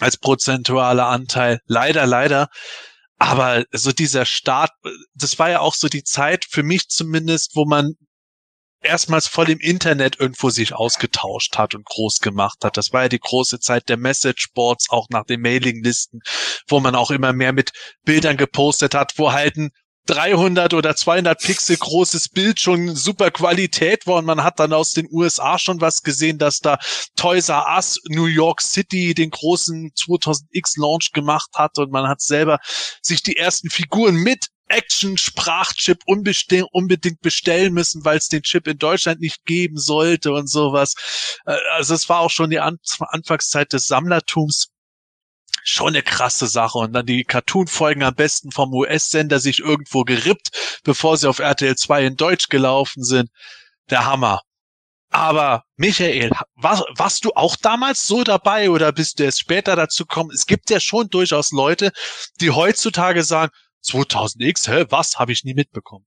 als 0.00 0.18
prozentualer 0.18 1.06
Anteil. 1.06 1.60
Leider, 1.66 2.06
leider. 2.06 2.48
Aber 3.16 3.64
so 3.72 3.90
dieser 3.90 4.26
Start, 4.26 4.70
das 5.14 5.38
war 5.38 5.50
ja 5.50 5.60
auch 5.60 5.74
so 5.74 5.88
die 5.88 6.04
Zeit, 6.04 6.44
für 6.48 6.62
mich 6.62 6.88
zumindest, 6.88 7.56
wo 7.56 7.64
man 7.64 7.94
erstmals 8.80 9.26
voll 9.26 9.50
im 9.50 9.58
Internet 9.58 10.20
irgendwo 10.20 10.50
sich 10.50 10.74
ausgetauscht 10.74 11.56
hat 11.56 11.74
und 11.74 11.84
groß 11.84 12.20
gemacht 12.20 12.58
hat. 12.64 12.76
Das 12.76 12.92
war 12.92 13.02
ja 13.02 13.08
die 13.08 13.18
große 13.18 13.60
Zeit 13.60 13.88
der 13.88 13.96
Message-Boards, 13.96 14.90
auch 14.90 15.08
nach 15.10 15.24
den 15.24 15.40
Mailinglisten, 15.40 16.20
wo 16.66 16.80
man 16.80 16.94
auch 16.94 17.10
immer 17.10 17.32
mehr 17.32 17.52
mit 17.52 17.72
Bildern 18.04 18.36
gepostet 18.36 18.94
hat, 18.94 19.14
wo 19.16 19.32
halt 19.32 19.56
ein 19.56 19.70
300 20.08 20.72
oder 20.72 20.96
200 20.96 21.38
Pixel 21.38 21.76
großes 21.76 22.30
Bild 22.30 22.60
schon 22.60 22.96
super 22.96 23.30
Qualität 23.30 24.06
war 24.06 24.16
und 24.16 24.24
man 24.24 24.42
hat 24.42 24.58
dann 24.58 24.72
aus 24.72 24.92
den 24.92 25.06
USA 25.10 25.58
schon 25.58 25.82
was 25.82 26.02
gesehen, 26.02 26.38
dass 26.38 26.60
da 26.60 26.78
Toys 27.14 27.50
R 27.50 27.66
Us 27.76 28.00
New 28.08 28.24
York 28.24 28.62
City 28.62 29.12
den 29.12 29.30
großen 29.30 29.90
2000X 29.90 30.80
Launch 30.80 31.12
gemacht 31.12 31.50
hat 31.54 31.78
und 31.78 31.92
man 31.92 32.08
hat 32.08 32.22
selber 32.22 32.58
sich 33.02 33.22
die 33.22 33.36
ersten 33.36 33.68
Figuren 33.68 34.16
mit 34.16 34.46
Action-Sprachchip 34.68 36.02
unbedingt 36.06 37.20
bestellen 37.20 37.72
müssen, 37.74 38.04
weil 38.04 38.18
es 38.18 38.28
den 38.28 38.42
Chip 38.42 38.66
in 38.66 38.78
Deutschland 38.78 39.20
nicht 39.20 39.44
geben 39.44 39.78
sollte 39.78 40.32
und 40.32 40.48
sowas. 40.48 40.94
Äh, 41.46 41.56
also 41.72 41.94
es 41.94 42.08
war 42.08 42.20
auch 42.20 42.30
schon 42.30 42.50
die 42.50 42.60
An 42.60 42.78
Anfangszeit 43.00 43.72
des 43.72 43.86
Sammlertums 43.86 44.68
schon 45.62 45.88
eine 45.88 46.02
krasse 46.02 46.46
Sache. 46.46 46.78
Und 46.78 46.92
dann 46.92 47.06
die 47.06 47.24
Cartoon-Folgen 47.24 48.02
am 48.02 48.14
besten 48.14 48.50
vom 48.50 48.72
US-Sender 48.72 49.40
sich 49.40 49.60
irgendwo 49.60 50.02
gerippt, 50.02 50.80
bevor 50.84 51.16
sie 51.16 51.28
auf 51.28 51.38
RTL 51.38 51.76
2 51.76 52.04
in 52.06 52.16
Deutsch 52.16 52.48
gelaufen 52.48 53.02
sind. 53.02 53.30
Der 53.90 54.06
Hammer. 54.06 54.40
Aber 55.10 55.64
Michael, 55.76 56.30
war, 56.56 56.84
warst 56.96 57.24
du 57.24 57.30
auch 57.34 57.56
damals 57.56 58.06
so 58.06 58.24
dabei 58.24 58.70
oder 58.70 58.92
bist 58.92 59.18
du 59.18 59.24
erst 59.24 59.40
später 59.40 59.74
dazu 59.74 60.04
gekommen? 60.04 60.30
Es 60.34 60.46
gibt 60.46 60.68
ja 60.68 60.80
schon 60.80 61.08
durchaus 61.08 61.50
Leute, 61.50 61.92
die 62.40 62.50
heutzutage 62.50 63.24
sagen, 63.24 63.50
2000X, 63.84 64.70
hä, 64.70 64.84
was, 64.90 65.18
habe 65.18 65.32
ich 65.32 65.44
nie 65.44 65.54
mitbekommen. 65.54 66.04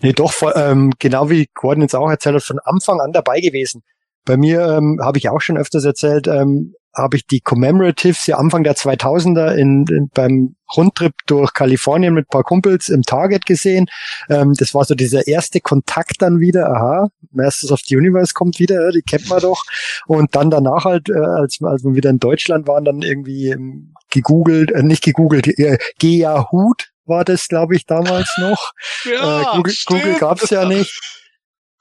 Nee, 0.00 0.12
doch, 0.12 0.32
ähm, 0.54 0.92
genau 0.98 1.30
wie 1.30 1.48
Gordon 1.54 1.82
jetzt 1.82 1.94
auch 1.94 2.08
erzählt 2.08 2.36
hat, 2.36 2.42
von 2.42 2.58
Anfang 2.60 3.00
an 3.00 3.12
dabei 3.12 3.40
gewesen. 3.40 3.82
Bei 4.24 4.36
mir 4.36 4.60
ähm, 4.62 5.00
habe 5.02 5.18
ich 5.18 5.28
auch 5.28 5.40
schon 5.40 5.56
öfters 5.56 5.84
erzählt, 5.84 6.26
ähm, 6.28 6.74
habe 6.94 7.16
ich 7.16 7.26
die 7.26 7.40
Commemoratives 7.40 8.26
ja 8.26 8.38
Anfang 8.38 8.64
der 8.64 8.74
2000er 8.74 9.54
in, 9.54 9.86
in, 9.88 10.08
beim 10.12 10.56
Rundtrip 10.76 11.12
durch 11.26 11.54
Kalifornien 11.54 12.12
mit 12.14 12.28
paar 12.28 12.44
Kumpels 12.44 12.88
im 12.88 13.02
Target 13.02 13.46
gesehen. 13.46 13.86
Ähm, 14.28 14.54
das 14.54 14.74
war 14.74 14.84
so 14.84 14.94
dieser 14.94 15.26
erste 15.26 15.60
Kontakt 15.60 16.20
dann 16.20 16.40
wieder. 16.40 16.68
Aha, 16.68 17.08
Masters 17.32 17.72
of 17.72 17.80
the 17.86 17.96
Universe 17.96 18.34
kommt 18.34 18.58
wieder, 18.58 18.90
die 18.90 19.02
kennt 19.02 19.28
man 19.28 19.40
doch. 19.40 19.62
Und 20.06 20.34
dann 20.34 20.50
danach 20.50 20.84
halt, 20.84 21.08
äh, 21.08 21.18
als, 21.18 21.58
als 21.62 21.84
wir 21.84 21.94
wieder 21.94 22.10
in 22.10 22.18
Deutschland 22.18 22.66
waren, 22.66 22.84
dann 22.84 23.02
irgendwie 23.02 23.50
ähm, 23.50 23.94
gegoogelt, 24.10 24.70
äh, 24.72 24.82
nicht 24.82 25.02
gegoogelt, 25.02 25.46
äh, 25.46 25.78
Gehut 25.98 26.90
war 27.06 27.24
das, 27.24 27.48
glaube 27.48 27.74
ich, 27.74 27.86
damals 27.86 28.30
noch. 28.38 28.72
Ja, 29.04 29.40
äh, 29.40 29.56
Google, 29.56 29.74
Google 29.86 30.14
gab's 30.18 30.50
ja 30.50 30.64
nicht. 30.66 31.00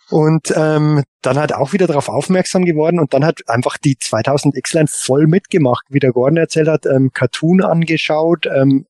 Und 0.10 0.54
ähm, 0.56 1.04
dann 1.22 1.38
hat 1.38 1.54
auch 1.54 1.74
wieder 1.74 1.88
darauf 1.88 2.08
aufmerksam 2.08 2.64
geworden 2.64 3.00
und 3.00 3.14
dann 3.14 3.26
hat 3.26 3.42
einfach 3.48 3.78
die 3.78 3.98
2000 3.98 4.56
X-Line 4.56 4.88
voll 4.88 5.28
mitgemacht, 5.28 5.86
wie 5.90 6.00
der 6.00 6.14
Gordon 6.14 6.38
erzählt 6.38 6.70
hat, 6.70 6.86
ähm, 6.86 7.12
Cartoon 7.14 7.62
angeschaut, 7.62 8.46
ähm, 8.46 8.86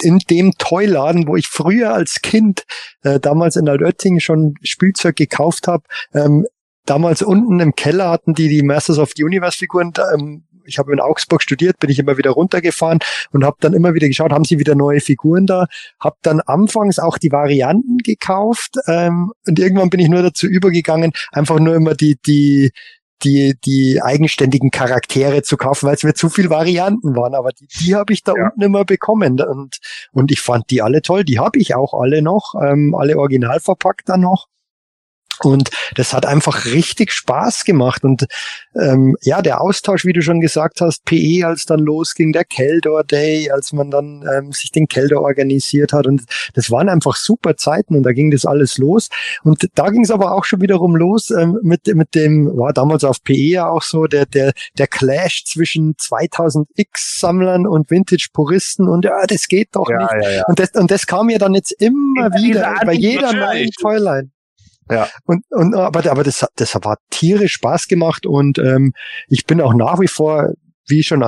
in 0.00 0.18
dem 0.18 0.52
Toyladen, 0.58 1.26
wo 1.26 1.36
ich 1.36 1.48
früher 1.48 1.92
als 1.92 2.20
Kind 2.22 2.64
äh, 3.02 3.18
damals 3.20 3.56
in 3.56 3.68
Altötting 3.68 4.20
schon 4.20 4.54
Spielzeug 4.62 5.16
gekauft 5.16 5.66
habe, 5.66 5.84
ähm, 6.12 6.46
damals 6.84 7.22
unten 7.22 7.60
im 7.60 7.74
Keller 7.74 8.10
hatten 8.10 8.34
die 8.34 8.48
die 8.48 8.62
Masters 8.62 8.98
of 8.98 9.12
the 9.16 9.24
Universe 9.24 9.58
Figuren 9.58 9.92
ähm, 10.14 10.44
ich 10.66 10.78
habe 10.78 10.92
in 10.92 11.00
Augsburg 11.00 11.42
studiert, 11.42 11.78
bin 11.78 11.90
ich 11.90 11.98
immer 11.98 12.16
wieder 12.18 12.30
runtergefahren 12.30 12.98
und 13.32 13.44
habe 13.44 13.56
dann 13.60 13.74
immer 13.74 13.94
wieder 13.94 14.08
geschaut, 14.08 14.32
haben 14.32 14.44
sie 14.44 14.58
wieder 14.58 14.74
neue 14.74 15.00
Figuren 15.00 15.46
da, 15.46 15.66
habe 16.00 16.16
dann 16.22 16.40
anfangs 16.40 16.98
auch 16.98 17.18
die 17.18 17.32
Varianten 17.32 17.98
gekauft 17.98 18.76
ähm, 18.86 19.32
und 19.46 19.58
irgendwann 19.58 19.90
bin 19.90 20.00
ich 20.00 20.08
nur 20.08 20.22
dazu 20.22 20.46
übergegangen, 20.46 21.12
einfach 21.32 21.58
nur 21.58 21.74
immer 21.74 21.94
die 21.94 22.16
die 22.26 22.72
die 23.22 23.54
die 23.64 24.02
eigenständigen 24.02 24.70
Charaktere 24.70 25.42
zu 25.42 25.56
kaufen, 25.56 25.86
weil 25.86 25.94
es 25.94 26.04
mir 26.04 26.14
zu 26.14 26.28
viel 26.28 26.50
Varianten 26.50 27.16
waren. 27.16 27.34
Aber 27.34 27.50
die, 27.50 27.66
die 27.80 27.94
habe 27.94 28.12
ich 28.12 28.22
da 28.22 28.34
ja. 28.36 28.46
unten 28.46 28.62
immer 28.62 28.84
bekommen 28.84 29.40
und 29.40 29.78
und 30.12 30.30
ich 30.30 30.40
fand 30.40 30.70
die 30.70 30.82
alle 30.82 31.02
toll. 31.02 31.24
Die 31.24 31.38
habe 31.38 31.58
ich 31.58 31.74
auch 31.74 31.94
alle 31.94 32.22
noch, 32.22 32.54
ähm, 32.62 32.94
alle 32.94 33.16
original 33.16 33.60
verpackt 33.60 34.08
dann 34.08 34.20
noch. 34.20 34.46
Und 35.42 35.70
das 35.94 36.12
hat 36.12 36.26
einfach 36.26 36.66
richtig 36.66 37.12
Spaß 37.12 37.64
gemacht. 37.64 38.04
Und 38.04 38.26
ähm, 38.74 39.16
ja, 39.22 39.42
der 39.42 39.60
Austausch, 39.60 40.04
wie 40.04 40.12
du 40.12 40.22
schon 40.22 40.40
gesagt 40.40 40.80
hast, 40.80 41.04
PE, 41.04 41.46
als 41.46 41.64
dann 41.64 41.80
losging, 41.80 42.32
der 42.32 42.44
Keldor 42.44 43.04
Day, 43.04 43.50
als 43.50 43.72
man 43.72 43.90
dann 43.90 44.24
ähm, 44.34 44.52
sich 44.52 44.70
den 44.70 44.86
Keldor 44.88 45.22
organisiert 45.22 45.92
hat. 45.92 46.06
Und 46.06 46.22
das 46.54 46.70
waren 46.70 46.88
einfach 46.88 47.16
super 47.16 47.56
Zeiten 47.56 47.96
und 47.96 48.02
da 48.02 48.12
ging 48.12 48.30
das 48.30 48.44
alles 48.44 48.78
los. 48.78 49.08
Und 49.42 49.68
da 49.74 49.90
ging 49.90 50.02
es 50.04 50.10
aber 50.10 50.32
auch 50.32 50.44
schon 50.44 50.60
wiederum 50.60 50.96
los 50.96 51.30
ähm, 51.30 51.58
mit, 51.62 51.86
mit 51.94 52.14
dem, 52.14 52.56
war 52.56 52.72
damals 52.72 53.04
auf 53.04 53.22
PE 53.22 53.34
ja 53.34 53.68
auch 53.68 53.82
so, 53.82 54.06
der, 54.06 54.26
der, 54.26 54.52
der 54.78 54.86
Clash 54.86 55.44
zwischen 55.44 55.94
2000X-Sammlern 55.94 57.66
und 57.66 57.90
Vintage-Puristen 57.90 58.88
und 58.88 59.04
ja, 59.04 59.26
das 59.26 59.48
geht 59.48 59.68
doch 59.72 59.88
ja, 59.90 59.98
nicht. 59.98 60.24
Ja, 60.24 60.30
ja. 60.30 60.44
Und, 60.46 60.58
das, 60.58 60.70
und 60.72 60.90
das 60.90 61.06
kam 61.06 61.30
ja 61.30 61.38
dann 61.38 61.54
jetzt 61.54 61.72
immer 61.72 62.30
wieder 62.34 62.74
bei 62.84 62.94
jeder 62.94 63.32
neuen 63.32 63.70
Toyline. 63.80 64.30
Ja. 64.90 65.08
Und, 65.24 65.44
und 65.50 65.74
aber, 65.74 66.10
aber 66.10 66.24
das, 66.24 66.46
das 66.56 66.74
hat 66.74 66.98
tierisch 67.10 67.52
Spaß 67.54 67.88
gemacht 67.88 68.26
und 68.26 68.58
ähm, 68.58 68.92
ich 69.28 69.46
bin 69.46 69.60
auch 69.60 69.74
nach 69.74 70.00
wie 70.00 70.08
vor, 70.08 70.52
wie 70.86 71.02
schon 71.02 71.24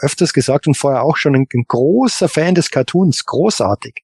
öfters 0.00 0.32
gesagt 0.32 0.66
und 0.66 0.76
vorher 0.76 1.02
auch 1.02 1.16
schon 1.16 1.34
ein, 1.34 1.46
ein 1.52 1.64
großer 1.66 2.28
Fan 2.28 2.54
des 2.54 2.70
Cartoons, 2.70 3.24
großartig. 3.24 4.02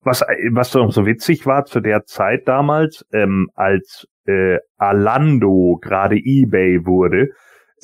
Was, 0.00 0.22
was 0.52 0.70
so, 0.70 0.90
so 0.90 1.06
witzig 1.06 1.44
war 1.44 1.64
zu 1.64 1.80
der 1.80 2.04
Zeit 2.04 2.46
damals, 2.46 3.04
ähm, 3.12 3.48
als 3.54 4.06
äh, 4.26 4.58
Alando 4.76 5.78
gerade 5.82 6.16
eBay 6.16 6.86
wurde, 6.86 7.28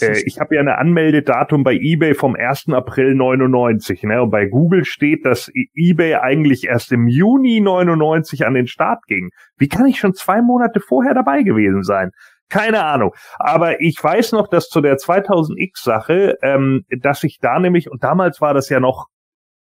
äh, 0.01 0.23
ich 0.25 0.41
habe 0.41 0.55
ja 0.55 0.61
eine 0.61 0.79
Anmeldedatum 0.79 1.65
bei 1.65 1.75
eBay 1.75 2.15
vom 2.15 2.35
1. 2.35 2.69
April 2.73 3.15
99, 3.15 4.03
ne? 4.05 4.23
Und 4.23 4.31
bei 4.31 4.47
Google 4.47 4.85
steht, 4.85 5.25
dass 5.25 5.49
e- 5.49 5.66
eBay 5.75 6.16
eigentlich 6.16 6.66
erst 6.66 6.93
im 6.93 7.09
Juni 7.09 7.61
99 7.61 8.47
an 8.47 8.55
den 8.55 8.66
Start 8.66 9.05
ging. 9.07 9.31
Wie 9.57 9.69
kann 9.69 9.87
ich 9.87 9.99
schon 9.99 10.15
zwei 10.15 10.43
Monate 10.43 10.81
vorher 10.81 11.15
dabei 11.15 11.43
gewesen 11.43 11.83
sein? 11.83 12.11
Keine 12.51 12.85
Ahnung. 12.85 13.12
Aber 13.39 13.81
ich 13.81 13.97
weiß 14.03 14.33
noch, 14.33 14.49
dass 14.49 14.69
zu 14.69 14.81
der 14.81 14.97
2000X-Sache, 14.97 16.37
ähm, 16.43 16.85
dass 17.01 17.25
ich 17.25 17.39
da 17.41 17.59
nämlich, 17.59 17.91
und 17.91 18.05
damals 18.05 18.41
war 18.41 18.55
das 18.55 18.69
ja 18.69 18.81
noch 18.81 19.07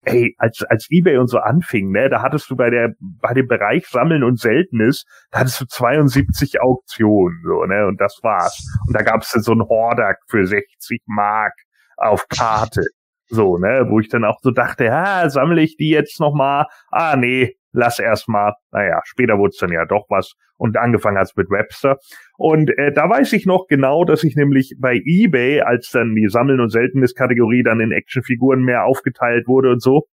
ey, 0.08 0.34
als, 0.38 0.62
als 0.62 0.86
eBay 0.90 1.18
und 1.18 1.28
so 1.28 1.38
anfing, 1.38 1.90
ne, 1.90 2.08
da 2.08 2.22
hattest 2.22 2.50
du 2.50 2.56
bei 2.56 2.70
der, 2.70 2.94
bei 2.98 3.34
dem 3.34 3.46
Bereich 3.46 3.86
Sammeln 3.86 4.24
und 4.24 4.40
Seltenes, 4.40 5.04
da 5.30 5.40
hattest 5.40 5.60
du 5.60 5.66
72 5.66 6.60
Auktionen, 6.60 7.42
so, 7.44 7.64
ne, 7.64 7.86
und 7.86 8.00
das 8.00 8.18
war's. 8.22 8.58
Und 8.86 8.96
da 8.96 9.02
gab's 9.02 9.32
dann 9.32 9.42
so 9.42 9.52
ein 9.52 9.62
Hordak 9.62 10.18
für 10.28 10.46
60 10.46 11.02
Mark 11.06 11.54
auf 11.96 12.26
Karte. 12.28 12.82
So, 13.28 13.58
ne, 13.58 13.86
wo 13.88 14.00
ich 14.00 14.08
dann 14.08 14.24
auch 14.24 14.38
so 14.42 14.50
dachte, 14.50 14.84
ja, 14.84 15.28
sammle 15.28 15.62
ich 15.62 15.76
die 15.76 15.90
jetzt 15.90 16.18
nochmal? 16.20 16.66
Ah, 16.90 17.16
nee, 17.16 17.56
lass 17.72 17.98
erstmal. 17.98 18.54
Naja, 18.72 19.00
später 19.04 19.38
wurde 19.38 19.50
es 19.50 19.58
dann 19.58 19.72
ja 19.72 19.84
doch 19.84 20.06
was 20.08 20.34
und 20.56 20.76
angefangen 20.76 21.18
hat's 21.18 21.36
mit 21.36 21.50
Webster. 21.50 21.98
Und 22.36 22.70
äh, 22.78 22.92
da 22.92 23.08
weiß 23.08 23.32
ich 23.32 23.46
noch 23.46 23.66
genau, 23.68 24.04
dass 24.04 24.24
ich 24.24 24.36
nämlich 24.36 24.74
bei 24.78 25.00
eBay, 25.04 25.60
als 25.60 25.90
dann 25.90 26.14
die 26.14 26.28
Sammeln- 26.28 26.60
und 26.60 26.70
Seltenes-Kategorie 26.70 27.62
dann 27.62 27.80
in 27.80 27.92
Actionfiguren 27.92 28.62
mehr 28.62 28.84
aufgeteilt 28.84 29.46
wurde 29.46 29.70
und 29.70 29.82
so, 29.82 30.06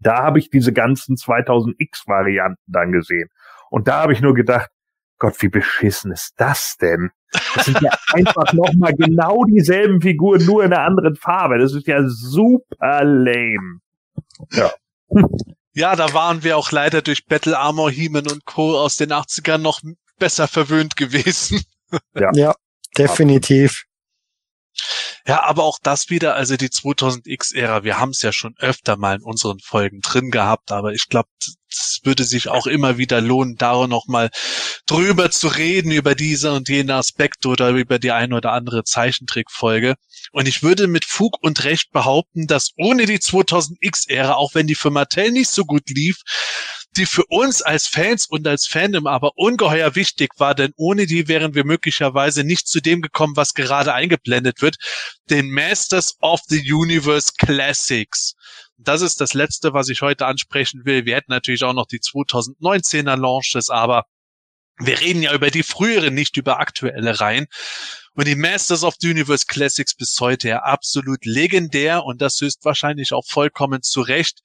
da 0.00 0.22
habe 0.22 0.38
ich 0.38 0.50
diese 0.50 0.72
ganzen 0.72 1.16
2000X-Varianten 1.16 2.62
dann 2.66 2.92
gesehen. 2.92 3.28
Und 3.70 3.88
da 3.88 4.02
habe 4.02 4.12
ich 4.12 4.22
nur 4.22 4.34
gedacht, 4.34 4.70
Gott, 5.18 5.40
wie 5.42 5.48
beschissen 5.48 6.12
ist 6.12 6.34
das 6.36 6.76
denn? 6.80 7.10
Das 7.54 7.66
sind 7.66 7.80
ja 7.80 7.90
einfach 8.12 8.52
nochmal 8.52 8.94
genau 8.94 9.44
dieselben 9.44 10.00
Figuren, 10.00 10.44
nur 10.44 10.64
in 10.64 10.72
einer 10.72 10.84
anderen 10.84 11.16
Farbe. 11.16 11.58
Das 11.58 11.74
ist 11.74 11.86
ja 11.86 12.02
super 12.06 13.04
lame. 13.04 13.80
Ja. 14.52 14.72
Ja, 15.74 15.94
da 15.94 16.12
waren 16.12 16.42
wir 16.42 16.56
auch 16.56 16.72
leider 16.72 17.02
durch 17.02 17.26
Battle 17.26 17.56
Armor, 17.56 17.88
Heeman 17.88 18.26
und 18.26 18.44
Co. 18.46 18.76
aus 18.76 18.96
den 18.96 19.12
80ern 19.12 19.58
noch 19.58 19.80
besser 20.18 20.48
verwöhnt 20.48 20.96
gewesen. 20.96 21.62
Ja, 22.16 22.32
ja 22.34 22.54
definitiv. 22.96 23.84
Ja, 25.28 25.42
aber 25.42 25.64
auch 25.64 25.78
das 25.82 26.08
wieder, 26.08 26.36
also 26.36 26.56
die 26.56 26.70
2000X-Ära, 26.70 27.84
wir 27.84 27.98
haben 27.98 28.12
es 28.12 28.22
ja 28.22 28.32
schon 28.32 28.54
öfter 28.56 28.96
mal 28.96 29.16
in 29.16 29.22
unseren 29.22 29.58
Folgen 29.60 30.00
drin 30.00 30.30
gehabt, 30.30 30.72
aber 30.72 30.94
ich 30.94 31.06
glaube, 31.10 31.28
es 31.70 32.00
würde 32.02 32.24
sich 32.24 32.48
auch 32.48 32.66
immer 32.66 32.96
wieder 32.96 33.20
lohnen, 33.20 33.56
da 33.56 33.86
noch 33.86 34.06
mal 34.06 34.30
drüber 34.86 35.30
zu 35.30 35.48
reden, 35.48 35.92
über 35.92 36.14
diese 36.14 36.52
und 36.54 36.70
jene 36.70 36.94
Aspekte 36.94 37.48
oder 37.48 37.68
über 37.68 37.98
die 37.98 38.10
eine 38.10 38.36
oder 38.36 38.52
andere 38.52 38.84
Zeichentrickfolge. 38.84 39.96
Und 40.32 40.48
ich 40.48 40.62
würde 40.62 40.86
mit 40.86 41.04
Fug 41.04 41.36
und 41.42 41.62
Recht 41.64 41.90
behaupten, 41.90 42.46
dass 42.46 42.70
ohne 42.78 43.04
die 43.04 43.18
2000X-Ära, 43.18 44.32
auch 44.32 44.54
wenn 44.54 44.66
die 44.66 44.76
für 44.76 44.90
Mattel 44.90 45.30
nicht 45.30 45.50
so 45.50 45.66
gut 45.66 45.90
lief, 45.90 46.22
die 46.98 47.06
für 47.06 47.24
uns 47.28 47.62
als 47.62 47.86
Fans 47.86 48.26
und 48.26 48.46
als 48.46 48.66
Fandom 48.66 49.06
aber 49.06 49.32
ungeheuer 49.36 49.94
wichtig 49.94 50.32
war, 50.38 50.54
denn 50.54 50.72
ohne 50.76 51.06
die 51.06 51.28
wären 51.28 51.54
wir 51.54 51.64
möglicherweise 51.64 52.44
nicht 52.44 52.68
zu 52.68 52.80
dem 52.80 53.00
gekommen, 53.00 53.36
was 53.36 53.54
gerade 53.54 53.94
eingeblendet 53.94 54.60
wird, 54.60 54.76
den 55.30 55.50
Masters 55.50 56.16
of 56.20 56.40
the 56.48 56.72
Universe 56.72 57.32
Classics. 57.38 58.34
Das 58.76 59.00
ist 59.02 59.20
das 59.20 59.34
letzte, 59.34 59.72
was 59.72 59.88
ich 59.88 60.02
heute 60.02 60.26
ansprechen 60.26 60.84
will. 60.84 61.06
Wir 61.06 61.16
hätten 61.16 61.32
natürlich 61.32 61.64
auch 61.64 61.72
noch 61.72 61.86
die 61.86 62.00
2019er 62.00 63.16
Launches, 63.16 63.70
aber 63.70 64.04
wir 64.78 65.00
reden 65.00 65.22
ja 65.22 65.34
über 65.34 65.50
die 65.50 65.62
früheren, 65.62 66.14
nicht 66.14 66.36
über 66.36 66.60
aktuelle 66.60 67.18
Reihen. 67.20 67.46
Und 68.14 68.26
die 68.26 68.36
Masters 68.36 68.84
of 68.84 68.94
the 68.98 69.10
Universe 69.10 69.46
Classics 69.46 69.94
bis 69.94 70.18
heute 70.20 70.48
ja 70.48 70.58
absolut 70.60 71.24
legendär 71.24 72.04
und 72.04 72.20
das 72.20 72.40
ist 72.40 72.64
wahrscheinlich 72.64 73.12
auch 73.12 73.24
vollkommen 73.26 73.82
zu 73.82 74.00
Recht. 74.00 74.40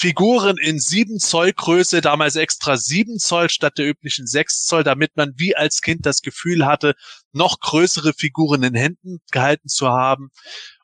Figuren 0.00 0.58
in 0.58 0.78
7 0.78 1.18
Zoll 1.18 1.52
Größe, 1.52 2.00
damals 2.00 2.36
extra 2.36 2.76
7 2.76 3.18
Zoll 3.18 3.50
statt 3.50 3.78
der 3.78 3.88
üblichen 3.88 4.28
6 4.28 4.64
Zoll, 4.64 4.84
damit 4.84 5.16
man 5.16 5.32
wie 5.36 5.56
als 5.56 5.80
Kind 5.80 6.06
das 6.06 6.22
Gefühl 6.22 6.66
hatte, 6.66 6.94
noch 7.32 7.58
größere 7.58 8.12
Figuren 8.12 8.62
in 8.62 8.74
Händen 8.74 9.18
gehalten 9.32 9.68
zu 9.68 9.88
haben. 9.88 10.30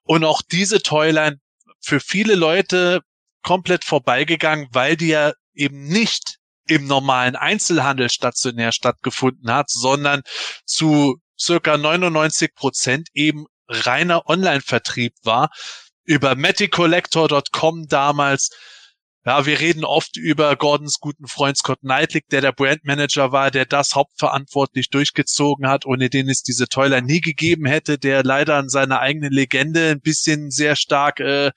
Und 0.03 0.25
auch 0.25 0.43
diese 0.43 0.83
Toyline 0.83 1.39
für 1.81 2.01
viele 2.01 2.35
Leute 2.35 3.03
komplett 3.43 3.85
vorbeigegangen, 3.85 4.67
weil 4.73 4.97
die 4.97 5.09
ja 5.09 5.33
eben 5.55 5.85
nicht 5.85 6.39
im 6.67 6.89
normalen 6.89 7.37
Einzelhandel 7.37 8.09
stationär 8.09 8.73
stattgefunden 8.73 9.49
hat, 9.53 9.71
sondern 9.71 10.23
zu 10.67 11.19
circa 11.39 11.79
99 11.79 12.53
Prozent 12.57 13.11
eben 13.15 13.47
reiner 13.69 14.29
Online-Vertrieb 14.29 15.15
war. 15.23 15.51
Über 16.03 16.35
meticollector.com 16.35 17.87
damals 17.87 18.51
ja, 19.27 19.47
wir 19.47 19.59
reden 19.61 19.85
oft 19.85 20.17
über 20.17 20.55
Gordons 20.57 21.01
guten 21.01 21.27
Freund 21.27 21.57
Scott 21.57 21.81
Knightley, 21.81 22.23
der 22.31 22.43
der 22.43 22.53
Brandmanager 22.53 23.33
war, 23.33 23.51
der 23.51 23.65
das 23.65 23.95
hauptverantwortlich 23.95 24.91
durchgezogen 24.91 25.67
hat, 25.67 25.87
ohne 25.87 26.11
den 26.11 26.29
es 26.29 26.43
diese 26.43 26.69
Toiler 26.69 27.01
nie 27.01 27.21
gegeben 27.21 27.65
hätte, 27.67 27.99
der 27.99 28.23
leider 28.23 28.57
an 28.57 28.69
seiner 28.69 29.01
eigenen 29.01 29.33
Legende 29.33 29.91
ein 29.91 30.01
bisschen 30.01 30.51
sehr 30.51 30.77
stark 30.77 31.21
äh, 31.21 31.53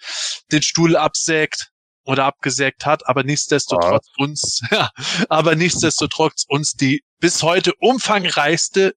den 0.52 0.62
Stuhl 0.62 0.96
absägt 0.96 1.72
oder 2.06 2.24
abgesägt 2.24 2.86
hat, 2.86 3.08
aber 3.08 3.24
nichtsdestotrotz 3.24 4.08
ja. 4.18 4.24
uns, 4.24 4.62
ja, 4.72 4.90
aber 5.28 5.56
nichtsdestotrotz 5.56 6.46
uns 6.48 6.72
die 6.72 7.04
bis 7.20 7.44
heute 7.44 7.74
umfangreichste 7.80 8.94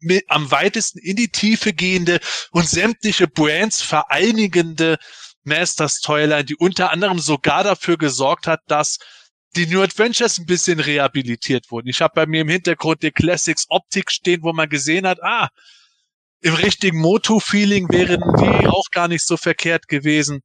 mit, 0.00 0.24
am 0.28 0.50
weitesten 0.50 0.98
in 0.98 1.14
die 1.14 1.28
Tiefe 1.28 1.72
gehende 1.72 2.18
und 2.50 2.68
sämtliche 2.68 3.28
Brands 3.28 3.80
vereinigende 3.82 4.98
Masters 5.48 6.00
Toyline, 6.00 6.44
die 6.44 6.56
unter 6.56 6.92
anderem 6.92 7.18
sogar 7.18 7.64
dafür 7.64 7.98
gesorgt 7.98 8.46
hat, 8.46 8.60
dass 8.68 8.98
die 9.56 9.66
New 9.66 9.82
Adventures 9.82 10.38
ein 10.38 10.46
bisschen 10.46 10.78
rehabilitiert 10.78 11.70
wurden. 11.70 11.88
Ich 11.88 12.00
habe 12.00 12.12
bei 12.14 12.26
mir 12.26 12.42
im 12.42 12.48
Hintergrund 12.48 13.02
die 13.02 13.10
Classics 13.10 13.64
Optik 13.68 14.10
stehen, 14.10 14.42
wo 14.42 14.52
man 14.52 14.68
gesehen 14.68 15.06
hat, 15.06 15.22
ah, 15.22 15.48
im 16.40 16.54
richtigen 16.54 17.00
Moto-Feeling 17.00 17.88
wären 17.90 18.20
die 18.40 18.68
auch 18.68 18.90
gar 18.92 19.08
nicht 19.08 19.26
so 19.26 19.36
verkehrt 19.36 19.88
gewesen. 19.88 20.40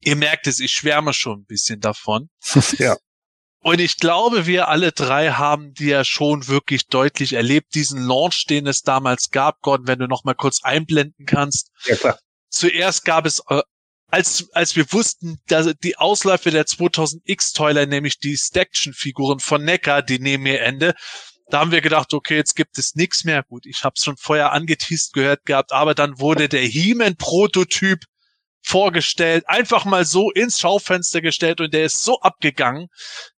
Ihr 0.00 0.16
merkt 0.16 0.46
es, 0.46 0.60
ich 0.60 0.72
schwärme 0.72 1.12
schon 1.12 1.40
ein 1.40 1.46
bisschen 1.46 1.80
davon. 1.80 2.30
Ja. 2.78 2.96
Und 3.60 3.80
ich 3.80 3.96
glaube, 3.96 4.44
wir 4.44 4.68
alle 4.68 4.92
drei 4.92 5.30
haben 5.30 5.72
die 5.72 5.86
ja 5.86 6.04
schon 6.04 6.48
wirklich 6.48 6.86
deutlich 6.88 7.32
erlebt, 7.32 7.74
diesen 7.74 8.06
Launch, 8.06 8.44
den 8.44 8.66
es 8.66 8.82
damals 8.82 9.30
gab. 9.30 9.62
Gordon, 9.62 9.86
wenn 9.86 9.98
du 9.98 10.06
noch 10.06 10.22
mal 10.24 10.34
kurz 10.34 10.62
einblenden 10.62 11.24
kannst. 11.24 11.70
Ja, 11.86 11.96
klar. 11.96 12.18
Zuerst 12.50 13.06
gab 13.06 13.24
es, 13.24 13.42
äh, 13.48 13.62
als, 14.08 14.48
als 14.52 14.76
wir 14.76 14.92
wussten, 14.92 15.38
dass 15.48 15.72
die 15.82 15.96
Ausläufe 15.96 16.50
der 16.50 16.66
2000X 16.66 17.54
Toiler, 17.54 17.86
nämlich 17.86 18.18
die 18.18 18.36
Staction-Figuren 18.36 19.40
von 19.40 19.64
Neckar, 19.64 20.02
die 20.02 20.18
nehmen 20.18 20.46
ihr 20.46 20.62
Ende. 20.62 20.94
Da 21.50 21.60
haben 21.60 21.72
wir 21.72 21.80
gedacht, 21.80 22.14
okay, 22.14 22.36
jetzt 22.36 22.54
gibt 22.54 22.78
es 22.78 22.94
nichts 22.94 23.24
mehr. 23.24 23.42
Gut, 23.42 23.66
ich 23.66 23.84
habe 23.84 23.94
es 23.96 24.04
schon 24.04 24.16
vorher 24.16 24.52
angeteased 24.52 25.12
gehört 25.12 25.44
gehabt, 25.44 25.72
aber 25.72 25.94
dann 25.94 26.18
wurde 26.18 26.48
der 26.48 26.62
He-Man-Prototyp 26.62 28.04
vorgestellt, 28.66 29.44
einfach 29.46 29.84
mal 29.84 30.06
so 30.06 30.30
ins 30.30 30.58
Schaufenster 30.58 31.20
gestellt 31.20 31.60
und 31.60 31.74
der 31.74 31.84
ist 31.84 32.02
so 32.02 32.18
abgegangen 32.20 32.88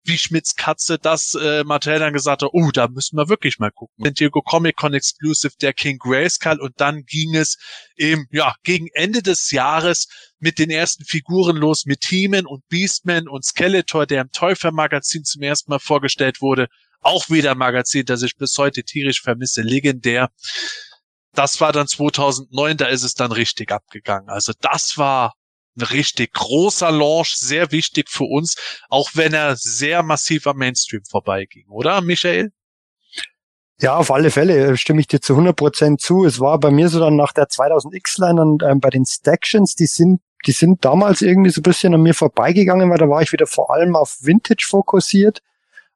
wie 0.04 0.16
Schmidts 0.16 0.54
Katze, 0.54 0.98
dass 0.98 1.34
äh, 1.34 1.64
Mattel 1.64 1.98
dann 1.98 2.12
gesagt 2.12 2.42
hat, 2.42 2.50
oh, 2.52 2.70
da 2.70 2.86
müssen 2.86 3.16
wir 3.16 3.28
wirklich 3.28 3.58
mal 3.58 3.72
gucken. 3.72 4.04
San 4.04 4.14
Diego 4.14 4.40
Comic 4.40 4.76
Con 4.76 4.94
Exclusive 4.94 5.54
der 5.60 5.72
King 5.72 5.98
Grayskull 5.98 6.60
und 6.60 6.80
dann 6.80 7.02
ging 7.04 7.34
es 7.34 7.58
eben, 7.96 8.26
ja, 8.30 8.54
gegen 8.62 8.86
Ende 8.94 9.20
des 9.20 9.50
Jahres 9.50 10.06
mit 10.38 10.60
den 10.60 10.70
ersten 10.70 11.04
Figuren 11.04 11.56
los, 11.56 11.86
mit 11.86 12.04
He-Man 12.04 12.46
und 12.46 12.66
Beastman 12.68 13.26
und 13.26 13.44
Skeletor, 13.44 14.06
der 14.06 14.22
im 14.22 14.30
Teufel 14.30 14.70
Magazin 14.70 15.24
zum 15.24 15.42
ersten 15.42 15.72
Mal 15.72 15.80
vorgestellt 15.80 16.40
wurde. 16.40 16.68
Auch 17.00 17.28
wieder 17.30 17.56
Magazin, 17.56 18.04
das 18.06 18.22
ich 18.22 18.36
bis 18.36 18.56
heute 18.58 18.84
tierisch 18.84 19.22
vermisse, 19.22 19.62
legendär 19.62 20.30
das 21.38 21.60
war 21.60 21.72
dann 21.72 21.86
2009, 21.86 22.76
da 22.76 22.86
ist 22.86 23.02
es 23.02 23.14
dann 23.14 23.32
richtig 23.32 23.72
abgegangen. 23.72 24.28
Also 24.28 24.52
das 24.60 24.98
war 24.98 25.34
ein 25.76 25.82
richtig 25.82 26.32
großer 26.32 26.90
Launch, 26.90 27.36
sehr 27.36 27.70
wichtig 27.70 28.10
für 28.10 28.24
uns, 28.24 28.56
auch 28.88 29.10
wenn 29.14 29.34
er 29.34 29.56
sehr 29.56 30.02
massiv 30.02 30.46
am 30.46 30.56
Mainstream 30.56 31.02
vorbeiging, 31.04 31.68
oder 31.68 32.00
Michael? 32.00 32.50
Ja, 33.78 33.96
auf 33.96 34.10
alle 34.10 34.30
Fälle 34.30 34.78
stimme 34.78 35.00
ich 35.00 35.06
dir 35.06 35.20
zu 35.20 35.34
100 35.34 35.54
Prozent 35.54 36.00
zu. 36.00 36.24
Es 36.24 36.40
war 36.40 36.58
bei 36.58 36.70
mir 36.70 36.88
so 36.88 36.98
dann 36.98 37.14
nach 37.14 37.32
der 37.32 37.48
2000X-Line 37.48 38.40
und 38.40 38.62
ähm, 38.62 38.80
bei 38.80 38.88
den 38.88 39.04
Stactions, 39.04 39.74
die 39.74 39.86
sind 39.86 40.20
die 40.46 40.52
sind 40.52 40.84
damals 40.84 41.22
irgendwie 41.22 41.50
so 41.50 41.60
ein 41.60 41.62
bisschen 41.62 41.94
an 41.94 42.02
mir 42.02 42.14
vorbeigegangen, 42.14 42.90
weil 42.90 42.98
da 42.98 43.08
war 43.08 43.22
ich 43.22 43.32
wieder 43.32 43.46
vor 43.46 43.72
allem 43.72 43.96
auf 43.96 44.18
Vintage 44.20 44.66
fokussiert. 44.68 45.42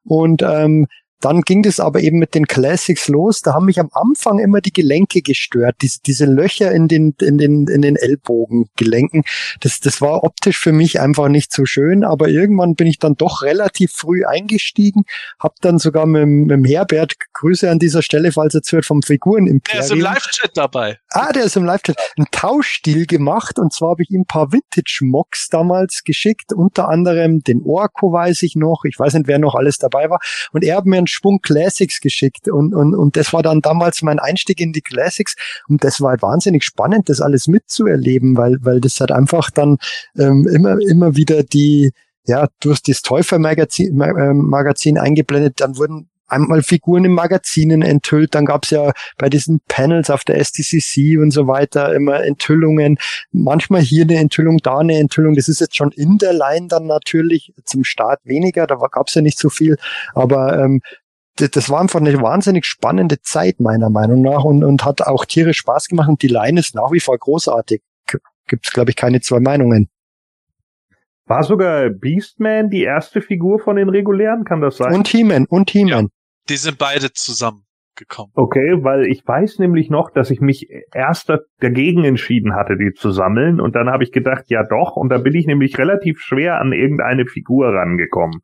Und 0.03 0.41
ähm, 0.41 0.87
dann 1.21 1.41
ging 1.41 1.61
das 1.63 1.79
aber 1.79 2.01
eben 2.01 2.19
mit 2.19 2.35
den 2.35 2.47
Classics 2.47 3.07
los. 3.07 3.41
Da 3.41 3.53
haben 3.53 3.65
mich 3.65 3.79
am 3.79 3.89
Anfang 3.93 4.39
immer 4.39 4.59
die 4.59 4.73
Gelenke 4.73 5.21
gestört, 5.21 5.75
diese, 5.81 5.99
diese 6.05 6.25
Löcher 6.25 6.71
in 6.71 6.87
den, 6.87 7.15
in 7.21 7.37
den, 7.37 7.67
in 7.67 7.81
den 7.81 7.95
Ellbogengelenken. 7.95 9.23
Das, 9.59 9.79
das 9.79 10.01
war 10.01 10.23
optisch 10.23 10.57
für 10.57 10.71
mich 10.71 10.99
einfach 10.99 11.29
nicht 11.29 11.53
so 11.53 11.65
schön, 11.65 12.03
aber 12.03 12.27
irgendwann 12.27 12.75
bin 12.75 12.87
ich 12.87 12.97
dann 12.97 13.15
doch 13.15 13.43
relativ 13.43 13.91
früh 13.91 14.25
eingestiegen, 14.25 15.03
habe 15.39 15.55
dann 15.61 15.77
sogar 15.77 16.05
mit, 16.05 16.27
mit 16.27 16.51
dem 16.51 16.65
Herbert, 16.65 17.13
Grüße 17.33 17.69
an 17.69 17.79
dieser 17.79 18.01
Stelle, 18.01 18.31
falls 18.31 18.55
er 18.55 18.61
zuhört, 18.63 18.85
vom 18.85 19.01
Figuren 19.01 19.47
im 19.47 19.61
Der 19.71 19.81
ist 19.81 19.91
im 19.91 19.99
Live-Chat 19.99 20.51
dabei. 20.55 20.99
Ah, 21.09 21.31
der 21.31 21.45
ist 21.45 21.55
im 21.55 21.65
Live-Chat. 21.65 21.97
Ein 22.17 22.25
Tauschstil 22.31 23.05
gemacht 23.05 23.59
und 23.59 23.73
zwar 23.73 23.91
habe 23.91 24.03
ich 24.03 24.09
ihm 24.09 24.21
ein 24.21 24.25
paar 24.25 24.51
Vintage-Mocks 24.51 25.49
damals 25.49 26.03
geschickt, 26.03 26.53
unter 26.53 26.89
anderem 26.89 27.41
den 27.41 27.61
Orko 27.63 28.11
weiß 28.11 28.41
ich 28.43 28.55
noch, 28.55 28.83
ich 28.85 28.97
weiß 28.97 29.13
nicht, 29.13 29.27
wer 29.27 29.39
noch 29.39 29.55
alles 29.55 29.77
dabei 29.77 30.09
war 30.09 30.19
und 30.51 30.63
er 30.63 30.77
hat 30.77 30.85
mir 30.85 30.97
ein 30.97 31.07
Schwung 31.11 31.39
Classics 31.41 31.99
geschickt. 31.99 32.47
Und, 32.49 32.73
und, 32.73 32.95
und 32.95 33.17
das 33.17 33.33
war 33.33 33.43
dann 33.43 33.61
damals 33.61 34.01
mein 34.01 34.19
Einstieg 34.19 34.59
in 34.59 34.73
die 34.73 34.81
Classics. 34.81 35.35
Und 35.67 35.83
das 35.83 36.01
war 36.01 36.11
halt 36.11 36.21
wahnsinnig 36.21 36.63
spannend, 36.63 37.09
das 37.09 37.21
alles 37.21 37.47
mitzuerleben, 37.47 38.37
weil, 38.37 38.57
weil 38.61 38.81
das 38.81 38.99
halt 38.99 39.11
einfach 39.11 39.51
dann 39.51 39.77
ähm, 40.17 40.47
immer, 40.47 40.79
immer 40.79 41.15
wieder 41.15 41.43
die, 41.43 41.91
ja, 42.25 42.47
du 42.59 42.71
hast 42.71 42.87
das 42.87 43.01
Teufel-Magazin 43.01 43.99
äh, 43.99 44.33
Magazin 44.33 44.97
eingeblendet, 44.97 45.59
dann 45.59 45.77
wurden 45.77 46.07
einmal 46.31 46.63
Figuren 46.63 47.05
in 47.05 47.13
Magazinen 47.13 47.81
enthüllt, 47.81 48.33
dann 48.35 48.45
gab's 48.45 48.69
ja 48.69 48.91
bei 49.17 49.29
diesen 49.29 49.59
Panels 49.67 50.09
auf 50.09 50.23
der 50.23 50.43
STCC 50.43 51.19
und 51.19 51.31
so 51.31 51.47
weiter 51.47 51.93
immer 51.93 52.23
Enthüllungen, 52.23 52.97
manchmal 53.31 53.81
hier 53.81 54.03
eine 54.03 54.17
Enthüllung, 54.17 54.57
da 54.59 54.79
eine 54.79 54.97
Enthüllung, 54.97 55.35
das 55.35 55.49
ist 55.49 55.59
jetzt 55.59 55.75
schon 55.75 55.91
in 55.91 56.17
der 56.17 56.33
Line 56.33 56.67
dann 56.67 56.85
natürlich, 56.87 57.53
zum 57.65 57.83
Start 57.83 58.21
weniger, 58.23 58.65
da 58.65 58.75
gab's 58.75 59.13
ja 59.13 59.21
nicht 59.21 59.37
so 59.37 59.49
viel, 59.49 59.77
aber 60.13 60.57
ähm, 60.57 60.81
das 61.35 61.69
war 61.69 61.81
einfach 61.81 61.99
eine 61.99 62.21
wahnsinnig 62.21 62.65
spannende 62.65 63.21
Zeit, 63.21 63.59
meiner 63.59 63.89
Meinung 63.89 64.21
nach, 64.21 64.43
und, 64.43 64.63
und 64.63 64.85
hat 64.85 65.01
auch 65.01 65.25
tierisch 65.25 65.57
Spaß 65.57 65.87
gemacht. 65.87 66.09
Und 66.09 66.21
die 66.21 66.27
Line 66.27 66.59
ist 66.59 66.75
nach 66.75 66.91
wie 66.91 66.99
vor 66.99 67.17
großartig. 67.17 67.81
Gibt 68.47 68.65
es, 68.65 68.73
glaube 68.73 68.89
ich, 68.89 68.95
keine 68.95 69.21
zwei 69.21 69.39
Meinungen. 69.39 69.89
War 71.25 71.43
sogar 71.43 71.89
Beastman 71.89 72.69
die 72.69 72.83
erste 72.83 73.21
Figur 73.21 73.59
von 73.59 73.77
den 73.77 73.87
regulären, 73.87 74.43
kann 74.43 74.59
das 74.59 74.77
sein? 74.77 74.93
Und 74.93 75.07
He-Man, 75.07 75.45
und 75.45 75.69
He-Man. 75.71 76.05
Ja, 76.05 76.09
die 76.49 76.57
sind 76.57 76.77
beide 76.77 77.13
zusammengekommen. 77.13 78.33
Okay, 78.33 78.83
weil 78.83 79.05
ich 79.05 79.25
weiß 79.25 79.59
nämlich 79.59 79.89
noch, 79.89 80.11
dass 80.11 80.31
ich 80.31 80.41
mich 80.41 80.67
erst 80.93 81.31
dagegen 81.59 82.03
entschieden 82.03 82.55
hatte, 82.55 82.75
die 82.75 82.91
zu 82.93 83.11
sammeln. 83.11 83.61
Und 83.61 83.75
dann 83.75 83.89
habe 83.89 84.03
ich 84.03 84.11
gedacht, 84.11 84.45
ja 84.47 84.63
doch. 84.63 84.97
Und 84.97 85.09
da 85.09 85.19
bin 85.19 85.33
ich 85.35 85.45
nämlich 85.45 85.77
relativ 85.77 86.19
schwer 86.19 86.59
an 86.59 86.73
irgendeine 86.73 87.25
Figur 87.25 87.67
rangekommen. 87.67 88.41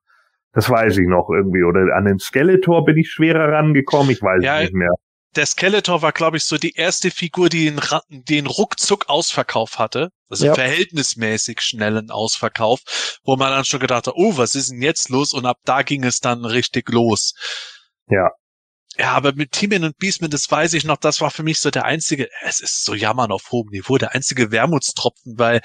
Das 0.58 0.72
weiß 0.72 0.98
ich 0.98 1.08
noch 1.08 1.30
irgendwie. 1.30 1.62
Oder 1.62 1.96
an 1.96 2.06
den 2.06 2.18
Skeletor 2.18 2.84
bin 2.84 2.98
ich 2.98 3.12
schwerer 3.12 3.54
rangekommen. 3.54 4.10
Ich 4.10 4.24
weiß 4.24 4.44
ja, 4.44 4.60
nicht 4.60 4.74
mehr. 4.74 4.90
Der 5.36 5.46
Skeletor 5.46 6.02
war, 6.02 6.12
glaube 6.12 6.38
ich, 6.38 6.46
so 6.46 6.58
die 6.58 6.74
erste 6.74 7.12
Figur, 7.12 7.48
die 7.50 7.66
den, 7.66 7.80
den 8.10 8.48
ruckzuck 8.48 9.08
Ausverkauf 9.08 9.78
hatte. 9.78 10.10
Also 10.30 10.48
ja. 10.48 10.56
verhältnismäßig 10.56 11.62
schnellen 11.62 12.10
Ausverkauf, 12.10 13.20
wo 13.24 13.36
man 13.36 13.52
dann 13.52 13.66
schon 13.66 13.82
gedacht 13.82 14.08
hat, 14.08 14.16
oh, 14.18 14.36
was 14.38 14.56
ist 14.56 14.72
denn 14.72 14.82
jetzt 14.82 15.10
los? 15.10 15.32
Und 15.32 15.46
ab 15.46 15.60
da 15.64 15.84
ging 15.84 16.04
es 16.04 16.22
dann 16.22 16.44
richtig 16.44 16.90
los. 16.90 17.36
Ja. 18.10 18.32
Ja, 18.98 19.12
aber 19.12 19.34
mit 19.34 19.52
Timon 19.52 19.84
und 19.84 19.98
Beastman, 20.00 20.32
das 20.32 20.50
weiß 20.50 20.74
ich 20.74 20.86
noch, 20.86 20.98
das 20.98 21.22
war 21.22 21.30
für 21.30 21.44
mich 21.44 21.60
so 21.60 21.70
der 21.70 21.86
einzige, 21.86 22.30
es 22.42 22.62
ist 22.62 22.84
so 22.84 22.96
jammern 22.96 23.32
auf 23.32 23.52
hohem 23.52 23.70
Niveau, 23.70 24.00
der 24.00 24.16
einzige 24.16 24.50
Wermutstropfen, 24.52 25.38
weil 25.38 25.62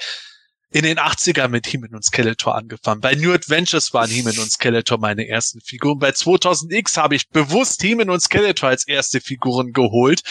in 0.73 0.83
den 0.83 0.97
80er 0.97 1.49
mit 1.49 1.67
He-Man 1.67 1.93
und 1.93 2.03
Skeletor 2.03 2.55
angefangen. 2.55 2.99
Bei 2.99 3.13
New 3.13 3.31
Adventures 3.31 3.93
waren 3.93 4.09
He-Man 4.09 4.39
und 4.39 4.51
Skeletor 4.51 4.97
meine 4.97 5.27
ersten 5.27 5.61
Figuren. 5.61 5.99
Bei 5.99 6.09
2000X 6.09 6.97
habe 6.97 7.15
ich 7.15 7.29
bewusst 7.29 7.83
He-Man 7.83 8.09
und 8.09 8.21
Skeletor 8.21 8.69
als 8.69 8.87
erste 8.87 9.21
Figuren 9.21 9.71
geholt. 9.71 10.23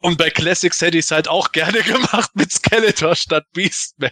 Und 0.00 0.18
bei 0.18 0.28
Classics 0.30 0.80
hätte 0.80 0.98
ich 0.98 1.04
es 1.04 1.12
halt 1.12 1.28
auch 1.28 1.52
gerne 1.52 1.82
gemacht 1.82 2.32
mit 2.34 2.50
Skeletor 2.50 3.14
statt 3.14 3.44
Beastman. 3.52 4.10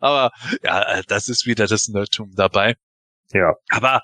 Aber 0.00 0.30
ja, 0.62 1.02
das 1.02 1.28
ist 1.28 1.44
wieder 1.44 1.66
das 1.66 1.88
Nerdtum 1.88 2.32
dabei. 2.34 2.76
Ja. 3.32 3.52
Aber 3.68 4.02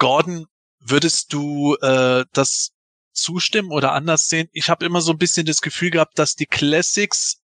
Gordon, 0.00 0.46
würdest 0.80 1.32
du 1.32 1.76
äh, 1.76 2.24
das 2.32 2.72
zustimmen 3.12 3.70
oder 3.70 3.92
anders 3.92 4.26
sehen? 4.26 4.48
Ich 4.52 4.70
habe 4.70 4.84
immer 4.84 5.02
so 5.02 5.12
ein 5.12 5.18
bisschen 5.18 5.46
das 5.46 5.60
Gefühl 5.60 5.90
gehabt, 5.90 6.18
dass 6.18 6.34
die 6.34 6.46
Classics 6.46 7.36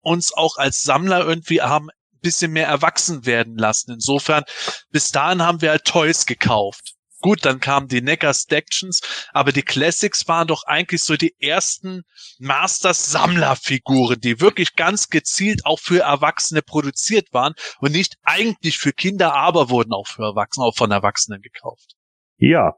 uns 0.00 0.32
auch 0.32 0.58
als 0.58 0.82
Sammler 0.82 1.26
irgendwie 1.26 1.60
haben 1.60 1.88
bisschen 2.22 2.52
mehr 2.52 2.66
erwachsen 2.66 3.26
werden 3.26 3.56
lassen. 3.56 3.92
Insofern, 3.92 4.44
bis 4.90 5.10
dahin 5.10 5.42
haben 5.42 5.60
wir 5.60 5.70
halt 5.70 5.84
Toys 5.84 6.26
gekauft. 6.26 6.94
Gut, 7.22 7.44
dann 7.44 7.60
kamen 7.60 7.86
die 7.86 8.02
Neckar 8.02 8.34
Stactions, 8.34 9.00
aber 9.32 9.52
die 9.52 9.62
Classics 9.62 10.26
waren 10.26 10.48
doch 10.48 10.64
eigentlich 10.64 11.04
so 11.04 11.16
die 11.16 11.36
ersten 11.38 12.02
Masters 12.40 13.12
Sammlerfiguren, 13.12 14.20
die 14.20 14.40
wirklich 14.40 14.74
ganz 14.74 15.08
gezielt 15.08 15.64
auch 15.64 15.78
für 15.78 16.00
Erwachsene 16.00 16.62
produziert 16.62 17.32
waren 17.32 17.54
und 17.78 17.92
nicht 17.92 18.16
eigentlich 18.24 18.78
für 18.78 18.92
Kinder, 18.92 19.34
aber 19.34 19.70
wurden 19.70 19.92
auch 19.92 20.08
für 20.08 20.24
Erwachsene, 20.24 20.66
auch 20.66 20.76
von 20.76 20.90
Erwachsenen 20.90 21.40
gekauft. 21.42 21.94
Ja, 22.38 22.72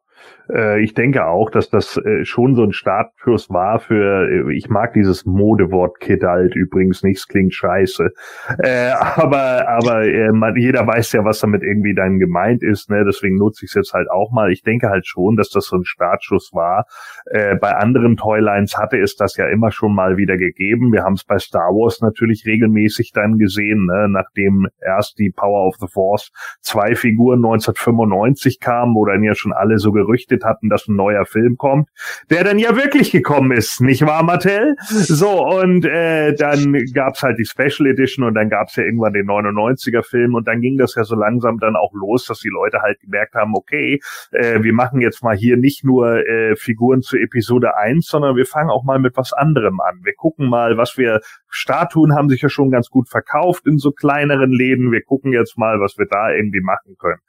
ich 0.79 0.93
denke 0.95 1.27
auch, 1.27 1.51
dass 1.51 1.71
das 1.71 1.97
äh, 1.97 2.25
schon 2.25 2.55
so 2.55 2.65
ein 2.65 2.73
Startschuss 2.73 3.49
war 3.51 3.79
für, 3.79 4.29
äh, 4.29 4.55
ich 4.55 4.69
mag 4.69 4.93
dieses 4.93 5.25
Modewort 5.25 6.01
Kidalt 6.01 6.55
übrigens 6.55 7.03
nicht, 7.03 7.19
es 7.19 7.29
klingt 7.29 7.55
scheiße. 7.55 8.11
Äh, 8.59 8.91
aber 9.17 9.69
aber 9.69 10.03
äh, 10.05 10.31
jeder 10.57 10.87
weiß 10.87 11.13
ja, 11.13 11.25
was 11.25 11.41
damit 11.41 11.63
irgendwie 11.63 11.95
dann 11.95 12.19
gemeint 12.19 12.63
ist, 12.63 12.91
ne? 12.91 13.05
deswegen 13.07 13.37
nutze 13.37 13.65
ich 13.65 13.71
es 13.71 13.75
jetzt 13.75 13.93
halt 13.95 14.11
auch 14.11 14.33
mal. 14.33 14.53
Ich 14.53 14.63
denke 14.63 14.89
halt 14.89 15.07
schon, 15.07 15.37
dass 15.37 15.51
das 15.51 15.67
so 15.67 15.77
ein 15.77 15.85
Startschuss 15.85 16.51
war. 16.53 16.87
Äh, 17.27 17.57
bei 17.57 17.73
anderen 17.73 18.17
Toylines 18.17 18.77
hatte 18.77 18.99
es 18.99 19.17
das 19.17 19.37
ja 19.37 19.47
immer 19.49 19.71
schon 19.71 19.95
mal 19.95 20.17
wieder 20.17 20.37
gegeben. 20.37 20.93
Wir 20.93 21.05
haben 21.05 21.15
es 21.15 21.25
bei 21.25 21.39
Star 21.39 21.71
Wars 21.71 22.01
natürlich 22.01 22.45
regelmäßig 22.47 23.13
dann 23.13 23.39
gesehen, 23.39 23.87
ne? 23.87 24.09
nachdem 24.09 24.67
erst 24.81 25.19
die 25.19 25.31
Power 25.31 25.67
of 25.67 25.77
the 25.81 25.87
Force 25.89 26.31
zwei 26.61 26.95
Figuren 26.95 27.39
1995 27.39 28.61
kamen, 28.61 28.95
wo 28.95 29.05
dann 29.05 29.23
ja 29.23 29.35
schon 29.35 29.53
alle 29.53 29.79
so 29.79 29.93
gerüchtet 30.05 30.45
hatten, 30.45 30.69
dass 30.69 30.87
ein 30.89 30.97
neuer 30.97 31.25
Film 31.25 31.57
kommt, 31.57 31.89
der 32.31 32.45
dann 32.45 32.59
ja 32.59 32.77
wirklich 32.77 33.11
gekommen 33.11 33.53
ist, 33.53 33.81
nicht 33.81 34.07
wahr, 34.07 34.23
Mattel? 34.23 34.77
So, 34.89 35.47
und 35.47 35.85
äh, 35.85 36.35
dann 36.35 36.73
gab's 36.93 37.23
halt 37.23 37.39
die 37.39 37.45
Special 37.45 37.89
Edition 37.89 38.25
und 38.25 38.35
dann 38.35 38.49
gab's 38.49 38.77
ja 38.77 38.85
irgendwann 38.85 39.13
den 39.13 39.27
99er 39.27 40.03
Film 40.03 40.35
und 40.35 40.47
dann 40.47 40.61
ging 40.61 40.77
das 40.79 40.95
ja 40.95 41.05
so 41.05 41.15
langsam 41.15 41.59
dann 41.59 41.77
auch 41.77 41.93
los, 41.95 42.27
dass 42.27 42.41
die 42.41 42.49
Leute 42.49 42.81
halt 42.83 43.01
gemerkt 43.01 43.35
haben, 43.35 43.55
okay, 43.55 44.01
äh, 44.33 44.63
wir 44.63 44.73
machen 44.73 45.01
jetzt 45.01 45.23
mal 45.23 45.37
hier 45.37 45.57
nicht 45.57 45.85
nur 45.85 46.27
äh, 46.27 46.57
Figuren 46.57 47.03
zu 47.03 47.17
Episode 47.17 47.77
1, 47.77 48.07
sondern 48.07 48.37
wir 48.37 48.47
fangen 48.47 48.71
auch 48.71 48.85
mal 48.85 48.99
mit 48.99 49.17
was 49.17 49.33
anderem 49.33 49.81
an. 49.81 50.01
Wir 50.03 50.15
gucken 50.15 50.49
mal, 50.49 50.77
was 50.77 50.97
wir 50.97 51.21
Statuen 51.57 52.15
haben 52.15 52.29
sich 52.29 52.43
ja 52.43 52.49
schon 52.49 52.71
ganz 52.71 52.91
gut 52.91 53.09
verkauft 53.09 53.65
in 53.67 53.79
so 53.79 53.93
kleineren 53.93 54.51
Läden. 54.51 54.91
Wir 54.91 55.03
gucken 55.03 55.33
jetzt 55.33 55.57
mal, 55.57 55.79
was 55.79 55.97
wir 55.97 56.07
da 56.11 56.33
irgendwie 56.33 56.61
machen 56.61 56.97
können. 56.99 57.21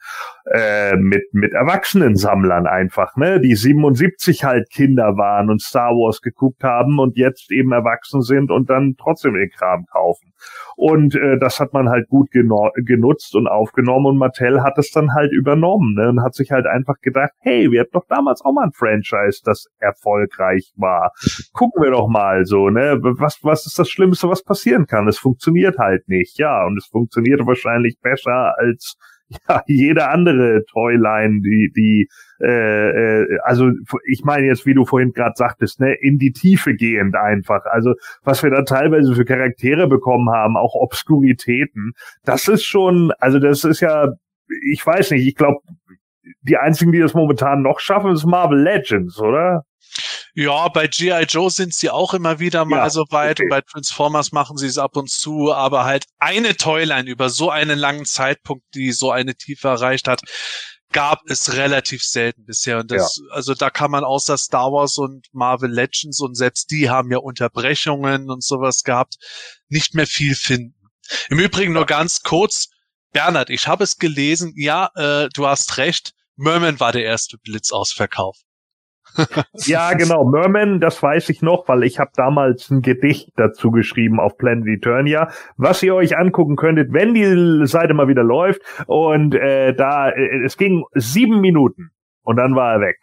Äh, 0.52 0.96
mit, 0.98 1.32
mit 1.32 1.54
Erwachsenensammlern 1.54 2.66
einfach, 2.66 3.16
ne? 3.18 3.40
Die 3.40 3.56
77 3.56 4.44
halt 4.44 4.72
Kinder 4.72 5.16
waren 5.16 5.52
und 5.52 5.62
Star 5.62 5.92
Wars 5.92 6.22
geguckt 6.22 6.64
haben 6.64 6.98
und 7.00 7.18
jetzt 7.18 7.52
eben 7.52 7.72
erwachsen 7.72 8.24
sind 8.24 8.50
und 8.50 8.72
dann 8.72 8.96
trotzdem 8.98 9.36
den 9.36 9.52
Kram 9.52 9.86
kaufen. 9.86 10.34
Und 10.76 11.16
äh, 11.16 11.38
das 11.40 11.60
hat 11.60 11.74
man 11.74 11.90
halt 11.90 12.08
gut 12.10 12.30
genutzt 12.32 13.36
und 13.36 13.48
aufgenommen 13.48 14.06
und 14.08 14.18
Mattel 14.18 14.62
hat 14.64 14.78
es 14.78 14.92
dann 14.92 15.14
halt 15.14 15.32
übernommen 15.32 15.96
ne? 15.96 16.10
und 16.10 16.24
hat 16.24 16.36
sich 16.36 16.52
halt 16.52 16.66
einfach 16.66 16.96
gedacht, 17.02 17.32
hey, 17.40 17.72
wir 17.72 17.82
hatten 17.82 17.92
doch 17.94 18.06
damals 18.10 18.42
auch 18.44 18.54
mal 18.54 18.66
ein 18.66 18.72
Franchise, 18.74 19.42
das 19.44 19.68
erfolgreich 19.80 20.74
war. 20.76 21.12
Gucken 21.54 21.84
wir 21.84 21.92
doch 21.92 22.08
mal 22.08 22.46
so, 22.46 22.70
ne? 22.70 23.00
Was, 23.02 23.40
was 23.44 23.66
ist 23.66 23.80
das 23.80 23.90
Schlimmste, 23.90 24.30
was 24.30 24.44
passieren 24.44 24.86
kann? 24.86 25.08
Es 25.08 25.18
funktioniert 25.18 25.78
halt 25.78 26.08
nicht, 26.08 26.38
ja. 26.38 26.66
Und 26.66 26.78
es 26.78 26.88
funktioniert 26.88 27.46
wahrscheinlich 27.46 27.98
besser 28.02 28.54
als 28.58 28.98
ja, 29.50 29.64
jede 29.68 30.10
andere 30.10 30.64
Toyline, 30.72 31.42
die, 31.42 31.72
die, 31.76 32.08
äh, 32.42 33.22
äh, 33.22 33.40
also 33.44 33.72
ich 34.08 34.24
meine 34.24 34.48
jetzt, 34.48 34.66
wie 34.66 34.74
du 34.74 34.86
vorhin 34.86 35.14
gerade 35.14 35.34
sagtest, 35.36 35.80
ne, 35.80 35.94
in 35.94 36.18
die 36.18 36.32
Tiefe 36.32 36.76
gehend 36.76 37.16
einfach. 37.16 37.66
Also 37.66 37.94
was 38.24 38.44
wir 38.44 38.52
da 38.52 38.64
teilweise 38.64 39.16
für 39.16 39.26
Charaktere 39.26 39.88
bekommen 39.88 40.30
haben, 40.30 40.58
auch 40.58 40.76
Obskuritäten, 40.76 41.94
das 42.24 42.48
ist 42.48 42.66
schon, 42.66 43.12
also 43.20 43.40
das 43.40 43.64
ist 43.64 43.82
ja, 43.82 44.10
ich 44.72 44.86
weiß 44.86 45.12
nicht, 45.12 45.28
ich 45.28 45.36
glaube, 45.36 45.60
die 46.42 46.58
einzigen, 46.58 46.92
die 46.92 47.00
das 47.00 47.14
momentan 47.14 47.62
noch 47.62 47.80
schaffen, 47.80 48.12
ist 48.12 48.26
Marvel 48.26 48.62
Legends, 48.62 49.20
oder? 49.20 49.64
Ja, 50.38 50.68
bei 50.68 50.88
G.I. 50.88 51.24
Joe 51.30 51.50
sind 51.50 51.74
sie 51.74 51.90
auch 51.90 52.14
immer 52.14 52.40
wieder 52.40 52.66
mal 52.66 52.78
ja, 52.78 52.90
so 52.90 53.06
weit 53.10 53.40
okay. 53.40 53.44
und 53.44 53.50
bei 53.50 53.62
Transformers 53.62 54.34
machen 54.34 54.58
sie 54.58 54.68
es 54.68 54.78
ab 54.78 54.98
und 54.98 55.10
zu, 55.10 55.54
aber 55.54 55.86
halt 55.86 56.04
eine 56.18 56.58
Toyline 56.58 57.10
über 57.10 57.30
so 57.30 57.50
einen 57.50 57.80
langen 57.80 58.04
Zeitpunkt, 58.04 58.66
die 58.76 58.92
so 58.92 59.12
eine 59.12 59.36
Tiefe 59.36 59.70
erreicht 59.70 60.10
hat, 60.10 60.20
gab 60.92 61.22
es 61.28 61.54
relativ 61.54 62.04
selten 62.04 62.44
bisher. 62.44 62.80
Und 62.80 62.92
das, 62.92 63.18
ja. 63.22 63.34
also 63.34 63.54
da 63.54 63.70
kann 63.70 63.92
man 63.92 64.04
außer 64.04 64.38
Star 64.38 64.74
Wars 64.74 64.98
und 64.98 65.26
Marvel 65.32 65.72
Legends 65.72 66.20
und 66.20 66.36
selbst 66.36 66.70
die 66.70 66.90
haben 66.90 67.12
ja 67.12 67.20
Unterbrechungen 67.20 68.30
und 68.30 68.44
sowas 68.44 68.84
gehabt, 68.84 69.16
nicht 69.70 69.96
mehr 69.96 70.08
viel 70.08 70.36
finden. 70.36 70.76
Im 71.30 71.40
Übrigen 71.40 71.72
nur 71.72 71.86
ganz 71.86 72.24
kurz, 72.24 72.68
Bernhard, 73.14 73.50
ich 73.50 73.70
habe 73.70 73.86
es 73.86 74.00
gelesen, 74.00 74.54
ja, 74.58 74.90
äh, 74.96 75.30
du 75.34 75.48
hast 75.48 75.78
recht, 75.78 76.12
Merman 76.36 76.82
war 76.82 76.92
der 76.92 77.06
erste 77.06 77.38
Blitzausverkauf. 77.38 78.36
Ja, 79.54 79.94
genau. 79.94 80.26
Merman, 80.26 80.80
das 80.80 81.02
weiß 81.02 81.30
ich 81.30 81.42
noch, 81.42 81.68
weil 81.68 81.84
ich 81.84 82.00
habe 82.00 82.12
damals 82.16 82.70
ein 82.70 82.82
Gedicht 82.82 83.30
dazu 83.36 83.72
geschrieben 83.72 84.20
auf 84.20 84.38
Planet 84.38 84.68
Eternia, 84.68 85.32
was 85.58 85.84
ihr 85.84 85.96
euch 85.96 86.18
angucken 86.18 86.56
könntet, 86.56 86.94
wenn 86.94 87.14
die 87.14 87.66
Seite 87.68 87.94
mal 87.94 88.08
wieder 88.08 88.24
läuft. 88.24 88.62
Und 88.88 89.36
äh, 89.36 89.74
da, 89.74 90.10
äh, 90.10 90.44
es 90.46 90.58
ging 90.58 90.84
sieben 90.94 91.42
Minuten 91.42 91.92
und 92.24 92.38
dann 92.38 92.56
war 92.56 92.74
er 92.74 92.82
weg. 92.82 92.98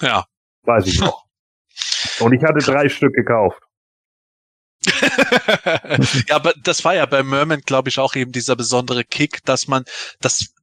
Ja. 0.00 0.24
Weiß 0.64 0.86
ich 0.86 1.00
noch. 1.00 1.24
Und 2.20 2.32
ich 2.32 2.42
hatte 2.42 2.58
drei 2.58 2.88
Stück 2.88 3.14
gekauft. 3.14 3.62
ja, 6.28 6.36
aber 6.36 6.54
das 6.62 6.84
war 6.84 6.94
ja 6.94 7.04
bei 7.04 7.22
Merman, 7.22 7.60
glaube 7.60 7.90
ich, 7.90 7.98
auch 7.98 8.14
eben 8.14 8.32
dieser 8.32 8.56
besondere 8.56 9.04
Kick, 9.04 9.44
dass 9.44 9.68
man 9.68 9.84
das 10.20 10.54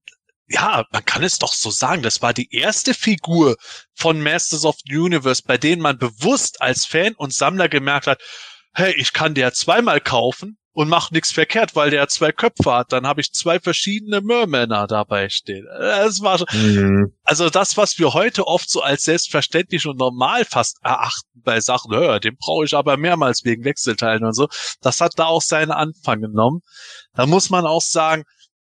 ja, 0.47 0.85
man 0.91 1.05
kann 1.05 1.23
es 1.23 1.39
doch 1.39 1.53
so 1.53 1.69
sagen, 1.69 2.01
das 2.01 2.21
war 2.21 2.33
die 2.33 2.53
erste 2.53 2.93
Figur 2.93 3.57
von 3.93 4.21
Masters 4.21 4.65
of 4.65 4.77
the 4.85 4.97
Universe, 4.97 5.43
bei 5.45 5.57
denen 5.57 5.81
man 5.81 5.97
bewusst 5.97 6.61
als 6.61 6.85
Fan 6.85 7.13
und 7.15 7.33
Sammler 7.33 7.67
gemerkt 7.69 8.07
hat, 8.07 8.21
hey, 8.73 8.93
ich 8.93 9.13
kann 9.13 9.33
der 9.33 9.53
zweimal 9.53 9.99
kaufen 9.99 10.57
und 10.77 10.89
mach 10.89 11.09
nichts 11.09 11.31
verkehrt, 11.31 11.75
weil 11.75 11.89
der 11.89 12.07
zwei 12.07 12.31
Köpfe 12.31 12.71
hat. 12.71 12.93
Dann 12.93 13.07
habe 13.07 13.19
ich 13.19 13.33
zwei 13.33 13.59
verschiedene 13.59 14.21
Mermänner 14.21 14.85
dabei 14.85 15.27
stehen. 15.29 15.65
Das 15.79 16.21
war 16.21 16.39
mhm. 16.53 17.13
also 17.23 17.49
das, 17.49 17.77
was 17.77 17.97
wir 17.97 18.13
heute 18.13 18.45
oft 18.45 18.69
so 18.69 18.81
als 18.81 19.03
selbstverständlich 19.03 19.87
und 19.87 19.97
normal 19.97 20.45
fast 20.45 20.77
erachten 20.83 21.41
bei 21.43 21.59
Sachen, 21.61 21.95
hör, 21.95 22.19
den 22.19 22.37
brauche 22.37 22.65
ich 22.65 22.75
aber 22.75 22.95
mehrmals 22.95 23.43
wegen 23.43 23.65
Wechselteilen 23.65 24.23
und 24.23 24.33
so. 24.33 24.47
Das 24.79 25.01
hat 25.01 25.13
da 25.17 25.25
auch 25.25 25.41
seinen 25.41 25.71
Anfang 25.71 26.21
genommen. 26.21 26.61
Da 27.15 27.25
muss 27.25 27.49
man 27.49 27.65
auch 27.65 27.81
sagen, 27.81 28.23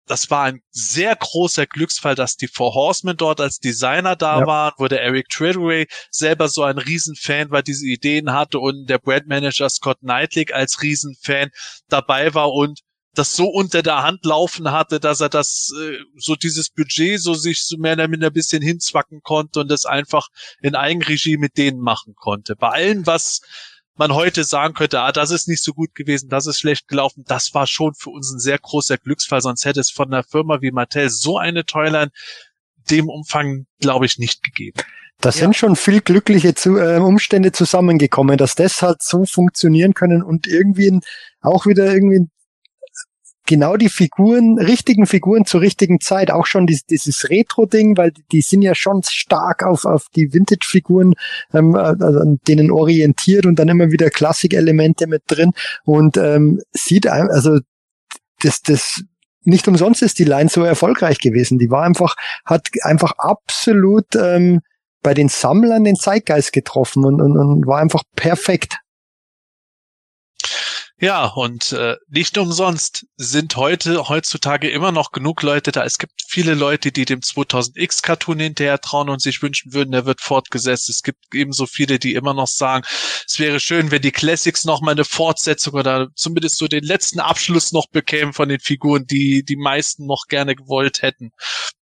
das 0.06 0.30
war 0.30 0.43
ein 0.43 0.61
sehr 0.69 1.16
großer 1.16 1.66
Glücksfall, 1.66 2.16
dass 2.16 2.38
die 2.38 2.48
Four 2.48 2.74
Horsemen 2.74 3.17
dort 3.17 3.42
als 3.42 3.59
Designer 3.59 4.16
da 4.16 4.42
ja. 4.42 4.48
waren, 4.48 4.74
wo 4.77 4.88
der 4.88 5.01
Eric 5.01 5.30
Treadway 5.30 5.88
selber 6.11 6.48
so 6.48 6.64
ein 6.64 6.77
Riesenfan 6.77 7.50
war, 7.50 7.64
diese 7.64 7.85
Ideen 7.85 8.32
hatte 8.32 8.59
und 8.59 8.88
der 8.88 9.00
Brandmanager 9.00 9.69
Scott 9.69 10.00
Knightley 10.00 10.51
als 10.53 10.82
Riesenfan 10.82 11.50
dabei 11.90 12.34
war 12.34 12.53
und 12.53 12.82
das 13.16 13.35
so 13.35 13.48
unter 13.48 13.82
der 13.82 14.03
Hand 14.03 14.25
laufen 14.25 14.72
hatte, 14.72 15.00
dass 15.00 15.22
er 15.22 15.30
das 15.30 15.72
äh, 15.80 15.98
so 16.17 16.35
dieses 16.35 16.69
Budget 16.69 17.19
so 17.19 17.34
sich 17.34 17.64
so 17.64 17.77
mehr 17.77 17.93
oder 17.93 18.08
minder 18.08 18.27
ein 18.27 18.34
bisschen 18.34 18.61
hinzwacken 18.61 19.22
konnte 19.24 19.61
und 19.61 19.72
das 19.72 19.85
einfach 19.85 20.27
in 20.61 20.75
Eigenregie 20.75 21.38
mit 21.38 21.58
denen 21.58 21.80
machen 21.80 22.14
konnte. 22.16 22.56
Bei 22.56 22.69
allem, 22.69 23.08
was 23.08 23.42
man 23.98 24.14
heute 24.14 24.43
sagen 24.43 24.74
könnte, 24.74 25.01
ah, 25.01 25.11
das 25.11 25.32
ist 25.32 25.48
nicht 25.48 25.64
so 25.64 25.74
gut 25.74 25.95
gewesen, 25.95 26.30
das 26.30 26.48
ist 26.48 26.59
schlecht 26.59 26.88
gelaufen, 26.88 27.24
das 27.27 27.53
war 27.53 27.67
schon 27.67 27.93
für 27.93 28.09
uns 28.09 28.32
ein 28.32 28.40
sehr 28.40 28.57
großer 28.57 28.98
Glücksfall, 28.98 29.41
sonst 29.41 29.65
hätte 29.65 29.80
es 29.80 29.90
von 29.90 30.14
einer 30.14 30.24
Firma 30.24 30.61
wie 30.61 30.72
Mattel 30.72 31.09
so 31.09 31.38
eine 31.38 31.65
Toyline 31.65 32.11
dem 32.90 33.09
Umfang, 33.09 33.65
glaube 33.80 34.06
ich, 34.06 34.17
nicht 34.17 34.43
gegeben. 34.43 34.80
Da 35.22 35.30
ja. 35.30 35.33
sind 35.33 35.56
schon 35.56 35.75
viel 35.75 36.01
glückliche 36.01 36.56
zu, 36.56 36.77
äh, 36.77 36.98
Umstände 36.98 37.51
zusammengekommen, 37.51 38.38
dass 38.38 38.56
das 38.56 38.82
halt 38.82 39.01
so 39.01 39.25
funktionieren 39.25 39.93
können 39.93 40.22
und 40.22 40.45
irgendwie 40.45 40.99
auch 41.41 41.65
wieder 41.65 41.91
irgendwie 41.91 42.27
genau 43.45 43.77
die 43.77 43.90
Figuren, 43.90 44.57
richtigen 44.59 45.06
Figuren 45.06 45.45
zur 45.45 45.61
richtigen 45.61 45.99
Zeit. 45.99 46.32
Auch 46.32 46.45
schon 46.45 46.67
dieses, 46.67 46.85
dieses 46.85 47.30
Retro-Ding, 47.30 47.98
weil 47.98 48.11
die, 48.32 48.41
sind 48.41 48.61
ja 48.61 48.75
schon 48.75 49.01
stark 49.03 49.64
auf, 49.64 49.85
auf 49.85 50.07
die 50.15 50.33
Vintage-Figuren, 50.33 51.14
ähm, 51.53 51.75
also 51.75 52.19
an 52.19 52.40
denen 52.48 52.72
orientiert 52.72 53.45
und 53.45 53.59
dann 53.59 53.69
immer 53.69 53.91
wieder 53.91 54.09
Klassik-Elemente 54.09 55.07
mit 55.07 55.24
drin 55.27 55.51
und 55.83 56.17
ähm, 56.17 56.61
sieht 56.72 57.07
also 57.07 57.59
das, 58.41 58.61
das 58.61 59.03
nicht 59.43 59.67
umsonst 59.67 60.01
ist 60.01 60.19
die 60.19 60.24
Line 60.24 60.49
so 60.49 60.64
erfolgreich 60.64 61.19
gewesen. 61.19 61.59
Die 61.59 61.69
war 61.69 61.83
einfach, 61.83 62.15
hat 62.45 62.69
einfach 62.82 63.14
absolut 63.17 64.15
ähm, 64.15 64.61
bei 65.03 65.14
den 65.14 65.30
Sammlern 65.30 65.83
den 65.83 65.95
Zeitgeist 65.95 66.51
getroffen 66.51 67.06
und, 67.06 67.22
und, 67.22 67.38
und 67.38 67.67
war 67.67 67.80
einfach 67.80 68.01
perfekt. 68.15 68.77
Ja, 71.01 71.25
und 71.25 71.74
äh, 71.74 71.98
nicht 72.07 72.38
umsonst 72.38 73.06
sind 73.17 73.57
heute 73.57 74.07
heutzutage 74.07 74.69
immer 74.69 74.93
noch 74.93 75.11
genug 75.11 75.41
Leute 75.41 75.74
da. 75.74 75.83
Es 75.83 75.98
gibt 75.98 76.14
viele 76.25 76.53
Leute, 76.53 76.93
die 76.93 77.03
dem 77.03 77.19
2000X 77.19 78.01
Cartoon 78.01 78.40
hinterher 78.40 78.80
trauen 78.80 79.09
und 79.09 79.22
sich 79.22 79.41
wünschen 79.41 79.74
würden, 79.74 79.91
der 79.91 80.06
wird 80.06 80.22
fortgesetzt. 80.22 80.90
Es 80.90 81.03
gibt 81.03 81.19
ebenso 81.33 81.65
viele, 81.65 81.99
die 81.99 82.14
immer 82.14 82.33
noch 82.33 82.48
sagen, 82.48 82.85
es 83.27 83.40
wäre 83.40 83.59
schön, 83.59 83.91
wenn 83.91 84.01
die 84.01 84.14
Classics 84.14 84.64
noch 84.64 84.80
mal 84.80 84.91
eine 84.91 85.03
Fortsetzung 85.03 85.74
oder 85.74 86.07
zumindest 86.15 86.57
so 86.57 86.69
den 86.69 86.85
letzten 86.85 87.19
Abschluss 87.19 87.74
noch 87.74 87.88
bekämen 87.90 88.32
von 88.32 88.48
den 88.48 88.61
Figuren, 88.61 89.06
die 89.06 89.43
die 89.43 89.57
meisten 89.57 90.06
noch 90.06 90.27
gerne 90.30 90.56
gewollt 90.56 91.01
hätten. 91.01 91.32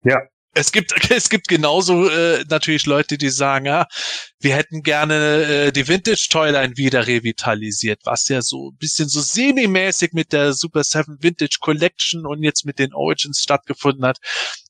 Ja, 0.04 0.20
es 0.54 0.72
gibt, 0.72 0.92
es 1.10 1.30
gibt 1.30 1.48
genauso 1.48 2.08
äh, 2.08 2.44
natürlich 2.48 2.86
Leute, 2.86 3.18
die 3.18 3.30
sagen, 3.30 3.66
ja, 3.66 3.86
wir 4.40 4.54
hätten 4.54 4.82
gerne 4.82 5.44
äh, 5.44 5.72
die 5.72 5.88
Vintage 5.88 6.26
Toyline 6.30 6.76
wieder 6.76 7.06
revitalisiert, 7.06 8.00
was 8.04 8.28
ja 8.28 8.42
so 8.42 8.70
ein 8.70 8.76
bisschen 8.76 9.08
so 9.08 9.20
semi-mäßig 9.20 10.12
mit 10.12 10.32
der 10.32 10.52
Super 10.52 10.84
7 10.84 11.18
Vintage 11.20 11.58
Collection 11.60 12.26
und 12.26 12.42
jetzt 12.42 12.64
mit 12.64 12.78
den 12.78 12.92
Origins 12.92 13.40
stattgefunden 13.40 14.04
hat. 14.04 14.18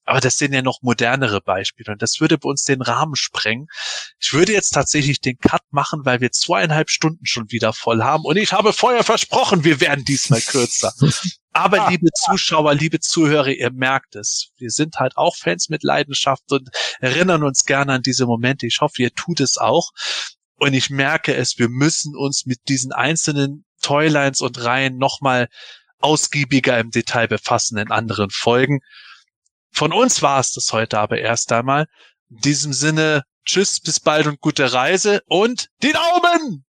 Aber 0.05 0.21
das 0.21 0.37
sind 0.37 0.53
ja 0.53 0.63
noch 0.63 0.83
modernere 0.83 1.41
Beispiele 1.41 1.93
und 1.93 2.03
das 2.03 2.21
würde 2.21 2.37
bei 2.37 2.49
uns 2.49 2.65
den 2.65 2.83
Rahmen 2.83 3.15
sprengen. 3.15 3.69
Ich 4.21 4.33
würde 4.33 4.53
jetzt 4.53 4.71
tatsächlich 4.71 5.21
den 5.21 5.39
Cut 5.39 5.63
machen, 5.71 6.05
weil 6.05 6.21
wir 6.21 6.33
zweieinhalb 6.33 6.91
Stunden 6.91 7.25
schon 7.25 7.51
wieder 7.53 7.73
voll 7.73 8.03
haben 8.03 8.25
und 8.25 8.37
ich 8.37 8.53
habe 8.53 8.73
vorher 8.73 9.05
versprochen, 9.05 9.65
wir 9.65 9.81
werden 9.81 10.05
diesmal 10.05 10.41
kürzer. 10.41 10.93
Aber 11.53 11.91
liebe 11.91 12.09
Zuschauer, 12.15 12.75
liebe 12.75 13.01
Zuhörer, 13.01 13.49
ihr 13.49 13.71
merkt 13.73 14.17
es. 14.17 14.53
Wir 14.57 14.71
sind 14.71 14.97
halt 14.97 15.17
auch 15.17 15.37
Fans 15.37 15.69
mit 15.69 15.83
Leidenschaft 15.83 16.51
und 16.51 16.71
erinnern 17.01 17.43
uns 17.43 17.65
gerne 17.65 17.93
an 17.93 18.03
diese 18.03 18.27
Momente. 18.27 18.67
Ich 18.67 18.81
hoffe, 18.81 19.03
ihr 19.03 19.13
tut 19.15 19.41
es 19.41 19.59
auch. 19.59 19.91
Und 20.57 20.75
ich 20.75 20.91
merke 20.91 21.35
es, 21.35 21.59
wir 21.59 21.69
müssen 21.69 22.17
uns 22.17 22.47
mit 22.47 22.69
diesen 22.69 22.93
einzelnen 22.93 23.65
Toylines 23.83 24.41
und 24.41 24.63
Reihen 24.65 24.97
nochmal 24.97 25.49
ausgiebiger 25.99 26.79
im 26.79 26.91
Detail 26.91 27.29
befassen 27.29 27.77
in 27.79 27.91
anderen 27.91 28.31
Folgen. 28.31 28.81
Von 29.71 29.93
uns 29.93 30.23
war 30.23 30.41
es 30.41 30.53
das 30.53 30.73
heute 30.73 30.99
aber 30.99 31.19
erst 31.19 31.53
einmal. 31.53 31.87
In 32.31 32.39
diesem 32.39 32.73
Sinne, 32.73 33.25
tschüss, 33.45 33.81
bis 33.81 34.01
bald 34.01 34.27
und 34.27 34.41
gute 34.41 34.73
Reise 34.73 35.23
und 35.27 35.69
die 35.83 35.93
Daumen! 35.93 36.65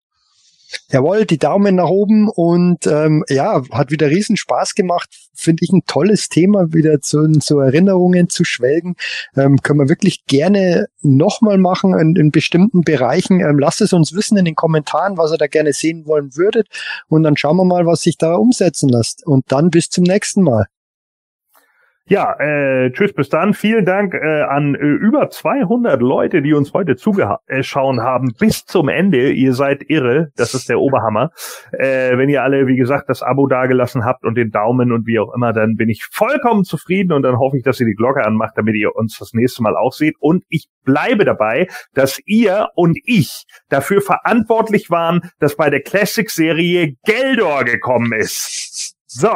Jawohl, 0.91 1.25
die 1.25 1.39
Daumen 1.39 1.77
nach 1.77 1.89
oben 1.89 2.29
und 2.29 2.87
ähm, 2.87 3.25
ja, 3.29 3.63
hat 3.71 3.91
wieder 3.91 4.09
riesen 4.09 4.37
Spaß 4.37 4.75
gemacht. 4.75 5.09
Finde 5.35 5.65
ich 5.65 5.73
ein 5.73 5.83
tolles 5.87 6.29
Thema, 6.29 6.73
wieder 6.73 7.01
zu, 7.01 7.31
zu 7.41 7.59
Erinnerungen 7.59 8.29
zu 8.29 8.45
schwelgen. 8.45 8.95
Ähm, 9.37 9.59
können 9.63 9.81
wir 9.81 9.89
wirklich 9.89 10.25
gerne 10.27 10.87
nochmal 11.01 11.59
machen 11.59 11.99
in, 11.99 12.17
in 12.17 12.31
bestimmten 12.31 12.83
Bereichen. 12.83 13.41
Ähm, 13.41 13.59
lasst 13.59 13.81
es 13.81 13.93
uns 13.93 14.15
wissen 14.15 14.39
in 14.39 14.45
den 14.45 14.55
Kommentaren, 14.55 15.17
was 15.17 15.33
ihr 15.33 15.39
da 15.39 15.47
gerne 15.47 15.73
sehen 15.73 16.07
wollen 16.07 16.37
würdet. 16.37 16.69
Und 17.09 17.23
dann 17.23 17.37
schauen 17.37 17.57
wir 17.57 17.65
mal, 17.65 17.87
was 17.87 18.03
sich 18.03 18.19
da 18.19 18.35
umsetzen 18.35 18.89
lässt. 18.89 19.27
Und 19.27 19.51
dann 19.51 19.71
bis 19.71 19.89
zum 19.89 20.05
nächsten 20.05 20.43
Mal. 20.43 20.67
Ja, 22.13 22.39
äh, 22.39 22.93
tschüss, 22.93 23.15
bis 23.15 23.31
dann. 23.31 23.55
Vielen 23.55 23.87
Dank 23.87 24.13
äh, 24.13 24.43
an 24.43 24.75
äh, 24.75 24.79
über 24.81 25.31
200 25.31 26.03
Leute, 26.03 26.43
die 26.43 26.53
uns 26.53 26.75
heute 26.75 26.95
zugeschauen 26.95 28.03
haben 28.03 28.35
bis 28.39 28.67
zum 28.67 28.91
Ende. 28.91 29.33
Ihr 29.33 29.55
seid 29.55 29.85
irre, 29.89 30.29
das 30.37 30.53
ist 30.53 30.69
der 30.69 30.79
Oberhammer. 30.79 31.31
Äh, 31.73 32.19
wenn 32.19 32.29
ihr 32.29 32.43
alle, 32.43 32.67
wie 32.67 32.77
gesagt, 32.77 33.09
das 33.09 33.23
Abo 33.23 33.47
dagelassen 33.47 34.05
habt 34.05 34.27
und 34.27 34.35
den 34.35 34.51
Daumen 34.51 34.93
und 34.93 35.07
wie 35.07 35.19
auch 35.21 35.33
immer, 35.35 35.55
dann 35.55 35.77
bin 35.77 35.89
ich 35.89 36.05
vollkommen 36.13 36.65
zufrieden 36.65 37.13
und 37.13 37.23
dann 37.23 37.39
hoffe 37.39 37.57
ich, 37.57 37.63
dass 37.63 37.81
ihr 37.81 37.87
die 37.87 37.95
Glocke 37.95 38.27
anmacht, 38.27 38.59
damit 38.59 38.75
ihr 38.77 38.95
uns 38.95 39.17
das 39.19 39.33
nächste 39.33 39.63
Mal 39.63 39.75
auch 39.75 39.95
seht. 39.95 40.17
Und 40.21 40.45
ich 40.51 40.69
bleibe 40.85 41.25
dabei, 41.25 41.67
dass 41.95 42.21
ihr 42.27 42.69
und 42.75 42.99
ich 43.07 43.45
dafür 43.71 44.03
verantwortlich 44.03 44.91
waren, 44.91 45.23
dass 45.39 45.57
bei 45.57 45.71
der 45.71 45.81
Classic-Serie 45.81 46.93
Geldor 47.07 47.65
gekommen 47.65 48.13
ist. 48.13 48.97
So, 49.07 49.31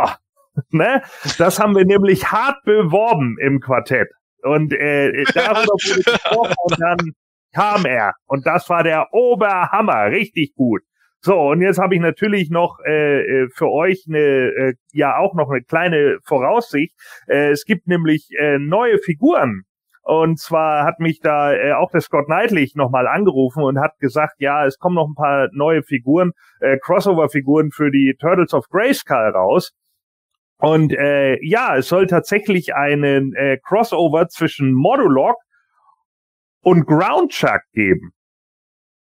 Ne? 0.71 1.03
Das 1.39 1.59
haben 1.59 1.77
wir 1.77 1.85
nämlich 1.85 2.31
hart 2.31 2.63
beworben 2.65 3.37
im 3.41 3.61
Quartett. 3.61 4.09
Und 4.43 4.73
äh, 4.73 5.25
darüber 5.35 5.61
wurde 5.61 6.03
gesprochen 6.03 6.55
und 6.65 6.81
dann 6.81 7.13
kam 7.55 7.87
er. 7.87 8.13
Und 8.27 8.47
das 8.47 8.69
war 8.69 8.83
der 8.83 9.13
Oberhammer. 9.13 10.07
Richtig 10.11 10.55
gut. 10.55 10.83
So, 11.21 11.41
und 11.41 11.61
jetzt 11.61 11.79
habe 11.79 11.95
ich 11.95 12.01
natürlich 12.01 12.51
noch 12.51 12.79
äh, 12.87 13.21
äh, 13.21 13.49
für 13.53 13.69
euch 13.69 14.05
eine, 14.07 14.19
äh, 14.19 14.75
ja 14.93 15.17
auch 15.17 15.35
noch 15.35 15.51
eine 15.51 15.63
kleine 15.63 16.19
Voraussicht. 16.25 16.95
Äh, 17.27 17.51
es 17.51 17.65
gibt 17.65 17.89
nämlich 17.89 18.29
äh, 18.39 18.59
neue 18.59 18.99
Figuren. 18.99 19.63
Und 20.03 20.39
zwar 20.39 20.85
hat 20.85 21.01
mich 21.01 21.19
da 21.19 21.53
äh, 21.53 21.73
auch 21.73 21.91
der 21.91 22.01
Scott 22.01 22.27
Knightley 22.27 22.71
nochmal 22.75 23.09
angerufen 23.09 23.65
und 23.65 23.81
hat 23.81 23.99
gesagt, 23.99 24.35
ja, 24.39 24.65
es 24.65 24.79
kommen 24.79 24.95
noch 24.95 25.09
ein 25.09 25.17
paar 25.17 25.49
neue 25.51 25.83
Figuren, 25.83 26.31
äh, 26.61 26.79
Crossover-Figuren 26.79 27.73
für 27.73 27.91
die 27.91 28.15
Turtles 28.17 28.55
of 28.55 28.69
Grayskull 28.69 29.33
raus. 29.35 29.73
Und 30.59 30.93
äh, 30.93 31.39
ja, 31.45 31.77
es 31.77 31.89
soll 31.89 32.07
tatsächlich 32.07 32.75
einen 32.75 33.35
äh, 33.35 33.59
Crossover 33.63 34.29
zwischen 34.29 34.73
Modulok 34.73 35.37
und 36.63 36.87
Groundchuck 36.87 37.61
geben. 37.73 38.13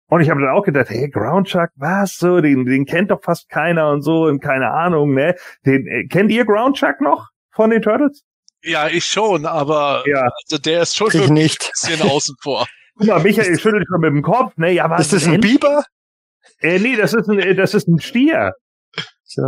Und 0.08 0.22
ich 0.22 0.30
habe 0.30 0.42
dann 0.42 0.50
auch 0.50 0.64
gedacht, 0.64 0.90
hey, 0.90 1.08
Groundchuck, 1.08 1.70
was 1.76 2.18
so, 2.18 2.42
den, 2.42 2.66
den 2.66 2.86
kennt 2.86 3.12
doch 3.12 3.22
fast 3.22 3.48
keiner 3.48 3.92
und 3.92 4.02
so 4.02 4.26
und 4.26 4.42
keine 4.42 4.72
Ahnung, 4.72 5.14
ne? 5.14 5.36
Den 5.66 5.88
äh, 5.88 6.08
kennt 6.08 6.32
ihr 6.32 6.46
Groundchuck 6.46 7.00
noch 7.00 7.30
von 7.52 7.70
den 7.70 7.82
Turtles? 7.82 8.24
Ja, 8.64 8.88
ich 8.88 9.06
schon, 9.06 9.46
aber 9.46 10.04
ja. 10.08 10.30
also 10.44 10.58
der 10.58 10.82
ist 10.82 10.98
schon 10.98 11.10
ich 11.14 11.30
nicht. 11.30 11.64
ein 11.64 11.72
bisschen 11.96 12.10
außen 12.10 12.36
vor. 12.42 12.68
Guck 12.98 13.08
mal, 13.08 13.22
Michael 13.22 13.58
schüttelt 13.58 13.88
schon 13.88 14.02
mit 14.02 14.12
dem 14.12 14.24
Kopf, 14.24 14.58
ne? 14.58 14.72
Ja, 14.72 14.90
was 14.90 15.02
ist 15.02 15.14
das 15.14 15.28
ein 15.28 15.40
Biber? 15.40 15.86
Äh, 16.60 16.80
nee, 16.80 16.98
das 16.98 17.14
ist 17.14 17.30
ein, 17.30 17.40
äh, 17.40 17.56
das 17.56 17.74
ist 17.74 17.88
ein 17.88 18.00
Stier. 18.00 18.54
So. 19.24 19.48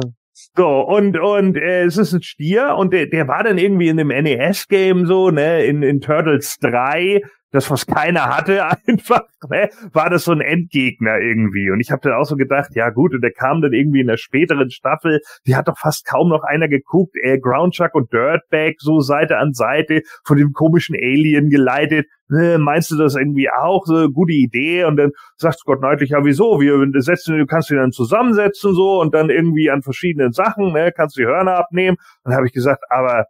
So, 0.56 0.82
und, 0.82 1.18
und 1.18 1.58
äh, 1.58 1.84
es 1.84 1.98
ist 1.98 2.14
ein 2.14 2.22
Stier 2.22 2.76
und 2.78 2.94
der, 2.94 3.08
der 3.08 3.28
war 3.28 3.44
dann 3.44 3.58
irgendwie 3.58 3.90
in 3.90 3.98
dem 3.98 4.10
NES-Game 4.10 5.06
so, 5.06 5.30
ne, 5.30 5.64
in, 5.64 5.84
in 5.84 6.02
Turtles 6.02 6.58
3 6.60 7.22
das, 7.52 7.70
was 7.70 7.86
keiner 7.86 8.36
hatte, 8.36 8.66
einfach, 8.88 9.24
ne, 9.50 9.70
war 9.94 10.10
das 10.10 10.24
so 10.24 10.32
ein 10.32 10.42
Endgegner 10.42 11.20
irgendwie. 11.20 11.70
Und 11.70 11.80
ich 11.80 11.92
habe 11.92 12.02
dann 12.02 12.14
auch 12.14 12.24
so 12.24 12.36
gedacht, 12.36 12.70
ja 12.74 12.90
gut, 12.90 13.14
und 13.14 13.22
der 13.22 13.32
kam 13.32 13.62
dann 13.62 13.74
irgendwie 13.74 14.02
in 14.02 14.08
der 14.08 14.18
späteren 14.18 14.72
Staffel, 14.72 15.20
die 15.46 15.56
hat 15.56 15.68
doch 15.68 15.78
fast 15.78 16.06
kaum 16.06 16.30
noch 16.30 16.44
einer 16.44 16.68
geguckt, 16.68 17.16
äh, 17.22 17.38
Groundchuck 17.38 17.94
und 17.94 18.12
Dirtbag 18.12 18.76
so 18.80 19.00
Seite 19.00 19.38
an 19.38 19.54
Seite 19.54 20.02
von 20.24 20.38
dem 20.38 20.54
komischen 20.54 20.96
Alien 20.96 21.50
geleitet. 21.50 22.08
Ne, 22.34 22.58
meinst 22.58 22.90
du 22.92 22.96
das 22.96 23.16
irgendwie 23.16 23.50
auch 23.50 23.86
so 23.86 23.94
eine 23.94 24.10
gute 24.10 24.32
Idee? 24.32 24.86
Und 24.86 24.96
dann 24.96 25.12
sagt 25.36 25.60
Scott 25.60 25.80
Knightley, 25.80 26.08
ja 26.08 26.24
wieso? 26.24 26.62
Wir 26.62 27.02
setzen, 27.02 27.38
du 27.38 27.46
kannst 27.46 27.70
die 27.70 27.76
dann 27.76 27.92
zusammensetzen 27.92 28.74
so 28.74 29.02
und 29.02 29.14
dann 29.14 29.30
irgendwie 29.30 29.70
an 29.70 29.82
verschiedenen 29.82 30.32
Sachen, 30.32 30.72
ne, 30.72 30.94
kannst 30.96 31.18
die 31.18 31.26
Hörner 31.26 31.58
abnehmen. 31.58 31.98
Und 32.24 32.32
dann 32.32 32.36
habe 32.36 32.48
ich 32.48 32.54
gesagt, 32.54 32.84
aber 32.90 33.26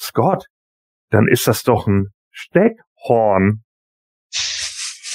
Scott, 0.00 0.46
dann 1.10 1.28
ist 1.28 1.46
das 1.46 1.62
doch 1.62 1.86
ein 1.86 2.08
Steck 2.32 2.72
Horn. 3.06 3.62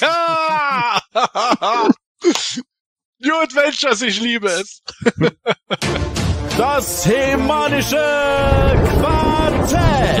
New 3.18 3.34
Adventures, 3.34 4.00
ich 4.00 4.18
liebe 4.22 4.46
es. 4.46 4.82
Das 6.56 7.04
hemanische 7.04 7.96
Quartett. 8.98 10.20